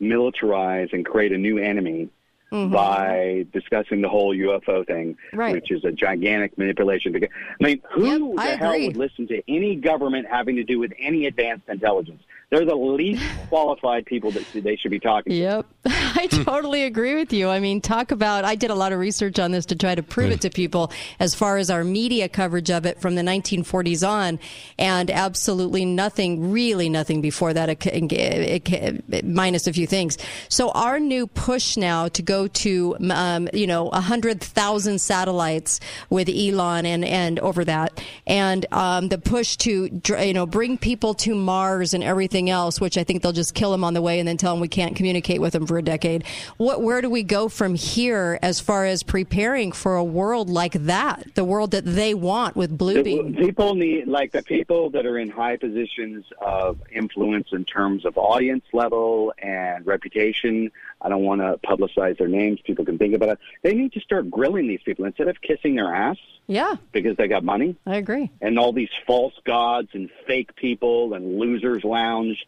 militarize 0.00 0.92
and 0.92 1.04
create 1.04 1.32
a 1.32 1.38
new 1.38 1.58
enemy 1.58 2.08
Mhm. 2.50 2.70
by 2.72 3.46
discussing 3.52 4.00
the 4.02 4.08
whole 4.08 4.34
UFO 4.34 4.82
thing, 4.86 5.16
Right. 5.32 5.52
which 5.54 5.70
is 5.70 5.84
a 5.84 5.92
gigantic 5.92 6.56
manipulation. 6.58 7.12
Because- 7.12 7.30
I 7.60 7.64
mean, 7.64 7.80
who 7.90 8.36
I 8.38 8.50
the 8.52 8.56
hell 8.58 8.72
agree. 8.72 8.86
would 8.88 8.96
listen 8.96 9.26
to 9.28 9.42
any 9.48 9.74
government 9.76 10.26
having 10.28 10.56
to 10.56 10.64
do 10.64 10.78
with 10.78 10.92
any 10.98 11.26
advanced 11.26 11.68
intelligence? 11.68 12.22
They're 12.52 12.66
the 12.66 12.76
least 12.76 13.24
qualified 13.48 14.04
people 14.04 14.30
that 14.32 14.44
they 14.52 14.76
should 14.76 14.90
be 14.90 15.00
talking 15.00 15.30
to. 15.30 15.36
Yep. 15.36 15.66
I 15.86 16.28
totally 16.30 16.82
agree 16.82 17.14
with 17.14 17.32
you. 17.32 17.48
I 17.48 17.60
mean, 17.60 17.80
talk 17.80 18.10
about, 18.10 18.44
I 18.44 18.56
did 18.56 18.68
a 18.68 18.74
lot 18.74 18.92
of 18.92 18.98
research 18.98 19.38
on 19.38 19.52
this 19.52 19.64
to 19.66 19.74
try 19.74 19.94
to 19.94 20.02
prove 20.02 20.30
it 20.30 20.42
to 20.42 20.50
people 20.50 20.92
as 21.18 21.34
far 21.34 21.56
as 21.56 21.70
our 21.70 21.82
media 21.82 22.28
coverage 22.28 22.70
of 22.70 22.84
it 22.84 23.00
from 23.00 23.14
the 23.14 23.22
1940s 23.22 24.06
on, 24.06 24.38
and 24.78 25.10
absolutely 25.10 25.86
nothing, 25.86 26.52
really 26.52 26.90
nothing 26.90 27.22
before 27.22 27.54
that, 27.54 27.70
it, 27.70 27.86
it, 27.86 28.70
it, 29.08 29.24
minus 29.24 29.66
a 29.66 29.72
few 29.72 29.86
things. 29.86 30.18
So 30.50 30.70
our 30.72 31.00
new 31.00 31.26
push 31.26 31.78
now 31.78 32.08
to 32.08 32.22
go 32.22 32.48
to, 32.48 32.96
um, 33.10 33.48
you 33.54 33.66
know, 33.66 33.84
100,000 33.84 35.00
satellites 35.00 35.80
with 36.10 36.28
Elon 36.28 36.84
and, 36.84 37.02
and 37.02 37.38
over 37.38 37.64
that, 37.64 37.98
and 38.26 38.66
um, 38.72 39.08
the 39.08 39.18
push 39.18 39.56
to, 39.56 40.02
you 40.20 40.34
know, 40.34 40.44
bring 40.44 40.76
people 40.76 41.14
to 41.14 41.34
Mars 41.34 41.94
and 41.94 42.04
everything 42.04 42.41
else, 42.50 42.80
which 42.80 42.96
I 42.96 43.04
think 43.04 43.22
they'll 43.22 43.32
just 43.32 43.54
kill 43.54 43.72
them 43.72 43.84
on 43.84 43.94
the 43.94 44.02
way 44.02 44.18
and 44.18 44.28
then 44.28 44.36
tell 44.36 44.52
them 44.52 44.60
we 44.60 44.68
can't 44.68 44.96
communicate 44.96 45.40
with 45.40 45.52
them 45.52 45.66
for 45.66 45.78
a 45.78 45.82
decade. 45.82 46.24
What, 46.56 46.82
where 46.82 47.00
do 47.00 47.10
we 47.10 47.22
go 47.22 47.48
from 47.48 47.74
here 47.74 48.38
as 48.42 48.60
far 48.60 48.84
as 48.84 49.02
preparing 49.02 49.72
for 49.72 49.96
a 49.96 50.04
world 50.04 50.50
like 50.50 50.72
that, 50.72 51.34
the 51.34 51.44
world 51.44 51.70
that 51.72 51.84
they 51.84 52.14
want 52.14 52.56
with 52.56 52.76
Bluebeam? 52.76 53.38
People 53.38 53.74
need, 53.74 54.06
like 54.06 54.32
the 54.32 54.42
people 54.42 54.90
that 54.90 55.06
are 55.06 55.18
in 55.18 55.30
high 55.30 55.56
positions 55.56 56.24
of 56.40 56.78
influence 56.90 57.48
in 57.52 57.64
terms 57.64 58.04
of 58.04 58.16
audience 58.16 58.64
level 58.72 59.32
and 59.38 59.86
reputation. 59.86 60.70
I 61.04 61.08
don't 61.08 61.22
want 61.24 61.40
to 61.40 61.58
publicize 61.66 62.16
their 62.16 62.28
names. 62.28 62.60
People 62.64 62.84
can 62.84 62.96
think 62.96 63.14
about 63.14 63.30
it. 63.30 63.38
They 63.62 63.74
need 63.74 63.92
to 63.94 64.00
start 64.00 64.30
grilling 64.30 64.68
these 64.68 64.80
people 64.84 65.04
instead 65.04 65.26
of 65.28 65.40
kissing 65.42 65.74
their 65.74 65.92
ass 65.92 66.16
Yeah, 66.46 66.76
because 66.92 67.16
they 67.16 67.26
got 67.28 67.42
money 67.44 67.74
I 67.86 67.96
agree. 67.96 68.30
and 68.40 68.58
all 68.58 68.72
these 68.72 68.88
false 69.06 69.34
gods 69.44 69.88
and 69.94 70.08
fake 70.26 70.54
people 70.54 71.14
and 71.14 71.38
losers 71.38 71.82
lounge 71.84 72.46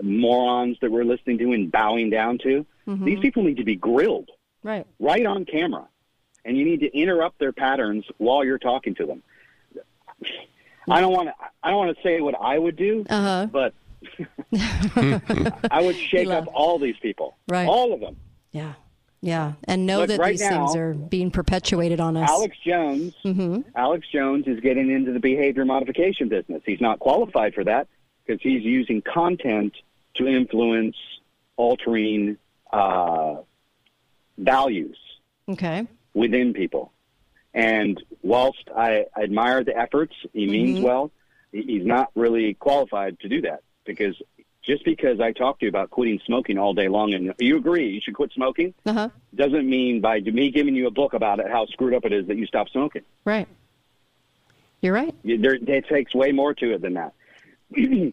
morons 0.00 0.78
that 0.80 0.92
we're 0.92 1.04
listening 1.04 1.38
to 1.38 1.52
and 1.52 1.72
bowing 1.72 2.08
down 2.08 2.38
to. 2.38 2.64
Mhm. 2.86 3.04
These 3.04 3.18
people 3.18 3.42
need 3.42 3.56
to 3.56 3.64
be 3.64 3.74
grilled 3.76 4.30
Right. 4.62 4.86
right 5.00 5.26
on 5.26 5.44
camera, 5.44 5.88
and 6.44 6.56
you 6.56 6.64
need 6.64 6.80
to 6.80 6.96
interrupt 6.96 7.38
their 7.40 7.52
patterns 7.52 8.04
while 8.18 8.44
you're 8.44 8.58
talking 8.58 8.94
to 8.96 9.06
them. 9.06 9.22
I 10.90 11.00
don't 11.00 11.12
want 11.12 11.28
to. 11.28 11.34
I 11.62 11.70
don't 11.70 11.78
want 11.78 11.96
to 11.96 12.02
say 12.02 12.20
what 12.20 12.34
I 12.40 12.58
would 12.58 12.76
do, 12.76 13.04
Uh-huh. 13.10 13.46
but 13.50 13.74
I 15.70 15.80
would 15.82 15.96
shake 15.96 16.28
up 16.28 16.46
all 16.52 16.78
these 16.78 16.96
people, 17.00 17.36
Right. 17.48 17.66
all 17.66 17.92
of 17.92 18.00
them. 18.00 18.16
Yeah. 18.52 18.74
Yeah. 19.20 19.54
And 19.64 19.84
know 19.86 19.98
Look, 20.00 20.08
that 20.08 20.20
right 20.20 20.32
these 20.38 20.46
things 20.48 20.76
are 20.76 20.94
being 20.94 21.30
perpetuated 21.30 21.98
on 22.00 22.16
us. 22.16 22.30
Alex 22.30 22.56
Jones. 22.64 23.14
Alex 23.74 24.06
Jones 24.12 24.46
is 24.46 24.60
getting 24.60 24.90
into 24.90 25.12
the 25.12 25.18
behavior 25.20 25.64
modification 25.64 26.28
business. 26.28 26.62
He's 26.64 26.80
not 26.80 26.98
qualified 27.00 27.54
for 27.54 27.64
that 27.64 27.88
because 28.24 28.40
he's 28.42 28.62
using 28.62 29.02
content 29.02 29.74
to 30.14 30.26
influence 30.28 30.96
altering 31.56 32.36
uh, 32.72 33.36
values 34.36 34.96
Okay. 35.48 35.86
within 36.14 36.52
people. 36.52 36.92
And 37.54 38.00
whilst 38.22 38.68
I 38.76 39.06
admire 39.20 39.64
the 39.64 39.76
efforts, 39.76 40.14
he 40.32 40.46
means 40.46 40.78
Mhm. 40.78 40.82
well. 40.82 41.10
He's 41.50 41.84
not 41.84 42.10
really 42.14 42.54
qualified 42.54 43.18
to 43.20 43.28
do 43.28 43.40
that 43.42 43.62
because 43.88 44.20
just 44.62 44.84
because 44.84 45.18
I 45.18 45.32
talk 45.32 45.58
to 45.60 45.64
you 45.66 45.70
about 45.70 45.90
quitting 45.90 46.20
smoking 46.26 46.58
all 46.58 46.74
day 46.74 46.88
long 46.88 47.14
and 47.14 47.34
you 47.40 47.56
agree 47.56 47.88
you 47.88 48.00
should 48.02 48.14
quit 48.14 48.30
smoking 48.32 48.74
Uh-huh. 48.86 49.08
doesn't 49.34 49.68
mean 49.68 50.00
by 50.00 50.20
me 50.20 50.50
giving 50.50 50.74
you 50.76 50.86
a 50.86 50.90
book 50.90 51.14
about 51.14 51.40
it 51.40 51.50
how 51.50 51.66
screwed 51.66 51.94
up 51.94 52.04
it 52.04 52.12
is 52.12 52.26
that 52.28 52.36
you 52.36 52.46
stop 52.46 52.68
smoking. 52.68 53.02
Right. 53.24 53.48
You're 54.82 54.92
right. 54.94 55.14
There, 55.24 55.54
it 55.54 55.88
takes 55.88 56.14
way 56.14 56.30
more 56.32 56.54
to 56.54 56.74
it 56.74 56.82
than 56.82 56.94
that. 56.94 57.14
the 57.70 58.12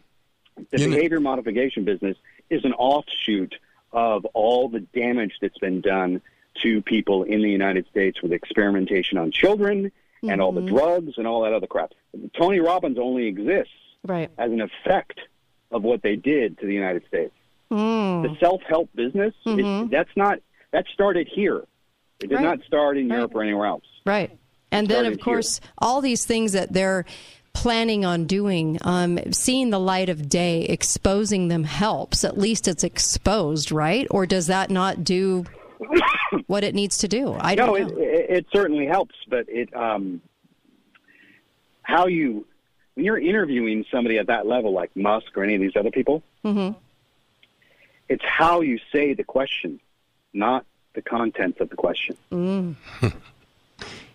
behavior 0.72 1.20
modification 1.20 1.84
business 1.84 2.16
is 2.50 2.64
an 2.64 2.72
offshoot 2.72 3.54
of 3.92 4.24
all 4.34 4.68
the 4.68 4.80
damage 4.80 5.34
that's 5.40 5.58
been 5.58 5.80
done 5.80 6.20
to 6.62 6.80
people 6.82 7.22
in 7.22 7.42
the 7.42 7.50
United 7.50 7.86
States 7.88 8.22
with 8.22 8.32
experimentation 8.32 9.18
on 9.18 9.30
children 9.30 9.92
and 10.22 10.40
all 10.40 10.52
the 10.52 10.62
Mhm. 10.62 10.68
drugs 10.68 11.12
and 11.18 11.26
all 11.26 11.42
that 11.42 11.52
other 11.52 11.66
crap. 11.66 11.92
Tony 12.36 12.58
Robbins 12.60 12.98
only 12.98 13.26
exists 13.26 13.72
Right. 14.04 14.30
as 14.38 14.50
an 14.50 14.60
effect 14.62 15.20
of 15.70 15.82
what 15.82 16.02
they 16.02 16.16
did 16.16 16.58
to 16.58 16.66
the 16.66 16.74
United 16.74 17.02
States. 17.08 17.32
Mm. 17.70 18.22
The 18.22 18.36
self-help 18.40 18.90
business, 18.94 19.34
it- 19.44 19.50
Mhm. 19.50 19.90
that's 19.90 20.14
not 20.16 20.38
that 20.72 20.84
started 20.92 21.28
here. 21.32 21.64
It 22.20 22.28
did 22.28 22.36
Right. 22.36 22.44
not 22.44 22.62
start 22.66 22.96
in 22.96 23.08
Right. 23.08 23.16
Europe 23.16 23.34
or 23.34 23.42
anywhere 23.42 23.66
else. 23.66 23.84
Right. 24.04 24.30
And 24.72 24.88
then, 24.88 25.06
of 25.06 25.20
course, 25.20 25.60
all 25.78 26.00
these 26.00 26.24
things 26.26 26.52
that 26.52 26.72
they're 26.72 27.04
planning 27.54 28.04
on 28.04 28.26
doing, 28.26 28.78
um, 28.82 29.18
seeing 29.32 29.70
the 29.70 29.80
light 29.80 30.08
of 30.08 30.28
day, 30.28 30.62
exposing 30.64 31.48
them 31.48 31.64
helps. 31.64 32.24
At 32.24 32.36
least 32.36 32.68
it's 32.68 32.84
exposed, 32.84 33.72
right? 33.72 34.06
Or 34.10 34.26
does 34.26 34.46
that 34.48 34.70
not 34.70 35.02
do 35.04 35.44
what 36.46 36.64
it 36.64 36.74
needs 36.74 36.98
to 36.98 37.08
do? 37.08 37.34
I 37.40 37.54
don't 37.54 37.68
no, 37.80 37.86
know. 37.86 37.96
it, 37.96 37.98
it, 37.98 38.30
it 38.38 38.46
certainly 38.54 38.86
helps, 38.86 39.14
but 39.28 39.46
it 39.48 39.74
um, 39.74 40.20
how 41.82 42.06
you 42.06 42.46
when 42.96 43.04
you're 43.04 43.18
interviewing 43.18 43.84
somebody 43.90 44.18
at 44.18 44.26
that 44.26 44.46
level, 44.46 44.72
like 44.72 44.90
Musk 44.96 45.36
or 45.36 45.44
any 45.44 45.54
of 45.54 45.60
these 45.60 45.76
other 45.76 45.92
people, 45.92 46.22
hmm 46.42 46.70
it's 48.08 48.24
how 48.24 48.60
you 48.60 48.78
say 48.92 49.14
the 49.14 49.24
question, 49.24 49.80
not 50.32 50.64
the 50.94 51.02
contents 51.02 51.60
of 51.60 51.70
the 51.70 51.76
question. 51.76 52.16
Mm. 52.30 52.76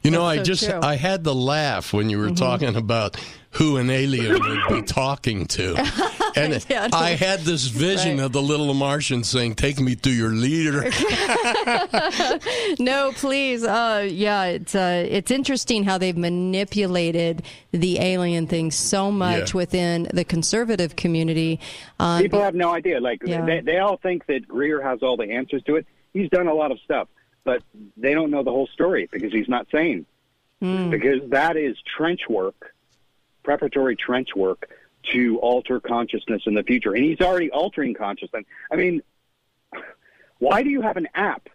You 0.03 0.09
know, 0.11 0.23
That's 0.27 0.33
I 0.33 0.37
so 0.37 0.43
just 0.43 0.63
true. 0.69 0.79
I 0.81 0.95
had 0.95 1.23
to 1.25 1.31
laugh 1.31 1.93
when 1.93 2.09
you 2.09 2.17
were 2.17 2.29
Mhm. 2.29 2.37
talking 2.37 2.75
about 2.75 3.17
who 3.51 3.77
an 3.77 3.89
alien 3.89 4.33
would 4.41 4.61
be 4.69 4.81
talking 4.87 5.45
to, 5.45 5.75
and 6.35 6.65
Yeah, 6.69 6.87
I. 6.93 7.11
I 7.11 7.15
had 7.15 7.41
this 7.41 7.65
vision 7.67 8.17
Right. 8.17 8.23
of 8.25 8.31
the 8.31 8.41
little 8.41 8.73
Martian 8.73 9.23
saying, 9.23 9.55
"Take 9.55 9.79
me 9.79 9.95
to 9.97 10.09
your 10.09 10.29
leader." 10.31 10.89
no, 12.79 13.11
please. 13.13 13.63
Uh, 13.63 14.07
yeah, 14.11 14.45
it's 14.45 14.73
uh, 14.75 15.05
it's 15.09 15.31
interesting 15.31 15.83
how 15.83 15.97
they've 15.97 16.17
manipulated 16.17 17.43
the 17.71 17.99
alien 17.99 18.47
thing 18.47 18.71
so 18.71 19.11
much 19.11 19.53
Yeah. 19.53 19.57
within 19.57 20.07
the 20.13 20.23
conservative 20.23 20.95
community. 20.95 21.59
Um, 21.99 22.21
People 22.21 22.41
have 22.41 22.55
no 22.55 22.73
idea. 22.73 22.99
Like 22.99 23.21
Yeah. 23.25 23.45
they, 23.45 23.59
they 23.61 23.77
all 23.79 23.97
think 23.97 24.25
that 24.27 24.47
Greer 24.47 24.81
has 24.81 24.99
all 25.01 25.17
the 25.17 25.31
answers 25.31 25.61
to 25.63 25.75
it. 25.75 25.85
He's 26.13 26.29
done 26.29 26.47
a 26.47 26.53
lot 26.53 26.71
of 26.71 26.79
stuff, 26.83 27.07
but 27.43 27.63
they 27.97 28.13
don't 28.13 28.31
know 28.31 28.43
the 28.43 28.51
whole 28.51 28.67
story 28.67 29.09
because 29.11 29.31
he's 29.31 29.49
not 29.49 29.67
saying. 29.71 30.05
Mm. 30.61 30.91
Because 30.91 31.29
that 31.29 31.57
is 31.57 31.75
trench 31.97 32.21
work, 32.29 32.75
preparatory 33.43 33.95
trench 33.95 34.29
work 34.35 34.69
to 35.11 35.39
alter 35.39 35.79
consciousness 35.79 36.43
in 36.45 36.53
the 36.53 36.63
future, 36.63 36.93
and 36.93 37.03
he's 37.03 37.21
already 37.21 37.49
altering 37.49 37.93
consciousness. 37.93 38.45
I 38.71 38.75
mean, 38.75 39.01
why 40.37 40.61
do 40.63 40.69
you 40.69 40.81
have 40.81 40.97
an 40.97 41.07
app 41.15 41.49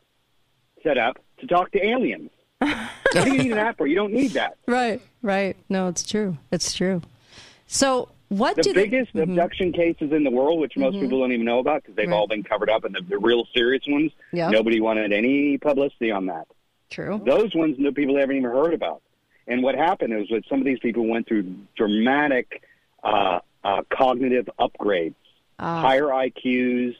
set 0.82 0.98
up 0.98 1.18
to 1.38 1.46
talk 1.46 1.70
to 1.72 1.84
aliens? 1.84 2.30
what 2.58 2.88
do 3.12 3.32
you 3.32 3.42
need 3.42 3.52
an 3.52 3.58
app 3.58 3.76
for? 3.76 3.86
You 3.86 3.96
don't 3.96 4.12
need 4.12 4.32
that. 4.32 4.56
Right, 4.66 5.00
right. 5.22 5.56
No, 5.68 5.88
it's 5.88 6.02
true. 6.02 6.38
It's 6.50 6.74
true. 6.74 7.02
So, 7.66 8.08
what 8.28 8.56
the 8.56 8.72
biggest 8.72 9.12
they, 9.14 9.20
Mhm. 9.20 9.30
abduction 9.30 9.72
cases 9.72 10.12
in 10.12 10.24
the 10.24 10.30
world, 10.30 10.60
which 10.60 10.76
most 10.76 10.96
Mhm. 10.96 11.02
people 11.02 11.20
don't 11.20 11.32
even 11.32 11.44
know 11.46 11.58
about 11.58 11.82
because 11.82 11.94
they've 11.96 12.08
Right. 12.08 12.14
all 12.16 12.26
been 12.26 12.42
covered 12.42 12.70
up, 12.70 12.84
and 12.84 12.94
the, 12.94 13.02
the 13.02 13.18
real 13.18 13.46
serious 13.54 13.82
ones, 13.86 14.12
Yeah. 14.32 14.50
nobody 14.50 14.80
wanted 14.80 15.12
any 15.12 15.58
publicity 15.58 16.10
on 16.10 16.26
that. 16.26 16.46
True. 16.90 17.20
Those 17.24 17.54
ones, 17.54 17.76
no 17.78 17.92
people 17.92 18.16
haven't 18.16 18.36
even 18.36 18.50
heard 18.50 18.74
about. 18.74 19.02
And 19.48 19.62
what 19.62 19.74
happened 19.76 20.12
is 20.12 20.28
that 20.30 20.44
some 20.48 20.58
of 20.58 20.64
these 20.64 20.78
people 20.80 21.06
went 21.06 21.26
through 21.26 21.44
dramatic 21.76 22.62
uh, 23.04 23.38
uh, 23.62 23.82
cognitive 23.90 24.48
upgrades, 24.58 25.14
Ah. 25.60 25.80
higher 25.80 26.12
IQs, 26.12 26.96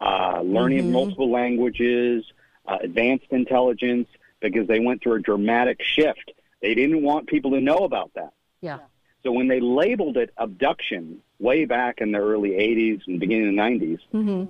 uh, 0.00 0.40
learning 0.42 0.84
Mhm. 0.84 0.92
multiple 0.92 1.30
languages, 1.30 2.24
uh, 2.66 2.78
advanced 2.80 3.26
intelligence, 3.30 4.06
because 4.40 4.68
they 4.68 4.78
went 4.78 5.02
through 5.02 5.14
a 5.14 5.20
dramatic 5.20 5.82
shift. 5.82 6.30
They 6.62 6.74
didn't 6.74 7.02
want 7.02 7.26
people 7.26 7.50
to 7.52 7.60
know 7.60 7.78
about 7.78 8.12
that. 8.14 8.32
Yeah. 8.60 8.78
So 9.22 9.32
when 9.32 9.48
they 9.48 9.60
labeled 9.60 10.16
it 10.16 10.32
abduction 10.36 11.18
way 11.40 11.64
back 11.64 12.00
in 12.00 12.12
the 12.12 12.18
early 12.18 12.50
80s 12.50 13.06
and 13.06 13.18
beginning 13.20 13.48
of 13.48 13.54
the 13.54 13.86
90s, 13.86 14.00
hmm 14.12 14.44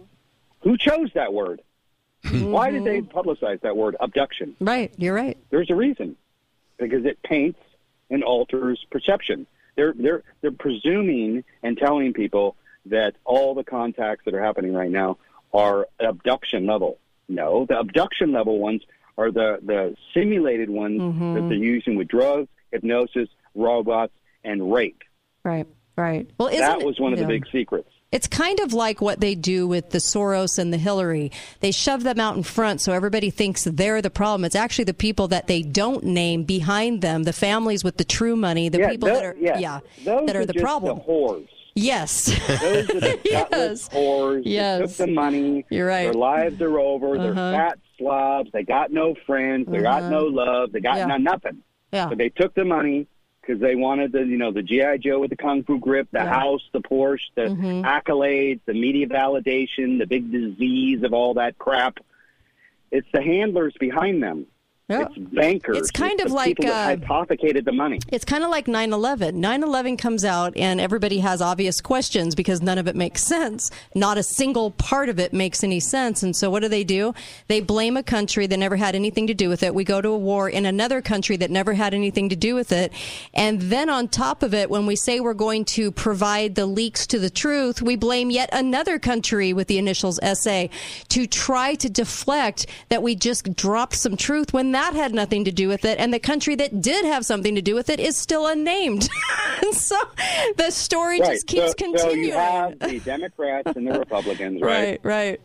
who 0.63 0.77
chose 0.77 1.09
that 1.15 1.33
word? 1.33 1.61
Why 2.33 2.73
did 2.73 2.83
they 2.83 3.01
publicize 3.01 3.61
that 3.61 3.77
word 3.77 3.95
abduction? 4.01 4.57
Right, 4.61 4.93
you're 4.99 5.15
right. 5.15 5.39
There's 5.51 5.71
a 5.71 5.75
reason. 5.77 6.17
Because 6.79 7.05
it 7.07 7.23
paints 7.23 7.61
and 8.11 8.25
alters 8.25 8.85
perception. 8.91 9.47
They're 9.77 9.95
they're 9.97 10.25
they're 10.41 10.51
presuming 10.51 11.45
and 11.63 11.79
telling 11.79 12.13
people 12.13 12.57
that 12.87 13.15
all 13.25 13.55
the 13.55 13.63
contacts 13.63 14.25
that 14.25 14.35
are 14.35 14.43
happening 14.43 14.75
right 14.75 14.91
now 14.91 15.19
are 15.55 15.87
abduction 16.01 16.67
level. 16.67 16.99
No, 17.29 17.65
the 17.67 17.79
abduction 17.79 18.33
level 18.33 18.59
ones 18.59 18.83
are 19.17 19.31
the 19.31 19.61
the 19.63 19.97
simulated 20.13 20.71
ones 20.71 21.03
Mhm. 21.03 21.35
that 21.35 21.49
they're 21.49 21.57
using 21.57 21.95
with 21.95 22.09
drugs, 22.09 22.49
hypnosis, 22.73 23.29
robots, 23.55 24.13
and 24.45 24.73
rape. 24.73 25.03
Right, 25.45 25.67
right. 25.97 26.29
Well, 26.39 26.49
that 26.51 26.83
was 26.83 26.99
one 27.01 27.13
of 27.13 27.19
the 27.19 27.27
big 27.27 27.45
secrets. 27.51 27.89
It's 28.11 28.27
kind 28.27 28.59
of 28.61 28.73
like 28.73 29.03
what 29.03 29.21
they 29.21 29.35
do 29.35 29.69
with 29.69 29.91
the 29.91 29.99
Soros 29.99 30.59
and 30.59 30.73
the 30.73 30.79
Hillary. 30.79 31.31
They 31.61 31.71
shove 31.73 32.05
them 32.05 32.19
out 32.19 32.37
in 32.39 32.43
front 32.43 32.81
so 32.81 32.93
everybody 32.95 33.29
thinks 33.29 33.65
they're 33.65 34.01
the 34.01 34.09
problem. 34.09 34.47
It's 34.47 34.55
actually 34.57 34.85
the 34.85 34.95
people 34.95 35.29
that 35.29 35.47
they 35.47 35.61
don't 35.61 36.03
name 36.05 36.45
behind 36.45 37.03
them, 37.03 37.25
the 37.25 37.35
families 37.35 37.85
with 37.85 37.99
the 37.99 38.05
true 38.05 38.35
money, 38.35 38.71
the 38.71 38.79
yeah, 38.79 38.89
people 38.91 39.09
tho- 39.11 39.15
that 39.15 39.25
are 39.27 39.37
yeah, 39.39 39.59
yeah, 39.59 39.81
those 40.05 40.27
that 40.27 40.37
are 40.37 40.47
the 40.47 40.55
just 40.55 40.65
problem. 40.65 40.99
The 40.99 41.05
whores. 41.05 41.49
Yes. 41.75 42.25
Those 42.49 42.91
are 42.91 43.01
the 43.01 43.21
Yes. 43.25 43.89
whores. 43.91 44.43
They 44.45 44.51
Yes. 44.53 44.97
took 44.97 45.07
the 45.07 45.13
money. 45.13 45.67
You're 45.71 45.87
right. 45.87 46.05
Their 46.05 46.15
lives 46.15 46.63
are 46.63 46.79
over. 46.81 47.15
Uh-huh. 47.15 47.23
They're 47.23 47.33
Uh-huh. 47.33 47.53
fat 47.53 47.79
slobs. 47.99 48.51
They 48.53 48.63
got 48.65 48.91
no 48.91 49.15
friends. 49.27 49.69
They 49.71 49.83
got 49.83 50.01
Uh-huh. 50.05 50.11
no 50.11 50.25
love. 50.25 50.73
They 50.73 50.81
got 50.81 50.97
Yeah. 50.97 51.07
no, 51.07 51.19
nothing. 51.19 51.59
Yeah. 51.93 52.09
But 52.09 52.17
they 52.19 52.31
took 52.31 52.55
the 52.55 52.65
money 52.65 53.07
because 53.49 53.63
they 53.63 53.75
wanted 53.75 54.13
the, 54.13 54.25
you 54.25 54.37
know, 54.37 54.53
the 54.53 54.63
GI 54.63 54.99
Joe 54.99 55.21
with 55.21 55.31
the 55.31 55.37
kung 55.37 55.63
fu 55.65 55.79
grip, 55.79 56.09
the 56.13 56.19
Yeah. 56.19 56.33
house, 56.33 56.63
the 56.73 56.81
Porsche, 56.81 57.31
the 57.35 57.43
Mhm. 57.43 57.83
accolades, 57.83 58.61
the 58.67 58.75
media 58.75 59.07
validation, 59.07 59.99
the 59.99 60.07
big 60.07 60.31
disease 60.31 61.03
of 61.03 61.15
all 61.15 61.35
that 61.35 61.57
crap. 61.57 61.99
It's 62.91 63.11
the 63.13 63.23
handlers 63.23 63.75
behind 63.81 64.23
them. 64.23 64.47
Yeah. 64.89 65.07
It's 65.15 65.19
bankers. 65.19 65.77
It's 65.77 65.91
kind 65.91 66.19
of 66.19 66.29
the 66.29 66.35
like, 66.35 66.65
uh, 66.65 66.73
hypothecated 66.73 67.67
the 67.67 67.73
money. 67.73 67.99
It's 68.11 68.25
kind 68.25 68.43
of 68.43 68.49
like 68.49 68.67
9 68.67 68.95
11. 68.95 69.39
9 69.39 69.63
11 69.63 69.99
comes 69.99 70.25
out, 70.25 70.57
and 70.57 70.81
everybody 70.81 71.19
has 71.19 71.43
obvious 71.43 71.83
questions 71.83 72.35
because 72.35 72.63
none 72.63 72.79
of 72.79 72.89
it 72.89 72.97
makes 72.97 73.23
sense. 73.23 73.71
Not 73.95 74.17
a 74.17 74.23
single 74.23 74.71
part 74.71 75.11
of 75.11 75.19
it 75.19 75.35
makes 75.35 75.63
any 75.63 75.79
sense. 75.79 76.23
And 76.23 76.35
so, 76.35 76.49
what 76.49 76.63
do 76.63 76.69
they 76.69 76.85
do? 76.85 77.13
They 77.49 77.61
blame 77.61 77.99
a 77.99 78.03
country 78.03 78.47
that 78.47 78.57
never 78.57 78.77
had 78.77 78.95
anything 78.95 79.27
to 79.27 79.35
do 79.35 79.51
with 79.51 79.63
it. 79.63 79.75
We 79.75 79.85
go 79.85 80.01
to 80.01 80.09
a 80.09 80.17
war 80.17 80.49
in 80.49 80.65
another 80.65 81.03
country 81.03 81.37
that 81.37 81.51
never 81.51 81.75
had 81.75 81.93
anything 81.93 82.31
to 82.31 82.37
do 82.37 82.55
with 82.55 82.73
it. 82.73 82.91
And 83.35 83.61
then, 83.61 83.91
on 83.91 84.09
top 84.09 84.43
of 84.43 84.55
it, 84.55 84.71
when 84.71 84.87
we 84.87 84.97
say 84.97 85.21
we're 85.21 85.35
going 85.35 85.67
to 85.67 85.93
provide 85.93 86.55
the 86.55 86.65
leaks 86.65 87.07
to 87.09 87.19
the 87.19 87.29
truth, 87.29 87.83
we 87.83 87.95
blame 87.97 88.31
yet 88.31 88.49
another 88.55 88.99
country 88.99 89.53
with 89.53 89.69
the 89.69 89.77
initials 89.77 90.19
SA 90.25 90.69
to 91.09 91.27
try 91.27 91.75
to 91.75 91.91
deflect 91.91 92.67
that 92.89 93.03
we 93.03 93.15
just 93.15 93.55
dropped 93.55 93.95
some 93.95 94.17
truth 94.17 94.55
when 94.55 94.73
that 94.73 94.78
had 94.95 95.15
nothing 95.15 95.45
to 95.45 95.53
do 95.53 95.69
with 95.69 95.85
it. 95.85 95.99
And 95.99 96.13
the 96.13 96.19
country 96.19 96.55
that 96.57 96.81
did 96.81 97.05
have 97.05 97.25
something 97.25 97.55
to 97.55 97.63
do 97.63 97.75
with 97.75 97.91
it 97.91 98.01
is 98.01 98.17
still 98.17 98.47
unnamed. 98.47 99.09
so 99.73 99.97
the 100.57 100.71
story 100.71 101.21
right. 101.21 101.33
just 101.33 101.47
keeps 101.47 101.69
so, 101.69 101.75
continuing. 101.75 102.15
So 102.15 102.15
you 102.15 102.33
have 102.33 102.79
the 102.79 102.99
Democrats 103.01 103.73
and 103.77 103.87
the 103.87 103.99
Republicans, 103.99 104.61
right? 104.61 105.01
right, 105.03 105.05
right. 105.05 105.41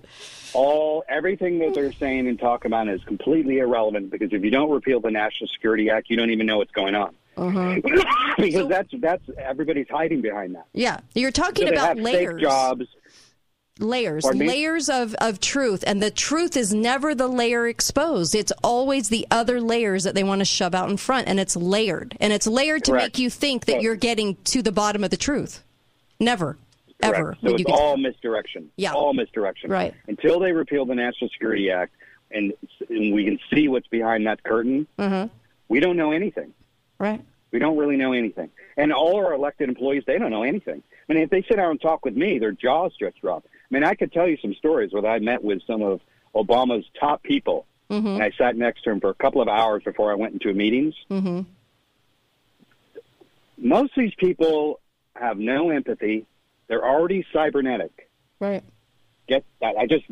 All 0.54 1.04
everything 1.10 1.60
that 1.60 1.74
they're 1.74 1.94
saying 1.94 2.28
and 2.28 2.40
talking 2.40 2.70
about 2.70 2.88
is 2.88 3.04
completely 3.06 3.58
irrelevant 3.58 4.12
because 4.12 4.34
if 4.34 4.44
you 4.44 4.52
don't 4.52 4.70
repeal 4.70 5.00
the 5.00 5.10
National 5.10 5.48
Security 5.48 5.90
Act, 5.90 6.10
you 6.10 6.18
don't 6.18 6.30
even 6.30 6.46
know 6.46 6.60
what's 6.60 6.72
going 6.72 6.94
on. 6.94 7.16
Uh-huh. 7.36 7.80
because 8.38 8.68
that's 8.68 8.90
that's 9.00 9.24
everybody's 9.38 9.90
hiding 9.90 10.22
behind 10.22 10.56
that. 10.56 10.68
Yeah, 10.74 11.00
you're 11.16 11.32
talking 11.32 11.68
So 11.68 11.74
about 11.74 11.98
layers. 11.98 12.40
jobs. 12.40 12.86
Layers 13.80 14.24
layers 14.26 14.88
of, 14.88 15.16
of 15.16 15.40
truth 15.40 15.84
and 15.88 16.02
the 16.02 16.12
truth 16.12 16.56
is 16.56 16.74
never 16.74 17.16
the 17.16 17.28
layer 17.28 17.68
exposed 17.68 18.36
it's 18.36 18.52
always 18.64 19.10
the 19.10 19.26
other 19.32 19.60
layers 19.60 20.04
that 20.04 20.14
they 20.14 20.24
want 20.24 20.40
to 20.40 20.46
shove 20.46 20.76
out 20.76 20.90
in 20.92 20.98
front 20.98 21.28
and 21.28 21.40
it's 21.40 21.56
layered 21.56 22.16
and 22.20 22.32
it's 22.32 22.46
layered 22.46 22.84
to 22.84 22.92
Correct. 22.92 23.06
make 23.06 23.20
you 23.20 23.32
think 23.32 23.66
that 23.66 23.82
you're 23.82 23.96
getting 23.96 24.36
to 24.44 24.62
the 24.62 24.72
bottom 24.72 25.04
of 25.04 25.10
the 25.10 25.18
truth 25.18 25.64
never 26.20 26.56
ever 27.04 27.38
So 27.42 27.54
it's 27.54 27.64
get 27.64 27.74
all 27.74 27.98
misdirection. 27.98 28.70
Yeah. 28.76 28.94
All 28.94 29.14
misdirection. 29.14 29.70
Right. 29.70 29.94
Until 30.08 30.40
they 30.40 30.52
repeal 30.52 30.86
the 30.86 30.96
National 30.96 31.30
Security 31.30 31.72
Act 31.72 31.94
and, 32.32 32.54
and 32.90 33.14
we 33.14 33.26
can 33.26 33.40
see 33.54 33.68
what's 33.68 33.88
behind 33.88 34.26
that 34.28 34.44
curtain, 34.44 34.88
uh-huh. 34.98 35.28
we 35.68 35.80
don't 35.80 35.98
know 35.98 36.12
anything. 36.12 36.54
right 36.98 37.22
We 37.52 37.60
don't 37.60 37.78
really 37.78 37.98
know 37.98 38.14
anything. 38.14 38.50
And 38.78 38.92
all 38.92 39.18
our 39.18 39.34
elected 39.34 39.70
employees, 39.70 40.04
they 40.08 40.18
don't 40.18 40.32
know 40.32 40.44
anything. 40.44 40.82
I 41.10 41.14
mean, 41.14 41.24
if 41.24 41.30
they 41.30 41.44
sit 41.44 41.58
down 41.58 41.72
and 41.72 41.82
talk 41.82 42.06
with 42.06 42.16
me, 42.16 42.40
their 42.40 42.52
jaws 42.52 42.94
just 43.00 43.20
drop. 43.22 43.46
I 43.72 43.74
mean, 43.74 43.84
I 43.84 43.96
could 43.96 44.12
tell 44.12 44.28
you 44.28 44.38
some 44.42 44.54
stories 44.56 44.92
where 44.94 45.06
I 45.06 45.20
met 45.20 45.44
with 45.44 45.62
some 45.66 45.82
of 45.82 46.02
Obama's 46.36 46.86
top 47.00 47.24
people, 47.24 47.66
mm-hmm. 47.90 48.06
and 48.08 48.24
I 48.24 48.32
sat 48.38 48.56
next 48.56 48.84
to 48.84 48.92
him 48.92 49.00
for 49.00 49.10
a 49.10 49.14
couple 49.16 49.42
of 49.42 49.48
hours 49.48 49.84
before 49.84 50.12
I 50.12 50.16
went 50.16 50.34
into 50.34 50.54
meetings. 50.54 50.96
Mm-hmm. 51.10 51.42
Most 53.58 53.98
of 53.98 54.04
these 54.04 54.16
people 54.16 54.80
have 55.16 55.38
no 55.38 55.70
empathy. 55.70 56.26
They're 56.68 56.86
already 56.86 57.26
cybernetic. 57.34 58.10
right 58.40 58.64
Get 59.28 59.46
that? 59.62 59.78
I 59.78 59.88
just 59.88 60.06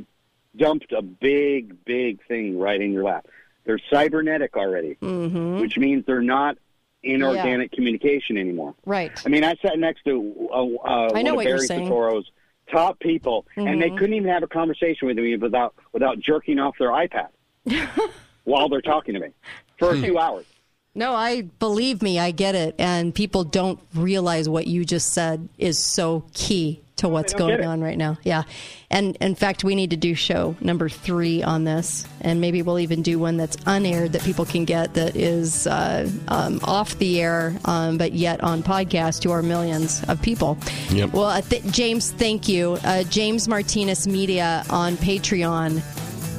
dumped 0.55 0.91
a 0.93 1.01
big, 1.01 1.83
big 1.85 2.25
thing 2.27 2.57
right 2.57 2.79
in 2.79 2.93
your 2.93 3.03
lap. 3.03 3.27
They're 3.65 3.79
cybernetic 3.91 4.55
already, 4.55 4.97
Mm-hmm. 5.01 5.59
which 5.59 5.77
means 5.77 6.05
they're 6.05 6.21
not 6.21 6.57
inorganic 7.03 7.71
communication 7.71 8.37
anymore. 8.37 8.75
Right. 8.85 9.11
I 9.25 9.29
mean, 9.29 9.43
I 9.43 9.55
sat 9.55 9.77
next 9.79 10.03
to 10.05 10.49
uh, 10.51 10.55
uh, 10.55 11.09
I 11.13 11.23
know 11.23 11.35
one 11.35 11.47
of 11.47 11.53
Barry. 11.53 11.67
Soetoro's 11.67 12.31
top 12.71 12.99
people, 12.99 13.45
and 13.55 13.81
they 13.81 13.89
Mhm. 13.89 13.97
couldn't 13.97 14.13
even 14.15 14.29
have 14.29 14.43
a 14.43 14.47
conversation 14.47 15.07
with 15.07 15.17
me 15.17 15.35
without 15.35 15.73
without 15.93 16.19
jerking 16.19 16.59
off 16.59 16.75
their 16.79 16.89
iPad 16.89 17.27
while 18.43 18.69
they're 18.69 18.81
talking 18.81 19.13
to 19.13 19.19
me 19.19 19.29
for 19.77 19.91
a 19.91 19.97
few 20.01 20.17
hours. 20.17 20.45
No, 20.93 21.13
I 21.13 21.41
believe 21.41 22.01
me, 22.01 22.19
I 22.19 22.31
get 22.31 22.53
it. 22.53 22.75
And 22.77 23.15
people 23.15 23.43
don't 23.45 23.79
realize 23.95 24.49
what 24.49 24.67
you 24.67 24.83
just 24.83 25.13
said 25.13 25.47
is 25.57 25.79
so 25.79 26.25
key 26.33 26.81
to 27.01 27.09
what's 27.09 27.33
going 27.33 27.65
on 27.65 27.81
right 27.81 27.97
now. 27.97 28.17
Yeah. 28.23 28.43
And 28.91 29.15
in 29.17 29.33
fact, 29.35 29.63
we 29.63 29.73
need 29.73 29.89
to 29.89 29.97
do 29.97 30.13
show 30.13 30.55
number 30.61 30.87
three 30.87 31.41
on 31.41 31.63
this. 31.63 32.05
And 32.21 32.39
maybe 32.39 32.61
we'll 32.61 32.79
even 32.79 33.01
do 33.01 33.17
one 33.17 33.37
that's 33.37 33.57
unaired 33.65 34.13
that 34.13 34.21
people 34.21 34.45
can 34.45 34.65
get 34.65 34.93
that 34.93 35.15
is 35.15 35.65
uh, 35.65 36.09
um, 36.27 36.59
off 36.63 36.97
the 36.99 37.19
air, 37.19 37.57
um, 37.65 37.97
but 37.97 38.13
yet 38.13 38.43
on 38.43 38.61
podcast 38.61 39.21
to 39.21 39.31
our 39.31 39.41
millions 39.41 40.03
of 40.07 40.21
people. 40.21 40.57
Yep. 40.91 41.13
Well, 41.13 41.25
uh, 41.25 41.41
th- 41.41 41.65
James, 41.71 42.11
thank 42.11 42.47
you. 42.47 42.77
Uh, 42.83 43.03
James 43.03 43.47
Martinez 43.47 44.07
Media 44.07 44.63
on 44.69 44.95
Patreon. 44.97 45.81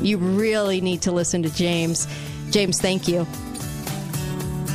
You 0.01 0.19
really 0.19 0.81
need 0.81 1.03
to 1.03 1.13
listen 1.13 1.43
to 1.43 1.55
James. 1.55 2.07
James, 2.51 2.81
thank 2.81 3.09
you. 3.09 3.27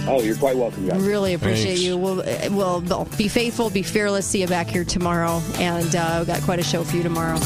Oh, 0.10 0.22
you're 0.22 0.38
quite 0.38 0.56
welcome, 0.56 0.88
guys. 0.88 1.02
Really 1.06 1.34
appreciate 1.34 1.66
Thanks. 1.66 1.82
you. 1.82 1.98
We'll, 1.98 2.22
uh, 2.22 2.50
we'll, 2.52 2.82
we'll 2.82 3.06
be 3.18 3.28
faithful, 3.28 3.70
be 3.70 3.84
fearless. 3.84 4.26
See 4.26 4.40
you 4.42 4.48
back 4.48 4.68
here 4.68 4.86
tomorrow. 4.86 5.42
And 5.56 5.94
uh, 5.96 6.16
we've 6.20 6.28
got 6.28 6.42
quite 6.44 6.60
a 6.60 6.64
show 6.64 6.84
for 6.84 6.96
you 6.96 7.04
tomorrow. 7.04 7.38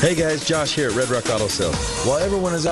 Hey 0.00 0.14
guys, 0.14 0.44
Josh 0.46 0.74
here 0.74 0.88
at 0.88 0.96
Red 0.96 1.10
Rock 1.10 1.28
Auto 1.28 1.46
Sales. 1.46 1.76
While 2.06 2.16
everyone 2.16 2.54
is 2.54 2.64
out 2.64 2.68